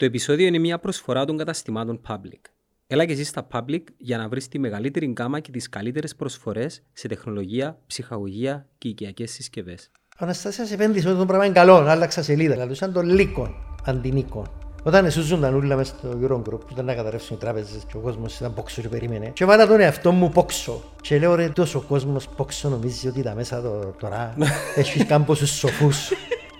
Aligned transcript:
Το 0.00 0.06
επεισόδιο 0.06 0.46
είναι 0.46 0.58
μια 0.58 0.78
προσφορά 0.78 1.24
των 1.24 1.36
καταστημάτων 1.36 2.00
Public. 2.08 2.40
Έλα 2.86 3.04
και 3.04 3.12
εσύ 3.12 3.24
στα 3.24 3.46
Public 3.52 3.82
για 3.96 4.18
να 4.18 4.28
βρεις 4.28 4.48
τη 4.48 4.58
μεγαλύτερη 4.58 5.06
γκάμα 5.06 5.40
και 5.40 5.50
τις 5.50 5.68
καλύτερες 5.68 6.16
προσφορές 6.16 6.82
σε 6.92 7.08
τεχνολογία, 7.08 7.78
ψυχαγωγία 7.86 8.66
και 8.78 8.88
οικιακές 8.88 9.30
συσκευές. 9.30 9.90
Ο 9.94 10.16
Αναστάσιας 10.18 10.72
επένδυσε 10.72 11.08
ότι 11.08 11.18
το 11.18 11.26
πράγμα 11.26 11.44
είναι 11.44 11.54
καλό, 11.54 11.74
άλλαξα 11.74 12.22
σελίδα. 12.22 12.52
Δηλαδή 12.52 12.74
σαν 12.74 12.92
το 12.92 13.00
λύκον 13.00 13.54
αντί 13.84 14.12
νίκον. 14.12 14.50
Όταν 14.82 15.04
εσούζουν 15.04 15.40
τα 15.40 15.50
νουλα 15.50 15.76
μέσα 15.76 15.94
στο 15.98 16.18
Eurogroup 16.22 16.60
που 16.60 16.68
ήταν 16.72 16.84
να 16.84 16.94
καταρρεύσουν 16.94 17.36
οι 17.36 17.38
τράπεζες 17.38 17.84
και 17.88 17.96
ο 17.96 18.00
κόσμος 18.00 18.36
ήταν 18.36 18.54
πόξο 18.54 18.82
και 18.82 18.88
περίμενε 18.88 19.28
και 19.28 19.44
βάλα 19.44 19.66
τον 19.66 19.80
εαυτό 19.80 20.12
μου 20.12 20.30
πόξο 20.30 20.82
και 21.00 21.18
λέω 21.18 21.34
ρε 21.34 21.48
τόσο 21.48 21.80
κόσμος 21.80 22.28
πόξο 22.28 22.68
νομίζεις 22.68 23.04
ότι 23.04 23.22
τα 23.22 23.34
μέσα 23.34 23.62
το, 23.62 23.94
τώρα 23.98 24.36
έχεις 24.76 25.06
κάμποσους 25.06 25.50
σοφούς 25.50 26.10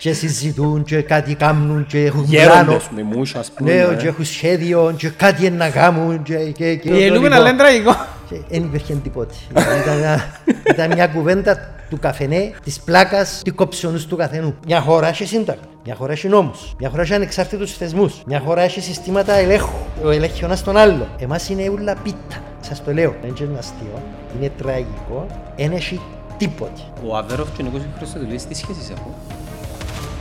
και 0.00 0.12
συζητούν 0.12 0.84
και 0.84 1.02
κάτι 1.02 1.34
κάνουν 1.34 1.86
και 1.86 2.04
έχουν 2.04 2.28
πλάνο 2.28 2.80
με 2.94 3.02
μους, 3.02 3.34
ας 3.34 3.50
πούμε. 3.50 3.72
ναι, 3.72 3.80
ε. 3.80 3.96
και 4.00 4.06
έχουν 4.06 4.24
σχέδιο 4.24 4.94
και 4.96 5.08
κάτι 5.08 5.50
να 5.50 5.70
κάνουν 5.70 6.22
και, 6.22 6.36
και, 6.36 6.74
και, 6.74 6.90
Γελούμε 6.90 7.28
να 7.28 7.38
λένε 7.38 7.58
τραγικό. 7.58 7.96
και 8.28 8.36
δεν 8.48 8.62
υπήρχε 8.62 8.94
τίποτε. 8.94 9.34
ήταν, 9.82 9.98
μια, 9.98 10.40
ήταν 10.64 10.92
μια 10.94 11.06
κουβέντα 11.06 11.74
του 11.90 11.98
καφενέ, 11.98 12.52
της 12.64 12.80
πλάκας, 12.80 13.42
του 13.44 13.54
κοψιονού 13.54 14.06
του 14.08 14.16
καθενού. 14.16 14.54
Μια 14.66 14.80
χώρα 14.80 15.08
έχει 15.08 15.24
σύνταγμα. 15.26 15.62
Μια 15.84 15.94
χώρα 15.94 16.12
έχει 16.12 16.28
νόμους. 16.28 16.74
Μια 16.78 16.88
χώρα 16.90 17.02
έχει 17.02 17.14
ανεξάρτητους 17.14 17.72
θεσμούς. 17.72 18.14
Μια 18.26 18.40
χώρα 18.40 18.62
έχει 18.62 18.80
συστήματα 18.80 19.32
ελέγχου. 19.32 19.78
Ο 20.04 20.10
ελέγχει 20.10 20.42
ο 20.42 20.46
ένας 20.46 20.62
τον 20.62 20.76
άλλο. 20.76 21.08
Εμάς 21.18 21.48
είναι 21.48 21.68
ούλα 21.68 21.94
πίτα. 22.02 22.36
Σας 22.60 22.84
το 22.84 22.92
λέω. 22.92 23.14
Δεν 23.22 23.34
είναι 23.48 23.58
αστείο. 23.58 24.02
Είναι 24.38 24.50
τραγικό. 24.58 25.26
Δεν 25.56 25.72
έχει 25.72 26.00
τίποτε. 26.36 26.80
Ο 27.06 27.16
Αβέροφ 27.16 27.48
και 27.56 27.62
ο 27.62 27.64
Νίκος 27.64 27.80
Χρυστοδουλής 27.98 28.46
τι 28.46 28.54
σχέσεις 28.54 28.90
έχουν; 28.90 29.14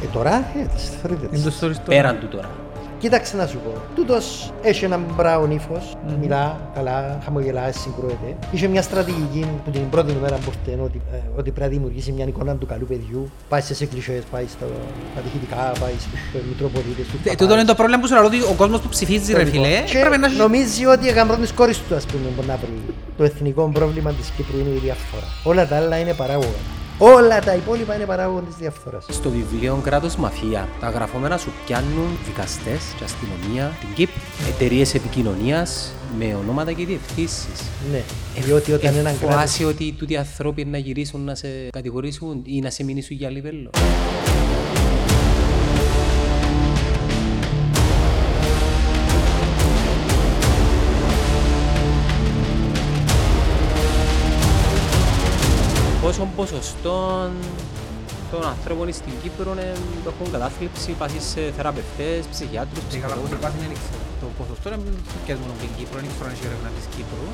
Ε, 0.04 0.06
τώρα, 0.14 0.36
ε, 0.36 0.66
τις 0.76 0.90
θεωρείτε 1.02 1.28
Είναι 1.32 1.44
το 1.44 1.50
τις. 1.50 1.60
story 1.62 1.74
στο... 1.74 1.82
Πέραν 1.86 2.20
του 2.20 2.28
τώρα. 2.28 2.50
Κοίταξε 3.00 3.38
να 3.38 3.48
σου 3.48 3.58
πω. 3.66 3.72
Τούτος 3.96 4.54
έχει 4.62 4.86
έναν 4.86 5.06
μπράον 5.16 5.52
ύφος, 5.52 5.96
μιλά 6.22 6.60
καλά, 6.76 7.20
χαμογελά, 7.26 7.72
συγκρούεται. 7.72 8.36
Είχε 8.52 8.68
μια 8.68 8.82
στρατηγική 8.82 9.46
που 9.66 9.72
την 9.72 9.90
πρώτη 9.90 10.14
μέρα 10.22 10.36
που 10.36 10.52
ήρθε 10.68 10.82
ότι, 10.84 11.02
ε, 11.14 11.16
ότι 11.38 11.52
πρέπει 11.52 11.60
να 11.60 11.68
δημιουργήσει 11.68 12.12
μια 12.12 12.26
εικόνα 12.26 12.56
του 12.56 12.66
καλού 12.66 12.86
παιδιού. 12.86 13.32
Πάει 13.50 13.62
σε 13.62 13.86
κλισέ, 13.86 14.24
πάει 14.32 14.46
στα 14.48 14.66
κατηχητικά, 15.16 15.56
πάει 15.56 15.92
στου 16.00 16.40
Μητροπολίτες. 16.50 17.06
Ε, 17.24 17.36
Τούτο 17.36 17.54
είναι 17.54 17.64
το 17.66 17.76
πρόβλημα 17.76 18.00
που 18.02 18.08
σου 18.08 18.14
λέω 18.14 18.26
ότι 18.26 18.42
ο 18.42 18.54
κόσμος 18.58 18.80
που 18.82 18.88
ψηφίζει 18.90 19.34
ρε 19.34 19.46
φίλε 19.46 19.82
Και 19.86 20.00
πρέπει 20.00 20.18
να 20.18 20.28
έχει... 20.28 20.38
νομίζει 20.38 20.86
ότι 20.86 21.08
η 21.08 21.12
γαμπρό 21.12 21.36
τη 21.36 21.54
κόρη 21.54 21.74
του, 21.90 21.96
ας 21.96 22.06
πούμε, 22.06 22.24
μπορεί 22.36 22.48
να 22.48 22.56
βρει. 22.56 22.94
Το 23.18 23.24
εθνικό 23.24 23.70
πρόβλημα 23.74 24.12
της 24.12 24.30
Κύπρου 24.36 24.58
είναι 24.60 24.70
η 24.76 24.80
διαφθορά. 24.80 25.26
Όλα 25.44 25.68
τα 25.68 25.76
άλλα 25.76 25.98
είναι 25.98 26.14
παράγωγα. 26.14 26.62
Όλα 27.02 27.40
τα 27.40 27.56
υπόλοιπα 27.56 27.96
είναι 27.96 28.06
παράγωγα 28.06 28.42
της 28.42 28.56
διαφθοράς. 28.56 29.06
Στο 29.10 29.30
βιβλίο 29.30 29.80
Κράτος 29.84 30.16
Μαφία, 30.16 30.68
τα 30.80 30.90
γραφόμενα 30.90 31.38
σου 31.38 31.52
πιάνουν 31.66 32.18
δικαστές 32.26 32.82
και 32.98 33.04
αστυνομία, 33.04 33.78
την 33.80 33.94
ΚΥΠ, 33.96 34.10
εταιρείες 34.50 34.94
επικοινωνίας 34.94 35.94
με 36.18 36.36
ονόματα 36.36 36.72
και 36.72 36.86
διευθύνσεις. 36.86 37.62
Ναι, 37.92 38.02
διότι 38.42 38.72
όταν 38.72 38.96
έναν 38.96 39.18
κράτο. 39.20 39.32
Φοβάσαι 39.32 39.66
ότι 39.66 39.96
τούτοι 39.98 40.14
οι 40.14 40.18
άνθρωποι 40.18 40.66
να 40.66 40.78
γυρίσουν 40.78 41.22
να 41.22 41.36
σε 41.36 41.48
κατηγορήσουν 41.72 42.42
ή 42.46 42.60
να 42.60 42.70
σε 42.70 42.84
μηνύσουν 42.84 43.18
για 43.18 43.30
λιβέλο. 43.30 43.70
Πόσο 56.20 56.32
ποσοστό 56.40 56.96
των 58.32 58.42
ανθρώπων 58.54 58.86
στην 59.00 59.14
Κύπρο 59.24 59.52
ε, 59.66 59.72
έχουν 60.12 60.28
κατάθλιψη, 60.36 60.90
πάσει 61.02 61.20
σε 61.32 61.42
θεραπευτές, 61.58 62.22
ψυχιάτρους, 62.34 62.84
Και 62.90 62.98
καλά 63.04 63.16
που 63.16 63.22
ψυχολόγους. 63.22 63.32
υπάρχει 63.40 63.58
δεν 63.64 63.72
ξέρω. 63.82 64.02
Το 64.22 64.26
ποσοστό 64.40 64.66
είναι 64.70 64.80
μην 64.84 64.94
πιες 65.26 65.38
μόνο 65.44 65.54
την 65.62 65.70
Κύπρο, 65.78 65.98
δεν 66.04 66.10
ξέρω 66.14 66.26
αν 66.30 66.34
έχει 66.36 66.46
έρευνα 66.50 66.70
της 66.78 66.86
Κύπρου. 66.96 67.28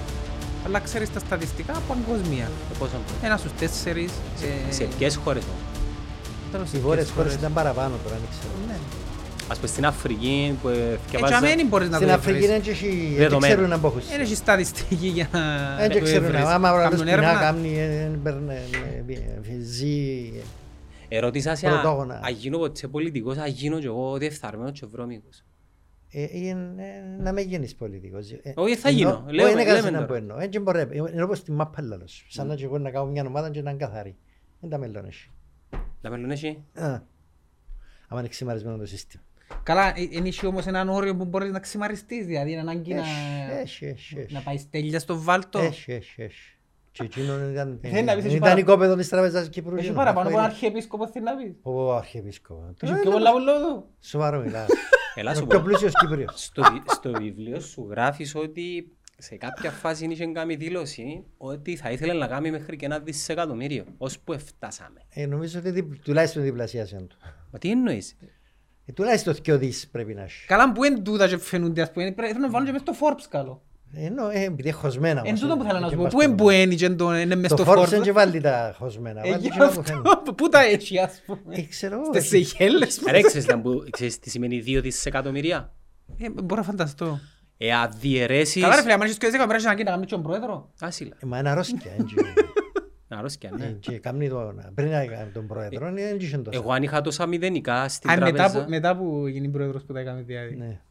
Αλλά 0.65 0.77
ξέρεις 0.87 1.09
τα 1.15 1.19
στατιστικά 1.25 1.73
παγκοσμία. 1.89 2.47
Ε, 2.71 2.73
πόσο- 2.79 3.01
Ένας 3.27 3.39
στους 3.41 3.53
τέσσερις 3.61 4.11
σε... 4.41 4.47
Σε 4.77 4.83
ποιες 4.97 5.13
χώρες 5.23 5.43
όμως. 5.51 5.63
τέλος, 6.51 6.67
σε 6.71 6.77
Οι 6.77 6.79
βόρειες 6.85 7.05
ποιες 7.05 7.15
χώρες 7.15 7.31
χώρες. 7.31 7.41
ήταν 7.43 7.51
παραπάνω 7.59 7.93
τώρα, 8.03 8.15
δεν 8.23 8.29
ξέρω. 8.33 8.53
Ναι. 8.69 8.77
Ας 9.49 9.55
πούμε 9.57 9.67
στην 9.67 9.85
Αφρική 9.85 10.57
που 10.61 10.67
ε, 10.67 10.71
Ε, 10.73 10.97
διαβάζα- 11.09 11.27
και 11.39 11.45
αμένει 11.45 11.63
μπορείς 11.65 11.89
να 11.89 11.95
Στην 11.95 12.07
το 12.07 12.13
Αφρική 12.13 12.37
βρεις. 12.37 12.49
δεν 12.49 12.61
έχει, 12.73 12.87
δεν 13.09 13.17
Δεδομένα. 13.17 13.53
ξέρουν 13.53 13.69
να 13.69 13.77
μπόχουν. 13.77 14.01
Δεν 14.09 14.19
έχει 14.21 14.35
στατιστική 14.35 15.07
για 15.07 15.29
να 15.31 15.75
Δεν 15.77 15.89
το 15.91 15.99
ξέρουν, 15.99 16.25
έβρεις. 16.25 16.43
άμα 16.45 16.71
ο 16.71 16.75
άλλος 16.75 16.89
Κάνουν 16.89 17.05
πεινά, 17.05 17.11
έρευνα. 17.17 17.39
κάνει, 17.39 17.77
ε, 17.79 18.11
παίρνει, 18.23 18.53
ε, 18.53 19.59
ζει. 19.59 20.31
Ερώτησα 21.07 21.55
σε 21.55 21.67
Πρωτόγωνα. 21.69 22.19
αν 22.23 22.33
γίνω 22.33 22.57
ποτέ 22.57 22.87
πολιτικός, 22.87 23.37
αν 23.37 23.47
γίνω 23.47 23.79
και 23.79 23.85
εγώ 23.85 24.17
διεφθαρμένος 24.17 24.79
και 24.79 24.85
βρώμικος. 24.91 25.43
Ε, 26.11 26.27
είναι, 26.31 26.83
ε, 27.17 27.21
να 27.23 27.31
μην 27.31 27.47
γίνεις 27.47 27.75
πολιτικός. 27.75 28.31
Ε, 28.31 28.53
Όχι, 28.55 28.75
θα 28.75 28.89
εννοώ- 28.89 29.05
γίνω. 29.13 29.23
όχι, 29.25 29.35
Λέμε- 29.35 29.51
είναι 29.51 29.63
λέμε 29.63 29.73
κανένα 29.75 29.91
τώρα. 29.97 30.05
που 30.05 30.13
εννοώ. 30.13 30.39
Έτσι 30.39 30.59
μπορεί. 30.59 30.79
Ε, 30.79 30.87
Είναι 31.13 31.23
όπως 31.23 31.43
τη 31.43 31.51
μάπα 31.51 31.81
λαλός. 31.81 32.25
Σαν 32.29 32.47
να 32.47 32.55
και 32.55 32.63
εγώ 32.63 32.77
να 32.77 32.89
κάνω 32.91 33.05
μια 33.05 33.23
ομάδα 33.27 33.49
και 33.49 33.61
να 33.61 33.69
είναι 33.69 33.79
καθαρή. 33.79 34.15
Δεν 34.59 34.69
τα 34.69 34.77
μέλλον 34.77 35.05
έχει. 35.05 35.29
Να 36.01 36.09
μέλλον 36.09 36.31
έχει; 36.31 36.47
Α, 36.73 36.85
άμα 38.07 38.19
είναι 38.19 38.27
ξημαρισμένο 38.27 38.77
το 38.77 38.85
σύστημα. 38.85 39.23
Καλά, 39.63 39.87
ε, 39.87 40.17
εν 40.17 40.25
έχει 40.25 40.45
όμως 40.45 40.65
έναν 40.65 40.89
όριο 40.89 41.15
που 41.15 41.25
μπορείς 41.25 41.51
να 41.51 41.59
ξημαριστείς, 41.59 42.25
δηλαδή 42.25 42.51
είναι 42.51 42.59
ανάγκη 42.59 42.93
να, 42.93 43.03
Έχει, 43.61 43.85
έχει, 43.85 44.19
έχει. 44.19 44.33
να 44.33 44.39
πάει 44.39 44.67
τέλεια 44.69 44.99
στο 44.99 45.21
βάλτο. 45.21 45.59
Έχει, 45.59 45.91
έχει, 45.91 46.21
έχει. 46.21 46.49
Και 46.91 47.03
εκείνον 47.03 47.51
ήταν, 47.51 47.79
Θέλει 47.81 48.03
να 48.03 48.15
πεις, 48.15 48.23
έχει 48.25 48.35
ήταν 48.35 48.49
παρα- 48.49 48.59
η 48.59 48.63
κόπεδο 48.63 48.95
της 48.95 49.09
Τράπεζας 49.09 49.49
Κύπρου. 49.49 49.71
Έχει 49.75 49.79
εκείνο, 49.85 49.95
παραπάνω 49.97 50.19
από 50.27 50.27
αυτό 50.27 50.39
έναν 50.39 50.51
είναι. 50.51 50.53
αρχιεπίσκοπο 50.65 51.07
θέλει 51.07 51.25
να 51.25 51.35
πεις. 51.35 51.53
Ο 51.61 51.95
αρχιεπίσκοπο. 51.95 52.73
Έχει 52.81 52.93
πιο 53.01 53.11
πολλά 53.11 53.29
από 53.29 53.39
λόγω. 53.39 53.87
Σοβαρό 53.99 54.39
μιλάς. 54.41 54.67
Έλα 55.15 55.29
Είναι 55.29 55.39
σου 55.39 55.45
ο 55.45 55.47
πιο 55.49 55.59
πω. 55.59 55.65
πλούσιος 55.65 55.91
Κύπριος. 55.99 56.31
Στο, 56.43 56.63
βι- 56.73 56.91
στο 56.91 57.11
βιβλίο 57.11 57.59
σου 57.59 57.87
γράφεις 57.89 58.35
ότι 58.35 58.91
σε 59.17 59.35
κάποια 59.35 59.71
φάση 59.71 60.05
είχε 60.05 60.25
κάνει 60.25 60.55
δήλωση 60.55 61.23
ότι 61.37 61.75
θα 61.75 61.91
ήθελε 61.91 62.13
να 62.13 62.27
κάνει 62.27 62.51
μέχρι 62.51 62.75
και 62.75 62.85
ένα 62.85 62.99
δισεκατομμύριο, 62.99 63.85
ώσπου 63.97 64.33
εφτάσαμε. 64.33 65.01
Ε, 65.09 65.25
νομίζω 65.25 65.59
ότι 65.59 65.71
δι- 65.71 66.01
τουλάχιστον 66.03 66.43
διπλασίασαν 66.43 67.07
του. 67.07 67.17
Μα 67.51 67.59
τι 67.59 67.69
εννοείς. 67.71 68.17
Ε, 68.85 68.91
τουλάχιστον 68.91 69.33
δυο 69.43 69.57
δις 69.57 69.87
πρέπει 69.91 70.13
να 70.13 70.21
έχει. 70.23 70.45
Καλά 70.47 70.71
που 70.71 70.83
είναι 70.83 70.99
τούτα 70.99 71.27
και 71.27 71.37
φαίνονται, 71.37 71.81
ας 71.81 71.91
πούμε, 71.91 72.11
πρέπει 72.11 72.39
να 72.39 72.49
βάλουν 72.49 72.65
και 72.67 72.71
μες 72.73 72.81
στο 72.81 72.93
Forbes 73.01 73.25
καλό. 73.29 73.61
Ενώ 73.97 74.29
ε, 74.29 74.43
επειδή 74.43 74.67
είναι 74.67 74.77
χωσμένα. 74.77 75.21
Εν 75.25 75.31
μας, 75.31 75.39
τούτο 75.39 75.53
ε, 75.53 75.57
που 75.57 75.63
θέλω 75.63 75.79
να 75.79 75.85
και 75.87 75.91
σου 75.91 75.97
πω, 75.97 76.03
πας 76.03 76.13
πού 76.13 76.21
είναι 76.21 76.33
στο- 76.35 76.43
που 76.43 76.49
είναι 76.49 76.75
και 76.75 76.89
το- 76.89 77.15
είναι 77.15 77.35
μες 77.35 77.49
Το 77.49 77.57
στο 77.57 77.71
Forbes 77.71 77.87
δεν 77.87 78.01
και 78.01 78.09
Forbes. 78.11 78.13
βάλει 78.13 78.41
τα 78.41 78.75
χωσμένα. 78.79 79.21
Ε, 79.25 79.29
Βάλει 79.29 79.41
γι' 79.41 79.47
εκείνα 79.47 79.67
που 79.69 79.83
φαίνεται. 79.85 80.09
αυτό, 80.15 80.33
Πού 80.33 80.49
τα 80.49 80.61
έχει, 80.63 80.99
ας 80.99 81.21
πούμε. 81.25 81.39
Ε, 81.55 81.61
ξέρω 81.61 81.95
εγώ. 81.95 82.13
Στις 82.13 82.31
έχει- 82.33 82.55
Σeychelles. 82.59 83.11
Ρε, 83.11 83.21
ξέρεις, 83.21 83.47
να 83.47 83.55
μπου- 83.55 83.89
ξέρεις 83.89 84.19
τι 84.19 84.29
σημαίνει 84.29 84.59
δύο 84.59 84.81
δισεκατομμύρια; 84.81 85.73
Ε, 86.19 86.29
Μπορώ 86.29 86.61
να 86.61 86.67
φανταστώ. 86.67 87.19
Ε, 87.57 87.73
αν 87.73 87.91
διαιρέσεις... 87.99 88.61
Καλά 88.61 88.75
ρε 88.75 88.81
φίλε, 88.81 88.93
αν 88.93 89.01
έχεις 89.01 89.17
και 89.17 89.27
10 89.43 89.45
μέρες 89.47 89.63
να 89.63 89.75
κάνεις 89.75 90.07
τον 90.09 90.21
πρόεδρο. 90.23 90.71
Άσυλα. 90.79 91.15
Ε, 91.19 91.25
Μα 91.25 91.37
είναι 91.39 91.49
αρρώσκια. 91.49 91.91
εν 91.97 92.05
και- 92.05 92.13
Να 92.21 92.33
αρρώσκια, 93.07 93.51
ε, 93.53 93.57
ναι. 93.57 93.71
και 93.71 93.99
κάνει 93.99 94.29
το- 94.29 94.55
Πριν 94.75 94.89
να 94.89 95.05
κάνει 95.05 95.31
τον 95.31 95.47
πρόεδρο, 95.47 95.91
δεν 95.93 96.17
είχε 96.19 96.37
τόσο. 96.37 96.59
Εγώ 96.59 96.71
αν 96.71 96.83
είχα 96.83 97.01
τόσα 97.01 97.25
μηδενικά 97.25 97.89
στην 97.89 98.09
Α, 98.09 98.13
μετά 98.17 98.31
τράπεζα... 98.31 98.63
που- 98.63 98.69
μετά 98.69 98.97
που 98.97 99.27
γίνει 99.27 99.49
πρόεδρος 99.49 99.83
που 99.83 99.93
τα 99.93 99.99
έκαμε 99.99 100.21
δηλαδή. 100.21 100.55
Ναι. 100.55 100.81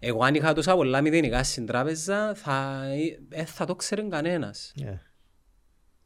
Εγώ 0.00 0.24
αν 0.24 0.34
είχα 0.34 0.52
τόσα 0.52 0.74
πολλά 0.74 1.00
μηδενικά 1.00 1.44
στην 1.44 1.66
τράπεζα 1.66 2.34
θα, 2.34 2.82
ε, 3.30 3.44
θα 3.44 3.64
το 3.64 3.74
ξέρει 3.76 4.08
κανένας. 4.08 4.72
Ναι. 4.76 5.00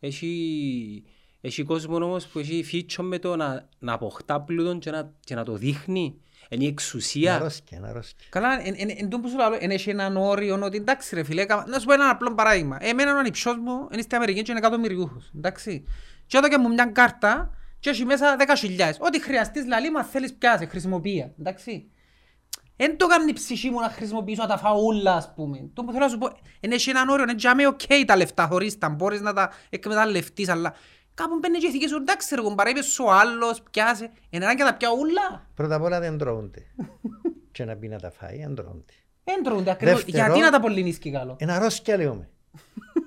Έχει, 0.00 1.05
έχει 1.41 1.62
κόσμο 1.62 1.97
όμως 1.97 2.27
που 2.27 2.38
έχει 2.38 2.62
φίτσο 2.62 3.03
με 3.03 3.19
το 3.19 3.37
να, 3.37 3.69
να 3.78 3.93
αποκτά 3.93 4.41
πλούτον 4.41 4.78
και 4.78 4.91
να, 4.91 5.15
και 5.21 5.34
να 5.34 5.44
το 5.44 5.56
δείχνει. 5.56 6.21
Είναι 6.50 6.62
η 6.62 6.66
Είναι 6.66 6.72
εξουσία. 6.72 7.34
αρρώσκια, 7.34 7.78
είναι 7.78 7.88
αρρώσκια. 7.88 8.26
Καλά, 8.31 8.66
εν, 8.66 8.75
εν, 8.76 8.88
εν 8.98 9.09
τω 9.09 9.20
που 9.20 9.28
σου 9.28 9.36
λέω, 9.36 9.56
εν 9.60 9.70
έχει 9.70 9.91
έναν 9.91 10.16
όριο 10.16 10.59
ότι 10.62 10.76
εντάξει 10.76 11.14
ρε 11.14 11.22
φίλε, 11.22 11.42
έκαμα- 11.42 11.64
να 11.69 11.78
σου 11.78 11.86
πω 11.86 11.92
ένα 11.92 12.10
απλό 12.10 12.34
παράδειγμα. 12.34 12.76
Εμένα 12.81 13.14
ο 13.14 13.19
ανιψιός 13.19 13.56
μου 13.56 13.88
είναι 13.92 14.03
στην 14.03 14.16
Αμερική 14.16 14.42
και 14.42 14.50
είναι 14.50 14.58
εκατομμυριούχος, 14.60 15.31
εντάξει. 15.37 15.84
Και 16.26 16.37
όταν 16.37 16.50
και 16.50 16.58
μου 16.58 16.69
μια 16.69 16.84
κάρτα 16.87 17.50
και 17.81 17.91
έχει 17.91 18.04
μέσα 18.04 18.37
10.000. 18.38 18.98
Ό,τι 18.98 19.22
χρειαστείς 19.22 19.66
λαλή, 19.66 19.91
μα 19.91 20.04
θέλεις 20.04 20.34
πιάσε, 20.34 20.66
χρησιμοποιία, 20.66 21.32
εντάξει. 21.41 21.91
Εν 22.81 22.97
το 22.97 23.06
κάνει 23.06 23.31
η 23.31 23.32
ψυχή 23.32 23.70
μου 23.70 23.81
να 23.81 23.88
χρησιμοποιήσω 23.88 24.43
να 24.43 24.49
τα 24.49 24.58
φάω 24.58 24.84
όλα, 24.84 25.14
ας 25.14 25.32
πούμε. 25.34 25.70
Το 25.73 25.84
που 25.84 25.93
θέλω 25.93 26.05
να 26.05 26.11
σου 26.11 26.19
πω, 26.19 26.38
εν 26.61 26.70
έχει 26.73 26.90
έναν 26.90 27.08
όριο, 27.08 27.25
εν 27.28 27.37
τζάμε 27.37 27.67
οκ 27.67 27.81
τα 28.06 28.17
λεφτά 28.17 28.46
χωρίς 28.46 28.78
τα, 28.78 28.88
μπορείς 28.88 29.20
να 29.20 29.32
τα 29.32 29.50
εκμεταλλευτείς, 29.70 30.49
αλλά 30.49 30.75
κάπου 31.20 31.38
μπαίνει 31.41 31.59
και 31.59 31.67
η 31.67 31.69
ηθική 31.69 31.88
σου, 31.88 31.97
εντάξει 31.97 32.35
ρε 32.35 32.41
κομπάρε, 32.41 32.70
είπες 32.70 32.99
ο 32.99 33.11
άλλος, 33.12 33.62
πιάσε, 33.70 34.05
εν 34.31 34.43
έναν 34.43 34.56
και 34.56 34.62
τα 34.62 34.75
πιάω 34.75 34.93
όλα. 34.93 35.47
Πρώτα 35.55 35.75
απ' 35.75 35.82
όλα 35.82 36.00
δεν 36.00 36.19
τρώονται. 36.19 36.62
Και 37.55 37.65
να 37.65 37.75
πει 37.76 37.88
να 37.88 37.99
τα 37.99 38.11
φάει, 38.11 38.37
δεν 38.38 38.55
τρώονται. 38.55 38.93
Δεν 39.25 39.43
τρώονται 39.44 39.70
ακριβώς. 39.70 40.05
Δεύτερο- 40.05 40.25
Γιατί 40.26 40.41
να 40.41 40.50
τα 40.50 40.61
πολυνίσκει 40.61 41.11
καλό. 41.11 41.37
Είναι 41.41 41.53
αρρώσκια 41.53 41.97
λέμε. 41.97 42.29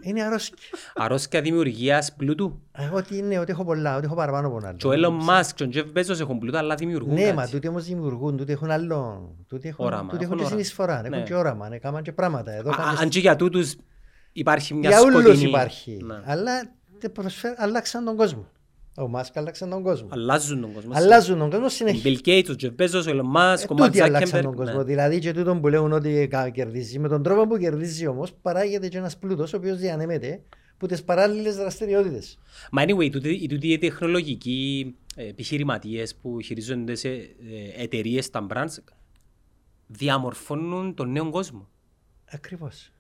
Είναι 0.02 0.24
αρρώσκια. 0.24 0.58
Αρρώσκια 1.04 1.42
δημιουργίας 1.42 2.14
πλούτου. 2.16 2.62
Ε, 2.72 2.90
Ότι 2.94 3.18
είναι, 3.18 3.40
ότι 3.40 3.52
έχω 3.52 3.64
πολλά, 3.66 3.96
ότι 3.96 4.06
έχω 4.06 4.16
παραπάνω 4.16 4.48
από 4.48 4.58
ένα 4.58 4.74
Και 4.74 4.88
ο 4.88 4.92
Elon 4.94 5.30
Musk 5.30 5.50
και 5.56 5.64
ο 5.64 5.70
Jeff 5.74 5.98
Bezos 5.98 6.20
έχουν 6.20 6.38
πλούτα 6.40 6.58
αλλά 6.58 6.76
δημιουργούν 6.76 7.14
Ναι, 7.14 7.24
κάτι. 7.24 7.36
μα 7.36 7.48
τούτοι 7.48 7.68
όμως 7.68 7.86
δημιουργούν, 7.86 8.38
τούτοι 8.38 8.52
έχουν 8.52 8.72
άλλο. 8.72 9.30
Τούτοι 9.48 9.68
έχουν, 9.68 9.86
Όραμα, 9.86 10.10
τούτοι 10.10 10.16
έχουν 10.16 10.26
έχουν 10.26 10.36
και 10.38 10.44
όραμα. 10.44 10.50
συνεισφορά, 10.50 11.02
Ναι. 11.02 11.08
έχουν 11.08 11.24
και 11.28 11.36
όραμα, 11.36 11.70
ναι, 11.70 11.78
κάνουν 11.78 12.02
και 12.02 12.12
πράγματα. 12.12 12.52
Εδώ 12.52 12.70
Α- 12.70 12.76
κάνουν 12.76 12.98
Αν 13.00 13.10
και 13.10 13.20
για 13.20 13.36
τούτους 13.36 13.76
υπάρχει 14.32 14.74
μια 14.74 14.90
Για 14.90 15.02
όλους 15.02 15.24
σκοτεινή... 15.24 15.50
υπάρχει. 15.50 16.00
Ναι. 16.04 16.22
Αλλά 16.26 16.52
τε 17.02 17.10
προσφέρ- 17.10 17.60
αλλάξαν 17.62 18.06
τον 18.06 18.16
κόσμο. 18.16 18.48
Ο 18.98 19.08
Μάσκ 19.08 19.38
άλλαξαν 19.38 19.70
τον 19.70 19.84
κόσμο. 19.84 20.08
Αλλάζουν 20.12 20.62
τον 20.62 20.74
κόσμο. 20.74 20.92
Αλλάζουν 20.96 21.40
τον 21.40 21.50
κόσμο 21.50 21.66
Ο 21.66 21.70
συνεχώς. 21.70 22.02
Bill 22.06 22.18
Gates, 22.28 22.46
ο 22.50 22.54
Jeff 22.62 22.82
Bezos, 22.82 23.04
ο 23.08 23.12
Elon 23.12 23.38
Musk, 23.38 23.60
Ε, 23.60 23.64
ο 23.70 23.76
Mark 23.76 23.86
Τούτοι 23.86 24.02
αλλάξαν 24.02 24.42
τον 24.42 24.52
Zuckerberg. 24.52 24.56
κόσμο. 24.56 24.78
ναι. 24.78 24.84
Δηλαδή 24.84 25.20
και 25.20 25.32
τούτο 25.34 25.56
που 25.56 25.68
λέγουν 25.68 25.92
ότι 25.92 26.28
κα- 26.30 26.50
κερδίζει. 26.50 27.00
Με 27.00 27.08
τον 27.08 27.24
τρόπο 27.24 27.48
που 27.48 27.58
κερδίζει 27.58 28.08
όμως 28.08 28.34
παράγεται 28.42 28.88
και 28.88 28.98
ένας 28.98 29.18
πλούτος 29.18 29.54
ο 29.54 29.58
οποίος 29.58 29.78
διανέμεται 29.78 30.42
που 30.78 30.86
τις 30.88 31.04
παράλληλες 31.04 31.56
δραστηριότητες. 31.56 32.38
Μα 32.72 32.84
anyway, 32.84 33.12
τούτοι 33.12 33.30
οι 33.30 33.48
τούτοι 33.48 33.68
οι 33.72 33.78
τεχνολογικοί 33.78 34.96
ε, 35.16 35.28
επιχειρηματίες 35.28 36.16
που 36.16 36.40
χειρίζονται 36.42 36.96
σε 36.96 37.10
ε, 37.10 37.28
εταιρείες, 37.78 38.30
τα 38.30 38.48
brands, 38.54 38.78
διαμορφώνουν 39.88 40.94
τον 40.96 41.12
νέο 41.12 41.30
κόσμο. 41.30 41.68
Ακριβώς. 42.32 42.92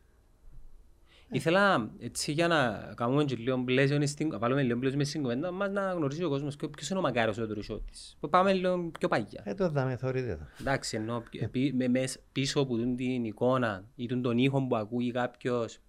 Ήθελα 1.33 1.91
έτσι 1.99 2.31
για 2.31 2.47
να 2.47 2.93
κάνουμε 2.95 3.23
και 3.23 3.35
λίγο 3.35 3.63
πλαίσιο, 3.63 4.07
στην- 4.07 4.27
να 4.27 4.37
βάλουμε 4.37 4.63
λίγο 4.63 4.79
πλαίσιο 4.79 4.97
μες 4.97 5.07
στην 5.09 5.21
κουβέντα 5.21 5.51
μας 5.51 5.69
να 5.71 5.91
γνωρίζει 5.91 6.23
ο 6.23 6.29
κόσμος 6.29 6.55
ποιο- 6.55 6.69
ποιος 6.69 6.89
είναι 6.89 6.99
ο 6.99 7.01
Μακάριος 7.01 7.37
ο 7.37 7.47
Τρουσιώτης. 7.47 8.17
Που 8.19 8.29
Πάμε 8.29 8.53
λίγο 8.53 8.91
πιο 8.99 9.07
παγιά. 9.07 9.41
Ε, 9.43 9.53
το 9.53 9.69
δάμε, 9.69 9.95
θωρείτε 9.95 10.35
το. 10.35 10.45
Εντάξει, 10.59 10.97
ενώ 10.97 11.23
πι- 11.29 11.47
πι- 11.49 11.73
με- 11.75 11.87
μες- 11.87 12.19
πίσω 12.31 12.59
από 12.59 12.75
τούν 12.77 12.95
την 12.95 13.25
εικόνα 13.25 13.83
ή 13.95 14.05
τούν 14.05 14.21
τον 14.21 14.37
ήχο 14.37 14.67
που 14.67 14.75
ακούει 14.75 15.11
κάποιος, 15.11 15.79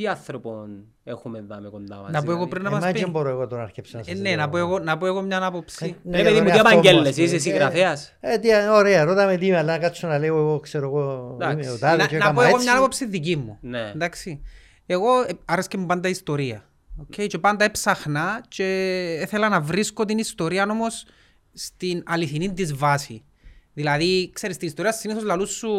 τι 0.00 0.06
άνθρωπο 0.06 0.66
έχουμε 1.04 1.38
εδώ 1.38 1.60
με 1.60 1.68
κοντά 1.68 1.96
μας. 1.96 2.10
Να 2.12 2.22
πω 2.22 2.30
εγώ 2.30 2.44
δηλαδή; 2.44 2.50
πριν 2.50 2.62
να 2.62 2.68
Ε, 2.68 2.72
μας 2.72 2.84
μα 2.84 2.90
πεις. 2.90 3.02
και 3.02 3.10
μπορώ 3.10 3.28
εγώ 3.28 3.46
τώρα 3.46 3.60
να 3.60 3.66
αρκέψω 3.66 3.90
να 3.94 4.00
Ε, 4.00 4.04
σας 4.04 4.14
Ναι, 4.20 4.28
λέω. 4.28 4.36
να 4.38 4.48
πω 4.48 4.58
εγώ- 4.58 4.78
να 4.78 4.98
πω 4.98 5.06
εγώ 5.06 5.20
μια 5.22 5.44
άποψη. 5.44 5.96
Ναι, 6.02 6.16
Ρε 6.16 6.22
παιδί 6.22 6.34
για 6.34 6.42
μου, 6.42 6.48
τον 6.48 6.50
τι 6.50 6.56
εαυτό 6.56 6.68
μου, 6.74 6.78
επαγγέλλεσαι, 6.80 7.08
ας 7.08 7.14
πούμε. 7.14 7.26
είσαι 7.26 7.38
συγγραφέας. 7.38 8.16
Ε, 8.20 8.38
τι, 8.38 8.48
ωραία, 8.72 9.04
ρώτα 9.04 9.26
με 9.26 9.36
τι, 9.36 9.52
αλλά 9.52 9.72
να 9.72 9.78
κάτσω 9.78 10.06
να 10.06 10.18
λέω 10.18 10.36
εγώ, 10.38 10.60
ξέρω 10.60 10.86
εγώ, 10.86 11.30
Εντάξει. 11.34 11.56
είμαι 11.66 11.70
ο 11.70 11.78
τάδες 11.78 11.98
Να, 11.98 12.06
και 12.06 12.16
να 12.16 12.24
έκανα 12.24 12.34
πω 12.34 12.42
εγώ 12.42 12.54
έτσι. 12.56 12.68
μια 12.68 12.76
άποψη 12.78 13.06
δική 13.06 13.36
μου. 13.36 13.58
Ναι. 13.60 13.90
Εντάξει. 13.94 14.42
Εγώ 14.86 15.20
ε, 15.22 15.26
άρεσκε 15.44 15.76
μου 15.76 15.86
πάντα 15.86 16.08
η 16.08 16.10
ιστορία. 16.10 16.64
Okay, 17.02 17.26
και 17.26 17.38
πάντα 17.38 17.64
έψαχνα 17.64 18.44
και 18.48 18.64
ήθελα 19.22 19.48
να 19.48 19.60
βρίσκω 19.60 20.04
την 20.04 20.18
ιστορία 20.18 20.66
όμως 20.70 21.04
στην 21.52 22.02
αληθινή 22.06 22.52
της 22.52 22.74
βάση. 22.74 23.24
Δηλαδή, 23.72 24.30
ξέρεις, 24.32 24.56
την 24.56 24.68
ιστορία 24.68 24.92
συνήθως 24.92 25.22
λαλούς 25.22 25.50
σου 25.50 25.70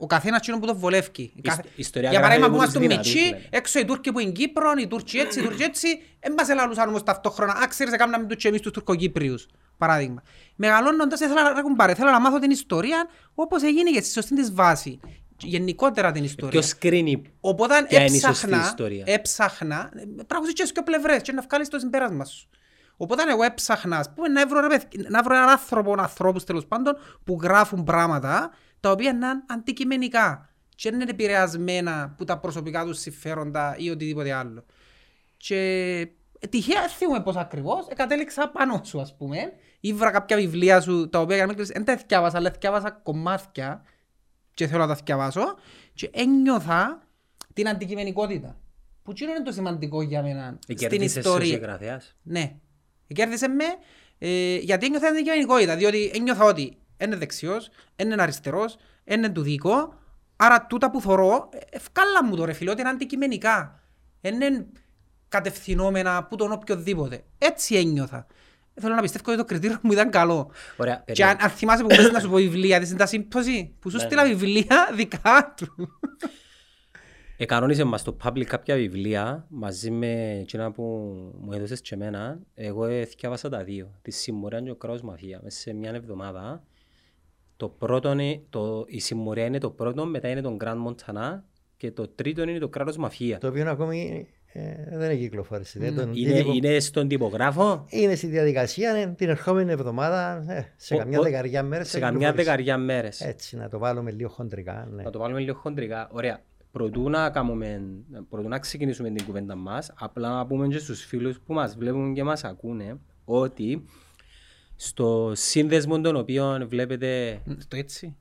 ο 0.00 0.06
καθένας 0.06 0.38
εκείνο 0.38 0.58
που 0.58 0.66
το 0.66 0.76
βολεύει. 0.76 1.32
Κάθε- 1.42 1.62
ιστορία 1.76 2.10
Για 2.10 2.18
γράφεται 2.18 2.40
παράδειγμα, 2.40 2.46
από 2.46 2.56
που 2.56 2.62
είμαστε 2.62 2.78
τους 2.78 2.88
μητσί, 2.88 3.12
δυνατούς, 3.12 3.30
λένε. 3.30 3.48
έξω 3.50 3.78
οι 3.78 3.84
Τούρκοι 3.84 4.12
που 4.12 4.18
είναι 4.18 4.30
Κύπρο, 4.30 4.72
οι 4.78 4.86
Τούρκοι 4.86 5.18
έτσι, 5.18 5.40
οι 5.40 5.42
Τούρκοι 5.42 5.62
έτσι, 5.62 6.02
δεν 6.20 6.32
μας 6.36 6.48
ελαλούσαν 6.48 6.88
όμως 6.88 7.02
ταυτόχρονα. 7.02 7.52
Α, 7.52 7.66
ξέρεις, 7.68 7.92
έκαναμε 7.92 8.26
τους 8.26 8.36
και 8.36 8.48
εμείς 8.48 8.60
τους 8.60 8.72
Τουρκοκύπριους, 8.72 9.46
παράδειγμα. 9.78 10.22
Μεγαλώνοντας, 10.56 11.20
ήθελα 11.20 11.52
να 11.52 11.62
κουμπάρε, 11.62 11.94
θέλω 11.94 12.10
να 12.10 12.20
μάθω 12.20 12.38
την 12.38 12.50
ιστορία 12.50 13.08
όπως 13.34 13.62
έγινε 13.62 13.90
και 13.90 14.00
στη 14.00 14.10
σωστή 14.12 14.34
της 14.34 14.52
βάση. 14.54 15.00
Γενικότερα 15.40 16.12
την 16.12 16.24
ιστορία. 16.24 16.60
Ποιος 16.60 16.78
κρίνει 16.78 17.22
Οπότε 17.40 17.86
ποια 17.88 17.98
είναι 18.04 18.16
η 18.16 18.20
σωστή 18.20 18.28
έψαχνα, 18.46 18.62
ιστορία. 18.66 19.04
έψαχνα, 19.06 19.90
πράγματι 20.26 20.52
και 20.52 20.64
δύο 20.74 20.82
πλευρές 20.82 21.22
και 21.22 21.32
να 21.32 21.42
βγάλεις 21.42 21.68
το 21.68 21.78
συμπέρασμα 21.78 22.24
σου. 22.24 22.48
Οπότε 22.96 23.22
εγώ 23.30 23.42
έψαχνα, 23.42 23.96
ας 23.98 24.12
πούμε, 24.14 24.28
να 24.28 24.46
βρω, 24.46 24.60
ρε 24.60 24.66
παιδ- 24.66 25.08
να 25.10 25.22
βρω 25.22 25.34
έναν 25.34 25.48
άνθρωπο, 25.48 25.94
ανθρώπους 25.98 26.44
τέλος 26.44 26.66
πάντων, 26.66 26.96
που 27.24 27.38
γράφουν 27.42 27.84
πράγματα, 27.84 28.50
τα 28.80 28.90
οποία 28.90 29.12
να 29.12 29.30
είναι 29.30 29.42
αντικειμενικά 29.46 30.52
και 30.74 30.90
δεν 30.90 31.00
είναι 31.00 31.10
επηρεασμένα 31.10 32.14
που 32.16 32.24
τα 32.24 32.38
προσωπικά 32.38 32.84
τους 32.84 32.98
συμφέροντα 32.98 33.74
ή 33.78 33.90
οτιδήποτε 33.90 34.32
άλλο. 34.32 34.64
Και 35.36 35.56
ε, 36.38 36.46
τυχαία 36.46 36.80
δεν 36.80 36.88
θυμούμαι 36.88 37.22
πώς 37.22 37.36
ακριβώς, 37.36 37.86
ε, 37.88 37.94
κατέληξα 37.94 38.48
πάνω 38.48 38.80
σου 38.84 39.00
ας 39.00 39.16
πούμε, 39.16 39.52
ήβρα 39.80 40.10
κάποια 40.10 40.36
βιβλία 40.36 40.80
σου 40.80 41.08
τα 41.08 41.20
οποία 41.20 41.36
για 41.36 41.44
να 41.44 41.52
μην 41.52 41.56
κλείσεις, 41.56 41.74
δεν 41.74 41.84
τα 41.84 41.96
θυκιάβασα, 41.96 42.36
αλλά 42.36 42.50
θυκιάβασα 42.50 42.90
κομμάτια 42.90 43.82
και 44.54 44.66
θέλω 44.66 44.80
να 44.80 44.86
τα 44.86 44.94
θυκιαβάσω 44.94 45.54
και 45.94 46.10
ένιωθα 46.12 47.02
την 47.52 47.68
αντικειμενικότητα. 47.68 48.60
Που 49.02 49.10
εκείνο 49.10 49.30
είναι 49.30 49.42
το 49.42 49.52
σημαντικό 49.52 50.02
για 50.02 50.22
μένα 50.22 50.58
στην 50.62 50.76
Κερδίσες 50.76 51.16
ως 51.16 51.24
ιστορία. 51.24 51.46
συγγραφέας. 51.46 52.16
Ναι. 52.22 52.56
Κέρδισε 53.06 53.48
με 53.48 53.64
ε, 54.18 54.56
γιατί 54.56 54.86
ένιωθα 54.86 55.06
την 55.06 55.16
αντικειμενικότητα. 55.16 55.76
Διότι 55.76 56.10
ένιωθα 56.14 56.44
ότι 56.44 56.78
είναι 57.04 57.16
δεξιός, 57.16 57.68
είναι 57.96 58.22
αριστερός, 58.22 58.76
είναι 59.04 59.28
του 59.28 59.42
δίκο. 59.42 59.94
Άρα 60.36 60.66
τούτα 60.66 60.90
που 60.90 61.00
θωρώ, 61.00 61.48
ε, 61.52 61.58
ευκάλα 61.70 62.24
μου 62.24 62.36
το 62.36 62.44
ρε 62.44 62.52
φίλε, 62.52 62.70
ότι 62.70 62.80
είναι 62.80 62.90
αντικειμενικά. 62.90 63.80
Είναι 64.20 64.66
κατευθυνόμενα 65.28 66.24
που 66.24 66.36
τον 66.36 66.52
οποιοδήποτε. 66.52 67.24
Έτσι 67.38 67.76
ένιωθα. 67.76 68.26
Θέλω 68.80 68.94
να 68.94 69.00
πιστεύω 69.00 69.24
ότι 69.30 69.36
το 69.40 69.44
κριτήριο 69.44 69.78
μου 69.82 69.92
ήταν 69.92 70.10
καλό. 70.10 70.50
Ωραία, 70.76 70.94
Και 70.96 71.02
περίμενε. 71.04 71.30
αν, 71.40 71.44
αν 71.44 71.50
θυμάσαι 71.50 71.82
που 71.82 71.88
πες 71.88 72.10
να 72.10 72.20
σου 72.20 72.28
πω 72.28 72.36
βιβλία 72.36 72.80
της, 72.80 72.88
είναι 72.88 72.98
τα 72.98 73.06
σύμπτωση, 73.06 73.74
που 73.78 73.90
σου 73.90 73.96
Ναι, 73.96 74.02
στείλα 74.02 74.22
ναι. 74.22 74.28
βιβλία 74.28 74.88
δικά 74.96 75.54
του. 75.56 75.98
Εκανόνισε 77.36 77.84
μας 77.84 78.02
το 78.02 78.16
public 78.24 78.44
κάποια 78.44 78.76
βιβλία 78.76 79.46
μαζί 79.48 79.90
με 79.90 80.38
εκείνα 80.40 80.70
που 80.72 80.82
μου 81.40 81.52
έδωσες 81.52 81.80
και 81.80 81.94
εμένα. 81.94 82.38
Εγώ 82.54 82.84
έθιαβασα 82.84 83.48
τα 83.48 83.64
δύο. 83.64 83.90
Τη 84.02 84.10
Συμμορία 84.10 84.60
και 84.60 84.70
ο 84.70 84.74
Κράτος 84.74 85.02
Μαφία. 85.02 85.40
Μέσα 85.42 85.58
σε 85.60 85.72
μια 85.72 85.90
εβδομάδα. 85.90 86.62
Το 87.58 87.68
πρώτο 87.68 88.12
είναι, 88.12 88.40
το, 88.50 88.84
η 88.86 89.00
Συμμορία 89.00 89.44
είναι 89.44 89.58
το 89.58 89.70
πρώτο, 89.70 90.06
μετά 90.06 90.28
είναι 90.28 90.40
το 90.40 90.56
Grand 90.60 90.76
Montana 90.88 91.40
και 91.76 91.90
το 91.90 92.08
τρίτο 92.08 92.42
είναι 92.42 92.58
το 92.58 92.68
Κράτος 92.68 92.96
Μαφία. 92.96 93.38
Το 93.38 93.48
οποίο 93.48 93.70
ακόμη 93.70 94.28
ε, 94.52 94.96
δεν 94.98 95.10
έχει 95.10 95.20
κυκλοφορήσει. 95.20 95.78
δεν 95.78 95.94
τον 95.94 96.12
Είναι, 96.14 96.32
τύπο- 96.34 96.52
είναι 96.52 96.78
στον 96.80 97.08
τυπογράφο. 97.08 97.84
είναι 97.88 98.14
στη 98.14 98.26
διαδικασία, 98.26 98.90
ε, 98.90 99.06
την 99.16 99.28
ερχόμενη 99.28 99.72
εβδομάδα, 99.72 100.44
ε, 100.52 100.72
σε 100.76 100.94
Ο- 100.94 100.98
καμιά 100.98 101.18
ο- 101.18 101.22
δεκαριά 101.22 101.62
μέρες. 101.62 101.88
Σε 101.88 101.98
θα 101.98 102.04
καμιά 102.06 102.18
κυκλοφορήσει. 102.18 102.44
δεκαριά 102.50 102.78
μέρες. 102.78 103.20
Έτσι, 103.20 103.56
να 103.56 103.68
το 103.68 103.78
βάλουμε 103.78 104.10
λίγο 104.10 104.28
χοντρικά. 104.28 104.88
Ναι. 104.92 105.02
Να 105.02 105.10
το 105.10 105.18
βάλουμε 105.18 105.40
λίγο 105.40 105.54
χοντρικά. 105.58 106.08
Ωραία. 106.12 106.40
Προτού 106.72 107.10
να, 107.10 107.30
κάνουμε, 107.30 107.82
προτού 108.28 108.48
να 108.48 108.58
ξεκινήσουμε 108.58 109.10
την 109.10 109.26
κουβέντα 109.26 109.54
μας, 109.54 109.92
απλά 109.98 110.28
να 110.34 110.46
πούμε 110.46 110.66
και 110.68 110.78
στους 110.78 111.04
φίλους 111.04 111.40
που 111.40 111.52
μας 111.52 111.76
βλέπουν 111.76 112.14
και 112.14 112.24
μας 112.24 112.44
ακούνε 112.44 112.98
ότι 113.24 113.84
στο 114.80 115.32
σύνδεσμο 115.34 116.00
των 116.00 116.16
οποίων 116.16 116.68
βλέπετε 116.68 117.40
Το 117.68 117.76
έτσι. 117.76 118.16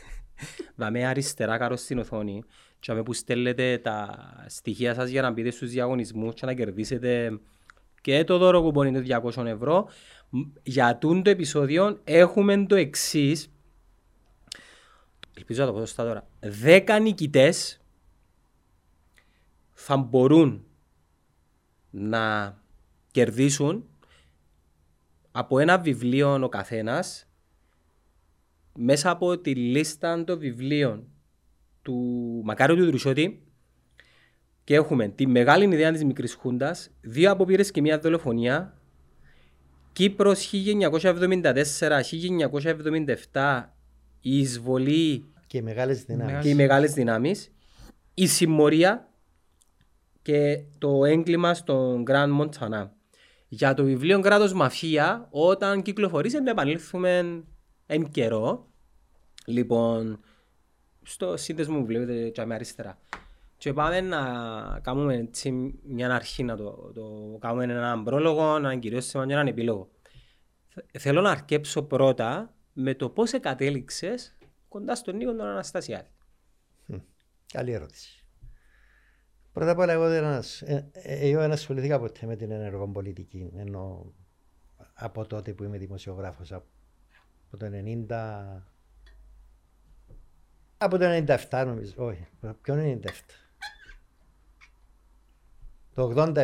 δαμε 0.76 1.06
αριστερά 1.06 1.58
κάτω 1.58 1.76
στην 1.76 1.98
οθόνη 1.98 2.42
και 2.80 2.92
με 2.92 3.02
που 3.02 3.12
στέλνετε 3.12 3.78
τα 3.78 4.26
στοιχεία 4.46 4.94
σας 4.94 5.08
για 5.08 5.22
να 5.22 5.30
μπείτε 5.30 5.50
στους 5.50 5.70
διαγωνισμούς 5.70 6.34
και 6.34 6.46
να 6.46 6.54
κερδίσετε 6.54 7.38
και 8.00 8.24
το 8.24 8.38
δώρο 8.38 8.62
κουπόνι 8.62 8.88
είναι 8.88 9.20
200 9.34 9.44
ευρώ. 9.44 9.88
Μ, 10.28 10.40
Για 10.62 10.98
τούν 10.98 11.22
το 11.22 11.30
επεισόδιο 11.30 12.00
έχουμε 12.04 12.66
το 12.66 12.74
εξής 12.74 13.50
Ελπίζω 15.36 15.60
να 15.60 15.66
το 15.66 15.72
πω 15.72 15.78
σωστά 15.78 16.04
τώρα. 16.04 16.26
10 16.64 16.98
νικητές 17.02 17.80
θα 19.72 19.96
μπορούν 19.96 20.64
να 21.90 22.56
κερδίσουν 23.10 23.88
από 25.38 25.58
ένα 25.58 25.78
βιβλίο 25.78 26.44
ο 26.44 26.48
καθένας 26.48 27.28
μέσα 28.78 29.10
από 29.10 29.38
τη 29.38 29.54
λίστα 29.54 30.24
των 30.24 30.38
βιβλίων 30.38 31.06
του 31.82 31.94
Μακάριου 32.44 32.76
του 32.76 32.86
Δρουσιώτη 32.86 33.42
και 34.64 34.74
έχουμε 34.74 35.08
τη 35.08 35.26
μεγάλη 35.26 35.64
ιδέα 35.64 35.92
της 35.92 36.04
μικρής 36.04 36.34
χούντας, 36.34 36.90
δύο 37.00 37.30
αποπήρες 37.30 37.70
και 37.70 37.80
μια 37.80 37.98
δολοφονία, 37.98 38.80
Κύπρος 39.92 40.52
1974-1977, 43.32 43.74
η 44.20 44.38
εισβολή 44.38 45.24
Και 45.46 45.58
οι 45.58 45.62
μεγάλες 45.62 46.04
δυνάμεις. 46.04 46.42
και 46.42 46.48
οι 46.48 46.54
μεγάλες 46.54 46.92
δυνάμεις, 46.92 47.52
η 48.14 48.26
συμμορία 48.26 49.08
και 50.22 50.62
το 50.78 51.04
έγκλημα 51.04 51.54
στον 51.54 52.04
Grand 52.08 52.40
Montana. 52.40 52.88
Για 53.48 53.74
το 53.74 53.84
βιβλίο 53.84 54.20
Κράτος 54.20 54.52
Μαφία, 54.52 55.28
όταν 55.30 55.82
κυκλοφορήσει 55.82 56.40
να 56.40 56.50
επανέλθουμε 56.50 57.42
εν 57.86 58.08
καιρό, 58.10 58.66
λοιπόν, 59.46 60.20
στο 61.02 61.36
σύνδεσμο 61.36 61.78
που 61.78 61.86
βλέπετε 61.86 62.28
και 62.28 62.44
με 62.44 62.54
αριστερά. 62.54 62.98
Και 63.58 63.72
πάμε 63.72 64.00
να 64.00 64.20
κάνουμε 64.82 65.14
έτσι 65.16 65.74
μια 65.86 66.14
αρχή, 66.14 66.42
να 66.42 66.56
το, 66.56 66.90
το 66.94 67.36
κάνουμε 67.40 67.64
έναν 67.64 68.04
πρόλογο, 68.04 68.56
έναν 68.56 68.80
κυρίωσιμο 68.80 69.26
και 69.26 69.32
έναν 69.32 69.46
επίλογο. 69.46 69.88
Θε- 70.68 70.98
Θέλω 70.98 71.20
να 71.20 71.30
αρκέψω 71.30 71.82
πρώτα 71.82 72.54
με 72.72 72.94
το 72.94 73.08
πώς 73.08 73.30
κατέληξες 73.40 74.34
κοντά 74.68 74.94
στον 74.94 75.16
Νίκο 75.16 75.30
τον 75.30 75.46
Αναστασιάδη. 75.46 76.08
Καλή 77.52 77.72
ερώτηση. 77.72 78.15
Πρώτα 79.56 79.70
απ' 79.70 79.78
όλα, 79.78 79.92
εγώ 79.92 80.08
δεν, 80.08 80.24
ανασ- 80.24 80.62
ε, 80.62 80.88
ε, 80.92 81.28
εγώ 81.28 81.40
δεν 81.40 81.52
ασχολήθηκα 81.52 81.98
ποτέ 81.98 82.26
με 82.26 82.36
την 82.36 82.50
ενεργό 82.50 82.88
πολιτική. 82.88 83.50
Ενώ 83.56 84.12
από 84.94 85.26
τότε 85.26 85.52
που 85.52 85.64
είμαι 85.64 85.78
δημοσιογράφος, 85.78 86.52
από 86.52 86.66
το 87.58 87.66
90... 87.66 88.62
Από 90.78 90.98
το 90.98 91.04
97 91.50 91.64
νομίζω, 91.66 91.92
όχι, 91.96 92.26
ποιο 92.62 92.74
97. 92.74 93.08
Το 95.94 96.12
87. 96.16 96.34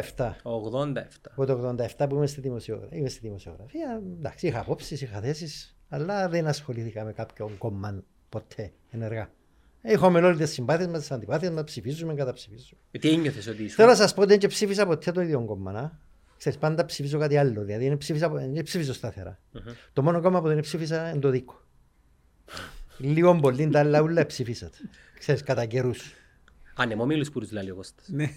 87. 0.42 0.94
Από 1.30 1.46
το 1.46 1.74
87 1.98 2.06
που 2.08 2.14
είμαι 2.14 2.26
στη, 2.26 2.40
δημοσιογραφία, 2.40 2.98
είμαι 2.98 3.08
στη 3.08 3.20
δημοσιογραφία, 3.20 4.02
εντάξει, 4.18 4.46
είχα 4.46 4.60
απόψεις, 4.60 5.00
είχα 5.00 5.20
θέσεις, 5.20 5.76
αλλά 5.88 6.28
δεν 6.28 6.46
ασχολήθηκα 6.46 7.04
με 7.04 7.12
κάποιον 7.12 7.58
κόμμα 7.58 8.02
ποτέ 8.28 8.72
ενεργά. 8.90 9.30
Έχουμε 9.82 10.18
όλες 10.18 10.36
τις 10.38 10.50
συμπάθειες 10.50 10.88
μας, 10.88 10.98
τις 11.00 11.10
αντιπάθειες 11.10 11.50
μας, 11.50 11.64
ψηφίζουμε, 11.64 12.14
καταψηφίζουμε. 12.14 12.80
Ε, 12.90 12.98
Τι 12.98 13.08
ένιωθες 13.10 13.46
ότι 13.46 13.62
ήσουν; 13.62 13.76
Θέλω 13.76 13.88
να 13.88 13.94
σας 13.94 14.14
πω 14.14 14.20
ότι 14.20 14.30
δεν 14.30 14.38
και 14.38 14.46
ψήφισα 14.46 14.86
ποτέ 14.86 15.12
το 15.12 15.20
ίδιο 15.20 15.44
κόμμα. 15.44 15.72
να. 15.72 15.98
Ξέρεις, 16.38 16.58
πάντα 16.58 16.84
ψηφίζω 16.84 17.18
κάτι 17.18 17.36
άλλο. 17.36 17.64
Δηλαδή, 17.64 17.88
δεν 17.88 17.98
ψήφισα, 17.98 18.28
δεν 18.28 18.62
ψήφιζω 18.62 18.92
σταθερά. 18.92 19.38
Το 19.92 20.02
μόνο 20.02 20.20
κόμμα 20.20 20.40
που 20.40 20.48
δεν 20.48 20.60
ψήφισα 20.60 21.10
είναι 21.10 21.18
το 21.20 21.30
δίκο. 21.30 21.60
Λίγο 22.98 23.36
πολύ 23.40 23.68
τα 23.68 23.78
άλλα 23.78 24.00
ούλα 24.02 24.26
ψήφισατε. 24.26 24.76
Ξέρεις, 25.18 25.42
κατά 25.42 25.64
καιρούς. 25.66 26.12
Ανεμόμιλους 26.74 27.30
που 27.30 27.40
τους 27.40 27.52
λέει 27.52 27.70
ο 27.70 27.74
Κώστας. 27.74 28.08
Ναι. 28.08 28.30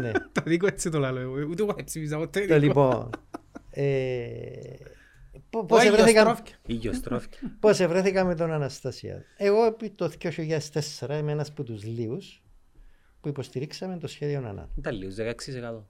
ναι. 0.00 0.10
Το 0.32 0.42
δίκο 0.44 0.66
έτσι 0.66 0.90
το 0.90 0.98
λέω 0.98 1.16
εγώ. 1.20 1.46
Ούτε 1.50 1.62
εγώ 1.62 1.76
ψήφισα 1.84 2.16
ποτέ 2.16 2.40
Το 2.40 2.58
δίκο. 2.58 2.64
λοιπόν. 2.66 3.10
Ε, 5.52 5.56
πο- 5.56 5.58
Ο 5.58 5.64
πώς 5.64 5.78
Άγιος 5.80 5.94
ευρέθηκα, 5.94 6.24
Τρόφκι. 6.24 6.54
Ήγιος 6.66 7.00
τρώφηκε. 7.00 7.38
πώς 7.60 7.80
ευρέθηκα 7.80 8.24
με 8.30 8.34
τον 8.34 8.52
Αναστασία. 8.52 9.24
Εγώ 9.36 9.64
επί 9.64 9.90
το 9.90 10.10
2004 10.22 11.18
είμαι 11.18 11.32
ένας 11.32 11.48
από 11.48 11.62
τους 11.62 11.84
λίγους 11.84 12.42
που 13.20 13.28
υποστηρίξαμε 13.28 13.98
το 13.98 14.06
σχέδιο 14.06 14.38
ΑΝΑ. 14.48 14.68
Ήταν 14.78 14.94
λίγους, 14.96 15.14
16%. 15.18 15.82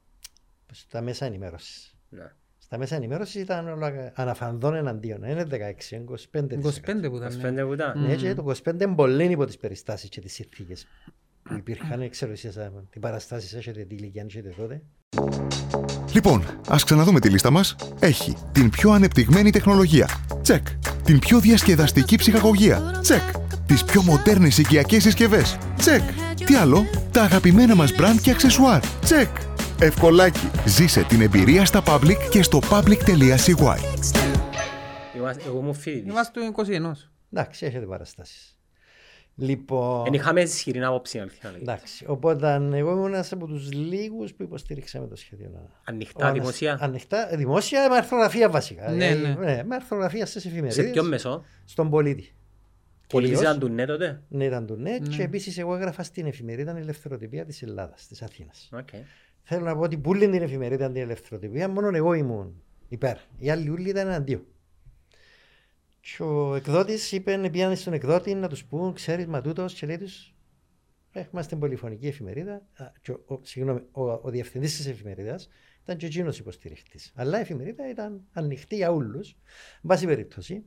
Στα 0.72 1.00
μέσα 1.00 1.26
ενημέρωσης. 1.26 1.94
Ναι. 2.08 2.32
Στα 2.58 2.78
μέσα 2.78 2.96
ενημέρωσης 2.96 3.34
ήταν 3.42 3.68
όλα 3.68 4.12
αναφανδόν 4.14 4.74
εναντίον. 4.74 5.22
Είναι 5.24 5.44
16, 5.44 5.90
είναι 5.90 6.04
25%. 6.32 6.60
25 6.60 7.08
που 7.10 7.16
ήταν. 7.16 7.36
ναι. 7.54 7.62
25 7.62 7.66
που 7.66 7.72
ήταν. 7.72 8.00
Ναι, 8.02 8.14
και 8.16 8.34
το 8.34 8.42
25 8.64 8.82
είναι 8.84 8.94
πολύ 8.94 9.24
υπό 9.30 9.44
τις 9.44 9.56
περιστάσεις 9.56 10.08
και 10.08 10.20
τις 10.20 10.32
συνθήκες 10.32 10.86
που 11.42 11.54
υπήρχαν, 11.54 12.10
ξέρω 12.10 12.32
εσείς 12.32 12.56
α, 12.56 12.70
τι 12.90 12.98
παραστάσεις 12.98 13.54
έχετε, 13.54 13.84
τι 13.84 13.94
ηλικία 13.94 14.24
έχετε 14.28 14.54
τότε. 14.56 14.82
Λοιπόν, 16.14 16.44
ας 16.68 16.84
ξαναδούμε 16.84 17.20
τη 17.20 17.28
λίστα 17.28 17.50
μας. 17.50 17.76
Έχει 17.98 18.36
την 18.52 18.70
πιο 18.70 18.90
ανεπτυγμένη 18.90 19.50
τεχνολογία. 19.50 20.08
Τσεκ. 20.42 20.66
Την 21.04 21.18
πιο 21.18 21.40
διασκεδαστική 21.40 22.16
ψυχαγωγία. 22.16 22.98
Τσεκ. 23.02 23.22
Τις 23.66 23.84
πιο 23.84 24.02
μοντέρνες 24.02 24.58
οικιακές 24.58 25.02
συσκευές. 25.02 25.56
Τσεκ. 25.76 26.02
Τι 26.44 26.54
άλλο; 26.54 26.84
Τα 27.10 27.22
αγαπημένα 27.22 27.74
μας 27.74 27.94
μπραντ 27.96 28.18
και 28.20 28.30
αξεσουάρ. 28.30 28.80
Τσεκ. 29.00 29.28
Ευκολάκι. 29.78 30.50
Ζήσε 30.66 31.02
την 31.02 31.20
εμπειρία 31.20 31.64
στα 31.64 31.82
public 31.86 32.16
και 32.30 32.42
στο 32.42 32.60
public.cy. 32.70 33.76
Είμαστε- 35.16 35.44
Εγώ 35.46 35.58
ήμουν 35.58 35.74
φοιτητής. 35.74 36.10
Είμαστε 36.12 36.40
του 36.40 36.46
21. 36.46 36.96
Εντάξει, 37.32 37.66
έχετε 37.66 37.86
παραστάσεις. 37.86 38.56
Λοιπόν, 39.42 40.06
Εν 40.06 40.12
είχαμε 40.12 40.40
ισχυρή 40.40 40.84
άποψη, 40.84 41.18
αλήθεια 41.18 41.38
να 41.42 41.50
λέγεται. 41.50 41.70
εντάξει, 41.72 42.04
οπότε 42.08 42.54
εγώ 42.72 42.90
ήμουν 42.90 43.12
ένας 43.12 43.32
από 43.32 43.46
τους 43.46 43.72
λίγους 43.72 44.34
που 44.34 44.42
υποστηρίξαμε 44.42 45.06
το 45.06 45.16
σχέδιο. 45.16 45.46
ΑΝΑ. 45.46 45.70
Ανοιχτά, 45.84 46.24
Ο 46.24 46.28
Ανασ- 46.28 46.40
δημοσία. 46.40 46.78
Ανοιχτά, 46.80 47.28
δημόσια 47.36 47.88
με 47.88 47.96
αρθρογραφία 47.96 48.50
βασικά. 48.50 48.90
Ναι, 48.90 49.14
Δηλαδή, 49.14 49.40
ναι. 49.40 49.62
με 49.64 49.74
αρθρογραφία 49.74 50.26
στις 50.26 50.42
Σε 50.42 50.48
εφημερίδες. 50.48 50.90
ποιο 50.90 51.02
μέσο; 51.04 51.44
Στον 51.64 51.90
πολίτη. 51.90 52.34
Πολίτης 53.08 53.36
Κυρίως. 53.36 53.54
ήταν 53.56 53.68
του 53.68 53.74
ναι 53.74 53.84
τότε; 53.84 54.22
Ναι, 54.28 54.44
ήταν 54.44 54.66
του 54.66 54.76
ΝΕΤ 54.76 55.08
και 55.08 55.22
επίσης 55.22 55.58
εγώ 55.58 55.74
έγραφα 55.74 56.02
στην 56.02 56.26
εφημερίδα 56.26 56.76
Ελευθεροτυπία 56.76 57.44
της 57.44 57.62
Ελλάδας, 57.62 58.06
της 58.06 58.22
Αθήνας. 58.22 58.68
Οκ. 58.72 58.88
Θέλω 59.42 59.64
να 59.64 59.74
πω 59.76 59.80
ότι 59.82 59.96
που 59.98 60.14
λένε 60.14 60.32
την 60.32 60.42
εφημερίδα 60.42 60.86
την 60.90 61.02
ελευθεροτυπία, 61.02 61.68
μόνο 61.68 61.96
εγώ 61.96 62.12
ήμουν 62.14 62.62
υπέρ. 62.88 63.16
Οι 63.38 63.50
άλλοι 63.50 63.70
όλοι 63.70 63.88
ήταν 63.88 64.06
εναντίον. 64.08 64.42
Και 66.00 66.22
ο 66.22 66.54
εκδότης 66.54 67.12
είπε, 67.12 67.48
πήγανε 67.52 67.74
στον 67.74 67.92
εκδότη 67.92 68.34
να 68.34 68.48
τους 68.48 68.64
πούν, 68.64 68.92
ξέρεις, 68.92 69.26
μα 69.26 69.40
τούτος, 69.40 69.74
και 69.74 69.86
λέει 69.86 69.98
τους, 69.98 70.34
είμαστε 71.32 71.56
πολυφωνική 71.56 72.06
εφημερίδα. 72.06 72.54
Α, 72.54 72.92
Και 73.02 73.10
ο, 73.10 73.20
ο, 73.26 73.40
συγγνώμη, 73.42 73.80
ο, 73.90 74.02
ο 74.02 74.30
διευθυντής 74.30 74.76
της 74.76 74.86
εφημερίδας 74.86 75.48
ήταν 75.82 75.96
και 75.96 76.06
εκείνος 76.06 76.38
υποστηριχτής. 76.38 77.12
Αλλά 77.14 77.38
η 77.38 77.40
εφημερίδα 77.40 77.90
ήταν 77.90 78.24
ανοιχτή 78.32 78.76
για 78.76 78.92
όλους. 78.92 79.30
Εν 79.74 79.86
πάση 79.86 80.06
περιπτώσει, 80.06 80.64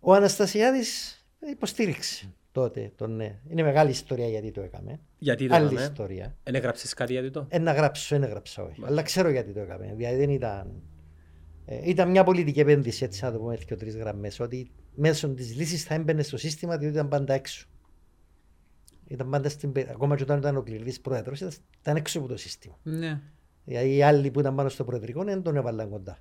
ο 0.00 0.14
Αναστασιάδης 0.14 1.22
υποστήριξε 1.50 2.32
τότε 2.52 2.92
τον 2.96 3.16
ναι. 3.16 3.38
Είναι 3.48 3.62
μεγάλη 3.62 3.90
ιστορία 3.90 4.28
γιατί 4.28 4.50
το 4.50 4.60
έκαμε. 4.60 5.00
Γιατί 5.18 5.48
το 5.48 5.54
Άλλη 5.54 5.66
έκαμε; 5.66 5.82
ιστορία. 5.82 6.36
Εν 6.42 6.54
έγραψες 6.54 6.94
κάτι 6.94 7.12
για 7.12 7.22
τούτο. 7.22 7.46
Ε, 7.48 7.58
να 7.58 7.72
γράψω, 7.72 8.16
δεν 8.18 8.28
έγραψα 8.28 8.62
όχι. 8.62 8.82
Αλλά 8.84 9.02
ξέρω 9.02 9.30
γιατί 9.30 9.52
το 9.52 9.60
έκαμε. 9.60 9.94
Δηλαδή 9.96 10.16
δεν 10.16 10.30
ήταν. 10.30 10.82
Ε, 11.70 11.88
ήταν 11.88 12.10
μια 12.10 12.24
πολιτική 12.24 12.60
επένδυση, 12.60 13.04
έτσι 13.04 13.24
να 13.24 13.32
το 13.32 13.38
πούμε, 13.38 13.56
και 13.56 13.76
τρεις 13.76 13.96
γραμμές. 13.96 14.40
Ότι 14.40 14.70
μέσω 14.94 15.28
της 15.28 15.56
λύσης 15.56 15.84
θα 15.84 15.94
έμπαινε 15.94 16.22
στο 16.22 16.36
σύστημα, 16.36 16.76
διότι 16.78 16.94
ήταν 16.94 17.08
πάντα 17.08 17.34
έξω. 17.34 17.66
Ήταν 19.06 19.30
πάντα 19.30 19.48
στην. 19.48 19.72
πε- 19.72 19.90
Ακόμα 19.90 20.16
και 20.16 20.22
όταν 20.22 20.38
ήταν 20.38 20.56
ο 20.56 20.62
κληρητή 20.62 21.00
πρόεδρος, 21.00 21.40
ήταν, 21.40 21.52
ήταν 21.80 21.96
έξω 21.96 22.18
από 22.18 22.28
το 22.28 22.36
σύστημα. 22.36 22.78
Ναι. 22.82 23.20
Δηλαδή 23.64 23.94
οι 23.94 24.02
άλλοι 24.02 24.30
που 24.30 24.40
ήταν 24.40 24.54
πάνω 24.54 24.68
στο 24.68 24.84
προεδρικό 24.84 25.24
δεν 25.24 25.42
τον 25.42 25.56
έβαλαν 25.56 25.88
κοντά. 25.90 26.18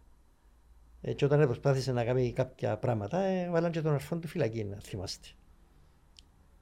Ε, 1.01 1.13
και 1.13 1.25
όταν 1.25 1.45
προσπάθησε 1.45 1.91
να 1.91 2.03
κάνει 2.03 2.33
κάποια 2.33 2.77
πράγματα, 2.77 3.19
ε, 3.19 3.49
βάλαν 3.49 3.71
και 3.71 3.81
τον 3.81 3.93
αρφόν 3.93 4.19
του 4.21 4.27
φυλακή, 4.27 4.63
να 4.63 4.77
θυμάστε. 4.79 5.27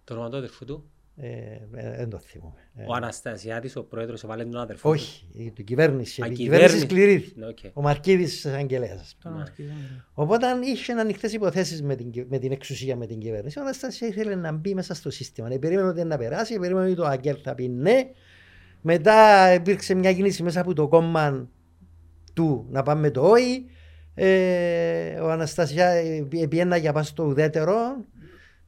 Το 0.04 0.14
όνομα 0.14 0.30
του 0.30 0.38
αδερφού 0.38 0.66
του; 0.66 0.90
Ε, 1.18 1.28
ε, 1.74 1.96
δεν 1.98 2.10
το 2.10 2.20
θυμούμαι. 2.20 2.54
Ε, 2.76 2.84
Ο 2.88 2.94
Αναστασιάδης, 2.94 3.76
ο 3.76 3.84
πρόεδρος, 3.84 4.24
έβαλε 4.24 4.44
τον 4.46 4.62
αδερφό 4.62 4.90
του. 4.90 4.96
όχι, 5.00 5.28
η, 5.34 5.54
η 5.58 5.64
κυβέρνηση. 5.64 6.22
Α, 6.22 6.26
Η 6.28 6.32
κυβέρνηση. 6.32 6.76
κυβέρνηση 6.78 6.80
σκληρή. 6.80 7.32
Ναι, 7.36 7.46
οκ. 7.48 7.58
Ο 7.74 7.82
Μαρκίδης 7.82 8.46
Αγγελέας. 8.46 9.18
Τον 9.24 9.40
αρκετά. 9.42 9.72
Οπότε 10.14 10.46
είχε 10.66 10.92
ανοιχτές 10.94 11.34
υποθέσεις 11.34 11.82
με 11.82 11.96
την, 11.96 12.12
κυ- 12.12 12.26
με 12.30 12.38
την 12.40 12.52
εξουσία, 12.52 12.96
με 12.96 13.06
την 13.06 13.20
κυβέρνηση. 13.20 13.60
Ο 13.60 13.62
Αναστασία 13.62 14.08
ήθελε 14.08 14.36
να 14.36 14.52
μπει 14.52 14.74
μέσα 14.74 14.94
στο 14.94 15.10
σύστημα. 15.10 15.48
Ε, 15.54 15.58
περίμενε 15.58 15.88
ότι 15.88 16.04
να 16.04 16.18
περάσει, 16.18 16.60
περίμενε 16.60 16.86
ότι 16.86 16.96
το 16.96 17.06
Αγγέλ 17.06 17.38
θα 17.44 17.56
πει 17.56 17.68
ναι. 17.68 18.10
Μετά 18.82 19.54
υπήρξε 19.54 19.94
μια 19.94 20.14
κίνηση 20.14 20.44
μέσα 20.44 20.62
από 20.62 20.74
το 20.74 20.88
κόμμα 20.88 21.50
του 22.34 22.66
να 22.70 22.84
πάμε 22.84 23.12
το 23.12 23.22
όχι. 23.30 23.66
Ε, 24.18 25.20
ο 25.20 25.32
Αναστασία 25.32 25.92
πήαινα 26.50 26.78
για 26.78 26.94
πάνω 26.94 27.06
στο 27.06 27.24
ουδέτερο. 27.24 27.74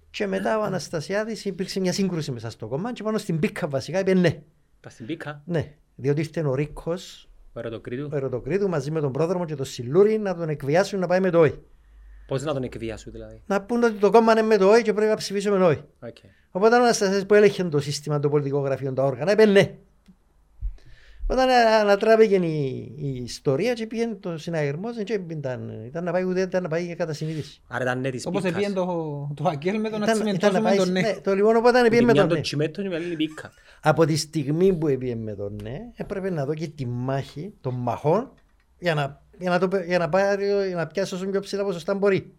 Και 0.09 0.27
μετά 0.27 0.59
ο 0.59 0.61
Αναστασιάδης 0.63 1.45
υπήρξε 1.45 1.79
μια 1.79 1.93
σύγκρουση 1.93 2.31
μέσα 2.31 2.49
στο 2.49 2.67
κόμμα 2.67 2.93
και 2.93 3.03
πάνω 3.03 3.17
στην 3.17 3.39
πίκα 3.39 3.67
βασικά 3.67 3.99
είπε 3.99 4.13
ναι. 4.13 4.41
Πας 4.79 4.93
στην 4.93 5.05
πίκα, 5.05 5.41
Ναι, 5.45 5.73
διότι 5.95 6.19
ήρθε 6.19 6.41
ο 6.41 6.55
Ρίκος, 6.55 7.29
ο 7.53 7.59
Ερωτοκρίτου. 7.59 8.09
ο 8.11 8.15
Ερωτοκρίτου 8.15 8.69
μαζί 8.69 8.91
με 8.91 8.99
τον 8.99 9.11
Πρόδρομο 9.11 9.45
και 9.45 9.55
τον 9.55 9.65
Συλλούρη 9.65 10.17
να 10.17 10.35
τον 10.35 10.49
εκβιάσουν 10.49 10.99
να 10.99 11.07
πάει 11.07 11.19
με 11.19 11.29
το 11.29 11.39
όχι. 11.39 11.59
Πώς 12.27 12.43
να 12.43 12.53
τον 12.53 12.63
εκβιάσουν 12.63 13.11
δηλαδή; 13.11 13.41
να 13.45 13.61
πούν 13.61 13.83
ότι 13.83 13.93
το 13.93 14.11
κόμμα 14.11 14.31
είναι 14.31 14.41
με 14.41 14.57
το 14.57 14.69
όχι 14.69 14.81
και 14.81 14.93
πρέπει 14.93 15.09
να 15.09 15.15
ψηφίσουμε 15.15 15.65
όχι. 15.65 15.83
Οκ. 15.99 16.15
Οπότε 16.51 16.75
ο 16.75 16.77
Αναστασιάδης 16.77 17.25
που 17.25 17.33
έλεγχε 17.33 17.63
το 17.63 17.79
σύστημα, 17.79 18.19
το 18.19 18.29
πολιτικό 18.29 18.59
γραφείο, 18.59 18.93
τα 18.93 19.03
όργανα, 19.03 19.31
είπε 19.31 19.45
ναι. 19.45 19.77
Όταν 21.29 21.49
ανατράπηκε 21.81 22.35
η, 22.35 22.93
η 22.97 23.21
ιστορία 23.23 23.73
και 23.73 23.87
πήγαινε 23.87 24.15
το 24.15 24.37
συναγερμός 24.37 24.95
και 25.03 25.21
ήταν, 25.29 25.83
ήταν 25.85 26.03
να 26.03 26.11
πάει 26.11 26.23
ούτε 26.23 26.41
ήταν 26.41 26.63
να 26.63 26.69
πάει 26.69 26.85
για 26.85 26.95
κατά 26.95 27.13
συνείδηση. 27.13 27.61
Άρα 27.67 27.83
ήταν 27.83 27.99
ναι 27.99 28.09
της 28.09 28.25
Όπως 28.25 28.41
πίκας. 28.41 28.57
επίεν 28.57 28.73
το, 28.73 28.85
το 29.35 29.47
Αγγέλ 29.47 29.79
με 29.79 29.89
το 29.89 29.97
να 29.97 30.05
Ήταν, 30.11 30.27
ήταν 30.27 30.53
να 30.53 30.59
τσιμεντώσουμε 30.59 30.61
πάει, 30.69 30.77
τον 30.77 30.91
ναι. 30.91 31.01
ναι. 31.01 31.19
Το 31.21 31.35
λοιπόν 31.35 31.55
οπότε 31.55 31.81
Που 31.83 31.89
πήγε 31.89 31.99
τη 31.99 32.05
με 32.05 32.11
μια 32.11 32.21
τον 32.21 32.29
το 32.29 32.35
ναι. 32.35 32.41
τσιμέτο 32.41 32.81
και 32.81 32.89
με 32.89 32.95
άλλη 32.95 33.03
είναι 33.03 33.13
η 33.13 33.15
πίκα. 33.17 33.51
Από 33.81 34.05
τη 34.05 34.15
στιγμή 34.15 34.73
που 34.73 34.97
πήγε 34.97 35.15
με 35.15 35.33
τον 35.35 35.59
ναι, 35.63 35.77
έπρεπε 35.95 36.29
να 36.29 36.45
δω 36.45 36.53
και 36.53 36.67
τη 36.67 36.85
μάχη 36.85 37.53
των 37.61 37.73
μαχών 37.75 38.31
για 38.79 38.93
να, 38.93 39.21
για 39.37 39.49
να, 39.49 39.59
το, 39.59 39.67
πε- 39.67 39.85
για 39.85 39.97
να, 39.97 40.09
πάρει, 40.09 40.45
για 40.67 40.75
να 40.75 40.87
πιάσει 40.87 41.13
όσο 41.15 41.25
πιο 41.25 41.39
ψηλά 41.39 41.63
ποσοστά 41.63 41.95
μπορεί. 41.95 42.33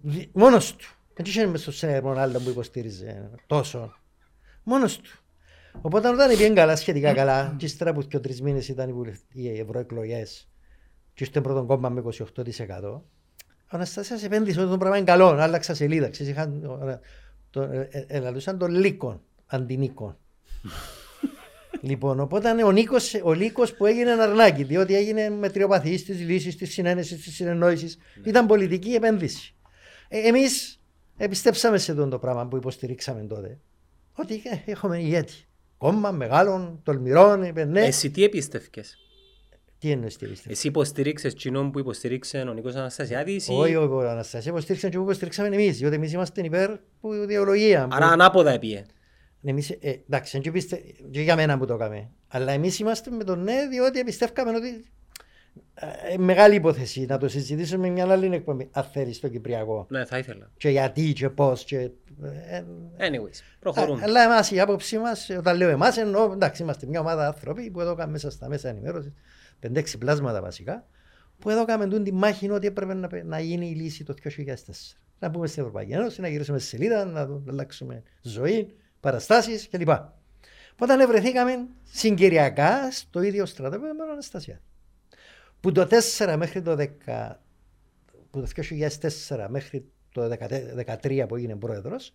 Δι- 0.00 0.28
Μόνος 0.32 0.76
του. 0.76 0.86
Δεν 1.14 1.24
είχε 1.26 1.46
μες 1.46 1.60
στο 1.60 1.72
συνέργο 1.72 2.10
άλλο 2.10 2.40
που 2.40 2.50
υποστήριζε 2.50 3.30
τόσο. 3.46 3.94
Μόνος 4.62 4.98
του. 5.00 5.18
Οπότε 5.80 6.08
όταν 6.08 6.28
πήγαινε 6.28 6.54
καλά, 6.54 6.76
σχετικά 6.76 7.12
καλά, 7.14 7.54
και 7.58 7.64
ύστερα 7.64 7.90
από 7.90 8.02
και 8.02 8.18
τρεις 8.18 8.42
μήνες 8.42 8.68
ήταν 8.68 8.88
οι, 8.88 8.92
βουλευ- 8.92 9.34
οι 9.34 9.58
ευρωεκλογές 9.58 10.48
και 11.14 11.24
στο 11.24 11.40
πρώτο 11.40 11.64
κόμμα 11.64 11.88
με 11.88 12.02
28%, 12.02 13.02
ο 13.64 13.76
Αναστασίας 13.76 14.22
επένδυσε 14.22 14.60
ότι 14.60 14.70
το 14.70 14.76
πράγμα 14.76 14.96
είναι 14.96 15.06
καλό, 15.06 15.26
άλλαξα 15.26 15.74
σελίδα. 15.74 16.08
Ξέρεις, 16.08 16.32
είχαν, 16.32 16.62
ε, 16.88 16.98
το, 17.50 17.62
ε, 17.62 17.88
ε, 17.90 18.04
ελαλούσαν 18.08 18.58
τον 18.58 18.70
Λύκον, 18.70 19.22
αντί 19.46 19.76
Νίκον. 19.76 20.18
λοιπόν, 21.80 22.20
οπότε 22.20 22.64
ο, 22.64 22.72
Νίκος, 22.72 23.14
ο 23.22 23.32
Λύκος 23.32 23.74
που 23.74 23.86
έγινε 23.86 24.10
αρνάκι, 24.10 24.62
διότι 24.62 24.94
έγινε 24.94 25.30
μετριοπαθής 25.30 26.04
της 26.04 26.20
λύσης, 26.20 26.56
της 26.56 26.72
συνένεσης, 26.72 27.22
της 27.22 27.34
συνεννόησης, 27.34 27.98
ήταν 28.24 28.46
πολιτική 28.46 28.90
επένδυση. 28.90 29.54
Ε, 30.08 30.18
εμείς 30.18 30.80
επιστέψαμε 31.16 31.78
σε 31.78 31.90
αυτό 31.92 32.08
το 32.08 32.18
πράγμα 32.18 32.46
που 32.46 32.56
υποστηρίξαμε 32.56 33.22
τότε, 33.22 33.58
ότι 34.12 34.34
ε, 34.34 34.70
έχουμε 34.70 34.98
ηγέτη. 34.98 35.46
Κόμμα 35.78 36.10
μεγάλων, 36.10 36.80
τολμηρών, 36.82 37.42
είπες 37.42 37.66
ναι. 37.66 37.80
Εσύ 37.80 38.10
τι 38.10 38.24
επίστευκες; 38.24 38.96
Τι 39.78 39.90
εννοείς 39.90 40.16
τι 40.16 40.24
επιστέψαμε. 40.24 40.54
Εσύ 40.54 40.66
υποστηρίξες 40.66 41.34
κοινόν 41.34 41.70
που 41.70 41.78
υποστηρίξε 41.78 42.38
ο 42.38 42.52
Νίκος 42.52 42.74
Αναστασιάδης 42.74 43.48
ή... 43.48 43.52
Όχι, 43.52 43.74
όχι, 43.76 43.92
όχι, 43.92 44.06
Αναστασία, 44.06 44.50
υποστήριξαν 44.50 44.90
και 44.90 44.96
που 44.96 45.02
υποστηρίξαμε 45.02 45.48
εμείς, 45.48 45.78
διότι 45.78 45.94
εμείς 45.94 46.12
είμαστε 46.12 46.42
υπέρ 46.44 46.70
που 47.00 47.12
ιδεολογία. 47.12 47.88
Άρα 47.90 48.06
που- 48.06 48.12
ανάποδα 48.12 48.50
έπιε. 48.50 48.84
Εμείς, 49.46 49.70
ε, 49.70 50.02
εντάξει, 50.08 50.40
δεν 50.40 50.52
πιστε, 50.52 50.80
και 51.10 51.20
για 51.20 51.36
μένα 51.36 51.58
που 51.58 51.66
το 51.66 51.74
έκαμε. 51.74 52.10
Αλλά 52.28 52.52
εμείς 52.52 52.78
είμαστε 52.78 53.10
με 53.10 53.24
τον 53.24 53.42
ναι, 53.42 53.68
διότι 53.70 54.04
πιστεύκαμε 54.04 54.56
ότι 54.56 54.68
ε, 54.68 54.80
μεγάλη 56.18 56.54
υπόθεση 56.54 57.06
να 57.08 57.18
το 57.18 57.28
συζητήσουμε 57.28 57.88
μια 57.88 58.10
άλλη 58.10 58.34
εκπομπή, 58.34 58.68
αν 58.72 58.84
θέλεις, 58.84 59.16
στο 59.16 59.28
Κυπριακό. 59.28 59.86
Ναι, 59.90 60.04
θα 60.04 60.18
ήθελα. 60.18 60.50
Και 60.56 60.68
γιατί 60.68 61.12
και 61.12 61.30
πώς 61.30 61.64
και... 61.64 61.78
ε, 62.48 62.62
Anyways, 62.98 63.40
προχωρούμε. 63.60 64.02
αλλά 64.02 64.22
εμάς 64.22 64.50
η 64.50 64.60
άποψή 64.60 64.98
μας, 64.98 65.30
όταν 65.38 65.56
λέω 65.56 65.68
εμάς, 65.68 65.96
εννοώ, 65.96 66.32
εντάξει, 66.32 66.62
είμαστε 66.62 66.86
μια 66.86 67.00
ομάδα 67.00 67.26
άνθρωποι 67.26 67.70
που 67.70 67.80
εδώ 67.80 67.94
κάνουμε 67.94 68.12
μέσα 68.12 68.30
στα 68.30 68.48
μέσα 68.48 68.68
ενημέρωσης, 68.68 69.12
πεντέξι 69.58 69.98
πλάσματα 69.98 70.40
βασικά, 70.40 70.86
που 71.38 71.50
εδώ 71.50 71.64
κάνουμε 71.64 71.88
τούτη 71.88 72.02
τη 72.10 72.12
μάχη 72.12 72.50
ότι 72.50 72.66
έπρεπε 72.66 72.94
να, 72.94 73.08
να 73.24 73.40
γίνει 73.40 73.66
η 73.66 73.74
λύση 73.74 74.04
το 74.04 74.14
2004. 74.24 74.30
Να 75.18 75.30
πούμε 75.30 75.46
στην 75.46 75.62
Ευρωπαϊκή 75.62 75.92
Ένωση, 75.92 76.20
να 76.20 76.28
γυρίσουμε 76.28 76.58
στη 76.58 76.68
σελίδα, 76.68 77.04
να, 77.04 77.26
να 77.26 77.40
αλλάξουμε 77.48 78.02
ζωή, 78.22 78.74
παραστάσεις 79.00 79.68
κλπ. 79.68 79.88
Όταν 80.78 81.06
βρεθήκαμε 81.06 81.66
συγκυριακά 81.82 82.90
στο 82.90 83.22
ίδιο 83.22 83.46
στρατόπεδο 83.46 83.92
με 83.92 83.98
τον 83.98 84.10
Αναστασία. 84.10 84.60
Που 85.64 85.72
το 85.72 85.88
4 86.18 86.34
μέχρι 86.38 86.62
το 86.62 86.76
10, 86.78 86.86
που 88.30 88.40
το 88.40 88.46
2004 89.28 89.46
μέχρι 89.48 89.84
το 90.12 90.28
2013 91.02 91.24
που 91.28 91.36
έγινε 91.36 91.56
πρόεδρος, 91.56 92.12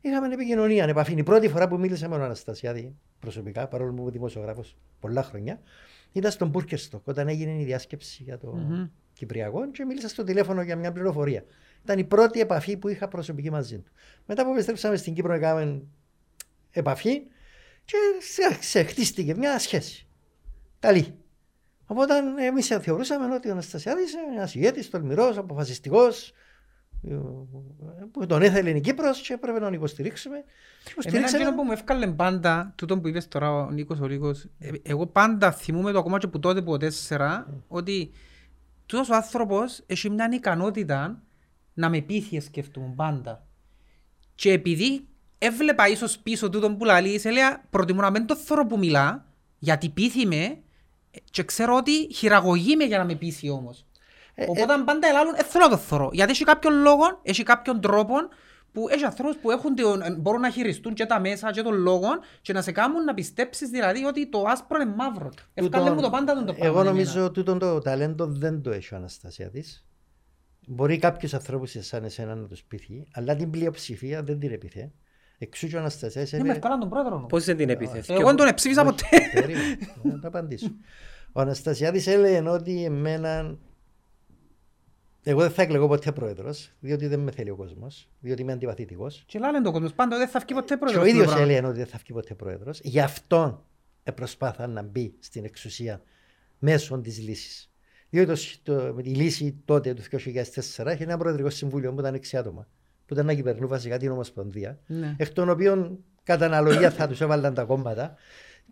είχαμε 0.00 0.34
επικοινωνία, 0.34 0.84
επαφή. 0.84 1.10
Είναι 1.12 1.20
η 1.20 1.24
πρώτη 1.24 1.48
φορά 1.48 1.68
που 1.68 1.78
μίλησα 1.78 2.08
με 2.08 2.14
τον 2.14 2.24
Αναστασιάδη 2.24 2.96
προσωπικά, 3.18 3.68
παρόλο 3.68 3.92
που 3.92 4.02
είμαι 4.02 4.10
δημοσιογράφος 4.10 4.76
πολλά 5.00 5.22
χρόνια, 5.22 5.60
ήταν 6.12 6.30
στον 6.30 6.48
Μπούρκερστοκ 6.48 7.06
όταν 7.06 7.28
έγινε 7.28 7.60
η 7.60 7.64
διάσκεψη 7.64 8.22
για 8.22 8.38
το 8.38 8.52
Μμμ. 8.52 8.86
Κυπριακό 9.12 9.70
και 9.70 9.84
μίλησα 9.84 10.08
στο 10.08 10.24
τηλέφωνο 10.24 10.62
για 10.62 10.76
μια 10.76 10.92
πληροφορία. 10.92 11.44
Ήταν 11.82 11.98
η 11.98 12.04
πρώτη 12.04 12.40
επαφή 12.40 12.76
που 12.76 12.88
είχα 12.88 13.08
προσωπική 13.08 13.50
μαζί 13.50 13.78
του. 13.78 13.90
Μετά 14.26 14.44
που 14.44 14.52
επιστρέψαμε 14.52 14.96
στην 14.96 15.14
Κύπρο, 15.14 15.32
έκαναμε 15.32 15.82
επαφή 16.70 17.22
και 17.84 17.96
σε- 18.20 18.62
σε 18.62 18.82
χτίστηκε 18.82 19.34
μια 19.36 19.58
σχέση. 19.58 20.06
Καλή. 20.80 21.14
Οπότε 21.86 22.14
εμείς 22.46 22.66
θεωρούσαμε 22.66 23.34
ότι 23.34 23.48
ο 23.48 23.52
Αναστασιάδης 23.52 24.12
είναι 24.12 24.36
ένας 24.36 24.54
ηγέτης, 24.54 24.90
τολμηρός, 24.90 25.36
αποφασιστικός, 25.36 26.32
που 28.10 28.26
τον 28.26 28.42
ήθελε 28.42 28.70
η 28.70 28.80
Κύπρος 28.80 29.20
και 29.20 29.32
έπρεπε 29.32 29.58
να 29.58 29.64
τον 29.64 29.74
υποστηρίξουμε. 29.74 30.36
Και 30.36 30.44
Εμένα 30.44 30.92
υποστηρίξαμε. 30.92 31.42
εκείνο 31.42 31.56
που 31.56 31.64
μου 31.64 31.72
έφκαλε 31.72 32.06
πάντα, 32.06 32.72
τούτο 32.76 32.98
που 32.98 33.08
είπες 33.08 33.28
τώρα 33.28 33.52
ο 33.52 33.70
Νίκος 33.70 34.00
ο 34.00 34.06
Ρίκος, 34.06 34.46
ε, 34.58 34.70
εγώ 34.82 35.06
πάντα 35.06 35.52
θυμούμαι 35.52 35.92
το 35.92 35.98
ακόμα 35.98 36.18
και 36.18 36.26
που 36.26 36.38
τότε 36.38 36.62
που 36.62 36.72
ο 36.72 36.76
τέσσερα, 36.76 37.62
ότι 37.68 38.10
τούτος 38.86 39.08
ο 39.08 39.14
άνθρωπος 39.14 39.82
έχει 39.86 40.10
μια 40.10 40.28
ικανότητα 40.32 41.22
να 41.74 41.88
με 41.88 42.00
πείθει 42.00 42.40
σκεφτούμε 42.40 42.92
πάντα. 42.96 43.46
Και 44.34 44.52
επειδή 44.52 45.08
έβλεπα 45.38 45.88
ίσως 45.88 46.18
πίσω 46.18 46.50
τούτον 46.50 46.76
που 46.76 46.84
λαλείς, 46.84 47.20
σε 47.20 47.28
έλεγα 47.28 47.64
προτιμώ 47.70 48.00
να 48.00 48.10
μην 48.10 48.26
το 48.26 48.36
θωρώ 48.36 48.66
που 48.66 48.78
μιλά, 48.78 49.26
γιατί 49.58 49.88
πείθει 49.88 50.26
με 50.26 50.36
ε, 50.42 50.63
και 51.30 51.42
ξέρω 51.42 51.76
ότι 51.76 52.12
χειραγωγεί 52.14 52.76
με 52.76 52.84
για 52.84 52.98
να 52.98 53.04
με 53.04 53.14
πείθει 53.14 53.50
όμως. 53.50 53.86
Ε, 54.34 54.44
Οπότε 54.48 54.74
πάντα 54.84 55.08
ελάλουν, 55.08 55.34
δεν 55.34 55.44
θέλω 55.44 55.64
να 55.64 55.70
το 55.70 55.76
θωρώ. 55.76 56.10
Γιατί 56.12 56.30
έχει 56.30 56.44
κάποιον 56.44 56.74
λόγο, 56.80 57.20
έχει 57.22 57.42
κάποιον 57.42 57.80
τρόπο 57.80 58.14
που 58.72 58.88
έχει 58.88 59.04
ανθρώπους 59.04 59.36
που 59.36 59.50
έχουν, 59.50 59.74
τον- 59.74 60.02
ε, 60.02 60.10
μπορούν 60.10 60.40
να 60.40 60.50
χειριστούν 60.50 60.94
και 60.94 61.06
τα 61.06 61.20
μέσα 61.20 61.52
και 61.52 61.62
τον 61.62 61.74
λόγο 61.74 62.08
και 62.42 62.52
να 62.52 62.62
σε 62.62 62.72
κάνουν 62.72 63.04
να 63.04 63.14
πιστέψεις 63.14 63.68
δηλαδή 63.68 64.04
ότι 64.04 64.28
το 64.28 64.42
άσπρο 64.46 64.80
είναι 64.80 64.94
μαύρο. 64.96 65.30
Ευκάλε 65.54 65.90
μου 65.90 66.00
το 66.00 66.10
πάντα 66.10 66.34
τον 66.34 66.46
το 66.46 66.52
πράγμα. 66.52 66.66
Εγώ 66.66 66.80
εμένα. 66.80 66.90
νομίζω 66.90 67.24
ότι 67.24 67.42
το 67.42 67.78
ταλέντο 67.80 68.26
δεν 68.26 68.62
το 68.62 68.70
έχει 68.70 68.94
ο 68.94 68.96
Αναστασιάδης. 68.96 69.84
Μπορεί 70.66 70.98
κάποιους 70.98 71.34
ανθρώπους 71.34 71.74
σαν 71.78 72.04
εσένα 72.04 72.34
να 72.34 72.46
τους 72.46 72.62
πείθει, 72.62 73.06
αλλά 73.12 73.36
την 73.36 73.50
πλειοψηφία 73.50 74.22
δεν 74.22 74.38
την 74.38 74.52
επιθέ. 74.52 74.90
Εξού 75.38 75.66
και 75.68 75.76
ο 75.76 75.78
Αναστασιάδης 75.78 76.30
Δεν 76.30 76.40
με 76.40 76.44
έλεγε- 76.46 76.56
ευκάλαν 76.64 76.80
τον 76.80 76.88
πρόεδρο. 76.88 77.14
όμως. 77.16 77.28
Πώς 77.28 77.44
δεν 77.44 77.56
την 77.56 77.68
επιθέθηκε. 77.70 78.12
Εγώ 78.12 78.26
δεν 78.26 78.36
τον 78.36 78.46
εψήφισα 78.46 78.84
ποτέ. 78.84 79.04
Περίμενε, 79.34 79.76
να 80.02 80.18
το 80.18 80.28
απαντήσω. 80.28 80.70
Ο 81.32 81.40
Αναστασιάδης 81.40 82.06
έλεγε 82.06 82.48
ότι 82.48 82.84
εμένα 82.84 83.56
εγώ 85.22 85.40
δεν 85.40 85.50
θα 85.50 85.62
εκλεγώ 85.62 85.88
ποτέ 85.88 86.12
πρόεδρος, 86.12 86.72
διότι 86.80 87.06
δεν 87.06 87.20
με 87.20 87.30
θέλει 87.30 87.50
ο 87.50 87.56
κόσμος, 87.56 88.08
διότι 88.20 88.42
είμαι 88.42 88.52
αντιπαθητικός. 88.52 89.22
Και 89.26 89.38
λένε 89.38 89.60
το 89.60 89.70
κόσμος 89.72 89.92
πάντα 89.92 90.18
δεν 90.18 90.28
θα 90.28 90.40
βγει 90.40 90.54
ποτέ 90.54 90.74
Και 90.74 90.80
πρόεδρος. 90.80 91.02
ο 91.02 91.06
στο 91.06 91.14
ίδιος 91.16 91.26
πράγμα. 91.32 91.44
έλεγε 91.52 91.66
ότι 91.66 91.76
δεν 91.76 91.86
θα 91.86 91.98
βγει 92.02 92.12
ποτέ 92.12 92.34
πρόεδρος. 92.34 92.80
Γι' 92.82 93.00
αυτό 93.00 93.64
προσπάθα 94.14 94.66
να 94.66 94.82
μπει 94.82 95.14
στην 95.18 95.44
εξουσία 95.44 96.02
μέσω 96.58 96.98
της 97.00 97.18
λύσης. 97.18 97.70
Διότι 98.10 98.32
το, 98.62 98.76
το, 98.76 98.94
με 98.94 99.02
τη 99.02 99.08
λύση 99.10 99.62
τότε 99.64 99.94
του 99.94 100.02
2004 100.02 100.92
είχε 100.92 101.02
ένα 101.04 101.16
προεδρικό 101.18 101.50
συμβούλιο 101.50 101.92
που 101.94 102.00
ήταν 102.00 102.14
6 102.14 102.36
άτομα. 102.38 102.68
Που 103.06 103.14
ήταν 103.14 103.26
να 103.26 103.34
κυβερνούν 103.34 103.68
βασικά 103.68 103.98
την 103.98 104.10
Ομοσπονδία. 104.10 104.78
Ναι. 104.86 105.14
Εκ 105.18 105.30
των 105.32 105.48
οποίων 105.48 105.98
κατά 106.22 106.46
αναλογία 106.46 106.90
θα 106.90 107.08
τους 107.08 107.20
έβαλαν 107.20 107.54
τα 107.54 107.64
κόμματα. 107.64 108.14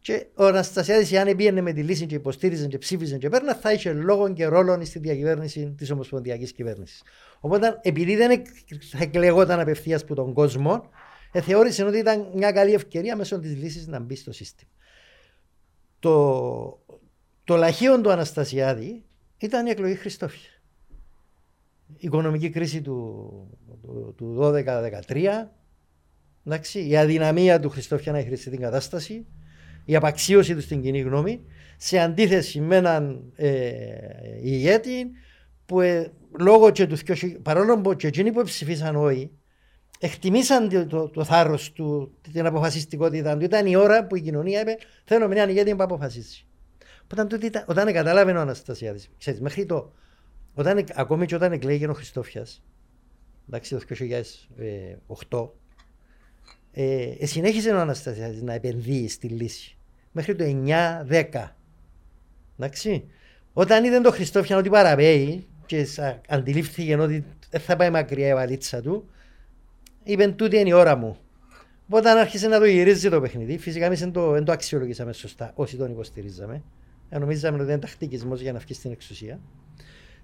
Και 0.01 0.27
ο 0.35 0.45
Αναστασιάδης, 0.47 1.13
αν 1.13 1.37
πήγαινε 1.37 1.61
με 1.61 1.73
τη 1.73 1.83
λύση 1.83 2.07
και 2.07 2.15
υποστήριζε 2.15 2.67
και 2.67 2.79
ψήφιζε 2.79 3.19
και 3.19 3.29
πέρνα, 3.29 3.55
θα 3.55 3.73
είχε 3.73 3.93
λόγο 3.93 4.33
και 4.33 4.47
ρόλο 4.47 4.85
στη 4.85 4.99
διακυβέρνηση 4.99 5.75
της 5.79 5.91
Ομοσπονδιακής 5.91 6.53
Κυβέρνησης. 6.53 7.03
Οπότε, 7.41 7.79
επειδή 7.83 8.17
δεν 8.17 8.31
εκ- 8.31 8.47
θα 8.91 8.99
εκλεγόταν 9.01 9.61
απευθείας 9.61 10.03
από 10.03 10.15
τον 10.15 10.33
κόσμο, 10.33 10.89
ε, 11.33 11.41
θεώρησε 11.41 11.85
ότι 11.85 11.99
ήταν 11.99 12.31
μια 12.35 12.53
καλή 12.53 12.73
ευκαιρία 12.73 13.17
μέσω 13.17 13.39
της 13.41 13.57
λύσης 13.57 13.87
να 13.87 14.01
μπει 14.01 14.17
στο 14.17 14.33
σύστημα. 14.33 14.71
Το, 15.99 16.85
το 17.45 17.57
λαχείο 17.57 18.01
του 18.01 18.11
Αναστασιάδη 18.11 19.05
ήταν 19.39 19.67
η 19.67 19.71
εκλογή 19.71 19.95
Χριστόφια. 19.95 20.51
Η 21.97 22.07
οικονομική 22.07 22.51
κρίση 22.51 22.81
του, 22.81 23.31
του, 23.83 24.15
του 24.17 24.39
12-13, 24.41 25.27
εντάξει, 26.47 26.89
η 26.89 26.97
αδυναμία 26.97 27.61
του 27.61 27.71
Χριστόφια 27.71 28.13
να 28.13 28.21
χειριστεί 28.21 28.51
την 28.51 28.61
κατάσταση, 28.61 29.27
η 29.85 29.97
απαξίωση 29.97 30.55
του 30.55 30.61
στην 30.61 30.83
κοινή 30.83 31.01
γνώμη, 31.01 31.45
σε 31.77 31.99
αντίθεση 31.99 32.61
με 32.61 32.77
έναν 32.77 33.33
ε, 33.37 33.83
ηγέτη 34.43 35.11
που 35.67 35.81
ε, 35.81 36.13
λόγω 36.39 36.71
και 36.71 36.87
τους, 36.87 37.03
2000 37.07 37.37
παρόλο 37.43 37.81
που 37.81 37.95
και 37.95 38.07
εκείνοι 38.07 38.33
που 38.33 38.43
ψηφίσαν 38.43 38.97
όχι, 38.97 39.31
εκτιμήσαν 39.99 40.69
το, 40.69 40.87
το, 40.87 41.09
το 41.09 41.25
θάρρος 41.25 41.73
του, 41.73 42.15
την 42.33 42.47
αποφασιστικότητα 42.47 43.37
του. 43.37 43.45
Ήταν 43.45 43.67
η 43.67 43.77
ώρα 43.77 44.07
που 44.07 44.17
η 44.17 44.21
κοινωνία 44.21 44.61
είπε: 44.61 44.77
Θέλω 45.05 45.25
έναν 45.31 45.49
ηγέτη 45.49 45.75
που 45.75 45.83
αποφασίσει. 45.83 46.47
Όταν, 47.13 47.29
τούτη 47.29 47.47
ήταν- 47.47 47.65
όταν 47.67 47.93
καταλάβαινε 47.93 48.39
ο 48.39 48.41
Αναστασιάδης, 48.41 49.11
ξέρεις, 49.19 49.41
μέχρι 49.41 49.67
το. 49.67 49.93
Όταν, 50.55 50.85
ακόμη 50.95 51.27
και 51.27 51.35
όταν 51.35 51.53
εκλέγει 51.53 51.87
ο 51.87 51.93
Χριστόφιας, 51.93 52.63
εντάξει, 53.49 53.71
το 53.71 53.81
2008, 55.29 55.51
ε, 56.73 57.15
ε, 57.19 57.27
συνέχισε 57.27 57.71
ο 57.71 57.79
Αναστασιάδης 57.81 58.43
να 58.43 58.53
επενδύει 58.53 59.09
στη 59.09 59.29
λύση. 59.29 59.77
Μέχρι 60.13 60.35
το 60.35 60.45
9-10. 60.45 61.57
Εντάξει. 62.59 63.05
Όταν 63.53 63.85
είδε 63.85 64.01
τον 64.01 64.13
Χριστόφιαν 64.13 64.59
ότι 64.59 64.69
παραπέει 64.69 65.47
και 65.67 65.85
σα- 65.85 66.21
αντιλήφθηκε 66.29 66.97
ότι 66.97 67.25
δεν 67.51 67.61
θα 67.61 67.77
πάει 67.77 67.91
μακριά 67.91 68.29
η 68.29 68.35
βαλίτσα 68.35 68.81
του, 68.81 69.09
είπε 70.03 70.27
τούτη 70.27 70.57
είναι 70.57 70.69
η 70.69 70.73
ώρα 70.73 70.97
μου. 70.97 71.17
Οπότε 71.87 72.11
άρχισε 72.11 72.49
να 72.49 72.59
το 72.59 72.65
γυρίζει 72.65 73.09
το 73.11 73.21
παιχνίδι. 73.21 73.59
Φυσικά 73.59 73.87
εμείς 73.87 74.01
δεν 74.01 74.13
το, 74.13 74.31
δεν 74.31 74.45
το 74.45 74.53
αξιολογήσαμε 74.53 75.13
σωστά 75.13 75.53
όσοι 75.55 75.77
τον 75.77 75.91
υποστηρίζαμε. 75.91 76.63
Ε, 77.09 77.19
Νομίζαμε 77.19 77.57
ότι 77.57 77.67
ήταν 77.67 77.81
τακτικισμός 77.81 78.41
για 78.41 78.53
να 78.53 78.59
βγει 78.59 78.75
στην 78.75 78.91
εξουσία. 78.91 79.41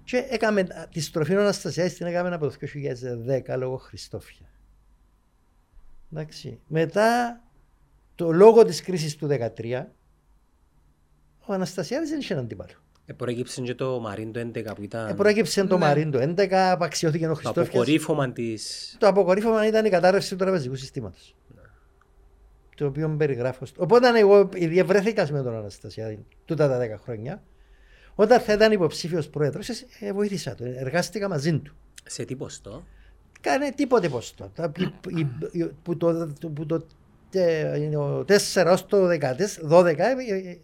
Και 0.03 0.27
έκαμε 0.29 0.67
τη 0.91 0.99
στροφή 1.01 1.35
ο 1.35 1.39
Αναστασιάδης 1.41 1.93
την 1.93 2.05
έκαμε 2.05 2.35
από 2.35 2.47
το 2.47 2.53
2010 3.53 3.57
λόγω 3.57 3.77
Χριστόφια. 3.77 4.45
Εντάξει. 6.13 6.59
Μετά, 6.67 7.39
το 8.15 8.31
λόγο 8.31 8.63
της 8.65 8.81
κρίσης 8.81 9.15
του 9.15 9.27
2013, 9.27 9.85
ο 11.45 11.53
Αναστασιάδης 11.53 12.09
δεν 12.09 12.19
είχε 12.19 12.33
έναν 12.33 12.45
αντίπαλο. 12.45 12.71
Ε, 13.05 13.13
προέκυψε 13.13 13.61
και 13.61 13.75
το 13.75 13.99
Μαρίν 13.99 14.31
το 14.31 14.39
11 14.39 14.75
που 14.75 14.83
ήταν 14.83 15.07
Ε, 15.07 15.13
προέκυψε 15.13 15.63
το 15.63 15.77
Ναι. 15.77 15.85
Μαρίν 15.85 16.11
το 16.11 16.19
11, 16.21 16.51
απαξιώθηκε 16.51 17.25
ο 17.25 17.29
το 17.29 17.35
Χριστόφιας. 17.35 17.67
αποκορύφωμα 17.67 18.31
της... 18.31 18.95
Το 18.99 19.07
αποκορύφωμα 19.07 19.67
ήταν 19.67 19.85
η 19.85 19.89
κατάρρευση 19.89 20.29
του 20.29 20.35
τραπεζικού 20.35 20.75
συστήματος. 20.75 21.35
Το 22.75 22.85
οποίο 22.85 23.15
περιγράφω. 23.17 23.65
στο- 23.65 23.83
Οπότε 23.83 24.19
εγώ 24.19 24.37
επειδή 24.39 24.83
βρέθηκα 24.83 25.27
με 25.31 25.41
τον 25.43 25.55
Αναστασιάδη 25.55 26.25
τούτα 26.45 26.67
τα 26.67 26.77
10 26.97 26.99
χρόνια, 27.03 27.43
όταν 28.21 28.39
θα 28.39 28.53
ήταν 28.53 28.71
υποψήφιος 28.71 29.27
πρόεδρος, 29.27 29.69
ε, 29.69 29.73
ε, 29.99 30.13
βοήθησα 30.13 30.55
τον, 30.55 30.67
εργάστηκα 30.77 31.29
μαζί 31.29 31.59
του. 31.59 31.75
Σε 32.05 32.25
τι 32.25 32.35
ποστό; 32.35 32.83
Κάνε 33.41 33.71
τίποτε 33.71 34.09
ποστό. 34.09 34.51
Τα- 34.55 34.71
η- 34.77 35.19
η- 35.19 35.59
η- 35.59 35.71
Που 35.83 35.97
το, 35.97 36.27
το- 36.33 36.49
που 36.49 36.65
το 36.65 36.85
τε- 37.29 37.77
είναι 37.77 37.97
ο 37.97 38.25
4 38.27 38.71
ως 38.71 38.85
το 38.85 39.07
14 39.07 39.61
12 39.69 39.97
ε, 39.97 40.49
ε, 40.49 40.57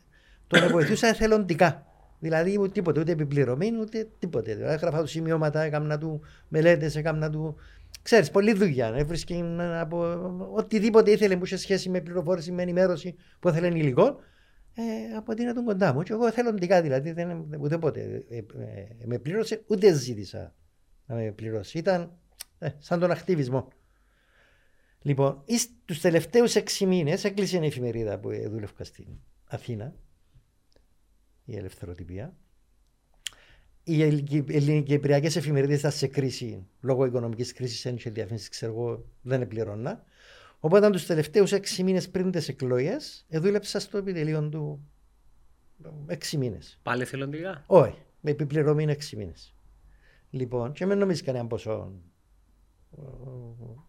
τον 0.47 0.67
βοηθούσα 0.71 1.07
εθελοντικά. 1.07 1.85
Δηλαδή 2.19 2.57
ούτε 2.59 2.71
τίποτε, 2.71 2.99
ούτε 2.99 3.11
επιπληρωμή, 3.11 3.71
ούτε 3.81 4.07
τίποτε. 4.19 4.55
Δηλαδή, 4.55 4.73
έγραφα 4.73 5.01
του 5.01 5.07
σημειώματα, 5.07 5.61
έκανα 5.61 5.97
του 5.97 6.21
μελέτες, 6.47 6.95
έκανα 6.95 7.29
του... 7.29 7.55
Ξέρεις, 8.01 8.31
πολλή 8.31 8.53
δουλειά. 8.53 8.93
Έβρισκε 8.95 9.33
ένα 9.33 9.79
από 9.81 9.99
οτιδήποτε 10.53 11.11
ήθελε 11.11 11.37
που 11.37 11.45
είχε 11.45 11.57
σχέση 11.57 11.89
με 11.89 12.01
πληροφόρηση, 12.01 12.51
με 12.51 12.61
ενημέρωση 12.61 13.15
που 13.39 13.49
ήθελε 13.49 13.67
υλικό. 13.67 14.19
Ε, 14.77 15.15
από 15.15 15.33
την 15.33 15.53
τον 15.53 15.65
κοντά 15.65 15.93
μου. 15.93 16.03
Και 16.03 16.13
εγώ 16.13 16.27
εθελοντικά 16.27 16.81
δηλαδή, 16.81 17.11
δεν, 17.11 17.47
ούτε 17.59 17.77
ποτέ 17.77 18.25
ε, 18.29 18.38
ε, 18.38 18.43
ε, 18.99 19.05
με 19.05 19.19
πλήρωσε, 19.19 19.63
ούτε 19.67 19.93
ζήτησα 19.93 20.55
να 21.05 21.15
με 21.15 21.31
πληρώσει. 21.31 21.77
Ήταν 21.77 22.17
ε, 22.59 22.69
σαν 22.77 22.99
τον 22.99 23.11
ακτιβισμό. 23.11 23.67
Λοιπόν, 25.01 25.43
τους 25.85 26.01
τελευταίους 26.01 26.55
έξι 26.55 26.85
μήνες 26.85 27.23
έκλεισε 27.23 27.57
η 27.57 27.65
εφημερίδα 27.65 28.19
που 28.19 28.29
ε, 28.29 28.47
δούλευκα 28.47 28.83
στην 28.83 29.07
Αθήνα, 29.45 29.95
η 31.45 31.55
ελευθεροτυπία. 31.57 32.35
Οι 33.83 34.01
ελληνικέ 34.01 35.39
εφημερίδες 35.39 35.79
ήταν 35.79 35.91
σε 35.91 36.07
κρίση 36.07 36.67
λόγω 36.81 37.05
οικονομικής 37.05 37.53
κρίσης, 37.53 37.85
ένιωσε 37.85 38.09
διαφήμιση, 38.09 38.49
ξέρω 38.49 38.71
εγώ, 38.71 39.05
δεν 39.21 39.41
επληρώνα. 39.41 40.03
Οπότε 40.65 40.89
τους 40.89 41.06
τελευταίους 41.06 41.51
έξι 41.51 41.84
μήνες 41.84 42.10
πριν 42.10 42.32
τις 42.32 42.47
εκλογές, 42.47 43.25
ε, 43.30 43.39
δούλεψα 43.39 43.80
στο 43.80 43.97
επιτελείο 43.97 44.49
του 44.49 44.88
έξι 46.08 46.38
μήνες. 46.38 46.80
Πάλι 46.84 47.06
θελοντικά. 47.06 47.63
Όχι, 47.67 47.97
με 48.21 48.32
επί 48.31 48.47
πληρωμή 48.47 48.83
έξι 48.84 49.15
μήνες. 49.15 49.56
Λοιπόν, 50.30 50.71
και 50.71 50.86
με 50.86 50.95
νομίζεις 50.95 51.23
κανένα 51.23 51.47
ποσό. 51.47 51.91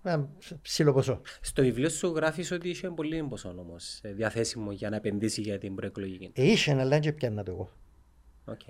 ε, 0.02 0.10
Ένα 0.10 0.30
ψηλό 0.62 0.92
ποσό. 0.92 1.20
Στο 1.40 1.62
βιβλίο 1.62 1.88
σου 1.88 2.06
γράφεις 2.06 2.50
ότι 2.50 2.68
είχε 2.68 2.88
πολύ 2.90 3.22
ποσό 3.22 3.54
όμως 3.58 3.98
ε, 4.02 4.12
διαθέσιμο 4.12 4.72
για 4.72 4.90
να 4.90 4.96
επενδύσεις 4.96 5.44
για 5.44 5.58
την 5.58 5.74
προεκλογική. 5.74 6.30
Ε, 6.34 6.50
είχε, 6.50 6.70
αλλά 6.80 6.98
δεν 6.98 7.14
πιάννα 7.14 7.42
το 7.42 7.50
εγώ. 7.50 7.70
Οκ. 8.44 8.60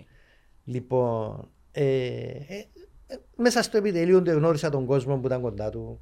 Λοιπόν, 0.64 1.50
ε, 1.72 1.84
ε, 1.84 2.68
ε, 3.06 3.16
μέσα 3.36 3.62
στο 3.62 3.76
επιτελείο 3.76 4.22
του 4.22 4.30
γνώρισα 4.30 4.70
τον 4.70 4.86
κόσμο 4.86 5.18
που 5.18 5.26
ήταν 5.26 5.40
κοντά 5.40 5.70
του. 5.70 6.00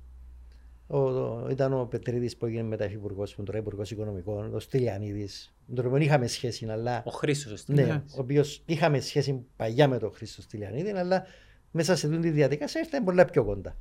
Ο, 0.86 0.98
ο- 0.98 1.48
ήταν 1.50 1.72
ο 1.72 1.84
Πετρίδης 1.86 2.36
που 2.36 2.46
έγινε 2.46 2.62
μετά 2.62 2.90
υπουργός, 2.90 3.34
που 3.34 3.42
τώρα 3.42 3.58
υπουργός 3.58 3.90
οικονομικών, 3.90 4.54
ο 4.54 4.60
Στυλιανίδης. 4.60 5.54
Με 5.66 5.74
τον 5.74 5.86
οποίο 5.86 5.96
είχαμε 5.98 6.26
σχέση, 6.26 6.66
αλλά 6.70 7.02
Ο 7.06 7.10
Χρήστος 7.10 7.46
ο 7.46 7.50
ναι, 7.50 7.56
Στυλιανίδης. 7.58 8.14
ο 8.16 8.20
οποίος 8.20 8.62
είχαμε 8.66 9.00
σχέση 9.00 9.44
παγιά 9.56 9.88
με 9.88 9.98
τον 9.98 10.12
Χρήστο 10.12 10.42
Στυλιανίδη, 10.42 10.90
αλλά 10.90 11.26
μέσα 11.70 11.96
σε 11.96 12.06
αυτή 12.06 12.18
τη 12.18 12.30
διαδικασία 12.30 12.80
ήρθαμε 12.80 13.04
πολλά 13.04 13.24
πιο 13.24 13.44
κοντά. 13.44 13.76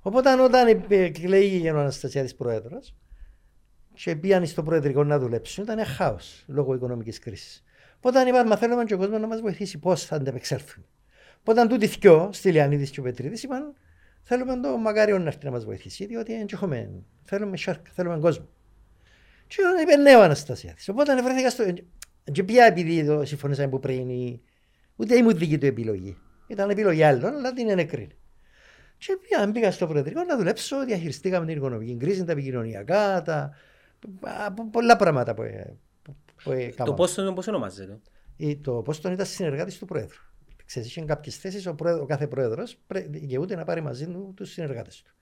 Οπότε 0.00 0.42
όταν 0.42 0.82
εκλέγει 0.88 1.70
ο 1.70 1.78
Αναστασιάδης 1.78 2.34
πρόεδρος 2.34 2.94
και 3.94 4.16
πήγαν 4.16 4.46
στο 4.46 4.62
προεδρικό 4.62 5.04
να 5.04 5.18
δουλέψουν, 5.18 5.64
ήταν 5.64 5.84
χάος 5.84 6.44
λόγω 6.46 6.74
οικονομικής 6.74 7.18
κρίσης. 7.18 7.62
Οπότε 7.96 8.28
είπαν, 8.28 8.46
μα 8.48 8.56
θέλουμε 8.56 8.84
και 8.84 8.94
ο 8.94 8.98
κόσμος 8.98 9.20
να 9.20 9.26
μας 9.26 9.40
βοηθήσει 9.40 9.78
πώς 9.78 10.04
θα 10.04 10.16
αντεπεξέλθουμε. 10.16 10.86
Οπότε 11.40 11.66
τούτοι 11.66 11.86
δυο, 11.86 12.28
Στυλιανίδης 12.32 12.90
και 12.90 13.00
ο 13.00 13.02
Πετρίδης, 13.02 13.42
είπαν, 13.42 13.74
θέλουμε 14.28 14.60
το 14.60 14.76
Μακάριο 14.76 15.18
να 15.18 15.26
έρθει 15.26 15.44
να 15.44 15.50
μας 15.50 15.64
βοηθήσει, 15.64 16.06
διότι 16.06 16.32
δεν 16.36 16.46
έχουμε, 16.52 16.90
θέλουμε 17.24 17.56
σάρκ, 17.56 17.86
θέλουμε 17.92 18.18
κόσμο. 18.18 18.48
Και 19.46 19.56
είπε 19.82 19.96
ναι 19.96 20.16
ο 20.16 20.22
Αναστασιάδης. 20.22 20.88
Οπότε 20.88 21.22
βρέθηκα 21.22 21.50
στο... 21.50 21.64
Και 22.32 22.44
πια 22.44 22.64
επειδή 22.64 23.04
το 23.06 23.24
συμφωνήσαμε 23.24 23.68
που 23.68 23.78
πριν, 23.80 24.08
η- 24.08 24.40
ούτε 24.96 25.16
ήμουν 25.16 25.38
δική 25.38 25.58
του 25.58 25.66
επιλογή. 25.66 26.16
Ήταν 26.46 26.70
επιλογή 26.70 27.02
άλλων, 27.02 27.34
αλλά 27.36 27.52
την 27.52 27.68
ενεκρίνει. 27.70 28.16
Και 28.98 29.18
πια 29.20 29.50
πήγα 29.52 29.70
στο 29.72 29.86
Προεδρικό 29.86 30.22
να 30.24 30.36
δουλέψω, 30.36 30.84
διαχειριστήκαμε 30.84 31.46
την 31.46 31.56
οικονομική 31.56 31.96
κρίση, 31.96 32.24
τα 32.24 32.32
επικοινωνιακά, 32.32 33.22
τα... 33.22 33.50
πο- 34.54 34.68
πολλά 34.70 34.96
πράγματα 34.96 35.34
που, 35.34 35.42
ε- 35.42 35.76
που, 36.02 36.16
που 36.26 36.42
Το 36.44 36.52
έκαναμε. 36.52 36.96
πόστο 36.96 37.32
πώς 37.32 37.46
ονομάζεται. 37.46 37.98
Ε, 38.38 38.54
Το 38.54 38.72
Πόστον 38.82 39.12
ήταν 39.12 39.26
συνεργάτη 39.26 39.78
του 39.78 39.84
Πρόεδρου. 39.86 40.22
Ξέρεις, 40.68 40.88
είχε 40.88 41.04
κάποιες 41.04 41.36
θέσεις 41.36 41.66
ο, 41.66 41.74
πρόεδρο, 41.74 42.02
ο 42.02 42.06
κάθε 42.06 42.26
πρόεδρος 42.26 42.78
δικαιούται 43.08 43.56
να 43.56 43.64
πάρει 43.64 43.80
μαζί 43.80 44.06
του 44.06 44.32
τους 44.36 44.50
συνεργάτες 44.50 45.02
του. 45.02 45.12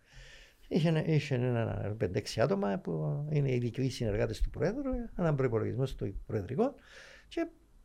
Είχε, 0.68 1.02
είχε 1.06 1.34
ένα 1.34 1.94
πέντε-έξι 1.98 2.40
άτομα 2.40 2.78
που 2.78 3.24
είναι 3.30 3.52
ειδικοί 3.54 3.88
συνεργάτες 3.88 4.40
του 4.40 4.50
Πρόεδρου, 4.50 4.90
έναν 5.18 5.36
προπολογισμό 5.36 5.86
στο 5.86 6.06
Προεδρικό. 6.26 6.74
Και, 7.28 7.40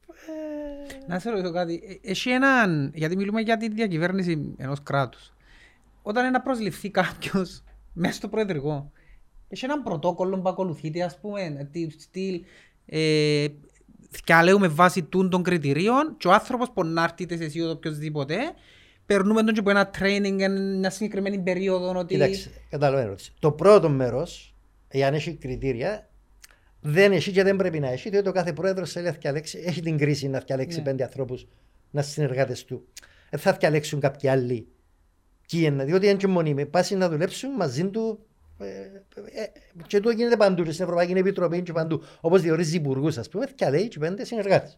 ε, 0.05 1.05
Να 1.07 1.19
σε 1.19 1.29
ρωτήσω 1.29 1.51
κάτι. 1.51 1.99
Ε, 2.03 2.09
Έχει 2.11 2.29
έναν, 2.29 2.91
γιατί 2.95 3.15
μιλούμε 3.15 3.41
για 3.41 3.57
τη 3.57 3.69
διακυβέρνηση 3.69 4.53
ενός 4.57 4.83
κράτους. 4.83 5.33
Όταν 6.01 6.23
είναι 6.23 6.31
να 6.31 6.41
προσληφθεί 6.41 6.89
κάποιος 6.89 7.63
μέσα 7.93 8.13
στο 8.15 8.27
προεδρικό, 8.27 8.91
έχει 9.49 9.65
έναν 9.65 9.83
πρωτόκολλο 9.83 10.39
που 10.41 10.49
ακολουθείται, 10.49 11.03
ας 11.03 11.19
πούμε, 11.19 11.69
τι- 11.71 11.89
στυλ, 11.99 12.43
ε, 12.85 13.45
θυκαλέουμε 14.11 14.67
βάσει 14.67 15.03
τούν 15.03 15.29
των 15.29 15.43
κριτηρίων 15.43 16.15
και 16.17 16.27
ο 16.27 16.31
άνθρωπος 16.33 16.71
που 16.73 16.85
να 16.85 17.03
έρθει 17.03 17.23
είτε 17.23 17.35
εσύ 17.35 17.57
ή 17.57 17.63
οποιοδήποτε, 17.63 18.35
περνούμε 19.05 19.43
τον 19.43 19.53
και 19.53 19.59
από 19.59 19.69
ένα 19.69 19.89
training 19.99 20.39
εν 20.39 20.77
μια 20.77 20.89
συγκεκριμένη 20.89 21.39
περίοδο 21.39 21.99
ότι... 21.99 22.13
Κοιτάξτε, 22.13 22.49
καταλαβαίνω. 22.69 23.05
ερώτηση. 23.07 23.33
Το 23.39 23.51
πρώτο 23.51 23.89
μέρος, 23.89 24.55
εάν 24.87 25.13
έχει 25.13 25.33
κριτήρια, 25.33 26.09
δεν 26.81 27.11
έχει 27.11 27.31
και 27.31 27.43
δεν 27.43 27.55
πρέπει 27.55 27.79
να 27.79 27.89
έχει, 27.89 28.09
διότι 28.09 28.29
ο 28.29 28.31
κάθε 28.31 28.53
πρόεδρος 28.53 28.91
θέλει 28.91 29.05
να 29.05 29.11
διαλέξει, 29.11 29.63
έχει 29.65 29.81
την 29.81 29.97
κρίση 29.97 30.27
να 30.27 30.39
διαλέξει 30.39 30.77
Ναι. 30.77 30.83
πέντε 30.83 31.03
ανθρώπους 31.03 31.47
να 31.91 32.01
συνεργάτες 32.01 32.65
του. 32.65 32.87
Δεν 33.29 33.39
θα 33.39 33.53
διαλέξουν 33.53 33.99
κάποιοι 33.99 34.29
άλλοι. 34.29 34.67
Ποιοι 35.47 35.61
είναι, 35.65 35.83
διότι 35.83 36.07
είναι 36.07 36.17
και 36.17 36.27
μονίμοι. 36.27 36.65
Πάσει 36.65 36.95
να 36.95 37.09
δουλέψουν 37.09 37.51
μαζί 37.51 37.89
του. 37.89 38.25
Ε, 38.61 39.41
ε, 39.41 39.45
και 39.87 39.99
το 39.99 40.09
γίνεται 40.09 40.37
παντού, 40.37 40.63
και 40.63 40.71
στην 40.71 40.83
Ευρωπαϊκή 40.83 41.11
Επιτροπή 41.13 41.61
και 41.61 41.71
παντού. 41.71 42.03
Όπως 42.21 42.41
διορίζει 42.41 42.75
υπουργούς, 42.75 43.17
ας 43.17 43.29
πούμε, 43.29 43.45
διαλέγει 43.57 43.87
και 43.87 43.99
πέντε 43.99 44.25
συνεργάτες. 44.25 44.77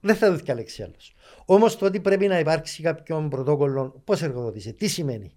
Δεν 0.00 0.14
θα 0.14 0.26
το 0.28 0.34
διαλέξει 0.36 0.82
άλλος. 0.82 1.14
Όμως 1.44 1.76
το 1.78 1.86
ότι 1.86 2.00
πρέπει 2.00 2.26
να 2.26 2.38
υπάρξει 2.38 2.82
κάποιον 2.82 3.28
πρωτόκολλο, 3.28 4.00
πώς 4.04 4.22
εργοδοτήσει, 4.22 4.72
τι 4.72 4.88
σημαίνει, 4.88 5.32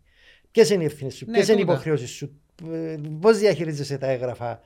ποιες 0.52 0.70
είναι 0.70 0.84
οι 0.84 0.86
ευθύνες 0.86 1.14
σου, 1.16 1.26
Ναι, 1.26 1.32
ποιες 1.34 1.48
είναι 1.48 1.58
οι 1.58 1.60
τούτα. 1.62 1.74
υποχρεώσεις 1.74 2.10
σου, 2.10 2.40
πώς 3.20 3.38
διαχειρίζεσαι 3.38 3.98
τα 3.98 4.08
έγγραφα. 4.08 4.62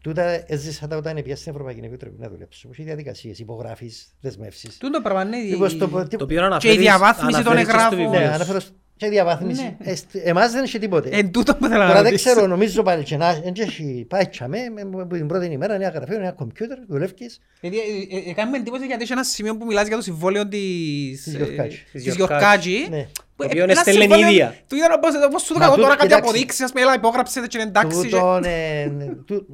Τούτα 0.00 0.52
έζησα 0.52 0.86
τα 0.88 0.96
όταν 0.96 1.14
πήγα 1.22 1.36
στην 1.36 1.52
Ευρωπαϊκή 1.52 1.80
Επιτροπή 1.84 2.16
να 2.18 2.28
δουλέψω. 2.28 2.68
Έχει 2.72 2.82
διαδικασίες, 2.82 3.38
υπογράφεις, 3.38 4.14
δεσμεύσεις. 4.20 4.76
Τούν 4.78 4.90
το 4.90 5.00
πράγμα 5.00 5.22
είναι... 5.22 5.36
Λοιπόν, 5.36 5.68
στο- 5.68 5.88
Το 5.88 5.96
οποίο 5.96 6.26
Και 6.26 6.34
η 6.34 6.38
αναφέρεις- 6.38 6.78
διαβάθμιση 6.78 7.42
των 7.42 7.52
αναφέρεις 7.52 7.64
και 7.64 7.70
στο 7.70 7.78
εγγράφων. 7.78 7.98
βιβλίο 7.98 8.20
Ναι, 8.20 8.26
σου. 8.26 8.32
αναφέρω 8.34 8.60
στο- 8.60 8.74
και 9.02 9.08
διαβάθμιση. 9.10 9.62
Ναι. 9.62 9.90
Ε, 9.90 9.94
στ- 9.94 10.16
Εμάς 10.24 10.52
δεν 10.52 10.62
έχει 10.62 10.78
τίποτε. 10.78 11.08
Εν 11.12 11.30
τούτο 11.32 11.54
που 11.56 11.66
θέλω 11.66 11.80
να 11.80 11.86
Τώρα 11.86 12.02
δεν 12.02 12.10
ρωτήσω. 12.10 12.30
ξέρω, 12.30 12.46
νομίζω 12.46 12.82
πάλι 12.82 13.02
και 13.02 13.16
να 13.16 13.32
δεν 13.32 13.52
έχει 13.56 14.06
πάει 14.08 14.26
τσαμέ, 14.28 14.58
με- 14.74 14.84
με- 14.84 15.02
από 15.02 15.14
την 15.14 15.26
πρώτη 15.26 15.46
ημέρα, 15.46 15.74
ένα 15.74 15.88
γραφείο, 15.88 16.16
ένα 16.16 16.32
κομπιούτερ, 16.32 16.78
δουλεύκεις. 16.88 17.40
Γιατί 17.60 17.76
ε, 17.78 18.16
ε, 18.16 18.30
ε, 18.30 18.32
κάνουμε 18.32 18.56
εντύπωση 18.56 18.86
γιατί 18.86 19.02
έχει 19.02 19.12
ένα 19.12 19.24
σημείο 19.24 19.56
που 19.56 19.66
μιλάς 19.66 19.86
για 19.86 19.96
το 19.96 20.02
συμβόλαιο 20.02 20.48
της, 20.48 21.22
Της 21.22 21.34
ε, 21.34 21.36
Γιορκάτζη. 21.36 21.78
της 21.92 22.02
Της 22.04 22.14
Γιορκάτζη. 22.16 22.86
Ναι. 22.90 23.02
που, 23.02 23.18
Το 23.36 23.44
ε, 23.44 23.46
οποίο 23.46 23.62
είναι 23.62 23.72
ένα 23.72 23.80
στέλνει 23.80 24.00
συμβόλαιο- 24.00 24.28
η 24.30 24.32
ίδια. 24.32 24.54
Του 24.68 24.76
είδα 24.76 24.98
πώς- 24.98 25.28
πώς 25.30 25.42
σου 25.42 25.52
το 25.52 25.58
Μα 25.58 25.60
κάνω 25.64 25.74
τούτο, 25.74 25.82
τώρα 25.86 25.96
κάτι 25.96 26.08
κοιτάξτε. 26.08 26.28
αποδείξεις, 26.30 26.60
ας 26.64 26.70
πούμε, 26.70 26.82
έλα 26.82 26.94
υπόγραψε 26.94 27.40
και 27.46 27.58
είναι 27.58 27.66
εντάξει. 27.68 28.00
και- 28.00 28.08
Τούτον, 28.08 28.44
ε, 28.44 28.92
τού- 29.26 29.46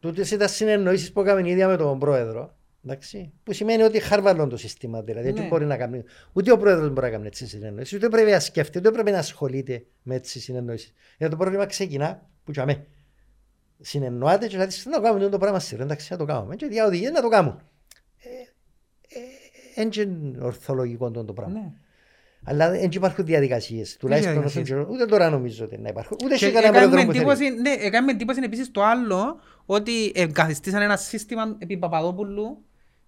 Τούτες 0.00 0.30
ήταν 0.30 0.48
συνεννοήσεις 0.48 1.12
που 1.12 1.20
έκαμε 1.20 1.48
η 1.48 1.50
ίδια 1.50 1.68
με 1.68 1.76
τον 1.76 1.98
πρόεδρο. 1.98 2.55
Εντάξει, 2.88 3.32
που 3.42 3.52
σημαίνει 3.52 3.82
ότι 3.82 4.00
χαρβαλών 4.00 4.48
το 4.48 4.56
σύστημα 4.56 5.02
δηλαδή. 5.02 5.32
Ναι. 5.32 5.40
Δεν 5.40 5.48
μπορεί 5.48 5.64
να 5.64 5.76
κάνει. 5.76 6.02
Ούτε 6.32 6.52
ο 6.52 6.56
πρόεδρος 6.56 6.88
μπορεί 6.88 7.06
να 7.06 7.10
κάνει 7.10 7.26
έτσι 7.26 7.46
συνεννόηση, 7.46 7.96
ούτε 7.96 8.08
πρέπει 8.08 8.30
να 8.30 8.40
σκέφτεται, 8.40 8.78
ούτε 8.78 8.90
πρέπει 8.90 9.10
να 9.10 9.18
ασχολείται 9.18 9.84
με 10.02 10.14
έτσι 10.14 10.40
συνεννόηση. 10.40 10.92
Γιατί 11.18 11.32
το 11.32 11.38
πρόβλημα 11.38 11.66
ξεκινά 11.66 12.28
που 12.44 12.52
τσαμέ. 12.52 12.86
Συνεννοάτε 13.80 14.46
και 14.46 14.56
δηλαδή 14.56 14.74
να 14.90 15.00
κάνουμε 15.00 15.28
το 15.28 15.38
πράγμα 15.38 15.58
σήμερα, 15.60 15.84
εντάξει, 15.84 16.12
να 16.12 16.18
το 16.18 16.24
κάνουμε. 16.24 16.56
Και 16.56 16.66
δια 16.66 16.86
οδηγία 16.86 17.10
να 17.10 17.22
το 17.22 17.28
κάνουμε. 17.28 17.60
Δεν 19.74 19.90
είναι 19.96 20.44
ορθολογικό 20.44 21.10
το 21.10 21.32
πράγμα. 21.32 21.58
Ναι. 21.58 21.72
Αλλά 22.48 22.70
δεν 22.70 22.90
υπάρχουν 22.92 23.24
διαδικασίες. 23.24 23.96
Τουλάχιστον 23.96 24.32
όσον 24.32 24.42
διαδικασίες. 24.50 24.78
καιρό. 24.78 24.94
Ούτε 24.94 25.06
τώρα 25.06 25.30
νομίζω 25.30 25.64
ότι 25.64 25.78
να 25.78 25.88
υπάρχουν. 25.88 26.16
Ούτε 26.24 26.34
Και 26.34 26.44
σε 26.44 26.50
κανένα 26.50 26.78
έκαμε 26.78 26.86
πρόεδρο 26.86 27.06
που 27.06 27.12
θέλει. 27.12 27.30
εντύπωση, 27.30 27.60
ναι, 27.60 27.86
έκαμε 27.86 28.10
εντύπωση 28.10 28.40
επίσης 28.44 28.70
το 28.70 28.82
άλλο 28.82 29.40
ότι 29.66 30.12
εγκαθιστήσαν 30.14 30.82
ένα 30.82 30.96
σύστημα 30.96 31.56
επί 31.58 31.76
Παπαδόπουλου 31.76 32.64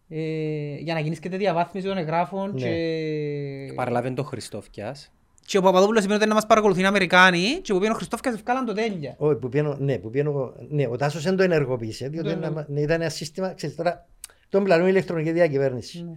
ε, 0.09 0.75
για 0.79 0.95
να 0.95 1.01
γίνεις 1.01 1.19
και 1.19 1.29
τη 1.29 1.37
διαβάθμιση 1.37 1.87
των 1.87 1.97
εγγράφων 1.97 2.51
Ναι. 2.55 2.61
και... 2.61 3.73
Παραλάβεν 3.75 4.15
το 4.15 4.23
Χριστόφιας. 4.23 5.13
και 5.47 5.59
ο 5.59 5.63
Παπαδόπουλος 5.63 6.05
είπε 6.05 6.15
ότι 6.15 6.27
να 6.27 6.35
μας 6.35 6.47
παρακολουθεί 6.47 6.81
οι 6.81 6.85
Αμερικάνοι 6.85 7.41
και 7.63 7.73
που 7.73 7.79
πήγαινε 7.79 7.91
ο 7.93 7.97
Χριστόφκας 7.97 8.35
ευκάλαν 8.35 8.65
το 8.65 8.73
τέλεια. 8.73 9.15
Όχι, 9.19 9.35
που 9.37 9.49
πιένω, 9.49 9.77
ναι, 9.81 9.99
που 9.99 10.11
πιένω, 10.11 10.53
ναι, 10.69 10.87
ο 10.91 10.97
Τάσος 10.97 11.23
δεν 11.23 11.37
το 11.37 11.43
ενεργοποίησε, 11.43 12.09
διότι 12.09 12.27
Το 12.29 12.33
ένα- 12.35 12.47
ενεργο- 12.47 12.65
ναι, 12.69 12.81
ήταν 12.81 13.01
ένα 13.01 13.11
σύστημα, 13.11 13.53
ξέρεις 13.55 13.77
τώρα, 13.77 14.07
τον 14.49 14.65
πλανούν 14.65 14.89
ηλεκτρονική 14.89 15.33
διακυβέρνηση. 15.33 16.03
Ναι. 16.05 16.11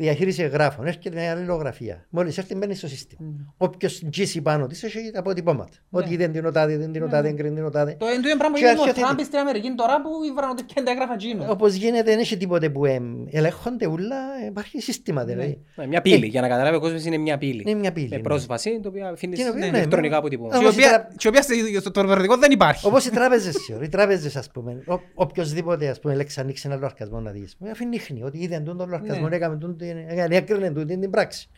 Διαχείριση 0.00 0.42
εγγράφων, 0.42 0.86
έρχεται 0.86 1.20
μια 1.20 1.30
αλληλογραφία. 1.30 2.06
Μόλις 2.10 2.38
έρθει 2.38 2.54
μπαίνει 2.54 2.74
στο 2.74 2.88
σύστημα. 2.88 3.20
Ναι. 3.28 3.44
Όποιος 3.56 4.02
γκίσει 4.06 4.40
πάνω 4.42 4.66
της 4.66 4.82
έχει 4.82 5.10
τα 5.10 5.18
αποτυπώματα. 5.18 5.76
Ότι 5.90 6.16
δεν 6.16 6.32
την 6.32 6.46
οτάδε, 6.46 6.76
δεν 6.76 6.92
την 6.92 7.02
οτάδε, 7.02 7.32
δεν 7.32 7.54
την 7.54 7.64
οτάδε. 7.64 7.96
Το 7.98 8.06
εν 8.06 8.22
τούτο 8.22 8.36
πράγμα 8.36 8.56
Και 8.58 8.62
που 8.62 8.68
έγινε 8.68 8.80
ο 8.80 8.82
αρχιοθετεί. 8.82 9.00
Τραμπ 9.00 9.18
στην 9.20 9.38
Αμερική 9.38 9.74
τώρα 9.76 10.00
που 10.02 10.08
ήβραν 10.30 10.50
ότι 10.50 10.62
και 10.62 10.82
τα 10.82 10.90
έγραφα 10.90 11.16
τζίνο. 11.16 11.46
Όπως 11.50 11.74
γίνεται, 11.74 12.02
δεν 12.10 12.18
έχει 12.18 12.36
τίποτε 12.36 12.68
που 12.70 12.84
εμ, 12.86 13.04
ελέγχονται 13.30 13.86
ούλα, 13.86 14.16
υπάρχει 14.46 14.80
σύστημα 14.80 15.24
δηλαδή. 15.24 15.58
Ναι, 15.74 15.86
Μια 15.86 16.00
πύλη, 16.00 16.26
για 16.26 16.40
να 16.40 16.48
καταλάβει 16.48 16.76
ο 16.76 16.80
κόσμος 16.80 17.04
είναι 17.04 17.16
μια 17.16 17.38
πύλη. 17.38 17.62
Είναι 17.66 17.78
μια 17.78 17.92
πύλη, 17.92 18.08
Με 18.08 18.16
ναι. 18.16 18.22
πρόσβαση, 18.22 18.80
το 18.82 18.88
οποίο 18.88 19.06
αφήνεις 19.06 19.38
Την 19.38 19.48
οποία, 19.48 19.64
ναι, 19.64 19.70
ναι, 19.70 19.76
ηλεκτρονικά 19.78 20.12
ναι. 20.12 20.18
αποτυπώματα. 20.18 20.58
Και 20.58 20.64
η 20.64 20.66
Όπως 20.66 20.76
η 20.78 20.84
οποία- 20.84 20.98
τρα- 20.98 21.08
και 21.16 21.26
η 21.26 21.28
οποία 21.28 21.42
στο- 21.42 21.80
στο 21.80 21.90
τορβερδικό 21.90 22.36
δεν 22.36 22.50
υπάρχει. 22.50 22.86
Όπως 22.86 23.06
οι 23.06 23.10
τράπεζες, 23.10 23.54
σιωρ, 23.56 23.82
οι 23.82 23.88
τράπεζες 23.88 24.36
ας 24.36 24.50
πούμε, 24.50 24.82
ο, 24.86 24.94
οποιοςδήποτε 25.14 25.88
ας 25.88 26.00
πούμε 26.00 26.14
λέξεις 26.14 26.38
ανοίξεις 26.38 26.64
ένα 26.64 26.74
λογαριασμό 26.74 27.20
να 27.20 27.30
δεις, 27.30 27.56
με 27.58 27.70
αφήνει 27.70 27.96
ίχνη 27.96 28.22
ότι 28.22 28.38
είδε 28.38 28.60
τον 28.60 28.76
λογαριασμό, 28.78 29.28
Ναι. 29.28 29.36
έκαμε 29.36 29.56
τον, 29.56 29.76
την- 29.76 29.86
έκανε, 29.86 29.89
έκρινε 30.30 30.70
τον 30.70 30.86
την 30.86 31.10
πράξη. 31.10 31.48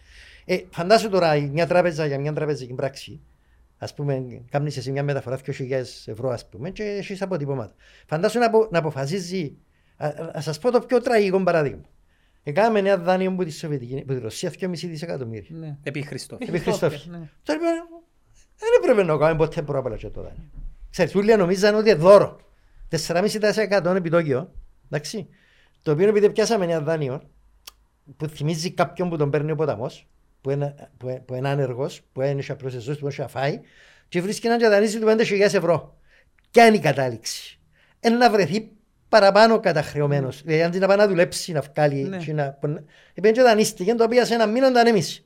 Ε, 0.45 0.59
φαντάσου 0.71 1.09
τώρα 1.09 1.41
μια 1.41 1.67
τράπεζα 1.67 2.07
για 2.07 2.19
μια 2.19 2.33
τραπεζική 2.33 2.75
πράξη, 2.75 3.21
ας 3.79 3.95
πούμε, 3.95 4.43
κάνεις 4.51 4.77
εσύ 4.77 4.91
μια 4.91 5.03
μεταφορά 5.03 5.39
2.000 5.47 5.83
ευρώ 6.05 6.31
ας 6.31 6.49
πούμε 6.49 6.71
και 6.71 6.83
έχεις 6.83 7.23
αποτυπώματα. 7.23 7.75
Φαντάσου 8.07 8.39
να, 8.39 8.47
απο, 8.47 8.69
να 8.71 8.79
αποφασίζει, 8.79 9.57
α, 9.97 10.07
α, 10.07 10.31
ας 10.35 10.45
σας 10.45 10.59
πω 10.59 10.71
το 10.71 10.81
πιο 10.81 11.01
τραγικό 11.01 11.43
παράδειγμα. 11.43 11.83
Έκαμε 12.43 12.79
ένα 12.79 12.97
δάνειο 12.97 13.31
από 13.31 13.45
τη 13.45 13.51
Σοβιετική, 13.51 13.99
από 13.99 14.15
τη 14.15 14.19
Ρωσία 14.19 14.53
2,5 14.61 14.71
δισεκατομμύρια. 14.71 15.57
Ναι. 15.57 15.77
Επί 15.83 16.03
Χριστόφια. 16.03 16.47
Επί 16.49 16.59
Χριστόφια. 16.59 17.01
Ναι. 17.11 17.29
Τώρα 17.43 17.61
είπε, 17.61 17.69
δεν 18.57 18.69
έπρεπε 18.83 19.03
να 19.03 19.19
κάνουμε 19.19 19.37
ποτέ 19.37 19.63
πρόβλημα 19.63 19.97
και 19.97 20.09
το 20.09 20.23
δάνειο. 20.23 20.51
Ξέρεις, 20.91 21.15
όλοι 21.15 21.37
νομίζαν 21.37 21.75
ότι 21.75 21.91
είναι 21.91 21.99
δώρο. 21.99 22.41
4,5% 22.91 23.95
επιτόκιο, 23.97 24.53
εντάξει. 24.91 25.29
Το 25.83 25.93
οποίο 25.93 26.09
επειδή 26.09 26.31
πιάσαμε 26.31 26.65
ένα 26.65 26.81
δάνειο 26.81 27.23
που 28.17 28.27
θυμίζει 28.29 28.71
κάποιον 28.71 29.09
που 29.09 29.17
τον 29.17 29.31
παίρνει 29.31 29.51
ο 29.51 29.55
ποταμός, 29.57 30.07
που 30.41 30.51
είναι, 30.51 30.75
που, 30.97 31.09
είναι- 31.09 31.21
που 31.21 31.35
είναι 31.35 31.49
άνεργος, 31.49 32.01
που 32.13 32.23
είναι 32.23 32.43
απλώς 32.49 32.75
εσώς, 32.75 32.99
που 32.99 33.07
έχει 33.07 33.21
να 33.21 33.29
φάει 33.29 33.61
και 34.09 34.21
βρίσκει 34.21 34.47
έναν 34.47 34.59
και 34.59 34.69
δανείζει 34.69 34.99
του 34.99 35.07
5.000 35.07 35.41
ευρώ. 35.41 35.97
Ποια 36.51 36.67
είναι 36.67 36.77
η 36.77 36.81
κατάληξη. 36.81 37.59
Είναι 38.01 38.17
να 38.17 38.31
βρεθεί 38.31 38.71
παραπάνω 39.09 39.61
καταχρεωμένος. 39.61 40.43
Δηλαδή 40.43 40.63
αντί 40.63 40.79
να 40.79 40.87
πάει 40.87 40.97
να 40.97 41.09
δουλέψει, 41.09 41.53
να 41.53 41.61
βγάλει 41.61 42.03
Ναι. 42.03 42.17
και 42.17 42.33
να... 42.33 42.59
Επειδή 43.15 43.35
και 43.35 43.43
δανείστηκε, 43.43 43.95
το 43.95 44.05
οποίο 44.05 44.25
σε 44.25 44.35
ένα 44.35 44.47
μήνα 44.47 44.67
τον 44.67 44.77
ανέμισε. 44.77 45.25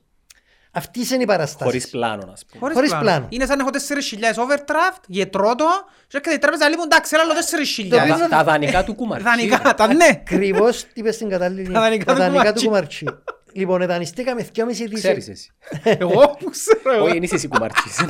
Αυτής 0.77 1.11
είναι 1.11 1.23
η 1.23 1.25
παραστάση. 1.25 1.63
Χωρίς 1.63 1.89
πλάνο, 1.89 2.31
ας 2.31 2.45
πούμε. 2.45 2.59
Χωρίς 2.59 2.75
Χωρίς 2.75 2.89
πλάνο. 2.89 3.05
πλάνο. 3.05 3.25
Είναι 3.29 3.45
σαν 3.45 3.57
να 3.57 3.63
έχω 3.63 3.71
4.000 3.71 4.41
overdraft, 4.43 5.01
γετρώ 5.07 5.55
το 5.55 5.65
και 6.07 6.17
έρχεται 6.17 6.35
η 6.35 6.39
τράπεζα 6.39 6.67
λέει 6.67 6.77
μου 6.77 6.83
εντάξει 6.83 7.11
έλα 7.15 7.23
άλλο 7.23 7.33
4.000. 7.33 8.17
Τα- 8.19 8.27
Τα 8.29 8.43
δανεικά 8.43 8.83
του 8.83 8.95
κουμαρτσί. 8.95 9.25
Δανεικά, 9.27 9.73
τα 9.73 9.93
ναι. 9.93 10.05
Ακριβώς 10.11 10.83
τι 10.83 10.89
είπες 10.93 11.15
στην 11.15 11.29
κατάλληλη. 11.29 11.71
Τα 11.73 11.79
δανεικά 11.79 12.13
του 12.13 12.19
τα 12.19 12.25
δανεικά 12.25 12.51
κουμαρτσί. 12.51 12.63
του 12.63 12.69
κουμαρτσί. 12.69 13.05
Λοιπόν, 13.53 13.85
δανειστήκαμε 13.85 14.43
2,5 14.43 14.87
δις 14.87 14.99
Ξέρεις 14.99 15.27
εσύ. 15.29 15.51
Εγώ 15.83 16.35
που 16.39 16.49
ξέρω. 16.49 16.95
εγώ. 16.95 17.03
Όχι, 17.03 17.13
δεν 17.13 17.23
είσαι 17.23 17.35
εσύ 17.35 17.47
που 17.47 17.57
μάρτης. 17.59 18.05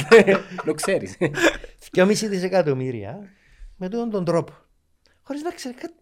Το 0.65 0.73
ξέρεις. 0.73 1.17
2,5 1.95 2.27
δισεκατομμύρια 2.27 3.19
με 3.75 3.89
τον, 3.89 4.09
τον 4.09 4.25
τρόπο. 4.25 4.53
Χωρίς 5.23 5.41
να 5.41 5.51
ξέρεις 5.51 5.77
κάτι. 5.81 5.93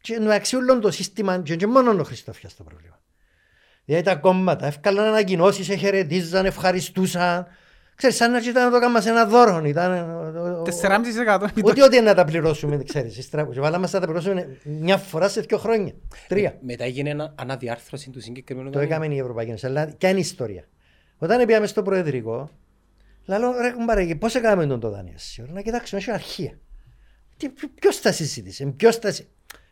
Και 0.00 0.14
εντάξει 0.14 0.56
όλο 0.56 0.78
το 0.78 0.90
σύστημα 0.90 1.38
και, 1.38 1.56
και 1.56 1.66
μόνο 1.66 1.90
ο 2.00 2.02
Χριστόφιας 2.04 2.56
το 2.56 2.62
πρόβλημα. 2.62 2.98
Δηλαδή 3.86 4.04
τα 4.04 4.14
κόμματα 4.14 4.66
έφκαλαν 4.66 5.06
ανακοινώσεις, 5.06 5.68
εχαιρετίζαν, 5.68 6.44
ευχαριστούσαν. 6.46 7.46
Ξέρεις, 7.94 8.16
σαν 8.16 8.30
να 8.30 8.38
ήταν 8.38 8.64
να 8.64 8.70
το 8.70 8.80
κάνουμε 8.80 9.00
σε 9.00 9.08
ένα 9.10 9.26
δώρο. 9.26 9.64
Ήταν, 9.64 9.92
ο- 10.10 10.40
ο- 10.40 10.60
ο- 10.60 10.62
4,5% 10.62 11.46
Ούτε 11.64 11.82
ότι 11.82 12.00
να 12.00 12.14
τα 12.14 12.24
πληρώσουμε, 12.24 12.82
ξέρεις. 12.82 13.16
ύστερα, 13.18 13.48
Και 13.52 13.60
βάλαμε 13.60 13.88
να 13.92 14.00
τα 14.00 14.06
πληρώσουμε 14.06 14.56
μια 14.64 14.96
φορά 14.96 15.28
σε 15.28 15.40
δύο 15.40 15.58
χρόνια. 15.58 15.92
Τρία. 16.28 16.58
Μετά 16.60 16.84
έγινε 16.84 17.10
ένα- 17.10 17.34
αναδιάρθρωση 17.36 18.10
του 18.10 18.20
συγκεκριμένου 18.20 18.70
Το 18.70 18.78
δανείου. 18.78 18.92
έκαμε 18.94 19.14
η 19.14 19.18
Ευρωπαϊκή 19.18 19.50
Ένωση. 19.50 19.66
Αλλά 19.66 19.86
και 19.98 20.08
είναι 20.08 20.18
ιστορία. 20.18 20.64
Όταν 21.18 21.46
πήγαμε 21.46 21.66
στο 21.66 21.82
Προεδρικό, 21.82 22.50
λέω 23.26 23.52
ρε 23.60 23.70
κουμπάρε, 23.70 24.14
πώς 24.14 24.34
έκαμε 24.34 24.66
τον 24.66 24.80
το 24.80 24.90
δάνειο 24.90 25.14
σήμερα, 25.16 25.52
να 25.52 25.60
κοιτάξουμε, 25.60 26.00
έχει 26.00 26.10
αρχεία. 26.10 26.58
Τι, 27.36 27.48
ποιος 27.80 28.00
τα 28.00 28.12
συζήτησε, 28.12 28.66
ποιος 28.66 28.98
τα 28.98 29.12
συ- 29.12 29.26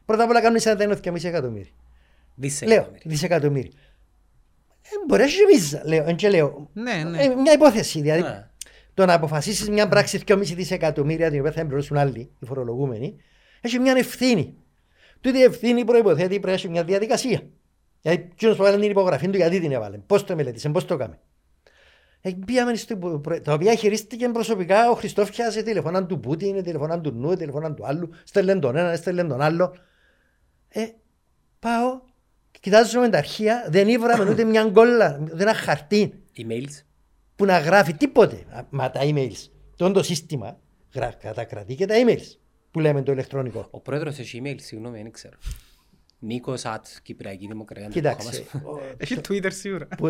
Πρώτα 0.05 0.23
απ' 0.23 0.31
όλα 0.31 0.41
κάνουμε 0.41 0.59
σαν 0.59 0.77
δάνειο 0.79 0.97
2,5 0.97 1.29
εκατομμύρια. 1.29 1.73
Λέω, 2.65 2.89
Δισεκατομμύρια. 3.05 3.71
Δισεκατομμύρια. 4.89 5.01
Ε, 5.03 5.07
μπορείς 5.07 5.25
να 5.25 5.33
έχει 5.33 5.45
μίζα, 5.55 5.83
λέω, 5.85 6.09
εν 6.09 6.17
και 6.17 6.29
λέω. 6.29 6.71
Ναι, 6.73 7.05
ναι. 7.11 7.23
Ε, 7.23 7.29
μια 7.35 7.53
υπόθεση, 7.53 8.01
δηλαδή. 8.01 8.23
Ναι. 8.23 8.49
Το 8.95 9.05
να 9.07 9.15
αποφασίσεις 9.15 9.69
μια 9.69 9.89
πράξη 9.89 10.23
2,5 10.27 10.39
δισεκατομμύρια 10.55 11.31
την 11.31 11.39
οποία 11.39 11.53
θα 11.53 11.67
πληρώσουν 11.67 11.97
άλλοι, 11.97 12.31
οι 12.39 12.47
φορολογούμενοι, 12.47 13.17
έχει 13.61 13.79
μια 13.79 13.95
ευθύνη. 13.97 14.55
Τούτη 15.21 15.39
η 15.39 15.43
ευθύνη 15.43 15.85
προποθέτει 15.85 16.29
πρέπει 16.29 16.47
να 16.47 16.53
έχει 16.53 16.69
μια 16.69 16.85
διαδικασία. 16.85 17.43
Δηλαδή, 18.01 18.29
εκείνος 18.33 18.57
που 18.57 18.63
έβαλε 18.65 18.81
την 18.81 18.91
υπογραφή 18.91 19.29
του, 19.29 19.37
γιατί 19.37 19.61
την 19.61 19.73
έβαλε, 19.73 19.99
πώς 19.99 20.25
το 20.25 20.35
μελέτησε, 20.37 20.69
πώς 20.69 20.85
το 20.85 20.95
έκαμε. 20.95 21.19
Ε, 22.21 22.31
πήγαμε 22.47 22.75
στο, 22.75 22.95
υπο- 22.95 23.19
προ- 23.19 23.41
τα 23.41 23.53
οποία 23.53 23.75
χειρίστηκε 23.75 24.29
προσωπικά 24.29 24.91
ο 24.91 24.95
Χριστόφια 24.95 25.51
σε 25.51 25.63
τηλεφωνά 25.63 26.07
του 26.07 26.21
Πούτιν, 26.21 26.63
τηλεφωνά 26.63 27.01
του 27.01 27.11
Νου, 27.11 27.35
τηλεφωνά 27.35 27.75
του 27.75 27.87
άλλου, 27.87 28.11
στέλνε 28.25 28.59
τον 28.59 28.77
ένα, 28.77 28.97
στέλνε 28.97 29.25
τον 29.25 29.41
άλλο. 29.41 29.75
Ε, 30.69 30.87
πάω, 31.59 32.01
κοιτάζουμε 32.65 33.09
τα 33.09 33.19
αρχεία, 33.19 33.67
δεν 33.69 33.89
ήβραμε 33.89 34.31
ούτε 34.31 34.45
μια 34.45 34.65
γκόλα, 34.65 35.21
ούτε 35.33 35.43
ένα 35.43 35.55
χαρτί 35.55 36.23
Emails. 36.39 36.83
που 37.37 37.45
να 37.45 37.59
γράφει 37.59 37.93
τίποτε. 37.95 38.37
Α, 38.51 38.61
Μα 38.71 38.91
τα 38.91 39.01
emails. 39.03 39.49
Το 39.77 39.91
το 39.93 40.03
σύστημα 40.03 40.59
γρα- 40.95 41.15
κατακρατεί 41.21 41.75
και 41.75 41.87
τα 41.87 41.95
emails 42.07 42.37
που 42.71 42.81
λέμε 42.81 43.03
το 43.03 43.13
ηλεκτρονικό. 43.13 43.67
Ο 43.71 43.81
πρόεδρος 43.81 44.19
έχει 44.19 44.43
email, 44.45 44.55
συγγνώμη, 44.61 45.03
δεν 45.03 45.11
ξέρω. 45.13 45.35
Νίκος 46.19 46.63
at 46.65 46.81
Κυπριακή 47.03 47.47
Δημοκρατία. 47.47 47.89
Κοίταξε. 47.89 48.45
ο- 48.55 48.81
Έχει 48.97 49.17
Twitter 49.29 49.53
σίγουρα. 49.53 49.87
που 49.97 50.07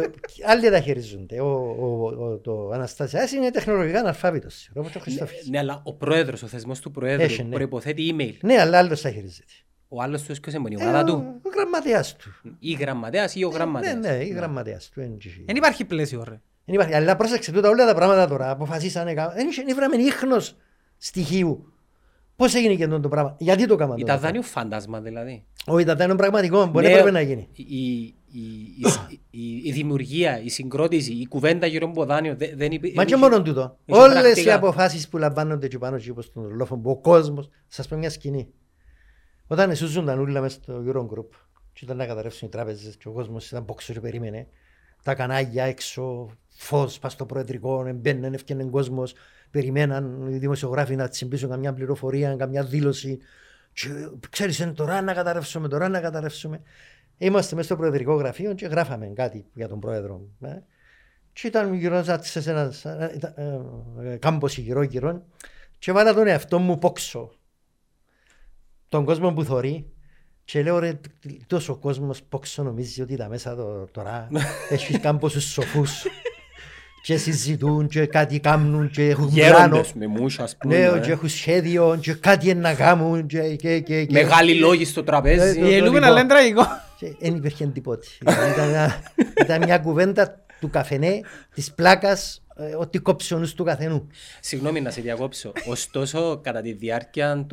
άλλοι 0.46 0.70
τα 0.70 0.80
χειρίζονται. 0.80 1.40
Ο, 1.40 1.46
ο, 1.80 2.06
ο, 2.24 2.38
το 2.38 2.70
Αναστασιάς 2.70 3.32
είναι 3.32 3.50
τεχνολογικά 3.50 3.98
αναλφάβητος, 4.00 4.70
όπως 4.74 4.94
ο 4.94 4.98
Χριστόφης. 5.00 5.48
Ναι, 5.48 5.58
αλλά 5.58 5.80
ο 5.84 5.92
πρόεδρος, 5.94 6.42
ο 6.42 6.46
θεσμός 6.46 6.80
του 6.80 6.90
πρόεδρου 6.90 7.22
Έχει, 7.24 7.42
ναι. 7.42 7.54
προϋποθέτει 7.54 8.14
email. 8.18 8.34
Ναι, 8.42 8.60
αλλά 8.60 8.78
άλλος 8.78 9.00
τα 9.00 9.10
χειρίζεται. 9.10 9.52
Ο 9.94 10.02
άλλος 10.02 10.22
του 10.22 10.32
έσκωσε 10.32 10.58
μόνο 10.58 10.74
η 10.78 10.82
Ε, 10.82 10.86
ομάδα 10.86 11.00
ο, 11.00 11.04
του; 11.04 11.24
ο 11.42 11.48
γραμματέας 11.54 12.16
του. 12.16 12.30
Ή 12.58 12.72
γραμματέας 12.72 13.34
ή 13.34 13.44
ο 13.44 13.48
Ναι, 13.48 13.54
γραμματέας; 13.54 13.94
ναι, 13.94 14.24
η 14.24 14.28
γραμματέας 14.28 14.88
του. 14.88 15.00
εν 15.00 15.18
τζι. 15.18 15.42
Δεν 15.46 15.56
υπάρχει 15.56 15.84
πλαίσιο 15.84 16.24
ρε. 16.28 16.40
Δεν 16.64 16.74
υπάρχει. 16.74 16.94
Αλλά 16.94 17.16
πρόσεξε 17.16 17.52
τούτα 17.52 17.68
όλα 17.68 17.86
τα 17.86 17.94
πράγματα 17.94 18.28
τώρα. 18.28 18.50
Αποφασίσανε. 18.50 19.14
κα- 19.14 19.32
Δεν 19.36 19.48
είχε- 19.48 19.62
δεν 19.66 19.74
βράμε 19.76 19.96
ίχνος 19.96 20.56
στοιχείου. 20.96 21.72
Πώς 22.36 22.54
έγινε 22.54 22.74
και 22.74 22.84
αυτό 22.84 23.00
το 23.00 23.08
πράγμα; 23.08 23.36
Γιατί 23.38 23.66
το 23.66 23.74
έκαναν. 23.74 23.98
Ήταν 23.98 24.18
δάνειο 24.20 24.42
φάντασμα 24.42 25.00
δηλαδή. 25.00 25.44
Όχι, 25.66 25.82
ήταν 25.82 25.96
δάνειο 25.96 26.14
πραγματικό. 26.16 26.66
Μπορεί 26.66 26.84
να 26.84 26.90
Ναι, 26.90 26.96
πρέπει 26.98 27.14
να 27.14 27.20
γίνει. 27.20 27.48
Η, 27.52 27.62
η, 27.62 28.14
η, 28.32 28.40
η, 28.80 29.20
η, 29.30 29.60
η 29.64 29.72
δημιουργία, 29.72 30.40
η 30.42 30.48
συγκρότηση, 30.48 31.12
η 31.12 31.26
κουβέντα 31.26 31.66
γύρω 31.66 31.86
από 31.86 31.96
το 31.98 32.04
δάνειο 32.04 32.34
δεν, 32.36 32.50
δεν 32.56 32.72
υπή- 32.72 32.94
Μα 32.96 33.02
δεν 33.04 33.06
και 33.06 33.14
είχε- 33.20 33.30
μόνο 33.30 33.42
τούτο. 33.42 33.76
είχε 33.84 34.00
Όλες 34.00 34.18
οι 34.18 34.20
πρακτικά. 34.22 34.54
αποφάσεις 34.54 35.08
που 35.08 35.18
λαμβάνονται 35.18 35.68
και 35.68 35.78
πάνω 35.78 35.98
και 35.98 36.10
όπως 36.10 36.24
στον 36.24 36.42
ρολόφο 36.48 36.76
που 36.76 36.90
ο 36.90 36.96
κόσμος, 36.96 37.48
σας 37.68 37.88
πω 37.88 37.96
μια 37.96 38.10
σκηνή. 38.10 38.48
Όταν 39.46 39.70
εσούζουν 39.70 40.04
τα 40.06 40.14
νουλα 40.14 40.40
μέσα 40.40 40.58
στο 40.62 40.82
Eurogroup 40.86 41.28
και 41.72 41.84
ήταν 41.84 41.96
να 41.96 42.06
καταρρεύσουν 42.06 42.48
οι 42.48 42.50
τράπεζες 42.50 42.96
και 42.96 43.08
ο 43.08 43.12
κόσμος 43.12 43.50
ήταν 43.50 43.64
πόξο 43.64 43.92
και 43.92 44.00
περίμενε, 44.00 44.46
τα 45.02 45.14
κανάλια 45.14 45.64
έξω, 45.64 46.30
φως 46.48 46.98
πας 46.98 47.12
στο 47.12 47.26
προεδρικό, 47.26 47.92
μπαίνουν, 47.94 48.34
έφτιανε 48.34 48.64
κόσμος, 48.64 49.14
περιμέναν 49.50 50.26
οι 50.30 50.38
δημοσιογράφοι 50.38 50.96
να 50.96 51.08
τσιμπήσουν 51.08 51.48
καμιά 51.48 51.72
πληροφορία, 51.72 52.36
καμιά 52.36 52.64
δήλωση. 52.64 53.18
Και, 53.72 53.88
ξέρεις, 54.30 54.58
είναι 54.58 54.72
τώρα 54.72 55.02
να 55.02 55.14
καταρρεύσουμε, 55.14 55.68
τώρα 55.68 55.88
να 55.88 56.00
καταρρεύσουμε. 56.00 56.62
Είμαστε 57.18 57.54
μέσα 57.54 57.66
στο 57.66 57.76
προεδρικό 57.76 58.14
γραφείο 58.14 58.54
και 58.54 58.66
γράφαμε 58.66 59.06
κάτι 59.06 59.46
για 59.54 59.68
τον 59.68 59.80
πρόεδρο. 59.80 60.28
ε. 60.40 60.58
Και 61.32 61.46
ήταν 61.46 61.74
γύρω 61.74 62.02
σε 62.20 62.50
ένα 62.50 62.72
ε, 64.02 64.16
κάμπος 64.16 64.58
γύρω 64.58 64.82
γύρω 64.82 65.22
και 65.78 65.92
βάλα 65.92 66.14
τον 66.14 66.26
εαυτό 66.26 66.58
μου 66.58 66.78
πόξο. 66.78 67.32
Τον 68.94 69.04
κόσμο 69.04 69.32
που 69.32 69.44
θωρεί 69.44 69.84
και 70.44 70.62
λέω 70.62 70.78
ρε 70.78 71.00
τόσο 71.46 71.76
κόσμος 71.76 72.22
πόξο 72.28 72.62
νομίζει 72.62 73.02
ότι 73.02 73.16
τα 73.16 73.28
μέσα 73.28 73.54
το- 73.56 73.88
τώρα 73.92 74.28
έχει 74.70 74.98
κάμποσους 74.98 75.44
σοφούς 75.44 76.06
και 77.02 77.16
συζητούν 77.16 77.88
και 77.88 78.06
κάτι 78.06 78.40
κάνουν 78.40 78.90
και 78.90 79.08
έχουν 79.08 79.32
πλάνο. 79.34 79.56
Γέροντες 79.56 79.92
με 79.92 80.06
μους, 80.06 80.38
ας 80.38 80.56
πούμε. 80.56 80.76
Ναι, 80.78 80.84
ε. 80.84 81.00
και 81.00 81.10
έχουν 81.10 81.28
σχέδιο 81.28 81.98
και 82.00 82.12
κάτι 82.14 82.48
είναι 82.50 82.60
να 82.60 82.74
κάνουν 82.74 83.26
και, 83.26 83.56
και, 83.56 83.80
και, 83.80 84.04
και. 84.04 84.12
Μεγάλοι 84.12 84.54
λόγοι 84.54 84.84
στο 84.84 85.02
τραπέζι. 85.04 85.58
Ε, 85.58 85.62
το- 85.62 85.68
Γελούμε 85.68 85.98
να 85.98 86.06
λοιπόν. 86.06 86.12
λένε 86.14 86.28
τραγικό. 86.28 86.62
Και 86.98 87.14
δεν 87.20 87.34
υπήρχε 87.36 87.66
τίποτε. 87.66 88.06
Δηλαδή, 88.18 88.50
ήταν, 88.52 88.68
μια, 88.68 89.02
ήταν 89.40 89.62
μια 89.62 89.78
κουβέντα 89.78 90.44
του 90.60 90.70
καφενέ, 90.70 91.20
της 91.54 91.72
πλάκας, 91.72 92.42
ε, 92.56 92.74
ότι 92.74 92.98
κόψει 92.98 93.34
ο 93.34 93.38
νους 93.38 93.54
του 93.54 93.64
καθενού. 93.64 94.06
Συγγνώμη 94.40 94.80
να 94.80 94.90
σε 94.90 95.00
διακόψω. 95.00 95.52
Ωστόσο, 95.68 96.40
κατά 96.42 96.60
τη 96.60 96.72
διάρκεια 96.72 97.46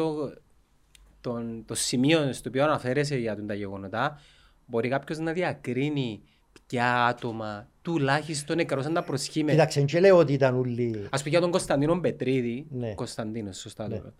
το, 1.21 1.31
των, 1.31 1.63
το 1.65 1.75
σημείο 1.75 2.33
στο 2.33 2.49
οποίο 2.49 2.63
αναφέρεσαι 2.63 3.15
για 3.17 3.35
τον 3.35 3.47
τα 3.47 3.53
γεγονότα, 3.53 4.19
μπορεί 4.65 4.89
κάποιος 4.89 5.17
να 5.19 5.31
διακρίνει 5.31 6.21
ποια 6.67 7.05
άτομα 7.05 7.67
τουλάχιστον 7.81 8.59
εκαρώσαν 8.59 8.93
τα 8.93 9.03
προσχήμενα. 9.03 9.51
Κοίταξε, 9.51 9.81
και 9.81 9.99
λέω 9.99 10.17
ότι 10.17 10.33
ήταν 10.33 10.55
όλοι... 10.55 11.07
Ας 11.09 11.19
πούμε 11.19 11.29
για 11.29 11.39
τον 11.41 11.51
Κωνσταντίνο 11.51 11.99
Πετρίδη, 11.99 12.65
Ναι. 12.69 12.93
Κωνσταντίνος, 12.93 13.57
σωστά 13.57 13.83
το 13.83 13.89
λέω. 13.89 14.13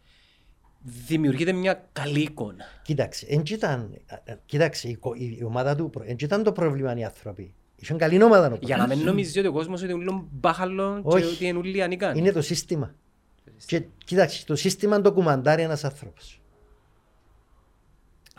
Δημιουργείται 0.84 1.52
μια 1.52 1.88
καλή 1.94 2.20
εικόνα. 2.22 2.66
Κοίταξε, 2.84 3.26
εν 3.30 3.44
και 3.44 3.54
ήταν, 3.54 3.98
ε, 4.06 4.32
ε, 4.32 4.36
κοίταξε, 4.46 4.88
η, 4.88 4.96
κο- 4.96 5.16
η, 5.16 5.38
η 5.40 5.44
ομάδα 5.44 5.76
του, 5.76 5.92
εν 6.06 6.16
και 6.16 6.26
ήταν 6.26 6.44
το 6.44 6.52
πρόβλημα 6.52 6.96
οι 6.98 7.04
άνθρωποι. 7.04 7.54
Είχαν 7.76 7.98
καλή 7.98 8.24
ομάδα. 8.24 8.52
ο 8.54 8.58
Για 8.62 8.78
να 8.78 8.88
μην 8.88 9.00
νομίζεις 9.00 9.38
ότι 9.38 9.48
ο 9.48 9.52
κόσμος 9.52 9.82
ότι 9.82 9.92
είναι 9.92 10.02
ούλο 10.02 10.28
μπάχαλο 10.32 10.96
και 10.96 11.02
Όχι. 11.04 11.26
ότι 11.26 11.46
είναι 11.46 11.58
ούλοι 11.58 11.82
ανικάνοι. 11.84 12.20
Είναι 12.20 12.32
το 12.32 12.42
σύστημα. 12.42 12.96
Και 13.66 13.84
κοίταξε, 14.06 14.46
το 14.46 14.56
σύστημα 14.56 15.02
το 15.02 15.14
κουμαντάρει 15.14 15.62
ένας 15.62 15.84
άνθρωπος. 15.84 16.41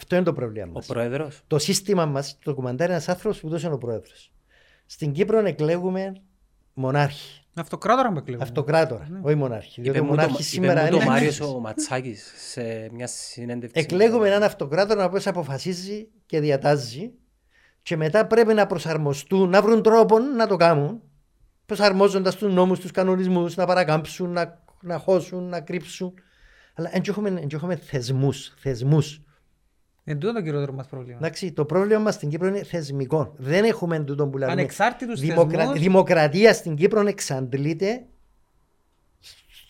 Αυτό 0.03 0.15
είναι 0.17 0.25
το 0.25 0.33
πρόβλημα 0.33 0.67
Ο 0.69 0.73
μας. 0.73 0.87
πρόεδρος. 0.87 1.41
Το 1.47 1.59
σύστημα 1.59 2.07
μας 2.07 2.39
το 2.45 2.55
κουμαντάρει 2.55 2.91
ένας 2.93 3.09
άνθρωπος 3.09 3.41
που 3.41 3.49
τόσο 3.49 3.67
είναι 3.67 3.75
ο 3.75 3.79
πρόεδρος. 3.79 4.33
Στην 4.87 5.13
Κύπρο 5.13 5.39
εκλέγουμε 5.39 6.13
μονάρχη. 6.75 7.41
Αυτοκράτορα 7.55 8.13
που 8.13 8.19
εκλέγουμε. 8.19 8.45
Αυτοκράτορα, 8.45 9.09
όχι 9.23 9.35
μονάρχη. 9.35 9.81
Διότι 9.81 9.99
Είπε 9.99 10.07
ο 10.07 10.11
μου 10.11 10.17
το- 10.17 10.23
μονάρχης 10.23 10.47
σήμερα 10.49 10.73
είπε 10.81 10.91
μου 10.91 10.97
είναι 10.97 11.05
το 11.05 11.11
μονάρχης. 11.11 11.39
Μάριος 11.41 11.57
ο 11.57 11.61
Ματσάκης 11.61 12.33
σε 12.37 12.89
μια 12.93 13.07
συνέντευξη. 13.07 13.81
Εκλέγουμε 13.81 14.27
έναν 14.29 14.43
αυτοκράτορα 14.43 15.03
ο 15.03 15.07
οποίος 15.07 15.27
αποφασίζει 15.27 16.09
και 16.27 16.41
διατάζει 16.41 17.13
και 17.83 17.97
μετά 17.97 18.27
πρέπει 18.27 18.55
να 18.55 18.67
προσαρμοστούν, 18.67 19.49
να 19.49 19.63
βρουν 19.63 19.83
τρόπο 19.83 20.19
να 20.19 20.47
το 20.47 20.57
κάνουν 20.57 21.03
προσαρμόζοντας 21.67 22.37
τους 22.37 22.53
νόμους, 22.55 22.79
τους 22.81 22.91
κανονισμούς, 22.91 23.57
να 23.57 23.67
παρακάμψουν, 23.67 24.31
να, 24.31 24.63
να 24.83 24.99
χώσουν, 24.99 25.49
να 25.49 25.61
κρύψουν. 25.61 26.15
Αλλά 26.75 26.89
δεν 26.93 27.03
έχουμε, 27.09 27.29
εν 27.29 27.47
και 27.49 27.57
έχουμε 27.57 27.77
θεσμούς, 27.77 28.55
θεσμούς. 28.59 29.21
Εν 30.05 30.19
τούτο 30.19 30.33
το 30.33 30.43
κυριότερο 30.43 30.73
μας 30.73 30.87
πρόβλημα. 30.87 31.19
Εντάξει, 31.19 31.53
το 31.53 31.65
πρόβλημα 31.65 32.01
μας 32.01 32.15
στην 32.15 32.29
Κύπρο 32.29 32.49
είναι 32.49 32.63
θεσμικό. 32.63 33.35
Δεν 33.37 33.65
έχουμε 33.65 34.05
τούτο 34.05 34.29
που 34.29 34.39
λέμε. 34.39 34.53
Ανεξάρτητους 34.53 35.21
Δημοκρα... 35.21 35.59
θεσμούς. 35.59 35.81
Δημοκρατία 35.81 36.53
στην 36.55 36.75
Κύπρο 36.75 37.07
εξαντλείται 37.07 38.07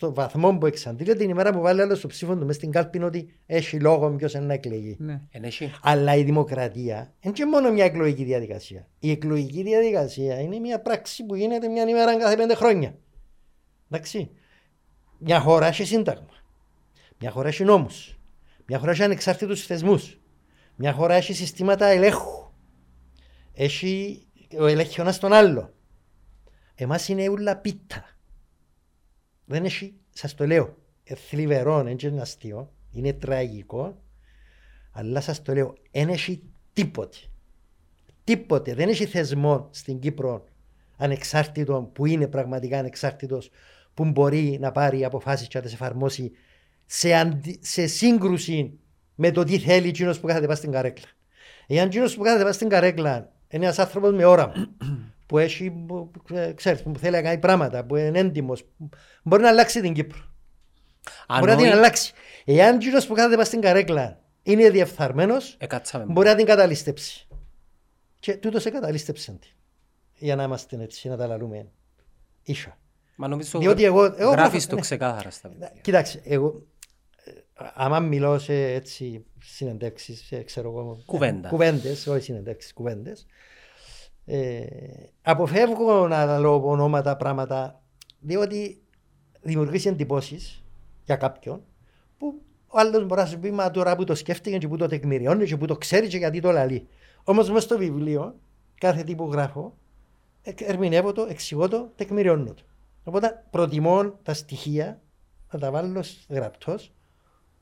στο 0.03 0.13
βαθμό 0.13 0.57
που 0.57 0.65
εξαντλείται 0.65 1.15
την 1.15 1.29
ημέρα 1.29 1.53
που 1.53 1.61
βάλει 1.61 1.81
άλλο 1.81 1.95
στο 1.95 2.07
ψήφο 2.07 2.35
του 2.35 2.45
μέσα 2.45 2.53
στην 2.53 2.71
κάλπη 2.71 3.03
ότι 3.03 3.33
έχει 3.45 3.79
λόγο 3.79 4.09
ποιος 4.09 4.33
είναι 4.33 4.45
να 4.45 4.53
εκλεγεί. 4.53 4.95
Ναι. 4.99 5.21
Εν 5.29 5.43
έχει. 5.43 5.71
Αλλά 5.81 6.15
η 6.15 6.23
δημοκρατία 6.23 7.13
είναι 7.19 7.33
και 7.33 7.45
μόνο 7.45 7.71
μια 7.71 7.85
εκλογική 7.85 8.23
διαδικασία. 8.23 8.87
Η 8.99 9.11
εκλογική 9.11 9.63
διαδικασία 9.63 10.39
είναι 10.39 10.59
μια 10.59 10.81
πράξη 10.81 11.25
που 11.25 11.35
γίνεται 11.35 11.67
μια 11.67 11.89
ημέρα 11.89 12.17
κάθε 12.17 12.35
πέντε 12.35 12.55
χρόνια. 12.55 12.95
Εντάξει. 13.91 14.29
Μια 15.17 15.39
χώρα 15.39 15.65
έχει 15.67 15.85
σύνταγμα. 15.85 16.33
Μια 17.19 17.31
χώρα 17.31 17.47
έχει 17.47 17.63
νόμους. 17.63 18.19
Μια 18.65 18.79
χώρα 18.79 18.91
έχει 18.91 19.03
ανεξάρτητους 19.03 19.65
θεσμούς. 19.65 20.17
Μια 20.75 20.93
χώρα 20.93 21.13
έχει 21.13 21.33
συστήματα 21.33 21.85
ελέγχου. 21.85 22.51
Έχει 23.53 24.23
ο 24.59 24.65
ελέγχει 24.65 24.99
ο 24.99 25.03
ένας 25.03 25.19
τον 25.19 25.33
άλλο. 25.33 25.73
Εμάς 26.75 27.07
είναι 27.07 27.29
ούλα 27.29 27.57
πίτα. 27.57 28.05
Δεν 29.45 29.65
έχει, 29.65 29.95
σας 30.09 30.35
το 30.35 30.45
λέω, 30.45 30.77
ε, 31.03 31.15
θλιβερό, 31.15 31.83
δεν 31.83 31.97
είναι 32.01 32.21
αστείο, 32.21 32.73
είναι 32.91 33.13
τραγικό, 33.13 34.01
αλλά 34.91 35.21
σας 35.21 35.41
το 35.41 35.53
λέω, 35.53 35.73
δεν 35.91 36.09
έχει 36.09 36.43
τίποτε. 36.73 37.17
τίποτε, 38.23 38.73
δεν 38.73 38.89
έχει 38.89 39.05
θεσμό 39.05 39.67
στην 39.71 39.99
Κύπρο 39.99 40.43
ανεξάρτητο, 40.97 41.89
που 41.93 42.05
είναι 42.05 42.27
πραγματικά 42.27 42.79
ανεξάρτητος, 42.79 43.49
που 43.93 44.05
μπορεί 44.05 44.57
να 44.61 44.71
πάρει 44.71 45.05
αποφάσεις 45.05 45.47
και 45.47 45.57
να 45.57 45.63
τις 45.63 45.73
εφαρμόσει 45.73 46.31
σε, 46.85 47.13
αντι- 47.13 47.65
σε 47.65 47.87
σύγκρουση 47.87 48.79
με 49.25 49.31
το 49.31 49.43
τι 49.43 49.59
θέλει 49.59 49.87
εκείνος 49.87 50.19
που 50.19 50.27
κάθεται 50.27 50.45
πάνω 50.45 50.57
στην 50.57 50.71
καρέκλα. 50.71 51.07
Εάν 51.67 51.85
εκείνος 51.87 52.15
που 52.15 52.21
κάθεται 52.23 52.41
πάνω 52.41 52.53
στην 52.53 52.69
καρέκλα 52.69 53.31
είναι 53.49 53.65
ένας 53.65 53.79
άνθρωπος 53.79 54.11
με 54.13 54.25
όραμα, 54.25 54.53
που, 55.27 55.37
έχει, 55.37 55.69
που, 55.71 56.11
ε, 56.33 56.51
ξέρεις, 56.55 56.81
που 56.83 56.91
θέλει 56.97 57.15
να 57.15 57.21
κάνει 57.21 57.37
πράγματα, 57.37 57.83
που 57.83 57.95
είναι 57.95 58.19
έντιμος, 58.19 58.65
μπορεί 59.23 59.41
να 59.41 59.49
αλλάξει 59.49 59.81
την 59.81 59.93
Κύπρο. 59.93 60.19
Μπορεί 61.39 61.51
να 61.51 61.55
την 61.57 61.65
Ανόη- 61.65 61.77
αλλάξει. 61.77 62.13
Εάν 62.45 62.75
εκείνος 62.75 63.07
που 63.07 63.13
κάθεται 63.13 63.33
πάνω 63.35 63.45
στην 63.47 63.61
καρέκλα 63.61 64.19
είναι 64.43 64.69
διεφθαρμένος, 64.69 65.55
Εκάτσαμε. 65.59 66.05
μπορεί 66.07 66.27
να 66.27 66.35
την 66.35 66.45
καταλήστεψει. 66.45 67.27
Και 68.19 68.35
τούτος 68.37 68.65
εκαταλήστεψε 68.65 69.31
την. 69.31 69.51
Για 70.17 70.35
να 70.35 70.43
είμαστε 70.43 70.77
έτσι, 70.81 71.07
να 71.09 71.17
τα 71.17 71.27
λαλούμε 71.27 71.67
ίσα. 72.43 72.77
Μα 73.15 73.27
νομίζω 73.27 73.59
Διότι 73.59 73.83
εγώ- 73.83 74.03
εγώ 74.05 74.31
γράφεις 74.31 74.51
γράφω- 74.51 74.69
το 74.69 74.75
ναι. 74.75 74.81
ξεκάθαρα 74.81 75.29
στα 75.29 75.49
βιβλία. 75.49 75.71
Κοιτάξτε, 75.81 76.21
εγώ 76.25 76.47
ε, 76.47 76.72
άμα 77.73 77.99
μιλώ 77.99 78.39
σε 78.39 78.53
έτσι 78.73 79.25
συνεντεύξεις, 79.39 80.25
σε, 80.25 80.43
ξέρω 80.43 80.69
εγώ, 80.69 81.01
Κουβέντας. 81.05 81.51
κουβέντες, 81.51 82.07
όχι 82.07 82.21
συνεντεύξεις, 82.23 82.73
κουβέντες, 82.73 83.25
ε, 84.25 84.65
αποφεύγω 85.21 86.07
να 86.07 86.39
λέω 86.39 86.69
ονόματα, 86.69 87.17
πράγματα, 87.17 87.81
διότι 88.19 88.81
δημιουργήσει 89.41 89.87
εντυπώσεις 89.87 90.63
για 91.05 91.15
κάποιον 91.15 91.63
που 92.17 92.41
ο 92.67 92.79
άλλος 92.79 93.05
μπορεί 93.05 93.21
να 93.21 93.27
σου 93.27 93.39
πει 93.39 93.51
μα 93.51 93.71
τώρα 93.71 93.95
που 93.95 94.03
το 94.03 94.15
σκέφτηκε 94.15 94.57
και 94.57 94.67
που 94.67 94.77
το 94.77 94.87
τεκμηριώνει 94.87 95.45
και 95.45 95.57
που 95.57 95.65
το 95.65 95.75
ξέρει 95.77 96.07
και 96.07 96.17
γιατί 96.17 96.39
το 96.39 96.51
λαλεί. 96.51 96.87
Όμως 97.23 97.47
μέσα 97.49 97.61
στο 97.61 97.77
βιβλίο, 97.77 98.35
κάθε 98.79 99.03
τι 99.03 99.15
που 99.15 99.29
γράφω, 99.31 99.77
εκ- 100.41 100.61
ερμηνεύω 100.61 101.11
το, 101.11 101.25
εξηγώ 101.29 101.67
το, 101.67 101.91
τεκμηριώνω 101.95 102.53
το. 102.53 102.63
Οπότε 103.03 103.43
προτιμώ 103.49 104.09
τα 104.23 104.33
στοιχεία 104.33 105.01
να 105.51 105.59
τα 105.59 105.71
βάλω 105.71 106.03
γραπτός 106.29 106.91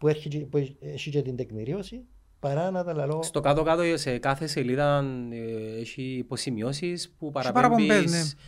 που 0.01 0.07
έχει, 0.07 0.29
και- 0.29 0.39
που 0.39 0.57
έχει 0.81 1.09
και 1.09 1.21
την 1.21 1.35
τεκμηρίωση 1.35 2.01
παρά 2.39 2.71
να 2.71 2.83
τα 2.83 2.93
λαλώ. 2.93 3.23
Στο 3.23 3.39
κάτω-κάτω 3.39 3.97
σε 3.97 4.17
κάθε 4.17 4.47
σελίδα 4.47 5.03
ε, 5.31 5.79
έχει 5.79 6.01
υποσημειώσεις 6.01 7.15
που 7.19 7.31
παραπομπές, 7.31 7.87
παραπέμπεις 7.87 8.11
ναι. 8.11 8.39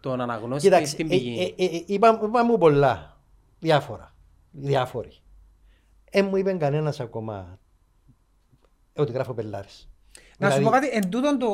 τον 0.00 0.20
αναγνώστη 0.20 0.68
Κοιτάξτε, 0.68 0.86
στην 0.86 1.06
ε, 1.06 1.08
πηγή. 1.08 1.54
ε, 1.58 1.64
ε, 1.64 1.82
είπα, 1.86 2.20
είπα 2.24 2.44
μου 2.44 2.58
πολλά, 2.58 3.20
διάφορα, 3.58 4.14
διάφοροι. 4.50 5.12
Ε, 6.10 6.22
μου 6.22 6.36
είπε 6.36 6.52
κανένας 6.52 7.00
ακόμα 7.00 7.58
ότι 8.96 9.12
γράφω 9.12 9.34
πελάρες. 9.34 9.88
Να 10.38 10.50
σου 10.50 10.56
Δηλαδή, 10.56 10.64
πω 10.64 10.70
κάτι, 10.70 10.96
εν 10.96 11.10
τούτον 11.10 11.38
το, 11.38 11.48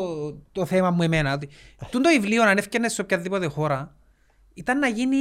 το 0.52 0.64
θέμα 0.64 0.90
μου 0.90 1.02
εμένα, 1.02 1.32
ότι 1.32 1.48
τούτο 1.90 2.00
το 2.00 2.08
βιβλίο 2.08 2.42
αν 2.42 2.58
έφτιανε 2.58 2.88
σε 2.88 3.00
οποιαδήποτε 3.00 3.46
χώρα, 3.46 3.96
ήταν 4.54 4.78
να 4.78 4.88
γίνει... 4.88 5.16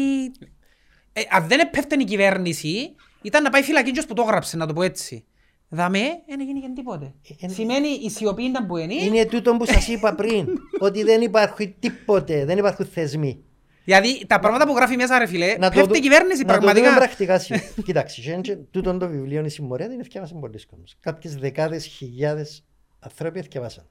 Ε, 1.13 1.21
αν 1.29 1.47
δεν 1.47 1.59
επέφτανε 1.59 2.01
η 2.01 2.05
κυβέρνηση, 2.05 2.95
ήταν 3.21 3.43
να 3.43 3.49
πάει 3.49 3.61
φυλακή 3.61 3.91
και 3.91 4.03
που 4.07 4.13
το 4.13 4.21
έγραψε, 4.21 4.57
να 4.57 4.65
το 4.67 4.73
πω 4.73 4.81
έτσι. 4.81 5.25
Δαμέ, 5.69 5.99
δεν 6.27 6.39
έγινε 6.39 6.59
και 6.59 6.71
τίποτε. 6.75 7.13
Ε, 7.39 7.47
Σημαίνει 7.47 7.87
η 7.87 8.09
σιωπή 8.09 8.43
ήταν 8.43 8.67
που 8.67 8.77
είναι, 8.77 8.93
Είναι 8.93 9.25
τούτο 9.25 9.57
που 9.57 9.65
σας 9.65 9.87
είπα 9.87 10.15
πριν, 10.15 10.47
ότι 10.79 11.03
δεν 11.03 11.21
υπάρχει 11.21 11.75
τίποτε, 11.79 12.45
δεν 12.45 12.57
υπάρχουν 12.57 12.85
θεσμοί. 12.85 13.43
δηλαδή 13.83 14.25
τα 14.27 14.39
πράγματα 14.39 14.65
που 14.67 14.75
γράφει 14.75 14.95
μέσα 14.95 15.17
ρε 15.19 15.25
φιλέ, 15.27 15.55
Να 15.57 15.69
το 15.69 15.75
πέφτει 15.75 15.87
δου- 15.87 15.95
η 15.97 15.99
κυβέρνηση 15.99 16.41
να 16.43 16.47
το 16.47 16.59
δούμε 16.59 16.71
πραγματικά. 16.71 16.95
πρακτικά 16.97 17.39
σήμερα. 17.39 17.65
Κοιτάξτε, 17.85 18.21
και- 18.21 18.35
και 18.41 18.55
τούτο 18.55 18.97
το 18.97 19.07
βιβλίο 19.07 19.45
η 19.45 19.49
συμμορία 19.49 19.89
την 19.89 19.99
ευκαιρία 19.99 20.29
πολλοί 20.39 20.65
κόσμος. 20.65 20.95
Κάποιες 20.99 21.35
δεκάδες 21.35 21.85
χιλιάδες 21.85 22.63
άνθρωποι 22.99 23.39
ευκαιράσαν. 23.39 23.85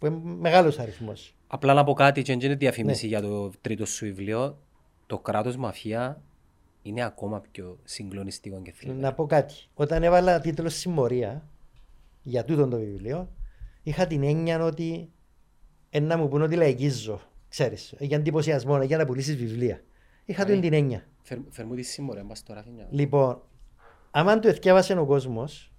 Που 0.00 0.06
είναι 0.06 0.20
μεγάλος 0.22 0.78
αριθμός. 0.78 1.34
Απλά 1.46 1.74
να 1.74 1.84
πω 1.84 1.92
κάτι 1.92 2.22
και 2.22 2.32
δεν 2.32 2.40
είναι 2.40 2.48
Ναι. 2.48 2.54
διαφήμιση 2.56 3.06
για 3.06 3.20
το 3.22 3.50
τρίτο 3.60 3.86
σου 3.86 4.04
βιβλίο. 4.04 4.58
Το 5.06 5.18
κράτος 5.18 5.56
μαφία 5.56 6.22
είναι 6.86 7.04
ακόμα 7.04 7.42
πιο 7.50 7.78
συγκλονιστικό 7.84 8.62
και 8.62 8.72
θλιβερό. 8.72 9.00
Να 9.00 9.12
πω 9.12 9.26
κάτι. 9.26 9.54
Όταν 9.74 10.02
έβαλα 10.02 10.40
τίτλο 10.40 10.68
Συμμορία 10.68 11.48
για 12.22 12.44
τούτο 12.44 12.68
το 12.68 12.76
βιβλίο, 12.76 13.32
είχα 13.82 14.06
την 14.06 14.22
έννοια 14.22 14.64
ότι 14.64 15.10
ένα 15.90 16.16
μου 16.16 16.28
πούνε 16.28 16.44
ότι 16.44 16.56
λαϊκίζω. 16.56 17.20
Ξέρεις, 17.48 17.94
για 17.98 18.16
εντυπωσιασμό, 18.16 18.82
για 18.82 18.96
να 18.96 19.04
πουλήσεις 19.04 19.36
βιβλία. 19.36 19.80
Είχα 20.24 20.42
Ωραία. 20.42 20.54
την 20.54 20.62
την 20.62 20.72
έννοια. 20.78 21.06
Φέρ, 21.22 21.38
φέρ 21.50 21.66
μου 21.66 21.74
τη 21.74 21.82
σύμμορια, 21.82 22.24
μπας 22.24 22.42
τώρα. 22.42 22.62
Φινιά. 22.62 22.86
Λοιπόν, 22.90 23.42
άμα 24.10 24.38
το 24.38 24.48
εθιάβασε 24.48 24.98
ο 24.98 25.06
κόσμος, 25.06 25.72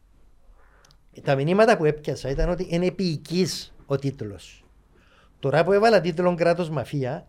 τα 1.23 1.35
μηνύματα 1.35 1.77
που 1.77 1.85
έπιασα 1.85 2.29
ήταν 2.29 2.49
ότι 2.49 2.67
είναι 2.69 2.85
επίοικης 2.85 3.75
ο 3.85 3.95
τίτλος. 3.95 4.65
Τώρα 5.39 5.63
που 5.63 5.71
έβαλα 5.71 6.01
τίτλο 6.01 6.35
κράτος 6.35 6.69
μαφία, 6.69 7.27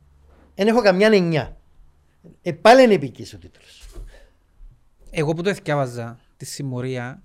δεν 0.55 0.67
έχω 0.67 0.83
καμιά 0.83 1.09
εννιά. 1.13 1.57
Ε, 2.43 2.53
πάλι 2.53 2.83
είναι 2.83 2.95
επίοικη 2.95 3.35
ο 3.35 3.39
τίτλος. 3.39 3.83
Εγώ 5.11 5.33
που 5.33 5.43
το 5.43 5.49
εθιάβαζα 5.49 6.19
τη 6.37 6.45
συμμορία, 6.45 7.23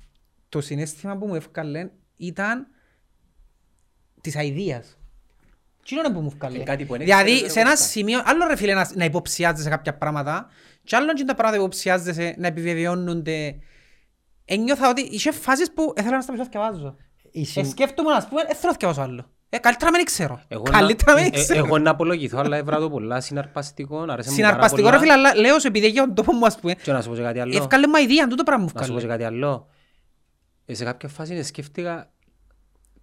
το 0.50 0.62
συνέστημα 0.62 1.18
που 1.18 1.28
μου 1.28 1.36
έφκαλε 1.36 1.90
ήταν 2.18 2.68
της 4.22 4.36
αηδίας. 4.36 4.98
Τι 5.86 5.96
είναι 5.96 6.10
που 6.14 6.20
μου 6.20 6.30
έφκαλε; 6.34 6.60
Ε, 6.60 6.64
κάτι 6.64 6.86
που 6.86 6.96
είναι 6.96 7.04
Δηλαδή 7.04 7.22
εξαιρετικό 7.32 7.54
σε 7.54 7.60
ένα 7.60 7.72
αυτά. 7.72 7.86
σημείο, 7.86 8.22
άλλο 8.26 8.48
ρε 8.48 8.56
φίλε 8.56 8.74
να, 8.74 8.90
να 8.96 9.06
υποψιάζεσαι 9.06 9.70
κάποια 9.70 9.98
πράγματα 9.98 10.50
και 10.84 10.96
άλλο 10.96 11.14
και 11.14 11.24
τα 11.24 11.34
πράγματα 11.36 11.58
που 11.58 11.64
υποψιάζεσαι 11.64 12.36
να 12.38 12.48
επιβεβαιώνονται. 12.48 13.60
Ένιωθα 14.46 14.90
ότι 14.90 15.02
είχε 15.02 15.32
φάσεις 15.32 15.72
που 15.74 15.94
ήθελα 15.98 16.16
να 16.16 16.22
σταματήσω 16.22 16.50
να 16.54 16.66
θυκευάζω. 16.66 16.96
Η 17.32 17.46
συμ- 17.46 17.66
Ε, 17.66 17.70
σκέφτομαι 17.70 18.10
να 18.14 18.28
πούμε, 18.28 18.42
δεν 18.44 18.56
θέλω 18.56 18.66
να 18.68 18.72
θυκευάζω 18.72 19.02
άλλο. 19.02 19.32
Ε, 19.56 19.58
καλύτερα 19.60 19.92
να 19.92 19.98
μην 19.98 20.06
ξέρω. 20.06 20.42
Εγώ 20.48 20.64
Καλύτερα 20.64 21.12
να 21.14 21.18
να, 21.20 21.24
μην 21.24 21.34
ε, 21.34 21.38
ξέρω. 21.44 21.66
εγώ 21.66 21.78
να 21.78 21.90
απολογηθώ, 21.90 22.40
αλλά 22.40 22.58
έβρα 22.58 22.80
το 22.80 22.90
πολλά 22.90 23.22
συναρπαστικό. 23.22 23.98
αρέσε 23.98 24.10
μου 24.10 24.16
πάρα 24.16 24.48
Συναρπαστικό 24.50 24.82
πολλά. 24.82 24.92
ρε 24.92 24.98
φίλε, 25.00 25.12
αλλά 25.12 25.36
λέω 25.36 25.60
σου 25.60 25.68
επειδή 25.68 25.88
για 25.88 26.06
τον 26.06 26.14
τόπο 26.16 26.34
μου 26.34 26.46
ας 26.46 26.60
πούμε. 26.60 26.74
Και 26.74 26.92
να 26.92 27.02
σου 27.02 27.10
πω 27.10 27.16
και 27.16 27.22
κάτι 27.22 27.40
άλλο. 27.40 27.58
Εύκαλε 27.58 27.88
μα 27.88 28.00
ιδέα, 28.00 28.28
τούτο 28.28 28.44
πράγμα 28.44 28.64
μου 28.64 28.72
Να 28.74 28.82
σου 28.84 28.94
πω 28.94 29.00
και 29.00 29.06
έφκαλε. 29.06 29.24
κάτι 29.24 29.36
άλλο. 29.36 29.68
Ε, 30.66 30.74
σε 30.74 30.84
κάποια 30.84 31.10
φάση 31.10 31.44
σκέφτηκα 31.44 32.12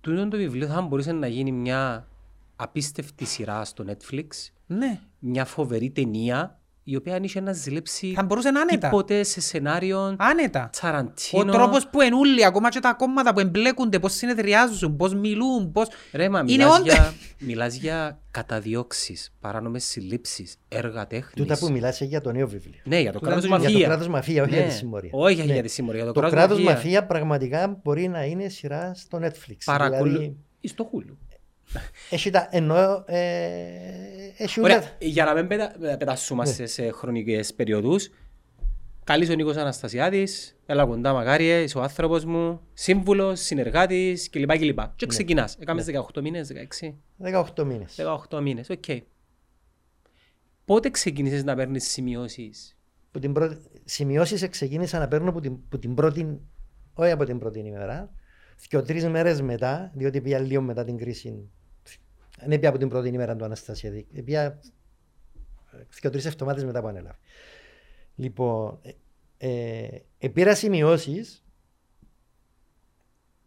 τούτο 0.00 0.28
το 0.28 0.36
βιβλίο 0.36 0.66
θα 0.66 0.80
μπορούσε 0.80 1.12
να 1.12 1.26
γίνει 1.26 1.52
μια 1.52 2.08
απίστευτη 2.56 3.24
σειρά 3.24 3.64
στο 3.64 3.84
Netflix, 3.88 4.26
Ναι. 4.66 5.00
μια 5.18 5.44
φοβερή 5.44 5.90
ταινία 5.90 6.59
η 6.84 6.96
οποία 6.96 7.14
αν 7.14 7.22
είχε 7.22 7.40
να 7.40 7.52
ζηλέψει 7.52 8.12
Θα 8.16 8.22
μπορούσε 8.22 8.50
να 8.50 8.60
άνετα. 8.60 8.88
τίποτε 8.88 9.22
σε 9.22 9.40
σενάριο 9.40 10.16
Άνετα. 10.18 10.64
Ο 10.64 10.70
Τσαραντίνο. 10.70 11.52
τρόπος 11.52 11.88
που 11.88 12.00
ενούλοι, 12.00 12.44
ακόμα 12.44 12.68
και 12.68 12.78
τα 12.80 12.92
κόμματα 12.94 13.32
που 13.32 13.40
εμπλέκονται, 13.40 13.98
πώς 13.98 14.12
συνεδριάζουν, 14.12 14.96
πώς 14.96 15.14
μιλούν, 15.14 15.72
πώς... 15.72 15.88
Ρε, 16.12 16.28
μα 16.28 16.38
Είναι 16.38 16.50
μιλάς, 16.50 16.78
όντε- 16.78 16.92
για, 16.92 17.12
μιλάς 17.48 17.74
για 17.74 18.18
καταδιώξεις, 18.30 19.32
παράνομες 19.40 19.84
συλλήψεις, 19.84 20.56
έργα 20.68 21.06
τέχνης. 21.06 21.34
Τούτα 21.36 21.58
που 21.58 21.70
μιλάς 21.70 22.00
για 22.00 22.20
το 22.20 22.32
νέο 22.32 22.48
βιβλίο. 22.48 22.80
Ναι, 22.84 23.00
για 23.00 23.12
το 23.12 23.18
Τούτα 23.18 23.30
κράτος 23.30 23.46
για 23.48 23.56
το 23.56 23.62
μαφία. 23.62 23.76
Για 23.78 23.86
το 23.88 23.92
κράτος 23.94 24.08
μαφία, 24.08 24.42
όχι 24.42 24.50
Ναι. 24.52 24.56
για 24.58 24.66
τη 24.66 24.72
συμμορία. 24.74 25.10
Όχι 25.12 25.44
Ναι. 25.46 25.52
για 25.52 25.62
τη 25.62 25.68
συμμορία, 25.68 26.02
για 26.02 26.12
το, 26.12 26.20
Το 26.20 26.20
κράτος, 26.20 26.38
κράτος 26.38 26.58
μαφία. 26.64 26.74
μαφία 26.74 27.06
πραγματικά 27.06 27.80
μπορεί 27.82 28.08
να 28.08 28.24
είναι 28.24 28.48
σειρά 28.48 28.92
στο 28.94 29.18
Netflix. 29.22 29.56
Παρακολου... 29.64 30.10
Δηλαδή, 30.12 30.36
Ή 30.60 30.68
στο 30.68 30.90
Hulu. 30.92 31.16
Έχει 32.10 32.30
τα, 32.30 32.48
εννοώ, 32.50 33.02
ε, 33.06 34.34
έχει 34.36 34.60
Ωραία, 34.60 34.76
όλα... 34.76 34.90
για 34.98 35.24
να 35.24 35.34
μην 35.34 35.46
πετα... 35.46 35.74
πετασούμαστε 35.98 36.66
σε 36.66 36.90
χρονικές 36.90 37.54
περιοδούς, 37.54 38.10
καλείς 39.04 39.30
ο 39.30 39.34
Νίκος 39.34 39.56
Αναστασιάδης, 39.56 40.56
έλα 40.66 40.84
κοντά 40.86 41.12
μακάριε, 41.12 41.62
είσαι 41.62 41.78
ο 41.78 41.82
άνθρωπος 41.82 42.24
μου, 42.24 42.60
σύμβουλος, 42.72 43.40
συνεργάτης 43.40 44.30
κλπ. 44.30 44.58
κλπ. 44.58 44.78
Ναι. 44.78 44.90
Και 44.96 45.06
ξεκινάς. 45.06 45.56
Έκαμες 45.60 45.86
18 46.14 46.20
μήνες, 46.20 46.48
16, 46.48 46.94
18 47.18 47.64
μήνες. 47.64 47.94
18 48.30 48.40
μήνες, 48.40 48.70
οκ. 48.70 48.84
Πότε 50.64 50.90
ξεκίνησες 50.90 51.44
να 51.44 51.54
παίρνεις 51.54 51.88
σημειώσεις; 51.88 52.76
που 53.10 53.18
την 53.18 53.32
πρώτη, 53.32 53.58
σημειώσεις 53.84 54.48
ξεκίνησα 54.48 54.98
να 54.98 55.08
παίρνω 55.08 55.32
που 55.32 55.40
την, 55.40 55.68
που 55.68 55.78
την 55.78 55.94
πρώτη, 55.94 56.40
όχι 56.94 57.10
από 57.10 57.24
την 57.24 57.38
πρώτη 57.38 57.58
ημέρα, 57.58 58.12
και 58.68 58.78
τρεις 58.78 59.08
μέρες 59.08 59.40
μετά, 59.40 59.90
διότι 59.94 60.20
πήγα 60.20 60.38
λίγο 60.38 60.62
μετά 60.62 60.84
την 60.84 60.96
κρίση, 60.96 61.50
δεν 62.46 62.58
πήγα 62.58 62.68
από 62.68 62.78
την 62.78 62.88
πρώτη 62.88 63.08
ημέρα 63.08 63.36
του 63.36 63.44
Αναστασιαδή, 63.44 64.06
πήγα 64.24 64.58
και 66.00 66.10
τρεις 66.10 66.24
εβδομάδες 66.26 66.64
μετά 66.64 66.80
που 66.80 66.86
ανέλαβε. 66.86 67.18
Λοιπόν, 68.14 68.80
ε, 69.38 69.86
ε, 70.18 70.28
πήρα 70.28 70.54
σημειώσεις 70.54 71.44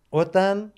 όταν 0.09 0.73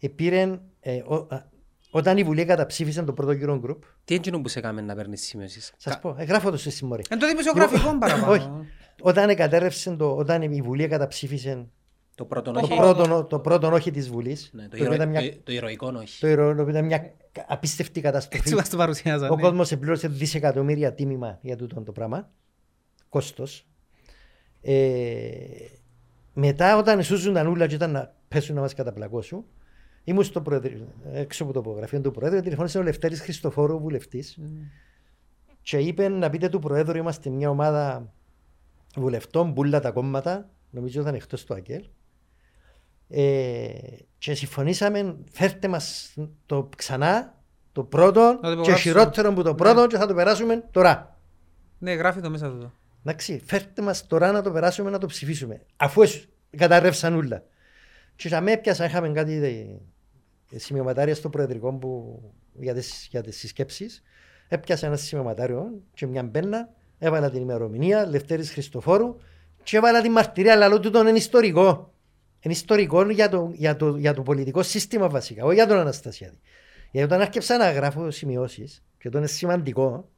επήρεν, 0.00 0.60
ε, 0.80 0.96
ο- 1.06 1.14
α, 1.34 1.50
όταν 1.90 2.18
η 2.18 2.22
Βουλή 2.24 2.44
καταψήφισε 2.44 3.02
το 3.02 3.12
πρώτο 3.12 3.32
Euro 3.42 3.60
Group, 3.70 3.78
Τι 4.04 4.14
έγινε 4.14 4.38
που 4.40 4.48
σε 4.48 4.58
έκαμε 4.58 4.80
να 4.80 4.94
παίρνεις 4.94 5.20
σημειώσεις; 5.22 5.72
σας 5.76 6.00
πω, 6.00 6.14
ε, 6.18 6.24
γράφω 6.24 6.50
το 6.50 6.56
στη 6.56 6.70
συμμορία. 6.70 7.04
Εν 7.10 7.18
το 7.18 7.26
δημοσιογραφικό 7.26 7.98
παραπάνω. 7.98 8.32
Όχι. 8.32 8.48
Όταν 9.00 9.34
κατέρευσε 9.36 9.96
το, 9.96 10.16
όταν 10.16 10.42
η 10.42 10.62
Βουλή 10.62 10.88
καταψήφισε 10.88 11.68
Το 12.14 12.24
πρώτο 12.24 12.50
το 12.52 12.60
όχι. 12.60 12.76
πρώτο, 12.76 13.24
το 13.24 13.40
πρώτο 13.40 13.72
όχι 13.72 13.90
της 13.90 14.08
Βουλής, 14.10 14.50
Ναι, 14.52 14.62
το, 14.62 14.68
το 14.68 14.74
οποίο 14.76 14.84
ηρωι- 14.84 14.96
ήταν 15.00 15.08
μια, 15.08 15.32
το, 15.32 15.38
το 15.44 15.52
ηρωικό 15.52 15.86
όχι. 15.96 16.20
το 16.20 16.26
ηρωικό, 16.28 16.54
το 16.54 16.60
οποίο 16.62 16.72
ήταν 16.74 16.84
μια 16.84 17.12
απίστευτη 17.46 18.00
καταστροφή. 18.00 18.38
Έτσι 18.38 18.54
μας 18.54 18.68
το 18.68 18.76
παρουσιάζανε. 18.76 19.32
Ο 19.32 19.38
κόσμος 19.38 19.72
επλήρωσε 19.72 20.08
δισεκατομμύρια 20.08 20.94
τίμημα 20.94 21.38
για 21.42 21.56
τούτο 21.56 21.82
το 21.82 21.92
πράγμα. 21.92 22.30
Κόστος. 23.08 23.66
Ε, 24.60 25.34
μετά 26.32 26.76
όταν 26.76 27.02
σούζουν 27.02 27.34
τα 27.34 27.42
νουλα 27.42 27.66
και 27.66 27.74
ήταν 27.74 27.90
να 27.90 28.14
πέσουν 28.28 28.54
να 28.54 28.60
μας 28.60 28.74
καταπλακώσουν, 28.74 29.44
Ήμουν 30.04 30.24
στο 30.24 30.40
προεδρείο, 30.40 30.88
έξω 31.12 31.44
από 31.44 31.52
το 31.52 31.70
γραφείο 31.70 32.00
του 32.00 32.10
Προέδρου, 32.10 32.40
τηλεφώνησε 32.40 32.78
ο 32.78 32.82
Λευτέρης 32.82 33.20
Χριστοφόρου, 33.20 33.78
βουλευτής, 33.78 34.38
και 35.62 35.78
είπε 35.78 36.08
να 36.08 36.30
πείτε 36.30 36.48
του 36.48 36.58
Προέδρου, 36.58 36.98
είμαστε 36.98 37.30
μια 37.30 37.50
ομάδα 37.50 38.12
βουλευτών, 38.96 39.50
μπουλα 39.50 39.80
τα 39.80 39.90
κόμματα, 39.90 40.50
νομίζω 40.70 41.00
ήταν 41.00 41.14
εκτός 41.14 41.44
του 41.44 41.54
ΑΚΕΛ, 41.54 41.84
ε, 43.14 43.68
και 44.18 44.34
συμφωνήσαμε, 44.34 45.16
φέρτε 45.32 45.68
μας 45.68 46.14
το 46.46 46.68
ξανά, 46.76 47.34
το 47.72 47.84
πρώτο 47.84 48.20
Να 48.20 48.34
το 48.34 48.40
και 48.40 48.50
υπογράψουμε. 48.52 48.76
χειρότερο 48.78 49.32
που 49.32 49.42
το 49.42 49.54
πρώτο 49.54 49.86
και 49.86 49.96
θα 49.96 50.06
το 50.06 50.14
περάσουμε 50.14 50.64
τώρα. 50.70 51.18
Ναι, 51.78 51.92
γράφει 51.92 52.20
το 52.20 52.30
μέσα 52.30 52.48
του. 52.50 52.72
Εντάξει, 53.04 53.42
φέρτε 53.44 53.82
μας 53.82 54.06
τώρα 54.06 54.32
να 54.32 54.42
το 54.42 54.50
περάσουμε 54.50 54.90
να 54.90 54.98
το 54.98 55.06
ψηφίσουμε. 55.06 55.60
Αφού 55.76 56.02
εσ- 56.02 56.24
καταρρεύσαν 56.56 57.14
όλα. 57.14 57.42
Και 58.16 58.28
για 58.28 58.40
με 58.40 58.52
έπιασα, 58.52 58.84
είχαμε 58.84 59.08
κάτι 59.08 59.32
ε, 60.52 60.58
σημειωματάρια 60.58 61.14
στο 61.14 61.28
Προεδρικό 61.28 61.72
που, 61.72 62.20
για, 62.52 62.74
τις, 62.74 63.06
για 63.10 63.22
τις 63.22 63.36
συσκέψεις. 63.38 64.02
Έπιασα 64.48 64.86
ένα 64.86 64.96
σημειωματάριο 64.96 65.64
και 65.94 66.06
μια 66.06 66.22
μπένα, 66.22 66.68
έβαλα 66.98 67.30
την 67.30 67.40
ημερομηνία, 67.42 68.06
Λευτέρης 68.06 68.50
Χριστοφόρου 68.52 69.16
και 69.62 69.76
έβαλα 69.76 70.00
την 70.00 70.12
μαρτυρία, 70.12 70.52
αλλά 70.52 70.80
τούτο 70.80 71.08
είναι 71.08 71.18
ιστορικό. 71.18 71.91
Είναι 72.42 72.54
ιστορικό 72.54 73.10
για 73.10 73.28
το, 73.28 73.50
για, 73.54 73.76
το, 73.76 73.96
για 73.96 74.14
το 74.14 74.22
πολιτικό 74.22 74.62
σύστημα 74.62 75.08
βασικά, 75.08 75.44
όχι 75.44 75.54
για 75.54 75.66
τον 75.66 75.78
Αναστασιάδη. 75.78 76.38
Γιατί 76.90 77.06
όταν 77.12 77.20
άρχισα 77.26 77.56
να 77.56 77.70
γράφω 77.70 78.10
σημειώσεις, 78.10 78.82
και 78.98 79.08
αυτό 79.08 79.18
είναι 79.18 79.26
σημαντικό, 79.26 80.08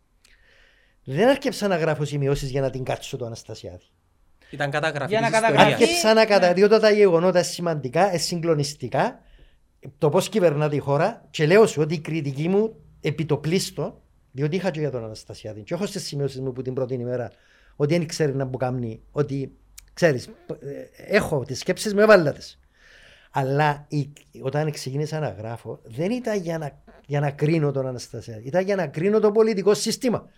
δεν 1.05 1.29
άρχισα 1.29 1.69
να 1.69 1.77
γράφω 1.77 2.05
σημειώσεις 2.05 2.51
για 2.51 2.61
να 2.61 2.71
την 2.71 2.85
κάτσω 2.85 3.17
το 3.17 3.25
Αναστασιάδη. 3.27 3.85
Ήταν 4.51 4.71
καταγραφή 4.71 5.11
Για 5.11 5.21
να 5.21 5.27
της 5.27 5.35
καταγραφεί. 5.35 5.71
ιστορίας. 5.71 5.91
Άρχισα 5.91 6.15
να 6.15 6.25
καταδείω 6.27 6.69
τα 6.69 6.91
γεγονότα 6.91 7.43
σημαντικά, 7.43 8.13
ε, 8.15 8.19
συγκλονιστικά, 8.19 9.21
το 9.99 10.09
πώς 10.09 10.29
κυβερνά 10.29 10.69
τη 10.69 10.79
χώρα 10.79 11.27
και 11.31 11.47
λέω 11.47 11.67
σου 11.67 11.83
ότι 11.83 11.95
η 11.95 12.01
κριτική 12.01 12.49
μου 12.49 12.77
επί 13.01 13.25
το 13.25 13.37
πλήστο, 13.37 14.03
διότι 14.33 14.57
είχα 14.57 14.71
και 14.71 14.81
για 14.81 14.91
τον 14.91 15.05
Αναστασιάδη 15.05 15.63
και 15.63 15.75
έχω 15.75 15.87
στις 15.87 16.03
σημειώσεις 16.03 16.41
μου 16.41 16.53
που 16.53 16.63
την 16.63 16.75
πρώτη 16.75 16.95
ημέρα 16.95 17.31
ότι 17.77 17.99
δεν 17.99 18.07
ξέρει 18.07 18.35
να 18.35 18.45
μου 18.45 18.57
κάνει, 18.57 19.01
ότι 19.13 19.57
ξέρεις, 19.95 20.29
έχω 20.97 21.45
τις 21.45 21.59
σκέψεις 21.59 21.95
μου, 21.95 22.01
έβαλα 22.01 22.33
τις. 22.33 22.59
Αλλά 23.31 23.85
η, 23.89 24.13
όταν 24.41 24.71
ξεκίνησα 24.73 25.19
να 25.19 25.29
γράφω, 25.29 25.81
δεν 25.85 26.11
ήταν 26.11 26.37
για 26.41 26.59
να, 26.59 26.83
για 27.07 27.21
να 27.21 27.31
κρίνω 27.31 27.71
τον 27.73 27.87
Αναστασιάδη, 27.87 28.43
ήταν 28.47 28.65
για 28.65 28.77
να 28.77 28.87
κρίνω 28.87 29.21
το 29.21 29.33
πολιτικό 29.33 29.75
σύστημα. 29.75 30.29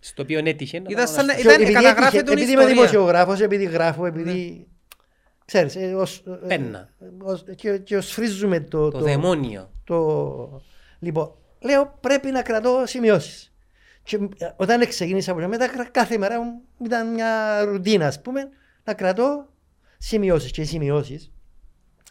Στο 0.00 0.22
οποίο 0.22 0.40
έτυχε 0.44 0.78
να 0.80 0.86
Ήταν 0.90 1.04
το 1.04 1.10
σαν 1.12 1.26
να- 1.26 1.32
αναστήσει. 1.32 1.48
Ήταν- 1.48 1.60
επειδή, 1.62 1.72
καταγράφει 1.72 2.06
έτυχε- 2.16 2.24
τον 2.26 2.36
επειδή 2.36 2.52
είμαι 2.52 2.60
ιστορία. 2.62 2.82
δημοσιογράφος, 2.82 3.40
επειδή 3.40 3.64
γράφω, 3.64 4.06
επειδή... 4.06 4.66
Ξέρεις, 5.44 5.76
ε, 5.76 5.94
ως, 5.94 6.22
ε, 6.42 6.46
Πένα. 6.46 6.88
ως- 7.22 7.44
και, 7.56 7.78
και 7.78 7.96
ως 7.96 8.12
φρίζουμε 8.12 8.60
το, 8.60 8.90
Το 8.90 8.98
δαιμόνιο. 8.98 9.70
το... 9.84 10.62
Λοιπόν, 10.98 11.34
λέω 11.60 11.98
πρέπει 12.00 12.30
να 12.30 12.42
κρατώ 12.42 12.82
σημειώσεις. 12.86 13.52
Και 14.02 14.16
ε, 14.38 14.48
όταν 14.56 14.86
ξεκίνησα 14.88 15.32
από 15.32 15.46
μετά, 15.48 15.68
κρα- 15.68 15.88
κάθε 15.90 16.18
μέρα 16.18 16.40
μου 16.42 16.60
ήταν 16.84 17.12
μια 17.12 17.62
ρουτίνα, 17.64 18.06
ας 18.06 18.20
πούμε, 18.20 18.48
να 18.90 18.94
κρατώ 18.94 19.48
σημειώσεις. 19.98 20.50
Και 20.50 20.60
οι 20.60 20.64
σημειώσεις 20.64 21.32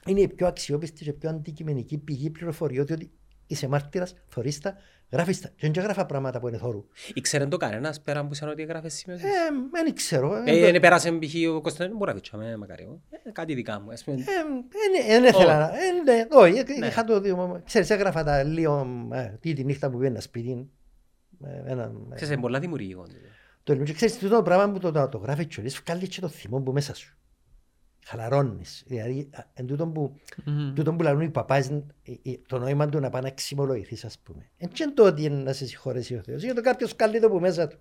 είναι 0.05 0.21
η 0.21 0.28
πιο 0.28 0.47
αξιόπιστη 0.47 1.03
και 1.03 1.13
πιο 1.13 1.30
αντικειμενική 1.30 1.97
πηγή 1.97 2.30
πληροφοριών, 2.30 2.86
διότι 2.86 3.11
είσαι 3.47 3.67
μάρτυρας, 3.67 4.13
θωρείς 4.28 4.59
τα, 4.59 4.75
γράφεις 5.11 5.41
τα. 5.41 5.49
Και 5.55 5.71
δεν 5.71 5.84
γράφα 5.84 6.05
πράγματα 6.05 6.39
που 6.39 6.47
είναι 6.47 6.57
θόρου. 6.57 6.86
Ήξερε 7.13 7.45
το 7.45 7.57
κανένας 7.57 8.01
πέρα 8.01 8.25
που 8.28 8.34
σαν 8.34 8.49
ότι 8.49 8.61
έγραφες 8.61 8.93
σημειώσεις; 8.93 9.25
Ε, 9.28 9.30
δεν 9.71 9.93
ξέρω. 9.95 10.36
ε, 10.36 10.57
Ε, 10.57 10.71
Δεν 10.71 10.80
πέρασε 10.82 11.11
π.χ. 11.11 11.34
ο 11.55 11.61
Κωνσταντίνος, 11.61 11.97
μπορεί 11.97 12.09
να 12.09 12.15
βίτσαμε 12.15 12.57
μακάρι. 12.57 12.99
ε, 13.25 13.32
Κάτι 13.32 13.53
δικά 13.53 13.80
μου. 13.80 13.91
ας 13.91 14.03
πούμε. 14.03 14.15
Δεν 15.07 15.23
ήθελα 15.23 15.57
να. 15.57 15.65
ε, 15.65 15.91
ναι, 16.03 16.25
Όχι, 16.32 16.57
ε, 16.57 16.63
Ναι. 16.80 16.88
είχα 16.88 17.03
το 17.03 17.19
δύο. 17.19 17.61
Ξέρεις, 17.65 17.89
έγραφα 17.89 18.23
τα 18.23 18.43
λίγο. 18.43 18.88
ε, 19.13 19.38
Τι 19.39 19.53
τη 19.53 19.63
νύχτα 19.63 19.89
που 19.89 19.97
πήγαινα 19.97 20.19
σπίτι. 20.19 20.69
ε, 21.43 21.71
ένα, 21.71 21.84
ε, 21.84 22.15
Ξέρεις, 22.15 22.34
είναι 22.34 22.41
πολλά 22.41 22.59
δημιουργικό. 22.59 23.05
Το 23.68 23.74
ελληνικό. 23.74 23.84
Και 23.91 23.93
ξέρεις, 24.05 24.18
τούτο 24.18 24.36
το 24.36 24.41
πράγμα 24.41 24.72
που 24.74 24.80
το, 24.80 24.91
το, 24.91 25.07
το 25.07 25.18
γράφει 25.18 25.45
κιόλας, 25.45 25.82
βγάλει 25.86 26.07
και 26.07 26.20
το 26.22 26.28
θυμό 26.28 26.59
που 26.59 26.72
μέσα 26.72 26.93
σου. 26.95 27.15
Χαλαρώνεις. 28.05 28.84
Δηλαδή, 28.88 29.30
α, 29.34 29.43
εν 29.53 29.65
τούτο 29.65 29.88
που, 29.88 30.15
Μμμ. 30.45 30.74
τούτο 30.74 30.93
που 30.93 31.03
λαλούν 31.03 31.22
οι 31.22 31.30
παπάς, 31.30 31.68
ε, 31.70 31.82
ε, 32.24 32.32
το 32.47 32.59
νόημα 32.59 32.88
του 32.89 32.99
να 32.99 33.09
πάει 33.09 33.22
να 33.22 33.28
εξυμολογηθείς, 33.28 34.05
ας 34.05 34.18
πούμε. 34.24 34.49
Εν 34.57 34.70
και 34.70 34.91
το 34.93 35.03
ότι 35.05 35.24
είναι 35.24 35.36
να 35.43 35.53
σε 35.53 35.65
συγχωρέσει 35.65 36.15
ο 36.15 36.22
Θεός. 36.26 36.43
Γιατί 36.43 36.61
κάποιος 36.61 36.93
βγάλει 36.97 37.20
το 37.20 37.30
που 37.30 37.39
μέσα 37.39 37.68
του. 37.68 37.78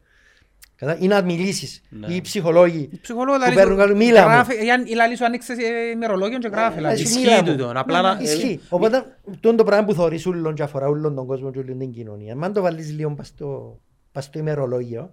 Κατά, 0.77 0.97
ή 0.99 1.07
να 1.07 1.23
μιλήσεις. 1.23 1.81
Ναι. 1.89 2.07
Ή 2.13 2.15
οι 2.17 2.21
ψυχολόγοι. 2.21 2.89
Η 2.93 2.99
ψυχολόγο 3.01 3.35
Που 3.37 3.41
λαλείς 3.43 3.57
παίρνουν 3.57 3.73
σου- 3.79 3.81
καλού, 3.87 3.97
μίλα 3.97 4.23
μου. 4.23 4.29
γράφει- 4.33 4.61
εάν 4.63 4.87
η 4.87 4.95
λαλή 4.95 5.17
σου 5.17 5.25
ανοίξει 5.25 5.53
ε, 5.53 5.91
ημερολόγιο 5.91 6.39
και 6.39 6.49
γράφει. 6.49 6.79
Ε, 6.79 6.81
λαλείς. 6.81 7.01
σου 7.01 7.07
Ισχύει 7.07 7.21
μίλα 7.21 7.43
μου. 7.43 7.51
τούτο, 7.51 7.73
απλά 7.75 8.01
να- 8.03 8.19
Ισχύει. 8.23 8.61
Οπότε 8.69 9.17
τούτο 9.25 9.55
το 9.55 9.65
πράγμα 9.65 9.85
που 9.87 9.95
θωρείς 9.95 10.27
ούλον 10.27 10.55
και 10.55 10.63
αφορά 10.63 10.89
ούλον 10.89 11.15
τον 11.15 11.27
κόσμο 11.27 11.51
και 11.51 11.59
ούλον 11.59 11.79
την 11.79 11.91
κοινωνία. 11.93 12.37
Αν 12.41 12.53
το 12.53 12.63
βάλεις 12.63 12.93
λίγο 12.93 13.15
πας 13.15 13.27
στο, 13.27 13.81
πας 14.13 14.25
στο 14.25 14.39
ημερολόγιο, 14.39 15.13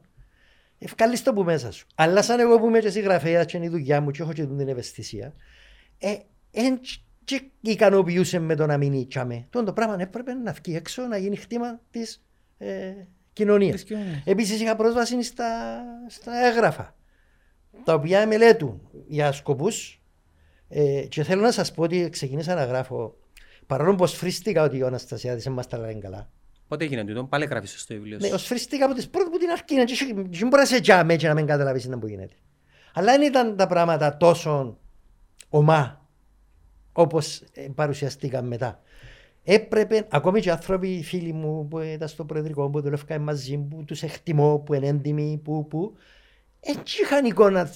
ευκάλεις 0.84 1.24
το 1.24 1.34
που 1.34 1.44
μέσα 1.44 1.72
σου. 1.72 1.88
Αλλά 1.96 2.22
σαν 2.22 2.40
εγώ 2.40 2.60
που 2.60 2.68
είμαι 2.68 2.80
και 2.80 2.90
συγγραφέας 2.90 3.46
και 3.46 3.58
είναι 3.58 3.66
η 3.66 3.70
δουλειά 3.70 4.02
μου 4.02 4.12
και 4.12 4.22
έχω 4.22 4.34
και 4.34 4.46
την 4.46 4.68
ευαισθησία, 4.68 5.34
ε, 5.98 6.16
εν 6.52 6.80
και 7.26 7.42
ικανοποιούσε 7.62 8.40
με 8.40 8.56
το 8.56 8.66
να 8.66 8.78
μείνει 8.78 9.06
τσάμε. 9.08 9.48
Τούτο 9.50 9.66
το 9.66 9.74
πράγμα 9.74 9.96
έπρεπε 10.00 10.34
να 10.34 10.52
βγει 10.52 10.76
έξω, 10.76 11.08
να 11.08 11.18
γίνει 11.18 11.36
χτήμα 11.36 11.82
της 11.92 12.24
ε, 12.58 12.94
κοινωνίας. 13.34 13.74
Της 13.74 13.84
κοινωνίας. 13.84 14.22
Επίσης 14.26 14.62
είχα 14.62 14.76
πρόσβαση 14.76 15.24
στα, 15.24 15.82
στα 16.08 16.48
έγγραφα, 16.48 16.96
τα 17.84 17.94
οποία 17.94 18.28
μελέτουν 18.28 18.90
για 19.08 19.32
σκοπούς 19.32 20.02
ε, 20.70 21.06
και 21.10 21.24
θέλω 21.24 21.42
να 21.42 21.52
σας 21.52 21.72
πω 21.72 21.84
ότι 21.84 22.10
ξεκίνησα 22.10 22.56
να 22.56 22.64
γράφω, 22.64 23.16
παρόλο 23.68 23.96
που 23.96 24.08
σφρίστηκα 24.08 24.64
ότι 24.64 24.82
ο 24.82 24.88
Αναστασιάδης 24.88 25.44
δεν 25.44 25.54
μας 25.54 25.68
τα 25.68 25.78
λένε 25.78 26.00
καλά. 26.00 26.32
Πότε 26.74 26.86
έγινε 26.86 27.04
τούτο, 27.04 27.24
πάλι 27.24 27.46
γράφεις 27.46 27.82
στο 27.82 27.94
βιβλίο 27.94 28.18
Ναι, 28.22 28.28
σου. 28.28 28.40
σφρίστηκα 28.40 28.86
από 28.86 28.94
τις 28.94 29.10
πρώτες 29.10 29.30
που 29.32 29.38
την 29.38 29.50
αρχή, 29.50 29.76
να- 29.76 29.84
και 29.84 30.38
δεν 30.40 30.48
μπορείς 30.48 30.70
να 30.70 30.76
σε 30.76 30.82
τζάμε 30.82 31.16
και 31.16 31.28
να 31.28 31.34
μην 31.34 31.46
καταλάβεις 31.46 31.88
τι 31.88 31.98
που 31.98 32.08
γίνεται. 32.08 32.34
Αλλά 32.94 33.12
δεν 33.12 33.22
ήταν 33.22 33.56
τα 33.56 33.68
πράγματα 33.68 34.18
τόσο 34.18 34.78
ομά 35.50 36.08
όπως 36.94 37.42
ε, 37.54 37.68
παρουσιαστήκαν 37.76 38.48
μετά. 38.48 38.82
Έπρεπε, 39.44 40.08
ακόμη 40.10 40.42
και 40.42 40.52
άνθρωποι, 40.52 40.88
οι 40.88 41.04
φίλοι 41.04 41.34
μου 41.34 41.68
που 41.68 41.80
ήταν 41.80 42.08
στο 42.08 42.26
προεδρικό, 42.26 42.70
που 42.70 42.82
δουλεύκαν 42.82 43.22
μαζί 43.22 43.58
μου, 43.58 43.68
που 43.68 43.84
τους 43.86 44.04
εκτιμώ, 44.04 44.60
που 44.60 44.74
είναι 44.74 44.88
έντιμοι, 44.88 45.42
που, 45.44 45.68
που, 45.68 45.94
έτσι 46.60 47.02
είχαν 47.02 47.26
εικόνα 47.26 47.70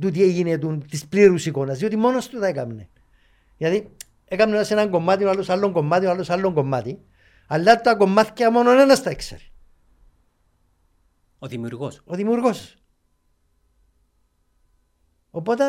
του 0.00 0.10
τι 0.10 0.22
έγινε, 0.22 0.58
του, 0.58 0.78
της 0.90 1.06
πλήρους 1.06 1.46
εικόνας, 1.46 1.78
διότι 1.78 1.96
μόνος 1.96 2.28
του 2.28 2.38
τα 2.38 2.46
έκαμνε. 2.46 2.88
Δηλαδή, 3.56 3.90
έκαμνε 4.24 4.54
ένας 4.54 4.70
έναν 4.70 4.90
κομμάτι, 4.90 5.24
ο 5.24 5.30
άλλος 5.30 5.48
άλλον 5.48 5.72
κομμάτι, 5.72 6.06
ο 6.06 6.10
άλλος 6.10 6.30
άλλον 6.30 6.54
κομμάτι, 6.54 6.98
αλλά 7.46 7.80
τα 7.80 7.94
κομμάτια 7.94 8.50
μόνο 8.50 8.70
ένας 8.70 9.02
τα 9.02 9.10
ήξερε. 9.10 9.42
Ο 11.38 11.46
δημιουργός. 11.46 12.00
Ο 12.04 12.14
δημιουργός. 12.14 12.76
Οπότε, 15.30 15.64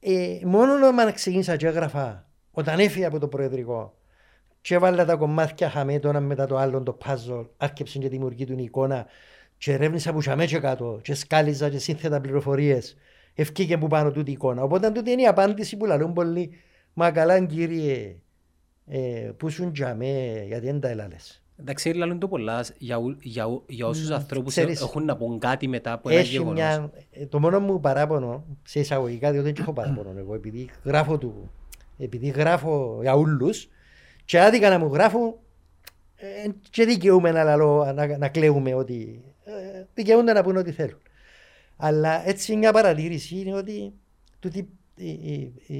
ε, 0.00 0.38
μόνο 0.44 0.88
όταν 0.88 1.12
ξεκίνησα 1.12 1.56
και 1.56 1.66
έγραφα, 1.66 2.28
όταν 2.50 2.78
έφυγα 2.78 3.06
από 3.06 3.18
το 3.18 3.28
προεδρικό 3.28 3.94
και 4.60 4.74
έβαλα 4.74 5.04
τα 5.04 5.16
κομμάτια 5.16 5.70
χαμέ 5.70 5.98
το 5.98 6.08
ένα 6.08 6.20
μετά 6.20 6.46
το 6.46 6.56
άλλο 6.56 6.82
το 6.82 6.98
puzzle, 7.04 7.46
άρχιψε 7.56 7.98
και 7.98 8.08
δημιουργεί 8.08 8.44
την 8.44 8.58
εικόνα 8.58 9.06
και 9.56 9.72
ερεύνησα 9.72 10.12
που 10.12 10.20
χαμέ 10.20 10.46
και 10.46 10.58
κάτω 10.58 11.00
και 11.02 11.14
σκάλιζα 11.14 11.68
και 11.70 11.78
σύνθετα 11.78 12.20
πληροφορίες 12.20 12.96
ευκήκε 13.34 13.78
που 13.78 13.86
πάνω 13.86 14.10
τούτη 14.10 14.30
η 14.30 14.32
εικόνα. 14.32 14.62
Οπότε 14.62 14.90
τούτη 14.90 15.10
είναι 15.10 15.22
η 15.22 15.26
απάντηση 15.26 15.76
που 15.76 15.84
λαλούν 15.86 16.12
πολλοί 16.12 16.52
«Μα 16.94 17.10
καλά 17.10 17.44
κύριε, 17.46 17.94
ε, 17.94 18.16
που 19.36 19.50
σου 19.50 19.70
τζαμέ, 19.72 20.44
γιατί 20.46 20.66
δεν 20.66 20.80
τα 20.80 20.88
έλαλες». 20.88 21.36
Εντάξει, 21.60 21.92
λαλούν 21.92 22.18
το 22.18 22.28
πολλάς 22.28 22.72
για, 22.78 22.96
ου- 22.96 23.16
για, 23.22 23.44
ου- 23.46 23.64
για 23.68 23.86
όσους 23.86 24.10
ανθρώπους 24.10 24.50
ξέρεις, 24.54 24.80
έχουν 24.80 25.04
να 25.04 25.16
πούν 25.16 25.38
κάτι 25.38 25.68
μετά 25.68 25.92
από 25.92 26.08
ένα 26.08 26.18
Έχει 26.18 26.30
γεγονός. 26.30 26.54
μια, 26.54 26.90
ε, 27.10 27.26
το 27.26 27.40
μόνο 27.40 27.60
μου 27.60 27.80
παράπονο, 27.80 28.44
σε 28.62 28.80
εισαγωγικά, 28.80 29.30
διότι 29.32 29.52
δεν 29.52 29.62
έχω 29.62 29.72
παράπονο 29.72 30.14
εγώ, 30.18 30.34
επειδή 30.34 30.68
γράφω, 30.84 31.18
του, 31.18 31.50
επειδή 31.98 32.28
γράφω 32.28 32.98
για 33.02 33.14
ούλους 33.16 33.68
και 34.24 34.40
άδικα 34.40 34.68
να 34.70 34.78
μου 34.78 34.92
γράφουν 34.94 35.34
ε, 36.16 36.48
και 36.70 36.84
δικαιούμαι 36.84 37.30
να, 37.30 37.42
λαλώ, 37.42 37.92
να, 37.94 38.18
να 38.18 38.28
κλαίουμε 38.28 38.74
ότι 38.74 39.22
ε, 39.44 39.84
δικαιούνται 39.94 40.32
να 40.32 40.42
πούνε 40.42 40.58
ό,τι 40.58 40.72
θέλουν. 40.72 40.98
Αλλά 41.76 42.28
έτσι 42.28 42.56
μια 42.56 42.72
παρατήρηση 42.72 43.36
είναι 43.38 43.54
ότι 43.54 43.92
τούτη, 44.40 44.68
η, 44.94 45.08
η, 45.10 45.52
η, 45.66 45.76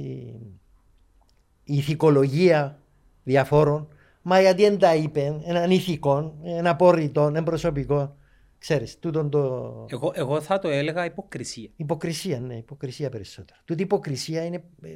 η 1.63 1.75
ηθικολογία 1.75 2.77
διαφόρων 3.23 3.87
μα 4.21 4.41
γιατί 4.41 4.61
δεν 4.61 4.77
τα 4.77 4.95
είπε, 4.95 5.39
έναν 5.45 5.71
ηθικό, 5.71 6.37
ένα 6.43 6.69
απόρριτο, 6.69 7.25
ένα 7.25 7.43
προσωπικό. 7.43 8.15
Ξέρεις, 8.57 8.99
τούτον 8.99 9.29
το... 9.29 9.85
Εγώ, 9.89 10.11
εγώ 10.15 10.41
θα 10.41 10.59
το 10.59 10.69
έλεγα 10.69 11.05
υποκρισία. 11.05 11.69
Υποκρισία, 11.75 12.39
ναι, 12.39 12.55
υποκρισία 12.55 13.09
περισσότερο. 13.09 13.59
Τούτη 13.65 13.81
υποκρισία 13.81 14.45
είναι, 14.45 14.63
ε, 14.81 14.89
ε, 14.89 14.93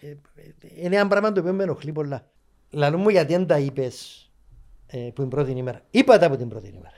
ε, 0.00 0.10
ε, 0.10 0.16
είναι 0.74 0.96
ένα 0.96 1.08
πράγμα 1.08 1.32
το 1.32 1.40
οποίο 1.40 1.52
με 1.52 1.62
ενοχλεί 1.62 1.92
πολλά. 1.92 2.26
Λαλού 2.70 2.98
μου 2.98 3.08
γιατί 3.08 3.32
δεν 3.32 3.46
τα 3.46 3.58
είπες 3.58 4.24
ε, 4.86 4.98
που 4.98 5.20
την 5.20 5.28
πρώτη 5.28 5.50
ημέρα. 5.50 5.80
Είπα 5.90 6.18
τα 6.18 6.26
από 6.26 6.36
την 6.36 6.48
πρώτη 6.48 6.68
ημέρα. 6.68 6.96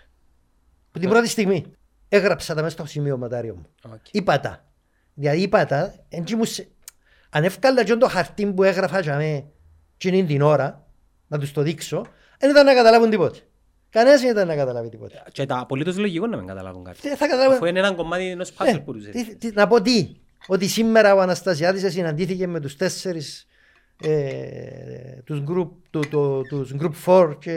Που 0.90 0.98
την 0.98 1.08
πρώτη 1.08 1.28
στιγμή. 1.28 1.64
Έγραψα 2.08 2.54
τα 2.54 2.62
μέσα 2.62 2.74
στο 2.76 2.86
σημειωματάριο 2.86 3.54
μου. 3.54 3.66
Οκ. 3.92 4.04
Είπα 4.10 4.40
τα. 4.40 4.64
Δηλαδή 5.14 5.40
είπα 5.42 5.66
τα, 5.66 5.94
εν 6.08 6.24
τσι 6.24 6.36
μου 6.36 6.44
σε- 6.44 6.68
αν 7.30 7.44
εύκαλα 7.44 7.84
και 7.84 7.94
το 7.94 8.08
χαρτί 8.08 8.46
που 8.46 8.62
έγραφα 8.62 9.00
για 9.00 9.16
μέ, 9.16 9.44
και 10.02 10.16
είναι 10.16 10.26
την 10.26 10.42
ώρα 10.42 10.86
να 11.28 11.38
τους 11.38 11.52
το 11.52 11.62
δείξω, 11.62 12.06
δεν 12.38 12.50
ήταν 12.50 12.64
να 12.64 12.74
καταλάβουν 12.74 13.10
τίποτε. 13.10 13.38
Κανένας 13.90 14.20
δεν 14.20 14.30
ήταν 14.30 14.46
να 14.46 14.54
καταλάβει 14.56 14.88
τίποτε. 14.88 15.22
Και 15.32 15.46
τα 15.46 15.58
απολύτως 15.58 15.98
λογικό 15.98 16.26
να 16.26 16.36
μην 16.36 16.46
καταλάβουν 16.46 16.84
κάτι. 16.84 17.00
Τι 17.00 17.08
θα 17.08 17.26
καταλάβουν. 17.26 17.54
Αφού 17.54 17.64
είναι 17.64 17.78
ένα 17.78 17.92
κομμάτι 17.94 18.26
ενός 18.30 18.48
Ε, 18.50 18.52
puzzle 18.58 18.80
που 18.84 18.92
τους 18.92 19.04
τι- 19.04 19.10
δίνει. 19.10 19.34
τι- 19.34 19.52
Να 19.52 19.66
πω 19.66 19.82
τι, 19.82 20.14
ότι 20.46 20.66
σήμερα 20.68 21.14
ο 21.14 21.20
Αναστασιάδης 21.20 21.92
συναντήθηκε 21.92 22.46
με 22.46 22.60
τους 22.60 22.76
τέσσερις 22.76 23.46
ε, 24.04 25.20
τους, 25.24 25.42
group, 25.48 25.68
του, 25.90 26.00
του, 26.10 26.42
τους 26.48 26.74
group 26.80 26.92
4 27.06 27.36
και 27.38 27.52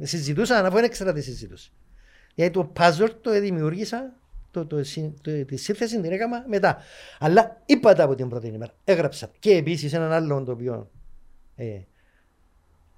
ε, 0.00 0.06
συζητούσαν 0.06 0.64
αφού 0.66 0.74
δεν 0.74 0.84
ήξερα 0.84 1.12
τι 1.12 1.20
συζητούσε. 1.22 1.70
Γιατί 2.34 2.52
το 2.52 2.72
puzzle 2.78 3.08
το 3.20 3.40
δημιούργησα, 3.40 4.12
το, 4.50 4.66
το, 4.66 4.84
συ- 4.84 5.20
το, 5.22 5.44
τη 5.44 5.56
σύνθεση 5.56 6.00
την 6.00 6.12
έκανα 6.12 6.44
μετά. 6.48 6.76
Αλλά 7.18 7.62
είπα 7.66 7.94
τα 7.94 8.04
από 8.04 8.14
την 8.14 8.28
πρώτη 8.28 8.46
ημέρα. 8.46 8.72
Έγραψα. 8.84 9.30
Και 9.38 9.50
επίσης 9.56 9.92
έναν 9.92 10.12
άλλο 10.12 10.42
το 10.44 10.52
οποίο 10.52 10.74
ε, 10.74 11.01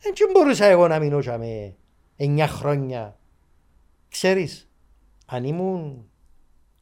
δεν 0.00 0.12
μπορούσα 0.32 0.64
εγώ 0.64 0.88
να 0.88 0.98
μείνω 0.98 1.18
με 1.38 1.76
9 2.16 2.44
χρόνια. 2.48 3.18
Ξέρεις, 4.08 4.68
αν 5.26 5.44
ήμουν 5.44 6.08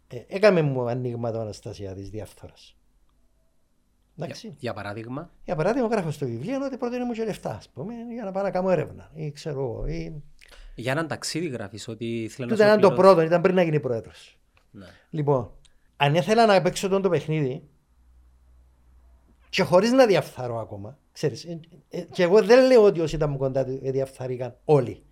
ε, 0.08 0.22
έκαμε 0.28 0.62
μου 0.62 0.88
ανοίγματα 0.88 1.38
ο 1.38 1.40
Αναστασιάδης 1.40 2.10
διαφθοράς. 2.10 2.76
Εντάξει. 4.18 4.46
Για- 4.46 4.56
Για 4.60 4.72
παράδειγμα, 4.72 5.30
Για 5.44 5.56
παράδειγμα, 5.56 5.88
γράφω 5.88 6.10
στο 6.10 6.26
βιβλίο 6.26 6.64
ότι 6.64 6.76
πρότεινε 6.76 7.04
μου 7.04 7.12
και 7.12 7.24
λεφτά, 7.24 7.50
ας 7.54 7.68
πούμε, 7.68 7.94
για 8.12 8.24
να 8.24 8.30
πάω 8.32 8.42
να 8.42 8.50
κάνω 8.50 8.70
έρευνα. 8.70 9.10
Ή 9.14 9.30
ξέρω 9.32 9.60
εγώ. 9.60 9.86
Ή... 9.86 10.22
για 10.74 10.92
έναν 10.92 11.06
ταξίδι 11.08 11.48
γράφεις 11.48 11.88
ότι 11.88 12.22
ήθελε 12.22 12.46
να 12.46 12.52
Τούτο 12.52 12.62
σου 12.62 12.68
ήταν 12.68 12.80
το 12.80 12.88
πληρώσει. 12.88 13.14
πρώτο, 13.14 13.26
ήταν 13.26 13.40
πριν 13.40 13.54
να 13.54 13.62
γίνει 13.62 13.80
πρόεδρος. 13.80 14.38
Ναι. 14.70 14.86
Λοιπόν, 15.10 15.50
αν 15.96 16.14
ήθελα 16.14 16.46
να 16.46 16.62
παίξω 16.62 16.88
τον 16.88 17.02
το 17.02 17.08
παιχνίδι 17.08 17.68
και 19.52 19.62
χωρίς 19.62 19.92
να 19.92 20.06
διαφθαρώ 20.06 20.58
ακόμα, 20.58 20.98
ξέρεις, 21.12 21.44
ε, 21.44 21.60
ε, 21.88 22.00
και 22.00 22.22
εγώ 22.22 22.42
δεν 22.42 22.66
λέω 22.66 22.82
ότι 22.82 23.00
όσοι 23.00 23.14
ήταν 23.14 23.30
μου 23.30 23.36
κοντά 23.36 23.64
του 23.64 23.80
ε, 23.82 23.90
διαφθαρήκαν 23.90 24.56
όλοι. 24.64 25.02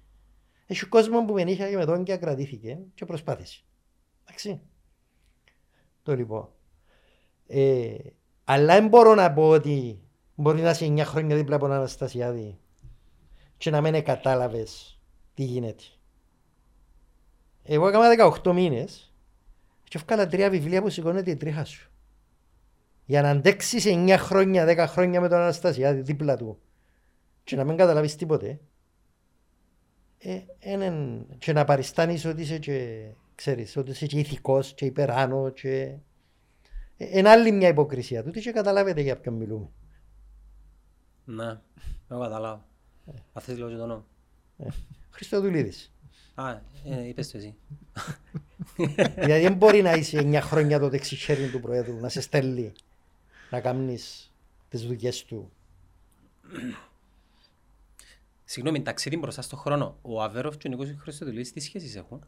Έχει 0.67 0.87
κόσμο 0.87 1.25
που 1.25 1.33
με 1.33 1.45
νύχια 1.45 1.71
και 1.71 1.77
με 1.77 1.85
τον 1.85 2.05
και 2.05 2.17
κρατήθηκε 2.17 2.79
και 2.95 3.05
προσπάθησε. 3.05 3.63
Εντάξει. 4.25 4.61
Το 6.03 6.15
λοιπόν. 6.15 6.49
Ε, 7.47 7.95
αλλά 8.45 8.75
δεν 8.75 8.89
μπορώ 8.89 9.15
να 9.15 9.33
πω 9.33 9.49
ότι 9.49 10.01
μπορεί 10.35 10.61
να 10.61 10.71
είσαι 10.71 10.87
9 10.87 11.03
χρόνια 11.05 11.37
δίπλα 11.37 11.57
από 11.57 11.67
τον 11.67 11.75
Αναστασιάδη 11.75 12.59
και 13.57 13.71
να 13.71 13.81
μην 13.81 14.05
κατάλαβες 14.05 15.01
τι 15.35 15.43
γίνεται. 15.45 15.85
Εγώ 17.63 17.89
έκανα 17.89 18.33
18 18.43 18.53
μήνες 18.53 19.15
και 19.85 19.97
έφκαλα 19.97 20.27
τρία 20.27 20.51
βιβλία 20.51 20.83
που 20.83 20.91
σηκώνεται 20.91 21.31
η 21.31 21.37
τρίχα 21.37 21.65
σου. 21.65 21.90
Για 23.11 23.23
να 23.23 23.31
αντέξεις 23.31 23.85
9 23.87 24.17
χρόνια, 24.19 24.67
10 24.67 24.87
χρόνια 24.89 25.21
με 25.21 25.29
τον 25.29 25.39
Αναστασιάδη 25.39 26.01
δίπλα 26.01 26.37
του 26.37 26.59
και 27.45 27.57
να 27.57 27.65
μην 27.65 27.77
καταλάβεις 27.77 28.17
τίποτε 28.17 28.61
ε, 30.19 30.41
έναν- 30.59 31.27
και 31.39 31.53
να 31.53 31.65
παριστάνεις 31.65 32.25
ότι 32.25 32.43
είσαι 32.43 32.59
και, 32.59 33.07
ξέρεις, 33.35 33.77
ότι 33.77 33.91
είσαι 33.91 34.07
και 34.07 34.19
ηθικός 34.19 34.75
και 34.75 34.85
υπεράνω 34.85 35.51
και 35.51 35.97
ε, 36.97 37.19
είναι 37.19 37.29
άλλη 37.29 37.53
μια 37.53 37.69
υποκρισία 37.69 38.23
του 38.23 38.31
και 38.31 38.53
καταλάβετε 38.53 39.01
για 39.01 39.17
ποιον 39.17 39.35
μιλούμε. 39.35 39.69
Ναι, 41.25 41.59
εγώ 42.11 42.21
καταλάβω. 42.21 42.65
Αυτές 43.33 43.59
λέω 43.59 43.69
και 43.69 43.77
το 43.77 43.83
όνομα. 43.83 44.07
Χριστοδουλίδης. 45.11 45.93
Α, 46.35 46.51
ε, 46.85 47.07
είπες 47.09 47.31
το 47.31 47.39
εσύ. 47.39 47.55
Γιατί 49.27 49.41
δεν 49.43 49.55
μπορεί 49.55 49.83
να 49.83 49.93
είσαι 49.93 50.19
9 50.23 50.39
χρόνια 50.43 50.79
το 50.79 50.89
δεξιχέρι 50.89 51.51
του 51.51 51.61
Προέδρου, 51.61 52.01
να 52.01 52.09
σε 52.09 52.21
στέλνει 52.21 52.73
να 53.51 53.61
κάνεις 53.61 54.33
τις 54.69 54.83
δουλειές 54.87 55.25
του. 55.25 55.51
Συγγνώμη, 58.45 58.83
ταξίδι 58.83 59.17
μπροστά 59.17 59.43
στον 59.43 59.59
χρόνο. 59.59 59.97
Ο 60.03 60.23
Αβέροφ 60.23 60.57
και 60.57 60.67
ο 60.67 60.71
Νίκος 60.71 60.95
Χρυστοδουλής 61.03 61.53
τι 61.53 61.61
σχέσεις 61.61 61.97
έχουν; 61.97 62.25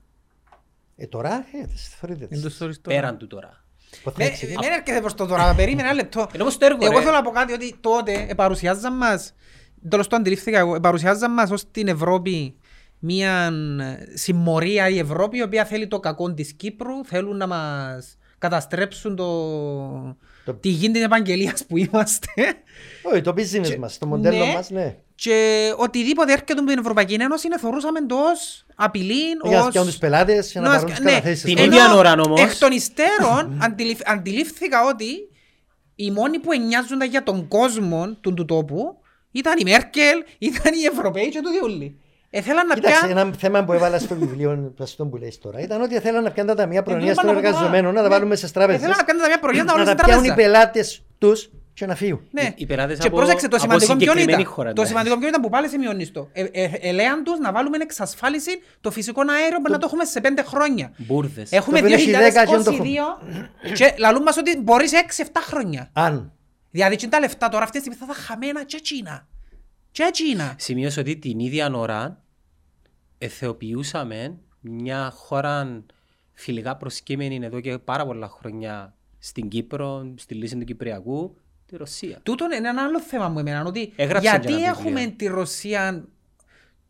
Ε, 0.97 1.07
τώρα, 1.07 1.35
ε, 1.63 1.67
τις 1.67 1.89
θεωρείτε 1.89 2.27
Εν 2.31 2.43
το 2.43 2.49
τις. 2.49 2.57
stories 2.63 2.79
τώρα. 2.83 3.01
Πέραν 3.01 3.19
του 3.19 3.27
τώρα. 3.27 3.65
Πότε 4.03 4.17
θα 4.17 4.23
Ναι, 4.25 4.31
εξηγήσω. 4.31 4.61
Δεν 4.61 4.73
έρχεται 4.73 5.01
προς 5.01 5.15
το 5.15 5.27
τώρα, 5.27 5.55
περίμενε 5.55 5.83
ένα 5.89 5.93
λεπτό. 5.97 6.29
Είναι 6.35 6.43
όπως 6.43 6.59
το 6.59 6.65
έργο, 6.65 6.85
Εγώ 6.85 6.99
ρε. 6.99 7.01
θέλω 7.05 7.17
να 7.17 7.23
πω 7.23 7.31
κάτι 7.31 7.53
ότι 7.53 7.77
τότε 7.81 8.33
παρουσιάζαν 8.37 8.97
μας, 8.97 9.35
τέλος 9.89 10.07
το 10.09 10.17
αντιλήφθηκα 10.17 10.59
εγώ, 10.59 10.81
παρουσιάζαν 10.81 11.33
μας 11.33 11.51
ως 11.51 11.71
την 11.71 11.89
Ευρώπη 11.89 12.57
μια 12.99 13.53
ε, 13.81 14.17
συμμορία 14.17 14.89
η 14.89 14.99
Ευρώπη 14.99 15.37
η 15.39 15.43
οποία 15.43 15.65
θέλει 15.65 15.89
το 15.89 16.01
κακό 16.01 16.35
της 16.35 16.53
Κύπρου, 16.53 17.05
θέλουν 17.05 17.37
να 17.37 17.47
μας 17.47 18.17
καταστρέψουν 18.43 19.17
το... 19.17 20.17
Το- 20.45 20.55
τη 20.55 20.69
γη 20.69 20.91
της 20.91 21.03
επαγγελίας 21.03 21.65
που 21.67 21.77
είμαστε 21.77 22.29
Όχι, 23.03 23.21
το 23.21 23.35
business 23.37 23.77
μας, 23.77 23.99
το 23.99 24.07
μοντέλο 24.07 24.45
ναι. 24.47 24.53
μας, 24.53 24.71
ναι. 24.71 24.97
και 25.15 25.69
οτιδήποτε 25.77 26.33
έρχεται 26.33 26.53
από 26.53 26.65
την 26.65 26.79
Ευρωπαϊκή 26.79 27.15
Ένωση 27.15 27.47
είναι 27.47 27.59
θεωρούσαμε 27.59 28.07
το 28.07 28.15
ως 28.17 28.65
απειλή, 28.75 29.23
Για 29.43 29.51
να 29.51 29.59
ως... 29.61 29.67
φτιάχνουν 29.67 29.91
τους 29.93 30.01
πελάτες, 30.01 30.53
για 30.53 30.61
να 30.61 30.69
Ναι, 30.69 30.75
πάρουν 30.75 30.91
ως- 30.91 30.97
τις 30.97 31.05
ναι. 31.05 31.11
καταθέσεις. 31.13 31.43
Την 31.45 31.57
τους. 31.57 31.65
ίδια 31.65 31.95
ώρα 31.95 32.13
όμως. 32.27 32.41
Εκ 32.41 32.59
των 32.59 32.73
υστέρων 32.73 33.59
αντιληφ- 33.63 34.09
αντιλήφθηκα 34.11 34.85
ότι 34.87 35.07
οι 35.95 36.11
μόνοι 36.11 36.39
που 36.39 36.53
εννοιάζονταν 36.53 37.09
για 37.09 37.23
τον 37.23 37.49
κόσμο 37.49 38.17
του, 38.21 38.35
του 38.35 38.45
τόπου 38.45 38.97
ήταν 39.33 39.55
η 39.59 39.63
Μέρκελ, 39.65 40.25
ήταν 40.39 40.73
οι 40.75 40.85
Ευρωπαίοι 40.93 41.29
και 41.29 41.41
το 41.41 41.51
διούλοι. 41.51 42.01
Έθελαν 42.35 42.67
να 42.67 42.75
Κοίταξε, 42.75 42.99
πιάνουν... 43.07 43.19
ένα 43.19 43.37
θέμα 43.39 43.65
που 43.65 43.73
έβαλα 43.73 43.99
στο 43.99 44.15
βιβλίο, 44.15 44.75
αυτό 44.81 45.07
που 45.07 45.17
λες 45.17 45.39
τώρα, 45.39 45.61
ήταν 45.61 45.81
ότι 45.83 45.99
θέλαν 45.99 46.23
να 46.23 46.31
πιάνουν 46.31 46.57
τα 46.57 46.63
ταμεία 46.63 46.83
προνοίας 46.83 47.17
τούτο 47.17 47.27
των 47.27 47.27
πάνω 47.27 47.39
από 47.39 47.49
το 47.49 47.55
εργαζομένων, 47.57 47.95
να 47.95 48.03
τα 48.03 48.09
ναι. 48.09 48.15
βάλουμε 48.15 48.35
στις 48.37 48.51
τράπεζες, 48.51 48.81
Ήθελαν 48.81 48.97
να 48.99 49.05
κάνουν 49.05 49.23
τα 49.23 49.29
μια 49.29 49.39
προϊόντα 49.39 49.65
να 49.65 49.73
όλα 49.73 49.85
τα 49.85 49.91
στην 49.91 50.05
πιάνουν 50.05 50.25
οι 50.25 50.27
τράπεζα. 50.27 50.49
πελάτες 50.49 51.05
τους 51.19 51.51
και 51.75 51.87
να 51.87 51.95
φύγουν. 51.95 52.21
Ναι. 52.31 52.53
Οι 52.55 52.67
πελάτες 52.67 52.99
Και 52.99 53.07
από- 53.07 53.17
πρόσεξε, 53.17 53.49
το 53.49 53.57
από 53.57 53.65
σημαντικό 53.65 53.97
ποιο 53.97 54.01
συγκεκριμένη 54.01 54.41
ήταν. 54.43 54.53
χώρα, 54.55 54.73
Το 54.73 54.83
ναι. 54.83 54.89
σημαντικό 54.89 55.19
ποιο 55.19 55.29
ήταν 55.29 55.41
που 55.41 55.49
πάλι 55.49 55.69
σημειώνεις 55.69 56.13
το. 56.13 56.29
Ε, 56.33 56.45
ε, 56.53 56.71
ελέαν 56.81 57.25
τους 57.25 57.39
να 57.39 57.53
βάλουμε 57.53 57.77
εξασφάλιση 57.81 58.51
το 58.81 58.91
φυσικό 58.91 59.21
αέριο 59.21 59.61
που 59.61 59.71
να 59.71 59.79
το 59.79 59.87
έχουμε 59.89 60.05
σε 60.05 60.21
πέντε 60.21 60.43
χρόνια. 60.43 60.93
Μπούρδες. 60.97 61.53
Έχουμε 61.53 61.79
Το 61.81 61.85
οποίο 61.85 61.97
έχει 61.97 62.11
10 62.11 62.15
και 62.45 62.57
δεν 62.57 62.65
το 62.65 62.73
2022 62.73 63.73
και 63.75 63.95
λαλούν 63.99 64.23
μας 64.23 64.37
ότι 64.37 64.59
μπορείς 64.61 64.91
σε 64.91 64.97
6-7 64.97 65.25
χρόνια. 65.41 65.91
Αν. 65.93 66.33
Δηλαδή 66.71 66.97
και 66.97 67.09
τα 67.09 67.21
λεφτά 67.21 67.49
τώρα 67.49 67.65
αυτή 67.65 67.79
τη 67.81 67.85
στιγμή 67.85 68.07
θα 68.07 68.15
τα 68.15 68.21
χαμένα 68.21 68.65
και 68.65 68.81
Τσίνα. 68.83 69.27
Και 69.91 70.09
Τσίνα. 70.13 70.55
Σημείωσε 70.59 71.01
ότι 71.01 71.17
την 71.17 71.39
ίδια 71.39 71.71
ώρα 71.75 72.22
εθεοποιούσαμε 73.25 74.39
μια 74.61 75.11
χώρα 75.15 75.83
φιλικά 76.33 76.77
προσκύμενη 76.77 77.41
εδώ 77.43 77.61
και 77.61 77.79
πάρα 77.79 78.07
πολλά 78.07 78.29
χρόνια 78.29 78.95
στην 79.19 79.49
Κύπρο, 79.49 80.13
στη 80.17 80.35
λύση 80.35 80.57
του 80.57 80.65
Κυπριακού, 80.65 81.37
τη 81.67 81.77
Ρωσία. 81.77 82.21
Τούτο 82.23 82.45
είναι 82.45 82.69
ένα 82.69 82.83
άλλο 82.83 83.01
θέμα 83.01 83.29
μου 83.29 83.39
εμένα. 83.39 83.65
Ότι 83.65 83.93
Έγραψε 83.97 84.29
γιατί 84.29 84.47
και 84.47 84.53
ένα 84.53 84.67
έχουμε 84.67 85.01
βιβλίο. 85.01 85.15
τη 85.17 85.27
Ρωσία 85.27 86.05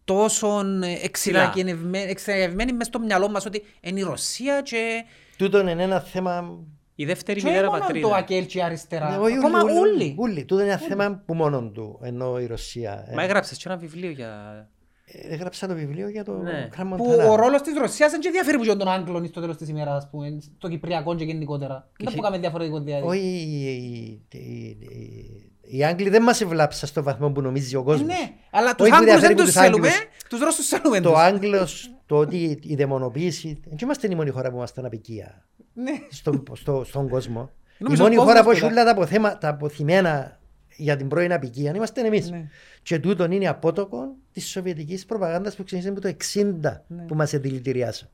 τόσο 0.04 0.62
εξειδακευμένη 1.02 2.10
εξειδακευμένη 2.10 2.72
μες 2.72 2.86
στο 2.86 2.98
μυαλό 2.98 3.28
μας 3.28 3.46
ότι 3.46 3.64
είναι 3.80 4.00
η 4.00 4.02
Ρωσία 4.02 4.60
και, 4.62 5.04
Τούτο 5.36 5.60
είναι 5.60 5.82
ένα 5.82 6.00
θέμα... 6.00 6.58
Η 6.94 7.04
δεύτερη 7.04 7.40
και 7.40 7.46
μητέρα 7.46 7.66
μόνο 7.66 7.78
το 7.78 7.84
πατρίδα. 7.84 8.16
Ακέλ 8.16 8.46
και 8.46 8.58
η 8.58 8.62
αριστερά. 8.62 9.10
Ναι, 9.10 9.16
όχι, 9.16 9.36
Ακόμα 9.36 9.62
ούλοι, 9.62 9.72
όλοι. 9.72 9.90
ούλοι, 9.90 10.14
ούλοι. 10.18 10.44
Τούτο 10.44 10.62
είναι 10.62 10.70
ένα 10.72 10.80
θέμα 10.80 11.22
που 11.26 11.34
μόνο 11.34 11.70
του, 11.70 11.98
ενώ 12.02 12.40
η 12.40 12.46
Ρωσία. 12.46 13.04
ε. 13.08 13.14
Μα 13.14 13.22
έγραψες 13.22 13.58
και 13.58 13.64
ένα 13.66 13.76
βιβλίο 13.76 14.10
για... 14.10 14.68
Ε, 15.14 15.34
Έγραψα 15.34 15.66
το 15.66 15.74
βιβλίο 15.74 16.08
για 16.08 16.24
το 16.24 16.32
Ναι. 16.32 16.68
Crown 16.76 16.94
Που 16.96 17.12
Montana. 17.12 17.28
ο 17.30 17.34
ρόλος 17.36 17.62
της 17.62 17.74
Ρωσίας 17.78 18.10
δεν 18.10 18.20
και 18.20 18.30
διαφέρει 18.30 18.56
που 18.58 18.64
και 18.64 18.74
τον 18.74 18.88
Άγγλων 18.88 19.26
στο 19.26 19.40
τέλος 19.40 19.56
της 19.56 19.68
ημέρας, 19.68 19.94
ας 19.96 20.08
πούμε, 20.10 20.38
στο 20.58 20.68
Κυπριακό 20.68 21.14
και 21.14 21.24
γενικότερα. 21.24 21.88
Δεν 21.98 22.14
που 22.14 22.20
κάνουμε 22.20 22.40
διαφορετικό 22.40 22.80
διάδικο. 22.80 23.08
Όχι, 23.08 23.20
οι- 23.20 24.22
οι- 24.32 24.38
οι- 24.38 25.76
οι 25.78 25.84
Άγγλοι 25.84 26.08
δεν 26.08 26.22
μας 26.22 26.40
ευλάψαν 26.40 26.88
στο 26.88 27.02
βαθμό 27.02 27.30
που 27.30 27.40
νομίζει 27.40 27.76
ο 27.76 27.82
κόσμος. 27.82 28.06
Ναι, 28.06 28.32
αλλά 28.50 28.74
τους 28.74 28.80
Όχι 28.86 28.90
που 28.90 28.96
Άγγλους 28.96 29.12
διαφέρει 29.20 29.34
δεν 29.34 29.36
που 29.36 29.42
τους 29.42 29.52
τους 29.52 29.62
θέλουμε, 29.62 29.88
Άγγλους. 29.88 30.06
τους 30.28 30.40
Ρώσους 30.40 30.66
θέλουμε 30.68 31.00
Το 31.00 31.10
τους. 31.10 31.18
Άγγλος, 31.18 31.90
το 32.06 32.16
ότι 32.16 32.58
η 32.62 32.74
δαιμονοποίηση, 32.74 33.60
δεν 33.66 33.76
είμαστε 33.82 34.08
η 34.10 34.14
μόνη 34.14 34.30
χώρα 34.30 34.50
που 34.50 34.56
είμαστε 34.56 34.86
απικία 34.86 35.44
Ναι. 35.72 35.92
στο, 36.10 36.42
στο, 36.52 36.84
στον 36.84 37.08
κόσμο. 37.08 37.50
η 37.78 37.82
Νομίζω 37.84 38.02
μόνη 38.02 38.16
ο 38.16 38.20
χώρα 38.20 38.38
που 38.38 38.44
κόσμος 38.44 38.52
έχει 38.62 38.62
τώρα. 38.62 38.74
όλα 38.74 38.84
τα, 38.84 38.90
αποθέμα, 38.90 39.38
τα 39.38 39.48
αποθυμένα 39.48 40.38
για 40.76 40.96
την 40.96 41.08
πρώην 41.08 41.32
απικία 41.32 41.74
είμαστε 41.74 42.06
εμείς. 42.06 42.30
Ναι. 42.30 42.48
Και 42.82 42.98
τούτον 42.98 43.30
είναι 43.32 43.48
απότοκο 43.48 44.16
της 44.32 44.48
σοβιετικής 44.48 45.06
προπαγάνδας 45.06 45.56
που 45.56 45.64
ξεκίνησε 45.64 45.92
από 45.92 46.00
το 46.00 46.08
60 46.08 46.84
Ναι. 46.86 47.02
που 47.04 47.14
μας 47.14 47.30
δηλητηριάσαν. 47.30 48.08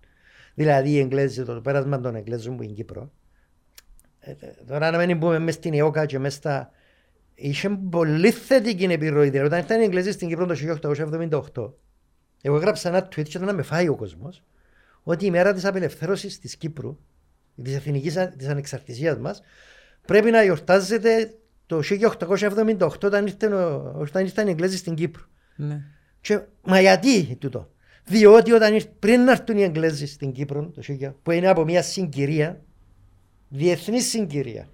Δηλαδή 0.54 0.90
οι 0.90 0.98
Εγγλέζοι, 0.98 1.42
το 1.44 1.60
πέρασμα 1.60 2.00
των 2.00 2.14
Εγγλέζων 2.14 2.56
που 2.56 2.62
είναι 2.62 2.72
Κύπρο. 2.72 3.12
Ε, 4.20 4.30
ε, 4.30 4.36
τώρα 4.66 4.90
να 4.90 5.06
μην 5.06 5.18
πούμε 5.18 5.38
μες 5.38 5.54
στην 5.54 5.74
ΕΟΚΑ 5.74 6.06
και 6.06 6.18
μες 6.18 6.34
στα... 6.34 6.70
Είχε 7.34 7.68
πολύ 7.90 8.30
θετική 8.30 8.84
επιρροή. 8.84 9.28
Δηλαδή, 9.30 9.46
όταν 9.46 9.60
ήταν 9.60 9.80
οι 9.80 9.84
Εγγλέζοι 9.84 10.10
στην 10.10 10.28
Κύπρο 10.28 10.46
το 10.46 10.54
1878, 11.54 11.72
εγώ 12.42 12.56
έγραψα 12.56 12.88
ένα 12.88 13.06
tweet 13.06 13.10
και 13.14 13.20
ήταν 13.20 13.44
να 13.44 13.52
με 13.52 13.62
φάει 13.62 13.88
ο 13.88 13.96
κόσμος, 13.96 14.44
ότι 15.02 15.26
η 15.26 15.30
μέρα 15.30 15.52
της 15.52 15.64
απελευθέρωσης 15.64 16.38
της 16.38 16.56
Κύπρου, 16.56 16.98
της 17.62 17.74
εθνικής 17.74 18.16
α- 18.16 18.28
της 18.28 18.48
ανεξαρτησίας 18.48 19.18
μας, 19.18 19.42
πρέπει 20.06 20.30
να 20.30 20.42
γιορτάζεται 20.42 21.34
το 21.68 21.80
1878 21.82 22.88
όταν 23.04 23.26
ήρθαν, 23.26 23.52
ο- 23.52 23.94
όταν 23.98 24.24
ήρθαν 24.24 24.46
οι 24.46 24.50
Εγγλέζοι 24.50 24.76
στην 24.76 24.94
Κύπρο. 24.94 25.22
Ναι. 25.56 25.80
Και, 26.20 26.40
μα 26.62 26.80
γιατί 26.80 27.36
τούτο; 27.40 27.70
Διότι 28.04 28.52
όταν 28.52 28.74
ήρθ, 28.74 28.86
πριν 28.98 29.20
να 29.24 29.30
έρθουν 29.30 29.56
οι 29.58 29.62
Εγγλέζοι 29.62 30.06
στην 30.06 30.32
Κύπρο, 30.32 30.70
το 30.74 30.80
1900, 30.82 31.14
που 31.22 31.30
είναι 31.30 31.48
από 31.48 31.64
μια 31.64 31.82
συγκυρία, 31.82 32.60
διεθνής 33.48 34.08
συγκυρία, 34.08 34.68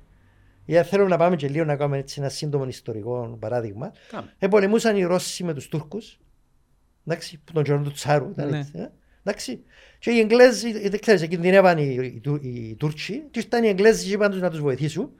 Γιατί 0.64 0.88
θέλω 0.88 1.08
να 1.08 1.16
πάμε 1.16 1.36
και 1.36 1.48
λίγο 1.48 1.64
να 1.64 1.76
κάνουμε 1.76 1.98
έτσι 1.98 2.20
ένα 2.20 2.28
σύντομο 2.28 2.64
ιστορικό 2.66 3.36
παράδειγμα. 3.40 3.92
Κάμε. 4.10 4.34
Επολεμούσαν 4.38 4.96
οι 4.96 5.02
Ρώσοι 5.04 5.44
με 5.44 5.54
τους 5.54 5.68
Τούρκους. 5.68 6.18
Εντάξει, 7.06 7.40
που 7.44 7.52
τον 7.52 7.62
καιρό 7.62 7.82
του 7.82 7.92
Τσάρου 7.92 8.30
ήταν 8.30 8.48
Ναι. 8.50 8.58
έτσι. 8.58 8.72
ε. 8.74 8.90
Εντάξει. 9.24 9.62
Και 9.98 10.10
οι 10.10 10.18
Εγγλέζοι, 10.18 10.68
ε, 10.68 10.88
δεν 10.88 11.00
ξέρεις, 11.00 11.28
κινδυνεύαν 11.28 11.78
οι, 11.78 11.96
οι, 12.14 12.20
Τούρ- 12.22 12.44
οι 12.44 12.74
Τούρκοι 12.78 13.22
και 13.30 13.40
ήταν 13.40 13.64
οι 13.64 13.68
Εγγλέζοι 13.68 14.06
και 14.08 14.12
είπαν 14.14 14.30
τους 14.30 14.40
να 14.40 14.50
τους 14.50 14.60
βοηθήσουν. 14.60 15.10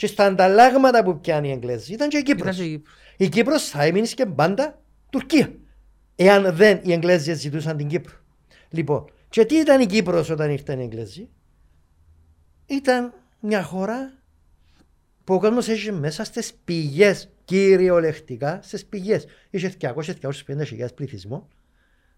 Και 0.00 0.06
στα 0.06 0.24
ανταλλάγματα 0.24 1.02
που 1.02 1.20
πιάνει 1.20 1.48
οι 1.48 1.50
Εγγλέζοι 1.50 1.92
ήταν 1.92 2.08
και 2.08 2.16
η 2.16 2.22
Κύπρος. 2.22 2.56
Ήταν 2.56 2.66
και 2.66 2.72
η 2.72 2.76
Κύπρος. 2.76 2.96
Η 3.16 3.28
Κύπρος 3.28 3.68
θα 3.68 3.82
έμεινε 3.82 4.06
και 4.06 4.26
πάντα 4.26 4.82
Τουρκία. 5.10 5.52
Εάν 6.16 6.56
δεν 6.56 6.80
οι 6.82 6.92
Εγγλέζοι 6.92 7.34
ζητούσαν 7.34 7.76
την 7.76 7.86
Κύπρο. 7.86 8.14
Λοιπόν, 8.68 9.04
και 9.28 9.44
τι 9.44 9.56
ήταν 9.56 9.80
η 9.80 9.86
Κύπρος 9.86 10.30
όταν 10.30 10.50
ήρθαν 10.50 10.80
οι 10.80 10.82
Εγγλέζοι; 10.82 11.28
Ήταν 12.66 13.12
μια 13.40 13.62
χώρα 13.62 14.12
που 15.24 15.34
ο 15.34 15.38
κόσμος 15.38 15.68
έχει 15.68 15.92
μέσα 15.92 16.24
στις 16.24 16.54
πηγές, 16.64 17.30
κυριολεκτικά 17.44 18.60
στις 18.62 18.86
πηγές. 18.86 19.24
Είχε 19.50 19.74
200-250 19.80 20.64
χιλιάδες 20.66 20.94
πληθυσμό, 20.94 21.48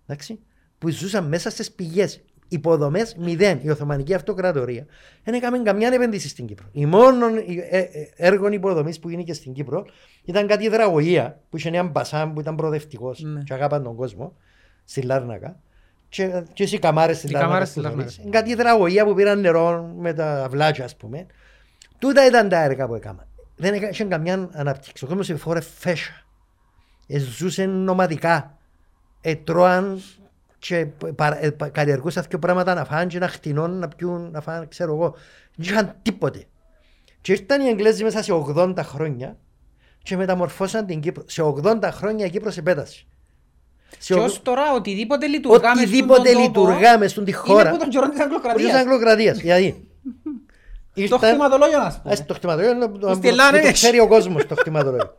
εντάξει, 0.07 0.41
που 0.79 0.89
ζούσαν 0.89 1.29
μέσα 1.29 1.51
στις 1.51 1.73
πηγές. 1.73 2.21
Υποδομές 2.55 3.15
μηδέν. 3.19 3.59
Η 3.63 3.71
Οθωμανική 3.71 4.15
Αυτοκρατορία 4.15 4.87
δεν 5.25 5.35
έκαμε 5.35 5.59
καμιά 5.59 5.89
επένδυση 5.93 6.29
στην 6.29 6.47
Κύπρο. 6.47 6.67
Η 6.73 6.87
μόνο 6.87 7.27
ε, 7.71 7.79
ε, 7.79 7.89
έργο 8.17 8.49
υποδομής 8.49 8.99
που 8.99 9.09
γίνηκε 9.09 9.33
στην 9.33 9.53
Κύπρο 9.53 9.87
ήταν 10.25 10.47
κάτι 10.47 10.65
υδραγωγία 10.65 11.41
που 11.51 11.57
είχε 11.57 11.69
ένα 11.69 11.83
μπασάν 11.83 12.33
που 12.33 12.41
ήταν 12.41 12.57
προοδευτικός 12.57 13.21
Ναι. 13.23 13.43
και 13.43 13.55
αγάπαν 13.55 13.83
τον 13.83 13.97
κόσμο 13.97 14.37
στη 14.85 15.03
Λάρνακα. 15.03 15.61
Και, 16.09 16.43
και 16.53 16.63
οι 16.63 16.79
καμάρες 16.79 17.17
στη 17.17 17.27
Οι 17.27 17.31
Λάρνακα. 17.31 17.53
καμάρες 17.53 17.73
που 17.73 17.81
στη 17.81 17.89
θεωρείς. 17.89 18.17
Λάρνακα. 18.19 18.39
Κάτι 18.39 18.51
υδραγωγία 18.51 19.05
που 19.05 19.15
πήραν 19.15 19.41
νερό 19.41 19.93
με 19.99 20.13
τα 20.13 20.47
βλάκια, 20.51 20.85
ας 20.85 20.97
πούμε. 20.97 21.27
Τούτα 21.99 22.27
ήταν 22.27 22.49
τα 22.49 22.63
έργα 22.63 22.87
που 22.87 22.95
έκανα. 22.95 23.27
Δεν 23.57 23.75
έκα- 23.75 23.89
είχε 23.91 24.05
καμιά 24.05 24.49
ανάπτυξη. 24.53 25.05
Ο 25.05 25.07
κόσμος 25.07 25.31
εφόρε 25.31 25.61
φέσα. 25.61 26.13
Ε, 27.07 27.19
ζούσε 27.19 27.65
νομαδικά. 27.67 28.57
Ε, 29.21 29.35
τρώαν 29.35 30.01
και 30.69 30.87
παρα- 31.17 31.45
ε, 31.45 31.51
πα- 31.51 31.69
καλλιεργούσαν 31.69 32.25
δύο 32.29 32.39
πράγματα 32.39 32.75
να 32.75 32.85
φάνε 32.85 33.07
και 33.07 33.19
να 33.19 33.29
χτινών, 33.29 33.79
να 33.79 33.89
πιούν, 33.89 34.31
να 34.31 34.41
φάνε, 34.41 34.67
ξέρω 34.69 34.93
εγώ. 34.95 35.15
Δεν 35.57 35.73
είχαν 35.73 35.95
τίποτε. 36.03 36.45
Και 37.21 37.33
ήρθαν 37.33 37.61
οι 37.61 37.69
Εγγλέζοι 37.69 38.05
μέσα 38.05 38.23
σε 38.23 38.33
80 38.33 38.75
χρόνια 38.83 39.37
και 40.03 40.17
μεταμορφώσαν 40.17 40.87
την 40.87 41.01
Κύπρο. 41.01 41.23
Σε 41.27 41.43
80 41.43 41.91
χρόνια 41.93 42.27
η 42.27 42.31
Κύπρος 42.31 42.57
επέτασε. 42.57 43.05
Σε 43.99 44.13
Και 44.15 44.21
ογ- 44.21 44.25
ως 44.29 44.43
τώρα 44.43 44.73
οτιδήποτε 44.73 45.27
λειτουργά 45.27 45.59
μες 45.61 45.69
στον 45.71 45.83
Οτιδήποτε 45.83 46.33
τόπο 46.33 46.41
λειτουργά 46.45 46.99
μες 46.99 47.11
στον 47.11 47.25
τη 47.25 47.31
Είναι 47.31 47.39
χώρα. 47.41 47.69
από 47.71 47.79
τον 47.79 47.89
καιρό 47.89 48.09
της 48.09 48.19
Χωρίς 48.19 48.33
Αγγλοκρατίας. 48.35 48.75
Αγγλοκρατίας. 48.75 49.41
Γιατί; 49.41 49.89
Το 50.95 51.01
Ήρθαν- 51.03 51.25
χτιματολόγιο 51.25 51.79
να 51.79 51.91
σου 51.91 52.01
πω. 52.03 52.11
Ας 52.11 52.27
το 52.27 52.35
χτιματολόγιο 52.35 52.75
είναι 52.77 52.99
το- 52.99 53.09
Στη 53.13 53.21
το- 53.23 53.29
Ελλάδα 53.29 53.51
το 53.51 53.57
έχει. 53.67 53.73
ξέρει 53.73 53.99
ο 54.01 54.09
κόσμος 54.09 54.47
το 54.47 54.55
χτιματολόγιο. 54.55 55.19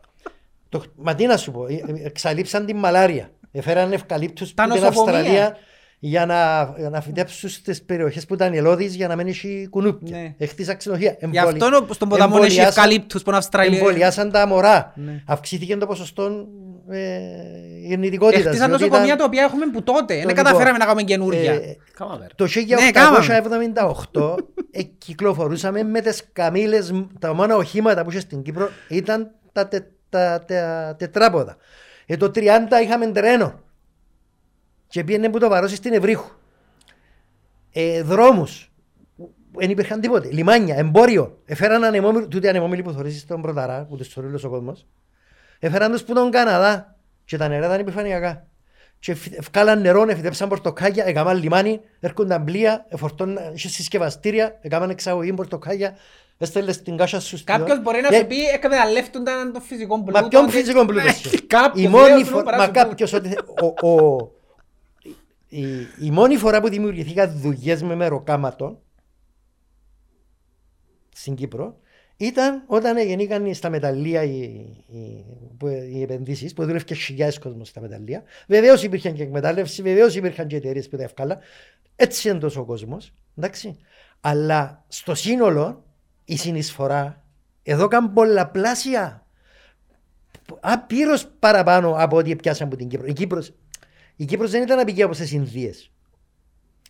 Το- 0.70 0.84
Μα 0.96 1.16
τι 1.16 1.26
να 1.26 1.38
σου 1.38 1.52
πω, 1.52 1.66
ε, 1.68 1.74
ε, 1.74 2.06
εξαλείψαν 2.06 2.66
την 2.66 2.78
μαλάρια. 2.78 3.32
Έφεραν 3.56 3.92
ευκαλύπτους 3.94 4.54
Τα 4.54 4.64
από 4.64 4.74
την 4.74 4.84
νοσοκομεία. 4.84 5.18
Αυστραλία 5.20 5.58
για 6.00 6.26
να, 6.26 6.74
για 6.78 6.90
να 6.90 7.02
φυτέψουν 7.02 7.50
στις 7.50 7.84
περιοχές 7.84 8.26
που 8.26 8.34
ήταν 8.34 8.54
ελώδεις 8.54 8.96
για 8.96 9.08
να 9.08 9.16
μην 9.16 9.28
έχει 9.28 9.68
κουνούπια. 9.70 10.18
Ναι. 10.18 10.34
Έχτισαν 10.38 10.78
ξενοδοχεία. 10.78 11.18
Γι' 11.32 11.38
αυτό 11.38 11.66
είναι 11.66 11.78
στον 11.90 12.10
ποταμό 12.10 12.36
έχει 12.36 12.44
εμβολιάσαν- 12.44 12.68
ευκαλύπτους 12.78 13.22
που 13.24 13.30
είναι 13.30 13.38
Αυστραλία. 13.38 13.78
Εμβολιάσαν 13.78 14.32
τα 14.32 14.48
μωρά. 14.48 14.94
Ναι. 14.96 15.24
Αυξήθηκε 15.28 15.78
το 15.78 15.86
ποσοστό 15.86 16.48
ε, 16.90 17.00
γεννητικότητας. 17.88 18.46
Έχτισαν 18.46 18.68
διότι 18.68 18.84
νοσοκομεία 18.84 19.06
ήταν- 19.06 19.18
τα 19.18 19.24
οποία 19.24 19.44
έχουμε 19.44 19.66
που 19.66 19.84
τότε. 19.84 20.06
Δεν 20.14 20.18
λοιπόν, 20.18 20.34
καταφέραμε 20.36 20.78
να 20.78 20.84
κάνουμε 20.86 21.04
καινούργια. 21.04 21.52
ε, 21.54 21.78
Κάμαμε 21.98 22.26
ρε. 22.28 22.34
το 22.36 22.48
Ναι, 22.84 22.92
κάμαμε. 22.92 23.26
1878 24.14 24.36
ε, 24.72 24.82
κυκλοφορούσαμε 24.84 25.84
με 25.84 26.02
τις 26.02 26.24
καμήλες, 26.34 26.92
τα 27.20 27.34
μόνα 27.34 27.56
οχήματα 27.56 28.04
που 28.04 28.10
είχε 28.10 28.20
στην 28.20 28.42
Κύπρο 28.42 28.70
ήταν 28.90 29.32
τα, 29.52 29.68
τε, 29.68 29.80
τα, 30.10 30.44
τα 30.48 30.96
τετράποδα. 30.98 31.58
Ε, 32.06 32.18
το 32.18 32.32
30 32.36 32.48
είχαμε 32.84 33.12
τρένο 33.12 33.60
και 34.88 35.04
πήγαινε 35.04 35.30
που 35.30 35.40
το 35.40 35.50
βαρώσει 35.50 35.76
στην 35.76 35.94
Ευρύχου. 35.94 36.32
Ε, 37.72 38.02
δρόμους, 38.02 38.72
δεν 39.52 39.70
υπήρχαν 39.70 40.00
τίποτε. 40.02 40.30
Λιμάνια, 40.32 40.76
εμπόριο. 40.76 41.42
Εφέραν 41.46 41.84
ανεμόμυλοι, 41.84 42.28
τούτοι 42.28 42.48
ανεμόμυλοι 42.48 42.82
που 42.82 42.92
θωρίζεις 42.92 43.22
στον 43.22 43.42
Πρωταρά, 43.42 43.86
που 43.86 43.98
τους 43.98 44.08
θωρεί 44.08 44.28
όλος 44.28 44.44
ο 44.44 44.50
κόσμος. 44.50 44.88
Έφεραν 45.60 45.92
τους 45.92 46.04
που 46.04 46.14
τον 46.14 46.32
Καναδά 46.32 46.96
και 47.26 47.38
τα 47.38 47.48
νερά 47.48 47.66
ήταν 47.66 47.80
επιφανειακά. 47.80 48.48
Και 49.00 49.16
φυ- 49.16 49.42
βγάλαν 49.52 49.82
νερό, 49.82 50.06
εφητέψαν 50.10 50.50
πορτοκάλια, 50.50 51.06
έκαναν 51.06 51.38
λιμάνι, 51.38 51.82
έρχονταν 52.00 52.44
πλοία, 52.44 52.86
εφορτώναν, 52.90 53.54
είχε 53.54 53.68
συσκευαστήρια, 53.68 54.58
έκαναν 54.62 54.90
εξαγωγή 54.90 55.34
πορτοκάλια, 55.34 55.96
έστελνες 56.38 56.82
την 56.82 56.98
κάσια 56.98 57.20
σου 57.20 57.38
στο- 57.38 57.52
Κάποιος 57.58 57.82
μπορεί 57.82 58.02
να 58.02 58.16
Ε, 58.16 58.20
σου 58.20 58.26
πει 58.28 58.42
εκμεταλλεύτονταν 58.46 59.54
το 59.54 59.60
φυσικό 59.60 60.04
πλούτο. 60.04 60.22
Μα 60.22 60.28
ποιον 60.28 60.44
ότι- 60.44 60.52
φυσικό 60.52 60.86
πλούτο. 60.86 61.04
Ναι, 61.06 61.12
σου. 61.14 61.48
Κάποιος. 61.48 61.86
Η 61.86 61.88
μόνη 61.88 62.14
λέει, 62.14 62.24
φορά, 62.24 62.44
παρά 62.44 62.58
μα 62.58 62.64
σου 62.64 62.72
πω. 62.72 62.80
κάποιος 62.80 63.14
ότι, 63.14 63.30
ο, 63.62 63.88
ο, 63.90 64.32
η, 65.48 65.62
η 66.00 66.12
μόνη 66.12 66.38
φορά 66.38 66.62
που 66.62 66.70
δημιουργηθήκαν 66.70 67.32
δουλειές 67.40 67.82
με 67.82 67.96
μεροκάματο 67.96 68.82
στην 71.16 71.36
Κύπρο 71.36 71.78
ήταν 72.18 72.64
όταν 72.68 72.98
γεννήκαν 72.98 73.54
στα 73.54 73.70
μεταλλεία 73.70 74.24
οι, 74.24 74.40
οι, 74.88 75.26
που- 75.58 75.68
οι 75.68 76.02
επενδύσεις 76.02 76.54
που 76.54 76.62
δούλευε 76.66 76.84
και 76.84 76.94
χιλιάδες 76.94 77.40
κόσμος 77.40 77.68
στα 77.68 77.82
μεταλλεία. 77.82 78.24
Βεβαίως 78.48 78.84
υπήρχε 78.84 79.12
και 79.12 79.24
εκμετάλλευση, 79.24 79.82
βεβαίως 79.82 80.16
υπήρχαν 80.16 80.48
και 80.48 80.56
εταιρείες 80.56 80.90
που 80.90 80.98
τα 80.98 81.04
ευκάλα. 81.04 81.40
Έτσι 81.96 82.30
είναι 82.30 82.40
τόσο 82.40 82.62
ο 82.62 82.66
κόσμος. 82.66 83.14
Εντάξει. 83.38 83.78
Αλλά 84.22 84.84
στο 84.88 85.16
σύνολο 85.16 85.84
η 86.26 86.38
συνεισφορά 86.38 87.24
εδώ 87.64 87.88
καν 87.88 88.14
πολλαπλάσια 88.14 89.26
απείρως 90.60 91.28
παραπάνω 91.40 91.96
από 91.98 92.18
ό,τι 92.18 92.36
πιάσαν 92.36 92.68
από 92.68 92.76
την 92.76 92.88
Κύπρο. 92.88 93.08
Η 93.08 93.14
Κύπρος, 93.14 93.54
η 94.16 94.26
Κύπρος 94.26 94.52
δεν 94.52 94.62
ήταν 94.62 94.80
απικία 94.80 95.06
όπως 95.06 95.18
τις 95.18 95.32
Ινδίες. 95.32 95.92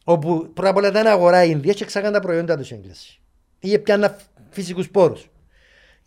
Όπου 0.04 0.52
πρώτα 0.54 0.70
απ' 0.70 0.76
όλα 0.76 0.88
ήταν 0.88 1.08
αγορά 1.08 1.44
οι 1.44 1.50
Ινδίες 1.52 1.76
και 1.76 1.84
εξάγαν 1.84 2.14
τα 2.14 2.20
προϊόντα 2.20 2.58
τους 2.58 2.72
οι 2.72 2.74
Έγγλες. 2.74 3.20
Είχε 3.60 3.80
πιάνα 3.80 4.18
φυσικούς 4.50 4.90
πόρους. 4.90 5.30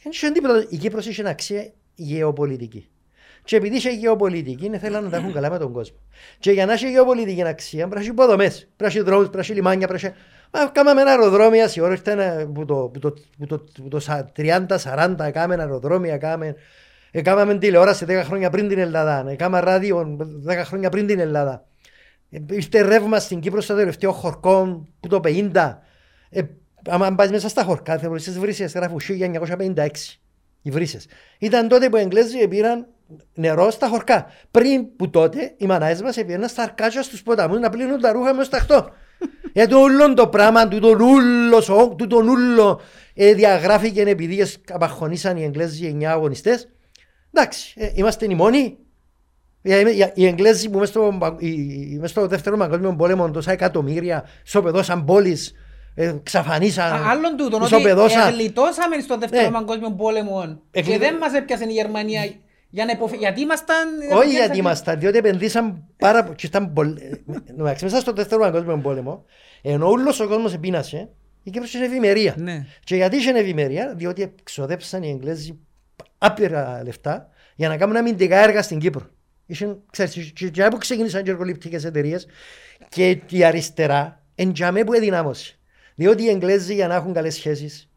Δεν 0.03 0.13
είχε 0.13 0.31
τίποτα. 0.31 0.67
Η 0.69 0.77
Κύπρος 0.77 1.07
είχε 1.07 1.29
αξία 1.29 1.73
γεωπολιτική. 1.95 2.89
Και 3.45 3.57
επειδή 3.57 3.77
είχε 3.77 3.91
γεωπολιτική, 3.91 4.79
θέλαν 4.79 5.05
να 5.05 5.11
τα 5.11 5.17
έχουν 5.17 5.33
καλά 5.33 5.51
με 5.51 5.59
τον 5.59 5.73
κόσμο. 5.73 5.97
Και 6.39 6.51
για 6.51 6.67
να 6.67 6.73
έχει 6.73 6.91
γεωπολιτική 6.91 7.43
αξία, 7.43 7.79
πρέπει 7.79 7.95
να 7.95 8.01
έχει 8.01 8.11
υποδομές, 8.11 8.55
πρέπει 8.55 8.77
να 8.79 8.87
έχει 8.87 9.01
δρόμους, 9.01 9.29
πρέπει 9.29 9.37
να 9.37 9.43
έχει 9.43 9.53
λιμάνια, 9.53 9.87
πρέπει 9.87 10.03
να 10.03 10.09
έχει... 10.09 10.19
Μα 10.19 10.25
Κάμαμε 10.73 11.01
ένα 11.01 11.11
αεροδρόμιο, 11.11 11.67
η 11.75 11.81
ώρα 11.81 11.93
ήρθε 11.93 12.49
που 12.55 12.65
το, 12.65 12.91
που 12.93 12.99
το, 12.99 13.15
που 13.39 13.47
το, 13.47 13.65
που 13.83 13.89
το 13.89 14.01
30-40, 14.37 15.15
έκαμε 15.19 15.55
αεροδρόμια, 15.55 16.15
έκαμε 16.15 16.57
Έκαναμε 17.17 17.59
τηλεόραση 17.59 18.05
10 18.09 18.23
χρόνια 18.25 18.51
πριν 18.51 18.69
την 18.69 18.79
Ελλάδα. 18.79 19.25
Έκαμε 19.29 19.61
ράδιο 19.61 20.17
10 20.49 20.53
χρόνια 20.65 20.91
πριν 20.91 21.07
την 21.07 21.19
Ελλάδα. 21.19 21.65
Ε, 22.31 22.39
Ήρθε 22.51 22.81
ρεύμα 22.81 23.19
στην 23.19 23.41
Κύπρο 23.41 23.61
στο 23.61 23.75
τελευταίο 23.75 24.13
χορκό 24.13 24.87
που 25.01 25.09
το 25.09 25.21
50. 25.25 25.79
Ε, 26.31 26.43
άμα 26.89 27.15
πας 27.15 27.31
μέσα 27.31 27.49
στα 27.49 27.63
χορκά, 27.63 27.99
θα 27.99 28.11
βρεις 28.11 28.39
βρύσες, 28.39 28.73
γράφουν 28.73 29.01
1956. 29.01 29.89
Οι 30.63 30.71
βρύσες. 30.71 31.07
Ήταν 31.39 31.69
τότε 31.69 31.89
που 31.89 31.97
οι 31.97 32.01
Εγγλέζοι 32.01 32.49
πήραν 32.49 32.87
νερό 33.35 33.71
στα 33.71 33.89
χορκά. 33.89 34.27
Πριν 34.51 34.97
που 34.97 35.11
τότε 35.11 35.55
οι 35.57 35.67
μανάες 35.67 36.03
μας 36.03 36.15
πήγαιναν 36.15 36.49
στα 36.49 36.63
αρκάτια 36.63 37.03
στους 37.03 37.23
ποταμούς 37.23 37.59
να 37.59 37.71
πλύνουν 37.71 38.01
τα 38.01 38.13
ρούχα 38.13 38.35
μες 38.35 38.47
στο 38.47 38.57
ταχτό. 38.57 38.91
Γιατί 39.53 39.75
όλο 39.75 40.15
το 40.15 40.27
πράγμα, 40.29 40.69
τούτο 40.69 40.89
ούλο, 40.89 41.61
σο- 41.61 41.95
τούτο 41.99 42.17
ούλο 42.17 42.81
ε, 43.15 43.33
διαγράφηκε 43.35 44.01
επειδή 44.03 44.41
εσ- 44.41 44.57
απαχωνήσαν 44.73 45.37
οι 45.37 45.45
Εγγλέζοι 45.45 45.97
9 46.01 46.05
αγωνιστές. 46.05 46.69
Εντάξει, 47.33 47.75
ε, 47.77 47.91
είμαστε 47.95 48.27
οι 48.31 48.35
μόνοι. 48.35 48.77
Ε, 49.63 49.79
ε, 49.79 49.91
ε, 50.03 50.13
Οι 50.15 50.27
Εγγλέζοι 50.27 50.69
που 50.71 50.79
μες 50.79 50.89
στο, 50.89 51.17
πα- 51.19 51.37
οι- 51.39 51.49
οι- 51.51 51.99
μες 52.01 52.11
στο 52.11 52.27
δεύτερο 52.27 52.57
παγκόσμιο 52.57 52.95
πόλεμο 52.97 53.31
τόσα 53.31 53.53
εκατομμύρια 53.53 54.29
ισοπεδώσαν 54.45 55.05
πόλεις, 55.05 55.53
ε, 55.95 56.15
ξαφανίσαν, 56.23 56.93
Α, 56.93 57.11
Άλλον 57.11 57.37
τούτον, 57.37 57.63
ότι 57.63 57.75
ισοπεδώσαν. 57.75 58.29
εγλιτώσαμε 58.33 58.99
στον 59.01 59.21
δεύτερο 59.21 59.43
Ναι. 59.43 59.51
παγκόσμιο 59.51 59.91
πόλεμο 59.93 60.61
και 60.71 60.81
Εγλι- 60.81 60.99
δεν 60.99 61.17
μας 61.17 61.33
έπιασε 61.35 61.65
η 61.69 61.73
Γερμανία 61.73 62.21
για 62.69 62.85
να 62.85 62.93
υποφε... 62.93 63.17
γιατί 63.17 63.41
ήμασταν... 63.41 63.89
Όχι 64.13 64.31
γιατί 64.31 64.59
ήμασταν, 64.59 64.99
διότι 64.99 65.19
επενδύσαν 65.19 65.85
πάρα 65.99 66.25
πολύ. 66.25 66.37
Και 66.37 66.47
ήταν 66.47 66.73
πολύ. 66.73 67.25
Εντάξει, 67.47 67.85
μέσα 67.85 68.01
στο 68.01 68.13
δεύτερο 68.13 68.41
παγκόσμιο 68.41 68.79
πόλεμο, 68.79 69.25
ενώ 69.63 69.89
όλος 69.89 70.21
ο 70.21 70.29
κόσμος 70.29 70.55
επίνασε, 70.55 71.09
η 71.43 71.51
Κύπρος 71.51 71.75
είχε 71.75 71.85
ευημερία. 71.85 72.35
Ναι. 72.39 72.67
Και 72.85 72.97
γιατί 72.97 73.17
είχε 73.17 73.31
ευημερία, 73.31 73.95
διότι 73.97 74.35
ξοδέψαν 74.43 75.03
οι 75.03 75.11
Εγγλέζοι 75.11 75.59
άπειρα 76.19 76.81
λεφτά 76.85 77.29
για 77.55 77.69
να 77.69 77.77
κάνουν 77.77 77.97
αμυντικά 77.97 78.37
έργα 78.37 78.63
στην 78.63 78.79
Κύπρο. 78.79 79.07
Είχαν, 79.47 79.83
ξέρεις, 79.91 80.33
και, 80.35 80.49
και 80.49 80.65
από 80.65 80.77
ξεκίνησαν 80.77 81.23
και 81.23 81.31
εργοληπτικές 81.31 81.85
εταιρείες 81.85 82.27
και 82.89 83.21
η 83.29 83.45
αριστερά 83.45 84.25
εν 84.35 84.53
τζαμέ 84.53 84.85
που 84.85 84.93
εδυνάμωσε. 84.93 85.59
Διότι 85.95 86.23
οι 86.23 86.29
Εγγλέζοι 86.29 86.75
για 86.75 86.89
να 86.89 86.95
έχουν 86.95 87.13
καλές 87.13 87.35
σχέσεις 87.35 87.91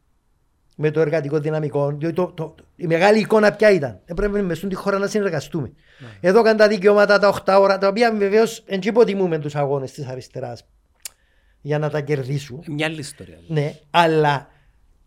με 0.82 0.92
το 0.92 1.00
εργατικό 1.00 1.40
δυναμικό, 1.40 1.92
διότι 1.98 2.16
το, 2.16 2.32
το, 2.36 2.56
η 2.76 2.88
μεγάλη 2.88 3.20
εικόνα 3.20 3.52
ποια 3.52 3.72
ήταν. 3.72 4.00
Έπρεπε 4.06 4.42
με 4.42 4.56
τη 4.56 4.76
χώρα 4.76 4.98
να 4.98 5.08
συνεργαστούμε. 5.08 5.72
Εδώ 6.20 6.42
καν 6.42 6.58
τα 6.58 6.68
δικαιώματα 6.68 7.20
τα 7.20 7.44
8 7.46 7.58
ώρα, 7.62 7.78
τα 7.78 7.88
οποία 7.88 8.14
βεβαίως 8.16 8.64
δεν 8.68 8.80
υποτιμούμε 8.84 9.40
τους 9.40 9.56
αγώνες 9.56 9.92
της 9.92 10.06
αριστεράς 10.08 10.66
για 11.62 11.80
να 11.80 11.90
τα 11.90 12.02
κερδίσουν. 12.02 12.64
Μια 12.68 12.86
άλλη 12.86 13.00
ιστορία. 13.00 13.38
Ναι, 13.48 13.74
αλλά 13.92 14.48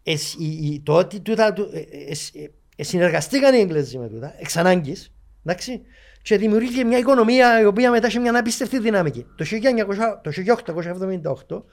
εσ- 0.02 0.34
η- 0.38 0.44
η- 0.72 0.80
το 0.84 0.92
ότι 0.94 1.20
τούτα, 1.20 1.52
του- 1.52 1.70
ε, 1.72 1.78
ε, 1.78 2.10
εσ- 2.10 2.34
ε, 2.36 2.50
ε, 2.76 2.82
συνεργαστήκαν 2.82 3.54
οι 3.54 3.58
Εγγλέζοι 3.58 3.98
με 3.98 4.08
τούτα, 4.08 4.34
εξ 4.38 4.56
ανάγκης, 4.56 5.12
εντάξει, 5.44 5.80
και 6.22 6.36
δημιουργήθηκε 6.38 6.84
μια 6.84 6.98
οικονομία 6.98 7.60
η 7.60 7.64
οποία 7.64 7.90
μετά 7.90 8.06
είχε 8.06 8.18
μια 8.18 8.38
απίστευτη 8.38 8.78
δυναμική. 8.78 9.26
Το 9.36 9.44
1900 9.44 10.20
το 10.22 10.30
1878 10.30 11.64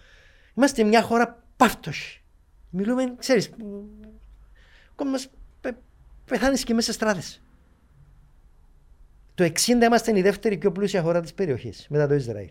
είμαστε 0.55 0.83
μια 0.83 1.01
χώρα 1.01 1.43
πάυτος. 1.57 2.18
Μιλούμε, 2.69 3.15
ξέρεις, 3.17 3.49
ο 3.49 4.95
κόσμος 4.95 5.29
πε, 5.61 5.77
πεθάνεις 6.25 6.63
και 6.63 6.73
μέσα 6.73 6.91
σε 6.91 6.93
στράτες. 6.93 7.41
Το 9.35 9.43
60 9.43 9.67
είμαστε 9.67 10.17
η 10.17 10.21
δεύτερη 10.21 10.57
πιο 10.57 10.71
πλούσια 10.71 11.01
χώρα 11.01 11.21
της 11.21 11.33
περιοχής, 11.33 11.87
μετά 11.89 12.07
το 12.07 12.13
Ισραήλ. 12.13 12.49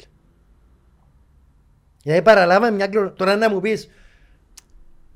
Δηλαδή 2.02 2.22
παραλάβαμε 2.22 2.76
μια 2.76 2.86
κληρονομιά. 2.86 3.16
Τώρα 3.16 3.36
να 3.36 3.50
μου 3.50 3.60
πεις, 3.60 3.88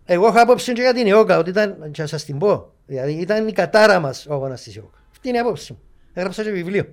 εγώ 0.05 0.27
έχω 0.27 0.41
άποψη 0.41 0.73
και 0.73 0.81
για 0.81 0.95
την 0.95 1.07
ΙΟΚΑ, 1.07 1.39
ότι 1.39 1.51
ήταν, 1.51 1.91
και 1.91 2.01
θα 2.01 2.07
σας 2.07 2.25
την 2.25 2.39
πω, 2.39 2.73
δηλαδή 2.87 3.13
ήταν 3.13 3.49
η 3.49 3.53
κατάρα 3.53 4.01
μας 4.01 4.27
ο 4.27 4.33
αγώνας 4.33 4.63
της 4.63 4.75
ΙΟΚΑ. 4.77 4.99
Αυτή 5.11 5.29
είναι 5.29 5.37
η 5.37 5.41
άποψη 5.41 5.73
μου. 5.73 5.83
Έγραψα 6.13 6.43
και 6.43 6.51
βιβλίο. 6.51 6.85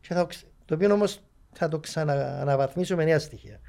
Και 0.00 0.14
θα, 0.14 0.20
το 0.20 0.26
ξε- 0.26 0.46
το 0.64 0.74
οποίο 0.74 0.92
όμως 0.92 1.22
θα 1.52 1.68
το 1.68 1.78
ξανααναβαθμίσω 1.78 2.96
με 2.96 3.04
νέα 3.04 3.18
στοιχεία. 3.18 3.60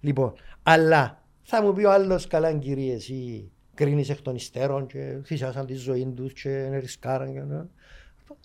Λοιπόν, 0.00 0.32
αλλά 0.62 1.19
θα 1.52 1.62
μου 1.62 1.72
πει 1.72 1.84
ο 1.84 1.92
άλλος 1.92 2.26
καλά 2.26 2.52
κύριε 2.52 2.94
εσύ 2.94 3.50
κρίνεις 3.74 4.08
εκ 4.08 4.20
των 4.20 4.34
υστέρων 4.34 4.86
και 4.86 5.18
θυσιάσαν 5.24 5.66
τη 5.66 5.74
ζωή 5.74 6.12
τους 6.16 6.32
και 6.32 6.78
ρισκάραν 6.78 7.32
και 7.32 7.40
ναι. 7.40 7.62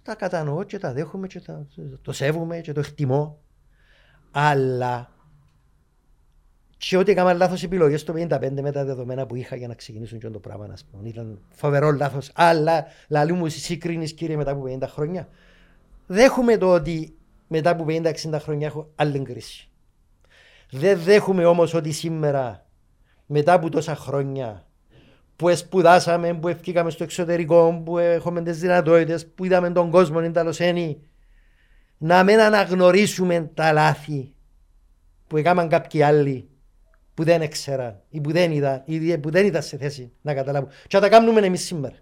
τα 0.03 0.16
κατανοώ 0.16 0.64
και 0.64 0.78
τα 0.78 0.93
δέχομαι 0.93 1.28
και 1.28 1.39
τα, 1.39 1.68
το 2.01 2.12
σέβομαι 2.12 2.60
και 2.60 2.72
το 2.72 2.80
εκτιμώ 2.80 3.39
αλλά 4.32 5.12
και 6.78 6.97
ότι 6.97 7.12
έκανα 7.12 7.34
λάθος 7.34 7.64
επιλογές 7.64 8.03
το 8.03 8.14
55 8.18 8.51
με 8.62 8.72
τα 8.72 8.86
δεδομένα 8.86 9.26
που 9.26 9.36
είχα 9.36 9.56
για 9.56 9.68
να 9.68 9.74
ξεκινήσουν 9.74 10.20
και 10.20 10.30
το 10.30 10.39
πράγμα 10.39 10.68
να 10.68 10.76
πούμε. 10.91 11.10
Ήταν 11.10 11.39
φοβερό 11.49 11.91
λάθος 11.91 12.32
αλλά 12.36 12.86
λαλού 13.08 13.36
μου 13.36 13.45
εσύ 13.45 13.78
κρίνεις 13.78 14.14
κύριε 14.14 14.36
μετά 14.36 14.51
από 14.51 14.64
50 14.80 14.88
χρόνια 14.88 15.28
δέχομαι 16.08 16.58
το 16.58 16.74
ότι 16.74 17.16
μετά 17.47 17.70
από 17.70 17.86
50-60 17.88 18.12
χρόνια 18.39 18.68
έχω 18.68 18.91
άλλη 18.95 19.20
κρίση 19.20 19.70
δεν 20.70 20.99
δέχομαι 20.99 21.45
όμως 21.45 21.74
ότι 21.74 21.91
σήμερα 21.91 22.64
μετά 23.26 23.53
από 23.53 23.69
τόσα 23.69 23.95
χρόνια 23.95 24.65
που 25.36 25.55
σπουδάσαμε, 25.55 26.34
που 26.34 26.47
ευκήκαμε 26.47 26.89
στο 26.89 27.03
εξωτερικό, 27.03 27.82
που 27.86 27.97
έχουμε 27.97 28.43
τις 28.43 28.59
δυνατότητες, 28.59 29.28
που 29.28 29.45
είδαμε 29.45 29.71
τον 29.71 29.91
κόσμο 29.91 30.19
είναι 30.19 30.32
ταλωσένη, 30.32 31.01
να 31.97 32.23
μην 32.23 32.39
αναγνωρίσουμε 32.39 33.51
τα 33.53 33.71
λάθη 33.71 34.34
που 35.28 35.38
έκαναν 35.38 35.69
κάποιοι 35.69 36.01
άλλοι 36.01 36.49
που 37.13 37.23
δεν 37.23 37.41
έξεραν 37.41 38.01
ή 38.09 38.21
που 38.21 38.32
δεν 38.32 38.51
είδαν 38.51 38.82
ή 38.86 39.17
που 39.17 39.30
δεν 39.30 39.45
ήταν 39.45 39.61
σε 39.63 39.78
θέση 39.78 40.11
να 40.21 40.34
καταλάβουν. 40.34 40.69
Και 40.88 40.95
να 40.95 41.01
τα 41.01 41.09
κάνουμε 41.09 41.41
εμείς 41.41 41.61
σήμερα. 41.61 41.95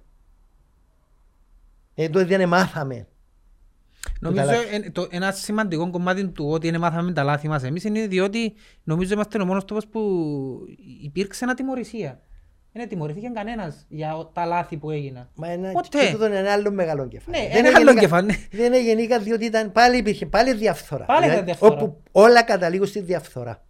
Ε, 1.94 2.10
το 2.10 2.26
δεν 2.26 2.48
μάθαμε. 2.48 3.08
Νομίζω 4.24 4.46
τα 4.46 4.52
λάθη. 4.54 4.76
ε, 4.76 4.90
το, 4.92 5.08
ένα 5.12 5.32
σημαντικό 5.32 5.90
κομμάτι 5.90 6.28
του 6.28 6.48
ότι 6.50 6.68
είναι 6.68 6.78
μάθαμε 6.78 7.12
τα 7.14 7.24
λάθη 7.24 7.48
μας 7.48 7.64
εμείς 7.64 7.84
είναι 7.84 8.08
διότι 8.08 8.54
νομίζω 8.84 9.14
είμαστε 9.14 9.42
ο 9.42 9.46
μόνος 9.46 9.66
τόπος 9.66 9.88
που 9.88 10.02
υπήρξε 11.04 11.46
ατιμωρησία. 11.50 12.20
Δεν 12.76 12.88
τιμωρηθήκε 12.90 13.32
κανένας 13.34 13.86
για 13.90 14.30
τα 14.34 14.46
λάθη 14.46 14.78
που 14.78 14.92
έγιναν. 14.92 15.30
Μα 15.36 15.48
ένα, 15.52 15.72
Ποτέ. 15.72 16.06
και 16.06 16.12
τούτο 16.12 16.26
είναι 16.26 16.38
ένα 16.38 16.52
άλλο 16.52 16.72
μεγάλο 16.72 17.08
κεφάλι. 17.08 17.38
Ναι, 17.38 17.44
Δεν 17.48 17.58
ένα 17.58 17.60
είναι 17.60 17.68
άλλο 17.68 17.78
γενικά- 17.86 18.02
κεφάλι, 18.02 18.26
ναι. 18.28 18.36
Δεν 18.52 18.66
είναι 18.66 18.82
γενικά 18.84 19.20
διότι 19.20 19.46
ήταν, 19.46 19.72
πάλι 19.72 19.98
υπήρχε 19.98 20.26
πάλι 20.26 20.54
διαφθορά. 20.54 21.06
Πάλι 21.06 21.20
Δηλαδή, 21.20 21.34
ήταν 21.34 21.46
διαφθορά. 21.46 21.74
Όπου 21.74 22.02
όλα 22.12 22.44
καταλήγουν 22.44 22.88
στη 22.88 23.00
διαφθορά. 23.00 23.66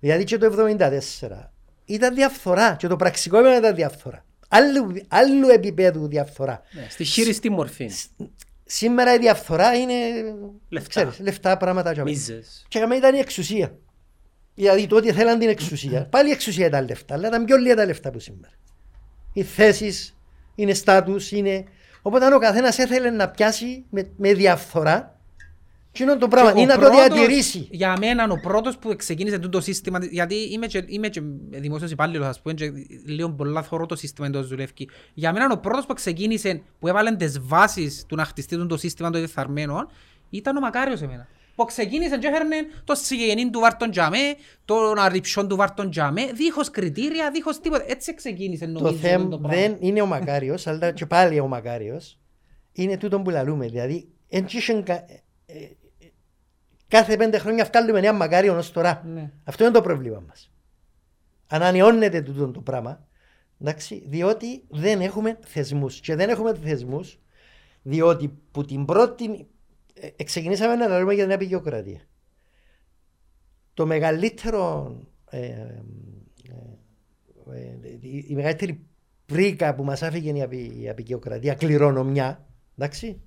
Δηλαδή 0.00 0.24
και 0.24 0.38
το 0.38 0.50
1974 0.50 1.52
ήταν 1.84 2.14
διαφθορά 2.14 2.74
και 2.78 2.86
το 2.86 2.96
πραξικόπημα 2.96 3.56
ήταν 3.56 3.74
διαφθορά. 3.74 4.24
Άλλου, 4.48 4.92
άλλου 5.08 5.48
επίπεδου 5.48 6.06
διαφθορά. 6.08 6.60
Ναι, 6.72 6.86
Στη 6.88 7.04
χείριστη 7.04 7.50
μορφή. 7.50 7.90
Σήμερα 8.66 9.14
η 9.14 9.18
διαφθορά 9.18 9.74
είναι 9.74 9.94
Λεφτά. 10.68 10.88
Ξέρεις, 10.88 11.18
λεφτά 11.18 11.56
πράγματα. 11.56 11.92
για 11.92 12.04
μένα. 12.04 12.16
Μίζες. 12.16 12.64
Και 12.68 12.78
για 12.78 12.86
μένα 12.86 13.00
ήταν 13.00 13.14
η 13.14 13.18
εξουσία. 13.18 13.78
Δηλαδή 14.54 14.86
τότε 14.86 15.12
θέλαν 15.12 15.38
την 15.38 15.48
εξουσία. 15.48 16.06
Πάλι 16.10 16.28
η 16.28 16.32
εξουσία 16.32 16.66
ήταν 16.66 16.86
λεφτά, 16.88 17.14
αλλά 17.14 17.28
ήταν 17.28 17.44
πιο 17.44 17.56
λίγα 17.56 17.74
τα 17.74 17.86
λεφτά 17.86 18.10
που 18.10 18.18
σήμερα. 18.18 18.52
Οι 19.32 19.42
θέσεις, 19.42 20.16
είναι 20.54 20.74
στάτους, 20.74 21.32
είναι. 21.32 21.64
Οπότε 22.02 22.34
ο 22.34 22.38
καθένας 22.38 22.78
ήθελε 22.78 23.10
να 23.10 23.28
πιάσει 23.28 23.84
με, 23.90 24.10
με 24.16 24.32
διαφθορά 24.32 25.10
και 25.10 25.15
είναι 26.02 26.16
το 26.16 26.28
πράγμα, 26.28 26.52
Και 26.52 26.58
ο 26.58 26.62
ή 26.62 26.64
να 26.66 26.74
το 26.74 26.80
πρώτος- 26.80 26.96
διατηρήσει. 27.12 27.66
Για 27.70 27.96
μένα 27.98 28.26
ο 28.30 28.40
πρώτος 28.40 28.78
που 28.78 28.96
ξεκίνησε 28.96 29.38
τούτο 29.38 29.60
σύστημα, 29.60 29.98
γιατί 30.10 30.34
είμαι 30.34 30.66
και, 30.66 30.84
είμαι 30.86 31.08
και 31.08 31.20
δημόσιος 31.50 31.90
υπάλληλος 31.90 32.26
ας 32.26 32.40
πούμε 32.40 32.54
και 32.54 32.72
λίγο 33.06 33.30
πολλά 33.30 33.62
θωρώ 33.62 33.86
το 33.86 33.96
σύστημα 33.96 34.26
εντός 34.26 34.48
δουλεύει. 34.48 34.72
Για 35.14 35.32
μένα 35.32 35.48
ο 35.52 35.58
πρώτος 35.58 35.86
που 35.86 35.94
ξεκίνησε, 35.94 36.62
που 36.78 36.88
έβαλε 36.88 37.16
τις 37.16 37.40
βάσεις 37.40 38.04
του 38.08 38.14
να 38.16 38.24
χτιστεί 38.24 38.66
το 38.66 38.76
σύστημα 38.76 39.10
των 39.10 39.18
διεφθαρμένων, 39.20 39.88
ήταν 40.30 40.56
ο 40.56 40.60
Μακάριος 40.60 41.02
εμένα. 41.02 41.28
Που 41.54 41.64
ξεκίνησε 41.64 42.18
και 42.18 42.26
έφερνε 42.26 42.56
το 42.84 42.94
συγγενή 42.94 43.50
του 43.50 43.60
βάρτον 43.60 43.90
τζαμέ, 43.90 44.34
τον 44.64 44.98
αρριψιόν 44.98 45.48
του 45.48 45.56
βάρτον 45.56 45.90
τζαμέ, 45.90 46.22
δίχως 46.34 46.70
κριτήρια, 46.70 47.30
δίχως 47.30 47.60
τίποτα. 47.60 47.84
Έτσι 47.88 48.14
ξεκίνησε 48.14 48.66
νομίζω 48.66 48.92
Το 48.92 48.98
θέμα 48.98 49.28
το 49.28 49.38
πράγμα. 49.38 49.60
δεν 49.60 49.76
είναι 49.80 50.00
ο 50.02 50.06
Μακάριος, 50.06 50.66
αλλά 50.66 50.90
και 50.92 51.06
πάλι 51.06 51.40
ο 51.40 51.46
Μακάριος 51.46 52.18
είναι 52.72 52.96
τούτο 52.96 53.20
που 53.20 53.30
λαλούμε. 53.30 53.66
Δηλαδή, 53.66 54.08
εν 54.28 54.44
τσίσεν 54.46 54.82
κα- 54.84 54.94
ε, 54.94 55.22
ε, 55.46 55.68
κάθε 56.88 57.16
πέντε 57.16 57.38
χρόνια 57.38 57.64
βγάλουμε 57.64 57.98
ένα 57.98 58.12
Μακάριο 58.12 58.56
ως 58.56 58.72
τώρα. 58.72 59.02
Ναι. 59.06 59.32
Αυτό 59.44 59.64
είναι 59.64 59.72
το 59.72 59.80
πρόβλημα 59.80 60.22
μας. 60.28 60.50
Ανανεώνεται 61.46 62.20
τούτο 62.20 62.50
το 62.50 62.60
πράγμα, 62.60 63.06
εντάξει, 63.60 64.04
διότι 64.06 64.64
δεν 64.68 65.00
έχουμε 65.00 65.38
θεσμούς. 65.44 66.00
Και 66.00 66.14
δεν 66.14 66.28
έχουμε 66.28 66.54
θεσμούς, 66.54 67.20
διότι 67.82 68.28
που 68.50 68.64
την 68.64 68.84
πρώτη. 68.84 69.46
ε, 69.94 70.08
ε, 70.16 70.24
ξεκινήσαμε 70.24 70.74
να 70.74 70.98
λέμε 70.98 71.14
για 71.14 71.24
την 71.24 71.32
απεικιοκρατία. 71.32 72.00
Το 73.74 73.86
μεγαλύτερο. 73.86 74.96
ε, 75.30 75.38
ε, 75.38 75.78
ε, 77.52 77.98
η, 78.00 78.24
η 78.28 78.34
μεγαλύτερη 78.34 78.86
πρίκα 79.26 79.74
που 79.74 79.84
μας 79.84 80.02
άφηγε 80.02 80.32
η, 80.32 80.42
απει, 80.42 80.80
η 80.80 80.88
απεικιοκρατία, 80.88 81.54
κληρονομιά, 81.54 82.46
εντάξει, 82.76 83.20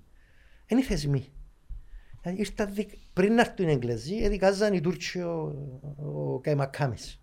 είναι 0.66 0.80
οι 0.80 0.84
θεσμοί. 0.84 1.26
Δηλαδή, 2.22 2.39
ήρθαν 2.39 2.74
δικ- 2.74 2.95
πριν 3.13 3.34
να 3.34 3.41
έρθουν 3.41 3.67
οι 3.67 3.72
Εγγλέζοι, 3.72 4.15
εδικάζαν 4.24 4.74
οι 4.74 4.82
Τούρκοι 4.82 5.20
ο, 5.20 5.55
ο 5.97 6.39
Καϊμακάμις. 6.39 7.22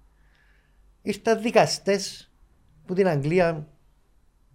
Ήρθαν 1.03 1.43
δικαστές 1.43 2.33
που 2.87 2.95
την 2.95 3.09
Αγγλία 3.09 3.69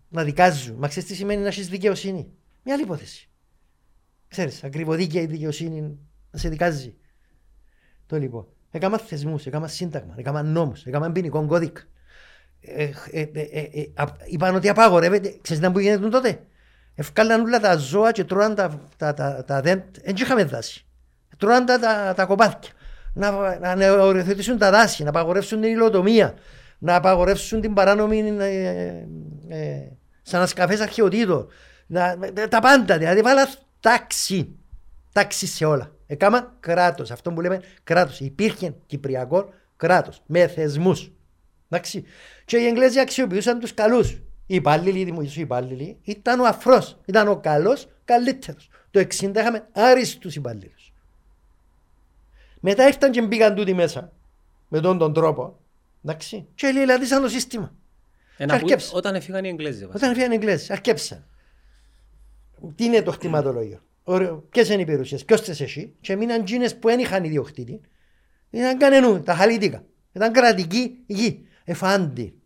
να 0.09 0.23
δικάζουν. 0.23 0.75
Μα 0.77 0.87
ξέρεις 0.87 1.09
τι 1.09 1.15
σημαίνει 1.15 1.41
να 1.41 1.47
έχεις 1.47 1.67
δικαιοσύνη; 1.69 2.31
Μια 2.63 2.73
άλλη 2.73 2.83
υπόθεση. 2.83 3.29
Ξέρεις, 4.27 4.63
ακριβοδίκαια 4.63 5.21
η 5.21 5.25
δικαιοσύνη 5.25 5.81
να 6.31 6.39
σε 6.39 6.49
δικάζει. 6.49 6.95
Το 8.05 8.17
λοιπόν. 8.17 8.47
Έκαμα 8.71 8.97
θεσμούς, 8.97 9.45
έκαμα 9.45 9.67
σύνταγμα, 9.67 10.15
έκαμα 10.17 10.43
νόμους, 10.43 10.85
έκαμα 10.85 11.11
ποινικό 11.11 11.45
κώδικα. 11.45 11.81
Ε, 12.61 12.83
ε, 13.11 13.21
ε, 13.21 13.41
ε, 13.41 13.61
ε, 13.61 13.91
α- 13.95 14.15
είπαν 14.25 14.55
ότι 14.55 14.69
απαγορεύεται. 14.69 15.37
Ξέρεις 15.41 15.61
να 15.63 15.71
που 15.71 15.79
γίνεται 15.79 16.09
τότε; 16.09 16.45
Ευκάλαν 16.95 17.41
όλα 17.41 17.59
τα 17.59 17.75
ζώα 17.75 18.11
και 18.11 18.23
τρώαν 18.23 18.55
τα, 18.55 18.81
τα, 18.97 19.13
τα, 19.13 19.43
τα 19.47 19.61
δέντρα. 19.61 19.85
Δεν 20.03 20.15
είχαμε 20.15 20.43
δάση. 20.43 20.85
Τρώαν 21.37 21.65
τα, 21.65 21.79
τα, 21.79 22.13
τα 22.15 22.25
κοπάθια. 22.25 22.71
Να, 23.13 23.57
να, 23.59 23.75
να 23.75 23.91
οριοθετήσουν 23.91 24.57
τα 24.57 24.71
δάση, 24.71 25.03
να 25.03 25.09
απαγορεύσουν 25.09 25.61
την 25.61 25.69
υλοτομία, 25.69 26.33
να 26.77 26.95
απαγορεύσουν 26.95 27.61
την 27.61 27.73
παράνομη 27.73 28.35
ε, 28.39 29.05
ε, 29.47 29.91
σαν 30.21 30.41
ασκαφές 30.41 30.79
αρχαιοτήτων. 30.79 31.47
Να, 31.87 32.17
ε, 32.35 32.47
τα 32.47 32.59
πάντα, 32.59 32.97
δηλαδή 32.97 33.21
βάλα 33.21 33.47
τάξη. 33.79 34.55
Τάξη 35.13 35.47
σε 35.47 35.65
όλα. 35.65 35.91
Έκαμα 36.07 36.55
κράτος. 36.59 37.11
Αυτό 37.11 37.31
που 37.31 37.41
λέμε 37.41 37.61
κράτος. 37.83 38.19
Υπήρχε 38.19 38.75
κυπριακό 38.85 39.53
κράτος 39.77 40.21
με 40.25 40.47
θεσμούς. 40.47 41.11
Εντάξει. 41.69 42.03
Και 42.45 42.57
οι 42.57 42.65
Εγγλέζοι 42.65 42.99
αξιοποιούσαν 42.99 43.59
τους 43.59 43.73
καλούς. 43.73 44.21
Οι 44.51 44.55
υπάλληλοι, 44.55 44.99
οι 44.99 45.03
δημοσιοί 45.03 45.43
υπάλληλοι, 45.45 45.97
ήταν 46.03 46.39
ο 46.39 46.45
αφρός. 46.45 46.97
Ήταν 47.05 47.27
ο 47.27 47.37
καλός 47.39 47.87
καλύτερο. 48.05 48.57
Το 48.91 48.99
60 48.99 49.35
είχαμε 49.39 49.67
άριστους 49.71 50.35
υπαλλήλους. 50.35 50.93
Μετά 52.59 52.87
ήρθαν 52.87 53.11
και 53.11 53.21
μπήκαν 53.21 53.55
τούτοι 53.55 53.73
μέσα. 53.73 54.11
Με 54.67 54.79
τον, 54.79 54.97
τον 54.97 55.13
τρόπο. 55.13 55.59
Εντάξει. 56.05 56.47
Και 56.55 56.67
λιλατήσαν 56.67 57.21
το 57.21 57.29
σύστημα. 57.29 57.73
Ένα 58.37 58.53
που- 58.53 58.59
αρκέψε. 58.63 58.91
Όταν 58.95 59.15
έφυγαν 59.15 59.43
οι 59.45 59.47
Εγγλέζοι. 59.49 59.79
βασικά. 59.79 59.95
Όταν 59.97 60.09
έφυγαν 60.11 60.31
οι 60.31 60.35
Εγγλέζοι, 60.35 60.71
αρκέψαν. 60.71 61.25
Τι 62.75 62.83
είναι 62.85 63.01
το 63.01 63.11
χτιματολόγιο. 63.11 63.81
Ποιες 64.49 64.69
είναι 64.69 64.81
οι 64.81 64.85
περιουσίες, 64.85 65.25
ποιος 65.25 65.41
τε 65.41 65.51
εσύ, 65.51 65.95
και 66.01 66.15
μείναν 66.15 66.43
τζίνες 66.43 66.77
που 66.77 66.87
δεν 66.87 66.99
είχαν 66.99 67.23
ιδιοκτήτη. 67.23 67.81
Ήταν 68.49 68.77
κανενού, 68.77 69.21
τα 69.23 69.35
χαλίτικα. 69.35 69.83
Ήταν 70.13 70.31
κρατική 70.33 71.03
γη. 71.05 71.45
Εφάντη. 71.63 72.40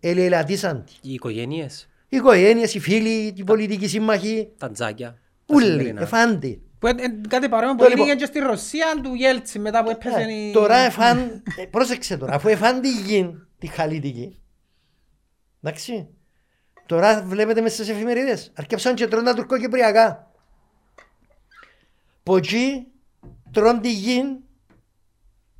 Ελελατήσαν 0.00 0.84
τη. 0.84 0.92
Οι 1.00 1.12
οικογένειες, 1.12 1.88
Οι 2.08 2.16
οικογένειες, 2.16 2.74
οι 2.74 2.78
φίλοι, 2.80 3.32
οι 3.36 3.44
πολιτικοί 3.44 3.88
σύμμαχοι. 3.88 4.48
τα 4.58 4.70
τζάκια. 4.70 5.18
τα 5.46 5.54
Ούλοι. 5.54 5.66
σημερινά. 5.66 6.00
Εφάντη. 6.00 6.60
Που, 6.78 6.86
ε, 6.86 6.90
ε, 6.90 6.94
κάτι 7.28 7.48
παρόμοιο 7.48 7.74
που 7.76 7.82
Το 7.82 7.88
λοιπόν- 7.88 8.06
έγινε 8.08 8.20
και 8.20 8.26
στη 8.26 8.38
Ρωσία 8.38 8.86
του 9.02 9.14
Γέλτσι 9.14 9.58
μετά 9.58 9.82
που 9.84 9.90
έπαιζε 9.90 10.16
Ε, 10.20 10.32
η... 10.32 10.52
Τώρα 10.52 10.76
εφάν. 10.76 11.42
ε, 11.58 11.64
Πρόσεξε 11.70 12.16
τώρα, 12.16 12.34
αφού 12.34 12.48
εφάν 12.48 12.80
τη 12.80 12.90
γη, 12.90 13.34
τη 13.58 13.66
χαλίτικη. 13.66 14.40
Εντάξει. 15.62 16.08
Τώρα 16.86 17.22
βλέπετε 17.22 17.60
μέσα 17.60 17.74
στις 17.74 17.88
εφημερίδες. 17.88 18.52
Αρκεψαν 18.56 18.94
και 18.94 19.06
τρώνε 19.06 19.24
τα 19.24 19.34
τουρκοκυπριακά. 19.34 20.30
Που 22.22 22.36
εκεί 22.36 22.86
τρώνε 23.50 23.80
τη 23.80 23.92
γη 23.92 24.22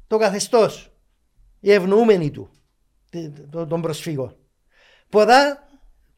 το 0.06 0.16
καθεστώς. 0.18 0.92
Οι 1.60 1.72
ευνοούμενοι 1.72 2.30
του. 2.30 2.50
Τε- 3.10 3.30
το- 3.50 3.66
των 3.66 3.80
προσφύγων. 3.80 4.36
Ποδά 5.08 5.68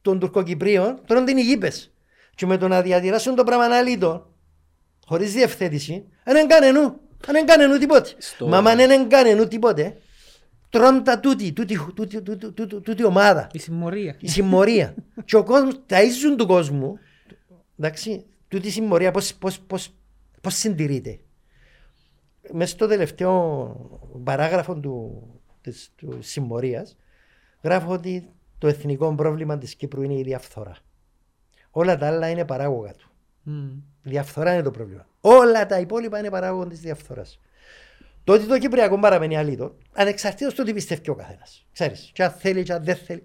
των 0.02 0.18
Τουρκοκυπρίων 0.18 1.00
τρώνε 1.06 1.24
την 1.24 1.36
Αιγύπες. 1.36 1.92
Και 2.34 2.46
με 2.46 2.56
το 2.56 2.68
να 2.68 2.82
διατηράσουν 2.82 3.34
το 3.34 3.44
πράγμα 3.44 3.64
αλήτω, 3.76 4.32
χωρίς 5.06 5.32
διευθέτηση, 5.32 6.04
δεν 6.24 6.36
είναι 6.36 6.46
κανενού. 6.46 7.00
Δεν 7.26 7.34
είναι 7.36 7.44
κανενού 7.44 7.78
τίποτε. 7.78 8.10
Στο- 8.18 8.46
Μα 8.46 8.58
αν 8.58 8.64
δεν 8.76 8.90
είναι 8.90 9.06
κανενού 9.06 9.48
τίποτε, 9.48 9.96
τρώνε 10.70 11.00
τα 11.00 11.20
τούτη, 11.20 11.52
τούτη, 11.52 11.78
τούτη, 11.94 12.22
τούτη, 12.22 12.52
τούτη, 12.52 12.80
τούτη 12.80 13.04
ομάδα. 13.04 13.48
Η 13.52 13.58
συμμορία. 13.58 14.16
Η 14.20 14.28
συμμορία. 14.28 14.94
και 15.24 15.36
ο 15.36 15.44
κόσμος, 15.44 15.80
τα 15.86 16.02
ίζουν 16.02 16.36
του 16.36 16.46
κόσμου, 16.46 16.98
εντάξει, 17.78 18.24
τούτη 18.48 18.66
η 18.66 18.70
συμμορία 18.70 19.10
πώς, 19.10 19.34
πώς, 19.34 19.60
πώς, 19.60 19.94
πώς 20.40 20.54
συντηρείται. 20.54 21.18
Μέσα 22.52 22.70
στο 22.72 22.86
τελευταίο 22.86 23.74
παράγραφο 24.24 24.74
του, 24.74 25.22
της, 25.60 25.92
του 25.96 26.18
συμμορίας 26.20 26.96
γράφω 27.62 27.92
ότι 27.92 28.30
το 28.58 28.66
εθνικό 28.66 29.14
πρόβλημα 29.14 29.58
της 29.58 29.74
Κύπρου 29.74 30.02
είναι 30.02 30.18
η 30.18 30.22
διαφθορά. 30.22 30.76
Όλα 31.70 31.96
τα 31.96 32.06
άλλα 32.06 32.28
είναι 32.28 32.44
παράγωγα 32.44 32.92
του. 32.92 33.10
Μμ. 33.42 33.66
Η 34.02 34.10
διαφθορά 34.10 34.52
είναι 34.52 34.62
το 34.62 34.70
πρόβλημα. 34.70 35.06
Όλα 35.20 35.66
τα 35.66 35.80
υπόλοιπα 35.80 36.18
είναι 36.18 36.30
παράγωγα 36.30 36.66
της 36.66 36.80
διαφθοράς. 36.80 37.40
Το 38.24 38.32
ότι 38.32 38.46
το 38.46 38.58
Κυπριακό 38.58 38.98
παραμένει 38.98 39.36
αλήτω, 39.36 39.76
ανεξαρτήτως 39.92 40.54
του 40.54 40.64
τι 40.64 40.72
πιστεύει 40.72 41.10
ο 41.10 41.14
καθένας. 41.14 41.66
Ξέρεις, 41.72 42.10
και 42.14 42.24
αν 42.24 42.30
θέλει 42.30 42.62
και 42.62 42.72
αν 42.72 42.84
δεν 42.84 42.96
θέλει. 42.96 43.22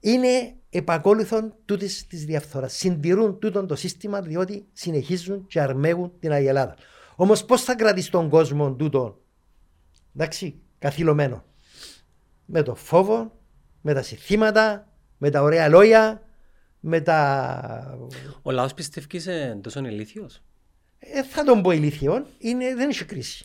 Είναι 0.00 0.54
επακόλουθον 0.70 1.54
τούτης 1.64 2.06
της 2.06 2.24
διαφθοράς. 2.24 2.72
Συντηρούν 2.72 3.38
τούτον 3.38 3.66
το 3.66 3.74
σύστημα 3.74 4.22
διότι 4.22 4.66
συνεχίζουν 4.72 5.46
και 5.46 5.60
αρμέγουν 5.60 6.12
την 6.18 6.32
Αγελάδα. 6.32 6.76
Όμως 7.16 7.44
πώς 7.44 7.62
θα 7.62 7.74
κρατήσει 7.74 8.10
τον 8.10 8.28
κόσμο 8.28 8.74
τούτο, 8.74 9.20
εντάξει, 10.14 10.60
καθυλωμένο; 10.78 11.44
Με 12.46 12.62
το 12.62 12.74
φόβο, 12.74 13.32
με 13.80 13.94
τα 13.94 14.02
συνθήματα, 14.02 14.88
με 15.18 15.30
τα 15.30 15.42
ωραία 15.42 15.68
λόγια, 15.68 16.22
με 16.80 17.00
τα 17.00 17.98
Ο 18.42 18.50
λαός 18.50 18.74
πιστεύει 18.74 19.18
σε 19.18 19.54
τόσο 19.54 19.80
ηλίθιος. 19.80 20.42
ε, 20.98 21.22
θα 21.22 21.44
τον 21.44 21.62
πω 21.62 21.70
ηλίθιο, 21.70 22.26
είναι, 22.38 22.74
δεν 22.74 22.88
έχει 22.88 23.04
κρίση. 23.04 23.44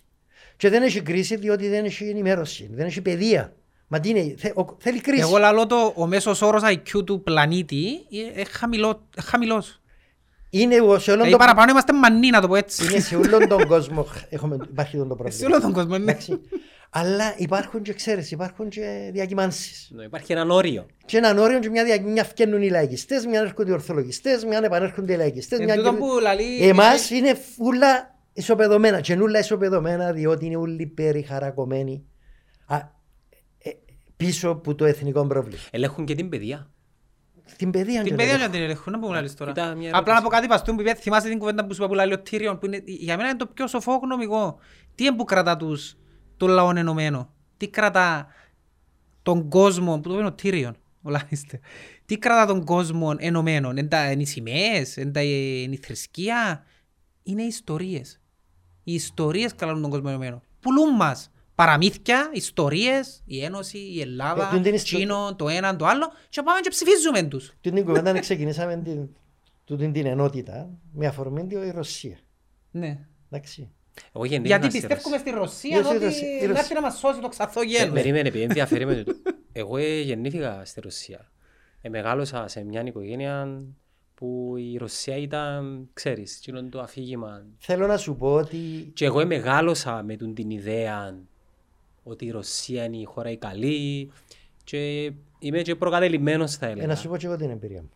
Και 0.57 0.69
δεν 0.69 0.83
έχει 0.83 1.01
κρίση 1.01 1.35
διότι 1.35 1.67
δεν 1.69 1.85
έχει 1.85 2.03
ενημέρωση, 2.09 2.69
δεν 2.73 2.85
έχει 2.85 3.01
παιδεία. 3.01 3.53
Μα 3.87 3.99
τι 3.99 4.09
είναι, 4.09 4.35
θε, 4.37 4.51
ο, 4.55 4.77
θέλει 4.79 5.01
κρίση. 5.01 5.21
Εγώ 5.21 5.37
λαλώ 5.37 5.67
το, 5.67 5.93
ο 5.95 6.07
μέσος 6.07 6.41
όρος 6.41 6.61
IQ 6.65 7.05
του 7.05 7.21
πλανήτη 7.23 8.05
είναι 8.09 8.43
χαμηλό, 8.51 9.07
ε, 9.15 9.21
χαμηλός. 9.21 9.81
Είναι 10.49 10.75
εγώ 10.75 10.99
σε 10.99 11.11
όλον 11.11 11.23
Δηλαδή 11.25 11.29
τον, 11.29 11.39
παραπάνω 11.39 11.71
είμαστε 11.71 11.93
μανί 11.93 12.29
να 12.29 12.41
το 12.41 12.47
πω 12.47 12.55
έτσι. 12.55 12.85
είναι 12.85 12.99
σε 12.99 13.15
όλον 13.15 13.47
τον 13.47 13.67
κόσμο 13.67 14.07
έχουμε, 14.29 14.57
υπάρχει 14.69 14.97
αυτό 14.99 15.15
το 15.15 15.23
Σε 15.29 15.45
πρόβλημα. 15.45 15.49
όλο 15.51 15.61
τον 15.61 15.73
κόσμο, 15.73 15.97
ναι. 15.97 16.17
Εντάξει. 16.93 17.13
Αλλά 17.15 17.33
υπάρχουν 17.37 17.81
και 17.81 17.93
ξέρεις, 17.93 18.31
υπάρχουν 18.31 18.69
και 18.69 19.09
διακυμάνσεις. 19.13 19.89
Ναι, 19.93 20.03
Υπάρχει 20.03 20.31
έναν 20.31 20.51
όριο. 20.51 20.85
Και 21.05 21.17
έναν 21.17 21.37
όριο 21.37 21.59
και 21.59 21.69
μια, 21.69 21.83
δια, 21.83 22.01
μια 22.01 22.23
φκαίνουν 22.23 22.61
οι 22.61 22.69
λαϊκιστές, 22.69 23.25
μια 23.25 23.39
έρχονται 23.41 23.69
οι 23.69 23.73
ορθολογιστές, 23.73 24.45
μια 24.45 24.59
επανέρχονται 24.63 25.13
οι 25.13 25.17
λαϊκιστές. 25.17 25.59
Εν 25.59 25.65
Μια... 25.65 25.75
τούτο 25.75 25.93
που 25.93 26.05
λαλεί- 26.21 26.61
Εμάς 26.61 27.09
είναι 27.09 27.33
φούλα 27.33 28.19
ισοπεδωμένα 28.33 29.01
και 29.01 29.15
νουλα 29.15 29.39
ισοπεδωμένα 29.39 30.11
διότι 30.13 30.45
είναι 30.45 30.55
όλοι 30.57 30.85
περιχαρακωμένοι 30.87 32.05
α, 32.67 32.75
ε, 33.57 33.69
πίσω 34.17 34.49
από 34.49 34.75
το 34.75 34.85
εθνικό 34.85 35.25
πρόβλημα. 35.27 35.61
Ελέγχουν 35.71 36.05
και 36.05 36.15
την 36.15 36.29
παιδεία. 36.29 36.71
Την 37.57 37.71
παιδεία 37.71 38.01
Την 38.01 38.09
και 38.09 38.15
παιδεία 38.15 38.33
λέγω. 38.33 38.45
να 38.45 38.49
την 38.51 38.61
ελέγχουν, 38.61 38.93
να 38.93 38.99
πούμε 38.99 39.13
λαλείς 39.15 39.33
τώρα. 39.35 39.51
Κοίτα, 39.51 39.65
μια 39.65 39.73
Απλά 39.87 39.89
ερώτηση. 39.97 40.15
να 40.15 40.21
πω 40.21 40.27
κάτι 40.29 40.47
παστούν 40.47 40.75
που 40.75 40.81
είπε, 40.81 40.93
θυμάσαι 40.95 41.27
την 41.29 41.37
κουβέντα 41.39 41.65
που 41.65 41.73
σου 41.73 41.83
είπα 41.83 41.89
που 41.91 41.95
λέει 41.97 42.13
ο 42.13 42.19
Τύριον, 42.19 42.57
που 42.59 42.65
είναι, 42.65 42.81
για 42.85 43.15
μένα 43.17 43.29
είναι 43.29 43.37
το 43.37 43.45
πιο 43.45 43.67
σοφό 43.67 43.95
γνωμικό. 44.03 44.57
Τι 44.95 45.05
είναι 45.05 45.15
που 45.15 45.23
κρατά 45.23 45.57
τους, 45.57 45.95
τον 46.45 46.49
λαό 46.49 46.71
ενωμένο. 46.75 47.29
Τι 47.57 47.67
κρατά 47.67 48.27
τον 49.23 49.49
κόσμο, 49.49 49.99
που 49.99 50.09
το 50.09 50.13
είπε 50.17 50.25
ο 50.25 50.33
Τύριον, 50.33 50.75
ο 51.01 51.09
Λάνιστερ. 51.09 51.59
Τι 52.05 52.17
κρατά 52.17 52.45
τον 52.53 52.65
κόσμο 52.65 53.15
ενωμένο. 53.17 53.69
Είναι 53.69 53.83
τα 53.83 54.11
είναι 54.11 54.21
οι 54.21 54.25
σημαίες, 54.25 54.95
είναι, 54.95 55.11
τα, 55.11 55.21
είναι 55.21 55.73
η 55.75 55.79
θρησκεία. 55.83 56.63
Είναι 57.23 57.43
οι 57.43 57.47
ιστορίες. 57.47 58.19
Οι 58.83 58.93
ιστορίες 58.93 59.55
κρατούν 59.55 59.81
τον 59.81 59.89
κόσμο 59.89 60.07
ενωμένο. 60.09 60.41
Πουλούν 60.59 60.95
μας 60.95 61.31
παραμύθια, 61.55 62.29
ιστορίες, 62.33 63.21
η 63.25 63.43
Ένωση, 63.43 63.77
η 63.77 64.01
Ελλάδα, 64.01 64.47
Ε, 64.47 64.55
τούτη 64.55 64.67
είναι 64.67 64.77
ιστο- 64.77 64.97
Τσίνο, 64.97 65.35
το 65.35 65.49
ένα, 65.49 65.75
το 65.75 65.85
άλλο 65.85 66.11
και 66.29 66.41
πάμε 66.41 66.59
και 66.59 66.69
ψηφίζουμε 66.69 67.23
τους. 67.23 67.53
Την 67.61 67.73
την 67.75 67.85
κουβέντα 67.85 68.19
ξεκινήσαμε 68.19 68.77
την, 68.77 69.07
τούτη 69.65 69.91
την 69.91 70.05
ενότητα 70.05 70.69
με 70.93 71.07
αφορμή 71.07 71.47
τη 71.47 71.71
Ρωσία. 71.71 72.17
Ναι. 72.71 72.99
Εντάξει. 73.29 73.69
Εγώ 74.15 74.25
γεννήθηκα 74.25 74.57
Γιατί 74.59 74.77
στη 74.77 74.87
πιστεύουμε 74.87 75.15
Ρωσία. 75.15 75.31
στη 75.31 75.39
Ρωσία 75.39 75.79
Ποιος 75.81 75.95
ότι 75.95 76.03
η 76.03 76.07
Ρωσία- 76.07 76.27
η 76.27 76.31
να 76.31 76.37
έρθει 76.41 76.57
Ρωσία- 76.57 76.75
να 76.75 76.81
μας 76.81 76.97
σώσει 76.97 77.19
το 77.19 77.25
Ε, 77.25 77.29
ξαθόγενο. 77.29 77.93
Περίμενε, 77.93 78.27
επειδή 78.27 78.43
ενδιαφέρει 78.43 78.85
με 78.85 79.03
το. 79.03 79.13
Εγώ 79.51 79.77
ε, 79.77 79.99
γεννήθηκα 80.01 80.61
στη 80.65 80.81
Ρωσία. 80.81 81.31
Ε, 81.81 81.89
μεγάλωσα 81.89 82.47
σε 82.47 82.63
μια 82.63 82.83
οικογένεια 82.85 83.61
που 84.15 84.53
η 84.57 84.77
Ρωσία 84.77 85.15
ήταν, 85.17 85.89
ξέρεις, 85.93 86.37
εκείνο 86.37 86.63
το 86.69 86.79
αφήγημα. 86.79 87.45
Θέλω 87.57 87.87
να 87.87 87.97
σου 87.97 88.15
πω 88.15 88.33
ότι 88.33 88.91
Και 88.93 89.05
εγώ 89.05 89.19
ε, 89.19 89.25
μεγάλωσα 89.25 90.03
με 90.03 90.15
τον 90.15 90.33
την 90.33 90.49
ιδέα 90.49 91.17
ότι 92.03 92.25
η 92.25 92.29
Ρωσία 92.31 92.83
είναι 92.83 92.97
η 92.97 93.03
χώρα 93.03 93.29
η 93.29 93.37
καλή 93.37 94.11
και 94.63 95.11
είμαι 95.39 95.61
και 95.61 95.75
προκατελημένος 95.75 96.55
θα 96.55 96.65
ε, 96.65 96.73
να 96.75 96.81
έλεγα. 96.81 96.95
σου 96.95 97.07
πω 97.09 97.17
και 97.17 97.25
εγώ 97.25 97.35
την 97.35 97.49
εμπειρία 97.49 97.81
μου. 97.81 97.89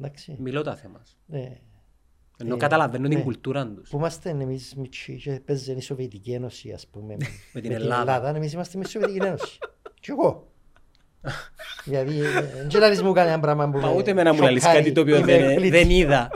Εντάξει. 0.00 0.36
Μιλώ 0.40 0.62
τα 0.62 0.76
θέματα. 0.76 1.04
Ε, 1.30 1.48
Ενώ 2.36 2.54
Ε, 2.54 2.58
καταλαβαίνω 2.58 3.08
την 3.08 3.18
ναι. 3.18 3.24
κουλτούρα 3.24 3.66
τους. 3.66 3.88
που 3.90 3.96
είμαστε 3.96 4.30
εμείς 4.30 4.74
μητσί 4.76 5.16
και 5.16 5.40
παίζει 5.44 5.72
η 5.72 5.80
Σοβιετική 5.80 6.30
Ένωση 6.32 6.72
ας 6.72 6.86
πούμε 6.86 7.16
Με 7.52 7.60
την 7.60 7.72
Ελλάδα. 7.72 8.32
εμείς 8.36 8.52
είμαστε 8.52 8.78
με 8.78 8.84
τη 8.84 8.90
Σοβιετική 8.90 9.26
Ένωση. 9.26 9.58
Κι 10.00 10.10
εγώ. 10.10 10.48
Γιατί 11.84 12.20
ε, 12.20 12.30
δεν 12.70 12.80
λαλείς 12.80 13.02
μου 13.02 13.12
κανένα 13.12 13.40
πράγμα 13.40 13.70
που 13.70 13.78
Μα 13.78 13.88
με 13.88 13.94
ούτε 13.96 14.10
εμένα 14.10 14.32
μου 14.34 14.42
λαλείς 14.42 14.62
σοκάρει 14.62 14.78
κάτι 14.82 14.92
το 14.92 15.00
οποίο 15.00 15.16
ή 15.16 15.20
με 15.20 15.24
δεν, 15.26 15.42
εκπλήττει. 15.50 15.70
δεν 15.78 15.90
είδα. 15.90 16.30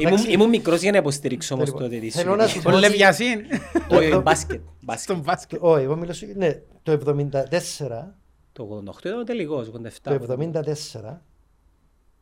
Ήμουν, 0.00 0.12
Εντάξει. 0.12 0.32
ήμουν 0.32 0.48
μικρός 0.48 0.80
για 0.82 0.90
να 0.92 0.98
υποστηρίξω 0.98 1.54
όμως 1.54 1.66
Λοιπόν, 1.66 1.82
τότε 1.82 1.98
τη 1.98 2.10
θέλω 2.10 2.36
να 2.36 2.46
Σοβιετική. 2.46 2.60
σου 2.60 2.68
Ο 2.68 2.70
πω 2.70 2.76
ότι- 2.76 2.86
Λεβιασίν. 2.88 3.40
Όχι, 3.88 4.10
το- 4.10 4.20
μπάσκετ. 4.22 4.60
μπάσκετ. 4.80 5.04
Στον 5.04 5.20
μπάσκετ. 5.20 5.58
Όχι, 5.62 5.82
εγώ 5.84 5.96
μιλώ 5.96 6.12
σου- 6.12 6.26
ναι, 6.36 6.58
το 6.82 6.92
74 6.92 8.14
Το 8.52 8.62
88 8.62 9.08
ήταν 9.08 9.20
ο 9.20 9.24
τελικός, 9.24 9.68
87. 9.68 9.88
Το 10.02 10.14
1974 10.14 11.22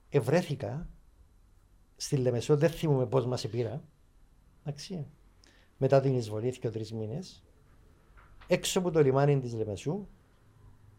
ευρέθηκα 0.09 0.89
στη 1.97 2.17
Λεμεσό, 2.17 2.57
δεν 2.57 2.71
θυμούμαι 2.71 3.07
πώς 3.07 3.27
μας 3.27 3.45
επήρα, 3.45 3.85
εντάξει, 4.65 5.07
μετά 5.77 6.01
την 6.01 6.17
εισβολή 6.17 6.59
και 6.59 6.71
τρεις 6.71 6.93
μήνες, 6.93 7.45
έξω 8.47 8.79
από 8.79 8.91
το 8.91 9.03
λιμάνι 9.03 9.41
της 9.41 9.55
Λεμεσού, 9.55 10.07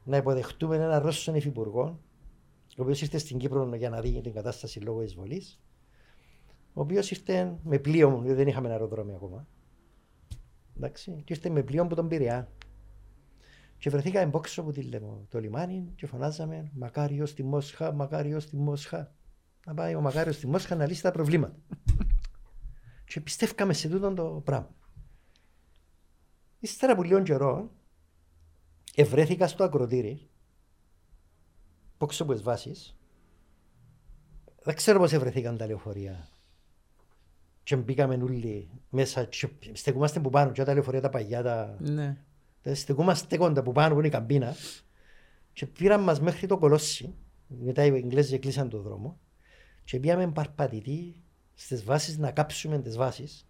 να 0.04 0.18
υποδεχτούμε 0.18 0.76
έναν 0.76 1.02
Ρώσον 1.02 1.36
υφυπουργό, 1.36 2.00
ο 2.78 2.82
οποίος 2.82 3.02
ήρθε 3.02 3.18
στην 3.18 3.38
Κύπρο 3.38 3.76
για 3.76 3.90
να 3.90 4.02
δει 4.02 4.22
την 4.22 4.34
κατάσταση 4.34 4.80
λόγω 4.80 5.02
εισβολής, 5.02 5.60
ο 6.74 6.82
οποίος 6.82 7.12
ήρθε 7.12 7.58
με 7.64 7.80
πλοίο 7.80 8.10
μου, 8.10 8.22
διότι 8.22 8.36
δεν 8.36 8.48
είχαμε 8.48 8.70
αεροδρόμιο 8.70 9.16
ακόμα, 9.16 9.48
εντάξει, 10.78 11.22
και 11.26 11.34
ήρθε 11.34 11.50
με 11.50 11.64
πλοίο 11.64 11.82
από 11.84 11.96
τον 11.96 12.08
Πειραιά. 12.08 12.52
Και 13.78 13.90
βρεθήκα 13.90 14.20
εμπόξω 14.20 14.62
από 14.62 14.72
τη 14.72 14.82
Λεμο, 14.82 15.26
το 15.30 15.40
λιμάνι 15.40 15.92
και 15.96 16.06
φωνάζαμε 16.06 16.72
Μακάριος 16.74 17.30
στη 17.30 17.44
Μόσχα, 17.44 17.92
Μακάριος 17.92 18.44
στη 18.44 18.58
Μόσχα. 18.58 19.16
Να 19.68 19.74
πάει 19.74 19.96
ο 19.96 20.02
Μακάριο 20.02 20.34
στη 20.34 20.48
Μόσχα 20.48 20.76
να 20.76 20.88
λύσει 20.88 21.02
τα 21.02 21.12
προβλήματα. 21.12 21.56
και 23.10 23.22
πιστεύκαμε 23.22 23.74
σε 23.74 23.90
τούτο 23.90 24.14
το 24.14 24.42
πράγμα. 24.46 24.76
Ύστερα 26.60 26.92
από 26.92 27.04
λίγο 27.04 27.22
καιρό, 27.22 27.72
ευρέθηκα 28.96 29.48
στο 29.48 29.64
ακροτήρι, 29.64 30.30
πόξω 31.98 32.24
από 32.24 32.34
τις 32.34 32.42
βάσεις. 32.42 32.98
Δεν 34.64 34.76
ξέρω 34.76 35.00
πώς 35.00 35.14
ευρεθήκαν 35.14 35.58
τα 35.58 35.68
λεωφορεία. 35.68 36.30
Και 37.64 37.76
μπήκαμε 37.76 38.16
όλοι 38.16 38.70
μέσα 38.90 39.24
και 39.24 39.50
στεκούμαστε 39.74 40.20
που 40.20 40.30
πάνω 40.30 40.52
και 40.52 40.64
τα 40.64 40.74
λεωφορεία 40.74 41.02
τα 41.02 41.10
παγιά, 41.10 41.44
τα, 41.44 41.78
Ναι. 41.80 42.18
τα 42.62 42.76
στεκούμαστε 42.76 43.26
στέκοντα 43.26 43.64
που 43.64 43.72
πάνω 43.72 43.94
που 43.94 44.00
είναι 44.00 44.08
η 44.08 44.12
καμπίνα 44.12 44.56
και 45.54 45.66
πήραν 45.66 46.04
μας 46.04 46.20
μέχρι 46.20 46.48
το 46.48 46.58
κολόσι. 46.58 47.16
Μετά 47.48 47.86
οι 47.86 47.96
Εγγλέζοι 47.96 48.40
κλείσαν 48.40 48.70
το 48.70 48.82
δρόμο 48.82 49.20
και 49.88 50.00
πήγαμε 50.00 50.32
παρπατητή 50.32 51.16
στις 51.54 51.84
βάσεις 51.84 52.18
να 52.18 52.32
κάψουμε 52.32 52.80
τις 52.80 52.98
βάσεις 52.98 53.48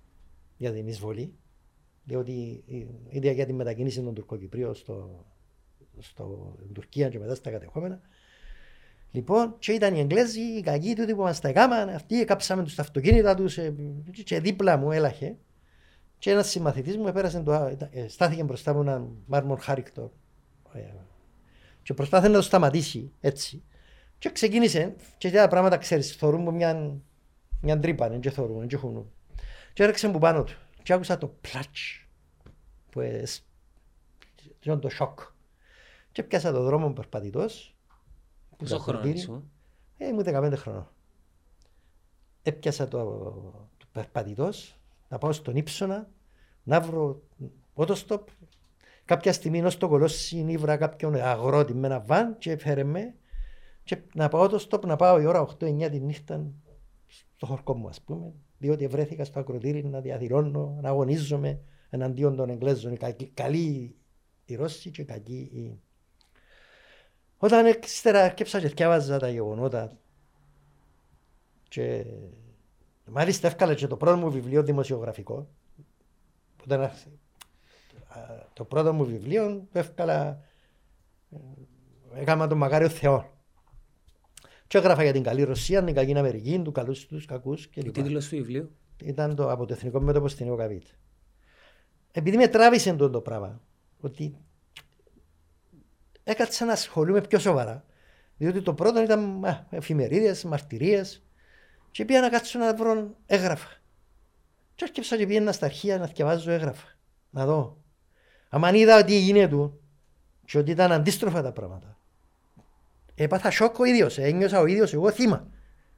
για 0.58 0.72
την 0.72 0.88
εισβολή. 0.88 1.34
Διότι 2.04 2.64
ίδια 3.10 3.32
για 3.32 3.46
την 3.46 3.56
μετακίνηση 3.56 4.02
των 4.02 4.14
Τουρκοκυπρίων 4.14 4.76
στο, 4.76 5.26
στο 6.00 6.56
Τουρκία 6.74 7.10
και 7.10 7.20
μετά 7.20 7.36
στα 7.36 7.52
κατεχόμενα. 7.52 8.02
Λοιπόν, 9.12 9.56
και 9.60 9.72
ήταν 9.72 9.96
οι 9.96 10.00
Εγγλέζοι, 10.00 10.40
οι 10.40 10.62
κακοί 10.62 10.96
τούτοι 10.96 11.16
που 11.16 11.22
μας 11.22 11.40
τα 11.40 11.48
έκαναν, 11.48 11.90
αυτοί 11.90 12.26
κάψαμε 12.26 12.64
τους 12.64 12.76
τα 12.76 12.82
αυτοκίνητα 12.82 13.36
τους 13.36 13.58
ε, 13.58 13.76
και 14.24 14.40
δίπλα 14.40 14.78
μου 14.78 14.92
έλαχε. 14.92 15.36
Και 16.18 16.32
ένας 16.32 16.50
συμμαθητής 16.50 16.98
μου 16.98 17.08
επέρασε 17.08 17.40
το, 17.42 17.54
ε, 17.92 18.08
στάθηκε 18.08 18.44
μπροστά 18.44 18.74
μου 18.74 18.82
έναν 18.82 19.16
μάρμορ 19.26 19.60
χάρικτο 19.60 20.12
ε, 20.74 20.82
και 21.84 21.94
προσπάθησε 21.94 22.32
να 22.32 22.38
το 22.38 22.44
σταματήσει 22.44 23.12
έτσι. 23.20 23.64
Και 24.20 24.30
ξεκίνησε 24.32 24.96
και 25.18 25.32
τα 25.32 25.48
πράγματα 25.48 25.78
ξέρεις, 25.78 26.16
θωρούν 26.16 26.42
μου 26.42 26.54
μια, 26.54 26.98
μια 27.62 27.80
τρύπα, 27.80 28.10
δεν 28.10 28.20
και 28.20 28.30
θωρούν, 28.30 28.60
δεν 28.60 28.68
και 28.68 28.76
έχουν. 28.76 29.12
Και 29.74 29.84
έρεξε 29.84 30.08
μου 30.08 30.20
πάνω 30.20 30.44
του 30.44 30.54
και 30.84 30.94
άκουσα 30.94 31.18
το 31.18 31.28
πλάτς 31.28 32.06
που 32.90 33.00
εσ- 33.00 33.44
και 34.60 34.76
το 34.76 34.90
σοκ. 34.90 35.20
Και 36.12 36.24
πιάσα 36.24 36.52
το 36.52 36.64
δρόμο 36.64 36.90
περπατητός. 36.94 37.76
που 38.50 38.56
Πόσο 38.56 38.76
το 38.76 38.82
χρόνος 38.82 39.02
χορτήρι. 39.02 39.20
ήσουν. 39.24 39.52
Ε, 39.98 40.08
ήμουν 40.08 40.24
15 40.24 40.54
χρονών. 40.56 40.88
Έπιασα 42.44 42.88
το, 42.88 43.04
το 43.78 43.86
περπατητός, 43.92 44.76
να 45.08 45.18
πάω 45.18 45.32
στον 45.32 45.56
ύψονα, 45.56 46.10
να 46.64 46.82
βρω 46.82 47.22
autostop. 47.76 48.20
Κάποια 49.06 49.34
στιγμή 49.34 49.62
ως 49.64 49.78
το 49.78 49.88
κολόσι 49.88 50.44
νύβρα 50.44 50.78
κάποιον 50.78 51.16
αγρότη 51.16 51.74
με 51.74 51.88
ένα 51.88 52.00
βαν 52.00 52.38
και 52.38 52.52
έφερε 52.52 52.84
με 52.84 53.16
και 53.88 53.98
να 54.14 54.28
πάω 54.28 54.44
autostop, 54.50 54.86
να 54.86 54.96
πάω 54.96 55.20
η 55.22 55.26
ώρα 55.26 55.42
8-9 55.42 55.88
τη 55.92 56.00
νύχτα 56.00 56.52
στο 57.36 57.46
χορκό 57.46 57.76
μου 57.76 57.88
ας 57.88 58.02
πούμε 58.02 58.34
διότι 58.58 58.88
βρέθηκα 58.88 59.24
στο 59.24 59.40
ακροτήρι 59.40 59.84
να 59.86 60.00
διαδηλώνω, 60.02 60.78
να 60.82 60.90
αγωνίζομαι 60.90 61.60
εναντίον 61.90 62.36
των 62.36 62.50
Εγγλέζων. 62.50 62.94
Οι 62.94 62.98
κακοί- 62.98 63.34
Καλοί 63.34 63.96
οι 64.46 64.56
Ρώσοι 64.56 64.92
και 64.92 65.04
κακοί 65.04 65.50
οι... 65.54 65.80
Όταν 67.38 67.66
ύστερα 67.84 68.24
αρκέψα 68.24 68.60
και 68.60 68.68
διάβαζα 68.68 69.20
τα 69.20 69.30
γεγονότα 69.30 69.92
και 71.70 72.06
μάλιστα 73.06 73.48
εύκαλα 73.48 73.74
και 73.74 73.88
το 73.88 73.98
πρώτο 73.98 74.18
μου 74.18 74.32
βιβλίο 74.32 74.64
δημοσιογραφικό 74.64 75.50
που 76.58 76.64
ήταν 76.66 76.82
α, 76.82 76.92
το 78.54 78.64
πρώτο 78.64 78.94
μου 78.94 79.06
βιβλίο 79.06 79.68
το 79.72 79.80
εύκαλα 79.80 80.42
ε, 81.32 81.38
έκανα 82.22 82.48
τον 82.48 82.58
Μακάριο 82.58 82.90
Θεό 82.90 83.37
και 84.68 84.78
έγραφα 84.78 85.04
για 85.04 85.14
την 85.14 85.24
καλή 85.24 85.44
Ρωσία, 85.44 85.84
την 85.84 85.96
κακή 85.96 86.18
Αμερική, 86.18 86.62
του 86.64 86.72
καλούς 86.72 87.06
τους 87.06 87.26
κακούς 87.26 87.66
Ο 87.66 87.70
κλπ. 87.74 87.92
τίτλος 87.92 88.28
του 88.28 88.36
βιβλίου; 88.36 88.72
Ήταν 89.04 89.36
το, 89.36 89.52
από 89.52 89.66
το 89.66 89.74
Εθνικό 89.74 90.00
Μέτωπο 90.00 90.28
στην 90.28 90.48
Ιωκαβίτ. 90.48 90.84
Επειδή 92.12 92.38
με 92.38 92.48
τράβησε 92.48 92.94
το, 92.94 93.10
το 93.10 93.22
πράγμα, 93.22 93.62
ότι 94.00 94.38
έκατσα 96.24 96.66
να 96.66 96.72
ασχολούμαι 96.72 97.22
πιο 97.22 97.40
σοβαρά. 97.40 97.86
Διότι 98.38 98.62
το 98.62 98.74
πρώτο 98.74 99.02
ήταν 99.02 99.46
εφημερίδες, 99.70 100.44
μαρτυρίες. 100.44 101.26
Και 101.92 102.06
πήγα 102.06 102.22
να 102.22 102.30
κάτσω 102.30 102.60
να 102.60 102.76
βρω 102.76 103.16
έγγραφα. 103.26 103.70
Και 104.76 104.84
άρχισα 104.84 105.18
και 105.18 105.26
πήγαινα 105.26 105.52
στα 105.52 105.66
αρχεία 105.66 105.98
να 105.98 106.06
διαβάζω 106.06 106.52
έγγραφα. 106.52 106.88
Να 107.30 107.46
δω. 107.46 107.84
Αν 108.50 108.76
είδα 108.76 109.00
ότι 109.00 109.18
γίνεται 109.18 109.70
και 110.46 110.58
ότι 110.58 110.72
ήταν 110.72 110.92
αντίστροφα 110.92 111.42
τα 111.42 111.52
πράγματα. 111.52 111.97
Έπαθα 113.20 113.50
σοκ 113.52 113.80
ο 113.80 113.86
ίδιος, 113.86 114.18
ένιωσα 114.18 114.60
ο 114.60 114.66
ίδιος 114.66 114.94
εγώ 114.94 115.12
θύμα. 115.12 115.48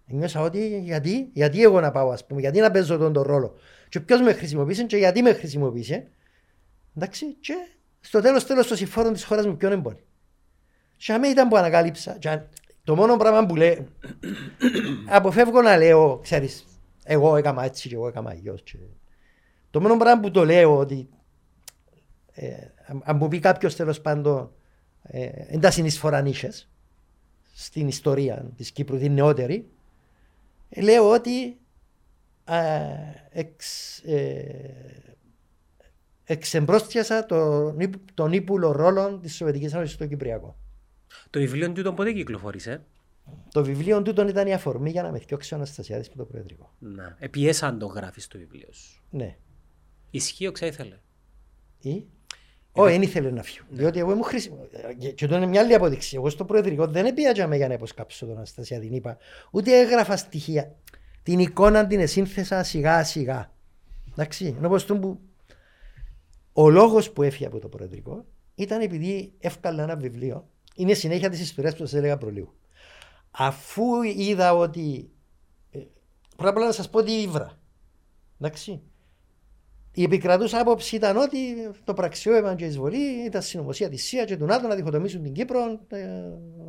Ένιωσα 0.08 0.42
ότι 0.42 0.80
γιατί, 0.80 1.30
γιατί 1.34 1.62
εγώ 1.64 1.80
να 1.80 1.92
πάω 1.92 2.10
ας 2.10 2.26
πούμε, 2.26 2.42
γιατί 2.42 2.60
να 2.60 2.72
παίζω 2.72 2.98
τον, 2.98 3.14
τον 3.14 3.24
ρόλο. 3.24 3.56
Και 3.90 4.00
ποιος 4.00 4.22
με 4.22 4.34
χρησιμοποίησε 4.34 4.84
και 4.84 4.98
γιατί 4.98 5.22
με 5.22 5.34
χρησιμοποίησε. 5.34 6.08
Εντάξει, 6.98 7.26
και 7.34 7.54
στο 8.00 8.22
τέλος 8.22 8.46
τέλος 8.46 8.68
το 8.68 8.76
συμφόρον 8.76 9.14
της 9.14 9.24
χώρας 9.24 9.46
μου 9.46 9.56
ποιον 9.58 9.72
εμπόνι. 9.72 10.00
Και 10.98 11.14
αμέ 11.14 11.28
ήταν 11.28 11.48
που 11.48 11.58
ανακάλυψα. 11.58 12.18
Και 12.20 12.30
αν- 12.30 12.50
το 12.84 12.96
μόνο 12.96 13.18
πράγμα 13.18 13.46
που 13.46 13.56
λέω, 13.56 13.86
αποφεύγω 15.18 15.62
να 15.62 15.78
λέω, 15.78 16.20
ξέρεις, 16.24 16.66
εγώ 17.04 17.36
έκανα 17.36 17.64
έτσι 17.64 17.90
και 17.90 17.96
εγώ 17.96 18.08
έκανα 18.08 18.30
αλλιώς. 18.30 18.62
Και... 18.64 18.78
Το 19.70 19.82
μόνο 19.82 19.98
πράγμα 19.98 20.22
που 20.22 20.32
το 20.32 20.46
λέω 20.46 20.78
ότι 20.78 21.10
ε, 22.34 22.48
αν- 22.88 23.02
αν 23.06 23.16
μου 23.18 23.28
πει 23.28 23.40
κάποιος 23.40 23.76
τέλος 23.76 24.02
πάντων 24.02 24.52
ε, 25.02 25.26
εν 25.48 25.60
τα 25.60 25.72
συνεισφορά 25.72 26.22
νήσες 26.22 26.70
στην 27.62 27.88
ιστορία 27.88 28.52
της 28.56 28.72
Κύπρου, 28.72 28.98
την 28.98 29.14
νεότερη, 29.14 29.68
ε, 30.70 30.82
λέω 30.82 31.10
ότι 31.10 31.58
α, 32.44 32.58
εξ, 33.30 33.98
ε, 34.00 35.06
εξεμπρόστιασα 36.24 37.26
τον, 37.26 37.80
ύπ- 37.80 38.12
τον 38.14 38.34
ύπουλο 38.34 38.72
ρόλο 38.72 39.18
της 39.18 39.36
Σοβιετικής 39.36 39.74
Ένωσης 39.74 39.94
στο 39.96 40.06
Κυπριακό. 40.06 40.58
Το 41.30 41.40
βιβλίο 41.40 41.72
του 41.72 41.94
πότε 41.94 42.12
κυκλοφόρησε; 42.12 42.84
Το 43.52 43.64
βιβλίο 43.64 44.02
τούτον 44.02 44.28
ήταν 44.28 44.48
η 44.48 44.54
αφορμή 44.54 44.90
για 44.90 45.04
να 45.04 45.12
με 45.12 45.18
διώξει 45.18 45.54
ο 45.54 45.58
Αναστασιάδης 45.58 46.10
που 46.10 46.18
το 46.18 46.26
Προεδρικό. 46.26 46.74
Να. 46.80 47.16
Επιέσαν 47.20 47.80
το 47.80 47.86
γράφεις 47.86 48.24
στο 48.24 48.38
βιβλίο 48.38 48.70
σου. 48.72 49.04
Ναι. 49.10 49.38
Ισχύει 50.10 50.48
ο 50.48 50.52
ήθελε; 50.62 51.00
Ή... 51.80 52.06
Όχι, 52.82 52.92
δεν 52.92 53.02
ήθελε 53.02 53.32
να 53.32 53.44
φύγω. 53.44 53.66
Διότι 53.70 54.00
εγώ 54.00 54.12
ήμουν 54.12 54.24
χρήσιμο. 54.24 54.68
Και, 54.98 55.12
και 55.12 55.28
το 55.28 55.36
είναι 55.36 55.46
μια 55.46 55.62
άλλη 55.62 55.74
απόδειξη. 55.74 56.16
Εγώ 56.16 56.30
στο 56.30 56.46
Προεδρικό 56.46 56.88
δεν 56.88 57.14
πήγα 57.14 57.32
για 57.56 57.68
να 57.68 57.74
υποσκάψω 57.74 58.26
τον 58.26 58.36
Αναστασία 58.36 58.80
την 58.80 58.94
είπα. 58.94 59.18
Ούτε 59.52 59.80
έγραφα 59.80 60.18
στοιχεία. 60.18 60.76
Την 61.24 61.40
εικόνα 61.40 61.88
την 61.88 62.00
εσύνθεσα 62.00 62.64
σιγά 62.64 63.04
σιγά. 63.04 63.54
Εντάξει. 64.12 64.56
Ενώ 64.58 64.70
πως 64.70 64.86
τον 64.86 65.00
που 65.00 65.20
ο 66.54 66.70
λόγος 66.70 67.12
που 67.12 67.24
έφυγε 67.24 67.46
από 67.46 67.60
το 67.60 67.68
Προεδρικό 67.68 68.26
ήταν 68.56 68.82
επειδή 68.82 69.34
εύκαλα 69.40 69.84
ένα 69.84 69.96
βιβλίο. 69.96 70.48
Είναι 70.76 70.94
συνέχεια 70.94 71.30
της 71.30 71.40
ιστορίας 71.40 71.76
που 71.76 71.80
σας 71.86 71.94
έλεγα 71.94 72.18
προλίγου. 72.18 72.54
Αφού 73.32 74.02
είδα 74.02 74.54
ότι. 74.54 75.10
ε, 75.72 75.80
Πρώτα 76.36 76.50
απ' 76.50 76.58
όλα 76.58 76.66
να 76.66 76.72
σας 76.72 76.90
πω 76.90 76.98
ότι 77.00 77.12
ήβρα. 77.12 77.60
Εντάξει. 78.40 78.82
Η 80.00 80.04
επικρατούσα 80.04 80.60
άποψη 80.60 80.96
ήταν 80.96 81.18
ότι 81.18 81.38
το 81.84 81.94
πραξιόευαν 81.94 82.56
και 82.56 82.64
η 82.64 82.68
εισβολή 82.68 83.26
ήταν 83.26 83.42
συνωμοσία 83.42 83.90
της 83.90 84.04
ΣΥΑ 84.04 84.26
και 84.26 84.38
του 84.38 84.46
ΝΑΤΟ 84.46 84.68
να 84.68 84.76
διχοτομήσουν 84.76 85.24
την 85.24 85.34
Κύπρο, 85.34 85.80
ε, 85.88 85.98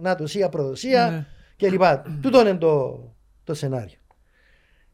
ΝΑΤΟ, 0.01 0.26
ΣΥΑ, 0.26 0.49
προδοσία 0.49 1.11
Ναι. 1.11 1.68
κλπ. 1.68 1.83
Τούτο 2.22 2.41
είναι 2.41 2.55
το, 2.55 3.01
το 3.45 3.55
σενάριο. 3.55 3.99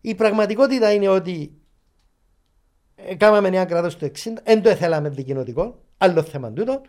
Η 0.01 0.15
πραγματικότητα 0.15 0.93
είναι 0.93 1.09
ότι 1.09 1.53
ε, 2.95 3.15
κάμαμε 3.15 3.49
ένα 3.49 3.65
κράτος 3.65 3.97
το 3.97 4.07
60, 4.07 4.11
δεν 4.45 4.63
το 4.63 4.75
θέλαμε 4.75 5.09
δικοινοτικό, 5.09 5.83
άλλο 5.99 6.23
θέμα 6.23 6.53
τούτο. 6.53 6.81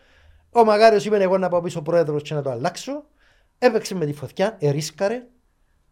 Ο 0.52 0.64
Μαγάριος 0.64 1.06
είπε 1.06 1.18
εγώ 1.18 1.38
να 1.38 1.50
πάω 1.50 1.62
πίσω 1.62 1.82
πρόεδρος 1.82 2.22
και 2.24 2.34
να 2.34 2.42
το 2.42 2.50
αλλάξω. 2.50 3.06
Έπαιξε 3.58 3.96
με 3.96 4.06
τη 4.06 4.14
φωτιά, 4.14 4.58
ερίσκαρε, 4.60 5.24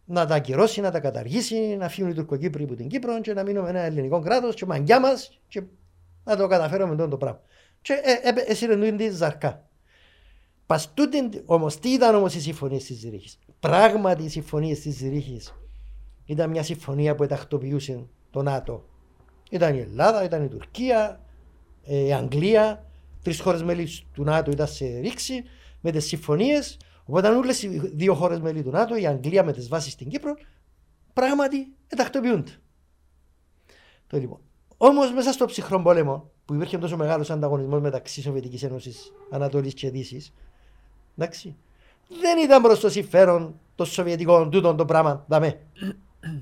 να 0.06 0.26
τα 0.26 0.34
ακυρώσει, 0.34 0.80
να 0.80 0.90
τα 0.90 1.00
καταργήσει, 1.00 1.76
να 1.78 1.88
φύγουν 1.88 2.10
οι 2.10 2.14
Τουρκοκύπροι 2.14 2.64
από 2.64 2.74
την 2.74 2.88
Κύπρο 2.88 3.20
και 3.20 3.32
να 3.32 3.42
μείνουμε 3.42 3.68
ένα 3.68 3.80
ελληνικό 3.80 4.20
κράτος 4.20 4.54
και 4.54 4.66
μαγκιά 4.66 5.00
μας 5.00 5.40
και 5.48 5.62
να 6.24 6.36
το 6.36 6.46
καταφέρουμε 6.46 6.96
τον 6.96 7.10
το 7.10 7.16
πράγμα. 7.16 7.40
Και 7.82 7.92
ε, 7.92 8.28
ε, 8.28 8.50
έσυρε 8.50 8.74
νουήν 8.74 8.96
τη 8.96 9.10
ζαρκά. 9.10 9.68
Πας 10.66 10.94
τούτην, 10.94 11.42
όμως 11.44 11.78
τι 11.78 11.88
ήταν 11.88 12.14
όμως 12.14 12.34
οι 12.34 12.40
συμφωνίες 12.40 12.84
της 12.84 12.96
Ζηρίχης; 12.96 13.38
Πράγματι 13.60 14.22
οι 14.22 14.28
συμφωνίες 14.28 14.80
της 14.80 14.96
Ζηρίχης 14.96 15.54
ήταν 16.24 16.50
μια 16.50 16.62
συμφωνία 16.62 17.14
που 17.14 17.26
τακτοποιούσε 17.26 18.06
το 18.30 18.42
ΝΑΤΟ. 18.42 18.88
Ήταν 19.50 19.74
η 19.74 19.78
Ελλάδα, 19.78 20.24
ήταν 20.24 20.44
η 20.44 20.48
Τουρκία, 20.48 21.20
ε, 21.84 21.98
η 21.98 22.12
Αγγλία, 22.12 22.86
τρεις 23.22 23.40
χώρες 23.40 23.62
μέλη 23.62 23.88
του 24.12 24.24
ΝΑΤΟ 24.24 24.50
ήταν 24.50 24.66
σε 24.66 24.98
ρήξη 24.98 25.44
με 25.80 25.90
τις 25.90 26.06
συμφωνίες. 26.06 26.76
Οπότε 27.06 27.28
όλες 27.28 27.62
οι 27.62 27.68
δύο 27.94 28.14
χώρες 28.14 28.40
μέλη 28.40 28.62
του 28.62 28.70
ΝΑΤΟ, 28.70 28.96
η 28.96 29.06
Αγγλία 29.06 29.44
με 29.44 29.52
τις 29.52 29.68
βάσεις 29.68 29.92
στην 29.92 30.08
Κύπρο, 30.08 30.34
πράγματι 31.12 31.72
τακτοποιούνται. 31.96 32.50
Το 34.06 34.18
λοιπόν. 34.18 34.40
Όμως 34.76 35.12
μέσα 35.12 35.32
στο 35.32 35.44
ψυχρό 35.44 35.82
πόλεμο, 35.82 36.30
που 36.44 36.54
υπήρχε 36.54 36.78
τόσο 36.78 36.96
μεγάλος 36.96 37.30
ανταγωνισμός 37.30 37.80
μεταξύ 37.80 38.22
Σοβιετικής 38.22 38.62
Ένωσης 38.62 39.12
Ανατολής 39.30 39.74
και 39.74 39.90
Δύσης, 39.90 40.32
εντάξει, 41.16 41.56
δεν 42.08 42.38
ήταν 42.38 42.62
προς 42.62 42.80
το 42.80 42.90
συμφέρον 42.90 43.60
των 43.74 43.86
Σοβιετικών 43.86 44.50
τούτο 44.50 44.74
το 44.74 44.84
πράγμα. 44.84 45.24
Δαμέ. 45.28 45.60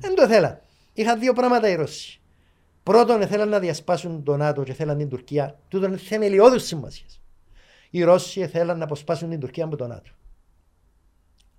δεν 0.00 0.14
το 0.14 0.26
θέλαν. 0.26 0.60
Είχαν 0.92 1.18
δύο 1.18 1.32
πράγματα 1.32 1.68
οι 1.68 1.74
Ρώσοι. 1.74 2.20
Πρώτον, 2.82 3.26
θέλαν 3.26 3.48
να 3.48 3.58
διασπάσουν 3.58 4.22
το 4.22 4.36
ΝΑΤΟ 4.36 4.62
και 4.62 4.72
θέλαν 4.72 4.98
την 4.98 5.08
Τουρκία. 5.08 5.58
Τούτο 5.68 5.86
είναι 5.86 5.96
θεμελιώδους 5.96 6.64
σημασίας. 6.64 7.20
Οι 7.90 8.02
Ρώσοι 8.02 8.46
θέλαν 8.46 8.78
να 8.78 8.84
αποσπάσουν 8.84 9.30
την 9.30 9.40
Τουρκία 9.40 9.64
από 9.64 9.76
το 9.76 9.86
ΝΑΤΟ. 9.86 10.10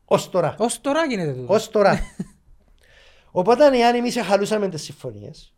Ω 0.06 0.30
τώρα. 0.30 0.56
Ως 0.58 0.82
τώρα 0.82 1.06
γίνεται 1.06 1.34
τούτο. 1.34 1.54
Ω 1.54 1.70
τώρα. 1.72 2.00
Οπότε 3.32 3.66
αν 3.66 3.96
εμεί 3.96 4.12
χαλούσαμε 4.12 4.70
τις 4.70 4.82
συμφωνίες, 4.84 5.54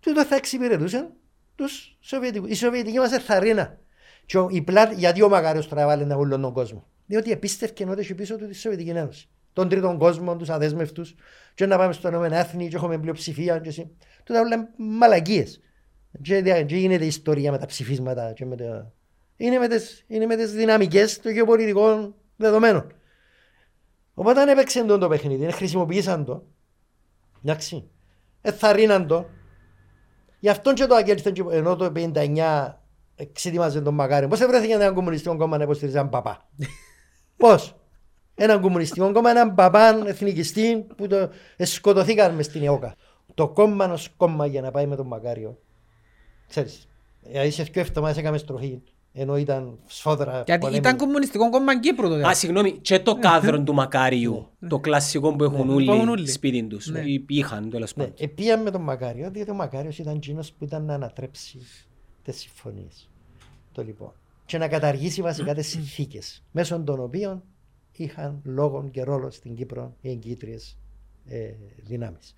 τούτο 0.00 0.24
θα 0.24 0.34
εξυπηρετούσαν 0.36 1.12
τους 1.54 1.96
Σοβιετικούς. 2.00 2.50
Οι 2.50 2.54
Σοβιετικοί 2.54 2.98
μας 2.98 3.10
θα 3.10 3.38
ρίνα. 3.38 3.78
Και 4.26 4.38
ο- 4.38 4.48
η 4.50 4.62
πλάτη, 4.62 4.94
γιατί 4.94 5.22
ο 5.22 5.28
Μακάριος 5.28 5.68
τώρα 5.68 5.86
βάλει 5.86 6.04
να 6.04 6.14
όλον 6.16 6.40
τον 6.40 6.52
κόσμο. 6.52 6.86
Διότι 7.06 7.30
επίστευκε 7.30 7.84
ότι 7.88 8.00
έχει 8.00 8.14
πίσω 8.14 8.36
του 8.36 8.46
τη 8.46 8.54
Σοβιετική 8.54 8.90
Ένωση. 8.90 9.28
Τον 9.52 9.68
τρίτον 9.68 9.98
κόσμο, 9.98 10.36
τους 10.36 10.48
αδέσμευτους, 10.50 11.14
και 11.54 11.66
να 11.66 11.76
πάμε 11.76 11.92
στο 11.92 12.08
Ηνωμένα 12.08 12.36
Έθνη, 12.38 12.68
και 12.68 12.76
έχουμε 12.76 12.98
πλειοψηφία. 12.98 13.58
Και 13.58 13.68
εσύ. 13.68 13.90
Τούτα 14.24 14.40
όλα 14.40 14.68
μαλακίες. 14.76 15.60
Και, 16.22 16.42
δια- 16.42 16.62
και 16.62 16.76
γίνεται 16.76 17.04
ιστορία 17.04 17.50
με 17.50 17.58
τα 17.58 17.66
ψηφίσματα. 17.66 18.32
Και 18.32 18.44
με 18.44 18.56
τα... 18.56 18.92
Είναι 19.36 19.58
με 19.58 19.68
τις, 19.68 20.04
είναι 20.06 20.26
με 20.26 20.36
τις 20.36 20.52
δυναμικές 20.52 21.20
των 21.20 21.32
γεωπολιτικών 21.32 22.14
δεδομένων. 22.36 22.92
Οπότε 24.14 24.40
αν 24.40 24.48
έπαιξαν 24.48 24.86
τον 24.86 25.00
το 25.00 25.08
παιχνίδι, 25.08 25.52
χρησιμοποίησαν 25.52 26.24
το. 26.24 26.42
Εντάξει. 27.44 27.90
Εθαρρύναν 28.40 29.06
το. 29.06 29.26
Γι' 30.40 30.48
αυτό 30.48 30.72
και 30.72 30.86
το 30.86 30.94
αγγέλθαν 30.94 31.32
και 31.32 31.42
ενώ 31.50 31.76
το 31.76 31.92
59 31.94 32.72
εξετοιμάζε 33.16 33.80
τον 33.80 33.94
Μακάριο. 33.94 34.28
Πώς 34.28 34.40
έβρεθηκε 34.40 34.72
ένα 34.72 34.92
κομμουνιστικό 34.92 35.36
κόμμα 35.36 35.56
να 35.56 35.64
υποστηρίζει 35.64 35.96
έναν 35.96 36.08
παπά; 36.08 36.48
Πώς; 37.36 37.76
Έναν 38.34 38.60
κομμουνιστικό 38.60 39.12
κόμμα, 39.12 39.30
έναν 39.30 39.54
παπάν 39.54 40.06
εθνικιστή 40.06 40.86
που 40.96 41.06
το 41.06 41.30
ε, 41.56 41.64
σκοτωθήκαν 41.64 42.34
μες 42.34 42.46
στην 42.46 42.62
ΕΟΚΑ. 42.62 42.94
Το 43.34 43.48
κόμμα 43.48 43.92
ως 43.92 44.08
κόμμα 44.16 44.46
για 44.46 44.60
να 44.60 44.70
πάει 44.70 44.86
με 44.86 44.96
τον 44.96 45.06
Μακάριο. 45.06 45.58
Ξέρεις, 46.48 46.88
ε, 47.22 47.46
είσαι 47.46 47.62
δύο 47.62 47.82
εβδομάδες 47.82 48.16
έκαμε 48.16 48.38
στροφή, 48.38 48.82
ενώ 49.16 49.36
ήταν 49.36 49.78
σφόδρα 49.86 50.42
Γιατί 50.46 50.60
πολέμη. 50.60 50.78
ήταν 50.78 50.96
κομμουνιστικό 50.96 51.50
κόμμα 51.50 51.80
Κύπρου 51.80 52.08
τότε. 52.08 52.28
Α, 52.28 52.34
συγγνώμη, 52.34 52.72
και 52.72 52.98
το 52.98 53.14
κάδρο 53.18 53.62
του 53.62 53.74
Μακάριου, 53.74 54.46
το 54.68 54.78
κλασικό 54.78 55.36
που 55.36 55.44
έχουν 55.44 55.66
Ναι, 55.66 55.72
που 55.84 55.92
έχουν 55.92 56.08
όλοι 56.08 56.10
όλοι. 56.10 56.28
σπίτι 56.28 56.62
τους. 56.64 56.86
Ναι. 56.86 57.00
Ή 57.00 57.24
Είχαν 57.28 57.70
τέλος 57.70 57.96
Ναι, 57.96 58.02
πάντων. 58.04 58.18
επήγαν 58.24 58.62
με 58.62 58.70
τον 58.70 58.80
Μακάριο, 58.80 59.30
διότι 59.30 59.50
ο 59.50 59.54
Μακάριος 59.54 59.98
ήταν 59.98 60.14
εκείνος 60.14 60.52
που 60.52 60.64
ήταν 60.64 60.84
να 60.84 60.94
ανατρέψει 60.94 61.58
τις 62.24 62.36
συμφωνίες. 62.40 63.08
Το 63.72 63.82
λοιπόν. 63.82 64.12
Και 64.46 64.58
να 64.58 64.68
καταργήσει 64.68 65.22
βασικά 65.22 65.54
τις 65.54 65.66
συνθήκες, 65.68 66.42
μέσω 66.52 66.80
των 66.80 67.00
οποίων 67.00 67.42
είχαν 67.96 68.40
λόγο 68.44 68.88
και 68.90 69.02
ρόλο 69.02 69.30
στην 69.30 69.54
Κύπρο 69.54 69.94
οι 70.00 70.10
εγκύτριες 70.10 70.76
ε, 71.28 71.50
δυνάμεις. 71.76 72.34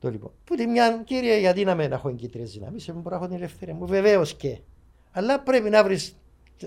Το 0.00 0.10
λοιπόν. 0.10 0.30
Που 0.44 0.54
τη 0.54 0.66
μια, 0.66 1.02
κύριε, 1.04 1.38
γιατί 1.38 1.64
να 1.64 1.74
μην 1.74 1.92
έχω 1.92 2.08
εγκύτριες 2.08 2.52
δυνάμεις, 2.52 2.88
εγώ 2.88 2.98
μπορώ 3.00 3.10
να 3.10 3.16
έχω 3.16 3.26
την 3.32 3.36
ελευθερία 3.42 3.74
μου, 3.74 3.86
βεβαίως 3.86 4.34
και. 4.34 4.58
Αλλά 5.12 5.40
πρέπει 5.40 5.70
να 5.70 5.84
βρεις 5.84 6.16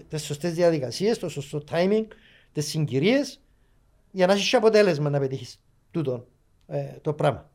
τις 0.07 0.23
σωστές 0.23 0.53
διαδικασίες, 0.53 1.19
το 1.19 1.29
σωστό 1.29 1.63
timing, 1.71 2.05
τις 2.51 2.67
συγκυρίες, 2.67 3.41
για 4.11 4.27
να 4.27 4.33
έχεις 4.33 4.49
και 4.49 4.55
αποτέλεσμα 4.55 5.09
να 5.09 5.19
πετύχεις 5.19 5.61
τούτο 5.91 6.27
ε, 6.67 6.83
το 7.01 7.13
πράγμα. 7.13 7.49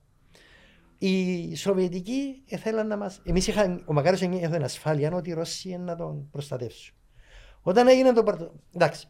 Οι 0.99 1.57
Σοβιετικοί 1.57 2.43
ήθελαν 2.45 2.87
να 2.87 2.97
μας... 2.97 3.21
Εμείς 3.25 3.47
είχαν... 3.47 3.83
Ο 3.87 3.93
Μακάριος 3.93 4.23
ένιωθε 4.23 4.61
ασφάλεια 4.63 5.13
ότι 5.13 5.31
οι 5.31 5.33
Ρώσοι 5.33 5.69
είναι 5.69 5.85
να 5.85 5.97
τον 5.97 6.29
προστατεύσουν. 6.31 6.95
Όταν 7.63 7.89
έγινε 7.89 8.13
το 8.13 8.23
πρωτο... 8.23 8.53
Εντάξει. 8.75 9.09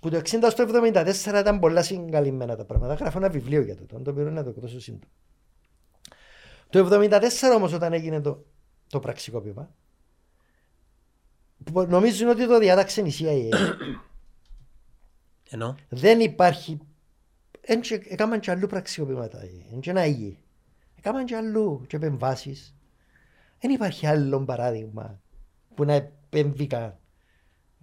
Που 0.00 0.10
το 0.10 0.16
60 0.16 0.22
στο 0.50 0.64
74 0.68 1.38
ήταν 1.40 1.58
πολλά 1.58 1.82
συγκαλυμμένα 1.82 2.56
τα 2.56 2.64
πράγματα. 2.64 2.94
Γράφω 2.94 3.18
ένα 3.18 3.28
βιβλίο 3.28 3.60
για 3.62 3.76
το 3.76 4.00
το 4.00 4.10
οποίο 4.10 4.30
να 4.30 4.44
το 4.44 4.50
εκδώσω 4.50 4.80
σύντομα. 4.80 5.12
Το 6.70 6.88
74 6.92 7.20
όμως 7.56 7.72
όταν 7.72 7.92
έγινε 7.92 8.20
το, 8.20 8.44
το 8.88 9.00
πραξικόπημα 9.00 9.62
που 9.62 9.77
νομίζουν 11.72 12.28
ότι 12.28 12.46
το 12.46 12.58
διάταξε 12.58 13.00
η 13.00 13.14
CIA. 13.18 13.54
Ενώ. 15.50 15.76
Δεν 15.88 16.20
υπάρχει. 16.20 16.78
Έκαναν 18.08 18.40
και 18.40 18.50
αλλού 18.50 18.66
πραξιοποιήματα. 18.66 19.38
Δεν 19.70 19.80
και 19.80 19.90
ένα 19.90 20.04
ήγη. 20.04 20.38
Έκαναν 20.98 21.24
και 21.24 21.36
αλλού 21.36 21.84
και 21.86 21.96
επεμβάσεις. 21.96 22.74
Δεν 23.60 23.70
υπάρχει 23.70 24.06
άλλο 24.06 24.40
παράδειγμα 24.40 25.20
που 25.74 25.84
να 25.84 25.92
επέμβηκα 25.92 26.98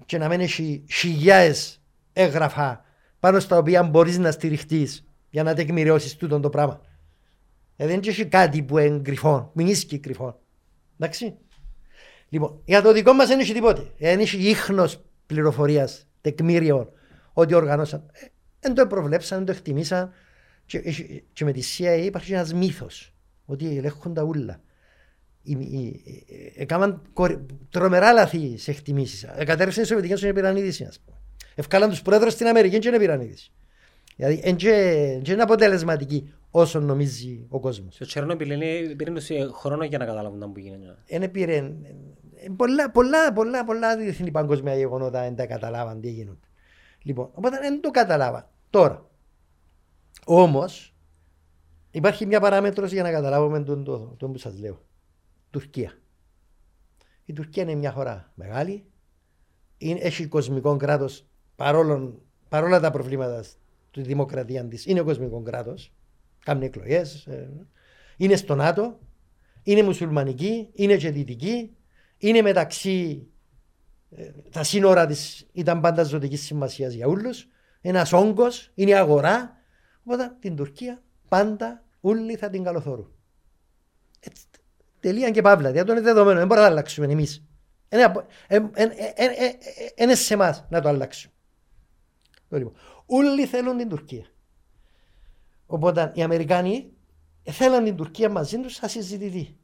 και 0.06 0.18
να 0.18 0.28
μην 0.28 0.40
έχει 0.40 0.86
χιλιάδες 0.92 1.82
έγγραφα 2.14 2.86
πάνω 3.20 3.40
στα 3.40 3.58
οποία 3.58 3.84
μπορείς 3.84 4.18
να 4.18 4.32
στηριχτείς 4.32 5.06
για 5.30 5.44
να 5.44 5.54
τεκμηριώσεις 5.54 6.16
τούτο 6.16 6.40
το 6.40 6.50
πράγμα. 6.50 6.82
Ε, 7.76 7.88
δεν 7.88 8.02
έχει 8.06 8.26
κάτι 8.26 8.64
που 8.64 8.78
είναι 8.78 9.00
κρυφό, 9.00 9.52
μην 9.54 9.68
ίσκει 9.68 10.00
κρυφό. 10.00 10.40
Εντάξει. 11.00 11.38
Λοιπόν, 12.30 12.62
για 12.66 12.82
το 12.82 12.94
δικό 12.94 13.14
μας 13.14 13.28
δεν 13.28 13.40
έχει 13.40 13.54
τίποτε. 13.54 13.82
Ε, 13.98 14.10
Δεν 14.10 14.20
έχει 14.20 14.38
ίχνος 14.50 15.04
πληροφορίας, 15.26 16.08
τεκμήριων, 16.22 16.90
ότι 17.34 17.54
οργανώσαν. 17.54 18.04
Ε, 18.12 18.26
Δεν 18.60 18.74
το 18.74 18.88
προβλέψαν, 18.88 19.38
δεν 19.38 19.46
το 19.46 19.52
εκτιμήσαν. 19.52 20.12
Και, 20.66 20.78
έχει- 20.78 21.24
και 21.34 21.46
με 21.46 21.52
τη 21.52 21.62
CIA 21.78 22.02
υπάρχει 22.04 22.34
ένας 22.34 22.54
μύθος, 22.54 23.14
ότι 23.46 23.78
ελέγχουν 23.78 24.14
τα 24.14 24.24
ούλα. 24.24 24.62
Οι- 25.42 25.52
οι- 25.52 26.04
ε, 26.56 26.62
Έκαναν 26.62 27.02
κορυ- 27.14 27.40
τρομερά 27.70 28.12
λάθη 28.12 28.58
σε 28.58 28.72
εκτιμήσεις. 28.72 29.24
Εκατέρευσαν 29.24 29.84
οι 29.84 29.88
Σοβιετικές 29.88 30.20
και 30.20 30.26
δεν 30.26 30.36
πήραν 30.36 30.56
είδηση, 30.58 30.84
ας 30.84 31.00
πούμε. 31.00 31.18
Ευκάλαν 31.56 31.90
τους 31.90 32.02
πρόεδρους 32.02 32.34
στην 32.34 32.48
Αμερική 32.48 32.80
και 32.80 32.90
δεν 32.90 33.00
πήραν 33.00 33.22
είδηση. 33.22 33.52
Δηλαδή, 34.16 34.42
δεν 35.24 35.34
είναι 35.34 35.42
αποτελεσματική 35.42 36.34
όσο 36.58 36.80
νομίζει 36.80 37.46
ο 37.50 37.60
κόσμος. 37.60 37.96
Στο 37.96 38.06
Τσέρνομπιλ 38.06 38.50
είναι- 38.52 38.96
πήρε 38.96 39.12
τους, 39.12 39.30
ε, 39.30 39.50
χρόνο 39.54 39.84
για 39.84 39.98
να 39.98 40.06
καταλάβουν 40.06 40.40
τα 40.40 40.50
που 40.50 40.60
γίνεται. 40.60 40.98
Είναι 41.06 41.28
πήρε 41.28 41.56
ε, 41.56 42.50
πολλά, 42.56 42.92
πολλά, 42.92 43.34
πολλά, 43.34 43.66
πολλά 43.66 43.98
διεθνή 43.98 44.32
παγκόσμια 44.32 44.76
γεγονότα 44.76 45.22
δεν 45.22 45.36
τα 45.36 45.46
καταλάβαν 45.46 46.02
τι 46.02 46.10
γίνονται. 46.10 46.48
Λοιπόν, 47.02 47.30
οπότε 47.34 47.60
δεν 47.60 47.82
το 47.82 47.92
καταλάβαν. 47.92 48.48
Τώρα, 48.70 49.10
όμως, 50.26 50.96
υπάρχει 51.92 52.26
μια 52.26 52.40
παράμετρος 52.40 52.92
για 52.92 53.04
να 53.04 53.12
καταλάβουμε 53.12 53.64
τον, 53.64 53.84
το, 53.84 53.98
τον 54.18 54.32
που 54.32 54.38
σας 54.38 54.60
λέω. 54.60 54.82
Τουρκία. 55.50 55.92
Η 57.26 57.34
Τουρκία 57.34 57.64
είναι 57.64 57.76
μια 57.76 57.92
χώρα 57.92 58.32
μεγάλη, 58.36 58.86
είναι, 59.78 60.00
έχει 60.00 60.28
κοσμικό 60.28 60.78
κράτος 60.78 61.28
παρόλο, 61.56 62.22
παρόλα 62.50 62.80
τα 62.80 62.92
προβλήματα 62.92 63.44
τη 63.92 64.02
δημοκρατία 64.02 64.66
της, 64.68 64.86
είναι 64.86 65.02
κοσμικό 65.02 65.42
κράτος, 65.42 65.95
κάνει 66.46 66.66
εκλογές, 66.66 67.26
ε, 67.26 67.50
είναι 68.18 68.36
στο 68.36 68.56
ΝΑΤΟ, 68.56 69.00
είναι 69.64 69.84
μουσουλμανική, 69.84 70.70
είναι 70.74 70.98
και 70.98 71.12
δυτική, 71.12 71.76
είναι 72.18 72.42
μεταξύ 72.42 73.28
ε, 74.12 74.32
τα 74.52 74.64
σύνορα 74.64 75.06
της 75.06 75.48
ήταν 75.52 75.82
πάντα 75.82 76.04
ζωτικής 76.04 76.42
σημασίας 76.42 76.94
για 76.94 77.08
όλους, 77.08 77.48
ένας 77.82 78.14
όγκος, 78.14 78.72
είναι 78.76 78.90
η 78.90 78.96
αγορά, 78.96 79.58
οπότε 80.04 80.36
την 80.40 80.56
Τουρκία 80.56 81.04
πάντα 81.28 81.84
όλοι 82.00 82.36
θα 82.36 82.50
την 82.50 82.64
καλοθωρούν. 82.64 83.14
Έτσι, 84.20 84.44
τελεία 85.00 85.32
και 85.32 85.42
παύλα, 85.42 85.72
δηλαδή 85.72 85.80
αυτό 85.80 85.92
είναι 85.92 86.02
δεδομένο, 86.02 86.38
δεν 86.38 86.48
μπορούμε 86.48 86.66
να 86.66 86.72
το 86.72 86.74
αλλάξουμε 86.74 87.12
εμείς. 87.12 87.46
Είναι 87.90 88.04
απο- 88.04 88.26
ε, 88.48 88.56
ε, 88.56 88.62
ε, 88.74 88.84
ε, 88.84 89.26
ε, 89.26 89.46
ε, 89.46 90.04
Είναι 90.04 90.16
σε 90.16 90.34
εμάς 90.34 90.66
να 90.70 90.82
το 90.82 90.90
αλλάξουμε. 90.90 91.34
Το 92.50 92.58
λοιπόν. 92.58 92.74
Όλοι 93.06 93.46
θέλουν 93.46 93.78
την 93.78 93.90
Τουρκία. 93.90 94.26
Οπότε 95.66 96.12
οι 96.14 96.22
Αμερικάνοι 96.22 96.92
θέλαν 97.44 97.84
την 97.84 97.96
Τουρκία 97.96 98.30
μαζί 98.30 98.60
τους 98.60 98.74
σαν 98.74 98.90
συζητητή. 98.90 99.58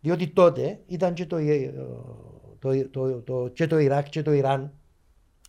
Διότι 0.00 0.28
τότε 0.28 0.80
ήταν 0.86 1.14
και 1.14 1.26
το, 1.26 1.36
ε, 1.36 1.72
το, 2.58 2.88
το, 2.88 3.20
το, 3.20 3.48
και 3.48 3.66
το 3.66 3.78
Ιράκ 3.78 4.08
και 4.08 4.22
το 4.22 4.32
Ιράν. 4.32 4.72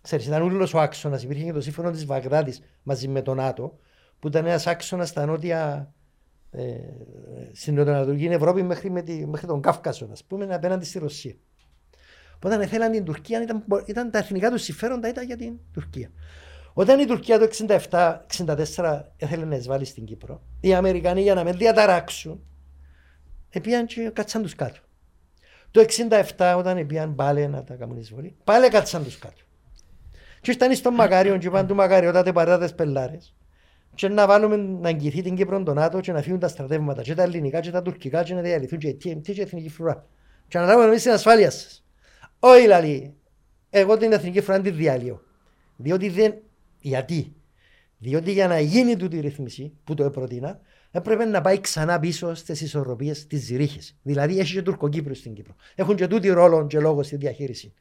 Ξέρεις, 0.01 0.25
ήταν 0.25 0.41
όλος 0.41 0.73
ο 0.73 0.79
άξονας, 0.79 1.23
υπήρχε 1.23 1.43
και 1.43 1.51
το 1.51 1.61
σύμφωνο 1.61 1.91
της 1.91 2.05
Βαγδάτης 2.05 2.61
μαζί 2.83 3.07
με 3.07 3.21
τον 3.21 3.35
ΝΑΤΟ, 3.35 3.79
που 4.19 4.27
ήταν 4.27 4.45
ένας 4.45 4.67
άξονας 4.67 5.09
στα 5.09 5.25
νότια, 5.25 5.93
ε, 6.51 6.63
στην 7.51 7.75
νοτιοανατολική 7.75 8.25
Ευρώπη 8.25 8.63
μέχρι, 8.63 8.89
με 8.89 9.01
τη, 9.01 9.27
μέχρι 9.27 9.47
τον 9.47 9.61
Κάφκασο, 9.61 10.07
ας 10.11 10.23
πούμε, 10.23 10.55
απέναντι 10.55 10.85
στη 10.85 10.99
Ρωσία. 10.99 11.33
Όταν 12.43 12.67
θέλαν 12.67 12.91
την 12.91 13.03
Τουρκία, 13.03 13.41
ήταν, 13.41 13.63
ήταν 13.85 14.11
τα 14.11 14.17
εθνικά 14.17 14.49
τους 14.51 14.61
συμφέροντα 14.61 15.07
ήταν 15.09 15.25
για 15.25 15.35
την 15.35 15.59
Τουρκία. 15.73 16.09
Όταν 16.73 16.99
η 16.99 17.05
Τουρκία 17.05 17.39
το 17.39 17.47
67-64 17.89 19.01
ήθελε 19.17 19.45
να 19.45 19.55
εισβάλλει 19.55 19.85
στην 19.85 20.05
Κύπρο, 20.05 20.41
οι 20.59 20.73
Αμερικανοί 20.73 21.21
για 21.21 21.33
να 21.33 21.43
μην 21.43 21.57
διαταράξουν, 21.57 22.43
επίαν 23.49 23.85
και 23.85 24.09
κάτσαν 24.13 24.41
τους 24.41 24.55
κάτω. 24.55 24.79
Το 25.71 25.85
67 26.37 26.55
όταν 26.57 26.87
πήγαν 26.87 27.15
πάλι 27.15 27.47
να 27.47 27.63
τα 27.63 27.73
κάνουν 27.73 27.97
εισβολή, 27.97 28.35
πάλι 28.43 28.69
κάτσαν 28.69 29.03
τους 29.03 29.17
κάτω. 29.17 29.41
Και 30.41 30.51
ήρθαν 30.51 30.75
στον 30.75 30.93
Μακάριο 30.93 31.37
και 31.37 31.47
είπαν 31.47 31.67
του 31.67 31.75
Μακάριο 31.75 32.11
τότε 32.11 32.31
παράτες 32.31 32.75
πελάρες 32.75 33.35
και 33.95 34.07
να 34.07 34.27
βάλουμε 34.27 34.55
να 34.55 34.89
αγγιθεί 34.89 35.21
την 35.21 35.35
Κύπρο 35.35 35.63
τον 35.63 35.75
ΝΑΤΟ 35.75 35.99
και 35.99 36.11
να 36.11 36.21
φύγουν 36.21 36.39
τα 36.39 36.47
στρατεύματα 36.47 37.01
και 37.01 37.15
τα 37.15 37.23
ελληνικά 37.23 37.59
και 37.59 37.71
τα 37.71 37.81
τουρκικά 37.81 38.23
και 38.23 38.33
να 38.33 38.41
διαλυθούν 38.41 38.79
και 38.79 38.87
η 38.87 38.97
TMT 39.03 39.21
και 39.21 39.31
η 39.31 39.41
εθνική 39.41 39.69
φρουρά. 39.69 40.05
Και 40.47 40.57
να 40.57 40.65
λάβουμε 40.65 40.85
εμείς 40.85 41.01
την 41.01 41.11
ασφάλεια 41.11 41.51
σας. 41.51 41.83
Όχι 42.39 42.67
λαλή, 42.67 43.13
εγώ 43.69 43.97
την 43.97 44.11
εθνική 44.11 44.41
φρουρά 44.41 44.61
την 44.61 44.75
διαλύω. 44.75 45.21
Διότι 45.75 46.09
δεν... 46.09 46.33
Γιατί; 46.83 47.33
Διότι 47.97 48.31
για 48.31 48.47
να 48.47 48.59
γίνει 48.59 48.95
τούτη 48.95 49.17
η 49.17 49.19
ρυθμίση 49.19 49.73
που 49.83 49.93
το 49.93 50.09
προτείνα, 50.09 50.59
έπρεπε 50.91 51.25
να 51.25 51.41
πάει 51.41 51.59
ξανά 51.59 51.99
πίσω 51.99 52.33
στις 52.33 52.61
ισορροπίες 52.61 53.27
της 53.27 53.41
Ζηρίχη. 53.41 53.95
Δηλαδή 54.01 54.39
έχει 54.39 54.53
και 54.53 54.61
Τουρκοκύπρου 54.61 55.15
στην 55.15 55.33
Κύπρο. 55.33 55.55
Έχουν 55.75 55.95
και 55.95 56.07
τούτη 56.07 56.29
ρόλο 56.29 56.67
και 56.67 56.79
λόγο 56.79 57.03
στη 57.03 57.15
διαχείριση. 57.15 57.73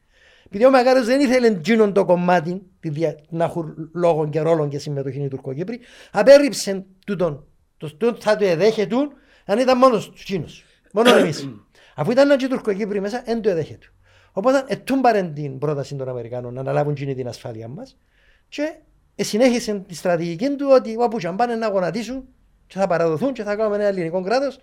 Επειδή 0.47 0.65
ο 0.65 0.71
Μακάριος 0.71 1.07
δεν 1.07 1.21
ήθελε 1.21 1.51
τζίνον 1.51 1.93
το 1.93 2.05
κομμάτι 2.05 2.63
τη 2.81 2.89
δια... 2.89 3.19
να 3.29 3.45
έχουν 3.45 3.91
λόγο 3.95 4.29
και 4.29 4.41
ρόλο 4.41 4.69
και 4.69 4.79
συμμετοχή 4.79 5.23
οι 5.23 5.29
Τουρκοκύπροι, 5.29 5.81
απέρριψε 6.11 6.85
τούτον. 7.07 7.47
Το 7.77 7.97
τούτο 7.97 8.21
θα 8.21 8.37
το 8.37 8.45
εδέχεται 8.45 8.97
αν 9.45 9.59
ήταν 9.59 9.79
μόνος 9.79 10.11
τους 10.11 10.25
Τσίνου. 10.25 10.47
Μόνος 10.93 11.13
εμείς. 11.13 11.49
Αφού 11.97 12.11
ήταν 12.11 12.37
και 12.37 12.45
οι 12.45 12.49
Τουρκοκύπροι 12.49 13.01
μέσα, 13.01 13.23
δεν 13.27 13.43
το 13.43 13.51
εδέχεται. 13.51 13.87
Οπότε 14.33 14.65
ετούμπαρε 14.67 15.23
την 15.23 15.59
πρόταση 15.59 15.95
των 15.95 16.09
Αμερικάνων 16.09 16.55
να 16.55 16.61
αναλάβουν 16.61 16.95
τζίνη 16.95 17.15
την 17.15 17.29
ασφάλεια 17.29 17.69
μας 17.69 17.97
και 18.49 18.75
συνέχισε 19.23 19.85
τη 19.89 19.95
στρατηγική 19.95 20.51
του 20.57 20.67
ότι 20.71 20.97
όπου 20.99 21.19
και 21.19 21.27
αν 21.27 21.37
πάνε 21.37 21.55
να 21.55 21.69
γονατίσουν 21.69 22.29
και 22.67 22.79
θα 22.79 22.87
παραδοθούν 22.87 23.33
και 23.33 23.43
θα 23.43 23.57
κάνουμε 23.57 23.77
ένα 23.77 23.85
ελληνικό 23.85 24.23
κράτος 24.23 24.59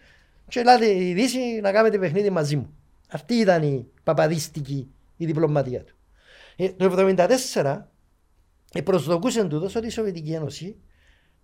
και 0.47 0.59
ελάτε 0.59 1.03
η 1.03 1.13
Δύση 1.13 1.59
να 1.61 1.71
κάνετε 1.71 1.99
παιχνίδι 1.99 2.29
μαζί 2.29 2.55
μου. 2.55 2.73
Αυτή 3.09 3.33
ήταν 3.33 3.63
η 3.63 3.87
παπαδίστικη 4.03 4.91
η 5.17 5.25
διπλωματία 5.25 5.83
του. 5.83 5.95
Ε, 6.55 6.69
το 6.69 7.15
1974 7.53 7.81
ε, 8.73 8.81
προσδοκούσε 8.81 9.43
τούτος 9.43 9.75
ότι 9.75 9.87
η 9.87 9.89
Σοβιετική 9.89 10.31
Ένωση 10.31 10.75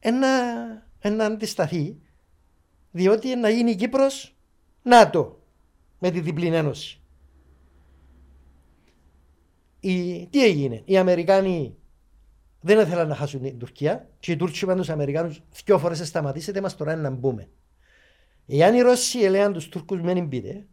να, 0.02 1.16
να 1.16 1.26
αντισταθεί 1.26 1.98
διότι 2.92 3.36
να 3.36 3.50
γίνει 3.50 3.72
η 3.72 3.76
Κύπρος 3.76 4.36
ΝΑΤΟ 4.82 5.44
με 6.00 6.12
τη 6.12 6.20
διπλή 6.20 6.48
ένωση. 6.48 7.00
Η, 9.80 10.28
τι 10.28 10.44
έγινε, 10.44 10.82
οι 10.86 10.98
Αμερικάνοι 10.98 11.76
δεν 12.66 12.80
ήθελαν 12.80 13.08
να 13.08 13.16
χάσουν 13.16 13.42
την 13.42 13.58
Τουρκία 13.58 14.10
και 14.20 14.32
οι 14.32 14.36
Τούρκοι 14.36 14.64
είπαν 14.64 14.78
τους 14.78 14.90
Αμερικάνους 14.90 15.42
δυο 15.66 15.80
φορές 15.80 16.08
σταματήσετε 16.08 16.62
μας 16.62 16.76
τώρα 16.76 16.96
να 16.96 17.10
μπούμε. 17.10 17.48
Εάν 18.48 18.76
οι 18.76 18.82
Ρώσοι 18.82 19.20
έλεγαν 19.20 19.54
τους 19.54 19.70
Τούρκους 19.70 20.02
μην 20.02 20.26
μπείτε, 20.26 20.66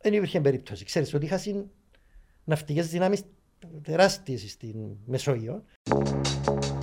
δεν 0.00 0.12
υπήρχε 0.12 0.40
περίπτωση. 0.40 0.84
Ξέρεις 0.84 1.14
ότι 1.14 1.24
είχαν 1.24 1.70
ναυτικές 2.44 2.88
δυνάμεις 2.88 3.22
τεράστιες 3.82 4.50
στην 4.50 4.74
Μεσόγειο. 5.06 5.64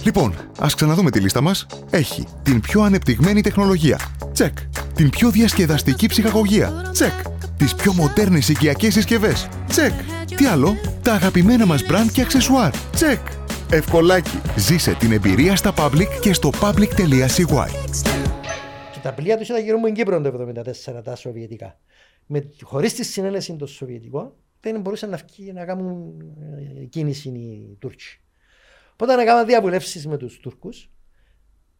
Λοιπόν, 0.04 0.34
ας 0.60 0.76
ξαναδούμε 0.76 1.12
τη 1.12 1.20
λίστα 1.20 1.42
μας. 1.42 1.66
Έχει 1.90 2.26
την 2.44 2.60
πιο 2.60 2.82
ανεπτυγμένη 2.82 3.42
τεχνολογία. 3.42 4.00
Τσεκ. 4.32 4.58
Την 4.96 5.10
πιο 5.10 5.32
διασκεδαστική 5.32 6.08
ψυχαγωγία. 6.08 6.90
Τσεκ. 6.92 7.14
Τις 7.58 7.76
πιο 7.76 7.94
μοντέρνες 7.94 8.50
οικιακές 8.50 8.94
συσκευές. 8.94 9.48
Τσεκ. 9.68 9.94
Τι 10.36 10.46
άλλο, 10.46 10.76
τα 11.02 11.14
αγαπημένα 11.14 11.66
μας 11.66 11.86
μπραντ 11.86 12.10
και 12.12 12.22
αξεσουάρ. 12.22 12.72
Τσεκ. 12.92 13.45
Ευκολάκι. 13.72 14.42
Ζήσε 14.58 14.94
την 14.94 15.12
εμπειρία 15.12 15.56
στα 15.56 15.74
public 15.78 16.08
και 16.22 16.34
στο 16.34 16.50
public.cy. 16.62 17.68
Και 18.94 19.00
τα 19.02 19.14
πλοία 19.14 19.38
τους 19.38 19.50
ήταν 19.50 19.64
γύρω 19.64 19.78
μου 19.78 19.88
in 19.88 19.92
Κύπρο 19.92 20.22
το 20.22 20.62
1974 20.96 21.04
τα 21.04 21.16
Σοβιετικά. 21.16 21.80
Με, 22.26 22.50
χωρίς 22.62 22.94
τη 22.94 23.04
συνένεση 23.04 23.56
των 23.56 23.68
Σοβιετικών 23.68 24.34
δεν 24.60 24.82
μπορούσαν 24.82 25.10
να, 25.10 25.18
φκεί, 25.18 25.52
να 25.54 25.66
κάνουν 25.66 26.22
ε, 26.80 26.86
κίνηση 26.86 27.30
οι 27.30 27.78
Τούρκοι. 27.80 28.20
Οπότε 28.94 29.22
έκαναν 29.22 29.46
διαβουλεύσεις 29.46 30.08
με 30.08 30.18
τους 30.18 30.40
Τούρκους 30.40 30.90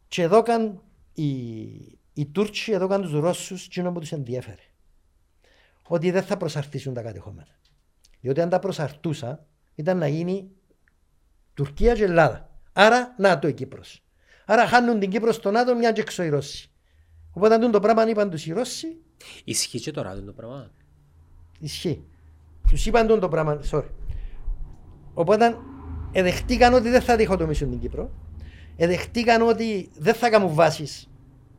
και 0.08 0.22
εδώ 0.22 0.42
καν 0.42 0.82
οι, 1.14 1.26
οι 2.14 2.26
Τούρκοι 2.32 2.72
εδώ 2.72 2.88
καν 2.88 3.02
τους 3.02 3.12
Ρώσους 3.12 3.68
κοινό 3.68 3.92
που 3.92 4.00
τους 4.00 4.12
ενδιέφερε. 4.12 4.62
Ότι 5.88 6.12
δεν 6.12 6.24
θα 6.24 6.38
προσαρτήσουν 6.38 6.94
τα 6.94 7.02
κατεχόμενα. 7.02 7.60
Διότι 8.22 8.42
αν 8.42 8.50
τα 8.50 8.60
προσαρτούσαν 8.60 9.46
ήταν 9.76 9.98
να 9.98 10.08
γίνει 10.08 10.52
Τουρκία 11.56 11.94
και 11.94 12.04
Ελλάδα. 12.04 12.50
Άρα 12.74 13.14
ΝΑΤΟ 13.18 13.48
η 13.48 13.54
Κύπρος. 13.54 14.04
Άρα 14.46 14.68
χάνουν 14.68 15.00
την 15.00 15.10
Κύπρο 15.10 15.32
στο 15.32 15.52
ΝΑΤΟ 15.52 15.76
μια 15.76 15.92
και 15.92 16.02
έξω 16.02 16.24
οι 16.24 16.30
Ρώσοι. 16.30 16.70
Οπότε 17.32 17.54
αν 17.54 17.72
το 17.72 17.80
πράγμα 17.80 18.10
είπαν 18.10 18.30
τους 18.30 18.46
οι 18.46 18.52
Ρώσοι, 18.54 18.88
Ισχύει 19.44 19.80
και 19.80 19.92
τώρα 19.92 20.16
το 20.26 20.32
πράγμα. 20.32 20.72
ισχύει. 21.60 22.04
Τους 22.70 22.86
είπαν 22.86 23.08
τον 23.08 23.20
το 23.20 23.28
πράγμα, 23.28 23.60
sorry. 23.72 23.90
Οπότε 25.14 25.58
εδεχτήκαν 26.12 26.74
ότι 26.74 26.90
δεν 26.90 27.02
θα 27.02 27.16
διχοτομήσουν 27.16 27.70
την 27.70 27.80
Κύπρο. 27.80 28.12
Εδεχτήκαν 28.78 29.42
ότι 29.42 29.90
δεν 29.98 30.14
θα 30.14 30.30
κάνουν 30.30 30.54
βάσεις 30.54 31.10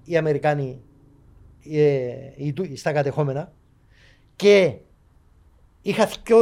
οι 0.04 0.16
Αμερικάνοι 0.16 0.80
ε, 1.70 2.08
οι, 2.36 2.52
Τούρκοι 2.52 2.76
στα 2.76 2.92
κατεχόμενα 2.92 3.52
και 4.36 4.76
είχα 5.82 6.08
δυο 6.24 6.38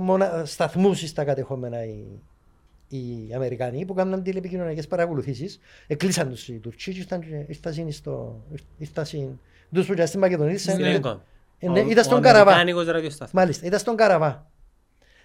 μονα... 0.00 0.44
σταθμούς 0.44 1.08
στα 1.08 1.24
κατεχόμενα 1.24 1.84
οι, 1.84 2.20
οι 2.96 3.34
Αμερικάνοι 3.34 3.84
που 3.84 3.94
κάνουν 3.94 4.22
τηλεπικοινωνιακές 4.22 4.86
παρακολουθήσεις. 4.86 5.58
Εκλείσαν 5.86 6.28
τους 6.28 6.48
οι 6.48 6.58
Τουρκοί 6.58 6.92
και 6.92 6.98
ήρθαν- 6.98 7.24
ήρθαν 7.48 7.92
στο... 7.92 8.44
ήρθαν 8.78 9.40
τους 9.72 9.86
που 9.86 9.92
ήταν 9.92 10.06
στην 10.06 10.20
Μακεδονία. 10.20 10.58
Στην 10.58 10.70
ήρθαν- 10.72 10.86
Ελληνικό. 10.86 11.22
ε, 11.58 11.68
ναι, 11.68 11.80
Ο- 11.80 11.88
ήταν 11.90 12.04
στον 12.04 12.18
ο 12.18 12.20
Καραβά. 12.20 12.40
Αμερικάνικος 12.50 12.86
ραδιοσταθμός. 12.86 13.32
Μάλιστα, 13.42 13.66
ήταν 13.66 13.78
στον 13.78 13.96
Καραβά. 13.96 14.50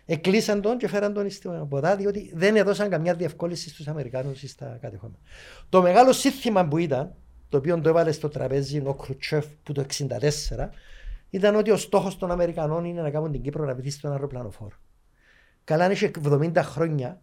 Εκλείσαν 0.05 0.61
τον 0.61 0.77
και 0.77 0.87
φέραν 0.87 1.13
τον 1.13 1.29
στο 1.29 1.67
ποδά 1.69 1.95
διότι 1.95 2.31
δεν 2.35 2.55
έδωσαν 2.55 2.89
καμιά 2.89 3.13
διευκόλυνση 3.15 3.69
στους 3.69 3.87
Αμερικάνους 3.87 4.43
ή 4.43 4.47
στα 4.47 4.77
κατεχόμενα. 4.81 5.17
Το 5.69 5.81
μεγάλο 5.81 6.11
σύνθημα 6.13 6.67
που 6.67 6.77
ήταν, 6.77 7.13
το 7.49 7.57
οποίο 7.57 7.81
το 7.81 7.89
έβαλε 7.89 8.11
στο 8.11 8.29
τραπέζι 8.29 8.81
ο 8.85 8.93
Κρουτσέφ 8.93 9.45
που 9.63 9.71
το 9.73 9.85
1964, 9.99 10.69
ήταν 11.29 11.55
ότι 11.55 11.71
ο 11.71 11.77
στόχος 11.77 12.17
των 12.17 12.31
Αμερικανών 12.31 12.85
είναι 12.85 13.01
να 13.01 13.09
κάνουν 13.09 13.31
την 13.31 13.41
Κύπρο 13.41 13.65
να 13.65 13.75
πηδήσει 13.75 13.97
στον 13.97 14.11
αεροπλανοφόρο. 14.11 14.75
Καλά, 15.63 15.85
αν 15.85 15.91
είχε 15.91 16.11
70 16.29 16.51
χρόνια, 16.55 17.21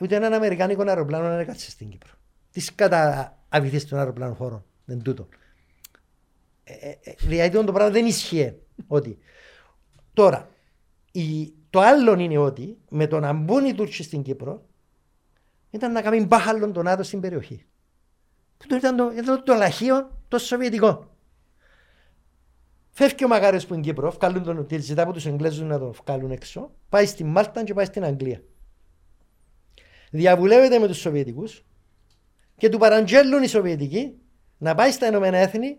ούτε 0.00 0.16
έναν 0.16 0.32
Αμερικάνικο 0.32 0.82
αεροπλάνο 0.86 1.28
δεν 1.28 1.38
έκατσε 1.38 1.70
στην 1.70 1.88
Κύπρο. 1.88 2.10
Τις 2.50 2.74
κατά 2.74 3.38
αβυθίσει 3.48 3.86
στον 3.86 3.98
αεροπλανοφόρο, 3.98 4.64
δεν 4.84 5.02
τούτο. 5.02 5.28
Ε, 6.64 6.72
ε, 6.72 6.98
ε, 7.02 7.14
δηλαδή 7.18 7.64
το 7.64 7.72
πράγμα 7.72 7.90
δεν 7.90 8.06
ισχύει. 8.06 8.54
Ότι 8.86 9.18
τώρα, 10.12 10.48
η, 11.12 11.52
το 11.70 11.80
άλλο 11.80 12.18
είναι 12.18 12.38
ότι 12.38 12.78
με 12.88 13.06
το 13.06 13.20
να 13.20 13.32
μπουν 13.32 13.64
οι 13.64 13.74
Τούρκοι 13.74 14.02
στην 14.02 14.22
Κύπρο 14.22 14.66
ήταν 15.70 15.92
να 15.92 16.02
κάνουν 16.02 16.26
μπάχαλον 16.26 16.72
τον 16.72 16.84
ΝΑΤΟ 16.84 17.02
στην 17.02 17.20
περιοχή. 17.20 17.64
Που 18.56 18.66
το 18.66 18.76
ήταν 18.76 18.96
το, 18.96 19.12
ήταν 19.16 19.44
το 19.44 19.54
λαχείο 19.54 20.10
των 20.28 20.38
Σοβιετικών. 20.38 21.08
Φεύγει 22.90 23.24
ο 23.24 23.28
Μαγάριος 23.28 23.66
που 23.66 23.74
είναι 23.74 23.82
Κύπρο, 23.82 24.10
βγάλουν 24.10 24.42
τον, 24.42 24.66
τη 24.66 24.78
ζητά 24.78 25.02
από 25.02 25.12
τους 25.12 25.26
Εγγλέζους 25.26 25.68
να 25.68 25.78
τον 25.78 25.92
βγάλουν 25.92 26.30
έξω, 26.30 26.70
πάει 26.88 27.06
στη 27.06 27.24
Μάλτα 27.24 27.64
και 27.64 27.74
πάει 27.74 27.84
στην 27.84 28.04
Αγγλία. 28.04 28.42
Διαβουλεύεται 30.10 30.78
με 30.78 30.86
τους 30.86 30.98
Σοβιετικούς 30.98 31.64
και 32.56 32.68
του 32.68 32.78
παραγγέλνουν 32.78 33.42
οι 33.42 33.46
Σοβιετικοί 33.48 34.18
να 34.58 34.74
πάει 34.74 34.90
στα 34.90 35.06
Ηνωμένα 35.06 35.36
Έθνη 35.36 35.78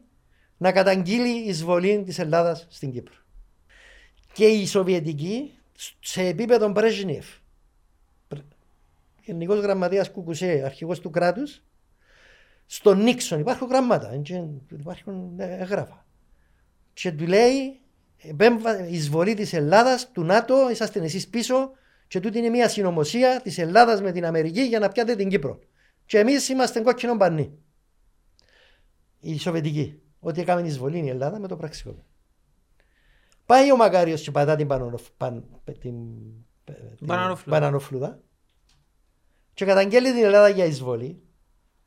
να 0.57 0.71
καταγγείλει 0.71 1.29
εισβολή 1.29 2.03
της 2.03 2.19
Ελλάδας 2.19 2.67
στην 2.69 2.91
Κύπρο. 2.91 3.13
Και 4.33 4.45
οι 4.45 4.65
Σοβιετικοί 4.65 5.53
σε 5.99 6.21
επίπεδο 6.25 6.69
Μπρέζνιεφ, 6.69 7.25
γενικός 9.25 9.59
γραμματέας 9.59 10.11
Κουκουσέ, 10.11 10.61
αρχηγός 10.65 10.99
του 10.99 11.09
κράτους, 11.09 11.63
στον 12.65 13.03
Νίξον 13.03 13.39
υπάρχουν 13.39 13.67
γραμμάτα, 13.67 14.13
έτσι, 14.13 14.61
υπάρχουν 14.71 15.39
ε, 15.39 15.57
έγγραφα. 15.59 16.05
Και 16.93 17.11
του 17.11 17.27
λέει 17.27 17.79
επέμβα- 18.17 18.87
εισβολή 18.87 19.33
της 19.33 19.53
Ελλάδας, 19.53 20.11
του 20.11 20.23
ΝΑΤΟ, 20.23 20.69
είσαστε 20.69 20.99
εσείς 20.99 21.27
πίσω 21.27 21.71
και 22.11 22.19
τούτη 22.19 22.37
είναι 22.37 22.49
μια 22.49 22.69
συνωμοσία 22.69 23.41
της 23.41 23.57
Ελλάδας 23.57 24.01
με 24.01 24.11
την 24.11 24.25
Αμερική 24.25 24.61
για 24.61 24.79
να 24.79 24.87
πιάτε 24.87 25.15
την 25.15 25.29
Κύπρο. 25.29 25.59
Και 26.05 26.19
εμείς 26.19 26.49
είμαστε 26.49 26.81
κόκκινο 26.81 27.17
πανί. 27.17 27.57
Οι 29.19 29.39
Σοβιετικοί. 29.39 30.01
Ότι 30.19 30.41
έκαμε 30.41 30.61
εισβολή 30.61 30.99
η 30.99 31.09
Ελλάδα 31.09 31.39
με 31.39 31.47
το 31.47 31.55
πραξικόπημα. 31.55 32.05
Πάει 33.45 33.71
ο 33.71 33.75
Μακάριος 33.75 34.21
και 34.21 34.31
πατά 34.31 34.55
την, 34.55 34.67
πανονοφ, 34.67 35.01
παν, 35.17 35.61
την, 35.63 35.73
την 35.83 35.95
Μπανανόφλουδα. 36.99 37.59
μπανανόφλουδα 37.59 38.19
και 39.53 39.65
καταγγέλει 39.65 40.13
την 40.13 40.23
Ελλάδα 40.23 40.49
για 40.49 40.65
εισβολή 40.65 41.21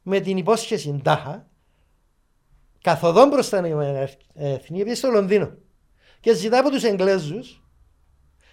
με 0.02 0.20
την 0.20 0.36
υπόσχεση 0.36 1.00
τάχα 1.04 1.48
καθοδόν 2.82 3.30
προς 3.30 3.48
τα 3.48 3.66
Ηνωμένα 3.66 4.08
Έθνη 4.34 4.82
πήγε 4.82 4.94
στο 4.94 5.10
Λονδίνο 5.10 5.56
και 6.20 6.34
ζητά 6.34 6.58
από 6.58 6.70
τους 6.70 6.82
Εγγλέζους 6.82 7.63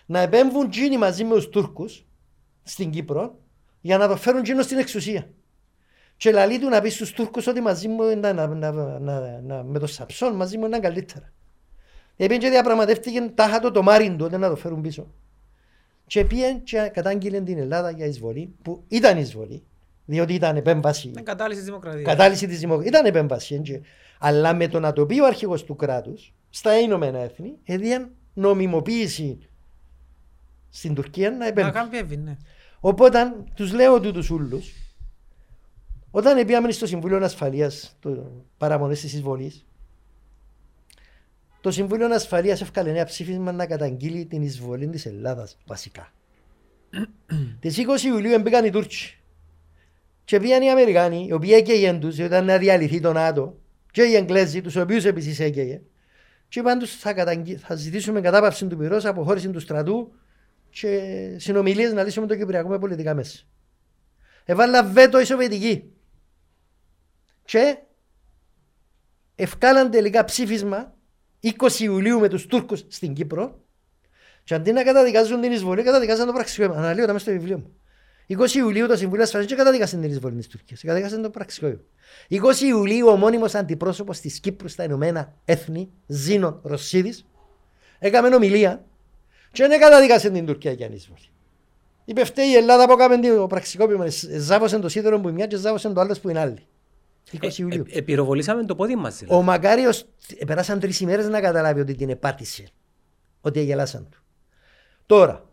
να 0.05 0.19
επέμβουν 0.19 0.69
τζίνοι 0.69 0.97
μαζί 0.97 1.23
με 1.23 1.35
τους 1.35 1.49
Τούρκους 1.49 2.05
στην 2.63 2.89
Κύπρο 2.89 3.39
για 3.81 3.97
να 3.97 4.07
το 4.07 4.15
φέρουν 4.15 4.43
τζίνος 4.43 4.65
στην 4.65 4.77
εξουσία. 4.77 5.27
Και 6.17 6.31
λαλεί 6.31 6.59
του 6.59 6.69
να 6.69 6.81
πεις 6.81 6.93
στους 6.93 7.11
Τούρκους 7.11 7.47
ότι 7.47 7.61
μαζί 7.61 7.87
μου 7.87 8.03
να, 8.19 8.33
να, 8.33 8.47
να, 8.47 8.71
να, 8.99 9.41
να, 9.41 9.63
με 9.63 9.79
το 9.79 9.87
Σαψόν 9.87 10.35
μαζί 10.35 10.57
μου 10.57 10.65
ήταν 10.65 10.81
καλύτερα. 10.81 11.33
Επειδή 12.17 12.39
και 12.39 12.49
διαπραγματεύτηκε 12.49 13.31
τάχα 13.35 13.59
το 13.59 13.71
το 13.71 13.81
Μάριν 13.81 14.17
τότε 14.17 14.37
να 14.37 14.49
το 14.49 14.55
φέρουν 14.55 14.81
πίσω. 14.81 15.07
Και 16.07 16.25
πήγε 16.25 16.61
και 16.63 16.91
κατάγγειλε 16.93 17.41
την 17.41 17.57
Ελλάδα 17.57 17.91
για 17.91 18.05
εισβολή 18.05 18.55
που 18.61 18.83
ήταν 18.87 19.17
εισβολή 19.17 19.63
διότι 20.05 20.33
ήταν 20.33 20.55
επέμβαση 20.55 21.07
Είναι 21.07 21.21
κατάλυση 21.21 21.57
της 21.59 21.67
δημοκρατίας. 21.67 22.05
κατάλυση 22.05 22.47
της 22.47 22.59
δημοκρατίας. 22.59 22.93
Ήταν 22.99 23.05
επέμβαση. 23.05 23.55
έτσι. 23.55 23.81
Αλλά 24.19 24.53
με 24.53 24.67
το 24.67 24.79
να 24.79 24.93
το 24.93 25.05
πει 25.05 25.19
ο 25.19 25.25
αρχηγός 25.25 25.63
του 25.63 25.75
κράτους 25.75 26.33
στα 26.49 26.79
Ηνωμένα 26.79 27.19
Έθνη 27.19 27.57
έδιαν 27.63 28.11
νομιμοποίηση 28.33 29.49
στην 30.71 30.93
Τουρκία 30.93 31.31
να 31.31 31.37
Να 31.37 31.45
επέμβει. 31.47 31.71
κάνει 31.71 31.89
πιέβη, 31.89 32.17
ναι. 32.17 32.37
Οπότε 32.79 33.33
τους 33.55 33.73
λέω 33.73 33.99
τούτους 33.99 34.29
ούλους 34.29 34.71
όταν 36.11 36.45
πήγαμε 36.45 36.71
στο 36.71 36.85
Συμβούλιο 36.85 37.17
Ασφαλείας 37.23 37.95
το 37.99 38.31
παραμονές 38.57 38.99
της 39.01 39.13
εισβολής 39.13 39.65
το 41.61 41.71
Συμβούλιο 41.71 42.13
Ασφαλείας 42.13 42.61
έφκαλε 42.61 42.89
ένα 42.89 43.05
ψήφισμα 43.05 43.51
να 43.51 43.65
καταγγείλει 43.65 44.25
την 44.25 44.41
εισβολή 44.41 44.87
της 44.87 45.05
Ελλάδας 45.05 45.57
βασικά. 45.65 46.11
Τις 47.59 47.77
20 47.99 48.03
Ιουλίου 48.03 48.31
έμπηκαν 48.31 48.65
οι 48.65 48.69
Τούρκοι 48.69 49.17
και 50.25 50.39
πήγαν 50.39 50.61
οι 50.61 50.71
Αμερικάνοι 50.71 51.25
οι 51.29 51.33
οποίοι 51.33 51.51
έκαιγαν 51.53 51.99
τους 51.99 52.15
διότι 52.15 52.31
ήταν 52.33 52.45
να 52.45 52.57
διαλυθεί 52.57 52.99
το 52.99 53.13
ΝΑΤΟ 53.13 53.57
και 53.91 54.01
οι 54.03 54.15
Εγγλέζοι 54.15 54.61
τους 54.61 54.75
οποίους 54.75 55.05
επίσης 55.05 55.39
έκαιγε 55.39 55.81
και 56.47 56.59
είπαν 56.59 56.79
τους 56.79 56.95
θα, 56.95 57.13
καταγγεί- 57.13 57.59
θα 57.59 57.75
ζητήσουμε 57.75 58.21
κατάπαυση 58.21 58.67
του 58.67 58.77
πυρός, 58.77 59.05
αποχώρηση 59.05 59.49
του 59.49 59.59
στρατού 59.59 60.11
και 60.71 61.35
συνομιλίες 61.37 61.93
να 61.93 62.03
λύσουμε 62.03 62.27
το 62.27 62.35
Κυπριακό 62.35 62.69
με 62.69 62.79
πολιτικά 62.79 63.13
μέσα. 63.13 63.39
Έβαλα 64.45 64.83
βέτο 64.83 65.19
οι 65.19 65.25
Σοβιετικοί. 65.25 65.91
Και 67.45 67.77
ευκάλαν 69.35 69.91
τελικά 69.91 70.23
ψήφισμα 70.25 70.95
20 71.41 71.79
Ιουλίου 71.79 72.19
με 72.19 72.27
τους 72.27 72.45
Τούρκους 72.45 72.85
στην 72.87 73.13
Κύπρο 73.13 73.65
και 74.43 74.53
αντί 74.53 74.71
να 74.71 74.83
καταδικάζουν 74.83 75.41
την 75.41 75.51
εισβολή, 75.51 75.83
καταδικάζαν 75.83 76.25
το 76.25 76.33
πραξικόπημα. 76.33 76.77
Αναλύω 76.77 77.05
τα 77.05 77.13
μέσα 77.13 77.25
στο 77.25 77.33
βιβλίο 77.33 77.57
μου. 77.57 77.75
20 78.27 78.53
Ιουλίου 78.53 78.87
το 78.87 78.95
Συμβούλιο 78.95 79.23
Ασφαλείας 79.23 79.49
και 79.49 79.57
καταδικάσαν 79.57 80.01
την 80.01 80.09
εισβολή 80.09 80.35
της 80.35 80.47
Τουρκίας. 80.47 80.81
Καταδικάσαν 80.81 81.21
το 81.21 81.29
πραξικόπημα. 81.29 81.81
20 82.29 82.61
Ιουλίου 82.61 83.07
ο 83.07 83.15
μόνιμος 83.15 83.55
αντιπρόσωπος 83.55 84.19
της 84.19 84.39
Κύπρου 84.39 84.67
στα 84.67 84.83
Ηνωμένα 84.83 85.33
Έθνη, 85.45 85.91
Ζήνων 86.07 86.59
Ρωσίδης, 86.63 87.25
έκαμε 87.99 88.35
ομιλία 88.35 88.85
και 89.51 89.67
δεν 89.67 89.79
καταδικάσε 89.79 90.29
την 90.29 90.45
Τουρκία 90.45 90.71
για 90.71 90.89
εισβολή. 90.91 91.25
Είπε 92.05 92.25
φταίει 92.25 92.47
η 92.47 92.55
Ελλάδα 92.55 92.85
που 92.85 92.91
έκαμε 92.91 93.19
το 93.19 93.47
πραξικόπημα. 93.47 94.05
Ζάβωσε 94.37 94.79
το 94.79 94.89
σίδερο 94.89 95.19
που 95.19 95.27
είναι 95.27 95.37
μια 95.37 95.47
και 95.47 95.55
ζάβωσε 95.57 95.89
το 95.89 95.99
άλλος 96.01 96.19
που 96.19 96.29
είναι 96.29 96.39
άλλη. 96.39 96.65
20 97.41 97.57
Ιουλίου. 97.57 97.85
Ε, 97.87 97.95
ε, 97.95 97.97
Επιροβολήσαμε 97.97 98.65
το 98.65 98.75
πόδι 98.75 98.95
μας. 98.95 99.17
δηλαδή. 99.17 99.39
Ο 99.39 99.41
Μακάριος 99.41 100.05
ε, 100.37 100.45
περάσαν 100.45 100.79
τρεις 100.79 100.99
ημέρες 100.99 101.27
να 101.27 101.41
καταλάβει 101.41 101.79
ότι 101.79 101.95
την 101.95 102.09
επάτησε. 102.09 102.67
Ότι 103.41 103.59
εγελάσαν 103.59 104.07
του. 104.11 104.19
Τώρα, 105.05 105.49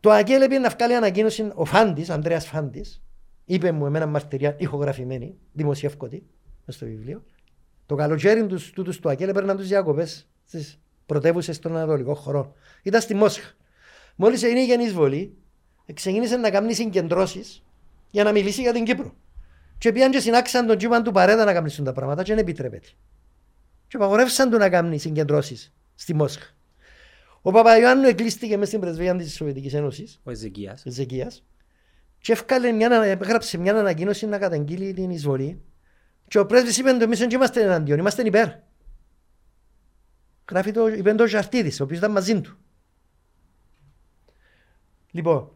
το 0.00 0.10
ΑΚΕΛ 0.10 0.42
έπαιρνε 0.42 0.58
να 0.58 0.68
βγάλει 0.68 0.94
ανακοίνωση 0.94 1.50
ο 1.54 1.64
Φάντης, 1.64 2.10
Ανδρέας 2.10 2.46
Φάντης, 2.46 3.02
είπε 3.44 3.72
μου 3.72 3.86
εμένα 3.86 4.06
μαρτυρία 4.06 4.56
ηχογραφημένη, 4.58 5.38
δημοσιεύκωτη, 5.52 6.26
μες 6.64 6.74
στο 6.76 6.86
βιβλίο. 6.86 7.24
Το 7.86 7.94
καλοκαίρι 7.94 8.46
τους, 8.46 8.70
τούτους 8.70 9.00
του 9.00 9.08
ΑΚΕΛ 9.08 9.28
έπαιρναν 9.28 9.56
τους 9.56 9.68
διακοπές 9.68 10.28
στις 10.44 10.78
πρωτεύουσες 11.06 11.58
των 11.58 11.76
Ανατολικών 11.76 12.14
χωρών. 12.14 12.52
Ήταν 12.82 13.00
στη 13.00 13.14
Μόσχα. 13.14 13.52
Μόλις 14.16 14.42
έγινε 14.42 14.82
η 14.82 14.84
εισβολή, 14.84 15.36
ξεκίνησε 15.94 16.36
να 16.36 16.50
κάνει 16.50 16.74
συγκεντρώσεις 16.74 17.62
για 18.10 18.24
να 18.24 18.32
μιλήσει 18.32 18.60
για 18.60 18.72
την 18.72 18.84
Κύπρο. 18.84 19.14
Και 19.78 19.92
πήγαν 19.92 20.10
και 20.10 20.20
συνάξαν 20.20 20.66
τον 20.66 20.76
Τζίμαν 20.78 21.02
του 21.02 21.12
Παρέδα 21.12 21.44
να 21.44 21.52
κάνουν 21.52 21.84
τα 21.84 21.92
πράγματα 21.92 22.22
και 22.22 22.34
δεν 22.34 22.42
επιτρέπεται. 22.42 22.88
Και 23.88 23.96
απαγορεύσαν 23.96 24.50
του 24.50 24.58
να 24.58 24.68
κάνει 24.68 24.98
συγκεντρώσεις 24.98 25.72
στη 25.94 26.14
Μόσχα. 26.14 26.46
Ο 27.42 27.50
Παπαϊωάννου 27.50 28.06
εκλείστηκε 28.06 28.56
μέσα 28.56 28.66
στην 28.66 28.80
πρεσβεία 28.80 29.16
της 29.16 29.34
Σοβιετικής 29.34 29.74
Ένωσης, 29.74 30.20
Ο 30.24 30.30
Εζεκίας. 30.30 30.82
της 30.82 30.94
Ζεκίας, 30.94 31.44
και 32.18 32.32
έφκαλε 32.32 32.72
μια, 32.72 33.02
έγραψε 33.02 33.58
μια 33.58 33.74
ανακοίνωση 33.74 34.26
να 34.26 34.38
καταγγείλει 34.38 34.92
την 34.92 35.10
εισβολή. 35.10 35.62
Και 36.28 36.38
ο 36.38 36.46
πρέσβης 36.46 36.78
είπε 36.78 36.90
ότι 36.90 37.02
εμείς 37.02 37.18
δεν 37.18 37.30
είμαστε 37.30 37.62
εναντίον, 37.62 37.98
είμαστε 37.98 38.22
υπέρ. 38.22 38.48
Γράφει 40.50 40.72
το, 40.72 40.86
είπε 40.88 41.14
το 41.14 41.26
Ζαρτίδης, 41.26 41.80
ο 41.80 41.84
οποίος 41.84 41.98
ήταν 41.98 42.10
μαζί 42.10 42.40
του. 42.40 42.58
Λοιπόν, 45.10 45.50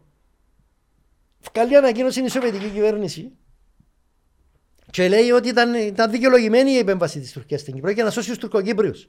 βγάλει 1.53 1.77
ανακοίνωση 1.77 2.23
η 2.23 2.29
Σοβιετική 2.29 2.69
κυβέρνηση 2.69 3.31
και 4.91 5.07
λέει 5.07 5.31
ότι 5.31 5.47
ήταν, 5.49 5.73
ήταν 5.73 6.11
δικαιολογημένη 6.11 6.71
η 6.71 6.77
επέμβαση 6.77 7.19
της 7.19 7.31
Τουρκίας 7.31 7.61
στην 7.61 7.73
Κύπρο 7.73 7.91
για 7.91 8.03
να 8.03 8.09
σώσει 8.09 8.29
τους 8.29 8.37
Τουρκοκύπριους. 8.37 9.07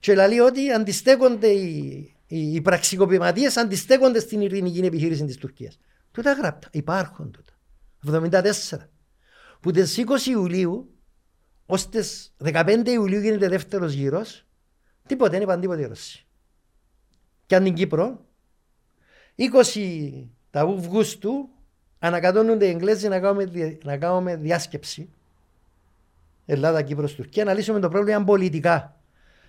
Και 0.00 0.14
λέει 0.14 0.38
ότι 0.38 0.70
αντιστέκονται 0.70 1.48
οι, 1.48 2.14
οι, 2.26 2.54
οι 2.54 2.60
πραξικοπηματίες 2.60 3.56
αντιστέκονται 3.56 4.20
στην 4.20 4.40
ειρηνική 4.40 4.78
επιχείρηση 4.78 5.24
της 5.24 5.36
Τουρκίας. 5.36 5.78
Τούτα 6.12 6.32
γράπτα, 6.32 6.68
υπάρχουν 6.72 7.30
τούτα. 7.30 7.52
74. 8.06 8.78
Που 9.60 9.70
τις 9.70 9.98
20 9.98 10.26
Ιουλίου 10.26 10.94
ως 11.66 11.88
τις 11.88 12.34
15 12.44 12.82
Ιουλίου 12.86 13.20
γίνεται 13.20 13.48
δεύτερος 13.48 13.92
γύρος, 13.92 14.46
τίποτε, 15.10 15.30
δεν 15.30 15.42
είπαν 15.42 15.60
τίποτε 15.60 15.82
οι 15.82 15.86
Ρώσοι. 15.86 16.26
Και 17.46 17.56
αν 17.56 17.64
την 17.64 17.74
Κύπρο, 17.74 18.24
20 19.36 20.28
τα 20.50 20.60
Αυγούστου 20.60 21.48
ανακατώνονται 21.98 22.66
οι 22.66 22.70
Εγγλέζοι 22.70 23.08
να 23.08 23.20
κάνουμε, 23.20 23.44
δια- 23.44 23.78
να 23.84 23.96
κάνουμε 23.96 24.36
διάσκεψη 24.36 25.10
Ελλάδα, 26.46 26.82
Κύπρος, 26.82 27.14
Τουρκία 27.14 27.44
να 27.44 27.54
λύσουμε 27.54 27.80
το 27.80 27.88
πρόβλημα 27.88 28.24
πολιτικά. 28.24 29.00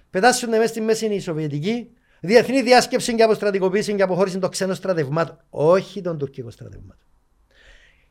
Πετάσσονται 0.09 0.57
μέσα 0.57 0.69
στη 0.69 0.81
μέση 0.81 1.05
οι 1.05 1.19
Σοβιετικοί, 1.19 1.89
διεθνή 2.21 2.61
διάσκεψη 2.61 3.15
και 3.15 3.23
αποστρατικοποίηση 3.23 3.95
και 3.95 4.01
αποχώρηση 4.01 4.39
των 4.39 4.49
ξένων 4.49 4.75
στρατευμάτων. 4.75 5.39
Όχι 5.49 6.01
των 6.01 6.17
τουρκικών 6.17 6.51
στρατευμάτων. 6.51 7.05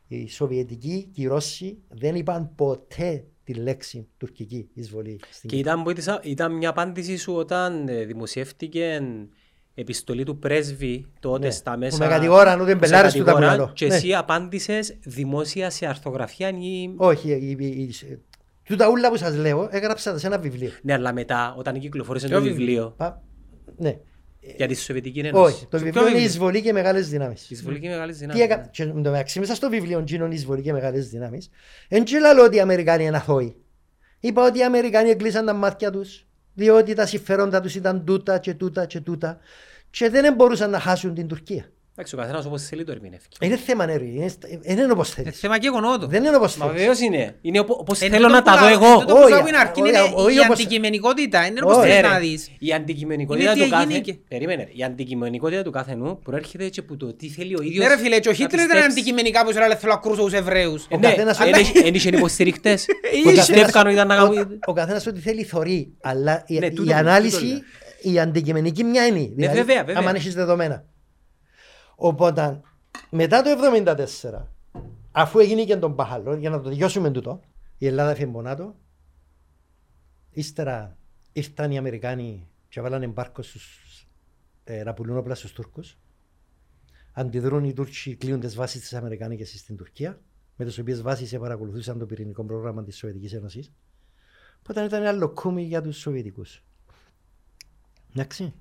Οι 0.07 0.29
Σοβιετικοί 0.29 1.09
και 1.13 1.21
οι 1.21 1.27
Ρώσοι 1.27 1.77
δεν 1.89 2.15
είπαν 2.15 2.55
ποτέ 2.55 3.25
τη 3.43 3.53
λέξη 3.53 4.07
τουρκική 4.17 4.69
εισβολή 4.73 5.19
στην 5.31 5.49
Και 5.49 5.55
Κύπρο. 5.55 5.71
ήταν, 5.71 5.83
που 5.83 5.89
ήτησα- 5.89 6.19
ήταν 6.23 6.55
μια 6.57 6.69
απάντηση 6.69 7.17
σου 7.17 7.33
όταν 7.33 7.87
ε, 7.87 8.03
δημοσιεύτηκε 8.05 9.01
επιστολή 9.73 10.23
του 10.23 10.39
πρέσβη 10.39 11.05
τότε 11.19 11.45
Ναι, 11.45 11.51
στα 11.51 11.71
που 11.73 11.79
μέσα. 11.79 11.97
με 11.97 12.07
κατηγόραν 12.07 12.61
ότι 12.61 12.71
που 12.71 12.77
σε 12.83 12.89
μπελάρες 12.89 13.13
του 13.13 13.17
τα 13.19 13.25
κατηγόραν 13.25 13.55
μυαλό. 13.57 13.71
Και 13.73 13.87
Ναι. 13.87 13.95
εσύ 13.95 14.13
απάντησες 14.13 14.97
δημόσια 15.03 15.69
σε 15.69 15.85
αρθογραφία 15.85 16.49
ή... 16.49 16.93
Όχι, 16.97 17.29
η- 17.29 17.55
η- 17.59 17.65
η- 17.81 18.19
τούτα 18.63 18.89
ούλα 18.89 19.09
που 19.09 19.17
σας 19.17 19.35
λέω 19.35 19.67
έγραψα 19.71 20.11
τα 20.11 20.17
σε 20.17 20.27
ένα 20.27 20.37
βιβλίο. 20.39 20.71
Ναι, 20.81 20.93
αλλά 20.93 21.13
μετά 21.13 21.55
όταν 21.57 21.79
κυκλοφόρησε 21.79 22.27
Ποιο 22.27 22.37
το 22.37 22.43
βιβλίο; 22.43 22.65
βιβλίο 22.65 22.93
Πα- 22.97 23.21
Ναι. 23.77 23.97
Για 24.41 24.67
τη 24.67 24.75
Σοβιετική 24.75 25.19
Ένωση. 25.19 25.53
Όχι, 25.53 25.67
το 25.69 25.77
Σε 25.77 25.83
βιβλίο 25.83 25.91
ποιο 25.91 26.01
είναι; 26.01 26.09
βιβλίο; 26.11 26.29
εισβολή 26.29 26.61
και 26.61 26.73
μεγάλες 26.73 27.09
δυνάμεις. 27.09 27.41
Η 27.41 27.47
εισβολή 27.49 27.79
και 27.79 27.87
μεγάλες 27.89 28.17
Τι 28.17 28.21
δυνάμεις. 28.21 28.43
έκα... 28.43 28.69
Και 28.71 28.83
εν 28.83 29.03
τω 29.03 29.09
μεταξύ 29.11 29.39
μέσα 29.39 29.55
στο 29.55 29.69
βιβλίο 29.69 30.03
Τζίνον 30.03 30.31
εισβολή 30.31 30.61
και 30.61 30.73
μεγάλες 30.73 31.09
δυνάμεις 31.09 31.49
εν 31.87 32.03
και 32.03 32.19
λέω 32.19 32.43
ότι 32.45 32.55
οι 32.55 32.59
Αμερικάνοι 32.59 33.05
είναι 33.05 33.17
αθώοι. 33.17 33.55
Είπα 34.19 34.45
ότι 34.45 34.59
οι 34.59 34.63
Αμερικάνοι 34.63 35.09
έκλεισαν 35.09 35.45
τα 35.45 35.53
μάτια 35.53 35.91
τους 35.91 36.25
διότι 36.53 36.93
τα 36.93 37.05
συμφέροντα 37.05 37.61
τους 37.61 37.75
ήταν 37.75 38.05
τούτα 38.05 38.37
και 38.39 38.53
τούτα 38.53 38.85
και 38.85 38.99
τούτα 38.99 39.39
και 39.89 40.09
δεν 40.09 40.33
μπορούσαν 40.33 40.69
να 40.69 40.79
χάσουν 40.79 41.13
την 41.13 41.27
Τουρκία. 41.27 41.71
Εντάξει, 41.95 42.15
ο 42.15 42.17
καθένας 42.17 42.45
όπως 42.45 42.61
θέλει 42.63 42.83
το 42.83 42.91
ερμηνεύει. 42.91 43.23
Είναι 43.41 43.57
θέμα 43.57 43.85
νερή, 43.85 44.13
είναι, 44.15 44.33
δεν 44.61 44.77
είναι 44.77 44.91
όπως 44.91 45.13
Είναι 45.13 45.23
θέλεις. 45.23 45.39
θέμα 45.39 45.57
γεγονότο. 45.57 46.07
Δεν 46.07 46.23
είναι 46.23 46.35
όπως 46.35 46.55
Μα 46.55 46.65
θέλεις. 46.65 46.79
βεβαίως 46.79 46.99
είναι. 46.99 47.35
Είναι 47.41 47.59
οπο- 47.59 47.77
όπως 47.79 48.01
Ε, 48.01 48.05
θέλω 48.09 48.15
τούτο 48.27 48.29
να 48.33 48.41
που 48.41 48.49
τα 48.49 48.57
δω 48.57 48.65
λα- 48.65 48.71
εγώ. 48.71 48.99
τούτο 48.99 49.13
που 49.15 49.21
Όχι, 49.21 49.33
σου 49.33 49.47
είναι 49.47 49.57
αρκεί 49.57 49.81
όχι, 49.81 49.89
είναι 49.89 49.99
όχι 49.99 50.35
η 50.35 50.39
όπως- 50.39 50.59
αντικειμενικότητα. 50.59 51.45
Είναι 51.45 51.59
όπως 51.63 51.75
Όχι, 51.77 51.87
θες 51.87 52.01
Ναι, 52.01 52.07
να 52.07 52.13
ρε. 52.13 52.19
δεις. 52.19 52.49
Η 52.59 52.73
αντικειμενικότητα 52.73 53.43
Είναι 53.51 53.53
τι 53.53 53.63
του 53.63 53.69
κάθε... 53.69 53.83
έγινε 53.83 53.99
και- 53.99 54.13
Περίμενε. 54.27 54.67
Η 54.71 54.83
αντικειμενικότητα 54.83 55.61
του 55.61 55.71
κάθε 55.71 55.95
νου 55.95 56.19
προέρχεται 56.19 56.69
και 56.69 56.79
από 56.79 56.97
το 56.97 57.13
τι 57.13 57.27
θέλει 57.29 57.55
ο 57.55 57.61
ίδιος 57.61 57.83
Ναι 57.85 57.93
ρε 57.93 57.97
φίλε, 58.01 58.19
και 58.19 58.27
ο 58.27 58.31
να 58.31 58.37
Χίτλερ 58.37 58.59
ήταν 58.65 58.67
πιστέψει. 58.69 58.91
αντικειμενικά 58.99 59.45
που 59.45 59.51
σου 59.51 59.57
έλεγε 59.57 59.75
θέλω 59.75 59.93
να 59.93 59.99
κρούσω 59.99 60.23
τους 60.23 60.33
Εβραίους. 60.33 60.83
Ε, 60.89 60.95
Ο 60.95 60.97
Ναι, 60.99 61.07
καθένας- 61.09 61.39
εν 61.39 61.53
είχε- 61.59 61.79
εν 61.87 61.93
είχε 61.93 62.09
υποστηρικτές. 62.09 62.85
Ο 62.89 62.93
Που 63.11 63.23
καθένας- 63.23 63.47
πιστεύκαν 63.47 63.85
ότι 63.85 63.93
ήταν 63.93 64.07
να 64.07 64.21
ο- 64.21 64.29
κάνουν... 64.33 64.59
Ο 64.65 64.73
καθένας 64.73 65.07
ό,τι 65.07 65.19
θέλει 65.19 65.43
θωρεί, 65.43 65.93
αλλά 66.01 66.43
η, 66.47 66.59
Ναι, 66.59 66.65
η 66.65 66.69
τούτο- 66.69 66.81
τούτο 66.83 66.95
ανάλυση, 66.95 67.45
λέω. 67.45 68.13
η 68.13 68.19
αντικειμενική 68.19 68.83
μια 68.83 69.05
είναι. 69.05 69.29
Δηλαδή, 69.35 69.57
βέβαια, 69.57 69.83
βέβαια. 69.83 69.95
άμα 70.01 70.11
έχεις 70.15 70.33
δεδομένα. 70.33 70.83
Οπότε, 72.03 72.61
μετά 73.09 73.41
το 73.41 73.49
1974, 73.49 74.47
αφού 75.11 75.39
έγινε 75.39 75.63
και 75.63 75.77
τον 75.77 75.95
Παχαλό, 75.95 76.35
για 76.35 76.49
να 76.49 76.61
το 76.61 76.69
τελειώσουμε 76.69 77.11
τούτο, 77.11 77.39
η 77.77 77.87
Ελλάδα 77.87 78.11
έφυγε 78.11 78.25
μονάτο, 78.25 78.75
ύστερα 80.31 80.97
ήρθαν 81.31 81.71
οι 81.71 81.77
Αμερικάνοι 81.77 82.47
και 82.69 82.81
βάλανε 82.81 83.07
μπάρκο 83.07 83.41
στους, 83.41 84.07
ε, 84.63 84.83
να 84.83 84.93
πουλούν 84.93 85.17
όπλα 85.17 85.35
στους 85.35 85.53
Τούρκους. 85.53 85.97
Αντιδρούν 87.13 87.63
οι 87.63 87.73
Τούρκοι, 87.73 88.15
κλείνουν 88.15 88.39
τις 88.39 88.55
βάσεις 88.55 88.81
της 88.81 88.93
Αμερικάνικης 88.93 89.59
στην 89.59 89.75
Τουρκία, 89.77 90.21
με 90.55 90.65
τις 90.65 90.77
οποίες 90.79 91.01
βάσεις 91.01 91.37
παρακολουθούσαν 91.37 91.99
το 91.99 92.05
πυρηνικό 92.05 92.43
πρόγραμμα 92.43 92.83
της 92.83 92.97
Σοβιετικής 92.97 93.33
Ένωσης. 93.33 93.71
Οπότε 94.59 94.83
ήταν 94.83 95.01
ένα 95.01 95.11
λοκούμι 95.11 95.63
για 95.63 95.81
τους 95.81 95.97
Σοβιετικούς. 95.97 96.63
Εντάξει. 98.13 98.53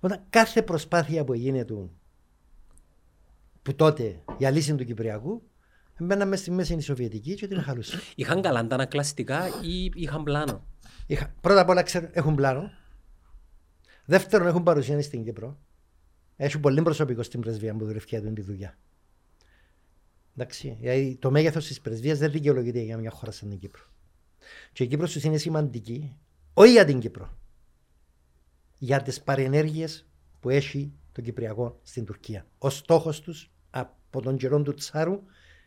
Όταν 0.00 0.24
κάθε 0.30 0.62
προσπάθεια 0.62 1.24
που 1.24 1.34
γίνεται 1.34 1.74
που 3.66 3.74
τότε 3.74 4.22
για 4.38 4.50
λύση 4.50 4.74
του 4.74 4.84
Κυπριακού 4.84 5.42
μπαίναμε 5.98 6.30
μέσα 6.30 6.42
στη 6.42 6.50
μέση 6.50 6.74
η 6.74 6.80
Σοβιετική 6.80 7.34
και 7.34 7.46
την 7.46 7.62
χαλούσαν. 7.62 8.00
Είχαν 8.14 8.42
καλά 8.42 8.66
τα 8.66 8.74
ανακλαστικά 8.74 9.46
ή 9.62 9.90
είχαν 9.94 10.22
πλάνο; 10.22 10.66
Είχα, 11.06 11.34
πρώτα 11.40 11.60
απ' 11.60 11.68
όλα 11.68 11.82
ξέρουν, 11.82 12.08
έχουν 12.12 12.34
πλάνο. 12.34 12.70
Δεύτερον, 14.04 14.46
έχουν 14.46 14.62
παρουσία 14.62 15.02
στην 15.02 15.24
Κύπρο. 15.24 15.58
Έχουν 16.36 16.60
πολύ 16.60 16.82
προσωπικό 16.82 17.22
στην 17.22 17.40
πρεσβεία 17.40 17.74
που 17.76 17.84
δουλεύει 17.84 18.04
για 18.08 18.32
τη 18.32 18.42
δουλειά. 18.42 18.78
Εντάξει, 20.36 20.76
δηλαδή 20.80 21.16
το 21.20 21.30
μέγεθος 21.30 21.66
της 21.66 21.80
πρεσβείας 21.80 22.18
δεν 22.18 22.30
δικαιολογείται 22.30 22.80
για 22.80 22.96
μια 22.96 23.10
χώρα 23.10 23.32
σαν 23.32 23.48
την 23.48 23.58
Κύπρο. 23.58 23.82
Και 24.72 24.84
η 24.84 24.86
Κύπρος 24.86 25.12
τους 25.12 25.24
είναι 25.24 25.36
σημαντική, 25.36 26.16
όχι 26.54 26.70
για 26.72 26.84
την 26.84 26.98
Κύπρο, 26.98 27.38
για 28.78 29.02
τις 29.02 29.22
παρενέργειες 29.22 30.06
που 30.40 30.50
έχει 30.50 30.92
το 31.12 31.20
Κυπριακό 31.20 31.80
στην 31.82 32.04
Τουρκία. 32.04 32.46
Ο 32.58 32.70
στόχος 32.70 33.20
τους 33.20 33.50
από 34.06 34.22
τον 34.22 34.36
καιρό 34.36 34.62
του 34.62 34.74
Τσάρου 34.74 35.22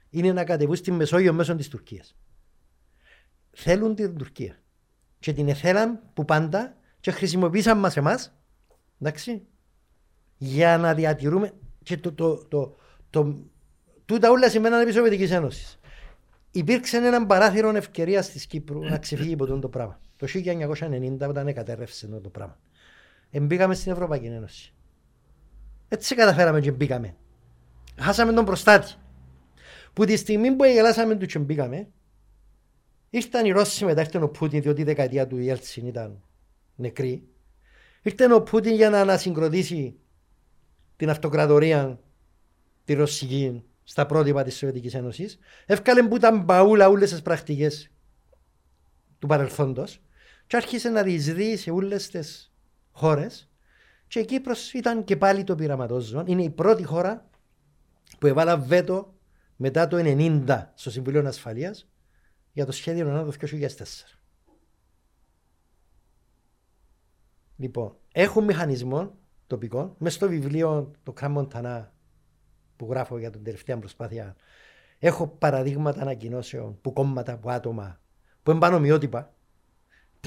είναι 0.10 0.34
να 0.34 0.44
κατεβούν 0.44 0.76
στη 0.76 0.92
Μεσόγειο 0.92 1.34
μέσω 1.34 1.56
της 1.56 1.68
Τουρκίας. 1.68 2.16
Θέλουν 3.52 3.96
την 3.96 4.18
Τουρκία 4.18 4.60
και 5.20 5.34
την 5.34 5.50
εθέλαν 5.50 6.00
που 6.14 6.26
πάντα 6.26 6.78
και 7.00 7.12
χρησιμοποίησαν 7.12 7.80
μας 7.80 7.98
εμάς 7.98 8.34
εντάξει, 9.00 9.42
για 10.38 10.78
να 10.78 10.94
διατηρούμε 10.94 11.54
και 11.84 11.98
το, 11.98 12.14
το, 12.14 12.46
το, 12.46 12.76
το, 13.10 13.36
τούτα 14.06 14.30
όλα 14.30 14.50
σημαίναν 14.50 14.82
επί 14.82 14.92
Σοβιετικής 14.92 15.32
Ένωσης. 15.32 15.80
Υπήρξε 16.52 16.98
ένα 16.98 17.26
παράθυρο 17.26 17.70
ευκαιρίας 17.76 18.30
της 18.32 18.46
Κύπρου 18.46 18.80
να 18.80 18.98
ξεφύγει 18.98 19.34
από 19.34 19.44
αυτό 19.44 19.60
το 19.60 19.70
πράγμα. 19.70 20.00
Το 20.18 20.28
1990 20.34 21.18
όταν 21.30 21.54
κατέρευσε 21.54 22.06
αυτό 22.06 22.20
το 22.20 22.30
πράγμα. 22.30 22.58
Εμπήκαμε 23.32 23.76
στην 23.76 23.92
Ευρωπαϊκή 23.92 24.26
Ένωση. 24.26 24.74
Έτσι 25.88 26.16
καταφέραμε 26.16 26.62
και 26.62 26.72
μπήκαμε. 26.72 27.16
Χάσαμε 28.00 28.34
τον 28.34 28.46
προστάτη. 28.46 28.94
Που 29.94 30.06
τη 30.06 30.16
στιγμή 30.16 30.52
που 30.52 30.64
εγελάσαμε 30.64 31.16
του 31.16 31.26
και 31.26 31.40
μπήκαμε, 31.40 31.88
Ήρθαν 33.10 33.46
οι 33.46 33.52
Ρώσοι 33.52 33.86
μετά 33.86 34.02
ήρθε 34.02 34.18
ο 34.18 34.30
Πούτιν, 34.30 34.62
διότι 34.62 34.82
η 34.82 34.84
δεκαετία 34.84 35.28
του 35.28 35.38
Ιέλτσιν 35.38 35.88
ήταν 35.88 36.22
νεκρή. 36.76 37.28
Ήρθε 38.02 38.34
ο 38.34 38.42
Πούτιν 38.42 38.74
για 38.74 38.90
να 38.90 39.00
ανασυγκροτήσει 39.00 40.00
την 40.96 41.10
αυτοκρατορία 41.10 42.00
τη 42.84 42.94
Ρωσική 42.94 43.64
στα 43.84 44.06
πρότυπα 44.06 44.44
της 44.44 44.58
Σοβιετικής 44.58 44.94
Ένωσης. 44.94 45.40
Εύκαλε 45.66 46.04
που 46.04 46.16
ήταν 46.16 46.44
μπαούλα 46.44 46.90
όλες 46.90 47.10
τις 47.10 47.22
πρακτικές 47.22 47.92
του 49.20 49.28
παρελθόντος 49.28 50.02
και 50.48 50.56
άρχισε 50.56 50.90
να 50.90 51.04
διεισδύει 51.04 51.58
σε 51.58 51.72
όλες 51.72 52.10
τις 52.10 52.54
χώρες 52.92 53.50
και 54.08 54.20
η 54.20 54.26
Κύπρος 54.26 54.74
ήταν 54.74 55.04
και 55.04 55.18
πάλι 55.18 55.44
το 55.44 55.56
πειραματόζωο. 55.56 56.24
Είναι 56.26 56.44
η 56.44 56.50
πρώτη 56.50 56.84
χώρα 56.84 57.29
που 58.18 58.28
έβαλα 58.28 58.58
βέτο 58.58 59.14
μετά 59.56 59.88
το 59.88 59.98
90 60.00 60.66
στο 60.74 60.92
Συμβουλίο 60.92 61.28
Ασφαλείας 61.28 61.90
για 62.52 62.66
το 62.66 62.72
σχέδιο 62.72 63.06
ΝΑΤΟ 63.06 63.32
το 63.32 63.38
2004. 63.42 63.68
Λοιπόν, 67.56 67.96
έχουν 68.12 68.44
μηχανισμό 68.44 69.18
τοπικών. 69.48 69.96
Μέσα 69.98 70.16
στο 70.16 70.28
βιβλίο 70.28 70.92
το 71.04 71.12
Κράμοντανά 71.12 71.94
που 72.76 72.88
γράφω 72.90 73.18
για 73.18 73.30
την 73.30 73.44
τελευταία 73.44 73.78
προσπάθεια 73.78 74.36
έχω 75.00 75.28
παραδείγματα 75.28 76.02
ανακοινώσεων 76.02 76.82
που 76.82 76.94
κόμματα, 76.94 77.38
που 77.38 77.50
άτομα 77.50 78.00
που 78.44 78.52
είναι 78.52 78.60
πανομοιότυπα 78.60 79.34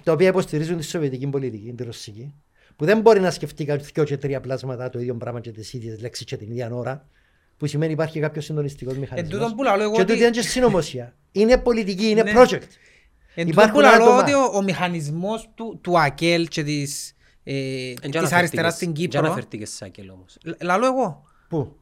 τα 0.02 0.12
οποία 0.12 0.28
υποστηρίζουν 0.28 0.76
τη 0.76 0.84
σοβιετική 0.84 1.26
πολιτική, 1.28 1.72
τη 1.72 1.84
ρωσική 1.84 2.34
που 2.76 2.84
δεν 2.84 3.00
μπορεί 3.00 3.20
να 3.20 3.30
σκεφτεί 3.30 3.64
κάποιος 3.64 3.92
και 4.08 4.16
τρία 4.16 4.40
πλάσματα 4.40 4.88
το 4.88 4.98
ίδιο 4.98 5.16
πράγμα 5.16 5.40
και 5.40 5.50
τις 5.50 5.72
ίδιες 5.72 6.00
λέξεις 6.00 6.24
και 6.24 6.36
την 6.36 6.50
ίδια 6.50 6.74
ώρα 6.74 7.08
που 7.62 7.68
σημαίνει 7.68 7.92
υπάρχει 7.92 8.20
κάποιος 8.20 8.44
συντονιστικός 8.44 8.96
μηχανισμός. 8.98 9.32
τούτον 9.32 9.56
που 9.56 9.62
λαλώ 9.62 9.82
εγώ 9.82 9.94
Και 9.94 10.00
ότι- 10.00 10.12
ότι 10.12 10.20
είναι 10.20 10.30
και 10.30 10.42
συνωμοσία. 10.42 11.14
Είναι 11.32 11.58
πολιτική, 11.58 12.08
είναι 12.08 12.22
Ναι. 12.22 12.32
project. 12.36 12.52
Εν 13.34 13.46
τούτο 13.46 13.50
Υπάρχουν 13.50 13.72
που 13.72 13.80
λαλώ 13.80 14.04
άτομα. 14.04 14.18
ότι 14.18 14.32
ο, 14.32 14.50
ο 14.54 14.62
μηχανισμός 14.62 15.48
του, 15.54 15.78
του 15.82 15.98
ΑΚΕΛ 16.00 16.48
και 16.48 16.62
της, 16.62 17.14
ε, 17.44 17.52
Εν 17.54 17.60
και 17.60 17.92
της 17.94 18.04
αναφερθήκες- 18.04 18.32
αριστεράς 18.32 18.74
στην 18.74 18.88
εν 18.88 18.94
και 18.94 19.00
Κύπρο. 19.02 19.18
αναφερθήκες 19.18 19.68
σε 19.70 19.76
Σάκελ 19.76 20.10
όμως. 20.10 20.38
Λ- 20.44 20.62
Λαλώ 20.62 20.86
εγώ. 20.86 21.22
Πού; 21.48 21.76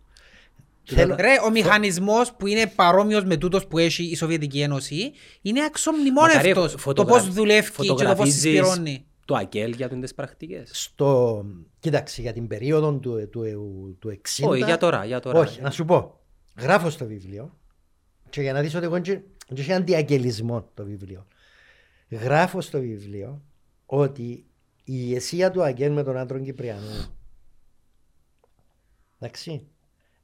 Θέλω- 0.84 1.16
Ρε, 1.18 1.34
ο 1.44 1.50
μηχανισμός 1.50 2.32
που 2.32 2.46
είναι 2.46 2.66
παρόμοιος 2.74 3.24
με 3.24 3.36
τούτος 3.36 3.66
που 3.66 3.78
έχει 3.78 4.02
η 4.04 4.16
Σοβιετική 4.16 4.60
Ένωση 4.60 5.12
είναι 5.42 5.64
αξιομνημόνευτος. 5.64 6.44
Μακάρι 6.54 6.70
Το 6.72 6.78
φωτογρα- 6.78 7.12
πώς 7.14 7.32
δουλεύει 7.32 7.60
και 7.70 7.76
το 7.76 7.76
πώς 7.76 7.86
φωτογραφίζεις 7.86 8.40
συσπηρώνει. 8.40 9.04
Το 9.30 9.36
ΑΚΕΛ 9.36 9.72
για 9.72 9.88
τις 9.88 10.14
πρακτικές; 10.14 10.70
στο. 10.72 11.44
Κοίταξε, 11.78 12.20
για 12.20 12.32
την 12.32 12.46
περίοδο 12.46 12.98
του, 12.98 13.28
του, 13.28 13.96
του 13.98 14.20
60. 14.38 14.48
Όχι, 14.48 14.64
για 14.64 14.76
τώρα, 14.76 15.04
για 15.04 15.20
τώρα. 15.20 15.38
Όχι, 15.38 15.60
να 15.60 15.70
σου 15.70 15.84
πω. 15.84 16.20
Γράφω 16.58 16.90
στο 16.90 17.06
βιβλίο 17.06 17.58
και 18.30 18.40
για 18.40 18.52
να 18.52 18.60
δεις 18.60 18.74
ότι 18.74 18.84
εγώ 18.84 19.00
δεν 19.00 19.24
έχει 19.48 19.72
αντιαγγελισμό 19.72 20.68
το 20.74 20.84
βιβλίο. 20.84 21.26
Γράφω 22.08 22.60
στο 22.60 22.80
βιβλίο 22.80 23.42
ότι 23.86 24.22
η 24.22 24.44
ηγεσία 24.84 25.50
του 25.50 25.62
Αγγέλ 25.62 25.92
με 25.92 26.02
τον 26.02 26.16
άντρο 26.16 26.38
Κυπριανού 26.38 27.14
εντάξει, 29.18 29.66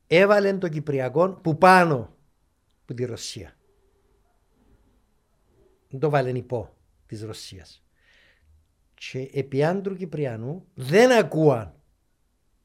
έβαλε 0.07 0.59
το 0.59 0.69
Κυπριακό 0.69 1.29
που 1.29 1.59
πάνω 1.59 2.17
που 2.85 2.95
τη 2.95 3.05
Ρωσία. 3.05 3.57
Δεν 5.89 6.01
το 6.01 6.11
βάλεν 6.11 6.37
υπό 6.37 6.77
της 7.07 7.23
Ρωσίας. 7.23 7.86
Και 8.99 9.31
επί 9.33 9.65
άντρου 9.65 9.97
Κυπριανού 9.97 10.67
δεν 10.75 11.13
ακούαν 11.13 11.75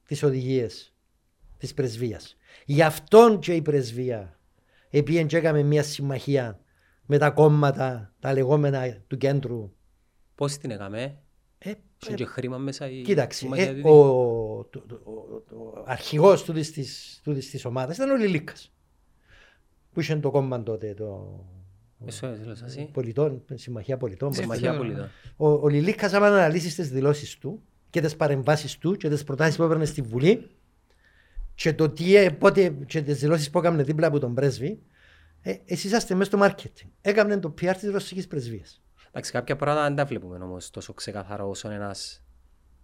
τις 0.07 0.23
οδηγίες 0.23 0.95
της 1.57 1.73
πρεσβείας. 1.73 2.37
Γι' 2.65 2.81
αυτόν 2.83 3.39
και 3.39 3.55
η 3.55 3.61
πρεσβεία 3.61 4.39
επίεν 4.89 5.27
και 5.27 5.37
έκαμε 5.37 5.63
μια 5.63 5.83
συμμαχία 5.83 6.59
με 7.05 7.17
τα 7.17 7.29
κόμματα, 7.29 8.13
τα 8.19 8.33
λεγόμενα 8.33 9.03
του 9.07 9.17
κέντρου. 9.17 9.71
Πώς 10.35 10.57
την 10.57 10.71
έκαμε, 10.71 11.17
Ε, 11.57 11.73
είχε 12.03 12.13
και 12.13 12.25
χρήμα 12.25 12.57
μέσα 12.57 12.89
η 12.89 13.01
Κοίταξε, 13.01 13.39
συμμαχία 13.39 13.69
ε, 13.69 13.73
του. 13.81 13.89
ο, 13.89 14.65
το, 14.69 14.79
το, 14.79 14.95
ο, 14.95 15.11
ο 15.57 15.83
αρχηγός 15.85 16.43
τούτης 16.43 16.71
της, 16.71 17.19
τούτης 17.23 17.49
της 17.49 17.65
ομάδας 17.65 17.95
ήταν 17.95 18.09
ο 18.09 18.15
Λιλίκας. 18.15 18.71
Που 19.93 19.99
είχε 19.99 20.15
το 20.15 20.31
κόμμα 20.31 20.63
τότε, 20.63 20.93
το 20.93 21.39
Eso 22.05 22.33
es, 22.33 22.39
lo 22.45 22.53
así. 22.53 22.89
πολιτών, 22.93 23.43
συμμαχία 23.53 23.97
πολιτών. 23.97 24.33
Συμμαχία 24.33 24.69
ξέρω. 24.69 24.83
πολιτών. 24.83 25.09
Ο, 25.37 25.47
ο 25.47 25.67
Λιλίκας 25.67 26.13
άμα 26.13 26.27
αναλύσεις 26.27 26.75
τις 26.75 26.89
δηλώσεις 26.89 27.37
του 27.37 27.61
και 27.89 28.01
τις 28.01 28.15
παρεμβάσεις 28.15 28.77
του 28.77 28.95
και 28.95 29.09
τις 29.09 29.23
προτάσεις 29.23 29.55
που 29.55 29.63
έπαιρνε 29.63 29.85
στη 29.85 30.01
Βουλή 30.01 30.49
και 31.55 31.73
το 31.73 31.89
τι, 31.89 32.15
ε, 32.15 32.29
πότε, 32.29 32.69
και 32.85 33.01
τις 33.01 33.19
δηλώσεις 33.19 33.49
που 33.49 33.59
έκαμε 33.59 33.83
δίπλα 33.83 34.07
από 34.07 34.19
τον 34.19 34.33
πρέσβη 34.33 34.81
ε, 35.41 35.51
εσείς 35.65 35.83
είσαστε 35.83 36.15
μέσα 36.15 36.37
στο 36.37 36.45
marketing. 36.45 36.89
Έκαμε 37.01 37.39
το 37.39 37.53
PR 37.61 37.73
της 37.79 37.91
ρωσικής 37.91 38.27
πρεσβείας. 38.27 38.81
Εντάξει, 39.07 39.31
κάποια 39.31 39.55
πράγματα 39.55 39.87
δεν 39.87 39.95
τα 39.95 40.05
βλέπουμε 40.05 40.37
όμως 40.37 40.69
τόσο 40.69 40.93
ξεκαθαρό 40.93 41.49
όσο 41.49 41.69
ένας 41.69 42.23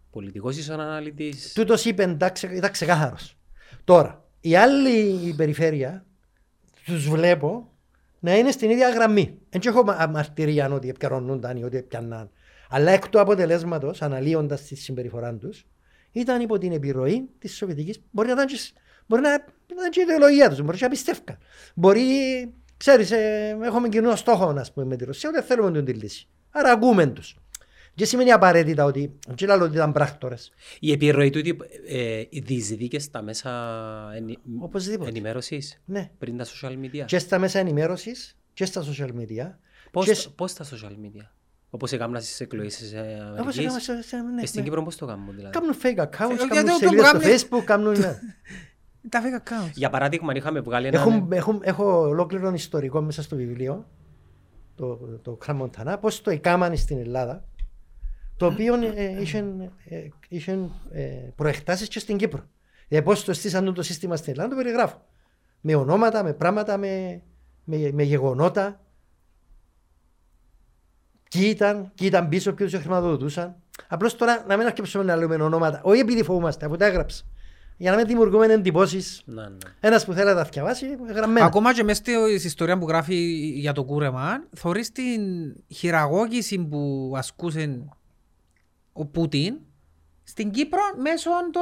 πολιτικός 0.10 0.58
ίσως 0.58 0.76
αναλυτής. 0.76 1.54
Τούτος 1.54 1.86
είπε 1.86 2.04
εντάξει, 2.04 2.56
ήταν 2.56 2.72
ξεκάθαρος. 2.72 3.38
Τώρα, 3.84 4.26
η 4.40 4.56
άλλη 4.56 5.28
η 5.28 5.34
περιφέρεια 5.34 6.06
τους 6.86 7.10
βλέπω 7.10 7.72
να 8.20 8.38
είναι 8.38 8.52
στην 8.52 8.70
ίδια 8.70 8.90
γραμμή. 8.90 9.38
Δεν 9.50 9.62
έχω 9.66 9.84
μα- 9.84 10.08
μαρτυρία 10.14 10.72
ότι 10.72 10.90
επικαιρονούνταν 10.90 11.58
ή 11.58 11.64
ότι 11.64 11.78
έπιαναν. 11.78 12.30
Αλλά 12.70 12.92
εκ 12.92 13.10
του 13.10 13.20
αποτελέσματος, 13.20 14.02
αναλύοντας 14.02 14.62
τη 14.62 14.76
συμπεριφορά 14.76 15.34
τους, 15.34 15.66
ήταν 16.12 16.42
υπό 16.42 16.58
την 16.58 16.72
επιρροή 16.72 17.30
της 17.40 17.56
Σοβιετικής. 17.56 18.02
Μπορεί 18.12 18.28
να 18.28 18.34
ήταν 18.34 18.46
και, 18.46 18.58
μπορεί 19.08 19.22
να, 19.22 19.30
να 19.30 19.36
ήταν 19.72 19.90
και 19.90 20.00
η 20.00 20.04
ιδεολογία 20.04 20.50
τους, 20.50 20.62
μπορεί 20.62 20.78
να 20.82 20.88
πιστεύκαν. 20.90 21.38
Μπορεί, 21.76 22.04
ξέρεις, 22.78 23.12
έχουμε 23.64 23.90
κοινό 23.90 24.16
στόχο 24.16 24.54
ας 24.58 24.72
πούμε, 24.72 24.86
με 24.86 24.96
τη 24.96 25.06
Ρωσία, 25.06 25.30
ότι 25.30 25.42
θέλουμε 25.42 25.70
να 25.70 25.84
την 25.84 25.96
λύση. 25.96 26.28
Άρα 26.52 26.72
ακούμε 26.72 27.06
τους. 27.06 27.36
Δεν 27.98 28.08
σημαίνει 28.08 28.32
απαραίτητα 28.32 28.84
ότι, 28.84 29.20
δεν 29.38 29.48
λέω 29.58 29.66
ότι 29.66 29.76
ήταν 29.76 29.92
πράκτορες; 29.92 30.52
Η 30.80 30.92
επιρροή 30.92 31.30
του 31.30 31.40
ε, 31.88 32.24
διεισδύκε 32.32 33.00
στα 33.00 33.22
μέσα 33.22 33.52
ενη... 34.16 34.38
Οπωσδήποτε. 34.60 35.10
ενημέρωσης 35.10 35.82
Ναι. 35.86 36.10
πριν 36.18 36.38
τα 36.38 36.46
social 36.46 36.72
media. 36.72 37.04
Και 37.06 37.20
στα 37.20 37.40
μέσα 37.40 37.60
ενημέρωσης 37.60 38.38
και 38.54 38.66
στα 38.66 38.84
social 38.84 39.10
media. 39.10 39.52
Πώς, 39.92 40.06
και 40.06 40.30
πώς 40.36 40.54
τα 40.54 40.66
social 40.66 40.92
media; 40.92 41.26
Όπως 41.70 41.92
έκαναν 41.92 42.22
στις 42.22 42.40
εκλογές 42.40 42.76
της 42.76 42.94
ε, 42.94 43.18
Όπως 43.22 43.40
Αμερικής. 43.40 43.58
έκαμε 43.66 43.80
σε- 43.80 44.02
σε- 44.04 44.18
ναι, 44.18 44.42
Ε, 44.42 44.46
Στην 44.46 44.60
ναι. 44.62 44.66
Κύπρο 44.68 44.84
πώς 44.84 44.96
το 44.96 45.06
κάνουν 45.06 45.36
δηλαδή; 45.36 45.54
Κάνουν 45.60 45.76
fake 45.84 46.00
accounts, 46.04 46.32
Ε, 46.34 46.48
κάνουν 46.48 46.52
γιατί 46.52 46.70
το 46.70 46.76
σελίδες 46.78 47.08
στο 47.08 47.18
κάνουν- 47.20 47.24
facebook, 47.24 47.64
κάνουν... 47.66 48.00
ναι. 48.00 48.20
Τα 49.10 49.22
fake 49.22 49.48
accounts. 49.50 49.72
Για 49.74 49.90
παράδειγμα, 49.90 50.34
είχαμε 50.36 50.60
βγάλει 50.60 50.88
ένα... 50.88 51.00
Έχουν, 51.00 51.32
έχουν, 51.32 51.60
έχω 51.64 52.00
ολόκληρο 52.08 52.52
ιστορικό 52.54 53.02
μέσα 53.02 53.22
στο 53.22 53.36
βιβλίο, 53.36 53.88
το, 54.76 54.96
το 55.22 55.32
Κραμοντανά, 55.32 55.98
πώς 55.98 56.22
το 56.22 56.30
εκάμανε 56.32 56.76
στην 56.76 56.98
Ελλάδα, 56.98 57.44
το 58.38 58.46
οποίο 58.46 58.74
ε, 58.74 59.22
είχε, 59.22 59.38
ε, 59.90 60.08
είχε 60.28 60.70
ε, 60.92 61.04
προεκτάσεις 61.36 61.88
και 61.88 62.00
στην 62.00 62.18
Κύπρο. 62.18 62.44
Ε, 62.88 63.02
πώς 63.02 63.24
το 63.24 63.34
στήσαν 63.34 63.74
το 63.74 63.82
σύστημα 63.82 64.16
στην 64.16 64.32
Ελλάδα, 64.32 64.50
το 64.50 64.56
περιγράφω. 64.56 65.06
Με 65.62 65.76
ονόματα, 65.76 66.24
με 66.24 66.34
πράγματα, 66.34 66.78
με, 66.78 67.22
με, 67.64 67.90
με 67.94 68.04
γεγονότα. 68.04 68.82
Ποιοι 71.30 71.48
ήταν, 71.50 71.92
ποιοι 71.96 72.08
ήταν 72.10 72.28
πίσω, 72.30 72.54
ποιοι 72.54 72.68
τους 72.68 72.80
χρηματοδοτούσαν. 72.80 73.56
Απλώς 73.88 74.16
τώρα 74.16 74.46
να 74.48 74.58
μην 74.58 74.66
αρκεψούμε 74.66 75.04
να 75.04 75.16
λέμε 75.16 75.36
ονόματα, 75.36 75.82
όχι 75.84 76.00
επειδή 76.00 76.24
φοβούμαστε, 76.24 76.66
αφού 76.66 76.76
τα 76.76 76.86
έγραψα. 76.86 77.24
Για 77.78 77.92
να 77.92 77.98
μην 77.98 78.08
δημιουργούμε 78.08 78.46
εντυπώσεις. 78.46 79.22
Να, 79.26 79.50
ναι. 79.50 79.58
Ένας 79.80 80.06
που 80.06 80.14
θέλει 80.14 80.26
να 80.26 80.36
τα 80.36 80.44
διαβάσει, 80.44 80.86
γραμμένα. 81.08 81.46
Ακόμα 81.46 81.74
και 81.74 81.84
μέσα 81.84 82.00
στην 82.00 82.16
ιστορία 82.44 82.78
που 82.78 82.88
γράφει 82.88 83.16
για 83.56 83.74
το 83.74 83.84
κούρεμα, 83.84 84.44
θωρείς 84.56 84.92
την 84.92 85.22
χειραγώγηση 85.68 86.60
που 86.60 87.14
ασκούσε 87.16 87.86
ο 88.98 89.06
Πούτιν 89.06 89.58
στην 90.24 90.52
Κύπρο 90.52 90.80
μέσω 91.02 91.30
των... 91.52 91.62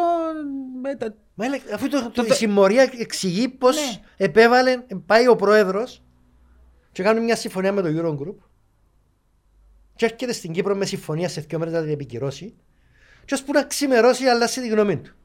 με 0.82 0.96
τα- 0.96 1.16
Μα 1.34 1.46
έλεγε, 1.46 1.74
αφού 1.74 1.88
το, 1.90 2.02
το, 2.02 2.10
το- 2.10 2.26
η 2.26 2.32
συμμορία 2.36 2.92
εξηγεί 3.00 3.48
πώς 3.50 3.76
Ναι. 3.76 4.02
επέβαλε, 4.18 4.78
πάει 5.06 5.28
ο 5.28 5.36
πρόεδρος 5.36 6.04
και 6.92 7.04
κάνουν 7.04 7.24
μια 7.24 7.36
συμφωνία 7.36 7.72
με 7.72 7.82
το 7.82 7.88
Eurogroup 7.92 8.36
και 9.96 10.06
έρχεται 10.06 10.34
στην 10.34 10.52
Κύπρο 10.52 10.76
με 10.76 10.86
συμφωνία 10.86 11.30
σε 11.30 11.42
δύο 11.42 11.60
μέρες 11.60 11.74
να 11.74 11.82
την 11.82 11.92
επικυρώσει 11.92 12.56
και 13.26 13.34
ώσπου 13.34 13.52
να 13.52 13.64
ξημερώσει 13.64 14.26
αλλάσει 14.26 14.62
τη 14.62 14.68
γνώμη 14.68 14.98
του. 14.98 15.16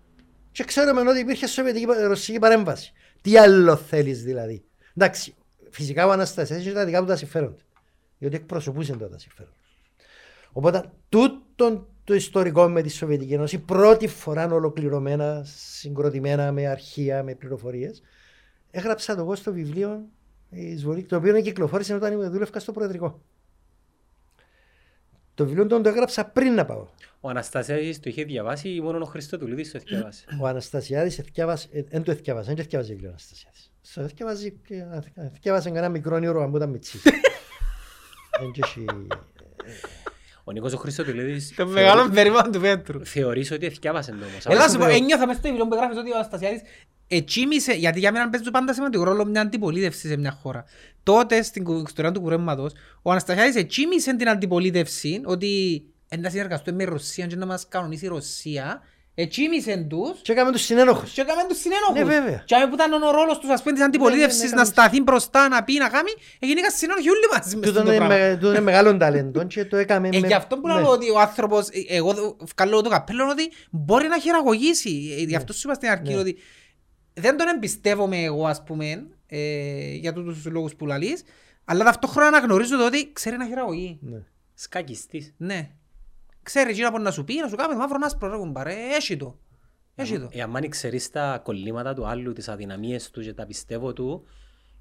Και 0.53 0.65
ξέρουμε 0.65 1.11
ότι 1.11 1.19
υπήρχε 1.19 1.47
σοβιετική 1.47 1.87
πα- 1.87 2.07
ρωσική 2.07 2.39
παρέμβαση. 2.39 2.93
Τι 3.21 3.37
άλλο 3.39 3.77
θέλεις 3.77 4.23
δηλαδή; 4.23 4.65
Εντάξει, 4.97 5.35
φυσικά 5.71 6.07
ο 6.07 6.11
Αναστασία 6.11 6.57
έχει 6.57 6.73
τα 6.73 6.85
δικά 6.85 7.01
του 7.01 7.07
τα 7.07 7.17
συμφέροντα. 7.17 7.63
Διότι 8.19 8.37
εκπροσωπούσε 8.37 8.93
τότε 8.93 9.09
τα 9.09 9.19
συμφέροντα. 9.19 9.55
Οπότε 10.53 10.91
τούτο 11.09 11.89
το 12.11 12.17
ιστορικό 12.17 12.69
με 12.69 12.83
τη 12.83 12.89
Σοβιετική 12.89 13.33
Ένωση 13.33 13.59
πρώτη 13.59 14.07
φορά 14.09 14.53
ολοκληρωμένα, 14.53 15.43
συγκροτημένα 15.45 16.53
με 16.53 16.67
αρχεία, 16.67 17.23
με 17.23 17.35
πληροφορίες. 17.35 18.03
Έγραψα 18.71 19.15
το 19.15 19.21
εγώ 19.21 19.35
στο 19.35 19.53
βιβλίο 19.53 20.09
η 20.51 20.67
εισβολή, 20.67 21.03
το 21.03 21.17
οποίο 21.17 21.41
κυκλοφόρησε 21.41 21.95
όταν 21.95 22.31
δούλευκα 22.31 22.61
στο 22.61 22.73
Προεδρικό. 22.73 23.23
Το 25.35 25.45
βιβλίο 25.45 25.67
τον 25.67 25.83
το 25.83 25.89
έγραψα 25.89 26.25
πριν 26.25 26.55
να 26.55 26.65
πάω. 26.65 26.87
Ο 27.21 27.29
Αναστασιάδης 27.29 28.01
το 28.01 28.09
είχε 28.11 28.25
διαβάσει 28.25 28.69
ή 28.69 28.81
μόνο 28.81 28.99
ο 28.99 29.05
Χριστοτουλίδης 29.05 29.71
το 29.71 29.79
είχε 29.79 29.97
διαβάσει. 29.97 30.25
Ο 30.41 30.47
Αναστασιάδης 30.47 31.19
εθιάβασε- 31.19 31.75
ε, 31.75 31.83
δεν 31.83 32.03
το 32.03 32.11
εθιάβασε, 32.11 32.47
δεν 32.47 32.57
το 32.57 32.63
εθιάβασε 32.63 32.93
βιβλίο 32.93 33.09
ο 33.09 33.13
Αναστασιάδης. 33.13 33.73
Στο 33.81 34.01
εθιάβασε, 34.01 34.55
ε, 34.69 34.85
εθιάβασε 35.37 35.69
κανένα 35.69 35.89
μικρό 35.89 36.17
ήρωα 36.17 36.49
που 36.51 36.57
ήταν 36.57 36.71
μητσής. 36.71 37.03
Δεν 40.53 40.63
και 40.63 40.69
έχει- 40.69 40.69
Ο 40.69 40.69
Νίκος 40.69 40.73
ο 40.73 40.77
Χριστοτουλίδης 40.77 41.55
Το 41.57 41.67
μεγάλο 41.67 42.11
περίπατο 42.11 42.51
του 42.51 42.61
Πέτρου. 42.61 43.07
θεωρείς 43.07 43.51
ότι 43.51 43.67
εθιάβασε 43.67 44.11
το 44.11 44.17
όμως. 44.31 44.47
Έλα 44.47 44.61
Αλλά 44.61 44.71
σου 44.71 44.79
πω, 44.79 44.85
ένιωθα 44.87 45.27
μες 45.27 45.37
στο 45.37 45.49
βιβλίο 45.49 45.67
που 45.69 45.75
γράφεις 45.75 45.97
ότι 45.99 46.11
ο 46.11 46.15
Αναστασιάδης 46.15 46.61
ετσίμησε, 47.09 47.73
γιατί 47.73 47.99
για 47.99 48.13
μένα 48.13 48.29
παίζει 48.31 48.51
πάντα 48.51 48.75
σημαντικό 48.75 49.05
ρόλο 49.05 49.25
μια 49.25 49.41
αντιπολίτευση 49.41 50.09
σε 50.09 50.17
μια 50.17 50.31
χώρα. 50.43 50.65
Τότε 51.03 51.43
στην 51.43 51.65
κου- 51.65 51.89
ιστορία 51.89 52.13
του 52.13 52.21
κουρέμματος, 52.21 52.73
ο 53.03 53.11
Αναστασιάδης 53.11 53.55
ετσίμησε 53.57 54.17
την 54.17 54.29
αντιπολίτευση 54.29 55.21
ότι 55.25 55.83
«Εν 56.09 56.21
να 56.21 56.31
συνεργαστούμε 56.31 56.85
με 56.85 56.91
Ρωσία 56.91 57.27
και 57.27 57.37
να 57.37 57.47
μας 57.47 57.69
κανονίσει 57.69 58.05
η 58.05 58.09
Ρωσία 58.09 58.83
Ετσίμησεν 59.15 59.89
τους 59.89 60.21
Και 60.23 60.33
έκαμε 60.33 60.53
τους 60.53 60.63
συνένοχους. 60.63 61.11
και 61.13 61.21
έκαμε 61.21 61.43
τους 61.49 61.59
συνένοχους. 61.59 61.95
Ναι, 61.99 62.05
βέβαια. 62.05 62.43
Και 62.47 62.55
άμε 62.55 62.67
που 62.69 62.75
ήταν 62.75 62.93
ο 63.03 63.11
ρόλος 63.11 63.39
τους 63.39 63.51
ας 63.51 63.63
πούμε 63.63 63.75
της 63.75 63.83
αντιπολίτευσης 63.85 64.39
Ναι, 64.41 64.45
ναι, 64.45 64.51
ναι, 64.51 64.55
να 64.55 64.61
έκαμε- 64.63 64.87
σταθεί 64.89 65.03
μπροστά, 65.03 65.49
να 65.49 65.65
πει, 65.65 65.73
να 65.79 65.89
κάνει, 65.89 66.11
έγιναν 66.39 66.71
συνένοχοι 66.71 67.09
όλοι 67.11 67.21
μαζί 67.35 67.57
μες 67.57 67.69
Τούτο 67.69 67.81
στο 67.81 67.89
είναι, 67.93 67.97
πράγμα. 67.97 68.15
με- 68.17 68.35
τούτο 68.41 68.51
είναι 68.51 68.61
μεγάλο 68.61 68.97
ταλέντο 68.97 69.45
και 69.45 69.65
το 69.65 69.77
έκαμε 69.77 70.09
Ε, 70.13 70.19
με- 70.21 70.27
γι' 70.27 70.35
αυτό 70.35 70.59
που 70.59 70.67
ναι. 70.69 70.75
λέω 70.75 70.89
ότι 70.91 71.11
ο 71.11 71.19
άνθρωπος, 71.21 71.69
ε, 71.69 71.95
εγώ 71.97 72.13
δω- 72.13 72.37
βγάλω 72.57 72.81
το 72.81 72.89
καπέλο 72.89 73.29
ότι 73.31 73.51
μπορεί 73.71 74.09
να 74.09 74.19
χειραγωγήσει. 74.19 75.17
Ε, 75.19 75.23
Γι' 75.23 75.37
αυτό 75.37 75.53
σου 75.53 75.61
είπα 75.65 75.75
στην 75.75 75.89
αρχή 75.89 76.13
Ναι. 76.15 76.21
ότι 76.21 76.37
δεν 77.15 77.37
τον 77.37 77.49
εμπιστεύομαι 77.49 78.23
εγώ 78.23 78.47
ας 78.47 78.63
πούμε 78.63 79.07
ε, 79.27 79.95
για 79.95 80.13
τούτους 80.13 80.35
τους 80.43 80.53
λόγους 80.53 80.75
που 80.75 80.87
λαλείς 80.87 81.23
αλλά 81.65 81.85
ταυτόχρονα 81.85 82.27
αναγνωρίζω 82.29 82.77
το 82.77 82.87
ότι 82.87 83.11
ξέρει 83.13 83.37
να 83.37 83.47
χειραγωγεί. 83.47 83.99
Ναι. 84.03 84.19
Σκακιστής. 84.55 85.35
Ναι. 85.37 85.71
Ξέρεις 86.43 86.73
εκείνο 86.73 86.91
που 86.91 86.99
να 87.01 87.11
σου 87.11 87.25
πει, 87.25 87.35
να 87.35 87.49
σου 87.49 87.57
κάνει 87.57 87.77
μαύρο 87.77 87.99
άσπρο 88.03 88.31
ρε 88.31 88.37
κουμπάρε. 88.37 88.75
Έχει 88.97 89.17
το. 89.17 89.39
Έχει 89.95 90.19
το. 90.19 90.29
Ε, 90.33 90.41
αν 90.43 90.69
ξέρεις 90.69 91.11
τα 91.11 91.41
κολλήματα 91.45 91.95
του 91.95 92.07
άλλου, 92.07 92.33
τις 92.33 92.49
αδυναμίες 92.49 93.11
του 93.11 93.21
και 93.21 93.33
τα 93.35 93.47
πιστεύω 93.47 93.93
του 93.93 94.27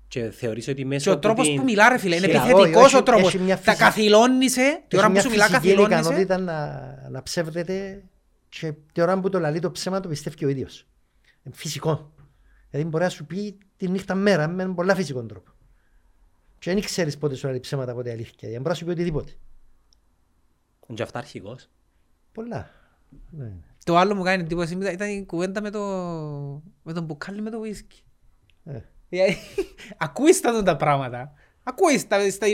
και 0.07 0.29
θεωρείς 0.29 0.67
ότι 0.67 0.85
μέσω 0.85 1.03
Και 1.03 1.09
ο 1.09 1.13
του 1.13 1.19
τρόπος 1.19 1.47
την 1.47 1.55
που 1.57 1.63
μιλά 1.63 1.89
ρε 1.89 1.97
φίλε, 1.97 2.15
είναι 2.15 2.25
χειρα- 2.27 2.41
Όχι, 2.43 2.51
επιθετικός 2.51 2.85
έχει- 2.85 2.95
ο 2.97 3.03
τρόπος. 3.03 3.27
έχει 3.33 3.43
μια 3.43 3.55
Τα 3.55 3.61
φυσική- 3.61 3.83
καθυλώνησε, 3.83 4.83
τη 4.87 4.97
ώρα 4.97 5.05
Έχει 5.05 5.15
που 5.15 5.21
σου 5.21 5.29
μιλά 5.29 5.43
φυσική 5.45 5.67
καθυλώνησε. 5.67 5.99
ικανότητα 5.99 6.37
να, 6.37 7.09
να 7.09 7.23
ψεύδεται 7.23 8.03
και 8.49 8.73
τη 8.93 9.01
ώρα 9.01 9.19
που 9.19 9.29
το 9.29 9.39
λαλεί 9.39 9.59
το 9.59 9.71
ψέμα 9.71 9.99
το 9.99 10.07
πιστεύει 10.09 10.35
και 10.35 10.45
ο 10.45 10.49
ίδιος. 10.49 10.87
Είναι 11.43 11.55
φυσικό. 11.55 12.11
Δηλαδή 12.69 12.89
μπορεί 12.89 13.03
να 13.03 13.09
σου 13.09 13.25
πει 13.25 13.57
τη 13.77 13.89
νύχτα 13.89 14.15
μέρα 14.15 14.47
με 14.47 14.63
έναν 14.63 14.75
πολλά 14.75 14.95
φυσικό 14.95 15.23
τρόπο. 15.25 15.51
Και 16.59 16.73
δεν 16.73 16.83
ξέρεις 16.83 17.17
πότε 17.17 17.35
σου 17.35 17.47
λέει 17.47 17.59
ψέματα, 17.59 17.93
πότε 17.93 18.11
αλήθεια. 18.11 18.49
Δεν 18.49 18.57
μπορεί 18.57 18.69
να 18.69 18.73
σου 18.73 18.85
πει 18.85 18.91
οτιδήποτε. 18.91 19.31
Είναι 20.89 20.97
και 20.97 21.03
αυτά 21.03 21.17
αρχηγός. 21.19 21.69
Πολλά. 22.31 22.69
Ναι. 23.29 23.51
Το 23.83 23.97
άλλο 23.97 24.15
μου 24.15 24.23
κάνει 24.23 24.43
εντύπωση 24.43 24.73
ήταν- 24.73 24.93
ήταν 24.93 25.09
η 25.09 25.25
κουβέντα 25.25 25.61
με, 25.61 25.69
το... 25.69 25.81
με 26.83 26.93
τον 26.93 27.03
μπουκάλι 27.03 27.41
με 27.41 27.49
το 27.49 27.61
whisky. 27.63 28.01
Ε. 28.63 28.79
Δηλαδή, 29.09 29.37
Ακούεις 29.97 30.41
τα 30.41 30.63
τα 30.63 30.75
πράγματα. 30.75 31.33
Ακούεις 31.63 32.07
τα, 32.07 32.29
στα, 32.29 32.47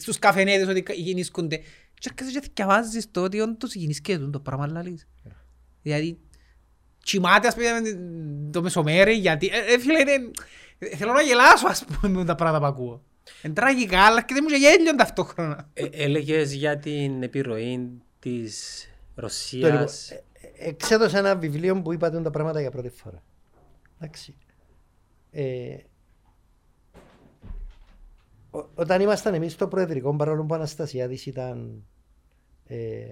στους 0.00 0.18
καφενέδες 0.18 0.68
ότι 0.68 0.84
γεννήσκονται. 0.94 1.56
Και 1.94 2.10
έρχεσαι 2.18 2.40
και 2.40 2.50
διαβάζεις 2.54 3.10
το 3.10 3.22
ότι 3.22 3.40
όντως 3.40 3.74
γεννήσκεται 3.74 4.26
το 4.26 4.40
πράγμα 4.40 4.66
λαλείς. 4.66 5.08
Δηλαδή, 5.82 6.18
κοιμάται 7.02 7.48
ας 7.48 7.54
πούμε 7.54 7.66
το 8.52 8.62
μεσομέρι 8.62 9.14
γιατί... 9.14 9.46
Ε, 9.46 9.72
ε, 9.72 9.78
φίλε, 9.78 10.00
είναι... 10.00 10.30
ε, 10.78 10.96
θέλω 10.96 11.12
να 11.12 11.20
γελάσω 11.20 11.66
ας 11.68 11.84
πούμε 11.84 12.18
με 12.18 12.24
τα 12.24 12.34
πράγματα 12.34 12.58
που 12.66 12.66
ακούω. 12.74 13.04
Είναι 13.42 13.54
τραγικά, 13.54 14.00
αλλά 14.00 14.22
και 14.22 14.34
δεν 14.34 14.44
μου 14.46 14.50
και 14.50 14.56
γέλιον 14.56 14.96
ταυτόχρονα. 14.96 15.70
Ε, 15.74 15.84
έλεγες 15.90 16.52
για 16.52 16.78
την 16.78 17.22
επιρροή 17.22 17.90
της 18.18 18.84
Το 19.14 19.20
Ρωσίας. 19.20 19.70
λοιπόν, 19.70 19.86
ε, 20.32 20.64
ε, 20.64 20.68
Εξέδωσα 20.68 21.18
ένα 21.18 21.36
βιβλίο 21.36 21.82
που 21.82 21.92
είπατε 21.92 22.20
τα 22.20 22.30
πράγματα 22.30 22.60
για 22.60 22.70
πρώτη 22.70 22.88
φορά. 22.88 23.22
Εντάξει. 24.00 24.36
Ε, 25.30 25.76
ο- 28.50 28.68
όταν 28.74 29.00
ήμασταν 29.00 29.34
εμείς 29.34 29.52
στο 29.52 29.68
Προεδρικό, 29.68 30.16
παρόλο 30.16 30.40
που 30.42 30.48
ο 30.50 30.54
Αναστασιάδης 30.54 31.26
ήταν, 31.26 31.84
ε, 32.66 33.04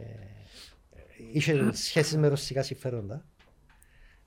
είχε 1.33 1.71
σχέσεις 1.73 2.17
με 2.17 2.29
ρωσικά 2.29 2.63
συμφέροντα, 2.63 3.25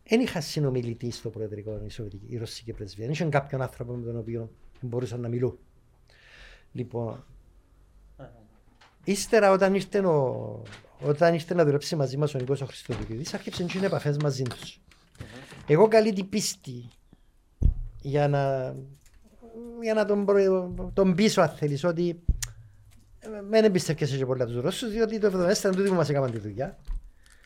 δεν 0.08 0.20
είχα 0.22 0.42
συνομιλητή 0.42 1.12
στο 1.12 1.30
Προεδρικό 1.30 1.82
η, 1.86 1.90
Σοβιετική, 1.90 2.34
η 2.34 2.38
Ρωσική 2.38 2.74
Πρεσβεία. 2.74 3.06
Δεν 3.06 3.14
είχε 3.14 3.26
κάποιον 3.26 3.62
άνθρωπο 3.62 3.94
με 3.94 4.06
τον 4.06 4.18
οποίο 4.18 4.52
μπορούσαν 4.82 5.20
να 5.20 5.28
μιλούν. 5.28 5.60
Λοιπόν, 6.72 7.24
Ύστερα 9.04 9.52
όταν 9.52 9.74
ήρθε, 9.76 10.00
ο, 10.00 10.62
όταν 11.02 11.34
ήρθε 11.34 11.54
να 11.54 11.66
δουλέψει 11.66 11.96
μαζί 11.96 12.18
μας 12.18 12.34
ο 12.34 12.38
Νικός 12.38 12.62
ο 12.62 12.66
Χριστοδουλίδης 12.66 13.34
άρχισε 13.34 13.64
να 13.64 13.70
είναι 13.76 13.86
επαφές 13.86 14.18
μαζί 14.18 14.44
τους. 14.44 14.80
Εγώ 15.68 15.88
καλή 15.88 16.14
την 16.14 16.30
πίστη 16.30 16.90
για 18.02 18.28
να, 18.28 18.76
για 19.82 19.94
να 19.94 20.06
τον, 20.06 20.26
προ, 20.26 20.74
τον 20.94 21.16
πείσω 21.16 21.42
αν 21.42 21.50
θέλεις 21.50 21.84
ότι 21.84 22.24
ε, 23.20 23.28
δεν 23.50 23.64
εμπιστεύκεσαι 23.64 24.18
και 24.18 24.26
πολλά 24.26 24.46
τους 24.46 24.62
Ρώσους 24.62 24.92
διότι 24.92 25.20
το 25.20 25.48
70 25.48 25.58
ήταν 25.58 25.76
τούτοι 25.76 25.90
που 25.90 25.96
μας 25.96 26.10
έκαναν 26.10 26.32
τη 26.32 26.40
δουλειά. 26.40 26.78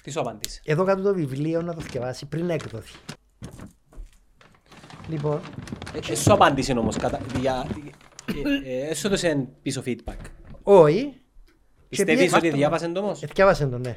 Τι 0.03 0.11
σου 0.11 0.19
απαντήσει; 0.19 0.61
Εδώ 0.65 0.83
κάτω 0.83 1.01
το 1.01 1.13
βιβλίο 1.13 1.61
να 1.61 1.73
το 1.73 1.81
θυκευάσει 1.81 2.25
πριν 2.25 2.49
έκδοθει. 2.49 2.97
Λοιπόν, 5.07 5.41
Ε, 6.09 6.15
σου 6.15 6.33
απάντησε 6.33 6.71
όμως. 6.71 6.97
Κατα... 6.97 7.19
Για... 7.39 7.67
Ε, 8.65 8.89
ε, 8.89 8.93
σου 8.93 9.07
έδωσε 9.07 9.47
πίσω 9.61 9.83
feedback. 9.85 10.15
όχι, 10.63 11.03
και 11.03 11.15
Πιστεύεις 11.89 12.21
πήγε- 12.21 12.35
ότι 12.35 12.49
διάβασε 12.49 12.87
το 12.87 12.99
όμως; 12.99 13.23
Εθιάβασε 13.23 13.65
τον, 13.67 13.81
ναι. 13.81 13.95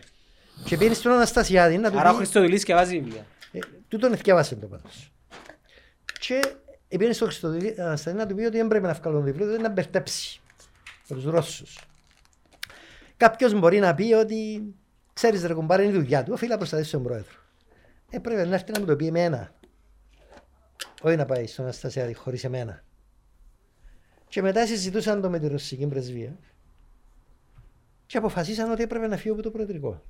Και 0.65 0.77
πήγαινε 0.77 0.95
στον 0.95 1.13
Αναστασιάδη 1.13 1.79
να 1.79 1.91
του 1.91 1.99
Άρα 1.99 2.09
ο 2.09 2.13
πει... 2.13 2.19
Χριστοδουλής 2.19 2.65
και 2.65 2.75
βάζει 2.75 2.99
βιβλία. 3.01 3.27
Ε, 3.53 3.59
τούτον 3.89 4.13
εθιάβασε 4.13 4.55
το 4.57 4.67
πάντως. 4.67 5.13
Και 6.19 6.41
πήγαινε 6.89 7.13
στον 7.13 7.27
Χριστοδουλή 7.29 7.75
Αναστασιάδη 7.79 8.19
να 8.19 8.27
του 8.27 8.35
πει 8.35 8.45
ότι 8.45 8.57
δεν 8.57 8.69
πρέπει 8.69 8.85
να 8.87 8.93
βγάλουν 8.93 9.23
βιβλίο, 9.23 9.47
δεν 9.47 9.61
να 9.61 9.69
μπερτέψει 9.69 10.41
με 11.09 11.17
τους 11.17 11.25
Ρώσους. 11.25 11.79
Κάποιος 13.17 13.53
μπορεί 13.55 13.79
να 13.79 13.95
πει 13.95 14.13
ότι 14.13 14.63
ξέρεις 15.13 15.45
ρε 15.45 15.55
κουμπάρε 15.55 15.83
είναι 15.83 15.93
η 15.93 16.01
δουλειά 16.01 16.23
του, 16.23 16.31
οφείλει 16.35 16.51
να 16.51 16.57
προστατεύσει 16.57 16.93
τον 16.93 17.03
πρόεδρο. 17.03 17.35
Ε, 18.11 18.19
πρέπει 18.19 18.49
να 18.49 18.55
έρθει 18.55 18.73
να 18.73 18.81
μου 18.81 18.87
το 18.87 18.97
πει 18.97 19.07
εμένα. 19.07 19.53
Όχι 21.03 21.17
να 21.17 21.25
πάει 21.25 21.47
στον 21.47 21.65
Αναστασιάδη 21.65 22.15
χωρίς 22.15 22.45
εμένα. 22.45 22.85
Και 24.29 24.43
μετά 24.43 24.67
συζητούσαν 24.67 25.21
το 25.21 25.31
με 25.31 25.39
τη 25.39 25.47
ρωσική 25.49 25.87
πρεσβεία 25.87 26.37
και 28.07 28.17
αποφασίσαν 28.19 28.71
ότι 28.71 28.83
έπρεπε 28.83 29.07
να 29.07 29.17
φύγω 29.17 29.35
από 29.35 29.43
το 29.43 29.51
προεδρικό. 29.51 30.03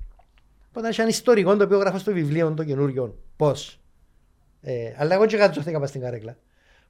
Οπότε 0.68 0.88
είχε 0.88 1.00
ένα 1.00 1.10
ιστορικό 1.10 1.56
το 1.56 1.64
οποίο 1.64 1.78
γράφω 1.78 1.98
στο 1.98 2.12
βιβλίο 2.12 2.54
το 2.54 2.64
καινούριο. 2.64 3.18
Πώς. 3.36 3.80
Ε, 4.62 4.92
αλλά 4.96 5.14
εγώ 5.14 5.26
και 5.26 5.36
κατσόθηκα 5.36 5.80
πας 5.80 5.88
στην 5.88 6.00
καρέκλα. 6.00 6.36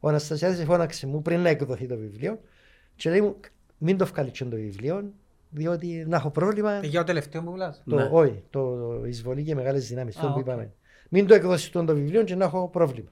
Ο 0.01 0.09
Αναστασιάδης 0.09 0.65
φώναξε 0.65 1.07
μου 1.07 1.23
πριν 1.23 1.41
να 1.41 1.49
εκδοθεί 1.49 1.87
το 1.87 1.97
βιβλίο 1.97 2.41
και 2.97 3.11
λέει 3.11 3.21
μου 3.21 3.37
μην 3.79 3.97
το 3.97 4.07
βγάλεις 4.07 4.39
το 4.39 4.47
βιβλίο 4.51 5.13
διότι 5.51 6.05
να 6.09 6.17
έχω 6.17 6.31
πρόβλημα 6.31 6.73
Ε, 6.73 6.87
Για 6.87 7.01
το 7.01 7.07
τελευταίο 7.07 7.43
που 7.43 7.51
μιλάς. 7.51 7.83
το, 7.89 7.97
Ναι. 7.97 8.09
όχι, 8.13 8.43
το 8.51 8.79
εισβολή 9.07 9.43
και 9.43 9.55
μεγάλες 9.55 9.89
δυνάμεις, 9.89 10.17
Α, 10.17 10.19
αυτό 10.19 10.33
που 10.33 10.39
οκ. 10.39 10.47
είπαμε. 10.47 10.73
Μην 11.09 11.27
το 11.27 11.35
εκδώσεις 11.35 11.71
το 11.71 11.85
βιβλίο 11.85 12.23
και 12.25 12.35
να 12.35 12.45
έχω 12.45 12.69
πρόβλημα. 12.69 13.09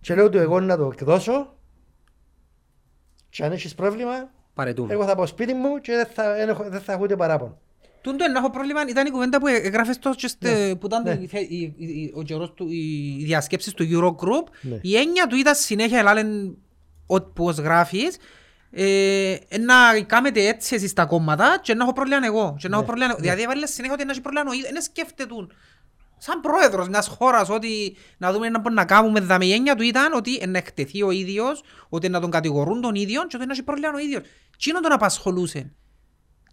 Και 0.00 0.14
λέω 0.14 0.28
του 0.28 0.38
εγώ 0.38 0.60
να 0.60 0.76
το 0.76 0.90
εκδώσω 0.92 1.51
και 3.32 3.44
αν 3.44 3.52
έχεις 3.52 3.74
πρόβλημα 3.74 4.30
Παρετούμε. 4.54 4.92
εγώ 4.92 5.04
θα 5.04 5.14
πάω 5.14 5.26
σπίτι 5.26 5.54
μου 5.54 5.80
και 5.80 5.92
δεν 5.92 6.06
θα, 6.14 6.34
δεν 6.34 6.48
έχω- 6.48 6.64
δεν 6.68 6.80
θα 6.80 6.92
έχω 6.92 7.02
ούτε 7.02 7.16
παράπονο. 7.16 7.58
Τούν 8.00 8.16
το 8.16 8.28
να 8.28 8.38
έχω 8.38 8.50
πρόβλημα 8.50 8.80
ήταν 8.88 9.06
η 9.06 9.10
κουβέντα 9.10 9.38
που 9.40 9.46
έγραφες 9.46 9.98
το 9.98 10.10
και 10.16 10.28
στε- 10.28 10.74
που 10.74 10.86
ήταν 10.86 11.02
ναι. 11.02 11.18
η 11.20 11.26
θε- 11.26 11.50
η- 11.50 11.74
η- 11.76 11.84
η- 11.86 12.12
ο 12.14 12.22
καιρός 12.22 12.52
του, 12.54 12.66
οι 12.70 13.22
διασκέψεις 13.24 13.72
του 13.72 13.84
Eurogroup. 13.90 14.48
Ναι. 14.60 14.78
Η 14.82 14.96
έννοια 14.96 15.26
του 15.26 15.36
ήταν 15.36 15.54
συνέχεια 15.54 15.98
ελάλεν 15.98 16.56
ότι 17.06 17.30
πώς 17.34 17.56
γράφεις 17.58 18.16
ε, 18.70 19.36
να 19.60 20.02
κάνετε 20.06 20.46
έτσι 20.46 20.74
εσείς 20.74 20.92
τα 20.92 21.04
κόμματα 21.04 21.58
και 21.62 21.74
να 21.74 21.82
έχω 21.84 21.92
πρόβλημα 21.92 22.26
εγώ. 22.26 22.56
Και 22.58 22.68
να 22.68 22.74
έχω 22.76 22.84
Ναι, 22.84 22.90
πρόβλημα... 22.90 23.14
Δηλαδή 23.20 23.42
έβαλες 23.42 23.70
συνέχεια 23.70 23.94
ότι 23.94 24.04
να 24.04 24.10
έχει 24.10 24.20
πρόβλημα 24.20 24.50
ο 24.50 24.52
ίδιος. 24.52 24.72
Δεν 24.72 24.82
σκέφτεται 24.82 25.34
σαν 26.24 26.40
πρόεδρος 26.40 26.88
μιας 26.88 27.06
χώρας 27.08 27.48
ότι 27.48 27.96
να 28.18 28.32
δούμε 28.32 28.48
να 28.48 28.58
μπορούμε 28.60 28.80
να 28.80 28.86
κάνουμε 28.86 29.20
δάμε. 29.20 29.44
Η 29.44 29.52
έννοια 29.52 29.74
του 29.76 29.82
ήταν 29.82 30.12
ότι 30.12 30.46
να 30.46 30.58
εκτεθεί 30.58 31.02
ο 31.02 31.10
ίδιος, 31.10 31.62
ότι 31.88 32.08
να 32.08 32.20
τον 32.20 32.30
κατηγορούν 32.30 32.80
τον 32.80 32.94
ίδιο 32.94 33.26
και 33.26 33.36
ότι 33.36 33.46
να 33.46 33.52
έχει 33.52 33.62
πρόβλημα 33.62 33.92
ο 33.94 33.98
ίδιος. 33.98 34.20
Τι 34.58 34.70
είναι 34.70 34.80
τον 34.80 34.92
απασχολούσε. 34.92 35.72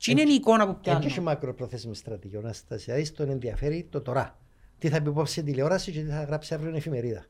Τι 0.04 0.12
είναι 0.12 0.22
η 0.22 0.34
εικόνα 0.34 0.68
που 0.68 0.80
Και 0.82 0.90
έχει 0.90 1.00
πιάνει. 1.08 1.24
μακροπρόθεσμη 1.24 1.96
στρατηγική. 1.96 2.36
Ο 2.36 2.40
Αναστασιάδης 2.44 3.12
τον 3.12 3.30
ενδιαφέρει 3.30 3.88
το 3.92 4.02
τώρα. 4.02 4.38
Τι 4.78 4.90
θα 4.90 5.02
πει 5.02 5.10
υπόψη 5.10 5.32
στην 5.32 5.46
τηλεόραση 5.46 5.92
και 5.92 6.02
τι 6.02 6.10
θα 6.10 6.24
γράψει 6.24 6.54
αύριο 6.54 6.74
η 6.74 6.78
εφημερίδα. 6.78 7.26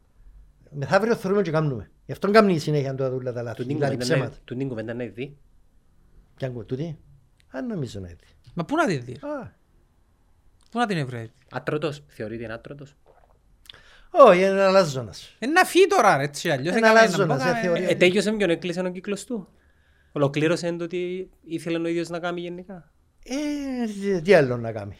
Μεθαύριο 0.71 1.15
θεωρούμε 1.15 1.41
και 1.41 1.51
κάνουμε. 1.51 1.91
Γι' 2.05 2.11
αυτόν 2.11 2.31
κάνουμε 2.31 2.57
συνέχεια 2.57 2.95
το 2.95 3.03
αδούλα 3.03 3.33
τα 3.33 3.41
λάθη. 3.41 3.55
Του 3.61 3.65
την 3.65 3.75
Δηλαδή 3.75 3.93
κουβέντα 3.95 4.15
να- 4.15 4.21
ψέματα. 4.21 4.41
του 4.45 4.55
την 4.55 4.67
κουβέντα 4.67 4.93
να 4.93 5.05
δει. 5.05 5.37
Κι 6.37 6.45
αν 6.45 6.65
τούτη. 6.65 6.97
Αν 7.51 7.67
νομίζω 7.67 7.99
να 7.99 8.07
είναι. 8.07 8.17
Μα 8.53 8.65
πού 8.65 8.75
να 8.75 8.85
τη 8.85 8.97
δεις, 8.97 9.23
Α, 9.23 9.57
πού 10.69 10.79
να 10.79 10.85
την 10.85 10.97
ευρέεις. 10.97 11.29
Άτρωτος. 11.51 12.03
Θεωρείται 12.07 12.43
είναι 12.43 12.53
άτρωτος. 12.53 12.95
Όχι, 14.11 14.37
είναι 14.39 14.47
ένα 14.47 14.67
αλαζόνας. 14.67 15.35
Είναι 15.39 15.51
να 15.51 15.63
φύγει 15.65 15.87
τώρα 15.87 16.17
ρε, 16.17 16.23
έτσι 16.23 16.49
αλλιώς. 16.49 16.75
Ένα 16.75 16.87
έκαμε 16.87 17.01
λάζονας, 17.07 17.39
να 17.43 17.51
μπω, 17.51 17.57
ε, 17.57 17.61
θεωρεί. 17.61 17.83
Ε, 17.83 17.95
τέγιωσε 17.95 18.31
ποιον 18.31 18.49
έκλεισε 18.49 18.79
ο 18.81 18.89
κύκλος 18.91 19.23
του. 19.23 19.47
Ολοκλήρωσε 20.11 20.71
το 20.71 20.83
ότι 20.83 21.29
ήθελε 21.41 21.77
ο 21.79 21.87
ίδιος 21.87 22.09
να 22.09 22.19
κάνει 22.19 22.41
γενικά. 22.41 22.91
Ε, 23.23 23.85
τι- 23.85 24.21
τι 24.21 24.33
άλλο 24.33 24.57
να 24.57 24.71
κάνει. 24.71 24.97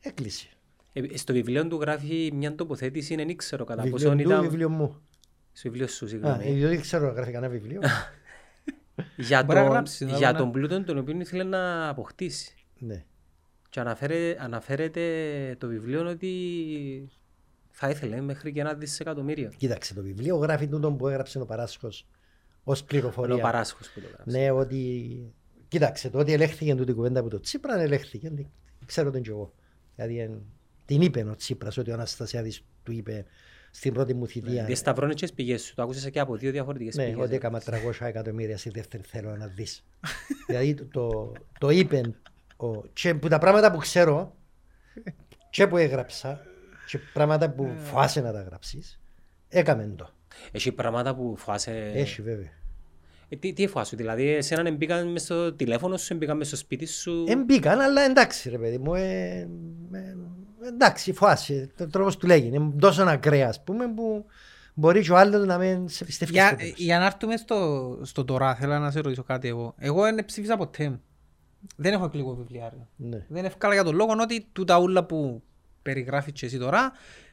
Έκλεισε. 0.00 0.46
Ε, 0.92 1.16
στο 1.16 1.32
βιβλίο 1.32 1.66
του 1.68 1.80
γράφει 1.80 2.30
μια 2.34 2.54
τοποθέτηση, 2.54 3.14
δεν 3.14 3.36
ξέρω 3.36 3.64
κατά 3.64 3.82
Βιβλίο 3.82 4.08
πόσο 4.10 4.22
του, 4.22 4.28
ήταν... 4.30 4.40
βιβλίο 4.42 4.68
μου. 4.68 5.00
Στο 5.52 5.68
βιβλίο 5.70 5.86
σου, 5.86 6.04
Α, 6.04 6.08
συγγνώμη. 6.08 6.44
ε, 6.62 6.66
δεν 6.68 6.80
ξέρω 6.80 7.06
να 7.06 7.12
γράφει 7.12 7.32
κανένα 7.32 7.52
βιβλίο. 7.52 7.80
για 9.16 9.42
Μπορεί 9.44 9.58
να 9.58 9.64
τον, 9.64 9.72
γράψει, 9.72 10.04
να 10.04 10.16
για 10.16 10.32
δω, 10.32 10.38
τον 10.38 10.52
πλούτο 10.52 10.82
τον 10.84 10.98
οποίο 10.98 11.16
ήθελε 11.20 11.44
να 11.44 11.88
αποκτήσει. 11.88 12.54
ναι. 12.78 13.04
Και 13.68 13.80
αναφέρε, 13.80 14.36
αναφέρεται 14.38 15.02
το 15.58 15.66
βιβλίο 15.66 16.08
ότι 16.08 16.30
θα 17.70 17.88
ήθελε 17.90 18.20
μέχρι 18.20 18.52
και 18.52 18.60
ένα 18.60 18.74
δισεκατομμύριο. 18.74 19.50
Κοίταξε 19.56 19.94
το 19.94 20.02
βιβλίο, 20.02 20.36
γράφει 20.36 20.66
τούτο 20.66 20.92
που 20.92 21.08
έγραψε 21.08 21.40
ο 21.40 21.44
Παράσχος 21.44 22.06
ως 22.64 22.80
Ο 22.80 22.84
πληροφορία. 22.84 23.36
παράσχος 23.38 23.88
που 23.90 24.00
το 24.00 24.06
γράψε. 24.14 24.38
Ναι, 24.38 24.50
ότι. 24.50 25.32
Κοίταξε, 25.68 26.10
το 26.10 26.18
ότι 26.18 26.32
ελέγχθηκε 26.32 26.74
τούτη 26.74 26.90
η 26.90 26.94
κουβέντα 26.94 27.20
από 27.20 27.28
το 27.28 27.40
Τσίπρα, 27.40 27.80
ελέγχθηκε. 27.80 28.32
Ξέρω 28.86 29.10
τον 29.10 29.22
κι 29.22 29.28
εγώ. 29.28 29.52
Δηλαδή, 29.96 30.18
εν... 30.18 30.42
Την 30.84 31.00
είπε 31.00 31.22
ο 31.22 31.34
Τσίπρας 31.36 31.76
ότι 31.76 31.90
ο 31.90 31.94
Αναστασιάδης 31.94 32.64
του 32.82 32.92
είπε 32.92 33.24
στην 33.70 33.92
πρώτη 33.92 34.14
μου 34.14 34.26
θητεία. 34.26 34.64
Διασταυρώνει 34.64 35.14
και 35.14 35.20
τις 35.26 35.32
πηγές 35.34 35.62
σου. 35.62 35.74
Το 35.74 35.82
άκουσες 35.82 36.10
και 36.10 36.20
από 36.20 36.36
δύο 36.36 36.50
διαφορετικές 36.50 36.96
Ναι, 36.96 37.04
πηγές. 37.04 37.24
ότι 37.24 37.34
έκανα 37.34 37.62
300 37.64 38.06
εκατομμύρια 38.06 38.58
στη 38.58 38.70
δεύτερη 38.70 39.02
θέλω 39.02 39.36
να 39.36 39.46
δεις. 39.46 39.84
δηλαδή 40.46 40.74
το, 40.74 40.84
το, 40.84 41.32
το 41.58 41.70
είπε 41.70 42.00
ο, 42.56 42.86
και 42.92 43.14
που 43.14 43.28
τα 43.28 43.38
πράγματα 43.38 43.72
που 43.72 43.78
ξέρω 43.78 44.34
και 45.50 45.66
που 45.66 45.76
έγραψα 45.76 46.40
και 46.86 46.98
πράγματα 47.12 47.50
που 47.50 47.70
φάσαι 47.76 48.20
να 48.20 48.32
τα 48.32 48.42
γράψεις 48.42 49.00
έκαμε 49.48 49.92
το. 49.96 50.10
Έχει 50.52 50.72
πράγματα 50.72 51.14
που 51.14 51.34
φάσαι... 51.36 51.90
Έχει 51.94 52.22
βέβαια. 52.22 52.50
Ε, 53.28 53.36
τι, 53.36 53.52
τι 53.52 53.66
φάσου, 53.66 53.96
δηλαδή 53.96 54.28
εσένα 54.28 54.70
μπήκαν 54.70 55.12
μες 55.12 55.22
στο 55.22 55.52
τηλέφωνο 55.52 55.96
σου, 55.96 56.16
μπήκαν 56.16 56.36
μες 56.36 56.46
στο 56.46 56.56
σπίτι 56.56 56.86
σου; 56.86 57.24
Δεν 57.26 57.44
μπήκαν, 57.44 57.80
αλλά 57.80 58.02
εντάξει 58.02 58.50
ρε 58.50 58.58
παιδί 58.58 58.78
μου. 58.78 58.94
Ε, 58.94 59.48
ε, 59.92 60.16
εντάξει, 60.68 61.12
φάση. 61.12 61.70
Το 61.76 61.86
τρόπος 61.86 62.16
του 62.16 62.26
λέγει. 62.26 62.46
Είναι 62.46 62.72
τόσο 62.78 63.02
ακραία, 63.02 63.48
ας 63.48 63.62
πούμε, 63.64 63.88
που 63.94 64.26
μπορεί 64.74 65.02
και 65.02 65.12
ο 65.12 65.16
άλλος 65.16 65.46
να 65.46 65.58
μην 65.58 65.88
σε 65.88 66.04
πιστεύει. 66.04 66.32
Για, 66.32 66.46
στο 66.46 66.56
τέλος. 66.56 66.74
για 66.76 66.98
να 66.98 67.06
έρθουμε 67.06 67.36
στο, 67.36 67.98
στο 68.02 68.24
τώρα, 68.24 68.54
θέλω 68.54 68.78
να 68.78 68.90
σε 68.90 69.00
ρωτήσω 69.00 69.22
κάτι 69.22 69.48
εγώ. 69.48 69.74
Εγώ 69.78 70.02
δεν 70.02 70.24
ψήφισα 70.24 70.56
ποτέ 70.56 70.88
μου. 70.88 71.02
Δεν 71.76 71.92
έχω 71.92 72.04
εκλογικό 72.04 72.34
βιβλιάριο. 72.34 72.88
Ναι. 72.96 73.24
Δεν 73.28 73.44
ευκάλα 73.44 73.74
για 73.74 73.84
τον 73.84 73.94
λόγο 73.94 74.14
ότι 74.20 74.46
τούτα 74.52 74.78
ούλα 74.78 75.04
που 75.04 75.42
περιγράφεις 75.82 76.32
και 76.32 76.46
εσύ 76.46 76.58
τώρα, 76.58 76.92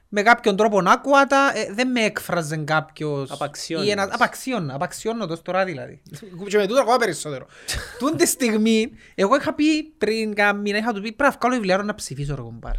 με 0.09 0.21
κάποιον 0.21 0.55
τρόπο 0.55 0.81
να 0.81 0.91
άκουα 0.91 1.25
τα, 1.25 1.51
ε, 1.55 1.73
δεν 1.73 1.91
με 1.91 2.01
έκφραζε 2.01 2.57
κάποιος... 2.57 3.31
Απαξιώνεις. 3.31 3.87
ή 3.87 3.91
ένα- 3.91 4.09
Απαξιώνω, 4.11 4.75
απαξιώνω 4.75 5.25
το 5.25 5.41
τώρα 5.41 5.65
δηλαδή. 5.65 6.01
και 6.47 6.57
με 6.57 6.67
τούτο 6.67 6.81
ακόμα 6.81 6.97
περισσότερο. 6.97 7.45
Τούν 7.99 8.17
τη 8.17 8.25
στιγμή, 8.27 8.91
εγώ 9.15 9.35
είχα 9.35 9.53
πει 9.53 9.83
πριν 9.83 10.33
κάνα 10.33 10.53
μήνα, 10.59 10.77
είχα 10.77 10.93
του 10.93 11.01
πει 11.01 11.11
πρέπει 11.11 11.21
να 11.33 11.37
βγάλω 11.39 11.55
βιβλιάριο 11.55 11.85
να 11.85 11.95
ψηφίσω 11.95 12.35
ρε 12.35 12.41
κομπάρ. 12.41 12.73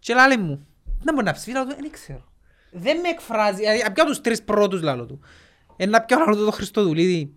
Και 0.00 0.14
λάλε 0.14 0.36
μου, 0.36 0.66
να 1.02 1.12
μπορεί 1.12 1.24
να 1.24 1.32
ψηφίσω, 1.32 1.58
αλλά 1.58 1.74
δεν 1.80 1.90
ξέρω. 1.90 2.24
Δεν 2.70 3.00
με 3.00 3.08
εκφράζει, 3.08 3.56
δηλαδή, 3.60 3.82
απ' 3.82 3.94
τους 3.96 4.20
τρεις 4.20 4.42
πρώτους 4.42 4.82
λάλο 4.82 5.06
του. 5.06 5.20
Ε, 5.76 5.86
να 5.86 6.02
πιάνω 6.02 6.24
άλλο 6.24 6.44
το 6.44 6.50
Χριστοδουλίδη, 6.50 7.34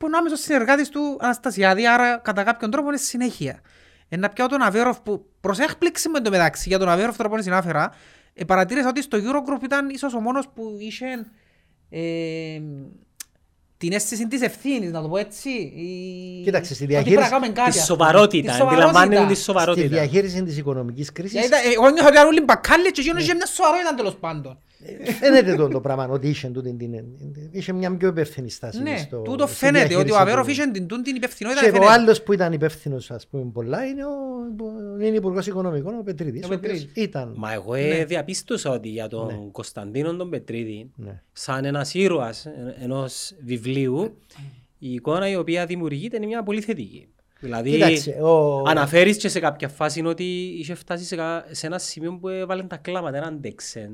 που 0.00 0.06
είναι 0.06 0.16
άμεσος 0.16 0.40
συνεργάτης 0.40 0.88
του 0.88 1.16
Αναστασιάδη, 1.20 1.86
άρα 1.86 2.16
κατά 2.24 2.42
κάποιον 2.42 2.70
τρόπο 2.70 2.88
είναι 2.88 2.96
συνέχεια. 2.96 3.60
Ε, 4.08 4.16
να 4.16 4.28
πιάω 4.28 4.46
τον 4.46 4.62
Αβέροφ 4.62 5.00
που 5.00 5.24
προς 5.40 5.58
έκπληξη 5.58 6.08
με 6.08 6.20
το 6.20 6.30
μεταξύ 6.30 6.68
για 6.68 6.78
τον 6.78 6.88
Αβέροφ 6.88 7.16
τώρα 7.16 7.28
που 7.28 7.34
είναι 7.34 7.44
συνάφερα, 7.44 7.92
ε, 8.34 8.44
παρατήρησα 8.44 8.88
ότι 8.88 9.02
στο 9.02 9.18
Eurogroup 9.18 9.62
ήταν 9.64 9.88
ίσως 9.88 10.14
ο 10.14 10.20
μόνος 10.20 10.48
που 10.54 10.76
είχε 10.80 11.06
ε, 11.90 12.60
την 13.76 13.92
αίσθηση 13.92 14.26
της 14.28 14.40
ευθύνης, 14.42 14.90
να 14.92 15.02
το 15.02 15.08
πω 15.08 15.16
έτσι. 15.16 15.48
Η... 15.50 16.42
Κοίταξε, 16.44 16.74
στη 16.74 16.84
ότι 16.84 16.92
διαχείριση- 16.92 17.16
πρέπει 17.18 17.32
να 17.32 17.38
κάνουμε 17.38 17.60
κάτι, 17.60 17.70
Τη 17.72 17.78
ας 17.78 17.86
πούμε. 17.86 17.98
σοβαρότητα, 17.98 18.50
Τη 18.50 18.56
σοβαρότητα. 18.58 18.88
αντιλαμβάνεται 18.88 19.26
τη 19.32 19.34
Στη 19.34 19.44
σοβαρότητα. 19.44 19.88
διαχείριση 19.88 20.42
της 20.42 20.56
οικονομικής 20.58 21.12
κρίσης 21.12 21.32
Γιατί 21.32 21.46
ήταν- 21.48 21.60
Εγώ 21.72 21.88
νιώθω 21.90 22.06
ότι 22.06 22.14
ήταν 22.14 22.26
όλοι 22.26 22.40
μπακάλια 22.40 22.90
και 22.90 23.00
εκείνος 23.00 23.22
είχε 23.22 23.34
μια 23.34 23.46
σοβαρότητα 23.46 23.94
τέλος 23.94 24.16
πάντων. 24.16 24.58
Φαίνεται 25.20 25.54
το, 25.54 25.68
το 25.68 25.80
πράγμα 25.80 26.08
ότι 26.08 26.28
είχε, 26.28 26.48
τούτη 26.48 26.74
την, 26.74 26.94
είχε 27.50 27.72
μια 27.72 27.96
πιο 27.96 28.08
υπεύθυνη 28.08 28.50
στάση. 28.50 28.82
Ναι, 28.82 28.96
στο- 28.96 29.22
τούτο 29.22 29.46
στη 29.46 29.56
φαίνεται 29.56 29.84
ότι 29.84 29.94
ο 29.94 29.96
διαχείριση 29.96 30.20
Αβέροφ 30.22 30.44
του- 30.46 30.50
είχε 30.52 30.66
την, 30.70 30.86
τούν 30.86 31.02
την 31.02 31.16
υπευθυνότητα. 31.16 31.62
Και 31.62 31.68
ο 31.70 31.72
φαίνεται. 31.72 31.90
άλλος 31.92 32.22
που 32.22 32.32
ήταν 32.32 32.52
υπεύθυνος 32.52 33.10
ας 33.10 33.26
πούμε 33.26 33.50
πολλά 33.52 33.84
είναι 33.86 34.04
ο, 34.04 34.10
είναι 35.06 35.16
υπουργός 35.16 35.46
οικονομικών, 35.46 35.98
ο 35.98 36.02
Πετρίδης. 36.02 36.44
Ο 36.44 36.48
Ο 36.50 36.54
οποίος 36.54 36.60
Πετρίδης. 36.72 37.04
ήταν. 37.04 37.34
Μα 37.36 37.52
εγώ 37.52 37.74
ε, 37.74 38.04
διαπίστωσα 38.04 38.70
ότι 38.70 38.88
για 38.88 39.08
τον 39.08 39.50
Κωνσταντίνο 39.52 40.16
τον 40.16 40.30
Πετρίδη, 40.30 40.90
Ναι. 40.96 41.22
σαν 41.32 41.64
ένας 41.64 41.94
ήρωας 41.94 42.46
ε, 42.46 42.76
ενός 42.82 43.32
βιβλίου, 43.44 44.16
η 44.78 44.92
εικόνα 44.92 45.28
η 45.28 45.36
οποία 45.36 45.66
δημιουργείται 45.66 46.16
είναι 46.16 46.26
μια 46.26 46.42
πολύ 46.42 46.60
θετική. 46.60 47.08
Δηλαδή, 47.42 47.70
Κοίταξε, 47.70 48.10
ο- 48.22 48.62
αναφέρεις 48.68 49.16
και 49.16 49.28
σε 49.28 49.40
κάποια 49.40 49.68
φάση 49.68 50.04
ότι 50.04 50.24
είχε 50.58 50.74
φτάσει 50.74 51.04
σε, 51.04 51.16
κα- 51.16 51.44
σε 51.50 51.66
ένα 51.66 51.78
σημείο 51.78 52.18
που 52.20 52.28
έβαλε 52.28 52.62
τα 52.62 52.76
κλάματα, 52.76 53.10
δεν 53.10 53.22
αντέξε. 53.28 53.90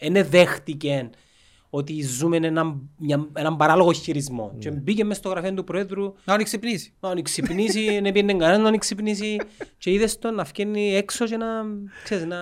Δεν 0.00 0.26
δέχτηκε 0.28 1.10
ότι 1.70 2.02
ζούμε 2.02 2.36
έναν, 2.36 2.88
μια, 2.98 3.28
έναν 3.32 3.56
παράλογο 3.56 3.92
χειρισμό. 3.92 4.50
Ναι. 4.52 4.58
Και 4.58 4.70
μπήκε 4.70 5.04
μέσα 5.04 5.20
στο 5.20 5.28
γραφείο 5.28 5.54
του 5.54 5.64
Πρόεδρου 5.64 6.14
Να 6.24 6.34
τον 6.34 6.44
ξυπνήσει. 6.44 6.92
να 7.00 7.22
ξυπνήσει, 7.22 8.00
δεν 8.00 8.12
πήγαινε 8.12 8.34
κανένα 8.34 8.70
να 8.70 8.78
ξυπνήσει 8.78 9.40
και 9.78 9.90
είδες 9.92 10.18
τον 10.18 10.34
να 10.34 10.44
βγαίνει 10.44 10.94
έξω 10.94 11.26
και 11.26 11.36
να, 11.36 11.46
ξέρεις, 12.04 12.24
να... 12.24 12.36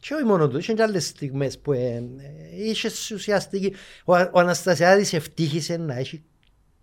Και 0.00 0.14
όχι 0.14 0.24
μόνο 0.24 0.48
του, 0.48 0.58
είχε 0.58 0.72
και 0.72 0.82
άλλες 0.82 1.06
στιγμές 1.06 1.58
που 1.58 1.72
ε, 1.72 1.78
ε, 1.78 2.64
είχε 2.68 2.90
ουσιαστική. 3.14 3.74
Ο, 4.04 4.14
ο 4.16 4.38
Αναστασιάδης 4.38 5.12
ευτύχησε 5.12 5.76
να 5.76 5.94
έχει 5.94 6.22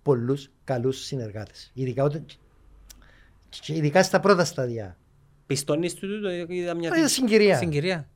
πολλούς 0.01 0.49
καλούς 0.63 1.05
συνεργάτες. 1.05 1.71
Ειδικά, 1.73 2.03
όταν, 2.03 2.25
και 3.49 3.73
ειδικά 3.75 4.03
στα 4.03 4.19
πρώτα 4.19 4.45
σταδιά. 4.45 4.97
Πιστώνεις 5.45 5.93
του 5.93 6.07
τούτο, 6.07 6.29
είδα 6.29 6.75
μια... 6.75 6.91
Ε, 6.95 7.07
συγκυρία. 7.07 7.57
Συγκυρία. 7.57 8.09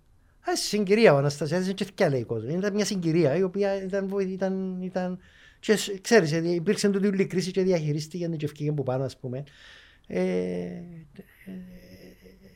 Α, 0.51 0.55
συγκυρία 0.55 1.13
ο 1.13 1.17
Αναστασιάδης 1.17 1.65
είναι 1.65 1.76
και 1.76 1.85
θκιά 1.85 2.09
λέει 2.09 2.23
κόσμος. 2.23 2.53
Ήταν 2.53 2.73
μια 2.73 2.85
συγκυρία 2.85 3.35
η 3.35 3.43
οποία 3.43 3.84
ήταν, 3.84 4.07
βοη- 4.07 4.30
ήταν, 4.31 4.81
ήταν 4.81 5.19
και 5.59 5.76
σ- 5.76 6.01
ξέρεις, 6.01 6.31
ε, 6.31 6.49
υπήρξε 6.53 6.89
τούτη 6.89 7.07
όλη 7.07 7.22
η 7.22 7.26
κρίση 7.26 7.51
και 7.51 7.61
διαχειρίστηκε 7.61 8.27
και 8.27 8.45
ευκήγε 8.45 8.72
που 8.72 8.84
πάνω 8.84 9.03
ας 9.03 9.17
πούμε. 9.17 9.43
Ε, 10.07 10.19
ε, 10.22 10.81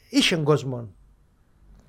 είχε 0.10 0.36
κόσμο 0.36 0.94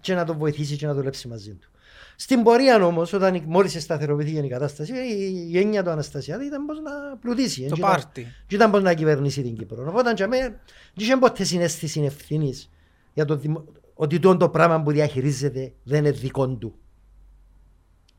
και 0.01 0.15
να 0.15 0.25
τον 0.25 0.39
βοηθήσει 0.39 0.77
και 0.77 0.87
να 0.87 0.95
δουλέψει 0.95 1.29
μαζί 1.29 1.55
του. 1.55 1.71
Στην 2.17 2.43
πορεία 2.43 2.85
όμως, 2.85 3.13
όταν 3.13 3.43
μόλις 3.47 3.83
σταθεροποιήθηκε 3.83 4.39
η 4.39 4.49
κατάσταση, 4.49 4.93
η 4.93 5.31
γένεια 5.47 5.83
του 5.85 5.91
Αναστασιάδη 5.91 6.45
ήταν 6.47 6.67
πώ 6.67 6.73
να 6.73 7.17
πλουτίσει. 7.21 7.61
Το 7.69 7.75
Και 7.75 7.81
ήταν- 7.81 7.91
πάρτι. 7.91 8.27
Και 8.47 8.55
ήταν 8.55 8.71
πώ 8.71 8.79
να 8.79 8.95
κυβερνήσει 8.95 9.43
την 9.43 9.57
Κύπρο. 9.57 9.85
Οπότε 9.89 10.13
για 10.17 10.29
μένα, 10.29 10.43
δεν 10.49 10.59
είχε 10.95 11.17
ποτέ 11.17 11.45
συνέστηση 11.45 12.01
ευθύνης 12.01 12.71
για 13.15 13.25
το 13.25 13.37
δημο... 13.37 13.65
ότι 14.01 14.19
το, 14.19 14.37
το 14.37 14.49
πράγμα 14.49 14.83
που 14.83 14.91
διαχειρίζεται 14.91 15.73
δεν 15.83 15.99
είναι 15.99 16.11
δικό 16.11 16.57
του. 16.57 16.75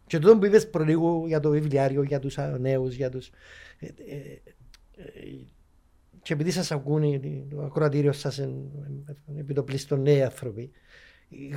Και 0.07 0.19
το 0.19 0.37
που 0.37 0.45
είπες 0.45 0.69
προλίγου 0.69 1.27
για 1.27 1.39
το 1.39 1.49
βιβλιάριο, 1.49 2.03
για 2.03 2.19
τους 2.19 2.37
α, 2.37 2.57
νέους, 2.59 2.95
για 2.95 3.09
τους... 3.09 3.27
ε, 3.79 3.85
ε, 3.85 4.41
ε, 4.95 5.45
και 6.21 6.33
επειδή 6.33 6.51
σας 6.51 6.71
ακούνε, 6.71 7.19
το 7.49 7.61
ακροατήριο 7.61 8.11
σας 8.11 8.37
είναι 8.37 8.59
επιτοπλίστων 9.37 10.01
νέοι 10.01 10.23
άνθρωποι, 10.23 10.71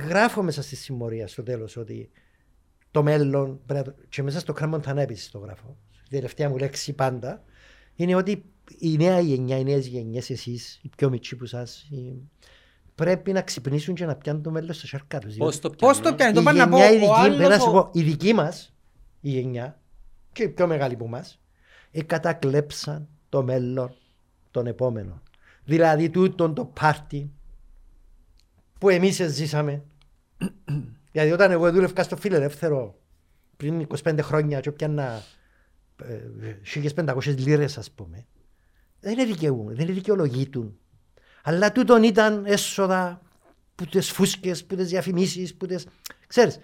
γράφω 0.07 0.43
μέσα 0.43 0.61
στη 0.61 0.75
συμμορία 0.75 1.27
στο 1.27 1.43
τέλος 1.43 1.77
ότι 1.77 2.09
το 2.91 3.03
μέλλον, 3.03 3.59
πρέπει 3.65 3.87
να 3.87 3.93
το- 3.93 4.01
και 4.09 4.23
μέσα 4.23 4.39
στο 4.39 4.53
Κράμον 4.53 4.81
επίσης 4.97 5.31
το 5.31 5.37
γράφω, 5.37 5.77
η 6.05 6.09
τελευταία 6.09 6.49
μου 6.49 6.57
λέξη 6.57 6.93
πάντα, 6.93 7.43
είναι 7.95 8.15
ότι 8.15 8.45
η 8.79 8.97
νέα 8.97 9.19
γενιά, 9.19 9.57
οι 9.57 9.63
νέες 9.63 9.87
γενιές, 9.87 10.29
εσείς, 10.29 10.79
οι 10.83 10.89
πιο 10.97 11.09
μικροί 11.09 11.35
που 11.35 11.45
σας, 11.45 11.87
οι- 11.91 12.29
πρέπει 12.95 13.31
να 13.31 13.41
ξυπνήσουν 13.41 13.95
και 13.95 14.05
να 14.05 14.15
πιάνουν 14.15 14.41
το 14.41 14.51
μέλλον 14.51 14.73
στα 14.73 14.87
σάρκα 14.87 15.19
τους. 15.19 15.35
Πώς 15.35 15.59
το 15.59 15.69
Πώς 15.69 15.99
το 16.01 16.01
πιάνω. 16.01 16.15
πιάνει, 16.15 16.31
Η 16.31 16.35
το 16.35 16.43
πάνε 16.43 16.59
να 16.59 16.69
πω 16.69 16.77
γενιά 16.77 16.91
η 16.91 16.95
ο 16.95 16.99
δική, 16.99 17.21
πρέπει 17.21 17.37
να 17.39 17.45
άλλος... 17.45 17.61
σου 17.63 17.69
ο- 17.69 17.71
πω, 17.83 17.89
η 17.93 18.01
δική 18.01 18.33
μας, 18.33 18.73
η 19.21 19.29
γενιά, 19.29 19.79
και 20.31 20.43
η 20.43 20.49
πιο 20.49 20.67
μεγάλη 20.67 20.95
που 20.95 21.07
μας, 21.07 21.39
ε, 21.91 22.03
κατακλέψαν 22.03 23.07
το 23.29 23.43
μέλλον 23.43 23.93
των 24.51 24.67
επόμενων. 24.67 25.21
Δηλαδή 25.63 26.09
τούτον 26.09 26.53
το 26.53 26.65
πάρτι 26.65 27.31
που 28.79 28.89
εμείς 28.89 29.15
ζήσαμε. 29.27 29.83
Γιατί 31.11 31.31
όταν 31.37 31.51
εγώ 31.51 31.71
δούλευκα 31.71 32.03
στο 32.03 32.15
φιλελεύθερο 32.17 32.99
πριν 33.57 33.87
25 34.03 34.19
χρόνια 34.21 34.59
και 34.59 34.71
πιάνα 34.71 35.21
ε, 36.03 36.19
1500 36.95 37.35
λίρες 37.37 37.77
ας 37.77 37.91
πούμε, 37.91 38.25
δεν 38.99 39.11
είναι 39.13 39.25
δικαιούν, 39.25 39.65
δεν 39.75 39.79
είναι 39.85 39.93
δικαιολογήτουν. 39.93 40.77
Αλλά 41.47 41.71
τούτον 41.71 42.03
ήταν 42.03 42.43
έσοδα 42.45 43.21
που 43.75 43.85
τις 43.85 44.11
φούσκες, 44.11 44.65
που 44.65 44.75
τις 44.75 44.87
διαφημίσεις, 44.89 45.55
που 45.55 45.65
τις... 45.65 45.85
Ξέρεις, 46.27 46.59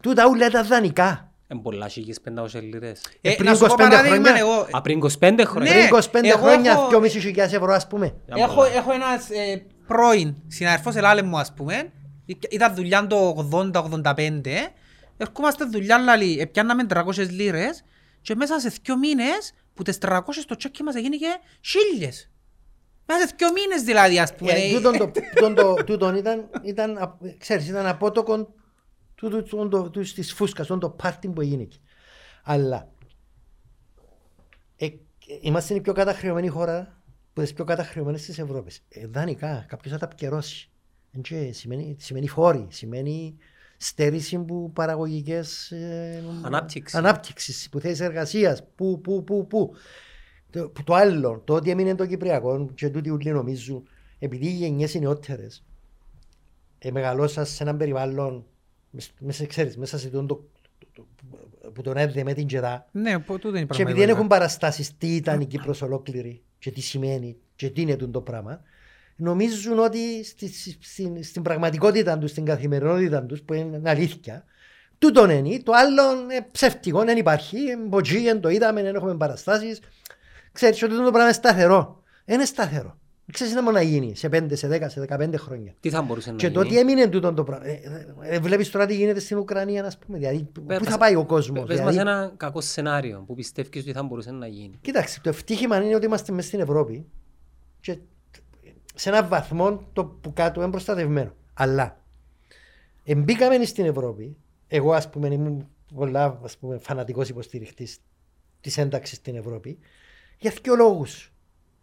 τούτα 0.00 0.26
όλα 0.26 0.46
ήταν 0.46 0.66
δανεικά. 0.66 1.32
Εν 1.46 1.62
πολλά 1.62 1.88
χίλιες 1.88 2.20
πεντακόσιες 2.20 2.62
λίρες. 2.62 3.00
Ε, 3.20 3.34
πριν 3.34 3.48
να 3.48 3.54
σου 3.54 3.66
πω 3.66 3.74
25 3.74 3.76
παράδειγμα 3.76 4.16
χρόνια. 4.16 4.34
εγώ. 4.40 4.66
Α, 4.70 4.80
πριν 4.80 5.00
25 5.20 5.40
χρόνια. 5.46 5.74
Ναι. 5.74 5.88
Πριν 5.88 6.22
25 6.22 6.24
εγώ 6.24 6.38
χρόνια, 6.38 6.70
έχω- 6.70 6.88
2.500 6.88 7.36
ευρώ 7.36 7.72
ας 7.72 7.86
πούμε. 7.86 8.14
Έχω, 8.26 8.64
έχω 8.64 8.92
ένας 8.92 9.30
ε, 9.30 9.66
πρώην 9.86 10.34
συναδελφός 10.46 10.94
ελάλε 10.96 11.22
μου 11.22 11.38
ας 11.38 11.52
πούμε, 11.54 11.92
ήταν 12.50 12.74
δουλειά 12.74 13.06
το 13.06 13.48
80-85, 13.74 14.40
ερχόμαστε 15.16 15.64
δουλειά 15.64 15.98
λαλή, 15.98 16.38
επιάνναμε 16.40 16.86
300 16.94 17.28
λίρες 17.30 17.84
και 18.22 18.34
μέσα 18.34 18.60
σε 18.60 18.72
δύο 18.82 18.98
μήνες 18.98 19.52
που 19.74 19.82
τις 19.82 19.98
300 20.02 20.20
το 20.46 20.56
τσέκι 20.56 20.82
μας 20.82 20.94
έγινε 20.94 21.16
και 21.16 21.38
χίλιες. 21.60 22.30
Μέσα 23.06 23.26
σε 23.26 23.34
δύο 23.38 23.52
μήνες 23.52 23.82
δηλαδή 23.82 24.18
ας 24.18 24.34
πούμε. 24.34 24.52
Ε, 24.52 24.72
τούτον 24.74 24.96
το- 24.98 25.10
τούτον 25.34 25.54
το- 25.54 25.74
Τούτον 25.84 26.14
ήταν, 26.14 26.50
ήταν, 26.62 26.96
α- 26.98 27.16
ξέρεις, 27.38 27.68
ήταν 27.68 27.86
απότοκο 27.86 28.54
τούτου- 29.14 29.48
τούτου 29.48 29.68
το- 29.68 29.90
του- 29.90 30.12
της 30.14 30.32
φούσκας, 30.32 30.66
τούτον 30.66 30.80
το 30.80 30.96
πάρτι 30.96 31.28
που 31.28 31.40
έγινε 31.40 31.62
εκεί. 31.62 31.80
Αλλά 32.44 32.88
ε, 34.76 34.88
είμαστε 35.40 35.74
η 35.74 35.80
πιο 35.80 35.92
καταχρεωμένη 35.92 36.48
χώρα 36.48 37.02
που 37.32 37.40
τις 37.40 37.52
πιο 37.52 37.64
καταχρεωμένες 37.64 38.22
της 38.24 38.38
Ευρώπης. 38.38 38.82
Ε, 38.88 39.06
δανεικά, 39.06 39.64
κάποιος 39.68 39.92
θα 39.92 39.98
τα 39.98 40.06
επικαιρώσει. 40.06 40.70
Εν 41.14 41.20
και 41.22 41.52
σημαίνει, 41.52 41.96
σημαίνει 42.00 42.28
φόρη, 42.28 42.66
σημαίνει 42.70 43.36
στέρηση 43.76 44.38
που 44.38 44.72
παραγωγικές 44.72 45.70
ε, 45.70 46.22
Ανάπτυξη. 46.42 46.96
ανάπτυξης, 46.96 47.68
που 47.68 47.80
θέσεις 47.80 48.00
εργασίας, 48.00 48.62
που, 48.74 49.00
που, 49.00 49.24
που, 49.24 49.46
που. 49.46 49.74
Το, 50.52 50.68
που 50.68 50.82
το 50.84 50.94
άλλο, 50.94 51.42
το 51.44 51.54
ότι 51.54 51.70
έμεινε 51.70 51.94
το 51.94 52.06
Κυπριακό 52.06 52.70
και 52.74 52.88
τούτοι 52.88 53.10
ούλοι 53.10 53.30
νομίζουν, 53.30 53.88
επειδή 54.18 54.46
οι 54.46 54.50
γενιές 54.50 54.94
είναι 54.94 55.04
νεότερες, 55.04 55.64
ε, 56.78 56.90
μεγαλώσα 56.90 57.44
σε 57.44 57.62
έναν 57.62 57.76
περιβάλλον, 57.76 58.44
μες- 58.90 59.12
μέσα, 59.18 59.46
ξέρεις, 59.46 59.76
μέσα 59.76 59.98
σε 59.98 60.08
τον, 60.08 60.26
το, 60.26 60.44
το- 60.94 61.06
το- 61.60 61.70
που 61.70 61.82
τον 61.82 61.96
έδε 61.96 62.24
με 62.24 62.32
την 62.32 62.46
Τζεδά. 62.46 62.88
Ναι, 62.92 63.18
που 63.18 63.38
τούτο 63.38 63.48
είναι 63.48 63.58
η 63.58 63.66
Και 63.66 63.82
επειδή 63.82 63.84
δεν 63.84 63.84
πραγματικότητα. 63.84 64.12
έχουν 64.12 64.26
παραστάσεις 64.26 64.96
τι 64.98 65.16
ήταν 65.16 65.40
η 65.40 65.46
Κύπρος 65.46 65.82
ολόκληρη 65.82 66.42
και 66.58 66.70
τι 66.70 66.80
σημαίνει 66.80 67.36
και 67.56 67.70
τι 67.70 67.80
είναι 67.80 67.96
τούτο 67.96 68.10
το 68.10 68.20
πράγμα, 68.20 68.60
νομίζουν 69.16 69.78
ότι 69.78 70.24
στη, 70.24 70.52
στη- 70.52 70.76
στην, 70.80 71.22
στην 71.22 71.42
πραγματικότητα 71.42 72.18
τους, 72.18 72.30
στην 72.30 72.44
καθημερινότητα 72.44 73.22
τους, 73.24 73.42
που 73.42 73.54
είναι 73.54 73.80
αλήθεια, 73.84 74.44
τούτον 74.98 75.30
είναι, 75.30 75.58
το 75.62 75.72
άλλο 75.74 76.20
είναι 76.22 76.46
ψεύτικο, 76.52 77.04
δεν 77.04 77.16
υπάρχει, 77.16 77.58
μποτζί, 77.88 78.22
δεν 78.22 78.40
το 78.40 78.48
είδαμε, 78.48 78.82
δεν 78.82 78.94
έχουμε 78.94 79.16
παραστάσεις. 79.16 79.80
Ξέρεις 80.52 80.82
ότι 80.82 80.90
τούτο 80.92 81.04
το 81.04 81.10
πράγμα 81.10 81.24
είναι 81.28 81.32
σταθερό. 81.38 82.02
Δεν 82.24 82.34
είναι 82.36 82.44
σταθερό. 82.44 82.96
Ξέρεις 83.32 83.54
να 83.54 83.62
μόνο 83.62 83.76
να 83.76 83.82
γίνει 83.82 84.16
σε 84.16 84.28
5, 84.32 84.46
σε 84.52 84.68
10, 84.68 84.84
σε 84.88 85.00
15 85.08 85.34
χρόνια. 85.36 85.74
Τι 85.80 85.90
θα 85.90 86.02
μπορούσε 86.02 86.30
να 86.30 86.36
Και 86.36 86.46
γίνει; 86.46 86.58
το 86.58 86.66
ότι 86.66 86.78
έμεινε 86.78 87.06
τούτο 87.06 87.32
το 87.32 87.44
πράγμα. 87.44 87.66
Ε, 87.66 87.72
ε, 87.72 88.34
ε, 88.34 88.38
βλέπεις 88.38 88.70
τώρα 88.70 88.86
τι 88.86 88.94
γίνεται 88.94 89.20
στην 89.20 89.38
Ουκρανία, 89.38 89.84
ας 89.84 89.98
πούμε. 89.98 90.18
Δηλαδή, 90.18 90.48
πού 90.52 90.62
Πες 90.62 90.78
θα 90.78 90.84
μας- 90.84 90.98
πάει 90.98 91.14
ο 91.14 91.24
κόσμος. 91.26 91.64
Πες 91.66 91.80
μας 91.80 91.94
δηλαδή, 91.94 92.10
ένα 92.10 92.32
κακό 92.36 92.60
σενάριο 92.60 93.24
που 93.26 93.34
πιστεύεις 93.34 93.82
ότι 93.82 93.92
θα 93.92 94.02
μπορούσε 94.02 94.30
να 94.30 94.46
γίνει. 94.46 94.78
Κοιτάξτε, 94.80 95.20
το 95.22 95.28
ευτύχημα 95.28 95.82
είναι 95.84 95.94
ότι 95.94 96.06
είμαστε 96.06 96.32
μέσα 96.32 96.46
στην 96.46 96.60
Ευρώπη 96.60 97.06
και 97.80 97.98
σε 98.94 99.08
έναν 99.08 99.28
βαθμό 99.28 99.88
το 99.92 100.04
που 100.04 100.32
κάτω 100.32 100.62
είναι 100.62 100.70
προστατευμένο. 100.70 101.34
Αλλά 101.54 102.00
εμπήκαμε 103.04 103.64
στην 103.64 103.84
Ευρώπη, 103.84 104.36
εγώ 104.68 104.92
ας 104.92 105.10
πούμε 105.10 105.28
ήμουν 105.28 105.68
πολλά 105.94 106.38
ας 106.44 106.56
πούμε, 106.56 106.78
φανατικός 106.78 107.28
υποστηριχτής 107.28 107.98
της 108.60 108.78
ένταξης 108.78 109.16
στην 109.18 109.36
Ευρώπη, 109.36 109.78
για 110.42 110.52
δύο 110.62 110.74
λόγους. 110.74 111.32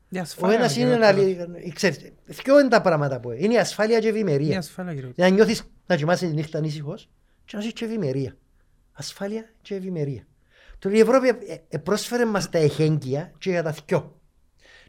Η 0.09 0.17
Ο 0.17 0.21
ασφάλεια, 0.21 0.57
ένας 0.57 0.73
κύριε 0.73 0.87
είναι 0.87 0.97
να 0.97 1.13
Βατέλο. 1.13 1.47
λύ- 1.57 1.73
ξέρεις, 1.73 2.11
δύο 2.25 2.59
είναι 2.59 2.69
τα 2.69 2.81
πράγματα 2.81 3.19
που 3.19 3.31
είναι. 3.31 3.43
Είναι 3.43 3.53
η 3.53 3.57
ασφάλεια 3.57 3.99
και 3.99 4.07
η 4.07 4.11
Η 4.13 4.17
ευημερία. 4.17 4.57
ασφάλεια, 4.57 4.93
κύριε 4.93 5.11
Για 5.15 5.29
να 5.29 5.33
νιώθεις 5.35 5.63
να 5.85 5.95
κοιμάσαι 5.95 6.27
τη 6.27 6.33
νύχτα 6.33 6.57
ανήσυχος 6.57 7.09
και 7.45 7.55
να 7.55 7.61
ζεις 7.61 7.73
και 7.73 7.85
ευημερία. 7.85 8.37
Ασφάλεια 8.93 9.45
και 9.61 9.75
ευημερία. 9.75 10.23
Τώρα 10.79 10.95
η 10.95 10.99
Ευρώπη 10.99 11.27
ε, 11.27 11.35
ε, 11.69 11.77
πρόσφερε 11.77 12.25
μας 12.25 12.49
τα 12.49 12.57
εχέγγυα 12.57 13.31
και 13.37 13.49
για 13.49 13.63
τα 13.63 13.71
θκυο. 13.71 14.19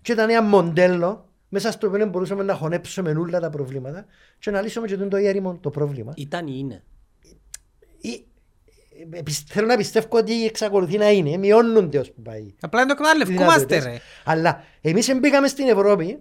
Και 0.03 0.13
ήταν 0.13 0.31
ένα 0.31 0.43
μοντέλο 0.43 1.29
μέσα 1.49 1.71
στο 1.71 1.87
οποίο 1.87 2.07
μπορούσαμε 2.07 2.43
να 2.43 2.55
χωνέψουμε 2.55 3.11
όλα 3.11 3.41
τα 3.41 3.51
προβλήματα 3.51 4.05
και 4.39 4.51
να 4.51 4.61
λύσουμε 4.61 4.87
και 4.87 4.97
το 4.97 5.17
έρημο 5.17 5.59
το 5.59 5.71
πρόβλημα. 5.71 6.13
Ήταν 6.17 6.47
ή 6.47 6.53
είναι; 6.57 6.85
Ή, 9.01 9.09
ε, 9.19 9.23
πι- 9.23 9.47
θέλω 9.47 9.67
να 9.67 9.77
πιστεύω 9.77 10.07
ότι 10.11 10.45
εξακολουθεί 10.45 10.99
να 10.99 11.11
είναι, 11.11 11.37
μειώνονται 11.37 11.99
ως 11.99 12.11
που 12.13 12.23
πάει. 12.23 12.55
Απλά 12.61 12.81
είναι 12.83 12.95
το 12.95 12.97
εκμεταλλευκούμαστε 12.99 13.65
δυνατότητες. 13.67 13.85
ρε. 13.85 14.01
Αλλά 14.25 14.65
εμείς 14.81 15.15
μπήκαμε 15.19 15.49
στην 15.49 15.69
Ευρώπη 15.69 16.19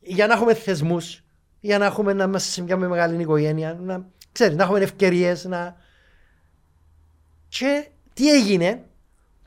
για 0.00 0.26
να 0.26 0.32
έχουμε 0.34 0.54
θεσμούς, 0.54 1.22
για 1.60 1.78
να 1.78 1.84
έχουμε 1.84 2.12
να 2.12 2.24
είμαστε 2.24 2.50
σε 2.50 2.62
μια 2.62 2.76
μεγάλη 2.76 3.22
οικογένεια, 3.22 3.78
να, 3.82 4.06
ξέρεις, 4.32 4.56
να 4.56 4.62
έχουμε 4.62 4.78
ευκαιρίες, 4.80 5.44
να... 5.44 5.76
Και 7.48 7.88
τι 8.14 8.30
έγινε, 8.34 8.84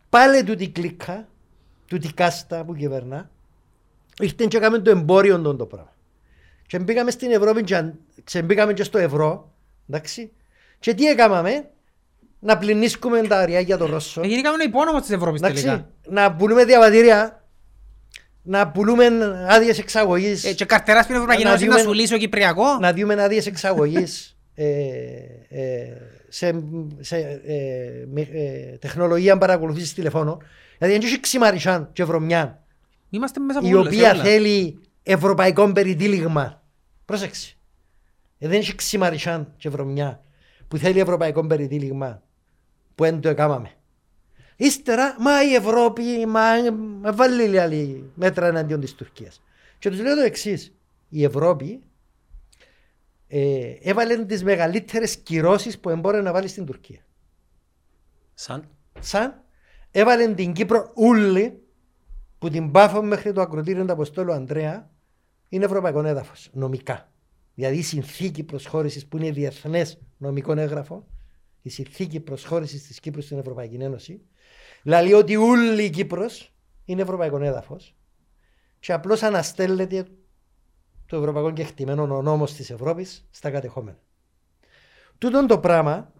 πάλι 0.10 0.44
τούτη 0.44 0.70
κλίκα, 0.70 1.28
τούτη 1.88 2.14
κάστα 2.14 2.66
που 2.66 2.76
κυβερνά, 2.76 3.30
ήρθε 4.20 4.46
και 4.48 4.58
έκαμε 4.58 4.80
το 4.80 4.90
εμπόριο 4.90 5.42
των 5.42 5.58
το 5.58 5.66
πράγμα. 5.66 5.94
Και 6.68 6.80
μπήκαμε 6.80 7.12
στην 7.12 7.32
Ευρώπη 7.32 7.64
και, 7.64 7.76
αν- 7.76 8.00
και 8.24 8.42
μπήκαμε 8.42 8.74
και 8.74 8.84
στο 8.84 8.98
ευρώ, 8.98 9.54
εντάξει, 9.90 10.32
και 10.80 10.94
τι 10.94 11.06
έκαναμε, 11.06 11.70
να 12.44 12.58
πλυνίσκουμε 12.58 13.22
τα 13.22 13.38
αριά 13.40 13.60
για 13.60 13.78
το 13.78 13.86
Ρώσο. 13.86 14.22
Ε, 14.22 14.28
Γίνηκαμε 14.28 14.64
υπόνομο 14.64 15.00
της 15.00 15.10
Ευρώπης 15.10 15.42
Εντάξει, 15.42 15.64
τελικά. 15.64 15.90
να 16.10 16.34
πουλούμε 16.36 16.66
διαβατήρια, 16.66 17.44
να 18.42 18.68
πουλούμε 18.72 19.06
άδειες 19.50 19.80
εξαγωγής, 19.80 20.44
Ε, 20.44 20.54
Και 20.54 20.66
καρτεράς 20.66 21.04
στην 21.04 21.16
Ευρωπαϊκή 21.16 21.44
Να 21.44 21.50
Ένωση 21.50 21.66
να 21.66 21.72
δούμε- 21.76 21.84
σου 21.88 21.94
λύσει 21.94 22.14
ο 22.14 22.18
Κυπριακό. 22.18 22.78
να 22.80 22.94
δούμε 22.94 23.24
άδειες 23.24 23.46
εξαγωγής 23.46 24.38
ε, 24.56 24.66
ε, 25.50 25.86
σε, 26.30 26.64
σε 27.00 27.18
ε, 27.46 28.06
με- 28.12 28.22
ε, 28.32 28.78
τεχνολογία 28.80 29.38
παρακολουθήσεις 29.38 29.94
τηλεφώνων. 29.94 30.38
Δηλαδή 30.78 30.98
δεν 30.98 31.08
έχει 31.08 31.20
ξημαρισάν 31.20 31.90
και 31.94 32.04
βρωμιά 32.04 32.64
Είμαστε 33.10 33.40
μέσα 33.40 33.60
από 33.60 33.68
η 33.68 33.74
όλες, 33.74 33.94
οποία 33.94 34.12
όλα. 34.12 34.24
θέλει 34.24 34.80
ευρωπαϊκό 35.04 35.72
περιτύλιγμα. 35.72 36.62
Πρόσεξε. 37.06 37.54
Ε, 38.40 38.48
δεν 38.48 38.60
έχει 38.60 38.76
ξημαρισάν 38.76 39.54
και 39.58 39.70
βρωμιά 39.70 40.24
που 40.68 40.78
θέλει 40.78 41.00
ευρωπαϊκό 41.00 41.48
περιτύλιγμα 41.48 42.22
που 42.96 43.04
δεν 43.04 43.22
το 43.22 43.30
έκαναμε. 43.30 43.72
Ύστερα, 44.56 45.16
μα 45.20 45.44
η 45.44 45.54
Ευρώπη, 45.54 46.26
μα 46.26 46.72
με 47.02 47.12
βάλει 47.12 47.60
άλλη 47.60 48.12
μέτρα 48.16 48.48
εναντίον 48.48 48.80
της 48.80 48.96
Τουρκίας. 48.96 49.42
Και 49.80 49.90
τους 49.90 50.02
λέω 50.02 50.16
το 50.16 50.22
εξής. 50.22 50.74
Η 51.10 51.24
Ευρώπη 51.24 51.84
ε, 53.28 53.76
έβαλε 53.82 54.26
τις 54.26 54.44
μεγαλύτερες 54.44 55.18
κυρώσεις 55.18 55.80
που 55.80 55.90
εμπόρε 55.90 56.22
να 56.22 56.32
βάλει 56.32 56.48
στην 56.48 56.66
Τουρκία. 56.66 57.06
Σαν; 58.34 58.70
Σαν 59.00 59.44
έβαλε 59.92 60.34
την 60.34 60.54
Κύπρο 60.54 60.92
ούλη 60.96 61.62
που 62.40 62.50
την 62.50 62.72
Πάφο 62.72 63.04
μέχρι 63.04 63.34
το 63.34 63.42
ακροτήριο 63.42 63.86
του 63.86 63.92
Αποστόλου 63.92 64.34
Ανδρέα 64.34 64.90
είναι 65.50 65.66
ευρωπαϊκό 65.66 66.04
έδαφος 66.04 66.50
νομικά. 66.54 67.12
Δηλαδή 67.56 67.78
η 67.78 67.82
συνθήκη 67.82 68.44
προσχώρησης 68.44 69.06
που 69.06 69.18
είναι 69.18 69.32
διεθνές 69.32 70.00
νομικό 70.18 70.52
έγγραφο, 70.52 71.08
η 71.64 71.70
συνθήκη 71.70 72.20
προσχώρηση 72.20 72.80
της 72.80 73.00
Κύπρου 73.00 73.22
στην 73.22 73.38
Ευρωπαϊκή 73.38 73.76
Ένωση, 73.76 74.22
λέει 74.84 75.14
ότι 75.14 75.36
ούλη 75.36 75.84
η 75.84 75.90
Κύπρος 75.90 76.54
είναι 76.86 77.02
ευρωπαϊκό 77.02 77.38
έδαφος 77.38 77.96
και 78.80 78.94
απλώς 78.94 79.24
αναστέλλεται 79.24 80.08
το 81.06 81.18
ευρωπαϊκό 81.18 81.52
κεκτημένο 81.52 82.16
ο 82.16 82.22
νόμος 82.22 82.54
της 82.54 82.70
Ευρώπης 82.70 83.28
στα 83.32 83.52
κατεχόμενα. 83.52 84.00
Τούτον 85.18 85.48
το 85.48 85.60
πράγμα 85.60 86.14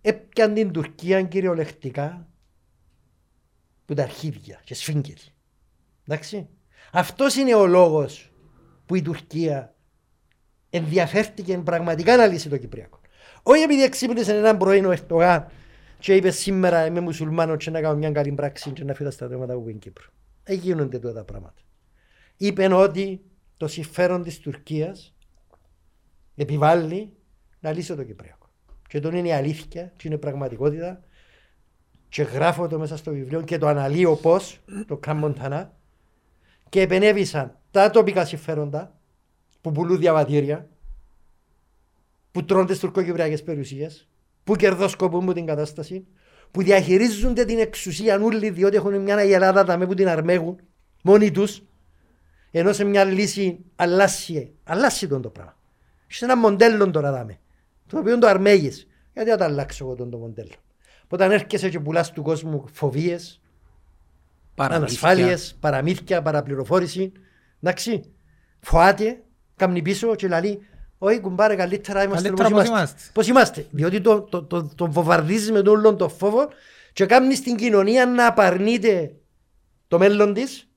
έπιαν 0.00 0.54
την 0.54 0.72
Τουρκία 0.72 1.22
κυριολεκτικά 1.22 2.28
που 3.84 3.94
τα 3.94 4.02
αρχίδια 4.02 4.60
και 4.64 4.74
σφίγγελ. 4.74 5.18
Εντάξει. 6.06 6.48
Αυτός 6.92 7.36
είναι 7.36 7.54
ο 7.54 7.66
λόγος 7.66 8.32
που 8.86 8.94
η 8.94 9.02
Τουρκία 9.02 9.74
ενδιαφέρθηκε 10.70 11.58
πραγματικά 11.58 12.16
να 12.16 12.26
λύσει 12.26 12.48
το 12.48 12.56
Κυπριακό. 12.56 12.95
Όχι 13.48 13.62
επειδή 13.62 13.82
εξύπνησε 13.82 14.36
έναν 14.36 14.56
πρωί 14.56 14.84
ο 14.84 14.90
Ερτογάν 14.90 15.46
και 15.98 16.14
είπε 16.14 16.30
σήμερα 16.30 16.86
είμαι 16.86 17.00
μουσουλμάνος 17.00 17.64
και 17.64 17.70
να 17.70 17.80
κάνω 17.80 17.96
μια 17.96 18.10
καλή 18.10 18.32
πράξη 18.32 18.70
και 18.70 18.84
να 18.84 18.94
φύγω 18.94 19.08
τα 19.08 19.14
στρατεύματα 19.14 19.54
που 19.54 19.68
είναι 19.68 19.78
Κύπρο. 19.78 20.04
Δεν 20.44 20.58
γίνονται 20.58 20.98
τότε 20.98 21.14
τα 21.14 21.24
πράγματα. 21.24 21.60
Είπε 22.36 22.74
ότι 22.74 23.20
το 23.56 23.68
συμφέρον 23.68 24.22
της 24.22 24.38
Τουρκίας 24.38 25.14
επιβάλλει 26.34 27.12
να 27.60 27.72
λύσει 27.72 27.94
το 27.94 28.04
Κυπριακό. 28.04 28.48
Και 28.88 29.00
τον 29.00 29.14
είναι 29.14 29.28
η 29.28 29.32
αλήθεια 29.32 29.92
και 29.96 30.06
είναι 30.06 30.14
η 30.14 30.18
πραγματικότητα 30.18 31.04
και 32.08 32.22
γράφω 32.22 32.68
το 32.68 32.78
μέσα 32.78 32.96
στο 32.96 33.12
βιβλίο 33.12 33.42
και 33.42 33.58
το 33.58 33.66
αναλύω 33.66 34.16
πώς, 34.16 34.60
το 34.86 34.96
Καμμοντανά 34.96 35.76
και 36.68 36.80
επενέβησαν 36.80 37.58
τα 37.70 37.90
τοπικά 37.90 38.24
συμφέροντα 38.24 38.98
που 39.60 39.72
πουλούν 39.72 39.98
διαβατήρια 39.98 40.68
που 42.36 42.44
τρώνε 42.44 42.66
τις 42.66 42.78
τουρκοκυπριακές 42.78 43.42
περιουσίες 43.42 44.08
που 44.44 44.56
κερδοσκοπούν 44.56 45.32
την 45.32 45.46
κατάσταση 45.46 46.06
που 46.50 46.62
διαχειρίζονται 46.62 47.44
την 47.44 47.58
εξουσία 47.58 48.20
όλοι 48.20 48.50
διότι 48.50 48.76
έχουν 48.76 49.00
μια 49.00 49.16
αγελάδα 49.16 49.64
τα 49.64 49.76
με 49.76 49.86
που 49.86 49.94
την 49.94 50.08
αρμέγουν 50.08 50.60
μόνοι 51.02 51.30
τους 51.30 51.62
ενώ 52.50 52.72
σε 52.72 52.84
μια 52.84 53.04
λύση 53.04 53.58
αλλάσει, 53.76 54.54
αλλάσει 54.64 55.08
τον 55.08 55.22
το 55.22 55.28
πράγμα. 55.28 55.56
Σε 56.06 56.24
ένα 56.24 56.36
μοντέλο 56.36 56.90
τώρα 56.90 57.12
δάμε, 57.12 57.38
το 57.86 57.98
οποίο 57.98 58.18
το 58.18 58.26
αρμέγεις. 58.26 58.86
Γιατί 59.12 59.30
θα 59.30 59.36
το 59.36 59.44
αλλάξω 59.44 59.84
εγώ 59.84 59.94
τον 59.94 60.10
το 60.10 60.18
μοντέλο; 60.18 60.54
Όταν 61.08 61.30
έρχεσαι 61.32 61.68
και 61.68 61.80
πουλάς 61.80 62.12
του 62.12 62.22
κόσμου 62.22 62.64
φοβίες, 62.72 63.40
Παραμύθια. 64.54 65.08
ανασφάλειες, 65.08 65.56
παραμύθια, 65.60 66.22
παραπληροφόρηση, 66.22 67.12
εντάξει, 67.62 68.12
φοάται, 68.60 69.22
κάμνει 69.56 69.82
πίσω 69.82 70.14
και 70.14 70.28
λέει 70.28 70.60
όχι 70.98 71.20
κουμπάρε 71.20 71.54
καλύτερα 71.54 72.02
είμαστε 72.04 72.28
Καλύτερα 72.28 72.48
όπως 72.48 72.58
πώς 72.60 72.68
είμαστε. 72.68 72.92
είμαστε. 72.92 73.10
Πώς 73.12 73.28
είμαστε. 73.28 73.66
Διότι 73.70 74.00
το, 74.00 74.20
το, 74.20 74.42
το, 74.42 74.70
το 74.74 74.90
βομβαρδίζεις 74.90 75.50
με 75.52 75.62
τον 75.62 75.76
όλον 75.78 75.96
το 75.96 76.08
φόβο 76.08 76.48
και 76.92 77.06
κάνεις 77.06 77.38
στην 77.38 77.56
κοινωνία 77.56 78.06
να 78.06 78.26
απαρνείται 78.26 79.14
το 79.88 79.98
μέλλον 79.98 80.34
της 80.34 80.68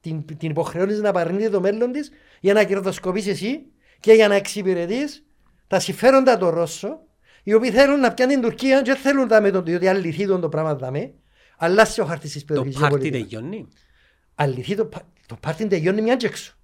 την, 0.00 0.24
την 0.38 0.50
υποχρεώνεις 0.50 1.00
να 1.00 1.08
απαρνείται 1.08 1.50
το 1.50 1.60
μέλλον 1.60 1.92
της 1.92 2.10
για 2.40 2.52
να 2.54 2.64
κερδοσκοπείς 2.64 3.26
εσύ 3.26 3.60
και 4.00 4.12
για 4.12 4.28
να 4.28 4.34
εξυπηρετείς 4.34 5.24
τα 5.66 5.80
συμφέροντα 5.80 6.38
των 6.38 6.48
Ρώσων 6.48 6.98
οι 7.42 7.54
οποίοι 7.54 7.70
θέλουν 7.70 8.00
να 8.00 8.14
πιάνουν 8.14 8.34
την 8.34 8.42
Τουρκία 8.44 8.82
και 8.82 8.92
δεν 8.92 9.00
θέλουν 9.00 9.28
τα 9.28 9.40
με 9.40 9.50
τον 9.50 9.64
διότι 9.64 9.88
αν 9.88 9.96
λυθεί 10.00 10.26
τον 10.26 10.40
το 10.40 10.48
πράγμα 10.48 10.74
δάμε 10.74 11.12
αλλάσει 11.58 12.00
ο 12.00 12.04
χάρτης 12.04 12.32
της 12.32 12.40
Το 12.44 12.46
περιοχής 12.54 12.80
πάρτι 12.80 12.98
γεωπολιτικά. 13.08 13.38
τελειώνει. 13.38 13.68
Αν 14.34 14.52
λυθεί 14.52 14.74
το, 14.76 14.84
πα- 14.84 15.08
το 15.26 15.36
πάρτι 15.40 15.66
τελειώνει 15.66 16.02
μιας 16.02 16.16
και 16.16 16.26
έξω. 16.26 16.54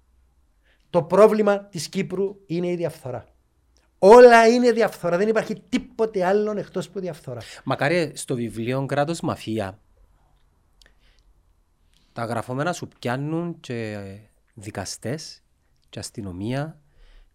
Το 0.93 1.03
πρόβλημα 1.03 1.59
της 1.59 1.89
Κύπρου 1.89 2.35
είναι 2.45 2.67
η 2.67 2.75
διαφθορά. 2.75 3.25
Όλα 3.99 4.47
είναι 4.47 4.71
διαφθορά. 4.71 5.17
Δεν 5.17 5.27
υπάρχει 5.27 5.61
τίποτε 5.69 6.25
άλλο 6.25 6.57
εκτός 6.57 6.87
από 6.87 6.99
διαφθορά. 6.99 7.41
Μακάρι 7.63 8.11
στο 8.15 8.35
βιβλίο 8.35 8.85
«Κράτος 8.85 9.21
Μαφία» 9.21 9.79
τα 12.13 12.25
γραφόμενα 12.25 12.73
σου 12.73 12.87
πιάνουν 12.99 13.59
και 13.59 13.99
δικαστές 14.53 15.43
και 15.89 15.99
αστυνομία 15.99 16.81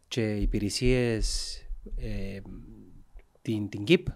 και 0.08 0.34
υπηρεσίες 0.34 1.56
ε, 1.96 2.40
την, 3.42 3.68
την 3.68 3.84
ΚΙΠ, 3.84 4.06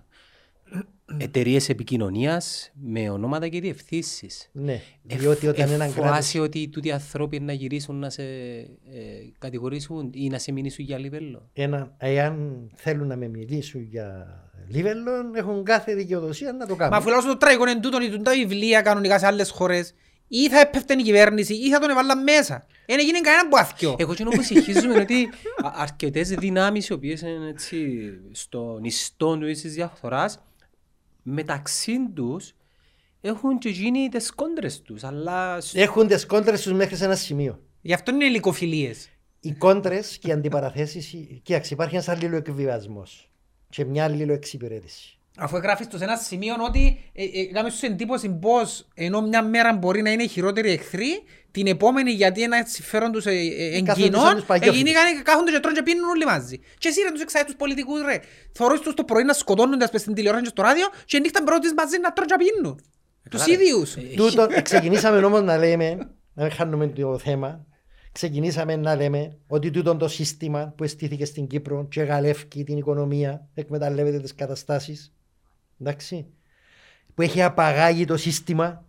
εταιρείες 1.19 1.69
επικοινωνίας 1.69 2.73
με 2.75 3.11
ονόματα 3.11 3.49
και 3.49 3.61
διευθύνσεις. 3.61 4.51
Ναι, 4.53 4.81
διότι 5.03 5.47
όταν 5.47 5.71
έναν 5.71 5.93
κράτος... 5.93 6.11
Εφάσαι 6.11 6.39
ότι 6.39 6.69
τούτοι 6.69 6.89
οι 6.89 6.93
άνθρωποι 6.93 7.41
να 7.41 7.53
γυρίσουν 7.53 7.97
να 7.97 8.11
σε 8.11 8.23
ε, 8.23 8.69
κατηγορήσουν 9.39 10.11
ή 10.15 10.29
να 10.29 10.39
σε 10.39 10.53
μηνύσουν 10.53 10.85
για 10.85 10.99
λιβέλο. 10.99 11.49
Ένα, 11.53 11.95
εάν 11.99 12.67
θέλουν 12.75 13.07
να 13.07 13.17
με 13.17 13.29
μιλήσουν 13.29 13.83
για 13.83 14.27
λίβελο, 14.69 15.11
έχουν 15.35 15.65
κάθε 15.65 15.95
δικαιοδοσία 15.95 16.53
να 16.53 16.67
το 16.67 16.77
κάνουν. 16.77 16.93
Μα 16.93 16.99
αφού 16.99 17.09
λάθος 17.09 17.25
το 17.25 17.37
τραγικό 17.37 17.69
είναι 17.69 17.81
τούτον, 17.81 18.03
ήταν 18.03 18.23
τα 18.23 18.33
βιβλία 18.33 18.83
κανονικά 18.83 19.19
σε 19.19 19.27
άλλες 19.27 19.51
χώρες, 19.51 19.95
ή 20.35 20.49
θα 20.49 20.61
έπεφτε 20.61 20.95
η 20.95 21.03
κυβέρνηση 21.03 21.55
ή 21.55 21.71
θα 21.71 21.79
τον 21.79 21.91
έβαλαν 21.91 22.23
μέσα. 22.23 22.67
Δεν 22.87 22.99
έγινε 22.99 23.21
κανένα 23.21 23.49
που 23.49 23.57
αθκιό. 23.57 23.97
Εγώ 23.99 24.15
και 24.15 24.25
που 24.25 24.43
συγχύζουμε 24.43 24.93
είναι 24.93 25.03
ότι 25.03 25.29
α- 25.65 25.73
αρκετές 25.77 26.29
δυνάμεις 26.29 26.89
οι 26.89 26.93
οποίες 26.93 27.21
είναι 27.21 27.49
έτσι 27.49 28.11
στον 28.33 28.85
ιστό 28.85 29.39
του 29.39 29.47
της 29.47 29.75
διαφθοράς 29.75 30.43
μεταξύ 31.23 32.11
τους 32.15 32.53
έχουν 33.21 33.59
και 33.59 33.69
γίνει 33.69 34.09
τις 34.09 34.31
κόντρες 34.35 34.83
τους 34.83 35.05
αλλά 35.05 35.61
σ- 35.61 35.77
Έχουν 35.77 36.07
τις 36.07 36.27
κόντρες 36.27 36.63
τους 36.63 36.73
μέχρι 36.73 36.97
σε 36.97 37.05
ένα 37.05 37.15
σημείο. 37.17 37.63
Γι' 37.81 37.93
αυτό 37.93 38.11
είναι 38.11 38.25
υλικοφιλίες. 38.25 39.09
Οι 39.41 39.53
κόντρες 39.53 40.19
και 40.19 40.29
οι 40.29 40.33
αντιπαραθέσεις, 40.33 41.15
κοίταξε, 41.43 41.75
υπάρχει 41.75 41.95
ένας 41.95 42.09
αλληλοεκβιβασμός 42.09 43.31
και 43.69 43.85
μια 43.85 44.05
αλληλοεξυπηρέτηση. 44.05 45.19
Αφού 45.43 45.57
εγγράφεις 45.57 45.87
τους 45.87 45.99
σε 45.99 46.05
ένα 46.05 46.17
σημείο 46.17 46.55
ότι 46.67 47.11
ε, 47.13 47.25
ε, 47.25 47.45
κάνεις 47.53 47.73
τους 47.73 47.83
εντύπωσης 47.83 48.31
πως 48.41 48.89
ενώ 48.95 49.21
μια 49.21 49.43
μέρα 49.43 49.73
μπορεί 49.73 50.03
να 50.03 50.11
είναι 50.11 50.23
οι 50.23 50.29
χειρότεροι 50.29 50.71
εχθροί, 50.71 51.23
την 51.51 51.67
επόμενη 51.67 52.11
γιατί 52.11 52.43
ένα 52.43 52.65
συμφέρον 52.67 53.13
τους 53.13 53.27
ε, 53.27 53.31
ε, 53.31 53.83
Κάθονται 53.83 53.93
σαν 53.93 54.03
εγκυνών, 54.03 54.35
τους 54.35 54.45
παγιόφιλους. 54.45 54.77
εγίνηκαν, 54.91 55.23
κάθονται 55.23 55.51
και 55.51 55.61
τρώνε 55.61 55.77
και 55.77 55.83
πίνουν 55.83 56.09
όλοι 56.09 56.25
μαζί. 56.25 56.59
Και 56.79 56.89
εσύ 56.89 57.01
ρε 57.03 57.11
τους 57.11 57.21
εξάει 57.21 57.45
τους 57.45 57.55
πολιτικούς 57.57 58.03
ρε. 58.03 58.19
Θωρείς 58.53 58.81
τους 58.81 58.95
το 58.95 59.05
πρωί 59.05 59.25
να 59.25 59.33
σκοτώνονται 59.33 59.85
ας 59.85 59.91
πες 59.91 60.01
στην 60.01 60.15
τηλεόραση 60.15 60.43
και 60.45 60.49
στο 60.49 60.63
ράδιο 60.63 60.87
και 61.05 61.19
νύχτα 61.19 61.43
πρώτης 61.45 61.73
μαζί 61.77 61.99
να 61.99 62.13
τρώνε 62.13 62.35
και 62.37 62.45
πίνουν. 62.45 62.81
Τους 63.31 63.41
Καλά, 63.45 63.57
ρε. 63.57 63.63
ίδιους. 63.63 63.97
Ε, 63.97 64.01
Τούτο, 64.17 64.47
ξεκινήσαμε 64.63 65.25
όμως 65.25 65.43
να 65.43 65.57
λέμε, 65.59 65.95
να 66.35 66.43
μην 66.43 66.53
χάνουμε 66.53 66.87
το 66.89 67.19
θέμα, 67.19 67.67
ξεκινήσαμε 68.13 68.77
να 68.77 68.97
λέμε 68.97 69.39
ότι 69.47 69.71
τούτο 69.71 69.97
το 69.97 70.09
σύστημα 70.09 70.75
που 70.77 70.85
εστήθηκε 70.85 71.25
στην 71.25 71.47
Κύπρο 71.47 71.87
και 71.91 72.03
γαλεύκει 72.03 72.65
την 72.65 72.77
οικονομία, 72.77 73.49
εκμεταλλεύεται 73.55 74.21
τις 74.21 74.35
καταστάσεις, 74.35 75.13
εντάξει, 75.81 76.27
που 77.15 77.23
έχει 77.23 77.43
απαγάγει 77.43 78.05
το 78.05 78.17
σύστημα, 78.17 78.85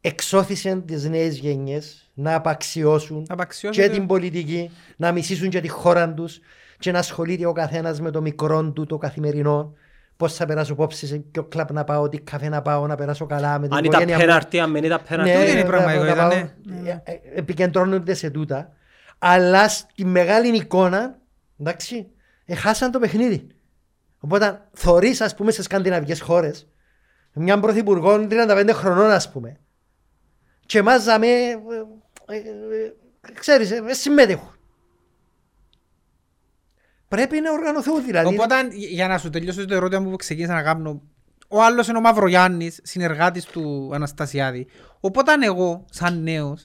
εξώθησε 0.00 0.82
τις 0.86 1.04
νέες 1.08 1.36
γενιές 1.38 2.10
να 2.14 2.34
απαξιώσουν 2.34 3.26
Απαξιώσετε. 3.28 3.86
και 3.88 3.92
την 3.94 4.06
πολιτική, 4.06 4.70
να 4.96 5.12
μισήσουν 5.12 5.48
και 5.48 5.60
τη 5.60 5.68
χώρα 5.68 6.14
τους 6.14 6.38
και 6.78 6.90
να 6.92 6.98
ασχολείται 6.98 7.46
ο 7.46 7.52
καθένας 7.52 8.00
με 8.00 8.10
το 8.10 8.20
μικρό 8.20 8.70
του, 8.72 8.86
το 8.86 8.98
καθημερινό. 8.98 9.74
Πώς 10.16 10.34
θα 10.34 10.46
περάσω 10.46 10.72
υπόψη 10.72 11.06
σε 11.06 11.16
ποιο 11.16 11.44
κλαπ 11.44 11.72
να 11.72 11.84
πάω, 11.84 12.08
τι 12.08 12.18
καφέ 12.18 12.48
να 12.48 12.62
πάω, 12.62 12.86
να 12.86 12.94
περάσω 12.94 13.26
καλά 13.26 13.58
με 13.58 13.66
την 13.68 13.76
αν 13.76 13.84
ήταν 13.84 14.00
οικογένεια 14.00 14.14
μου. 14.16 14.20
πέναρτη, 14.24 14.58
αν 14.60 14.72
δεν 14.72 14.84
ήταν 14.84 15.00
πέναρτη 15.08 15.32
Τούτο 15.32 15.44
είναι 15.50 15.62
Ναι, 15.62 15.64
πραγματικό, 15.68 16.04
να- 16.04 16.14
να 16.14 16.26
ήταν, 16.26 16.28
πάω- 16.30 16.80
ναι. 16.82 16.90
ε, 16.90 17.12
ε, 17.12 17.20
επικεντρώνονται 17.34 18.14
σε 18.14 18.30
τούτα. 18.30 18.72
Αλλά 19.18 19.68
στη 19.68 20.04
μεγάλη 20.04 20.56
εικόνα, 20.56 21.18
εντάξει, 21.60 22.06
έχασαν 22.44 22.90
το 22.90 22.98
παιχνίδι. 22.98 23.46
Οπότε 24.24 24.68
θωρείς, 24.72 25.20
ας 25.20 25.34
πούμε, 25.34 25.50
σε 25.50 25.62
σκανδιναβικές 25.62 26.20
χώρες, 26.20 26.68
μια 27.32 27.60
πρωθυπουργό 27.60 28.26
35 28.30 28.70
χρονών, 28.72 29.10
ας 29.10 29.30
πούμε, 29.30 29.56
και 30.66 30.82
μάζαμε, 30.82 31.26
ε, 31.26 31.54
ε, 32.26 32.36
ε, 33.20 33.32
ξέρεις, 33.32 33.70
ε, 33.70 33.82
ε, 33.88 33.94
συμμετέχουν. 33.94 34.58
Πρέπει 37.08 37.40
να 37.40 37.52
οργανωθούν 37.52 38.04
δηλαδή. 38.04 38.34
Οπότε, 38.34 38.54
για 38.70 39.08
να 39.08 39.18
σου 39.18 39.30
τελειώσω 39.30 39.64
το 39.66 39.74
ερώτημα 39.74 40.10
που 40.10 40.16
ξεκίνησα 40.16 40.54
να 40.54 40.62
κάνω, 40.62 41.02
ο 41.48 41.62
άλλος 41.62 41.88
είναι 41.88 41.98
ο 41.98 42.00
Μαυρογιάννης, 42.00 42.80
συνεργάτης 42.82 43.44
του 43.44 43.90
Αναστασιάδη. 43.94 44.66
Οπότε 45.00 45.32
εγώ, 45.40 45.84
σαν 45.90 46.22
νέος, 46.22 46.64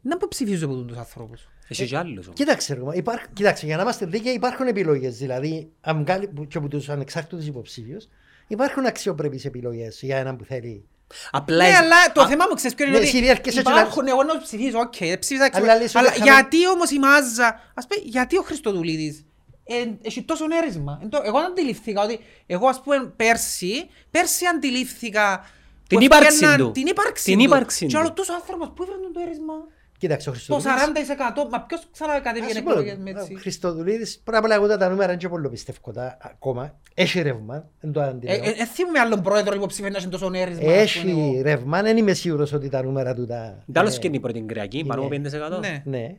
να 0.00 0.16
πω 0.16 0.26
ψηφίζω 0.30 0.66
από 0.66 0.74
τους 0.74 0.96
ανθρώπους. 0.96 1.51
Έχει 1.80 1.90
και 1.90 1.96
άλλους 1.96 2.24
όμως. 2.26 2.38
Κοίταξε, 2.38 2.74
ρε, 2.74 2.80
υπάρχ, 2.96 3.22
κοίταξε, 3.32 3.66
για 3.66 3.76
να 3.76 3.82
είμαστε 3.82 4.06
δίκαιοι 4.06 4.32
υπάρχουν 4.32 4.66
επιλογές. 4.66 5.16
Δηλαδή, 5.16 5.70
αν 5.80 6.00
βγάλει 6.04 6.26
που- 6.28 6.46
και 6.46 6.58
από 6.58 6.68
τους 6.68 6.88
ανεξάρτητους 6.88 7.46
υποψήφιους, 7.46 8.08
υπάρχουν 8.46 8.86
αξιοπρεπείς 8.86 9.44
επιλογές 9.44 9.98
για 10.02 10.16
έναν 10.16 10.36
που 10.36 10.44
θέλει. 10.44 10.84
Απλά 11.30 11.56
Ναι, 11.56 11.68
εσύ- 11.68 11.76
αλλά 11.76 12.12
το 12.12 12.20
Α, 12.22 12.28
θέμα 12.28 12.44
μου 12.48 12.54
ξέρεις 12.54 12.76
ποιο 12.76 12.84
είναι 12.86 12.94
ναι, 12.94 13.00
ότι 13.00 13.08
εσύ 13.08 13.20
διαρκέσαι 13.20 13.62
και 13.62 13.70
υπάρχουν, 13.70 14.06
εγώ 14.06 14.22
να 14.22 14.34
τους 14.34 14.42
ψηφίσω, 14.44 14.78
οκ, 14.78 14.94
δεν 14.98 15.18
ψήφισα, 15.18 15.50
Αλλά 15.52 15.72
αλλά, 15.72 15.80
λες 15.82 15.96
αλλά 15.96 16.08
ότι 16.08 16.18
χαμε- 16.18 16.32
γιατί 16.32 16.68
όμως 16.68 16.90
η 16.90 16.98
μάζα, 16.98 17.60
ας 17.74 17.86
πούμε, 17.86 18.02
γιατί 18.04 18.36
ο 18.38 18.42
Χριστοδουλίδης 18.42 19.24
ε, 19.64 19.74
έχει 20.02 20.22
τόσο 20.22 20.44
έρεισμα. 20.62 20.98
Εν 21.02 21.08
τω- 21.08 21.22
Εγώ 21.24 21.38
αντιληφθήκα 21.38 22.02
ότι, 22.02 22.18
εγώ 22.46 22.66
ας 22.68 22.80
πούμε 22.82 23.12
πέρσι, 23.16 23.88
πέρσι 24.10 24.44
αντιληφθήκα 24.46 25.44
Την 25.86 25.96
πως 25.98 26.06
ύπαρξη 26.06 26.38
πιέναν- 26.38 26.58
του. 26.58 26.70
Την 26.70 26.86
ύπαρξη 26.86 27.24
Την 27.24 27.38
του. 27.38 27.44
ύπαρξη 27.44 27.86
Και 27.86 27.92
του. 27.92 27.98
άλλος 27.98 28.12
τόσο 28.14 28.32
άνθρωπος, 28.32 28.72
πού 28.76 28.82
έφεραν 28.82 29.12
το 29.12 29.20
έρισμα. 29.26 29.54
Κοίταξε, 30.02 30.28
ο 30.30 30.32
Το 30.32 30.38
Χριστοδουλίδης... 30.38 31.08
40%, 31.46 31.48
μα 31.50 31.60
ποιος 31.60 31.88
ξανά 31.92 32.20
κατέβηκε 32.20 32.52
Ας 32.52 32.56
σου 32.58 32.62
πω, 32.62 32.70
εκλογές 32.70 32.96
με 32.98 33.10
ο 33.10 33.18
έτσι; 33.20 33.34
Χριστοδουλίδης, 33.34 34.18
πρώτα 34.24 34.38
απ' 34.38 34.44
όλα 34.44 34.54
εγώ 34.54 34.66
τα 34.76 34.88
νούμερα 34.88 35.12
είναι 35.12 35.20
και 35.20 35.28
πολύ 35.28 35.48
πιστεύω 35.48 35.92
τα 35.92 36.16
ακόμα. 36.22 36.78
Έχει 36.94 37.20
ρεύμα, 37.22 37.68
δεν 37.80 37.92
το 37.92 38.00
Ε, 38.00 38.04
αντιλέω. 38.08 38.34
ε, 38.34 38.48
ε, 38.48 38.66
θυμούμαι 38.66 38.98
άλλον 38.98 39.22
πρόεδρο 39.22 39.54
υποψήφιο 39.54 39.90
να 39.90 39.96
έχει 39.96 40.08
τόσο 40.08 40.30
έρισμα. 40.34 40.60
ας 40.60 40.60
πούμε, 40.62 40.74
Έχει 40.82 41.10
εγώ. 41.32 41.42
ρεύμα, 41.42 41.82
δεν 41.82 41.96
είμαι 41.96 42.12
σίγουρος 42.12 42.52
ότι 42.52 42.68
τα 42.68 42.82
νούμερα 42.82 43.14
του 43.14 43.26
τα... 43.26 43.64
Τέλος 43.72 43.90
είναι- 43.90 44.00
και 44.00 44.06
είναι 44.06 44.16
η 44.16 44.20
πρώτη 44.20 44.40
κριακή, 44.40 44.84
πάνω 44.84 45.00
από 45.00 45.08
5%. 45.56 45.60
Ναι. 45.60 45.82
Ναι. 45.84 46.16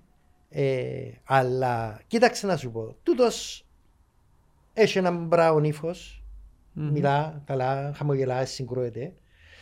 Ε, 0.49 0.63
αλλά 1.23 1.99
κοίταξε 2.07 2.47
να 2.47 2.57
σου 2.57 2.71
πω. 2.71 2.95
Τούτος 3.03 3.65
έχει 4.73 4.97
έναν 4.97 5.25
μπράουν 5.25 5.63
ύφος, 5.63 6.23
μιλά 6.73 7.41
καλά, 7.45 7.91
χαμογελά, 7.95 8.45
συγκρούεται. 8.45 9.13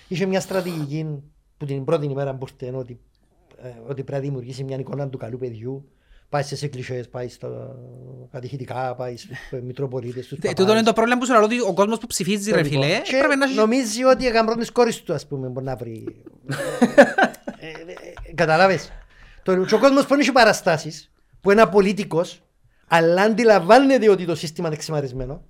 Είχε 0.08 0.26
μια 0.26 0.40
στρατηγική 0.40 1.24
που 1.58 1.66
την 1.66 1.84
πρώτη 1.84 2.06
ημέρα 2.06 2.36
που 2.36 2.48
ήρθε 2.52 2.76
ότι, 2.78 2.94
ε, 2.94 2.96
ότι 3.88 4.04
πρέπει 4.04 4.12
να 4.12 4.20
δημιουργήσει 4.20 4.64
μια 4.64 4.78
εικόνα 4.78 5.10
του 5.10 5.18
καλού 5.18 5.38
παιδιού. 5.38 5.92
Πάει 6.30 6.44
στις 6.44 6.64
εκκλησίες, 6.64 7.10
πάει 7.10 7.28
στα 7.28 7.76
κατηχητικά, 8.32 8.96
πάει 8.96 9.18
στους 9.18 9.38
μητροπολίτες, 9.64 10.26
στους 10.26 10.38
Ε, 10.38 10.42
παπάδες. 10.42 10.60
Τούτο 10.60 10.72
είναι 10.78 10.84
το 10.86 10.94
πρόβλημα 10.94 11.20
που 11.20 11.26
σου 11.26 11.32
λέω 11.32 11.44
ότι 11.44 11.60
ο 11.60 11.74
κόσμος 11.74 11.98
που 11.98 12.08
ψηφίζει 12.08 12.52
ρε 12.52 12.62
Λοιπόν, 12.62 12.82
φίλε 12.82 13.00
και 13.02 13.18
πρέπει 13.18 13.36
να 13.36 13.46
έχει... 13.46 13.56
νομίζει 13.56 14.04
ότι 14.04 14.26
η 14.26 14.30
γαμπρόν 14.30 14.72
κόρης 14.74 15.02
του 15.02 15.14
ας 15.14 15.28
πούμε 15.28 15.48
μπορεί 15.48 15.66
να 15.66 15.76
βρει. 15.76 16.06
ε, 17.60 17.68
ε, 17.68 17.70
ε, 18.28 18.34
καταλάβες. 18.34 18.92
Το, 19.44 19.66
και 19.66 19.76
ο 19.76 19.80
κόσμος 19.80 20.06
που 20.06 20.14
έχει 20.14 20.32
παραστάσεις 20.32 21.12
που 21.42 21.52
είναι 21.52 21.62
απολύτικος 21.62 22.42
αλλά 22.88 23.22
αντιλαμβάνεται 23.22 24.10
ότι 24.10 24.26
το 24.26 24.36
σύστημα 24.36 24.68
είναι 24.68 24.78
ξημαρισμένο. 24.78 25.44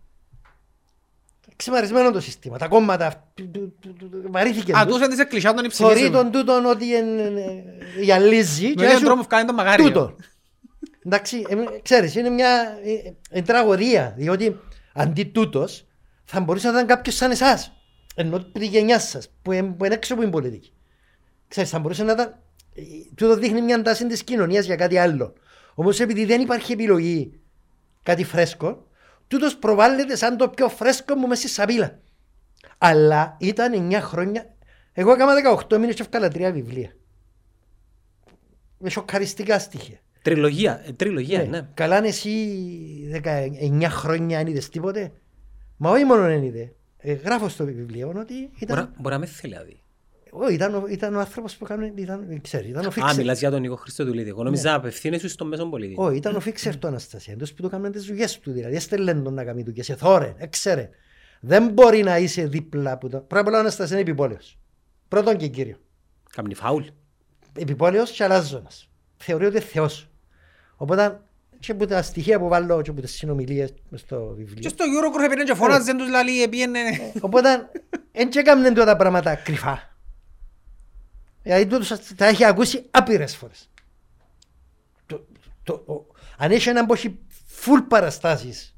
Ξημαρισμένο 1.62 2.12
το 2.12 2.20
σύστημα. 2.22 2.58
Τα 2.58 2.68
κόμματα 2.68 3.32
του- 3.34 3.52
του- 3.52 3.76
του- 3.80 3.94
του- 3.96 4.22
βαρύθηκε 4.32 4.72
Α, 4.78 4.86
τους. 4.86 4.98
τους 4.98 5.06
είναι 5.06 5.22
εκκλησιά 5.22 5.54
τον 5.54 5.72
Θωρεί 5.72 5.92
υψηλίζουν. 5.94 6.12
τον 6.12 6.32
τούτον 6.32 6.66
ότι 6.66 6.96
εν- 6.96 7.20
εν- 7.20 7.38
εν- 7.38 7.64
γυαλίζει. 8.02 8.68
Με 8.68 8.74
και 8.74 8.84
έναν 8.84 8.98
σου- 8.98 9.06
τρόπο 9.06 9.24
κάνει 9.24 9.46
το 9.48 9.54
μαγάριο. 9.54 9.86
Τούτο. 9.86 10.16
Εντάξει, 11.06 11.46
ε, 11.50 11.56
ξέρεις, 11.82 12.16
είναι 12.16 12.30
μια 12.30 12.78
ε, 12.84 13.38
ε, 13.40 13.42
τραγωδία, 13.42 14.14
διότι 14.18 14.60
αντί 14.94 15.24
τούτος 15.24 15.86
θα 16.26 16.40
μπορούσε 16.40 16.68
να 16.68 16.74
ήταν 16.74 16.86
κάποιος 16.88 17.16
σαν 17.16 17.32
εσάς, 17.32 17.74
ενώ 18.16 18.38
που 18.38 18.60
τη 18.60 18.66
γενιά 18.66 19.00
σας, 19.00 19.30
που, 19.42 19.52
είναι- 19.52 19.72
που 19.78 19.86
είναι 19.86 19.94
έξω 19.94 20.14
από 20.14 20.22
την 20.22 20.32
πολιτική. 20.32 20.74
Ξέρεις, 21.48 21.70
θα 21.70 21.80
μπορούσε 21.80 22.04
να 22.04 22.12
ήταν, 22.12 22.40
ε, 22.76 22.82
τούτο 23.16 23.36
δείχνει 23.36 23.62
μια 23.62 23.82
τάση 23.82 24.08
της 24.08 24.24
κοινωνίας 24.24 24.66
για 24.66 24.76
κάτι 24.76 24.98
άλλο. 24.98 25.34
Όμως 25.76 26.00
επειδή 26.00 26.26
δεν 26.26 26.42
υπάρχει 26.42 26.72
επιλογή 26.72 27.40
κάτι 28.04 28.24
φρέσκο, 28.24 28.86
τούτος 29.32 29.58
προβάλλεται 29.58 30.16
σαν 30.16 30.38
το 30.38 30.50
πιο 30.50 30.70
φρέσκο 30.70 31.16
μου 31.16 31.28
μέσα 31.28 31.42
στη 31.42 31.50
σαπίλα. 31.50 32.00
Αλλά 32.78 33.38
ήταν 33.40 33.90
9 33.92 34.00
χρόνια, 34.02 34.56
εγώ 34.94 35.12
έκανα 35.12 35.34
18 35.68 35.78
μήνες 35.78 35.96
και 35.96 36.02
έφκαλα 36.02 36.28
τρία 36.28 36.52
βιβλία. 36.52 36.92
Με 38.78 38.90
σοκαριστικά 38.90 39.60
στοιχεία. 39.60 39.98
Τριλογία, 40.22 40.82
ε, 40.86 40.92
τριλογία, 40.92 41.44
ναι. 41.44 41.68
Καλά 41.74 41.98
είναι 41.98 42.08
εσύ 42.08 42.32
19 43.24 43.88
χρόνια 43.90 44.40
αν 44.40 44.48
είδες 44.48 44.70
τίποτε. 44.70 45.12
Μα 45.78 45.90
όχι 45.92 46.04
μόνο 46.04 46.22
δεν 46.22 46.44
είδε. 46.44 46.74
Ε, 46.98 47.14
γράφω 47.14 47.50
στο 47.50 47.66
βιβλίο 47.66 48.08
ότι 48.16 48.34
Μπορεί 48.34 48.50
ήταν, 48.60 48.78
να- 48.78 48.92
Μπορεί 48.98 49.14
να 49.14 49.20
με 49.20 49.26
θέλει 49.26 49.54
δηλαδή. 49.54 49.81
Ω, 50.34 50.48
ήταν, 50.50 50.76
ο- 50.76 50.86
ήταν 50.90 51.16
ο 51.16 51.20
άνθρωπος 51.20 51.56
που 51.58 51.66
έκανε, 51.66 51.94
ήταν, 51.96 52.42
ξέρεις, 52.42 52.70
ήταν 52.70 52.86
ο 52.86 52.88
Α, 52.88 52.92
Φίξερ. 52.92 53.16
μιλάς 53.16 53.40
για 53.40 53.52
τον 53.52 53.62
Νίκο 53.62 53.76
Χριστοδουλίδη. 53.76 54.30
Εγώ 54.30 54.44
νόμιζα 54.44 54.74
απευθύνεσαι 54.74 55.28
στον 55.28 55.48
μέσον 55.48 55.70
πολίτη. 55.70 55.94
Όχι, 55.98 56.18
ήταν 56.18 56.36
ο 56.36 56.40
Φίξερ 56.40 56.78
του 56.78 56.88
Αναστασία. 56.88 57.34
Εντός 57.34 57.54
που 57.54 57.62
το 57.62 57.70
κάνουν 57.70 57.92
τις 57.92 58.06
δουλειές 58.06 58.40
του 58.40 58.52
δηλαδή. 58.52 58.76
Έστελνε 58.76 59.14
τον 59.14 59.34
να 59.34 59.44
κάνει 59.44 59.64
δουλειές. 59.64 59.90
Εθώρε, 59.90 60.34
έξερε. 60.38 60.90
Δεν 61.40 61.68
μπορεί 61.70 62.04
να 62.04 62.18
είσαι 62.18 62.46
δίπλα 62.48 62.92
από 62.92 63.10
το... 63.10 63.18
Πρέπει 63.18 63.40
απ' 63.42 63.48
όλα 63.48 63.58
ο 63.58 63.60
Αναστασία 63.60 64.00
είναι 64.00 64.10
επιπόλαιος. 64.10 64.58
Πρώτον 65.08 65.38
και 65.38 65.48
κύριο. 65.48 65.76
Κάμνει 66.36 66.54
φάουλ. 66.54 66.84
Επιπόλαιος 67.54 68.12
και 68.12 68.24
αλλάζονας. 68.24 68.90
Θεωρεί 69.18 69.46
ότι 69.46 69.56
είναι 69.56 69.66
Θεός. 69.66 70.10
Οπότε 70.76 71.20
και 71.60 71.72
από 71.72 71.86
τα 71.88 72.02
στοιχεία 72.02 72.40
που 72.40 72.48
βάλω 72.48 72.82
και 72.82 72.90
από 72.90 73.02
τις 73.02 73.12
συνομιλίες 73.12 73.74
μες 73.90 74.00
στο 74.02 74.34
βιβλίο. 74.38 74.60
Και 74.60 74.68
στο 74.70 74.86
Eurogroup 74.86 75.24
έπαιρνε 75.26 75.44
και 75.44 75.54
φώναζε 75.54 75.96
τους 75.96 76.10
λαλί, 76.10 76.44
επίενε... 76.44 76.80
Οπότε 77.20 77.70
δεν 78.12 78.30
και 78.30 78.40
έκαναν 78.40 78.74
τότε 78.74 78.86
τα 78.86 78.96
πράγματα 78.96 79.36
κρυφά. 79.36 79.91
Δηλαδή 81.42 81.66
τούτος 81.68 82.16
τα 82.16 82.26
έχει 82.26 82.46
ακούσει 82.46 82.86
άπειρες 82.92 83.36
φορές. 83.36 83.70
Το- 85.06 85.26
το, 85.64 85.74
ο, 85.74 86.06
αν 86.38 86.52
έχει 86.52 86.70
έναν 86.70 86.86
που 86.86 86.94
έχει 86.94 87.20
full 87.66 87.84
παραστάσεις 87.88 88.76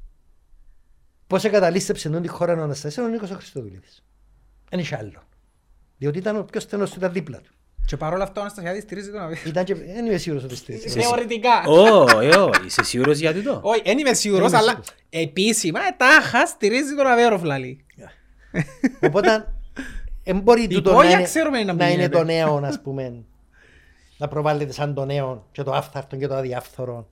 πώς 1.26 1.44
εγκαταλείστεψε 1.44 2.08
τον 2.08 2.22
τη 2.22 2.28
χώρα 2.28 2.52
ο 2.52 2.62
Αναστασίας 2.62 2.96
είναι 2.96 3.06
ο 3.06 3.08
Νίκος 3.08 3.30
ο 3.30 3.34
Χριστοδουλίδης. 3.34 4.04
Δεν 4.70 4.78
είχε 4.78 4.96
άλλο. 4.96 5.22
Διότι 5.98 6.18
ήταν 6.18 6.36
ο 6.36 6.42
πιο 6.44 6.60
στενός 6.60 6.90
του, 6.90 6.96
ήταν 6.98 7.12
δίπλα 7.12 7.40
του. 7.40 7.52
Και 7.86 7.96
παρόλα 7.96 8.24
αυτά 8.24 8.40
ο 8.40 8.44
Αναστασιάδης 8.44 8.82
στηρίζει 8.82 9.10
τον 9.10 9.20
Αβίδη. 9.20 9.48
Ήταν 9.48 9.64
και, 9.64 9.74
δεν 9.74 10.06
είμαι 10.06 10.16
σίγουρος 10.16 10.44
ότι 10.44 10.56
στήριζε. 10.56 10.88
Θεωρητικά. 10.88 11.62
Ω, 11.66 12.20
ε, 12.20 12.36
ω, 12.36 12.50
είσαι 12.66 12.82
σίγουρος 12.82 13.18
για 13.18 13.34
τούτο. 13.34 13.60
Όχι, 13.62 13.82
δεν 13.84 13.98
είμαι 13.98 14.14
σίγουρος, 14.14 14.50
Δεν 14.50 14.60
είμαι 14.60 14.70
αλλά 14.70 14.80
επίσημα 15.10 15.80
ε, 15.80 15.94
τάχα 15.96 16.46
στηρίζει 16.46 16.94
τον 16.94 17.06
Αβέροφ 17.06 17.42
λαλή. 17.42 17.84
Οπότε 19.02 19.52
δεν 20.24 20.40
μπορεί 20.40 20.62
Η 20.62 20.66
τούτο 20.68 20.90
υπόγεια 20.90 21.10
να 21.10 21.14
είναι, 21.16 21.24
ξέρουμε 21.24 21.58
να 21.64 21.64
να 21.64 21.72
είναι 21.72 21.84
πηγαίνεται. 22.08 22.16
το 22.18 22.24
νέο, 22.24 22.56
ας 22.70 22.80
πούμε. 22.82 23.24
να 24.18 24.28
προβάλλεται 24.28 24.72
σαν 24.72 24.94
το 24.94 25.04
νέο 25.04 25.48
και 25.52 25.62
το 25.62 25.72
άφθαρτο 25.72 26.16
και 26.16 26.26
το 26.26 26.34
αδιάφθορο. 26.34 27.08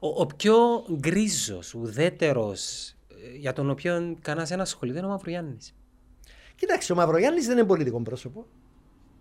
Ο, 0.00 0.08
ο 0.20 0.26
πιο 0.26 0.56
γκρίζος, 0.98 1.74
ουδέτερος, 1.74 2.88
ε, 2.88 3.36
για 3.36 3.52
τον 3.52 3.70
οποίο 3.70 4.16
κανένας 4.22 4.48
δεν 4.48 4.60
ασχολείται 4.60 4.98
είναι 4.98 5.06
ο 5.06 5.10
Μαυρογιάννης. 5.10 5.74
Κοιτάξτε, 6.54 6.92
ο 6.92 6.96
Μαυρογιάννης 6.96 7.46
δεν 7.46 7.58
είναι 7.58 7.66
πολιτικό 7.66 8.00
πρόσωπο. 8.02 8.46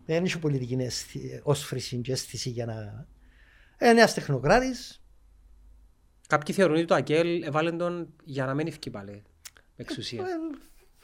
Δεν 0.06 0.24
έχει 0.24 0.40
πολιτική 0.40 0.74
αίσθη- 0.80 1.40
όσφρηση 1.44 1.98
και 1.98 2.12
αίσθηση 2.12 2.50
για 2.50 2.66
να... 2.66 2.74
Είναι 3.82 3.90
ένας 4.00 4.14
τεχνοκράτης. 4.14 5.02
Κάποιοι 6.28 6.56
θεωρούν 6.56 6.76
ότι 6.76 6.86
το 6.86 6.96
ΑΚΕΛ 6.96 7.44
έβαλε 7.44 7.72
τον 7.72 8.14
για 8.24 8.46
να 8.46 8.54
μην 8.54 8.68
ευκεί 8.68 8.90
πάλι 8.90 9.24
εξουσία. 9.76 10.24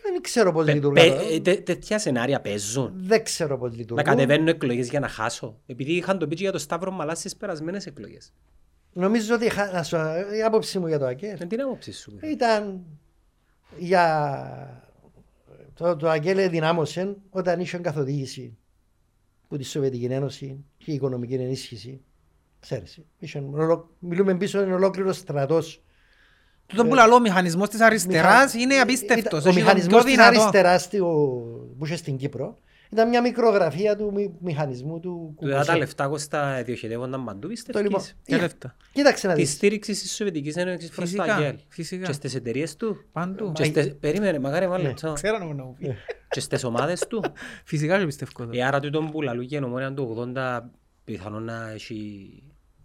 Ε, 0.08 0.12
Δεν 0.12 0.22
ξέρω 0.22 0.52
πώς 0.52 0.66
Πε- 0.66 0.74
λειτουργούν. 0.76 1.04
πε- 1.04 1.32
ε, 1.32 1.40
τε- 1.40 1.64
Τέτοια 1.66 2.00
σενάρια 2.00 2.42
παίζουν. 2.42 2.92
Δεν 2.96 3.24
ξέρω 3.24 3.58
πώς 3.58 3.72
Να 3.72 3.78
λειτουργούν. 3.78 4.04
κατεβαίνουν 4.06 4.48
εκλογές 4.48 4.90
για 4.90 5.00
να 5.00 5.08
χάσω. 5.08 5.60
Επειδή 5.66 5.92
είχαν 5.94 6.18
το 6.20 6.28
πει 6.28 6.36
και 6.36 6.42
για 6.44 6.52
το 6.52 6.58
Σταύρο 6.58 6.92
Μαλάς 6.92 7.20
στις 7.20 7.36
περασμένες 7.36 7.86
εκλογές. 7.86 8.34
Νομίζω 8.94 9.36
ότι 9.36 9.50
χα- 9.50 9.72
να 9.72 9.84
σου- 9.84 9.98
η 10.38 10.44
άποψη 10.44 10.80
μου 10.80 10.88
για 10.88 11.00
το 11.00 11.06
ΑΚΕΛ 11.06 11.36
Με 11.40 11.46
την 11.46 11.62
άποψη 11.62 11.92
σου. 11.92 12.20
ήταν 12.24 12.84
για 13.78 14.84
το, 15.74 15.96
το 15.96 16.10
ΑΚΕΛ 16.10 16.50
δυνάμωσε 16.50 17.16
όταν 17.30 17.60
είχε 17.60 17.78
καθοδήγηση 17.78 18.58
που 19.48 19.58
τη 19.58 19.64
Σοβιετική 19.64 20.06
Ένωση 20.06 20.64
και 20.78 20.92
η 20.92 20.94
οικονομική 20.94 21.34
ενίσχυση. 21.34 22.02
Ξέρεις, 22.60 23.00
είχε 23.20 23.40
ολο- 23.52 23.90
μιλούμε 24.00 24.36
πίσω 24.38 24.62
είναι 24.62 24.74
ολόκληρος 24.74 25.18
στρατός. 25.18 25.84
Τούτο 26.68 26.86
που 26.86 26.94
λαλώ 26.94 27.16
ο 27.16 27.20
μηχανισμός 27.20 27.70
της 27.70 27.80
αριστεράς 27.82 28.54
Μηχα- 28.54 28.60
είναι 28.60 28.76
απίστευτος. 28.82 29.26
ήταν- 29.26 29.34
Ο 29.34 29.38
Έχει 29.38 29.46
τον 29.46 29.56
μηχανισμός 29.64 29.94
πιο 29.94 30.04
της 30.04 30.12
δυνατό. 30.14 30.40
αριστεράς 30.42 30.90
του- 30.90 31.76
που 31.78 31.86
είχε 31.86 31.96
στην 31.96 32.18
Κύπρο 32.18 32.58
ήταν 32.92 33.10
μια 33.10 33.22
μικρογραφία 33.22 33.96
του 33.96 34.12
μη- 34.14 34.32
μηχανισμού 34.40 35.00
του 35.00 35.36
Του 35.40 35.48
τα 35.50 35.54
Κουκουσέ. 35.56 35.78
λεφτά 35.78 36.08
κόστα 36.08 36.62
διοχετεύονταν 36.66 37.24
παντού 37.24 37.40
Το 37.42 37.48
πιστεύεις. 37.48 37.82
λοιπόν, 37.82 38.02
Και 38.02 38.12
είχα- 38.26 38.42
λεφτά. 38.42 38.76
Κοίταξε 38.94 39.28
να 39.28 39.34
Της 39.34 39.44
δεις. 39.46 39.54
στήριξης 39.54 40.02
της 40.02 40.16
Σοβιετικής 40.16 40.56
Ένωσης 40.56 40.90
προς 40.90 41.12
το 41.12 41.22
Φυσικά, 41.22 41.36
ΑΚΕΛ. 41.36 41.56
φυσικά. 41.68 42.06
Και 42.06 42.12
στις 42.14 42.36
εταιρείες 42.36 42.76
του. 42.76 43.06
Παντού. 43.12 43.52
Και 43.52 43.64
στις- 43.64 43.96
Περίμενε, 44.00 44.40
μαγάρι 44.40 44.68
βάλε 44.68 44.84
Ναι. 44.84 44.90
λεπτό. 44.90 45.14
Ξέρω 45.14 45.38
να 45.38 45.46
μου 45.46 45.54
να 45.54 45.64
μου 45.64 45.76
πει. 45.80 45.96
Και 46.30 46.40
στις 46.40 46.64
ομάδες 46.64 47.06
του. 47.10 47.24
Φυσικά 47.64 48.00
και 48.00 48.06
πιστεύω. 48.06 48.32
το. 48.46 48.50
Ε, 48.52 48.64
άρα 48.64 48.80
τούτον 48.80 49.12
που 49.12 49.22
λαλούν 49.22 49.48
και 49.48 49.60
νομόνια 49.60 49.94
του 49.94 50.04
80 50.04 50.70
πιθανόν 51.04 51.44
να 51.44 51.70
έχει 51.74 52.30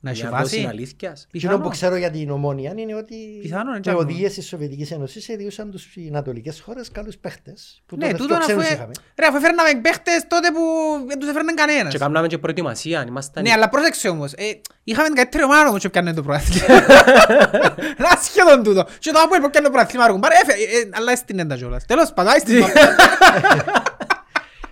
Να 0.03 0.11
έχει 0.11 0.23
μια 0.23 0.31
βάση. 0.31 0.57
δόση 0.57 0.69
αλήθειας. 0.69 1.27
Εκείνο 1.33 1.61
που 1.61 1.69
ξέρω 1.69 1.97
για 1.97 2.11
την 2.11 2.31
ομόνια 2.31 2.73
είναι 2.77 2.95
ότι 2.95 3.15
Πιθανόν, 3.43 3.75
οι 3.75 3.77
έτσι 3.77 3.91
άκουγα. 3.91 4.05
οδηγίες 4.05 4.35
της 4.35 4.47
Σοβιετικής 4.47 4.91
Ένωσης 4.91 5.29
εδιούσαν 5.29 5.71
τους 5.71 5.95
οι 5.97 6.07
ανατολικές 6.09 6.61
χώρες 6.61 6.91
καλούς 6.91 7.17
παίχτες. 7.17 7.83
Που 7.87 7.97
Ναι, 7.97 8.05
τότε 8.07 8.17
τούτον 8.17 8.29
πιο 8.29 8.37
αφού... 8.37 8.47
ξένους 8.47 8.69
ε- 8.71 8.75
είχαμε. 8.75 8.93
Ρε, 9.19 9.27
αφού 9.27 9.37
έφερναμε 9.37 9.81
παίχτες 9.81 10.27
τότε 10.29 10.51
που 10.51 10.61
δεν 11.09 11.19
τους 11.19 11.29
έφερνε 11.29 11.53
κανένας. 11.55 11.93
Και 11.93 11.99
κάναμε 11.99 12.27
και 12.27 12.39
προετοιμασία, 12.39 13.01
αν 13.01 13.07
ήμασταν... 13.09 13.43
Ναι, 13.43 13.53
αλλά 13.53 13.69
πρόσεξε 13.69 14.09
όμως. 14.09 14.33
Ε, 14.33 14.61
είχαμε 14.85 15.07
την 15.07 15.17
καλύτερη 15.17 15.45
ομάδα 15.45 15.69
όμως 15.69 15.81
και 15.81 15.89
πιάνε 15.89 16.13
το 16.15 16.23
προάθλημα. 16.23 16.67
Να 18.05 18.09
σχεδόν 18.23 18.63
τούτο. 18.63 18.87
Και 18.99 19.11
το 19.11 19.21
Αποέλ 19.21 19.41
που 19.41 19.51
πιάνε 19.51 19.67
το 19.67 19.73
προάθλημα 19.73 20.05
αργούν. 20.05 20.21
Πάρε, 20.21 20.35
έφε, 20.43 20.53
ε, 20.53 20.79
ε, 20.81 20.89
αλλά 20.93 21.13
έστεινε 21.13 21.45
τα 21.47 21.57
κιόλας. 21.57 21.85
Τέλος 21.87 22.13
πάντων, 22.13 22.33
έστεινε. 22.35 22.67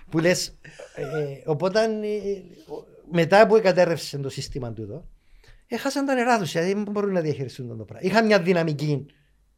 Που 0.09 0.19
λες, 0.19 0.47
ε, 0.95 1.01
ε, 1.01 1.41
οπότε 1.45 1.79
ε, 1.83 1.85
ο- 2.73 2.85
μετά 3.11 3.47
που 3.47 3.55
εκατέρευσε 3.55 4.17
το 4.17 4.29
σύστημα 4.29 4.71
τούτο, 4.73 5.05
έχασαν 5.69 6.05
τα 6.05 6.13
νερά 6.13 6.37
τους, 6.39 6.51
δηλαδή 6.51 6.73
δεν 6.73 6.85
μπορούν 6.91 7.13
να 7.13 7.21
διαχειριστούν 7.21 7.77
το 7.77 7.83
πράγμα. 7.83 8.07
Είχαν 8.09 8.25
μια 8.25 8.39
δυναμική, 8.39 9.05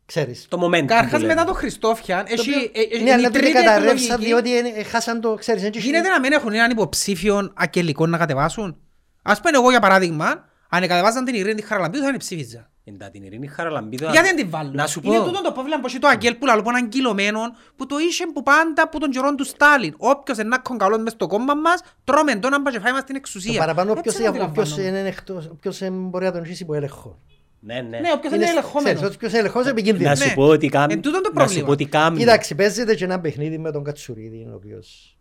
ξέρεις. 0.05 0.45
Το 0.49 0.57
momentum. 0.67 0.85
Καρχάς 0.85 1.11
που 1.11 1.17
μετά 1.27 1.33
λέμε. 1.33 1.45
το 1.45 1.53
Χριστόφιαν, 1.53 2.25
Το 2.25 2.31
έχει 2.33 2.49
οποίο- 2.49 2.71
ε, 2.73 2.97
ε, 2.97 3.01
Ναι, 3.01 3.09
η 3.09 3.13
αλλά 3.13 3.23
τότε 3.27 3.39
τρίτη 3.39 3.53
καταρρεύσαν 3.53 4.21
εκλογική. 4.21 4.25
διότι 4.25 4.57
ε, 4.77 4.79
ε, 4.79 4.83
χάσαν 4.83 5.21
το, 5.21 5.33
ξέρεις. 5.35 5.61
δεν 5.61 5.71
είχε- 5.75 5.85
Γίνεται 5.85 6.09
να 6.09 6.19
μην 6.19 6.31
έχουν 6.31 6.53
έναν 6.53 6.71
υποψήφιο 6.71 7.51
ακελικό 7.55 8.07
να 8.07 8.17
κατεβάσουν. 8.17 8.77
Ας 9.23 9.39
πούμε 9.41 9.57
εγώ 9.57 9.69
για 9.69 9.79
παράδειγμα, 9.79 10.49
αν 10.69 10.81
κατεβάζαν 10.81 11.25
την 11.25 11.35
Ειρήνη 11.35 11.61
Χαραλαμπίδου 11.61 12.03
θα 12.03 12.09
είναι 12.09 12.17
ψήφιζα. 12.17 12.70
Εντά 12.93 13.09
την 13.09 13.23
Ειρήνη 13.23 13.47
Χαραλαμπίδα. 13.47 14.09
Γιατί 14.11 14.27
δεν 14.27 14.35
την 14.35 14.49
βάλουν. 14.49 14.76
Να 14.76 14.88
σου 14.88 15.01
Είναι 15.03 15.18
πω. 15.18 15.23
τούτο 15.26 15.41
το 15.41 15.51
πρόβλημα 15.51 15.80
που 15.80 15.88
έχει 15.88 15.99
το 15.99 16.07
Αγγέλ 16.07 16.35
που 16.35 16.45
λαλό 16.45 16.61
που 16.61 16.69
είναι 16.69 16.77
αγκυλωμένο 16.77 17.39
που 17.76 17.85
το 17.85 17.95
είχε 17.97 18.26
που 18.34 18.43
πάντα 18.43 18.89
που 18.89 18.99
τον 18.99 19.09
καιρό 19.09 19.35
του 19.35 19.43
Στάλιν. 19.45 19.93
Όποιος 19.97 20.38
είναι 20.38 20.47
να 20.47 20.77
καλός 20.77 20.99
μες 20.99 21.11
στο 21.11 21.27
κόμμα 21.27 21.53
μας, 21.55 21.81
τρώμε 22.03 22.35
τον 22.35 22.51
να 22.51 22.61
πάει 22.61 22.73
και 22.73 22.80
φάει 22.80 22.91
μας 22.91 23.03
την 23.03 23.13
Το 23.13 23.19
εξουσία. 23.23 23.59
παραπάνω 23.59 23.89
Έτσι 23.91 24.01
ποιος, 24.01 24.15
το 24.15 24.22
ποιος 24.22 24.30
αντιλαμβάνομαι. 24.72 24.99
είναι 24.99 25.07
εκτός, 25.07 25.51
ποιος 25.61 25.81
ε, 25.81 25.89
μπορεί 25.89 26.26
να 26.26 26.31
τον 26.31 26.45
ζήσει 26.45 26.63
υπό 26.63 26.73
έλεγχο. 26.73 27.19
Ναι, 27.59 27.73
ναι. 27.73 27.99
Ναι, 27.99 28.11
όποιος 28.15 28.34
είναι 28.34 28.45
ελεγχόμενος. 28.49 28.93
ξέρεις, 28.99 29.18
ποιος 29.18 29.31
είναι 29.31 29.39
ελεγχός 29.39 29.61
είναι 29.61 29.72
επικίνδυνος. 29.72 30.19
Να 30.19 30.26
Ναι. 30.26 30.30
σου 30.31 30.35
πω 30.35 30.43
ότι 30.47 30.68
κάμ- 30.69 30.91
Εν 30.91 31.01
τούτον 31.01 31.13
το 31.13 31.19
να 31.19 31.26
σου 31.27 31.34
πρόβλημα. 31.34 31.65
πω 31.65 31.72
ότι 31.72 31.85
κάμνει. 31.85 32.19
Κοίταξε, 32.19 32.55
παίζεται 32.55 32.95
και 32.95 33.03
ένα 33.03 33.19
παιχνίδι 33.19 33.57
με 33.57 33.72
τον 33.72 33.84
Κατσουρίδη, 33.84 34.47
ο 34.51 34.55
οποίος 34.55 35.18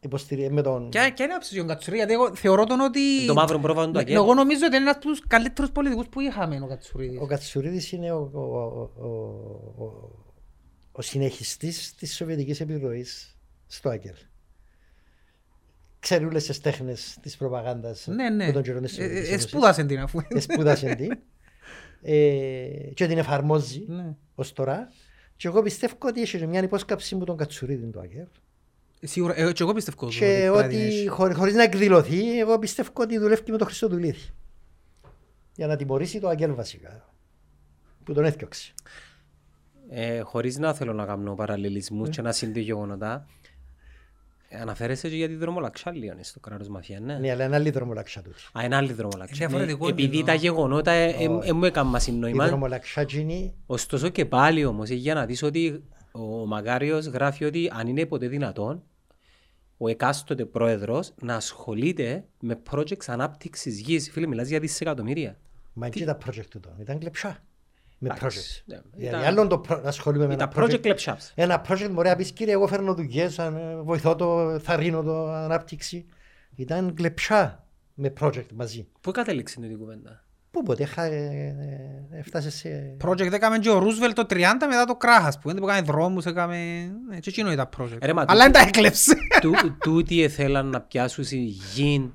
υποστηρίζει 0.00 0.50
με 0.50 0.62
τον... 0.62 0.90
Και 0.90 1.12
και 1.14 1.22
είναι 1.22 1.34
άψη 1.34 1.60
ο 1.60 1.64
Κατσουρί, 1.64 1.96
γιατί 1.96 2.12
εγώ 2.12 2.34
θεωρώ 2.34 2.64
τον 2.64 2.80
ότι... 2.80 3.26
Το 3.26 3.34
μαύρο 3.34 3.58
πρόβατο 3.58 3.90
του 3.90 3.98
Αγγέλ. 3.98 4.16
Εγώ 4.16 4.34
νομίζω 4.34 4.66
ότι 4.66 4.76
είναι 4.76 4.84
ένας 4.84 4.96
από 4.96 5.04
τους 5.04 5.26
καλύτερους 5.26 5.70
πολιτικούς 5.70 6.06
που 6.08 6.20
είχαμε 6.20 6.60
ο 6.62 6.66
Κατσουρίδης. 6.66 7.20
Ο 7.20 7.26
Κατσουρίδης 7.26 7.92
είναι 7.92 8.12
ο, 8.12 8.30
ο, 8.32 8.40
ο, 8.40 8.90
ο, 8.98 9.84
ο, 9.84 10.10
ο 10.92 11.02
συνεχιστής 11.02 11.94
της 11.94 12.16
Σοβιετικής 12.16 12.60
επιρροής 12.60 13.38
στο 13.66 13.88
Άγγελ. 13.88 14.14
Ξέρει 16.00 16.24
όλες 16.24 16.44
τις 16.46 16.60
τέχνες 16.60 17.18
της 17.20 17.36
προπαγάνδας 17.36 18.06
Ναι, 18.06 18.30
ναι. 18.30 18.46
που 18.46 18.52
τον 18.52 18.62
καιρό 18.62 18.80
της 18.80 18.92
Ε, 18.92 18.94
Σοβιετικής 18.94 19.28
ε, 19.28 19.32
Ένωσης. 19.32 19.48
Σπούδασε 19.48 19.84
την 19.84 20.00
αφού. 20.00 20.20
Εσπούδασε 20.28 20.94
την 20.94 21.10
ε, 22.02 22.66
και 22.94 23.06
την 23.06 23.18
εφαρμόζει 23.18 23.84
Ναι. 23.88 24.14
ως 24.34 24.52
τώρα. 24.52 24.92
Και 25.36 25.48
εγώ 25.48 25.62
πιστεύω 25.62 25.94
ότι 26.00 26.20
έχει 26.20 26.46
μια 26.46 26.62
υπόσκαψη 26.62 27.16
με 27.16 27.24
τον 27.24 27.36
Κατσουρίδη 27.36 27.90
το 27.90 28.00
Άγγελ. 28.00 28.26
Σίγουρα, 29.02 29.34
ε, 29.40 29.52
και 29.52 29.62
εγώ 29.62 29.72
πιστεύω 29.74 30.08
Και 30.08 30.18
πρέπει 30.18 30.56
να 30.56 30.66
την 30.68 30.78
ότι 30.78 30.86
έχει. 30.86 31.06
χωρί, 31.08 31.34
χωρίς 31.34 31.54
να 31.54 31.62
εκδηλωθεί, 31.62 32.38
εγώ 32.40 32.58
πιστεύω 32.58 32.90
ότι 32.94 33.18
δουλεύει 33.18 33.50
με 33.50 33.56
τον 33.56 33.66
Χριστοδουλίδη. 33.66 34.28
Για 35.54 35.66
να 35.66 35.76
τιμωρήσει 35.76 36.20
το 36.20 36.28
Αγγέλ 36.28 36.54
βασικά. 36.54 37.12
Που 38.04 38.12
τον 38.12 38.24
έφτιαξε. 38.24 38.74
Ε, 39.90 40.20
χωρίς 40.20 40.58
να 40.58 40.74
θέλω 40.74 40.92
να 40.92 41.04
κάνω 41.04 41.34
παραλληλισμούς 41.34 42.08
και 42.08 42.22
να 42.22 42.32
συνδύω 42.32 42.62
γεγονότα, 42.62 43.26
ε, 44.48 44.60
αναφέρεσαι 44.60 45.08
και 45.08 45.16
για 45.16 45.28
τη 45.28 45.34
δρομολαξιά 45.34 45.92
λίγο 45.92 46.14
ναι, 46.14 46.22
στο 46.22 46.40
κράτος 46.40 46.68
μαφίας, 46.68 47.00
ναι. 47.00 47.18
Ναι, 47.18 47.30
αλλά 47.30 47.44
είναι 47.44 47.54
άλλη 47.56 47.70
δρομολαξιά 47.70 48.22
τούτη. 48.22 48.36
Α, 48.58 48.64
είναι 48.64 48.76
άλλη 48.76 48.92
δρομολαξιά. 48.92 49.36
Είναι 49.36 49.46
διαφορετικό 49.46 49.84
Ναι, 49.84 49.90
επειδή 49.90 50.18
εννοώ. 50.18 50.26
τα 50.26 50.34
γεγονότα 50.34 50.90
ε, 50.90 51.08
ε, 51.08 51.24
ε, 51.42 51.52
μου 51.52 51.64
έκαναν 51.64 51.94
Η 51.94 52.00
συνόημα. 52.00 52.46
δρομολαξιά 52.46 53.02
γίνει 53.02 53.54
Ωστόσο 53.66 54.08
και 54.08 54.24
πάλι 54.24 54.64
όμως, 54.64 54.90
ε, 54.90 54.94
για 54.94 55.14
να 55.14 55.26
δεις 55.26 55.42
ότι 55.42 55.84
ο 56.12 56.46
Μακάριος 56.46 57.06
γράφει 57.06 57.44
ότι 57.44 57.70
αν 57.74 57.86
είναι 57.88 58.06
ποτέ 58.06 58.28
δυνατόν, 58.28 58.82
ο 59.82 59.88
εκάστοτε 59.88 60.44
πρόεδρος 60.44 61.12
να 61.22 61.34
ασχολείται 61.34 62.24
με 62.40 62.58
projects 62.70 63.04
ανάπτυξης 63.06 63.80
γης. 63.80 64.10
Φίλε, 64.10 64.26
μιλάς 64.26 64.48
για 64.48 64.60
δισεκατομμύρια. 64.60 65.36
Μα 65.72 65.86
εκεί 65.86 66.04
τα 66.04 66.18
project 66.26 66.44
του. 66.50 66.60
Ήταν 66.80 66.98
κλεψά. 66.98 67.38
Με 67.98 68.08
Εντάξει, 68.08 68.38
project. 68.40 68.62
ναι, 68.72 68.80
Δηλαδή 68.96 69.16
ήταν- 69.16 69.24
άλλον 69.32 69.48
το 69.48 69.58
προ- 69.58 69.82
να 69.82 69.88
ασχολούμαι 69.88 70.26
με 70.26 70.36
Τα 70.36 70.50
ένα 70.54 70.64
project 70.66 70.70
project. 70.74 70.80
κλεψάps. 70.80 71.32
Ένα 71.34 71.64
project 71.68 71.90
μπορεί 71.92 72.08
να 72.08 72.16
πεις 72.16 72.32
κύριε 72.32 72.52
εγώ 72.52 72.66
φέρνω 72.66 72.94
δουλειές, 72.94 73.38
αν, 73.38 73.56
ε, 73.56 73.76
βοηθώ 73.82 74.16
το, 74.16 74.58
θα 74.58 74.76
ρίνω 74.76 75.02
το 75.02 75.26
ανάπτυξη. 75.32 76.06
Ήταν 76.54 76.94
κλεψά 76.94 77.66
με 77.94 78.12
project 78.20 78.52
μαζί. 78.54 78.88
Πού 79.00 79.10
κατέληξε 79.10 79.60
την 79.60 79.78
κουβέντα; 79.78 80.24
Πού 80.50 80.62
ποτέ 80.62 80.82
είχα, 80.82 81.02
ε, 81.04 81.16
ε, 82.10 82.18
έφτασες 82.18 82.54
σε... 82.54 82.96
Project 83.04 83.32
έκαμε 83.32 83.58
και 83.58 83.70
ο 83.70 83.78
Ρούσβελ 83.78 84.12
το 84.12 84.22
30 84.30 84.36
μετά 84.68 84.84
το 84.86 84.96
κράχας 84.96 85.38
που 85.38 85.50
που 85.54 85.68
έκανε 85.68 85.80
δρόμους, 85.80 86.24
έκαμε... 86.26 86.56
Ναι, 87.08 87.18
και 87.18 87.30
εκείνο 87.30 87.52
ήταν 87.52 87.68
project. 87.78 87.96
Ε, 88.00 88.06
ρε, 88.06 88.12
μα 88.12 88.24
Αλλά 88.28 88.44
τούτο- 88.44 88.52
δεν 88.52 88.52
τα 88.52 88.60
έκλεψε. 88.68 89.16
Τού- 89.42 89.76
Τούτοι 89.78 90.14
ήθελαν 90.14 90.66
να 90.66 90.80
πιάσουν 90.80 91.24
η 91.30 91.36
γη 91.74 92.12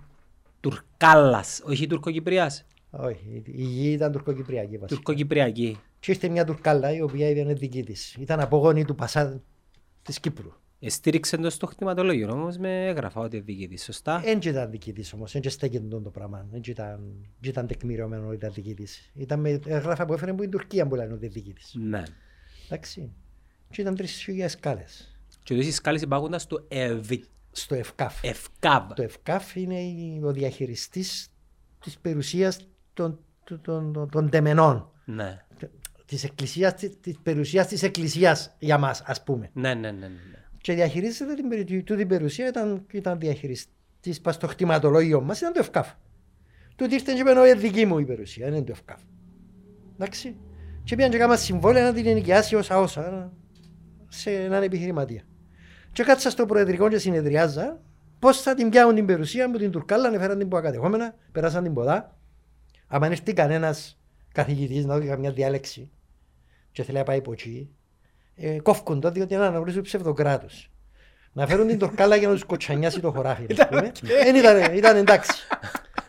Τουρκάλας, 0.60 1.62
όχι 1.66 1.88
Τουρκοκυπριάς. 1.88 2.66
Όχι, 2.90 3.44
η 3.46 3.64
γη 3.64 3.92
ήταν 3.92 4.12
τουρκοκυπριακή 4.12 4.78
βασικά. 4.78 4.96
Τουρκοκυπριακή. 4.96 5.80
Και 6.00 6.12
ήρθε 6.12 6.28
μια 6.30 6.46
Τουρκάλα 6.46 6.92
η 6.96 7.02
οποία 7.02 7.30
ήταν 7.30 7.58
δική 7.58 7.84
της. 7.84 8.16
Ήταν 8.20 8.40
απογόνη 8.40 8.86
του 8.86 8.96
Πασά 8.96 9.42
της 10.02 10.20
Κύπρου. 10.20 10.52
Στήριξε 10.88 11.38
το 11.38 11.50
στο 11.50 11.66
χτιματολόγιο 11.68 12.30
όμως 12.32 12.58
με 12.58 12.86
έγραφα 12.88 13.22
ότι 13.22 13.36
είναι 13.36 13.46
δική 13.46 13.68
της, 13.68 13.84
σωστά; 13.84 14.20
Δεν 14.20 14.40
ήταν 14.44 14.70
δική 14.72 14.94
της 14.94 15.14
όμως, 15.14 15.32
δεν 15.32 15.50
στέκεται 15.50 15.88
το 16.00 16.10
πράγμα. 16.10 16.48
Δεν 16.52 16.62
ήταν, 16.66 17.00
δεν 17.40 17.50
ήταν 17.52 17.68
τεκμηριωμένο 17.68 18.26
ότι 18.28 18.36
ήταν 18.36 18.54
δική 18.54 18.74
της. 18.74 19.12
Ήταν 19.14 19.40
με 19.40 19.60
έγραφα 19.66 20.06
που 20.06 20.14
έφερε 20.14 20.32
από 20.32 20.42
την 20.42 20.50
Τουρκία 20.52 20.88
που 20.88 20.96
λένε 20.96 21.14
ότι 21.14 21.26
είναι 21.26 21.34
δική 21.34 21.54
της. 21.54 21.74
Ναι. 21.80 22.04
Εντάξει. 22.66 23.12
Και 23.70 23.82
ήταν 23.82 23.96
τρεις 23.96 24.12
χιλιάδες 24.12 24.52
σκάλες. 24.52 25.18
Και 25.44 25.56
τόσες 25.56 25.76
σκάλες 25.76 26.02
υπάρχονταν 26.02 26.40
στο 26.40 26.68
στο 27.52 27.76
ΕΦΚΑΦ. 27.76 28.24
Ευκάβ. 28.24 28.94
Το 28.94 29.02
ΕΦΚΑΦ 29.04 29.56
είναι 29.56 29.80
η- 29.82 30.22
ο 30.24 30.32
διαχειριστής 30.32 31.30
της 31.80 31.98
περιουσίας 32.00 32.68
των, 32.94 33.20
των, 33.44 33.62
των, 33.62 33.94
των, 33.94 34.10
των 34.10 34.30
τεμενών. 34.30 34.92
Ναι. 35.06 35.46
Της, 36.06 36.24
εκκλησίας, 36.24 36.74
της, 36.74 37.00
της 37.00 37.20
περιουσίας 37.24 37.68
της 37.68 37.84
εκκλησίας 37.84 38.56
για 38.60 38.78
μας 38.78 39.02
ας 39.06 39.24
πούμε. 39.24 39.50
Ναι, 39.54 39.74
ναι, 39.74 39.92
ναι, 39.92 40.08
ναι. 40.08 40.45
Ναι. 40.68 40.74
Και 40.74 40.74
διαχειρίζεται 40.74 41.34
την, 41.34 41.48
περι- 41.50 41.84
του 41.84 41.96
την 41.96 42.08
περιουσία 42.08 42.48
ήταν, 42.48 42.86
ήταν 42.92 43.20
διαχειριστής 43.20 44.22
πας 44.22 44.36
στο 44.36 44.48
χτιματολόγιο 44.48 45.22
μας 45.22 45.40
ήταν 45.40 45.54
το 45.54 45.60
ΕΦΚΑΦ. 45.60 45.92
Του 46.76 46.84
ήρθε 46.84 47.14
και 47.14 47.20
είπε 47.20 47.32
«Ω, 47.32 47.46
είναι 47.46 47.56
δική 47.56 47.86
μου 47.86 48.00
η 48.00 48.06
περιουσία, 48.06 48.48
είναι 48.48 48.62
το 48.62 48.72
ΕΦΚΑΦ. 48.72 49.02
Εντάξει. 49.94 50.36
Και 50.84 50.96
πήγαν 50.96 51.12
και 51.12 51.18
κάμα 51.18 51.36
συμβόλαια 51.36 51.84
να 51.84 51.94
την 51.94 52.08
ενοικιάσει 52.08 52.56
όσα 52.56 52.80
όσα 52.80 53.34
σε 54.08 54.32
έναν 54.32 54.64
επιχειρηματία. 54.64 55.24
Και 55.92 56.04
κάτσα 56.04 56.30
στο 56.30 56.46
προεδρικό 56.46 56.90
και 56.90 56.98
συνεδριάζα 56.98 57.82
πώς 58.20 58.42
θα 58.42 58.54
την 58.54 58.70
πιάνουν 58.70 58.96
την 58.96 59.06
περιουσία 59.06 59.50
μου 59.50 59.58
την 59.58 59.72
Τουρκάλα, 59.72 60.14
έφεραν 60.14 60.38
την 60.38 60.48
που 60.48 60.58
ακατεχόμενα, 60.58 61.16
περάσαν 61.32 61.64
την 61.64 61.74
ποδά. 61.74 62.18
Αν 62.88 63.04
έρθει 63.04 63.34
κανένας 63.34 64.00
καθηγητής 64.34 64.86
να 64.86 64.98
δει 65.00 65.08
καμιά 65.08 65.32
διάλεξη 65.32 65.92
και 66.72 66.84
θέλει 66.84 66.98
να 66.98 67.04
πάει 67.04 67.18
από 67.18 67.32
εκεί, 67.32 67.70
ε, 68.36 68.60
κόφκουν 68.60 69.00
το 69.00 69.12
διότι 69.12 69.36
να 69.36 69.46
αναγνωρίζουν 69.46 69.82
ψευδοκράτου. 69.82 70.48
Να 71.34 71.48
φέρουν 71.48 71.68
την 71.68 71.80
Τουρκάλα 71.80 72.16
για 72.16 72.28
να 72.28 72.34
τους 72.34 72.44
κοτσανιάσει 72.44 73.00
το 73.00 73.12
χωράφι. 73.12 73.46
ας 73.58 73.68
πούμε. 73.68 73.92
Δεν 74.24 74.36
ήταν, 74.36 74.74
ήταν 74.76 74.96
εντάξει. 74.96 75.32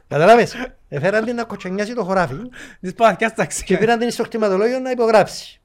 Καταλάβες, 0.08 0.54
έφεραν 0.88 1.24
την 1.24 1.34
να 1.34 1.44
κοτσανιάσει 1.44 1.94
το 1.94 2.04
χωράφι 2.04 2.34
Της 2.80 2.92
παθιάς 2.94 3.34
ταξί. 3.34 3.64
και 3.64 3.78
πήραν 3.78 3.98
την 3.98 4.10
στο 4.10 4.22
χτιματολόγιο 4.24 4.78
να 4.78 4.90
υπογράψει. 4.90 5.60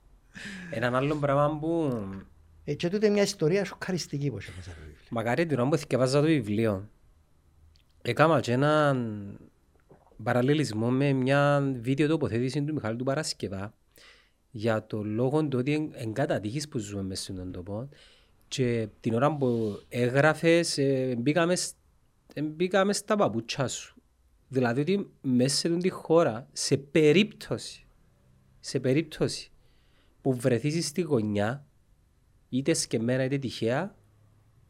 Έναν 0.69 0.95
άλλο 0.95 1.15
πράγμα 1.15 1.57
που 1.59 1.99
Ε, 2.63 2.73
και 2.73 2.89
τούτε 2.89 3.09
μια 3.09 3.23
ιστορία 3.23 3.65
σοκαριστική 3.65 4.31
πως 4.31 4.47
έφασα 4.47 4.69
το 4.69 4.75
βιβλίο. 4.79 4.97
μακάρι 5.09 5.45
την 5.45 5.59
ώρα 5.59 5.69
που 5.69 5.77
θυκευάζα 5.77 6.19
το 6.19 6.25
βιβλίο 6.25 6.89
έκανα 8.01 8.39
και 8.39 8.51
έναν 8.51 9.37
παραλληλισμό 10.23 10.89
με 10.89 11.11
μια 11.13 11.71
βίντεο 11.81 12.07
τοποθέτηση 12.07 12.63
του 12.63 12.73
Μιχάλη 12.73 12.95
του 12.97 13.03
Παρασκευά 13.03 13.73
για 14.51 14.85
το 14.85 15.03
λόγο 15.03 15.47
του 15.47 15.57
ότι 15.59 15.73
εν- 15.73 15.91
εν 15.93 16.13
κατατύχεις 16.13 16.67
που 16.67 16.77
ζούμε 16.77 17.03
μέσα 17.03 17.33
στον 17.33 17.51
τόπο 17.51 17.89
και 18.47 18.87
την 18.99 19.13
ώρα 19.13 19.37
που 19.37 19.79
έγραφες 19.89 20.77
ε, 20.77 21.15
μπήκαμε, 21.19 21.55
σ- 21.55 21.75
ε, 22.33 22.41
μπήκαμε 22.41 22.93
στα 22.93 23.15
παπούτσια 23.15 23.67
σου. 23.67 23.95
Δηλαδή 24.47 24.81
ότι 24.81 25.09
μέσα 25.21 25.55
σε 25.55 25.77
τη 25.77 25.89
χώρα, 25.89 26.47
σε 26.51 26.77
περίπτωση, 26.77 27.85
σε 28.59 28.79
περίπτωση 28.79 29.51
που 30.21 30.33
βρεθείς 30.33 30.87
στη 30.87 31.01
γωνιά, 31.01 31.65
είτε 32.49 32.73
σκεμμένα 32.73 33.23
είτε 33.23 33.37
τυχαία, 33.37 33.95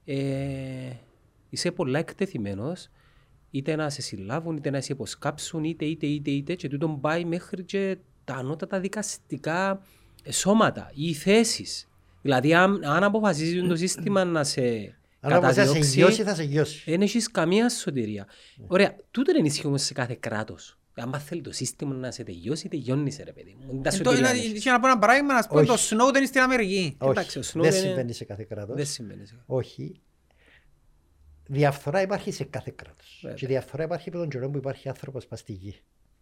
ε, 0.06 0.92
είσαι 1.50 1.72
πολλά 1.72 2.00
εκτεθειμένος 2.00 2.90
είτε 3.52 3.76
να 3.76 3.90
σε 3.90 4.02
συλλάβουν, 4.02 4.58
είτε 4.58 4.70
να 4.70 4.82
σε 4.82 4.94
υποσκάψουν, 4.94 5.64
είτε, 5.64 5.86
είτε, 5.86 6.08
είτε, 6.08 6.32
είτε 6.32 6.56
και 6.56 6.68
τούτον 6.68 7.00
πάει 7.00 7.26
μέχρι 7.26 7.64
και 7.64 7.98
τα 8.24 8.34
ανώτατα 8.34 8.80
δικαστικά 8.80 9.82
σώματα 10.30 10.92
ή 10.94 11.14
θέσεις. 11.14 11.90
Δηλαδή, 12.22 12.54
αν, 12.54 12.84
αν 12.86 13.04
αποφασίζει 13.04 13.68
το 13.68 13.76
σύστημα 13.76 14.24
να 14.26 14.44
σε 14.44 14.62
Αν 15.20 15.32
όμως 15.32 15.44
θα 15.46 15.54
σε 15.54 15.60
καταδιώξει, 15.60 15.96
γιώσει, 15.98 16.24
θα 16.24 16.36
σε 16.36 16.44
γιώσει. 16.44 16.92
δεν 16.92 17.02
έχεις 17.02 17.32
καμία 17.32 17.70
σωτηρία. 17.70 18.28
Ωραία, 18.68 18.96
τούτο 19.12 19.32
δεν 19.34 19.46
ισχύει 19.46 19.68
όμως 19.68 19.82
σε 19.82 19.94
κάθε 19.94 20.18
κράτος. 20.20 20.76
Αν 20.96 21.14
θέλει 21.20 21.42
το 21.42 21.52
σύστημα 21.52 21.94
να 21.96 22.12
σε 22.12 22.24
τελειώσει, 22.24 22.68
τελειώνεις 22.68 23.14
σε 23.16 23.24
ρε 23.24 23.32
παιδί 23.32 23.58
μου. 23.60 23.66
Δεν 23.72 23.82
τα 23.82 23.90
Ε, 23.90 23.98
το- 23.98 24.10
σωτηρία 24.10 24.30
είναι- 24.30 24.40
έχεις. 24.40 24.52
είχε 24.60 24.72
να 24.72 24.80
πω 24.80 24.88
ένα 24.88 25.00
παράδειγμα, 25.00 25.34
να 25.34 25.48
πούμε 25.48 25.62
Όχι. 25.62 25.70
το 25.70 25.76
Snowden 25.98 26.24
στην 26.28 26.42
Αμερική. 26.42 26.98
Εντάξει, 27.02 27.38
ο 27.38 27.42
Όχι, 27.42 27.52
Snowden 27.54 27.62
δεν 27.62 27.72
είναι- 27.72 27.80
συμβαίνει 27.88 28.14
σε 28.14 28.26
κάθε 28.26 28.44
κράτος. 28.44 28.76
Δεν 28.76 28.86
συμβαίνει. 28.86 29.26
σε- 29.26 29.44
Όχι. 29.46 30.02
Διαφθορά 31.48 32.02
υπάρχει 32.02 32.32
σε 32.32 32.44
κάθε 32.44 32.74
κράτος. 32.76 33.20
Βέβαια. 33.22 33.38
Και 33.38 33.48
διαφθορά 33.48 33.84
υπάρχει 33.84 34.10
από 34.10 34.18
τον 34.18 34.30
καιρό 34.30 34.50
που 34.50 34.58
υπάρχει 34.58 34.90
άνθρωπος 34.90 35.26
πας 35.28 35.40
στη 35.40 35.52
γη. 35.54 35.76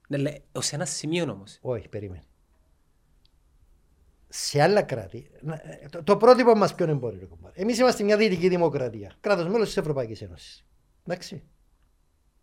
Ναι, 0.10 0.18
λέει, 0.18 0.42
ως 0.52 0.72
ένα 0.72 0.86
σημείο 0.86 1.32
όμως. 1.32 1.58
Όχι, 1.62 1.88
περίμενε. 1.90 2.22
Σε 4.32 4.62
άλλα 4.62 4.82
κράτη, 4.82 5.30
να- 5.42 5.54
ε, 5.64 5.86
το, 5.92 6.04
το 6.04 6.18
πρότυπο 6.18 6.56
μας 6.56 6.76
ποιον 6.76 6.90
εμπόρει, 6.90 7.18
ρε 7.20 7.26
κομπάρε; 7.26 7.54
Εμείς 7.62 7.78
είμαστε 7.78 8.04
μια 8.04 8.18
δυτική 8.18 8.48
δημοκρατία, 8.50 9.12
κράτος 9.20 9.48
μέλος 9.48 9.68
της 9.68 9.78
Ευρωπαϊκής 9.78 10.22
Ένωσης. 10.22 10.66
Εντάξει. 11.08 11.44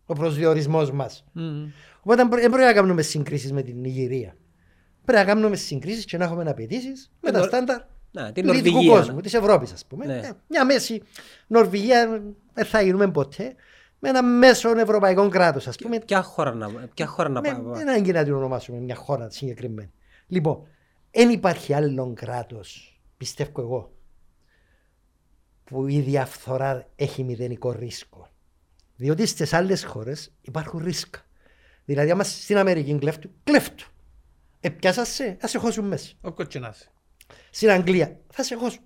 Ο 0.05 0.13
προσδιορισμός 0.13 0.91
μας. 0.91 1.25
Μμμ. 1.31 1.69
Οπότε 1.99 2.15
δεν 2.23 2.29
πρέπει 2.29 2.57
να 2.65 2.73
κάνουμε 2.73 3.01
συγκρίσεις 3.01 3.51
με 3.51 3.61
την 3.61 3.79
Νιγηρία. 3.79 4.37
Πρέπει 5.05 5.19
να 5.25 5.33
κάνουμε 5.33 5.55
συγκρίσεις 5.55 6.05
και 6.05 6.17
να 6.17 6.23
έχουμε 6.25 6.49
απαιτήσεις 6.49 7.11
με 7.21 7.31
τα 7.31 7.37
Νορ- 7.37 7.49
στάνταρ 7.49 7.81
Να, 8.11 8.31
την 8.31 8.45
του 8.47 8.51
δυτικού 8.53 8.73
Νορβηγία. 8.75 8.99
κόσμου, 8.99 9.19
της 9.21 9.33
Ευρώπης 9.33 9.71
ας 9.71 9.85
πούμε. 9.85 10.05
Ναι. 10.05 10.17
Ε, 10.17 10.31
Μια 10.47 10.65
μέση 10.65 11.01
Νορβηγία 11.47 12.23
δεν 12.53 12.65
θα 12.65 12.81
γίνουμε 12.81 13.11
ποτέ 13.11 13.55
με 13.99 14.09
ένα 14.09 14.23
μέσο 14.23 14.69
ευρωπαϊκό 14.77 15.29
κράτος 15.29 15.67
ας 15.67 15.75
πούμε. 15.75 15.99
Ποια 15.99 16.21
χώρα 16.21 16.53
να, 16.53 16.69
ποια 16.69 17.05
χώρα 17.05 17.29
να 17.29 17.41
Με- 17.41 17.51
πάμε. 17.51 17.83
Δεν 17.83 18.03
είναι 18.03 18.11
να 18.11 18.23
την 18.23 18.33
ονομάσουμε 18.33 18.77
μια 18.79 18.95
χώρα 18.95 19.29
συγκεκριμένη. 19.29 19.91
Λοιπόν, 20.27 20.67
δεν 21.11 21.29
υπάρχει 21.29 21.73
άλλο 21.73 22.13
κράτος, 22.15 22.99
πιστεύω 23.17 23.61
εγώ, 23.61 23.91
που 25.63 25.87
η 25.87 25.99
διαφθορά 25.99 26.87
έχει 26.95 27.23
μηδενικό 27.23 27.71
ρίσκο. 27.71 28.29
Διότι 28.95 29.25
στις 29.25 29.53
άλλες 29.53 29.83
χώρες 29.83 30.33
υπάρχουν 30.41 30.83
ρίσκα. 30.83 31.19
Δηλαδή, 31.85 32.11
άμα 32.11 32.23
στην 32.23 32.57
Αμερική 32.57 32.97
κλέφτου, 32.97 33.29
κλέφτου. 33.43 33.87
Επιάσα 34.59 35.05
σε, 35.05 35.37
θα 35.39 35.47
σε 35.47 35.57
χώσουν 35.57 35.87
μέσα. 35.87 36.13
Όποιο 36.21 36.45
και 36.45 36.59
να 36.59 36.67
είσαι. 36.67 36.91
Στην 37.49 37.69
Αγγλία, 37.69 38.19
θα 38.27 38.43
σε 38.43 38.55
χώσουν. 38.55 38.81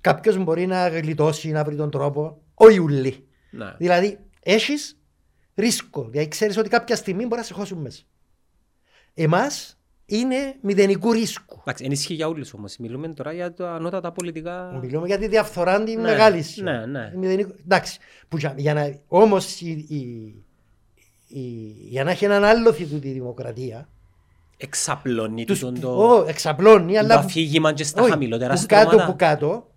Κάποιος 0.00 0.36
μπορεί 0.36 0.66
να 0.66 0.88
γλιτώσει, 0.88 1.50
να 1.50 1.64
βρει 1.64 1.76
τον 1.76 1.90
τρόπο. 1.90 2.42
Όχι 2.54 2.78
ουλί. 2.78 3.28
Ναι. 3.50 3.74
Δηλαδή, 3.78 4.18
έχεις 4.40 4.96
ρίσκο. 5.54 6.08
Δηλαδή, 6.10 6.28
ξέρεις 6.28 6.56
ότι 6.56 6.68
κάποια 6.68 6.96
στιγμή 6.96 7.22
μπορεί 7.26 7.40
να 7.40 7.42
σε 7.46 7.54
χώσουν 7.54 7.78
μέσα. 7.78 8.02
Εμάς 9.14 9.74
είναι 10.06 10.54
μηδενικού 10.60 11.12
ρίσκου. 11.12 11.56
Εντάξει, 11.60 11.84
ενισχύει 11.84 12.14
για 12.14 12.28
όλους 12.28 12.52
όμως. 12.54 12.76
Μιλούμε 12.76 13.08
τώρα 13.08 13.32
για 13.32 13.54
τα 13.54 13.72
ανώτατα 13.74 14.12
πολιτικά... 14.12 14.78
Μιλούμε 14.82 15.06
για 15.06 15.18
τη 15.18 15.28
διαφθορά 15.28 15.82
τη 15.82 15.94
Ναι, 15.96 16.02
μεγάλης. 16.02 16.56
ναι, 16.56 16.86
ναι. 16.86 17.12
Μηδενικό- 17.16 17.54
Εντάξει. 17.64 17.98
Που 18.28 18.36
για, 18.36 18.54
για 18.56 18.74
να, 18.74 18.94
όμως 19.08 19.60
η, 19.60 19.70
η, 19.88 19.98
η, 21.28 21.40
για 21.88 22.04
να 22.04 22.10
έχει 22.10 22.24
έναν 22.24 22.44
άλλο 22.44 22.72
θητού 22.72 22.98
τη 22.98 23.10
δημοκρατία, 23.10 23.88
Εξαπλώνει 24.62 25.44
τους, 25.44 25.58
τον 25.58 25.80
το, 25.80 26.08
ο, 26.16 26.24
εξαπλώνει, 26.28 26.92
το 26.92 26.98
αλλά 26.98 27.18
που- 27.20 27.24
αφήγημα 27.26 27.72
και 27.72 27.84
στα 27.84 28.00
όχι, 28.02 28.10
χαμηλότερα 28.10 28.54
που 28.54 28.64
κάτω 28.66 28.88
στρώματα. 28.88 29.10
που 29.10 29.16
κάτω, 29.18 29.70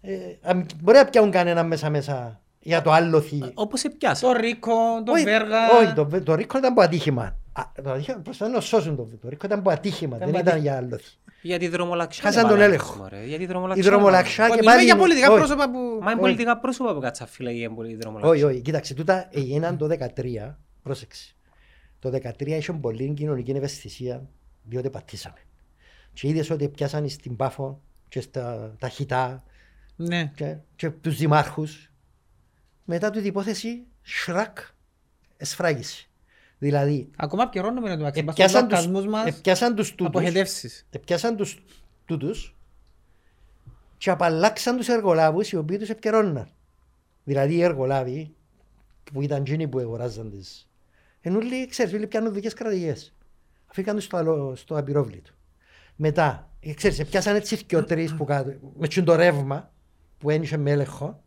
ε, 0.00 0.16
αν- 0.42 0.66
μπορεί 0.80 0.96
να 0.98 1.04
πιάνουν 1.04 1.30
κανένα 1.30 1.64
μέσα 1.64 1.90
μέσα 1.90 2.41
για 2.62 2.82
το 2.82 2.90
άλλο 2.92 3.20
θη. 3.20 3.42
Όπως 3.54 3.84
επιάσα. 3.84 4.26
Το 4.26 4.32
Ρίκο, 4.32 4.72
το 5.04 5.12
Όχι, 5.12 5.24
Βέργα. 5.24 5.58
όχι, 5.82 5.92
το, 5.92 6.22
το 6.22 6.34
ρίσκο 6.34 6.58
ήταν 6.58 6.70
από 6.72 6.80
ατύχημα. 6.82 7.36
Α, 7.52 7.62
Το 7.82 7.90
ατύχημα 7.90 8.16
προσπαθούν 8.18 8.54
να 8.54 8.60
σώσουν 8.60 8.96
το, 8.96 9.02
το 9.20 9.28
ρίσκο 9.28 9.46
ήταν 9.46 9.58
από 9.58 9.70
ατύχημα, 9.70 10.16
δεν 10.18 10.28
από 10.28 10.38
ήταν 10.38 10.58
για 10.60 10.76
άλλο 10.76 10.96
θη. 10.96 11.10
Για 11.42 11.58
τη 11.58 11.68
δρομολαξιά. 11.68 12.22
Χάσαν 12.24 12.40
δεν 12.40 12.50
τον 12.50 12.58
βάλαμε, 12.58 12.74
έλεγχο. 12.74 12.96
μωρέ. 13.02 13.24
Για 13.24 13.36
τη 13.36 13.42
Η 13.42 13.46
δρομολαξιά. 13.46 13.90
δρομολαξιά 13.90 14.44
Όχι, 14.44 14.52
και 14.52 14.58
Μιλούμε 14.58 14.74
πάλι... 14.76 14.84
για 14.86 14.96
πολιτικά 14.96 15.28
όχι. 15.28 15.36
πρόσωπα 15.38 15.70
που... 15.70 15.78
Μα 15.78 15.94
είναι 15.96 16.10
Όχι. 16.10 16.16
πολιτικά 16.20 16.58
πρόσωπα 16.58 16.94
που 16.94 17.00
κάτσα 17.00 17.26
φύλλα 17.26 17.50
για 17.50 17.68
την 17.68 17.98
δρομολαξιά. 18.00 18.30
Όχι, 18.30 18.42
όχι, 18.42 18.60
κοίταξε, 18.60 18.94
τούτα 18.94 19.28
έγιναν 19.32 19.76
το 19.78 19.88
2013, 20.16 20.54
πρόσεξε. 20.82 21.34
Το 21.98 22.10
2013 22.38 22.46
είχε 22.46 22.72
πολύ 22.72 23.12
κοινωνική 23.16 23.50
ευαισθησία, 23.50 24.22
διότι 24.62 24.90
πατήσαμε. 24.90 25.36
Και 26.12 26.28
είδες 26.28 26.50
ότι 26.50 26.68
πιάσαν 26.68 27.08
στην 27.08 27.36
Πάφο 27.36 27.80
και 28.08 28.20
στα 28.20 28.74
τα 28.78 28.88
χιτά 28.88 29.42
Ναι. 29.96 30.32
και, 30.34 30.56
και 30.76 30.90
τους 30.90 31.16
δημάρχους. 31.16 31.91
Μετά 32.84 33.10
την 33.10 33.24
υπόθεση, 33.24 33.82
σρακ, 34.02 34.58
εσφράγισε. 35.36 36.06
Δηλαδή, 36.58 37.10
Ακόμα 37.16 37.48
πιερώνουμε 37.48 37.88
να 37.88 37.96
το 37.98 38.06
αξιπάσουμε 38.06 38.44
επιάσαν 38.44 38.68
τους, 38.68 38.78
λογαριασμούς 38.86 39.12
μας 39.12 39.26
επιάσαν 39.26 39.74
τους 39.74 39.90
τούτους, 39.90 40.06
αποχετεύσεις. 40.06 40.86
επιάσαν 40.90 41.36
τους 41.36 41.62
τούτους 42.04 42.56
και 43.98 44.10
απαλλάξαν 44.10 44.76
τους 44.76 44.88
εργολάβους 44.88 45.50
οι 45.52 45.56
οποίοι 45.56 45.78
τους 45.78 45.88
επικαιρώναν. 45.88 46.48
Δηλαδή 47.24 47.54
οι 47.54 47.62
εργολάβοι 47.62 48.34
που 49.12 49.22
ήταν 49.22 49.40
εκείνοι 49.40 49.68
που 49.68 49.78
αγοράζαν 49.78 50.30
τις 50.30 50.66
ενώ 51.20 51.38
όλοι, 51.38 51.66
ξέρεις, 51.66 51.92
όλοι 51.92 52.06
πιάνουν 52.06 52.32
δικές 52.34 52.54
κρατηγές. 52.54 53.14
Αφήκαν 53.66 53.94
τους 53.94 54.04
στο, 54.04 54.16
άλλο- 54.16 54.56
στο 54.56 54.78
απειρόβλητο. 54.78 55.30
Μετά, 55.96 56.50
ε, 56.60 56.72
ξέρεις, 56.74 57.04
πιάσαν 57.04 57.36
έτσι 57.36 57.64
και 57.64 57.76
ο 57.76 57.84
τρεις 57.84 58.14
που 58.14 58.24
κάτω, 58.24 58.52
με 58.78 58.88
τσιν 58.88 59.04
το 59.04 59.14
ρεύμα 59.14 59.72
που 60.18 60.30
ένιωσε 60.30 60.56
με 60.56 60.70
έλεγχο, 60.70 61.22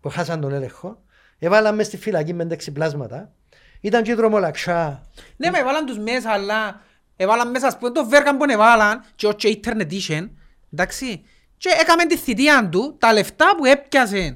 που 0.00 0.08
χάσαν 0.08 0.40
τον 0.40 0.52
έλεγχο, 0.52 1.02
έβαλαν 1.38 1.74
μες 1.74 1.86
στη 1.86 1.96
φυλακή 1.96 2.32
με 2.32 2.46
έξι 2.50 2.72
πλάσματα, 2.72 3.32
ήταν 3.80 4.02
και 4.02 4.10
η 4.10 4.14
δρομολαξιά, 4.14 5.06
Ναι, 5.36 5.50
μα 5.50 5.58
έβαλαν 5.58 5.86
τους 5.86 5.98
μέσα, 5.98 6.30
αλλά 6.30 6.80
έβαλαν 7.16 7.50
μέσα, 7.50 7.66
ας 7.66 7.78
πούμε, 7.78 7.90
το 7.90 8.06
Βέργα 8.06 8.36
που 8.36 8.44
έβαλαν 8.48 9.04
και 9.14 9.26
ο 9.26 9.32
και 9.32 9.60
Internet 9.62 9.90
Edition, 9.90 10.28
εντάξει, 10.72 11.22
και 11.56 11.68
έκαμε 11.80 12.04
τη 12.06 12.16
θητεία 12.16 12.68
του, 12.68 12.96
τα 12.98 13.12
λεφτά 13.12 13.54
που 13.56 13.64
έπιασε. 13.64 14.34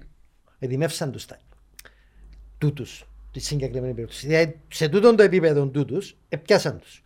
εδημεύσαν 0.59 1.12
τους 1.12 1.27
τα 1.27 1.39
τούτους, 2.59 3.05
τη 3.33 3.41
συγκεκριμένη 3.41 3.95
περίπτωση. 3.95 4.27
Δηλαδή, 4.27 4.61
σε 4.69 4.89
τούτον 4.89 5.16
το 5.16 5.23
επίπεδο 5.23 5.66
τούτους, 5.66 6.16
επιάσαν 6.29 6.79
τους. 6.79 7.03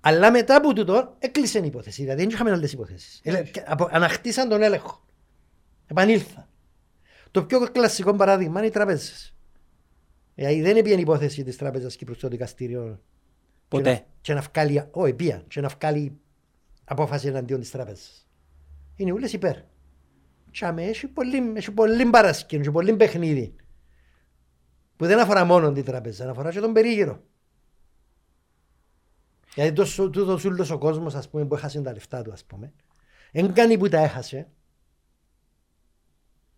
Αλλά 0.00 0.30
μετά 0.30 0.56
από 0.56 0.72
τούτο, 0.72 1.14
έκλεισε 1.18 1.58
η 1.58 1.66
υπόθεση. 1.66 2.02
Δηλαδή, 2.02 2.20
δεν 2.20 2.30
είχαμε 2.30 2.50
άλλες 2.50 2.72
υποθέσεις. 2.72 3.20
Ελε- 3.24 3.50
και 3.50 3.62
απο- 3.66 3.88
Αναχτίσαν 3.92 4.48
τον 4.48 4.62
έλεγχο. 4.62 5.04
Επανήλθαν. 5.86 6.46
Το 7.36 7.44
πιο 7.44 7.70
κλασικό 7.70 8.14
παράδειγμα 8.14 8.58
είναι 8.58 8.68
οι 8.68 8.70
τραπέζες. 8.70 9.34
Δηλαδή 10.34 10.62
δεν 10.62 10.76
έπιανε 10.76 11.00
υπόθεση 11.00 11.44
της 11.44 11.56
τράπεζας 11.56 11.96
Κύπρου 11.96 12.14
στο 12.14 12.28
δικαστήριο 12.28 12.82
και 13.68 13.76
να, 13.76 13.82
Ποτέ. 13.82 14.06
και 14.20 14.34
να 14.34 14.40
βγάλει, 14.40 14.88
όχι, 14.90 15.14
πήγα, 15.14 15.42
και 15.48 15.60
να 15.60 15.68
βγάλει 15.68 16.18
απόφαση 16.84 17.28
εναντίον 17.28 17.60
της 17.60 17.70
τράπεζας. 17.70 18.28
Είναι 18.96 19.12
όλες 19.12 19.32
υπέρ. 19.32 19.56
Και 20.50 20.64
άμε, 20.64 20.84
έχει 20.84 21.06
πολύ, 21.06 21.52
έχει 21.54 21.70
πολύ 21.70 22.06
παρασκήνιο, 22.06 22.64
έχει 22.64 22.72
πολύ 22.72 22.96
παιχνίδι. 22.96 23.54
Που 24.96 25.06
δεν 25.06 25.18
αφορά 25.18 25.44
μόνο 25.44 25.72
την 25.72 25.84
τράπεζα, 25.84 26.30
αφορά 26.30 26.50
και 26.50 26.60
τον 26.60 26.72
περίγυρο. 26.72 27.22
Γιατί 29.54 29.72
τόσο, 29.72 30.10
τούτος 30.10 30.44
ούλος 30.44 30.70
ο 30.70 30.78
κόσμος 30.78 31.14
ας 31.14 31.28
πούμε, 31.28 31.44
που 31.44 31.54
έχασε 31.54 31.80
τα 31.80 31.92
λεφτά 31.92 32.22
του, 32.22 32.32
ας 32.32 32.44
πούμε, 32.44 32.72
δεν 33.32 33.52
κάνει 33.52 33.78
που 33.78 33.88
τα 33.88 33.98
έχασε. 33.98 34.48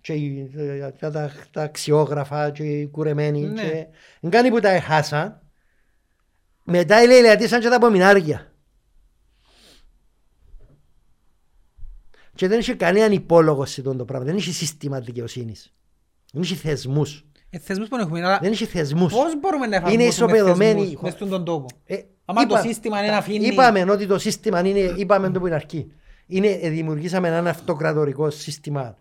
Και, 0.09 0.14
οι- 0.14 0.51
ε, 0.56 0.90
τα, 0.98 1.10
τα, 1.10 1.32
τα 1.51 1.62
αξιόγραφα 1.62 2.51
και 2.51 2.62
οι 2.62 2.86
κουρεμένοι. 2.86 3.40
Ναι. 3.40 3.62
Και, 3.62 3.86
δεν 4.20 4.30
κάνει 4.30 4.51
που 4.51 4.60
τα 4.60 4.68
έχασαν. 4.68 5.40
Μετά 6.64 7.06
λέει 7.06 7.20
λεατήσαν 7.20 7.60
και 7.60 7.68
τα 7.68 7.76
απομεινάρια. 7.76 8.52
Και 12.35 12.48
δεν 12.48 12.59
έχει 12.59 12.74
κανέναν 12.76 13.12
υπόλογο 13.12 13.64
σε 13.64 13.80
αυτό 13.80 13.97
το 13.97 14.05
πράγμα. 14.05 14.26
Δεν 14.26 14.36
έχει 14.36 14.52
σύστημα 14.52 15.01
δικαιοσύνης. 15.01 15.74
Δεν 16.32 16.43
έχει 16.43 16.55
θεσμούς. 16.55 17.26
Ε, 17.51 17.59
θεσμούς 17.59 17.89
που 17.89 17.97
έχουμε, 17.97 18.18
αλλά 18.24 18.39
Δεν 18.43 18.52
έχει 18.52 18.64
θεσμούς. 18.64 19.12
πώς 19.12 19.39
μπορούμε 19.40 19.66
να 19.66 19.76
Είναι 19.76 19.85
εφαρμόσουμε 19.86 20.06
ισοπεδωμένοι. 20.32 20.80
θεσμούς 20.80 21.01
μες 21.02 21.12
στον 21.12 21.44
τόπο; 21.44 21.66
Ε, 21.85 21.97
Άμα 22.24 22.47
το 22.47 22.56
σύστημα 22.56 22.98
είναι 22.98 23.10
να 23.10 23.16
αφήνει- 23.16 23.52
Είπαμε 23.52 23.90
ότι 23.90 24.06
το 24.06 24.18
σύστημα 24.18 24.60
είναι, 24.68 24.78
είπαμε 24.78 25.30
το 25.30 25.39
που 25.40 25.47
είναι 25.47 25.55
αρχή. 25.55 25.93
Είναι, 26.26 26.48
ε, 26.48 26.68
δημιουργήσαμε 26.68 27.28
ένα 27.28 27.51
αυτοκρατορικό 27.51 28.30
σύστημα 28.30 28.98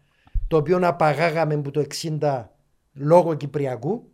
το 0.47 0.57
οποίο 0.57 0.79
απαγάγαμε 0.81 1.53
από 1.53 1.71
το 1.71 1.85
60 2.19 2.45
λόγω 2.93 3.33
Κυπριακού. 3.33 4.11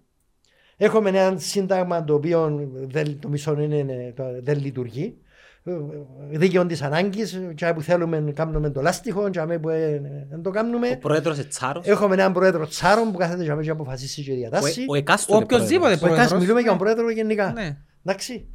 Έχουμε 0.78 1.10
ένα 1.10 1.38
σύνταγμα 1.40 2.04
το 2.04 2.14
οποίο 2.14 2.70
δεν, 2.88 3.20
το 3.20 3.30
μισό 3.30 3.60
είναι, 3.62 3.76
είναι- 3.78 4.14
το- 4.16 4.42
δεν 4.42 4.60
λειτουργεί. 4.60 5.18
Ε, 5.66 5.74
Δίκαιο 6.38 6.66
της 6.66 6.82
ανάγκης, 6.82 7.42
και 7.56 7.74
που 7.74 7.82
θέλουμε 7.82 8.32
κάνουμε 8.36 8.70
το 8.70 8.82
λάστιχο, 8.82 9.30
και 9.30 9.42
που 9.62 9.70
ε, 9.70 10.02
δεν 10.30 10.42
το 10.42 10.50
κάνουμε. 10.50 10.90
Ο 10.90 10.98
πρόεδρος 10.98 11.40
Ετσάρος. 11.40 11.88
Έχουμε 11.88 12.14
έναν 12.14 12.34
πρόεδρο 12.34 12.68
τσάρων 12.68 13.12
που 13.12 13.18
κάθεται 13.18 13.44
και 13.44 13.54
να 13.54 13.72
αποφασίσει 13.72 14.24
και 14.24 14.32
Ο, 14.32 14.36
διατάσσει. 14.36 14.86
ο 14.88 14.96
εκάστοτε 14.96 15.44
Οποιοςδήποτε 15.44 15.80
πρόεδρος. 15.80 16.02
Ο 16.02 16.06
Εκάς, 16.14 16.16
πρόεδρος, 16.28 16.40
μιλούμε 16.42 16.60
για 16.62 16.70
τον 16.70 16.78
ναι. 16.80 16.84
πρόεδρο 16.84 17.12
γενικά. 17.12 17.52
Ναι. 17.52 17.78
Εντάξει. 18.06 18.48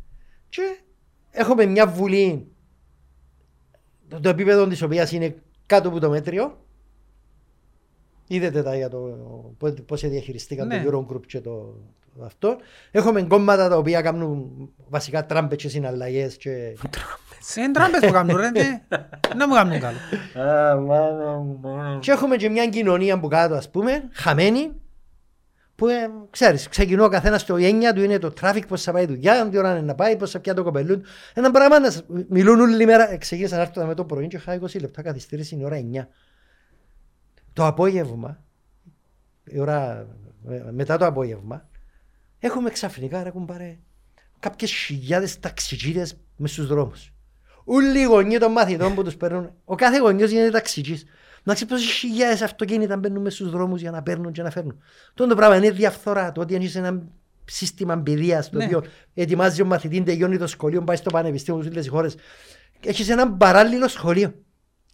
Και 0.49 0.63
έχουμε 1.31 1.67
μια 1.67 1.87
βουλή 1.87 2.53
το, 4.09 4.21
το 4.21 4.29
επίπεδο 4.29 4.67
της 4.67 4.83
οποίας 4.83 5.13
είναι 5.13 5.35
κάτω 5.67 5.89
από 5.89 6.01
το 6.01 6.11
μέτριο. 6.11 6.59
Είδατε 8.29 8.63
τα 8.63 8.77
για 8.77 8.89
το 8.89 8.99
πώς 9.87 10.01
διαχειριστήκαν 10.09 10.67
Ναι. 10.67 10.83
το 10.85 10.91
Eurogroup 11.11 11.21
και 11.27 11.41
το, 11.41 11.51
το 12.19 12.25
αυτό. 12.25 12.57
Έχουμε 12.91 13.23
κόμματα 13.23 13.69
τα 13.69 13.77
οποία 13.77 14.01
κάνουν 14.03 14.51
βασικά 14.89 15.27
τράμπες 15.27 15.57
και 15.63 15.69
συναλλαγές. 15.69 16.37
Και... 16.37 16.51
Είναι 17.57 17.71
τράμπες 17.73 18.01
που 18.01 18.11
κάνουν 18.13 18.37
ρε, 18.37 18.51
ναι. 18.51 18.83
να 19.39 19.49
μου 19.49 19.55
κάνουν 19.55 19.81
καλό. 19.81 19.99
και 22.01 22.11
έχουμε 22.11 22.37
και 22.37 22.49
μια 22.49 22.67
κοινωνία 22.69 23.21
που 23.21 23.29
κάτω, 23.29 23.55
ας 23.55 23.71
πούμε, 23.71 24.09
χαμένη. 24.13 24.73
Που 25.75 25.87
ε, 25.89 26.11
ξέρεις, 26.31 26.69
ξεκινώ 26.69 27.05
ο 27.05 27.09
καθένας 27.09 27.45
το 27.45 27.57
έννοια 27.57 27.93
του 27.93 28.03
είναι 28.03 28.19
το 28.19 28.31
traffic, 28.31 28.67
πώς 28.67 28.83
θα 28.83 28.93
πάει 28.93 29.07
δουλειά, 29.07 29.49
τι 29.49 29.59
ώρα 29.59 29.71
είναι 29.71 29.81
να 29.87 29.95
πάει, 29.95 30.17
πώς 30.17 30.31
θα 30.31 30.41
πιάσει 30.41 30.59
το 30.59 30.65
κοπελού 30.65 31.01
του. 31.01 31.07
Ένα 31.35 31.51
πράγμα 31.51 31.79
να 31.79 31.91
σ- 31.91 32.05
μιλούν 32.29 32.61
όλη 32.61 32.85
μέρα. 32.87 33.13
Ε, 33.13 33.17
Ξεκίνησα 33.17 33.57
να 33.57 33.63
έρθω 33.63 33.85
με 33.85 33.95
το 33.95 34.05
πρωί 34.05 34.27
και 34.27 34.37
είχα 34.37 34.59
20 34.61 34.81
λεπτά 34.81 35.03
καθυστέρηση, 35.03 35.55
είναι 35.55 35.63
η 35.63 35.67
ώρα 35.67 35.77
9. 35.77 36.07
Το 37.59 37.67
απόγευμα, 37.67 38.45
η 39.45 39.59
ώρα, 39.59 40.07
ε, 40.49 40.71
μετά 40.73 40.97
το 40.97 41.07
απόγευμα, 41.07 41.69
έχουμε 42.39 42.71
ξαφνικά 42.71 43.23
ρε 43.23 43.31
κουμπάρε 43.31 43.79
κάποιες 44.39 44.71
χιλιάδες 44.71 45.41
ταξιτζίδες 45.41 46.17
μες 46.37 46.51
στους 46.53 46.67
δρόμους. 46.67 47.13
Όλοι 47.65 47.99
οι 47.99 48.05
γονείς 48.05 48.39
των 48.39 48.53
μαθητών 48.53 48.95
που 48.95 49.05
τους 49.05 49.17
παίρνουν, 49.17 49.51
ο 49.65 49.75
κάθε 49.75 49.99
γονιός 49.99 50.31
γίνεται 50.31 50.51
ταξιτζής. 50.51 51.05
Να 51.43 51.55
ξέρεις 51.55 51.73
πόσες 51.73 51.93
χιλιάδες 51.93 52.43
αυτοκίνητα 52.43 52.97
μπαίνουν 52.97 53.23
μες 53.23 53.35
στους 53.35 53.51
δρόμους 53.51 53.81
για 53.81 53.91
να 53.91 54.03
παίρνουν 54.03 54.33
και 54.33 54.43
να 54.43 54.51
φέρνουν. 54.51 54.79
Αυτό 55.09 55.27
το 55.27 55.35
πράγμα 55.35 55.57
είναι 55.57 55.71
διαφθορά. 55.71 56.33
Το 56.33 56.41
ότι 56.41 56.55
έχεις 56.55 56.75
ένα 56.75 57.03
σύστημα 57.45 57.99
παιδείας 57.99 58.51
το 58.51 58.57
Ναι. 58.59 58.65
οποίο 58.65 58.85
ετοιμάζει 59.15 59.63
ο 59.63 59.67
μαθητή, 59.67 60.03
τελειώνει 60.03 60.39
το 60.39 60.47
σχολείο, 60.47 60.83
πάει 60.83 60.97
στο 60.97 61.11
πανεπιστήμιο 61.11 61.63
σε 61.63 61.69
όλες 61.69 61.83
τις 61.83 61.91
χώρες. 61.93 62.17
Έχεις 62.85 63.09
έναν 63.09 63.37
παράλληλο 63.37 63.89
σχολείο. 63.89 64.35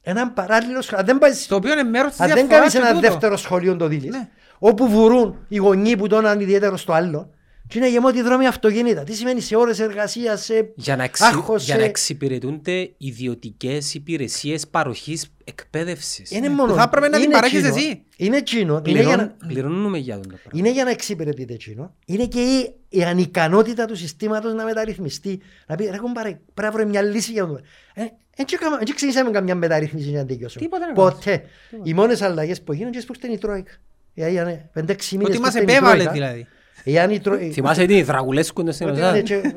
Έναν 0.07 0.33
παράλληλο 0.35 0.83
σχολείο. 0.83 1.01
Αν 1.01 1.07
δεν 1.07 1.19
πάεις 1.19 1.47
Το 1.47 1.55
οποίο 1.55 1.73
είναι 1.73 1.83
μέρος 1.83 2.11
της 2.11 2.21
αν 2.21 2.27
δεν 2.27 2.37
διαφοράς 2.37 2.59
κάνεις 2.59 2.73
και 2.73 2.79
ένα 2.79 2.89
τούτο. 2.89 3.01
δεύτερο 3.09 3.37
σχολείο 3.37 3.77
το 3.77 3.87
δίλεις, 3.87 4.11
Ναι. 4.11 4.29
όπου 4.59 4.89
βουρούν 4.89 5.37
οι 5.49 5.57
γονείς 5.57 5.97
που 5.97 6.07
τον 6.07 6.41
ιδιαίτερο 6.41 6.77
στο 6.77 6.93
άλλο, 6.93 7.31
και 7.69 7.79
είναι 7.79 7.91
γεμότοι 7.91 8.23
δρόμοι 8.23 8.47
αυτοκίνητα. 8.47 9.03
Τι 9.05 9.15
σημαίνει 9.15 9.41
σε 9.41 9.57
ώρες 9.57 9.79
εργασίας, 9.79 10.45
σε 10.45 10.73
Για 10.75 10.97
να, 10.97 11.03
εξυ... 11.05 11.25
άγχος, 11.25 11.65
για 11.65 11.75
να 11.75 11.81
σε... 11.81 11.87
εξυπηρετούνται 11.87 12.91
ιδιωτικές 12.99 13.95
υπηρεσίες 13.95 14.69
παροχής 14.69 15.27
εκπαίδευσης. 15.45 16.31
Είναι 16.31 16.49
μόνο... 16.49 16.75
θα 16.75 16.83
έπρεπε 16.83 17.09
να 17.09 17.17
την 17.17 17.25
είναι 17.25 17.35
παρέχεις 17.35 17.59
εκείνο. 17.59 17.75
εσύ. 17.75 18.03
Είναι 18.17 18.37
εκείνο. 18.37 18.83
Είναι 18.87 19.01
για, 19.01 19.09
Πληρών... 19.09 19.33
να... 19.39 19.47
Πληρώνουμε 19.47 19.99
για 19.99 20.15
τον 20.15 20.23
το 20.23 20.29
πράγμα. 20.43 20.51
είναι 20.53 20.71
για 20.71 20.85
να 20.85 20.91
εξυπηρετείτε 20.91 21.53
εκείνο. 21.53 21.95
Είναι 22.07 22.27
και 22.27 22.41
η, 22.41 22.75
η 22.89 23.05
ανικανότητα 23.05 23.85
του 23.85 23.97
συστήματος 23.97 24.55
να 24.55 24.65
μεταρρυθμιστεί. 24.65 25.41
Να 25.67 25.75
πει, 25.77 25.85
ρε 25.91 25.97
κομπάρε, 25.97 26.29
πρέπει 26.55 26.73
να 26.75 26.79
βρω 26.79 26.87
μια 26.89 27.03
λύση 27.03 27.33
για 27.33 27.47
το... 27.47 27.59
Ε, 27.95 28.03
δεν 28.37 28.85
ξεκινήσαμε 28.85 29.31
καμιά 29.31 29.55
μεταρρύθμιση 29.55 30.09
για 30.09 30.21
να 30.21 30.27
τελειώσουμε. 30.27 30.65
Τίποτα 30.65 30.85
δεν 30.87 30.95
Ποτέ. 30.95 31.45
Οι 31.83 31.95
μόνες 31.95 32.23
αλλαγές 32.23 32.63
που 32.63 32.73
γίνονται 32.73 32.97
είναι 32.97 33.07
που 33.07 33.13
ήρθε 33.17 33.33
η 33.33 33.39
Τρόικα. 33.39 33.73
Δηλαδή, 34.15 34.35
είναι 34.37 34.71
πέντε-έξι 34.73 35.17
μήνες 35.17 35.29
Ότι 35.29 35.39
που 35.39 35.45
μας 35.45 35.55
ήρθε 35.55 35.73
η 35.73 35.75
επέβαλε 35.75 36.03
Τρόικα. 36.05 36.13
δηλαδή. 36.13 36.47
Εάν 36.85 37.11
η 37.11 37.21
Τρόικα... 37.21 37.53
Θυμάσαι 37.55 37.87
τι 37.87 38.03
Δραγουλέσκου 38.03 38.61
είναι 38.61 38.73
στην 38.73 38.89
Ότι 38.89 38.97
Ελλάδα. 38.97 39.17
είναι 39.19 39.27
και- 39.27 39.55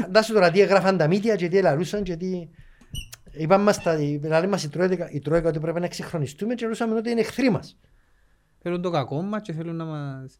Φαντάσου 0.00 0.32
τώρα 0.32 0.50
τι 0.50 0.60
έγραφαν 0.60 0.96
τα 0.96 1.06
μύτια 1.06 1.36
και 1.36 1.48
τι 1.48 1.58
ελαρούσαν 1.58 2.02
και 2.02 2.16
τι... 2.16 2.48
Είπαν 3.32 3.62
μας 3.62 3.82
τα, 3.82 3.96
λέει 3.96 4.46
μας 4.48 4.64
η 4.64 4.68
Τρόικα, 4.68 5.10
η 5.10 5.20
Τρόικα 5.20 5.48
ότι 5.48 5.58
πρέπει 5.58 5.78
να 5.78 5.84
εξυγχρονιστούμε 5.84 6.54
και 6.54 6.66
λούσαμε 6.66 6.94
ότι 6.94 7.10
είναι 7.10 7.20
εχθροί 7.20 7.50
μας. 7.50 7.76
Θέλουν 8.62 8.82
το 8.82 8.90
κακό 8.90 9.22
μας 9.22 9.42
και 9.42 9.52
θέλουν 9.52 9.76
να 9.76 9.84
μας... 9.84 10.38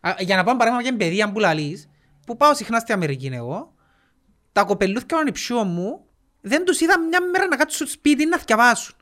Α, 0.00 0.14
Για 0.18 0.36
να 0.36 0.44
πάμε 0.44 0.58
παράδειγμα 0.58 0.82
για 0.82 0.90
την 0.90 0.98
παιδεία 0.98 1.32
που 1.32 1.38
λαλείς, 1.38 1.88
που 2.26 2.36
πάω 2.36 2.54
συχνά 2.54 2.78
στην 2.78 2.94
Αμερική 2.94 3.26
εγώ, 3.32 3.72
τα 4.52 4.64
κοπελούθια 4.64 5.16
των 5.16 5.26
υψιών 5.26 5.68
μου 5.68 6.04
δεν 6.48 6.64
τους 6.64 6.80
είδα 6.80 6.98
μια 7.00 7.20
μέρα 7.32 7.46
να 7.46 7.56
κάτσουν 7.56 7.86
στο 7.86 7.96
σπίτι 7.96 8.26
να 8.26 8.38
θυκιαβάσουν. 8.38 8.94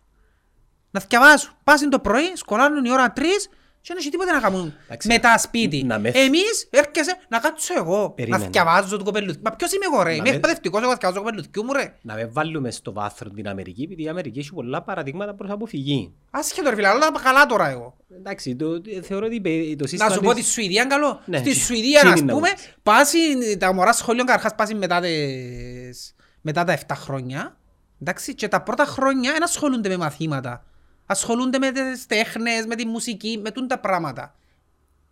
Να 0.91 1.01
θυκιαβάσουν. 1.01 1.51
Πάσουν 1.65 1.91
το 1.91 1.99
πρωί, 1.99 2.33
σκολάνουν 2.35 2.85
η 2.85 2.91
ώρα 2.93 3.13
τρεις 3.13 3.49
και 3.81 3.93
δεν 3.95 3.97
έχει 4.03 4.11
τίποτα 4.11 4.33
να 4.33 4.41
κάνουν 4.41 4.75
Εντάξει, 4.87 5.09
μετά 5.09 5.39
σπίτι. 5.39 5.83
να 5.85 5.99
με- 5.99 6.09
Εμείς 6.15 6.67
έρχεσαι 6.71 7.17
να 7.29 7.39
κάτσω 7.39 7.75
εγώ, 7.77 8.11
Περίμενε. 8.11 8.39
να 8.43 8.45
θυκιαβάζω 8.49 8.97
το 8.97 9.05
κοπελούθι. 9.05 9.39
Μα 9.43 9.51
ποιος 9.51 9.73
είμαι 9.73 9.85
εγώ 9.93 10.03
ρε, 10.03 10.09
Να 10.11 10.15
είμαι 10.15 10.29
με- 10.29 10.35
εκπαιδευτικός, 10.35 10.81
εγώ 10.81 10.89
θα 10.91 10.95
θυκιαβάζω 10.95 11.21
το 11.25 11.31
κοπελούθι 11.31 11.63
μου 11.63 11.73
ρε; 11.73 11.95
Να 12.03 12.15
με 12.15 12.27
βάλουμε 12.33 12.71
στο 12.71 12.93
βάθρο 12.93 13.31
την 13.31 13.49
Αμερική, 13.49 13.83
επειδή 13.83 14.03
η 14.03 14.09
Αμερική 14.09 14.39
έχει 14.39 14.53
πολλά 14.53 14.83
παραδείγματα 14.83 15.35
προς 15.35 15.51
αποφυγή. 15.51 16.13
Άσχετο 16.31 16.69
ρε 16.71 16.75
φίλε, 16.75 16.89
αλλά 16.89 17.11
τα 17.11 17.21
καλά 17.21 17.47
τώρα 17.47 17.69
εγώ. 17.69 17.97
Εντάξει, 18.19 18.57
το, 18.57 18.67
θεωρώ 19.03 19.27
ότι 19.27 19.77
το 19.79 19.87
σύστημα 19.87 20.09
Να 20.09 20.15
σου 20.15 20.21
πω 20.21 20.35
της- 20.35 20.45
τη 20.45 20.51
Σουηδία 20.53 20.81
είναι 20.83 20.91
καλό. 20.91 21.21
Ναι, 21.25 21.39
Στη 21.39 21.51
τι- 21.51 21.57
Σουηδία, 21.59 22.01
τι 22.01 22.07
ας 22.09 22.19
είναι 22.21 22.33
να 22.33 22.39
πούμε, 22.39 22.49
πεις. 22.55 22.75
πάσει 22.83 23.19
τα 23.59 23.73
μωρά 23.73 23.93
σχολείο 23.93 24.25
καταρχάς 24.25 24.55
πάσει 24.55 24.75
μετά, 24.75 25.01
τις, 25.01 26.15
μετά 26.47 26.65
τα 26.65 26.79
7 26.87 26.93
χρόνια. 26.97 27.57
Εντάξει, 28.01 28.35
και 28.35 28.49
τα 28.49 28.63
πρώτα 28.63 28.85
χρόνια 28.85 29.33
δεν 29.33 29.43
ασχολούνται 29.43 29.89
με 29.89 29.97
μαθήματα. 29.97 30.65
Ασχολούνται 31.07 31.59
με 31.59 31.71
τις 31.73 32.07
τέχνες, 32.07 32.67
με 32.67 32.75
τη 32.75 32.87
μουσική, 32.87 33.39
με 33.43 33.51
τούν 33.51 33.69
τα 33.69 33.79
πράγματα. 33.79 34.35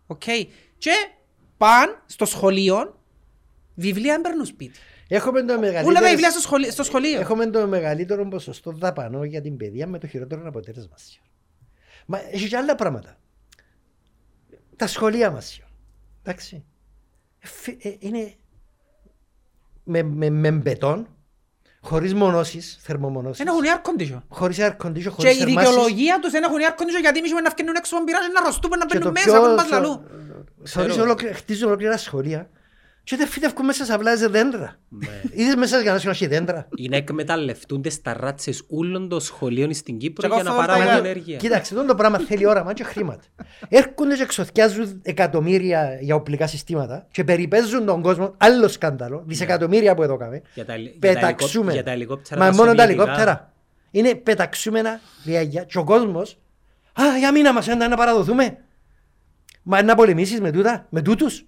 Οκ. 0.07 0.23
Και 0.77 0.91
παν 1.57 2.03
στο 2.05 2.25
σχολείο, 2.25 3.01
βιβλία 3.75 4.13
δεν 4.13 4.21
παίρνουν 4.21 4.45
σπίτι. 4.45 4.79
Έχουμε 5.07 5.43
το 5.43 5.53
Όλα 5.53 5.61
τα 5.61 5.67
μεγαλύτερο, 5.67 6.07
βιβλία 6.09 6.29
στο 6.29 6.39
σχολείο. 6.39 6.71
Στο 6.71 6.83
σχολείο; 6.83 7.19
έχουμε 7.19 7.45
το 7.45 7.67
μεγαλύτερο 7.67 8.27
ποσοστό 8.27 8.71
δαπανό 8.71 9.23
για 9.23 9.41
την 9.41 9.57
παιδεία 9.57 9.87
με 9.87 9.99
το 9.99 10.07
χειρότερο 10.07 10.47
αποτέλεσμα. 10.47 10.97
σιω. 10.97 11.21
Μα 12.05 12.19
έχει 12.31 12.47
και 12.47 12.57
άλλα 12.57 12.75
πράγματα. 12.75 13.17
Τα 14.75 14.87
σχολεία 14.87 15.31
μας. 15.31 15.45
σιω. 15.45 15.65
Εντάξει. 16.23 16.63
Ε, 17.39 17.47
φι- 17.47 17.85
ε, 17.85 17.95
Είναι 17.99 18.33
με, 19.83 20.03
με, 20.03 20.29
με 20.29 20.51
μπετόν, 20.51 21.14
χωρίς 21.89 22.13
μονώσεις, 22.13 22.77
θερμομονώσεις, 22.81 23.37
Δεν 23.43 23.47
έχουν 23.47 23.63
air 23.65 23.81
condition. 23.89 24.21
χωρίς 24.29 24.57
air 24.59 24.71
condition, 24.85 24.93
Και 25.01 25.09
χωρίς 25.09 25.35
η 25.35 25.37
θερμάσεις. 25.37 25.69
δικαιολογία 25.69 26.19
τους 26.21 26.31
δεν 26.31 26.43
έχουν 26.43 26.57
air 26.57 26.73
condition 26.81 27.01
γιατί 27.01 27.17
εμείς 27.19 27.31
να 27.31 27.49
βγαίνουν 27.55 27.75
έξω 27.75 27.95
από 27.95 28.03
πειράζει 28.05 28.27
να 28.33 28.41
ρωστούμε 28.45 28.75
να 28.75 28.85
Και 28.85 28.97
μπαίνουν 28.97 29.13
το 29.13 29.19
μέσα 29.23 29.37
από 29.37 29.45
πιο- 29.45 29.55
μας 29.55 29.69
λαλού. 29.69 30.03
Θεωρείς 30.63 30.97
ολόκληρα- 30.97 31.33
χτίζουν 31.35 31.67
ολόκληρα 31.67 31.97
σχολεία 31.97 32.49
και 33.05 33.15
δεν 33.15 33.27
φύτευκουν 33.27 33.65
μέσα 33.65 33.85
σε 33.85 33.93
αυλάζε 33.93 34.27
δέντρα. 34.27 34.75
Είδες 35.31 35.55
μέσα 35.55 35.81
για 35.81 35.91
να 35.93 35.99
σου 35.99 36.09
έχει 36.09 36.27
δέντρα. 36.27 36.67
είναι 36.77 36.97
εκμεταλλευτούνται 36.97 37.89
στα 37.89 38.13
ράτσες 38.13 38.63
όλων 38.69 39.09
των 39.09 39.19
σχολείων 39.19 39.73
στην 39.73 39.97
Κύπρο 39.97 40.27
Και 40.27 40.33
για 40.33 40.43
να 40.43 40.49
εγώ 40.49 40.59
παράγουν 40.59 40.81
φωτοβολταϊκά. 40.81 41.09
ενέργεια. 41.09 41.37
Κοίταξε, 41.37 41.73
αυτό 41.75 41.87
το 41.87 41.95
πράγμα 41.95 42.19
θέλει 42.19 42.45
όραμα 42.45 42.73
και 42.73 42.83
χρήματα. 42.83 43.23
Έρχονται 43.69 44.15
και 44.15 44.21
εξοθιάζουν 44.21 45.01
εκατομμύρια 45.03 45.97
για 46.01 46.15
οπλικά 46.15 46.47
συστήματα 46.47 47.07
και 47.11 47.23
περιπέζουν 47.23 47.85
τον 47.85 48.01
κόσμο. 48.01 48.33
Άλλο 48.37 48.67
σκάνδαλο, 48.67 49.23
δισεκατομμύρια 49.27 49.95
που 49.95 50.03
εδώ 50.03 50.17
κάμε. 50.17 50.41
Για 50.53 50.65
τα 50.65 50.73
ελι- 50.73 50.89
για 50.91 50.99
τα 51.01 51.07
ελικο- 51.07 51.21
Πεταξούμε. 51.25 51.71
για 51.73 51.83
τα 51.83 51.91
ελικόπτερα 51.91 52.39
Μα 52.41 52.49
τα 52.49 52.55
μόνο 52.55 52.73
τα 52.73 52.81
σοβιετικά. 52.81 53.03
ελικόπτερα. 53.03 53.53
Είναι 53.91 54.15
πεταξούμενα 54.15 54.99
διάγια 55.23 55.63
και 55.63 55.77
ο 55.77 55.83
κόσμος 55.83 56.37
Α, 57.01 57.17
για 57.17 57.31
μήνα 57.31 57.53
μας 57.53 57.67
ένα 57.67 57.87
να 57.87 57.95
παραδοθούμε. 57.95 58.57
Μα 59.63 59.83
να 59.83 59.95
πολεμήσεις 59.95 60.39
με 60.41 60.51
τούτα, 60.51 60.85
με 60.89 61.01
τούτους, 61.01 61.45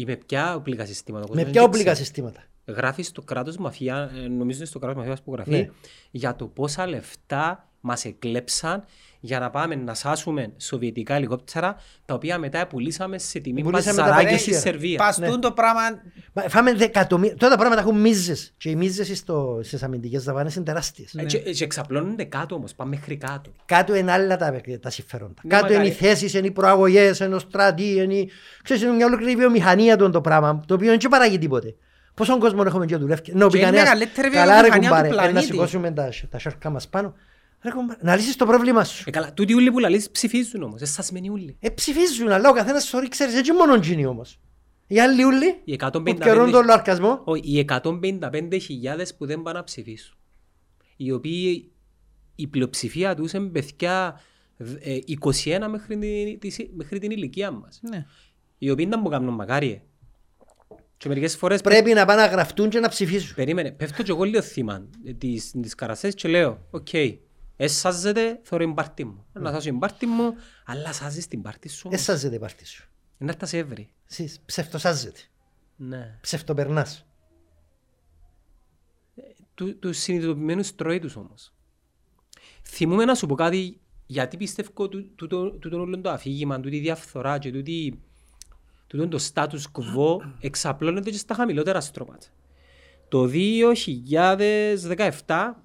Ή 0.00 0.04
με 0.04 0.16
ποια 0.16 0.54
οπλικά 0.54 0.86
συστήματα. 0.86 1.24
ο 1.24 1.28
με 1.28 1.34
κόσμος 1.34 1.50
ποια 1.52 1.60
δεν 1.60 1.70
οπλικά 1.70 1.90
ξέρει. 1.92 2.06
συστήματα. 2.06 2.42
Γράφεις 2.66 3.06
στο 3.06 3.22
κράτος 3.22 3.56
μαφία, 3.56 4.10
ε, 4.16 4.28
νομίζω 4.28 4.56
είναι 4.58 4.66
στο 4.66 4.78
κράτος 4.78 4.98
μαφίας 4.98 5.22
που 5.22 5.32
γράφει, 5.32 5.50
Ναι. 5.50 5.68
για 6.10 6.36
το 6.36 6.46
πόσα 6.46 6.86
λεφτά 6.86 7.68
μας 7.88 8.04
εκλέψαν 8.04 8.84
για 9.20 9.38
να 9.38 9.50
πάμε 9.50 9.74
να 9.74 9.94
σάσουμε 9.94 10.52
σοβιετικά 10.56 11.14
ελικόπτερα, 11.14 11.76
τα 12.04 12.14
οποία 12.14 12.38
μετά 12.38 12.66
πουλήσαμε 12.66 13.18
σε 13.18 13.38
τιμή 13.38 13.62
Πουλήσαμε 13.62 13.96
τα 13.96 14.02
παζαράκια 14.02 14.24
παρέγγια. 14.28 14.52
στη 14.52 14.68
Σερβία. 14.68 14.96
Παστούν 14.98 15.28
Ναι. 15.30 15.38
το 15.38 15.52
πράγμα 15.52 15.80
Μα 16.32 16.42
Φάμε 16.48 16.72
δεκατομμύρια. 16.74 17.36
Τώρα 17.36 17.52
τα 17.52 17.58
πράγματα 17.58 17.82
έχουν 17.88 18.00
μίζες. 18.00 18.54
Και 18.56 18.70
οι 18.70 18.76
μίζες 18.76 19.18
στο- 19.18 19.60
στις 19.62 19.82
αμυντικές 19.82 20.24
δαπάνες 20.24 20.54
είναι 20.54 20.64
τεράστιες. 20.64 21.14
Ε, 21.14 21.24
Και, 21.24 21.38
και 21.38 21.64
εξαπλώνονται 21.64 22.24
κάτω 22.24 22.54
όμως, 22.54 22.74
πάμε 22.74 22.90
μέχρι 22.90 23.16
κάτω. 23.16 23.50
Κάτω 23.66 23.94
είναι 23.94 24.12
άλλα 24.12 24.36
τα, 24.36 24.60
τα 24.80 24.90
συμφέροντα. 24.90 25.34
Ναι, 25.42 25.50
Κάτω 25.54 25.66
είναι 25.72 25.82
μακάρι. 25.82 25.88
οι 25.88 26.06
θέσεις, 26.06 26.34
είναι 26.34 26.46
οι 26.46 26.50
προαγωγές, 26.50 27.18
είναι 27.18 27.34
ο 27.34 27.38
στρατή, 27.38 27.90
είναι 27.92 28.14
η... 28.14 28.30
Ξέρεις, 28.62 28.82
είναι 28.82 28.92
μια 28.92 29.06
ολόκληρη 29.06 29.36
βιομηχανία 29.36 29.96
το, 29.96 30.10
το 30.10 30.20
πράγμα, 30.20 30.62
το 30.66 30.74
οποίο 30.74 30.88
δεν 30.88 30.98
και 30.98 31.08
παράγει 31.08 31.38
τίποτε. 31.38 31.74
Πόσον 32.14 32.38
κόσμο 32.38 32.62
έχουμε 32.66 32.86
και 32.86 32.96
δουλεύει. 32.96 33.22
Ενώ 33.30 33.44
Και 33.46 33.50
πει 33.52 33.56
είναι 33.58 33.66
κανένας, 33.66 33.88
μεγαλύτερη 33.88 34.30
καλά 34.30 34.60
ρε 34.62 34.68
βιομηχανία 34.68 34.88
του 34.88 34.94
κουμπάρε, 34.94 35.08
ε, 35.08 35.10
να 35.10 35.22
πλανήτη. 35.22 35.44
σηκώσουμε 35.52 35.90
τα, 35.90 36.08
τα 36.30 36.38
σέρκα 36.38 36.70
μας 36.70 36.88
πάνω. 36.88 37.14
Ρε 37.62 37.70
κουμπάρε, 37.70 37.98
να 38.02 38.16
λύσεις 38.16 38.36
το 38.36 38.46
πρόβλημα 38.46 38.84
σου. 38.84 39.04
Ε, 39.06 39.10
καλά, 39.10 39.32
τούτοι 39.32 39.54
ούλοι 39.54 39.70
που 39.72 39.78
λαλείς 39.78 40.10
ψηφίζουν 40.10 40.62
όμως, 40.62 40.78
δεν 40.78 40.88
σας 40.88 41.10
μένει 41.12 41.28
ούλοι. 41.28 41.56
Ε, 41.60 41.68
ψηφίζουν, 41.68 42.28
αλλά 42.28 42.48
ο 42.48 42.52
καθένας 42.52 42.90
sorry, 42.94 43.06
ξέρεις, 43.08 43.34
έτσι 43.34 43.52
μόνο 43.52 43.76
γίνει 43.76 44.06
όμως. 44.06 44.40
Οι 44.86 45.00
άλλοι 45.00 45.24
ούλοι 45.24 45.60
Οι 45.64 45.76
που 45.76 45.86
155 45.86 46.14
καιρούν 46.20 46.50
τον 46.50 46.64
λαρκασμό. 46.64 47.20
Όχι, 47.24 47.42
οι 47.44 47.58
155.000 47.58 49.14
που 49.18 49.26
δεν 49.26 49.42
πάνε 49.42 49.58
να 49.58 49.64
ψηφίσουν. 49.64 50.16
Οι 50.96 51.12
οποίοι 51.12 51.72
η 52.34 52.46
πλειοψηφία 52.46 53.14
τους 53.14 53.32
είναι 53.32 53.48
παιδιά 53.48 54.20
ε, 54.78 54.98
21 55.20 55.66
μέχρι 55.70 55.98
την, 55.98 56.38
της- 56.38 56.70
μέχρι 56.74 56.98
την 56.98 57.10
ηλικία 57.10 57.50
μας. 57.50 57.80
Ναι. 57.82 58.06
Οι 58.58 58.70
οποίοι 58.70 58.86
δεν 58.86 59.00
μου 59.02 59.08
κάνουν 59.08 59.34
μακάριε. 59.34 59.82
Και 60.96 61.08
μερικές 61.08 61.36
φορές 61.36 61.60
Πρέπει 61.60 61.92
να 61.92 62.04
πάνε 62.04 62.20
να 62.22 62.26
γραφτούν 62.28 62.68
και 62.68 62.80
να 62.80 62.88
ψηφίσουν. 62.88 63.34
Περίμενε, 63.34 63.70
πέφτω 63.72 64.02
και 64.02 64.10
εγώ 64.10 64.24
λίγο 64.24 64.42
θύμα 64.42 64.88
ε, 65.04 65.12
της, 65.12 65.54
της 65.62 65.74
καρασές 65.74 66.14
και 66.14 66.28
λέω 66.28 66.66
«Οκ, 66.70 66.88
έσαζετε, 66.92 67.20
θωρώ 68.42 68.64
την 68.64 68.74
πάρτη 68.74 69.04
μου. 69.04 69.26
Να 69.32 69.50
σάσω 69.50 69.68
την 69.68 69.78
πάρτη 69.78 70.06
μου, 70.06 70.34
αλλά 70.66 70.92
σάζεις 70.92 71.26
την 71.28 71.42
πάρτη 71.42 71.68
σου. 71.68 71.82
όμως. 71.86 71.98
Εσάζεται 72.00 72.34
η 72.34 72.38
πάρτη 72.38 72.66
σου. 72.66 72.88
Να 73.18 73.30
έρθει 73.30 73.46
σε 73.46 73.58
εύρη. 73.58 73.90
Εσείς 74.10 74.40
ψευτοσάζεται. 74.46 75.20
Ναι. 75.76 76.18
Ψευτοπερνάς. 76.20 77.06
Του, 79.54 79.78
τους 79.78 79.98
συνειδητοποιημένους 79.98 80.74
τρώει 80.74 80.98
τους 80.98 81.16
όμως. 81.16 81.52
Θυμούμαι 82.62 83.04
να 83.04 83.14
σου 83.14 83.26
πω 83.26 83.34
κάτι 83.34 83.80
γιατί 84.06 84.36
πιστεύω 84.36 84.88
του- 84.88 85.10
τούτο 85.14 85.50
τούτο 85.50 85.80
όλο 85.80 86.00
το 86.00 86.10
αφήγημα, 86.10 86.60
τούτη 86.60 86.76
η 86.76 86.80
διαφθορά 86.80 87.38
και 87.38 87.50
τούτη, 87.52 88.00
τούτο 88.86 89.08
το 89.08 89.18
status 89.32 89.60
quo 89.72 90.16
εξαπλώνεται 90.40 91.10
και 91.10 91.16
στα 91.16 91.34
χαμηλότερα 91.34 91.80
στρώματα. 91.80 92.26
Το 93.08 93.30
2017 95.26 95.62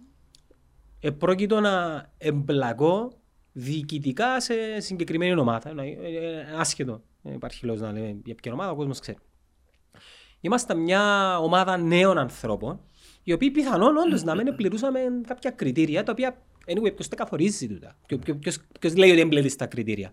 επρόκειτο 1.04 1.60
να 1.60 2.06
εμπλακώ 2.18 3.12
διοικητικά 3.52 4.40
σε 4.42 4.80
συγκεκριμένη 4.80 5.40
ομάδα. 5.40 5.74
Ε, 5.82 5.90
ε, 5.92 6.46
Άσχετο. 6.58 7.02
Δεν 7.22 7.34
υπάρχει 7.34 7.66
λόγος 7.66 7.82
να 7.82 7.92
λέμε 7.92 8.18
για 8.26 8.36
ποια 8.36 8.54
ομάδα, 8.54 8.72
ο 8.72 8.76
κόσμος 8.76 9.00
ξέρει. 9.00 9.18
Είμαστε 10.42 10.74
μια 10.76 11.38
ομάδα 11.40 11.78
νέων 11.78 12.18
ανθρώπων, 12.18 12.80
οι 13.24 13.34
οποίοι 13.34 13.52
πιθανόν 13.52 13.98
όντως 13.98 14.24
να 14.24 14.36
μην 14.36 14.56
πληρούσαμε 14.56 15.00
κάποια 15.28 15.52
κριτήρια, 15.52 16.04
τα 16.04 16.12
οποία 16.12 16.42
anyway, 16.68 16.94
ποιος 16.96 17.08
τα 17.08 17.16
καθορίζει 17.16 17.68
τούτα. 17.68 17.98
Ποιο- 18.08 18.20
ποιο- 18.20 18.36
Ποιος, 18.36 18.60
ποιος 18.80 18.96
λέει 18.96 19.12
ότι 19.12 19.20
εμπλέει 19.20 19.50
στα 19.50 19.66
κριτήρια. 19.66 20.12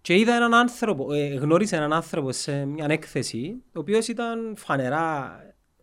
Και 0.00 0.16
είδα 0.16 0.34
έναν 0.34 0.54
άνθρωπο, 0.54 1.12
ε, 1.12 1.26
γνώρισα 1.34 1.76
έναν 1.76 1.92
άνθρωπο 1.92 2.32
σε 2.32 2.64
μια 2.64 2.86
έκθεση, 2.88 3.62
ο 3.66 3.78
οποίος 3.78 4.08
ήταν 4.08 4.54
φανερά 4.56 5.36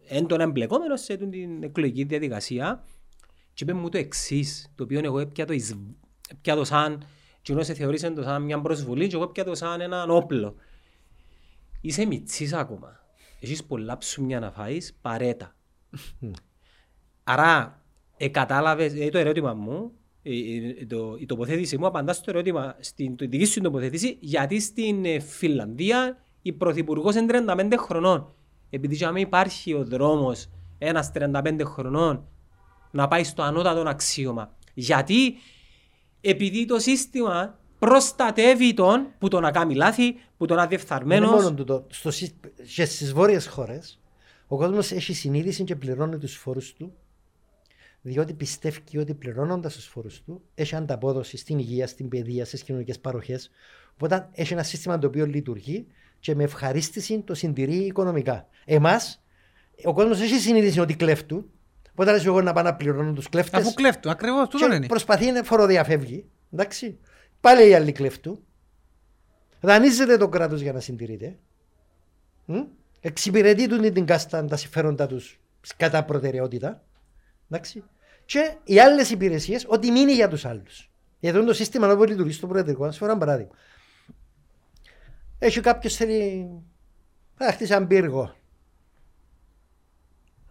έντονα 0.10 0.44
εμπλεκόμενος 0.44 1.02
σε 1.02 1.18
τούτη 1.18 1.40
την 1.40 1.64
εκλογική 1.64 2.04
διαδικασία 2.04 2.84
και 3.54 3.64
είπε 3.64 3.74
μου 3.74 3.90
το 3.90 3.98
εξής, 3.98 4.72
το 4.76 4.84
οποίο 4.84 5.02
εγώ 5.04 5.20
έπια 5.20 5.46
το, 5.46 5.54
εις, 5.54 5.76
έπια 6.30 6.56
το 6.56 6.64
σαν, 6.64 7.04
και 7.42 7.64
σε 7.64 7.74
θεωρήσε 7.74 8.10
το 8.10 8.22
σαν 8.22 8.42
μια 8.42 8.62
προσβολή 8.62 9.08
και 9.08 9.16
εγώ 9.16 9.24
έπια 9.24 9.44
το 9.44 9.56
σαν 9.56 9.82
έναν 9.82 10.10
όπλο. 10.10 10.56
Είσαι 11.82 12.06
μητσής 12.06 12.54
ακόμα. 12.54 13.00
Έχεις 13.40 13.64
πολλά 13.64 13.98
ψουμιά 13.98 14.40
να 14.40 14.52
φάεις, 14.52 14.98
παρέτα. 15.02 15.56
Άρα, 17.24 17.84
ε, 18.18 18.28
κατάλαβες, 18.28 18.94
ε, 18.94 19.10
το 19.10 19.18
ερώτημα 19.18 19.54
μου, 19.54 19.92
ε, 20.24 20.32
ε, 20.80 20.86
το, 20.86 21.16
η 21.20 21.26
τοποθέτηση 21.26 21.78
μου 21.78 21.86
απαντά 21.86 22.14
στο 22.14 22.32
ερώτημα, 22.32 22.76
στην 22.80 23.16
το, 23.16 23.26
δική 23.28 23.46
σου 23.46 23.62
τοποθέτηση, 23.62 24.18
γιατί 24.20 24.60
στην 24.60 25.06
ε, 25.06 25.20
Φιλανδία 25.20 26.18
η 26.42 26.54
Πρωθυπουργός 26.54 27.16
είναι 27.16 27.44
35 27.48 27.74
χρονών. 27.78 28.34
Επειδή 28.70 28.98
και 28.98 29.06
άμα 29.06 29.20
υπάρχει 29.20 29.74
ο 29.74 29.86
δρόμος 29.86 30.50
ένας 30.78 31.12
35 31.16 31.62
χρονών 31.64 32.24
να 32.92 33.08
πάει 33.08 33.24
στο 33.24 33.42
ανώτατο 33.42 33.90
αξίωμα. 33.90 34.56
Γιατί, 34.74 35.34
επειδή 36.22 36.66
το 36.66 36.80
σύστημα 36.80 37.60
προστατεύει 37.80 38.74
τον 38.74 39.08
που 39.20 39.28
τον 39.28 39.42
να 39.42 39.52
κάνει 39.52 39.76
λάθη, 39.76 40.14
που 40.38 40.46
τον 40.46 40.58
να 40.58 40.66
Δεν 40.68 40.68
είναι 40.68 40.68
διεφθαρμένος. 40.68 41.30
μόνο 41.30 41.54
τούτο. 41.54 41.86
Στο, 41.90 42.12
σύ- 42.12 42.36
και 42.76 42.86
στις 42.86 43.14
βόρειες 43.14 43.48
χώρες 43.48 44.00
ο 44.48 44.58
κόσμος 44.58 44.92
έχει 44.92 45.14
συνείδηση 45.14 45.64
και 45.64 45.76
πληρώνει 45.76 46.18
τους 46.18 46.36
φόρους 46.36 46.74
του 46.74 46.94
διότι 48.02 48.34
πιστεύει 48.34 48.98
ότι 48.98 49.14
πληρώνοντας 49.14 49.74
τους 49.76 49.86
φόρους 49.86 50.22
του 50.22 50.42
έχει 50.56 50.76
ανταπόδοση 50.76 51.38
στην 51.38 51.60
υγεία, 51.60 51.88
στην 51.88 52.10
παιδεία, 52.10 52.46
στις 52.46 52.64
κοινωνικές 52.64 53.00
παροχές 53.00 53.52
οπότε 53.94 54.30
έχει 54.32 54.54
ένα 54.54 54.64
σύστημα 54.64 54.98
το 55.00 55.08
οποίο 55.08 55.26
λειτουργεί 55.26 55.88
και 56.20 56.36
με 56.36 56.44
ευχαρίστηση 56.44 57.20
το 57.22 57.34
συντηρεί 57.34 57.76
οικονομικά. 57.76 58.48
Εμάς, 58.66 59.24
ο 59.84 59.94
κόσμος 59.94 60.22
έχει 60.22 60.40
συνείδηση 60.40 60.80
ότι 60.80 60.96
κλέφτουν 60.96 61.50
οπότε 61.92 62.12
λες 62.12 62.26
εγώ 62.26 62.42
να 62.42 62.54
πάω 62.54 62.64
να 62.64 62.76
πληρώνω 62.76 63.14
τους 63.14 63.30
κλέφτες; 63.30 63.62
Αφού 63.62 63.74
κλέφτουν, 63.74 64.12
ακριβώς, 64.12 64.48
τούτο 64.48 64.70
και 64.70 64.76
είναι. 64.76 64.86
προσπαθεί 64.86 65.32
να 65.32 65.44
φοροδιαφεύγει. 65.44 66.26
Εντάξει. 66.52 66.98
Πάλι 67.42 67.70
οι 67.70 67.74
άλλοι 67.74 67.92
κλέφτουν. 67.92 68.44
Δανείζεται 69.62 70.18
το 70.18 70.30
κράτος 70.30 70.62
για 70.62 70.74
να 70.74 70.80
συντηρείται. 70.80 71.38
Μ; 72.46 72.56
Εξυπηρετεί 73.02 73.68
του 73.68 73.80
την 73.80 74.06
κάστα 74.06 74.46
τα 74.46 74.56
συμφέροντα 74.56 75.08
τους 75.08 75.40
κατά 75.78 76.04
προτεραιότητα. 76.04 76.84
Εντάξει. 77.50 77.84
Και 78.26 78.54
οι 78.64 78.80
άλλες 78.80 79.10
υπηρεσίες, 79.10 79.66
ό,τι 79.68 79.92
μείνει 79.92 80.12
για 80.12 80.28
τους 80.28 80.46
άλλους. 80.46 80.92
Γιατί 81.20 81.38
είναι 81.38 81.46
το 81.46 81.54
σύστημα 81.54 81.92
όπως 81.92 82.08
λειτουργεί 82.08 82.32
στο 82.34 82.48
προεδρικό. 82.48 82.86
Να 82.86 82.92
σου 82.92 82.98
φέρω 82.98 83.12
ένα 83.12 83.20
παράδειγμα. 83.20 83.52
Έχει 85.40 85.60
κάποιος 85.62 85.96
θέλει 85.96 86.50
να 87.38 87.52
χτίσει 87.52 87.72
έναν 87.74 87.88
πύργο. 87.88 88.34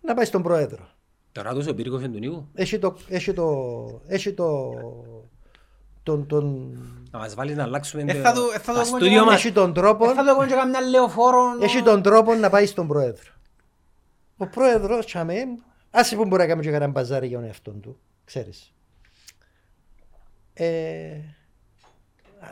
Να 0.01 0.15
πάει 0.15 0.25
στον 0.25 0.43
πρόεδρο. 0.43 0.89
Τώρα 1.33 1.55
τους 1.55 1.67
ο 1.67 1.75
πύργος 1.75 2.03
είναι 2.03 2.13
του 2.13 2.19
Νίκου. 2.19 2.49
Έχει 2.55 2.79
το. 2.79 2.97
Έχει 3.09 3.33
το. 3.33 4.01
Έχει 4.07 4.33
το. 4.35 4.71
Τον, 6.03 6.27
τον, 6.27 6.71
Να 7.11 7.19
μας 7.19 7.35
βάλεις 7.35 7.57
να 7.57 7.63
αλλάξουμε 7.63 8.03
Ε, 8.03 8.15
το- 8.15 8.21
θα 8.21 8.33
το- 8.33 8.51
ε, 8.55 8.59
θα 8.59 8.73
το 8.73 8.79
τα 8.79 8.85
πούμε 8.85 8.99
στούντιο 8.99 9.19
και 9.21 9.25
μας. 9.31 9.35
έχει 9.35 9.53
τον 9.53 9.73
τρόπο. 9.73 10.05
Ε, 10.11 10.15
Θα 10.15 10.25
το 10.25 10.37
κάνω 10.37 10.47
και 10.47 10.55
καμιά 10.55 10.81
λεωφόρο. 10.81 11.43
Έχει 11.61 11.83
τον 11.83 12.03
τρόπο 12.03 12.35
να 12.35 12.51
πάει 12.51 12.67
στον 12.67 12.87
πρόεδρο. 12.87 13.33
Ο 14.37 14.47
πρόεδρος, 14.47 15.07
τσαμέ, 15.07 15.37
άσε 15.91 16.17
που 16.17 16.25
μπορεί 16.27 16.43
να 16.43 16.49
κάνει 16.49 16.63
και 16.63 16.71
κανένα 16.71 16.91
μπαζάρι 16.93 17.27
για 17.27 17.39
τον 17.39 17.47
εαυτό 17.47 17.71
του. 17.71 17.99
Ξέρεις. 18.25 18.73
Ε, 20.53 21.17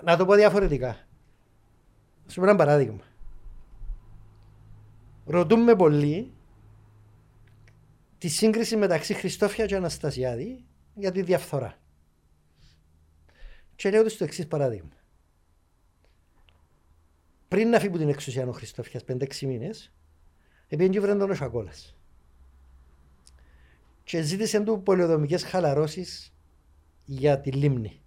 να 0.03 0.17
το 0.17 0.25
πω 0.27 0.35
διαφορετικά. 0.35 0.97
Σου 2.27 2.41
πω 2.41 2.47
ένα 2.47 2.57
παράδειγμα. 2.57 3.03
Ρωτούμε 5.27 5.77
πολύ 5.77 6.33
τη 8.19 8.29
σύγκριση 8.29 8.77
μεταξύ 8.77 9.15
Χριστόφια 9.15 9.67
και 9.67 9.77
Αναστασιάδη 9.77 10.65
για 10.95 11.13
τη 11.13 11.23
διαφθορά. 11.23 11.79
Και 13.77 13.91
λέω 13.91 14.03
τους 14.03 14.17
το 14.17 14.25
εξής 14.25 14.47
παράδειγμα. 14.47 14.97
Πριν 17.49 17.69
να 17.69 17.77
φύγει 17.79 17.89
από 17.89 17.99
την 17.99 18.09
εξουσία 18.09 18.49
ο 18.49 18.53
Χριστόφιας 18.53 19.05
5-6 19.09 19.41
μήνες, 19.41 19.93
επειδή 20.69 20.91
και 20.91 21.01
βρέν 21.01 21.19
τον 21.19 21.31
ο 21.31 21.35
Σακόλας. 21.35 21.97
Και 24.05 24.23
ζήτησε 24.23 24.61
του 24.61 24.83
πολεοδομικές 24.83 25.45
χαλαρώσεις 25.45 26.35
για 27.05 27.41
τη 27.41 27.51
λίμνη. 27.51 28.01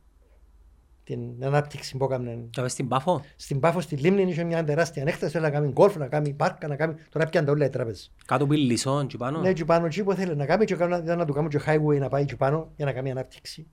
Την 1.10 1.44
ανάπτυξη 1.45 1.98
που 1.98 2.06
έκαναν 2.06 2.44
Και 2.44 2.49
πάμε 2.56 2.69
στην 2.69 2.88
Πάφο; 2.88 3.22
στην 3.36 3.60
Πάφο 3.60 3.81
στη 3.81 3.95
λίμνη 3.95 4.22
είχε 4.22 4.44
μια 4.44 4.64
τεράστια 4.64 5.02
ανέκταση, 5.02 5.31
θέλει 5.31 5.44
να 5.44 5.49
κάνει 5.49 5.72
γκολφ, 5.72 5.95
να 5.95 6.07
κάνει 6.07 6.34
πάρκα, 6.34 6.68
να 6.68 6.76
κάνει... 6.76 6.95
Τώρα 7.10 7.26
πιάνε 7.26 7.45
τα 7.45 7.52
όλα 7.52 7.65
οι 7.65 7.69
τράπεζες. 7.69 8.11
Κάτω 8.26 8.48
που 8.48 8.53
είναι 8.53 8.64
λισόν 8.64 9.07
και 9.07 9.18
πάνω; 9.18 9.40
Ναι, 9.40 9.53
και 9.53 9.65
πάνω 9.65 9.86
εκεί 9.86 10.03
που 10.03 10.14
θέλει 10.14 10.36
να 10.36 10.45
κάνει 10.45 10.65
και 10.65 10.76
κάνω- 10.76 11.03
ήταν 11.03 11.18
να 11.18 11.26
του 11.26 11.34
κάνουν 11.34 11.49
και 11.49 11.60
highway 11.65 11.99
να 11.99 12.10
πάει 12.10 12.26
και 12.26 12.36
πάνω 12.36 12.72
για 12.76 12.86
να 12.86 12.94
κάνει 12.94 13.11
ανάπτυξη. 13.11 13.68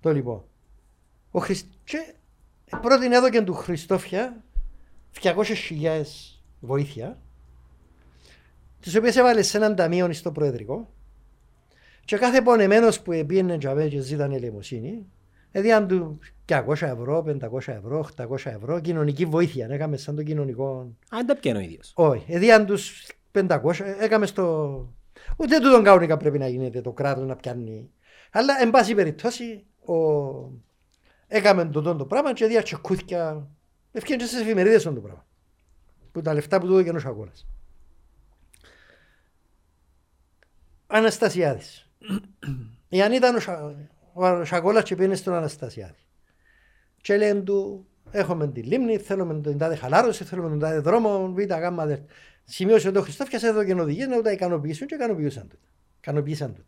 Το 0.00 0.12
λοιπόν. 0.12 0.44
Ο 1.30 1.40
Χριστ... 1.40 1.66
και 1.84 2.14
πρότεινε 2.82 3.16
εδώ 3.16 3.30
και 3.30 3.42
του 3.42 3.54
Χριστόφια 3.54 4.44
200.000 5.20 5.34
βοήθεια 6.60 7.18
τις 8.80 8.96
οποίες 8.96 9.16
έβαλε 9.16 9.42
σε 9.42 9.56
έναν 9.56 9.76
ταμείο 9.76 10.12
στο 10.12 10.32
Προεδρικό 10.32 10.88
Και 12.04 12.16
κάθε 12.16 12.42
πονεμένος 12.42 13.00
που 13.00 13.24
πήγαινε 13.26 13.54
για 13.54 13.74
μένα 13.74 13.88
και 13.88 14.00
ζήτανε 14.00 14.36
ελεημοσύνη, 14.36 15.06
έδιαν 15.58 15.88
του 15.88 16.18
200 16.48 16.72
ευρώ, 16.80 17.24
500 17.26 17.58
ευρώ, 17.66 18.08
800 18.16 18.36
ευρώ, 18.44 18.80
κοινωνική 18.80 19.24
βοήθεια. 19.24 19.66
Έκαμες 19.70 20.02
σαν 20.02 20.16
το 20.16 20.22
κοινωνικό. 20.22 20.96
Αν 21.08 21.26
τα 21.26 21.36
πιάνω 21.36 21.58
ο 21.58 21.62
ίδιος. 21.62 21.92
Όχι, 21.94 22.24
έδιαν 22.28 22.66
τους 22.66 23.06
500, 23.32 23.60
έκαμες 24.00 24.28
στο... 24.28 24.88
Ούτε 25.36 25.58
τούτον 25.58 25.84
κανονικά 25.84 26.16
πρέπει 26.16 26.38
να 26.38 26.48
γίνεται 26.48 26.80
το 26.80 26.92
κράτος 26.92 27.26
να 27.26 27.36
πιάνει. 27.36 27.90
Αλλά, 28.30 28.60
εν 28.60 28.70
πάση 28.70 28.94
περιπτώσει, 28.94 29.66
ο... 29.84 29.94
έκαμε 31.26 31.64
το 31.64 31.82
τόν 31.82 31.98
το 31.98 32.06
πράγμα 32.06 32.32
και 32.32 32.44
έδια 32.44 32.62
τσεκούθια. 32.62 33.48
Ευκαιρία 33.92 34.26
στις 34.26 34.40
εφημερίδες 34.40 34.82
το 34.82 34.92
πράγμα. 34.92 35.26
Που 36.12 36.22
τα 36.22 36.34
λεφτά 36.34 36.60
που 36.60 36.66
του 36.66 36.72
έδωκε 36.72 36.96
ο 36.96 36.98
Σακόλας. 36.98 37.46
Αναστασιάδης. 40.86 41.90
Εάν 42.88 43.12
ήταν 43.12 43.36
ο, 43.36 43.40
Σα... 43.40 43.52
ο 44.18 44.44
Σακόλας 44.44 44.82
και 44.82 44.94
πήγαινε 44.96 45.14
στον 45.14 45.34
Αναστασιάδη. 45.34 45.98
Και 47.00 47.16
λένε 47.16 47.40
του, 47.40 47.86
έχουμε 48.10 48.48
τη 48.48 48.62
λίμνη, 48.62 48.98
θέλουμε 48.98 49.40
την 49.40 49.58
τάδε 49.58 49.76
χαλάρωση, 49.76 50.24
θέλουμε 50.24 50.48
τον 50.48 50.58
τάδε 50.58 50.78
δρόμο, 50.78 51.32
β, 51.32 51.38
γ, 51.38 51.86
δ. 51.86 51.92
Σημείωσε 52.44 52.90
το 52.90 53.02
Χριστόφιας 53.02 53.42
εδώ 53.42 53.64
και 53.64 53.74
οδηγίες 53.74 54.06
να 54.06 54.22
τα 54.22 54.32
ικανοποιήσουν 54.32 54.86
και 54.86 54.94
ικανοποιήσαν 54.94 55.48
το. 55.48 55.56
Ικανοποιήσαν 55.98 56.54
το. 56.54 56.62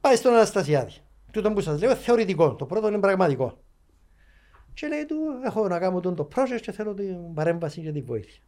Πάει 0.00 0.16
στον 0.16 0.32
Αναστασιάδη. 0.34 0.92
Τούτο 1.30 1.52
που 1.52 1.60
σας 1.60 1.80
λέω 1.80 1.90
είναι 1.90 1.98
θεωρητικό, 1.98 2.54
το 2.54 2.66
πρώτο 2.66 2.88
είναι 2.88 2.98
πραγματικό. 2.98 3.58
Και 4.74 4.86
λέει 4.86 5.04
του, 5.06 5.16
έχω 5.44 5.68
να 5.68 5.78
κάνω 5.78 6.00
τον 6.00 6.14
το 6.14 6.28
project 6.34 6.58
και 6.60 6.72
θέλω 6.72 6.94
την 6.94 7.34
παρέμβαση 7.34 7.80
και 7.80 7.92
την 7.92 8.04
βοήθεια. 8.04 8.40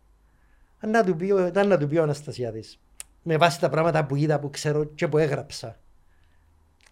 Αν 0.79 0.91
να 0.91 1.05
του 1.05 1.17
πει, 1.17 1.31
ο- 1.31 1.47
ήταν 1.47 1.69
να 1.69 1.79
του 1.79 1.87
πει 1.89 1.97
ο 1.97 2.03
Αναστασιάδης, 2.03 2.81
με 3.23 3.37
βάση 3.37 3.61
τα 3.61 3.69
πράγματα 3.69 4.07
που 4.07 4.17
είδα, 4.17 4.39
που 4.39 4.51
ξέρω 4.51 4.85
και 4.85 5.09
που 5.09 5.19
έγραψα. 5.19 5.79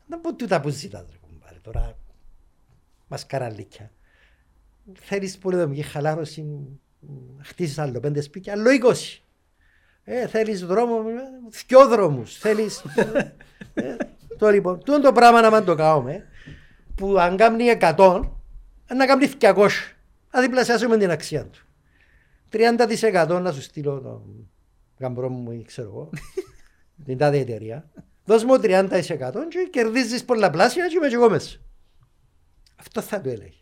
Να 0.09 0.18
πω 0.18 0.35
τούτα 0.35 0.60
που 0.60 0.68
ζητάς, 0.68 1.05
ρε 1.10 1.16
κουμπάρε, 1.20 1.59
τώρα 1.62 1.98
μας 3.09 3.26
καραλίκια. 3.26 3.93
Θέλεις 4.94 5.39
πολυδομική 5.39 5.82
χαλάρωση, 5.82 6.43
μ, 6.43 6.64
να 7.36 7.44
χτίσεις 7.44 7.78
άλλο 7.78 8.01
πέντε 8.01 8.20
σπίτια, 8.20 8.52
άλλο 8.52 8.70
είκοσι. 8.70 9.22
Ε, 10.05 10.26
θέλεις 10.26 10.66
δρόμο, 10.66 11.09
ε, 11.09 11.51
δυο 11.66 11.89
δρόμους, 11.89 12.39
θέλεις... 12.39 12.85
ε, 13.74 13.97
το 14.39 14.48
λοιπόν, 14.48 14.78
τούτο 14.78 15.01
το 15.01 15.12
πράγμα 15.12 15.40
να 15.40 15.51
μην 15.51 15.64
το 15.64 15.74
κάνουμε, 15.74 16.24
που 16.94 17.18
αν 17.18 17.36
κάνει 17.36 17.64
100, 17.80 18.30
να 18.97 19.06
κάνει 19.06 19.30
200. 19.40 19.68
Να 20.32 20.40
διπλασιάσουμε 20.40 20.97
την 20.98 21.10
αξία 21.10 21.47
του. 21.47 21.60
30% 22.52 23.39
να 23.43 23.52
σου 23.52 23.62
στείλω 23.62 24.01
τον 24.01 24.51
γαμπρό 24.98 25.28
μου 25.28 25.52
ή 25.52 25.62
ξέρω 25.62 25.89
εγώ, 25.89 26.10
την 27.05 27.18
τάδε 27.18 27.39
εταιρεία. 27.39 27.90
Δώσ' 28.28 28.44
μου 28.44 28.55
30% 28.55 28.90
και 29.48 29.68
κερδίζεις 29.70 30.24
πολλαπλάσια 30.24 30.86
και 30.88 30.94
είμαι 30.96 31.09
και 31.09 31.14
εγώ 31.14 31.30
μέσα. 31.30 31.59
Αυτό 32.76 33.00
θα 33.00 33.20
του 33.20 33.28
έλεγε. 33.28 33.56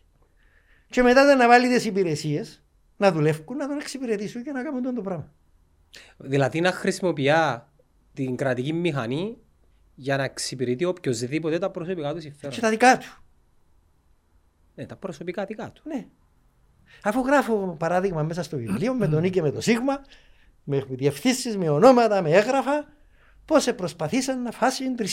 Και 0.89 1.01
μετά 1.01 1.35
να 1.35 1.47
βάλει 1.47 1.67
τις 1.67 1.85
υπηρεσίες, 1.85 2.63
να 2.97 3.11
δουλεύουν, 3.11 3.57
να 3.57 3.67
τον 3.67 3.79
εξυπηρετήσουν 3.79 4.43
και 4.43 4.51
να 4.51 4.63
κάνουν 4.63 4.83
τον 4.83 4.95
το 4.95 5.01
πράγμα. 5.01 5.33
Δηλαδή 6.17 6.61
να 6.61 6.71
χρησιμοποιεί 6.71 7.31
την 8.13 8.35
κρατική 8.35 8.73
μηχανή 8.73 9.37
για 9.95 10.17
να 10.17 10.23
εξυπηρετεί 10.23 10.85
οποιοδήποτε 10.85 11.59
τα 11.59 11.69
προσωπικά 11.69 12.09
του 12.09 12.15
Και 12.15 12.21
συμφέροντα. 12.21 12.61
τα 12.61 12.69
δικά 12.69 12.97
του. 12.97 13.23
Ναι, 14.75 14.85
τα 14.85 14.95
προσωπικά 14.95 15.45
δικά 15.45 15.71
του. 15.71 15.81
Ναι. 15.85 16.07
Αφού 17.03 17.19
γράφω 17.19 17.75
παράδειγμα 17.79 18.23
μέσα 18.23 18.43
στο 18.43 18.57
βιβλίο 18.57 18.93
με 18.93 19.07
τον 19.07 19.23
Ή 19.27 19.29
και 19.29 19.41
με 19.41 19.51
το 19.51 19.61
Σίγμα, 19.61 20.01
με 20.63 20.85
διευθύνσεις, 20.89 21.57
με 21.57 21.69
ονόματα, 21.69 22.21
με 22.21 22.31
έγγραφα, 22.31 22.96
πώς 23.47 23.73
προσπαθήσαν 23.75 24.41
να 24.41 24.51
φάσουν 24.51 24.95
3.500 24.97 25.05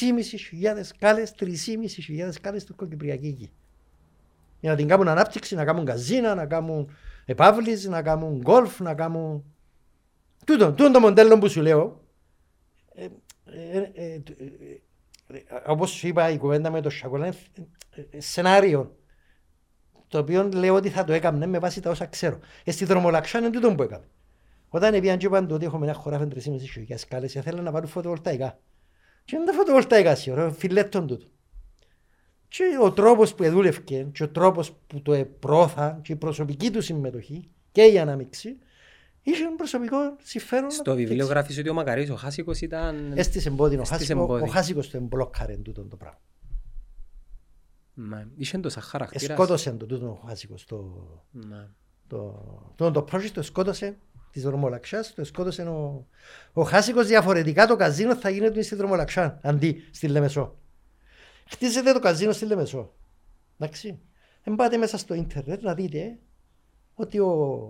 κάλες, 0.98 1.34
3.500 1.38 2.40
κάλες 2.40 2.62
στο 2.62 2.74
Κοκυπριακή 2.74 3.28
γη. 3.28 3.50
Για 4.60 4.70
να 4.70 4.76
την 4.76 4.88
κάνουν 4.88 5.08
ανάπτυξη, 5.08 5.54
να 5.54 5.64
κάνουν 5.64 5.84
καζίνα, 5.84 6.34
να 6.34 6.46
κάνουν 6.46 6.90
επάβλης, 7.24 7.84
να 7.84 8.02
κάνουν 8.02 8.38
γκολφ, 8.38 8.80
να 8.80 8.94
κάνουν... 8.94 9.44
Τούτο, 10.44 10.72
τούτο 10.72 10.90
το 10.90 11.00
μοντέλο 11.00 11.38
που 11.38 11.48
σου 11.48 11.60
λέω, 11.60 12.00
ε, 12.94 13.04
ε, 13.44 13.78
ε, 13.78 14.12
ε, 14.14 14.22
ε, 15.26 15.42
όπως 15.66 15.90
σου 15.90 16.06
είπα 16.06 16.30
η 16.30 16.38
κουβέντα 16.38 16.70
με 16.70 16.80
το 16.80 16.90
Σακολά 16.90 17.26
είναι 17.26 17.36
ε, 17.90 18.16
ε, 18.16 18.20
σενάριο 18.20 18.96
το 20.08 20.18
οποίο 20.18 20.48
λέω 20.54 20.74
ότι 20.74 20.88
θα 20.88 21.04
το 21.04 21.12
έκαμε 21.12 21.46
με 21.46 21.58
βάση 21.58 21.80
τα 21.80 21.90
όσα 21.90 22.06
ξέρω. 22.06 22.38
Ε, 22.64 22.70
στη 22.70 22.84
δρομολαξιά 22.84 23.40
είναι 23.40 23.50
τούτο 23.50 23.74
που 23.74 23.82
έκαμε. 23.82 24.04
Όταν 24.74 25.00
πήγαν 25.00 25.18
και 25.18 25.26
είπαν 25.26 25.50
ότι 25.50 25.64
έχουμε 25.64 25.86
ένα 25.86 25.94
χωράφι 25.94 26.26
3.500 26.86 26.94
σκάλες, 26.96 27.34
ήθελαν 27.34 27.64
να 27.64 27.70
βάλουν 27.70 27.88
φωτοβολταϊκά. 27.88 28.58
Και 29.24 29.36
είναι 29.36 29.44
τα 29.44 29.52
φωτοβολταϊκά 29.52 30.14
σίγουρα, 30.14 30.50
φιλέτον 30.50 31.06
τούτο. 31.06 31.26
Και 32.48 32.62
ο 32.82 32.92
τρόπος 32.92 33.34
που 33.34 33.44
δούλευκε 33.50 34.06
και 34.12 34.22
ο 34.22 34.28
τρόπος 34.28 34.72
που 34.86 35.02
το 35.02 35.12
επρόθα 35.12 35.98
και 36.02 36.12
η 36.12 36.16
προσωπική 36.16 36.70
του 36.70 36.80
συμμετοχή 36.82 37.50
και 37.72 37.82
η 37.82 37.98
ανάμειξη 37.98 38.56
είχε 39.22 39.44
προσωπικό 39.56 39.96
συμφέρον. 40.22 40.70
Στο 40.70 40.90
να 40.90 40.96
βιβλίο 40.96 41.16
δείξει. 41.16 41.30
γράφεις 41.32 41.58
ότι 41.58 41.68
ο 41.68 41.74
Μακαρής 41.74 42.10
ο 42.10 42.14
Χάσικος 42.16 42.60
ήταν... 42.60 43.12
Έστησε 43.14 43.48
εμπόδιο. 43.48 43.78
Ο 43.78 43.80
Έστησε 43.82 43.98
Χάσικο- 44.00 44.22
εμπόδιο. 44.22 44.44
Ο 44.44 44.48
Χάσικος 44.48 44.90
το 44.90 44.96
εμπλόκαρε 44.96 45.56
τούτο 45.56 45.84
το 45.84 45.96
πράγμα. 45.96 46.18
Ναι, 47.94 48.26
Είχε 48.36 48.58
τόσα 48.58 48.80
χαρακτήρας. 48.80 49.24
Σκότωσε 49.36 49.70
το 49.72 49.86
τούτο 49.86 50.06
ο 50.22 50.26
Χάσικος 50.26 50.64
το, 50.64 50.78
Ναι. 51.30 51.68
το, 52.06 52.34
το, 52.76 52.90
το 52.90 53.04
project 53.12 53.30
το 53.34 53.42
σκότωσε 53.42 53.96
της 54.34 54.42
δρομολαξιάς, 54.42 55.14
το 55.14 55.24
σκότωσε 55.24 55.62
ο, 55.62 56.06
ο 56.52 56.62
Χάσικος. 56.62 57.06
Διαφορετικά 57.06 57.66
το 57.66 57.76
καζίνο 57.76 58.16
θα 58.16 58.30
γίνεται 58.30 58.62
στη 58.62 58.74
δρομολαξιά 58.74 59.38
αντί 59.42 59.82
στη 59.90 60.08
Λεμεσό. 60.08 60.58
Χτίζεται 61.46 61.92
το 61.92 61.98
καζίνο 61.98 62.32
στη 62.32 62.44
Λεμεσό. 62.44 62.92
Εντάξει. 63.58 63.98
Εν 64.42 64.54
πάτε 64.54 64.76
μέσα 64.76 64.98
στο 64.98 65.14
ίντερνετ 65.14 65.62
να 65.62 65.74
δείτε 65.74 66.18
ότι 66.94 67.18
ο, 67.18 67.26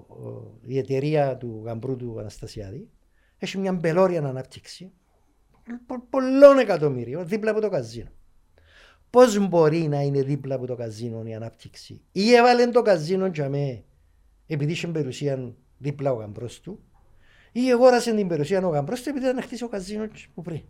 ο- 0.08 0.58
η 0.66 0.78
εταιρεία 0.78 1.36
του 1.36 1.62
γαμπρού 1.64 1.96
του 1.96 2.16
Αναστασιάδη 2.18 2.88
έχει 3.38 3.58
μια 3.58 3.72
μπελόρια 3.72 4.18
ανάπτυξη 4.18 4.92
πο- 5.86 6.06
πολλών 6.10 6.58
εκατομμύριων 6.58 7.28
δίπλα 7.28 7.50
από 7.50 7.60
το 7.60 7.68
καζίνο. 7.68 8.08
Πώς 9.10 9.48
μπορεί 9.48 9.88
να 9.88 10.00
είναι 10.00 10.22
δίπλα 10.22 10.54
από 10.54 10.66
το 10.66 10.74
καζίνο 10.74 11.22
η 11.24 11.34
ανάπτυξη, 11.34 12.00
ή 12.12 12.34
έβαλε 12.34 12.66
το 12.66 12.82
καζίνο 12.82 13.26
για 13.26 13.48
με 13.48 13.84
επειδή 14.46 14.72
είχε 14.72 14.86
περιουσία 14.86 15.54
δίπλα 15.78 16.12
ο 16.12 16.16
γαμπρός 16.16 16.60
του, 16.60 16.80
ή 17.52 17.72
αγόρασε 17.72 18.14
την 18.14 18.28
περιουσία 18.28 18.66
ο 18.66 18.70
γαμπρός 18.70 19.02
του 19.02 19.08
επειδή 19.08 19.24
ήταν 19.24 19.36
να 19.36 19.42
χτίσει 19.42 19.64
ο 19.64 19.68
καζίνος 19.68 20.28
που 20.34 20.42
πριν. 20.42 20.62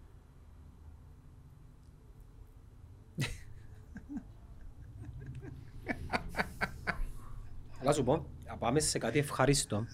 Να 7.84 7.92
σου 7.92 8.04
πω, 8.04 8.26
να 8.46 8.56
πάμε 8.56 8.80
σε 8.80 8.98
κάτι 8.98 9.18
ευχάριστο. 9.18 9.86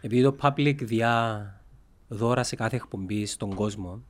Επειδή 0.00 0.22
το 0.22 0.36
public 0.42 0.76
διά 0.82 1.64
δώρα 2.08 2.42
σε 2.42 2.56
κάθε 2.56 2.76
εκπομπή 2.76 3.26
στον 3.26 3.54
κόσμο, 3.54 4.04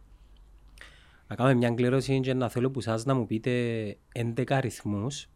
να 1.29 1.35
κάνουμε 1.35 1.57
μια 1.57 1.71
κλήρωση 1.71 2.21
και 2.21 2.35
να 2.35 2.49
θέλω 2.49 2.71
που 2.71 2.81
σας 2.81 3.05
να 3.05 3.15
μου 3.15 3.27
πείτε 3.27 3.51
11 4.15 4.53
αριθμούς. 4.53 5.29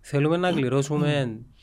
Θέλουμε 0.00 0.36
να 0.36 0.52
κληρώσουμε 0.52 1.38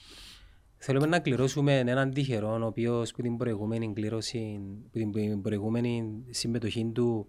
Θέλουμε 0.86 1.06
να 1.08 1.20
κληρώσουμε 1.20 1.78
έναν 1.80 2.12
τυχερό, 2.14 2.60
ο 2.62 2.66
οποίος 2.66 3.12
που 3.12 3.22
την 3.22 3.38
προηγούμενη 3.38 3.94
κλήρωση, 3.94 4.62
που 4.92 5.12
την 5.12 5.42
προηγούμενη 5.42 6.24
συμμετοχή 6.30 6.92
του 6.94 7.28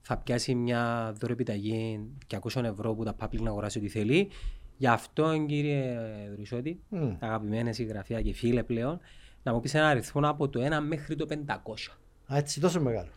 θα 0.00 0.18
πιάσει 0.18 0.54
μια 0.54 1.12
δωρεπιταγή 1.20 2.00
200 2.28 2.64
ευρώ 2.64 2.94
που 2.94 3.04
τα 3.04 3.16
public 3.20 3.40
να 3.40 3.50
αγοράσει 3.50 3.78
ό,τι 3.78 3.88
θέλει. 3.88 4.28
Γι' 4.76 4.86
αυτό, 4.86 5.44
κύριε 5.46 5.98
Δρουσιώτη, 6.34 6.80
Μμ. 6.88 7.16
αγαπημένες 7.18 7.76
συγγραφέα 7.76 8.22
και 8.22 8.32
φίλε 8.32 8.62
πλέον, 8.62 9.00
να 9.42 9.52
μου 9.52 9.60
πεις 9.60 9.74
ένα 9.74 9.88
αριθμό 9.88 10.28
από 10.28 10.48
το 10.48 10.60
1 10.64 10.80
μέχρι 10.86 11.16
το 11.16 11.26
500. 11.28 11.96
Α, 12.32 12.36
έτσι 12.36 12.60
τόσο 12.60 12.80
μεγάλο. 12.80 13.10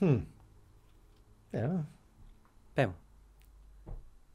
Hm. 0.00 0.22
Ε, 1.50 1.68
Πέ 2.74 2.86
μου. 2.86 2.96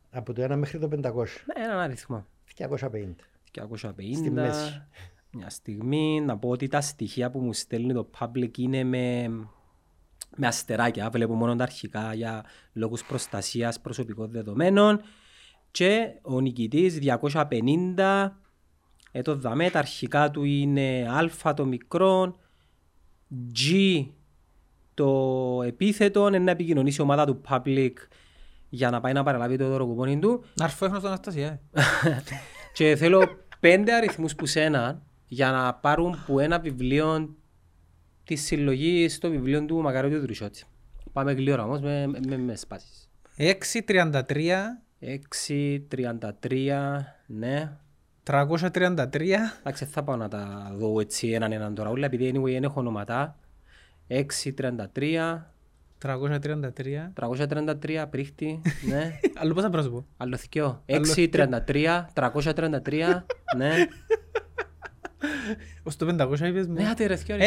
από 0.09 0.33
το 0.33 0.53
1 0.53 0.55
μέχρι 0.55 0.79
το 0.79 0.87
500. 0.87 0.91
Ναι, 0.95 1.63
έναν 1.63 1.79
αριθμό. 1.79 2.25
250. 2.57 3.34
250. 3.55 4.15
Στη 4.15 4.31
μέση. 4.31 4.81
Μια 5.31 5.49
στιγμή 5.49 6.21
να 6.21 6.37
πω 6.37 6.49
ότι 6.49 6.67
τα 6.67 6.81
στοιχεία 6.81 7.31
που 7.31 7.39
μου 7.39 7.53
στέλνει 7.53 7.93
το 7.93 8.09
public 8.19 8.57
είναι 8.57 8.83
με, 8.83 9.27
με 10.35 10.47
αστεράκια. 10.47 11.09
Βλέπω 11.09 11.33
μόνο 11.33 11.55
τα 11.55 11.63
αρχικά 11.63 12.13
για 12.13 12.45
λόγους 12.73 13.03
προστασίας 13.03 13.81
προσωπικών 13.81 14.31
δεδομένων. 14.31 15.01
Και 15.71 16.19
ο 16.21 16.39
νικητής 16.39 16.99
250. 17.21 18.31
Ε, 19.11 19.21
το 19.21 19.35
δαμέ, 19.35 19.69
τα 19.69 19.79
αρχικά 19.79 20.31
του 20.31 20.43
είναι 20.43 21.07
α 21.43 21.53
το 21.53 21.65
μικρό, 21.65 22.39
G 23.55 24.05
το 24.93 25.61
επίθετο, 25.65 26.27
είναι 26.27 26.39
να 26.39 26.51
επικοινωνήσει 26.51 27.01
η 27.01 27.03
ομάδα 27.03 27.25
του 27.25 27.41
public 27.49 27.93
για 28.69 28.89
να 28.89 29.01
πάει 29.01 29.13
να 29.13 29.23
παραλάβει 29.23 29.57
το 29.57 29.67
δωροκουπόνι 29.67 30.19
του. 30.19 30.43
Να 30.53 30.65
έρθω 30.65 30.85
έχω 30.85 30.95
στον 30.95 31.07
Αναστασίας. 31.07 31.51
ε. 31.51 31.59
Και 32.73 32.95
θέλω 32.95 33.44
πέντε 33.65 33.93
αριθμούς 33.93 34.35
που 34.35 34.45
σένα 34.45 35.01
για 35.27 35.51
να 35.51 35.73
πάρουν 35.73 36.23
που 36.25 36.39
ένα 36.39 36.59
βιβλίο 36.59 37.35
της 38.23 38.41
συλλογής 38.41 39.13
στο 39.13 39.29
βιβλίο 39.29 39.65
του 39.65 39.81
Μακαρίου 39.81 40.09
του 40.09 40.19
Δρυσιώτη. 40.19 40.63
Πάμε 41.13 41.33
γλύωρα 41.33 41.63
όμως 41.63 41.81
με, 41.81 42.07
με, 42.27 42.37
με 42.37 42.55
σπάσεις. 42.55 43.09
6.33, 43.37 44.21
6.33, 45.89 46.99
ναι. 47.27 47.77
333, 48.27 49.29
Εντάξει, 49.59 49.85
θα 49.85 50.03
πάω 50.03 50.15
να 50.15 50.27
τα 50.27 50.71
δω 50.75 50.99
έτσι 50.99 51.29
έναν 51.29 51.51
έναν 51.51 51.75
τώρα 51.75 51.89
όλα, 51.89 52.05
επειδή 52.05 52.31
anyway 52.35 52.51
δεν 52.51 52.63
έχω 52.63 52.79
ονοματά. 52.79 53.39
6.33, 54.07 55.41
333. 56.05 57.11
333, 57.13 58.05
πρίχτη, 58.09 58.61
ναι. 58.87 59.11
Άλλο 59.41 59.53
πώς 59.53 59.63
θα 59.63 59.69
πρέπει 59.69 59.75
να 59.75 59.81
σου 59.81 59.91
πω; 59.91 60.05
Άλλο 60.17 60.37
θκυο. 60.37 60.83
Άλλο 60.89 61.13
6.33, 61.15 62.05
333, 62.13 63.23
ναι. 63.57 63.71
Ως 65.83 65.95
το 65.95 66.15
500 66.19 66.39
είπες 66.39 66.67
μου. 66.67 66.73
Ναι, 66.73 66.89
άτε 66.89 67.05
ρε 67.05 67.15
θκυο. 67.15 67.35
99 67.37 67.41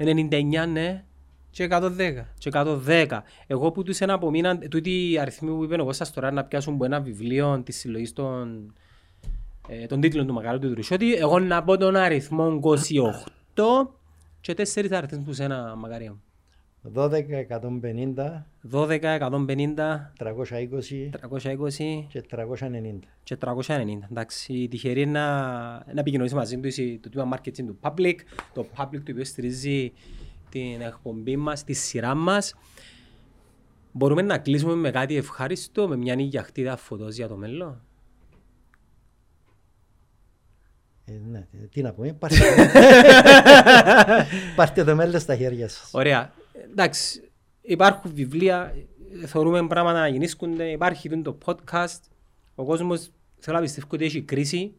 99, 0.00 0.68
ναι. 0.72 1.04
και 1.50 1.68
110. 1.70 1.90
Και 2.38 2.50
110. 2.52 3.06
Εγώ 3.46 3.70
που 3.70 3.82
τους 3.82 4.00
ένα 4.00 4.12
απομείναν, 4.12 4.68
τούτοι 4.70 5.10
οι 5.10 5.18
αριθμοί 5.18 5.50
που 5.50 5.64
είπες 5.64 5.78
ο 5.78 5.84
Κώστας 5.84 6.12
τώρα 6.12 6.32
να 6.32 6.44
πιάσουν 6.44 6.74
από 6.74 6.84
ένα 6.84 7.00
βιβλίο 7.00 7.62
της 7.64 7.76
συλλογής 7.76 8.12
των, 8.12 8.74
ε, 9.68 9.86
των 9.86 10.00
τίτλων 10.00 10.26
του 10.26 10.32
Μακαρού 10.32 10.58
του 10.58 10.70
Τρουσιώτη, 10.72 11.14
εγώ 11.14 11.38
να 11.38 11.64
πω 11.64 11.76
τον 11.76 11.96
αριθμό 11.96 12.60
28 13.54 13.90
και 14.40 14.54
τέσσερις 14.54 14.90
αριθμούς 14.90 15.24
που 15.24 15.32
σε 15.32 15.44
ένα 15.44 15.74
μακαρίο. 15.76 16.12
μου. 16.12 16.22
12, 16.82 17.46
150, 17.48 18.46
12, 18.70 19.18
150, 19.18 20.12
320 20.18 21.10
320 21.10 22.06
και 22.08 22.22
390. 22.30 22.98
και 23.22 23.36
390. 23.40 24.08
Εντάξει, 24.10 24.68
τυχερή 24.70 25.06
να, 25.06 25.26
να 25.70 26.00
επικοινωνήσει 26.00 26.34
μαζί 26.34 26.58
του 26.58 26.68
η- 26.80 26.98
το 26.98 27.08
τμήμα 27.08 27.36
marketing 27.38 27.64
του 27.66 27.78
Public, 27.80 28.14
το 28.54 28.66
Public 28.76 29.00
το 29.04 29.10
οποίο 29.12 29.24
στηρίζει 29.24 29.92
την 30.50 30.80
εκπομπή 30.80 31.36
μας, 31.36 31.64
τη 31.64 31.72
σειρά 31.72 32.14
μας. 32.14 32.54
Μπορούμε 33.92 34.22
να 34.22 34.38
κλείσουμε 34.38 34.74
με 34.74 34.90
κάτι 34.90 35.16
ευχάριστο, 35.16 35.88
με 35.88 35.96
μια 35.96 36.14
νυγιαχτίδα 36.14 36.76
φωτός 36.76 37.14
για 37.16 37.28
το 37.28 37.36
μέλλον; 37.36 37.82
Ε, 41.04 41.12
ναι, 41.30 41.46
τι 41.70 41.82
να 41.82 41.92
πούμε, 41.92 42.12
πάρτε, 42.12 42.36
πάρτε 44.56 44.84
το 44.84 44.94
μέλλον 44.94 45.20
στα 45.20 45.36
χέρια 45.36 45.68
σας. 45.68 45.90
Ωραία. 45.92 46.32
Εντάξει, 46.70 47.30
υπάρχουν 47.60 48.14
βιβλία, 48.14 48.74
θεωρούμε 49.26 49.66
πράγματα 49.66 50.00
να 50.00 50.08
γεννήσκονται, 50.08 50.70
υπάρχει 50.70 51.22
το 51.22 51.38
podcast. 51.44 52.00
Ο 52.54 52.64
κόσμος 52.64 53.10
θέλω 53.38 53.56
να 53.56 53.62
πιστεύω 53.62 53.86
ότι 53.90 54.04
έχει 54.04 54.22
κρίση. 54.22 54.74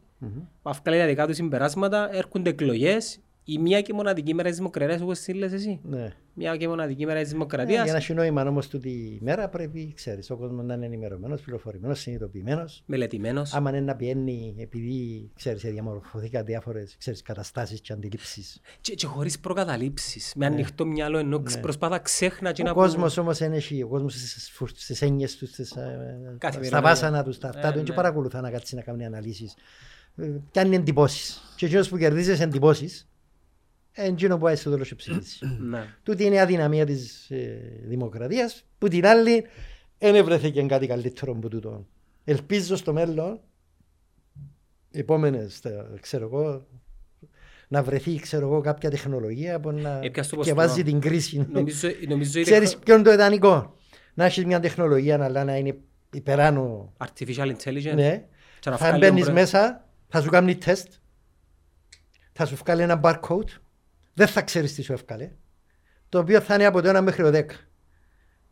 Αυκάλει 0.62 0.98
τα 0.98 1.06
δικά 1.06 1.26
του 1.26 1.34
συμπεράσματα, 1.34 2.14
έρχονται 2.14 2.50
εκλογές. 2.50 3.20
Η 3.52 3.58
μία 3.58 3.80
και 3.80 3.92
μοναδική 3.92 4.34
μέρα 4.34 4.48
της 4.48 4.58
δημοκρατίας, 4.58 5.00
όπως 5.00 5.18
τη 5.18 5.32
λες 5.32 5.52
εσύ. 5.52 5.80
Ναι. 5.82 6.12
Μια 6.34 6.56
και 6.56 6.68
μοναδική 6.68 7.06
μέρα 7.06 7.20
της 7.20 7.28
Ε, 7.28 7.32
δημοκρατίας. 7.32 7.82
Για 7.84 7.92
να 7.92 7.98
έχει 7.98 8.14
νόημα 8.14 8.42
όμως 8.42 8.68
τούτη 8.68 8.88
η 8.88 9.18
μέρα 9.22 9.48
πρέπει, 9.48 9.92
ξέρεις, 9.96 10.30
ο 10.30 10.36
κόσμος 10.36 10.64
να 10.64 10.74
είναι 10.74 10.86
ενημερωμένος, 10.86 11.40
πληροφορημένος, 11.40 12.00
συνειδητοποιημένος. 12.00 12.82
Μελετημένος. 12.86 13.54
Άμα 13.54 13.70
είναι 13.70 13.80
να 13.80 13.96
πιένει 13.96 14.54
επειδή, 14.58 15.30
ξέρεις, 15.36 15.62
διαμορφωθήκαν 15.62 16.44
διάφορες, 16.44 16.96
ξέρεις, 16.98 17.22
καταστάσεις 17.22 17.80
και 17.80 17.92
αντιλήψεις. 17.92 18.60
Και, 18.80 18.94
και 18.94 19.06
χωρίς 19.06 19.38
προκαταλήψεις. 19.40 20.32
Με 20.36 20.46
ανοιχτό 20.46 20.86
μυαλό, 20.86 21.18
ενώ 21.18 21.42
προσπάθα 21.60 21.98
ξέχνα 21.98 22.52
και 22.52 22.62
Ο 22.62 22.64
να 22.64 22.72
κόσμος 22.72 23.16
όμως 23.16 23.38
δεν 23.38 23.52
έχει, 23.52 23.82
ο 23.82 23.88
κόσμος 23.88 24.12
στις, 24.14 24.50
φου- 24.50 24.76
στις 24.76 25.02
έννοιες 25.02 25.36
τους, 25.36 25.48
στις, 25.48 25.70
ε, 25.70 26.34
Καθημερινά, 26.38 26.78
στα 26.78 26.88
βάσανα 26.88 27.22
τους, 27.24 27.34
στα 27.36 27.48
αυτά 27.48 27.68
Ε, 27.68 27.72
τους, 27.72 27.82
και 27.82 27.90
ναι. 27.90 27.96
παρακολουθά 27.96 28.40
να 28.40 28.50
κάτσει 28.50 28.74
να 28.74 28.82
κάνει 28.82 29.04
αναλύσεις. 29.04 29.54
Ε, 30.16 30.26
Κάνει 30.52 30.76
εντυπώσεις. 30.76 31.42
Και 31.56 31.66
εκείνος 31.66 31.88
που 31.88 31.96
κερδίζεις 31.98 32.30
τις 32.32 32.40
εντυπώσεις, 32.40 33.08
ε, 33.92 34.06
εκείνο 34.06 34.34
που 34.36 34.42
πάει 34.44 34.56
στο 34.56 34.70
τέλος 34.70 34.88
και 34.88 34.94
ψηφίσει. 34.94 35.38
Ναι. 35.60 35.94
Τούτη 36.02 36.24
είναι 36.24 36.34
η 36.34 36.38
αδυναμία 36.38 36.86
της 36.86 37.30
ε, 37.30 37.80
δημοκρατίας, 37.84 38.64
που 38.78 38.88
την 38.88 39.06
άλλη 39.06 39.44
δεν 39.98 40.14
ευρέθηκε 40.14 40.62
κάτι 40.62 40.86
καλύτερο 40.86 41.32
από 41.32 41.48
τούτο. 41.48 41.86
Ελπίζω 42.24 42.76
στο 42.76 42.92
μέλλον, 42.92 43.40
επόμενες, 44.90 45.60
τα- 45.60 45.90
ξέρω 46.00 46.24
εγώ, 46.24 46.66
να 47.68 47.82
βρεθεί 47.82 48.16
ξέρω 48.16 48.46
εγώ, 48.46 48.60
κάποια 48.60 48.90
τεχνολογία 48.90 49.60
που 49.60 49.70
να 49.70 49.98
Έπιασε 50.02 50.36
το 50.36 50.42
και 50.42 50.52
βάζει 50.52 50.68
ποστό. 50.82 50.84
την 50.90 51.00
κρίση. 51.00 51.46
Νομίζω, 51.52 51.88
νομίζω 52.08 52.40
η 52.40 52.42
Ξέρεις 52.42 52.68
τεχνο- 52.68 52.84
ποιο 52.84 52.94
είναι 52.94 53.02
το 53.04 53.12
ιδανικό; 53.12 53.74
Να 54.14 54.24
έχεις 54.24 54.44
μια 54.44 54.60
τεχνολογία 54.60 55.24
αλλά 55.24 55.44
να 55.44 55.56
είναι 55.56 55.76
υπεράνω. 56.12 56.92
Artificial 56.98 57.54
intelligence; 57.56 57.94
Ναι. 57.94 58.26
Και 58.60 58.70
να 58.70 58.76
Θα 58.76 58.86
βγάλει 58.86 58.98
μπαίνεις 58.98 59.24
τον 59.24 59.32
μέσα, 59.34 59.88
θα 60.08 60.20
σου 60.22 60.30
κάνει 60.30 60.56
τεστ, 60.56 60.92
θα 62.32 62.46
σου 62.46 62.56
βγάλει 62.56 62.82
ένα 62.82 63.00
barcode, 63.02 63.48
δεν 64.20 64.28
θα 64.28 64.42
ξέρεις 64.42 64.74
τι 64.74 64.82
σου 64.82 64.92
έβγαλε, 64.92 65.30
το 66.08 66.18
οποίο 66.18 66.40
θα 66.40 66.54
είναι 66.54 66.64
από 66.66 66.82
το 66.82 66.96
1 66.98 67.00
μέχρι 67.00 67.22
το 67.22 67.30
10. 67.38 67.42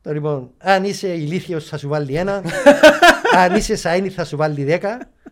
Το 0.03 0.13
λοιπόν, 0.13 0.51
αν 0.59 0.85
είσαι 0.85 1.09
ηλίθιος 1.09 1.65
θα 1.69 1.77
σου 1.79 1.89
βάλει 1.89 2.15
ένα, 2.15 2.43
αν 3.45 3.55
είσαι 3.55 3.75
σαΐνι 3.83 4.09
θα 4.09 4.25
σου 4.25 4.37
βάλει 4.37 4.67
10, 4.69 4.79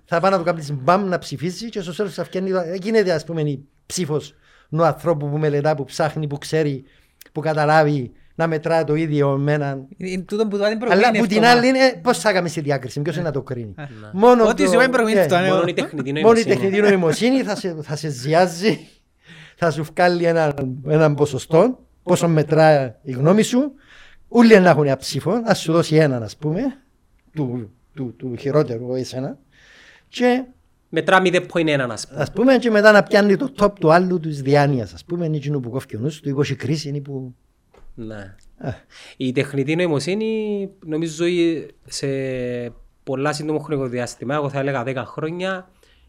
θα 0.04 0.20
πάει 0.20 0.30
να 0.30 0.36
το 0.36 0.42
κάνεις 0.42 0.72
μπαμ 0.72 1.08
να 1.08 1.18
ψηφίσεις 1.18 1.70
και 1.70 1.80
στο 1.80 1.94
τέλος 1.96 2.14
θα 2.14 2.22
βγαίνει, 2.22 2.50
το- 2.50 2.58
ε, 2.58 2.76
γίνεται 2.82 3.12
ας 3.12 3.24
πούμε 3.24 3.40
η 3.42 3.64
ψήφος 3.86 4.34
του 4.70 4.84
ανθρώπου 4.84 5.30
που 5.30 5.38
μελετά, 5.38 5.74
που 5.74 5.84
ψάχνει, 5.84 6.26
που 6.26 6.38
ξέρει, 6.38 6.84
που 7.32 7.40
καταλάβει 7.40 8.12
να 8.34 8.46
μετράει 8.46 8.84
το 8.84 8.94
ίδιο 8.94 9.36
με 9.36 9.52
έναν 9.52 9.86
Είναι 9.96 10.22
τούτο 10.22 10.46
που 10.46 10.56
το 10.58 10.64
την 10.64 10.64
αλλά 10.66 10.78
προηγούμενη 10.78 11.18
που 11.18 11.26
την 11.26 11.36
εβδομάδα. 11.36 11.58
άλλη 11.58 11.68
είναι 11.68 12.00
πώς 12.02 12.18
θα 12.18 12.32
κάνεις 12.32 12.52
τη 12.52 12.60
διάκριση, 12.60 13.00
ποιος 13.02 13.14
είναι 13.16 13.24
να 13.24 13.30
το 13.30 13.42
κρίνει. 13.42 13.74
Ε. 13.78 13.82
Μόνο 14.12 14.48
Ό,τι 14.48 14.62
το- 14.64 14.68
σου 14.70 14.74
είπα 14.80 14.88
προηγούμενη 14.90 15.18
ε, 15.20 15.22
αυτό, 15.22 15.38
ναι. 15.38 15.48
Μόνο 15.48 15.64
η 15.66 15.72
τεχνητή 15.72 16.12
Μόνο 16.12 16.18
η 16.18 16.22
νοημοσύνη. 16.22 16.54
τεχνητή 16.54 16.80
νοημοσύνη 16.80 17.42
θα 17.42 17.56
σε, 17.56 17.76
θα 17.82 17.96
σε 17.96 18.08
ζιάζει, 18.08 18.78
θα 19.58 19.70
σου 19.70 19.84
βγάλει 19.94 20.24
έναν, 20.24 20.54
έναν 20.86 21.14
ποσοστό, 21.14 21.78
πόσο 22.02 22.28
μετράει 22.28 22.94
η 23.02 23.12
γνώμη 23.12 23.42
σου. 23.42 23.72
Όλοι 24.28 24.60
να 24.60 24.70
έχουν 24.70 24.86
ένα 24.86 24.96
ψήφο, 24.96 25.42
ας 25.44 25.58
σου 25.60 25.72
δώσει 25.72 25.96
έναν, 25.96 26.22
ας 26.22 26.36
πούμε, 26.36 26.62
του, 27.34 27.70
του, 27.94 28.14
του 28.16 28.36
χειρότερου 28.36 28.94
εσένα. 28.94 29.38
Και 30.08 30.44
Μετρά 30.88 31.20
0.1 31.24 31.86
ας 31.90 32.06
πούμε. 32.08 32.20
ας 32.20 32.32
πούμε, 32.32 32.58
και 32.58 32.70
μετά 32.70 32.92
να 32.92 33.02
πιάνει 33.02 33.36
το 33.36 33.52
top 33.58 33.72
του 33.80 33.92
άλλου 33.92 34.20
της 34.20 34.42
διάνοιας. 34.42 34.92
Α 34.92 34.96
πούμε, 35.06 35.26
είναι 35.26 35.36
εκείνο 35.36 35.60
που 35.60 35.70
κόφει 35.70 35.96
ο 35.96 35.98
νους 36.00 36.20
του, 36.20 36.28
υπό 36.28 36.42
κρίση, 36.56 36.88
είναι 36.88 37.00
που. 37.00 37.34
Ναι. 37.94 38.34
Α, 38.58 38.70
Η 39.16 39.32
τεχνητή 39.32 39.76
νοημοσύνη 39.76 40.70
νομίζω 40.84 41.26
η- 41.26 41.66
σε 41.84 42.06
πολλά 43.04 43.32
σύντομο 43.32 43.58
χρονικό 43.58 43.86
διάστημα, 43.88 44.34
εγώ 44.34 44.48
θα 44.48 44.58
έλεγα 44.58 44.82
10 44.82 45.02
χρόνια, 45.06 45.68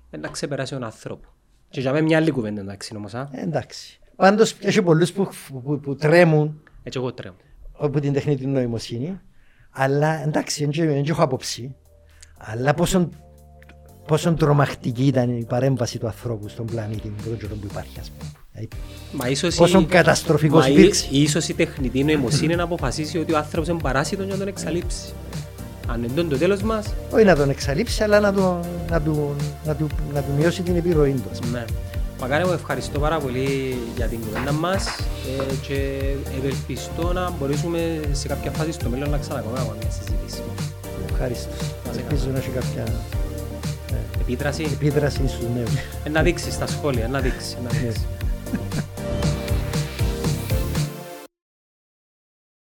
ε, 0.09 0.17
να 0.17 0.27
ξεπεράσει 0.27 0.73
τον 0.73 0.83
άνθρωπο. 0.83 1.27
Και 1.69 1.81
για 1.81 1.91
μένα 1.91 2.03
μια 2.03 2.17
άλλη 2.17 2.31
κουβέντα 2.31 2.61
εντάξει 2.61 2.95
όμως, 2.95 3.13
α. 3.13 3.29
ε, 3.31 3.41
εντάξει. 3.41 3.99
Πάντως, 4.15 4.55
έχει 4.61 4.81
πολλούς 4.81 5.11
που, 5.11 5.29
που, 5.63 5.79
που 5.79 5.95
τρέμουν 5.95 6.61
Έτσι 6.83 6.99
εγώ 6.99 7.13
τρέμω. 7.13 7.35
από 7.79 7.99
την 7.99 8.13
τεχνητή 8.13 8.45
νοημοσύνη. 8.47 9.19
Αλλά 9.71 10.21
εντάξει, 10.23 10.65
δεν 10.65 10.87
δεν 10.87 11.05
έχω 11.07 11.23
άποψη. 11.23 11.75
Αλλά 12.37 12.73
πόσο, 12.73 13.09
πόσο 14.07 14.33
τρομακτική 14.33 15.05
ήταν 15.05 15.37
η 15.37 15.45
παρέμβαση 15.45 15.97
του 15.99 16.05
ανθρώπου 16.07 16.47
στον 16.47 16.65
πλανήτη 16.65 17.07
με 17.17 17.21
τον 17.23 17.37
καιρό 17.37 17.55
που 17.55 17.67
υπάρχει, 17.69 17.99
ας 17.99 18.09
πούμε. 18.09 18.31
Δηλαδή, 18.51 18.67
Μα 19.11 19.27
ίσως 19.29 19.55
Πόσο 19.55 19.79
η- 19.79 19.85
καταστροφικός 19.85 20.61
μα 20.65 20.69
η- 20.69 20.73
υπήρξε. 20.73 21.07
Ίσως 21.11 21.47
η 21.47 21.53
τεχνητή 21.53 22.03
νοημοσύνη 22.03 22.55
να 22.55 22.63
αποφασίσει 22.63 23.17
ότι 23.17 23.33
ο 23.33 23.37
άνθρωπος 23.37 23.67
είναι 23.69 23.79
παράσιτο 23.81 24.23
για 24.23 24.31
να 24.33 24.39
τον 24.39 24.47
εξαλείψει. 24.47 25.13
Αν 25.87 26.03
είναι 26.03 26.21
το 26.23 26.37
τέλος 26.37 26.61
μας, 26.61 26.85
Όχι 27.11 27.23
να 27.25 27.35
τον 27.35 27.49
εξαλείψει, 27.49 28.03
αλλά 28.03 28.19
να, 28.19 28.33
το, 28.33 28.59
να, 28.89 29.01
του, 29.01 29.35
να, 29.65 29.75
του, 29.75 29.87
να 30.13 30.19
του 30.21 30.29
μειώσει 30.37 30.61
την 30.61 30.75
επιρροή 30.75 31.11
του. 31.11 31.29
ας 31.31 31.39
πούμε. 31.39 31.57
ναι. 31.59 31.65
Μακάρι 32.21 32.45
μου 32.45 32.51
ευχαριστώ 32.51 32.99
πάρα 32.99 33.17
πολύ 33.19 33.77
για 33.95 34.07
την 34.07 34.19
κουβέντα 34.25 34.51
μας 34.51 34.85
ε, 34.87 35.53
και 35.67 35.99
ευελπιστώ 36.37 37.13
να 37.13 37.31
μπορέσουμε 37.39 37.99
σε 38.11 38.27
κάποια 38.27 38.51
φάση 38.51 38.71
στο 38.71 38.89
μέλλον 38.89 39.09
να 39.09 39.17
ξανακάνουμε 39.17 39.61
μια 39.81 39.89
συζήτηση. 39.91 40.41
Ευχαριστώ. 41.11 41.49
σε 41.93 41.99
Ελπίζω 41.99 42.27
να 42.31 42.37
έχει 42.37 42.49
κάποια 42.49 42.83
Επίδραση, 44.21 44.63
επίδραση 44.73 45.17
στους 45.27 45.45
νέους. 45.55 45.69
ε, 46.03 46.09
να 46.09 46.21
δείξεις 46.21 46.53
στα 46.53 46.67
σχόλια, 46.67 47.07
να 47.07 47.19
δείξεις. 47.19 47.57
Να 47.63 47.73
Ναι. 47.73 47.79
δείξεις. 47.79 48.05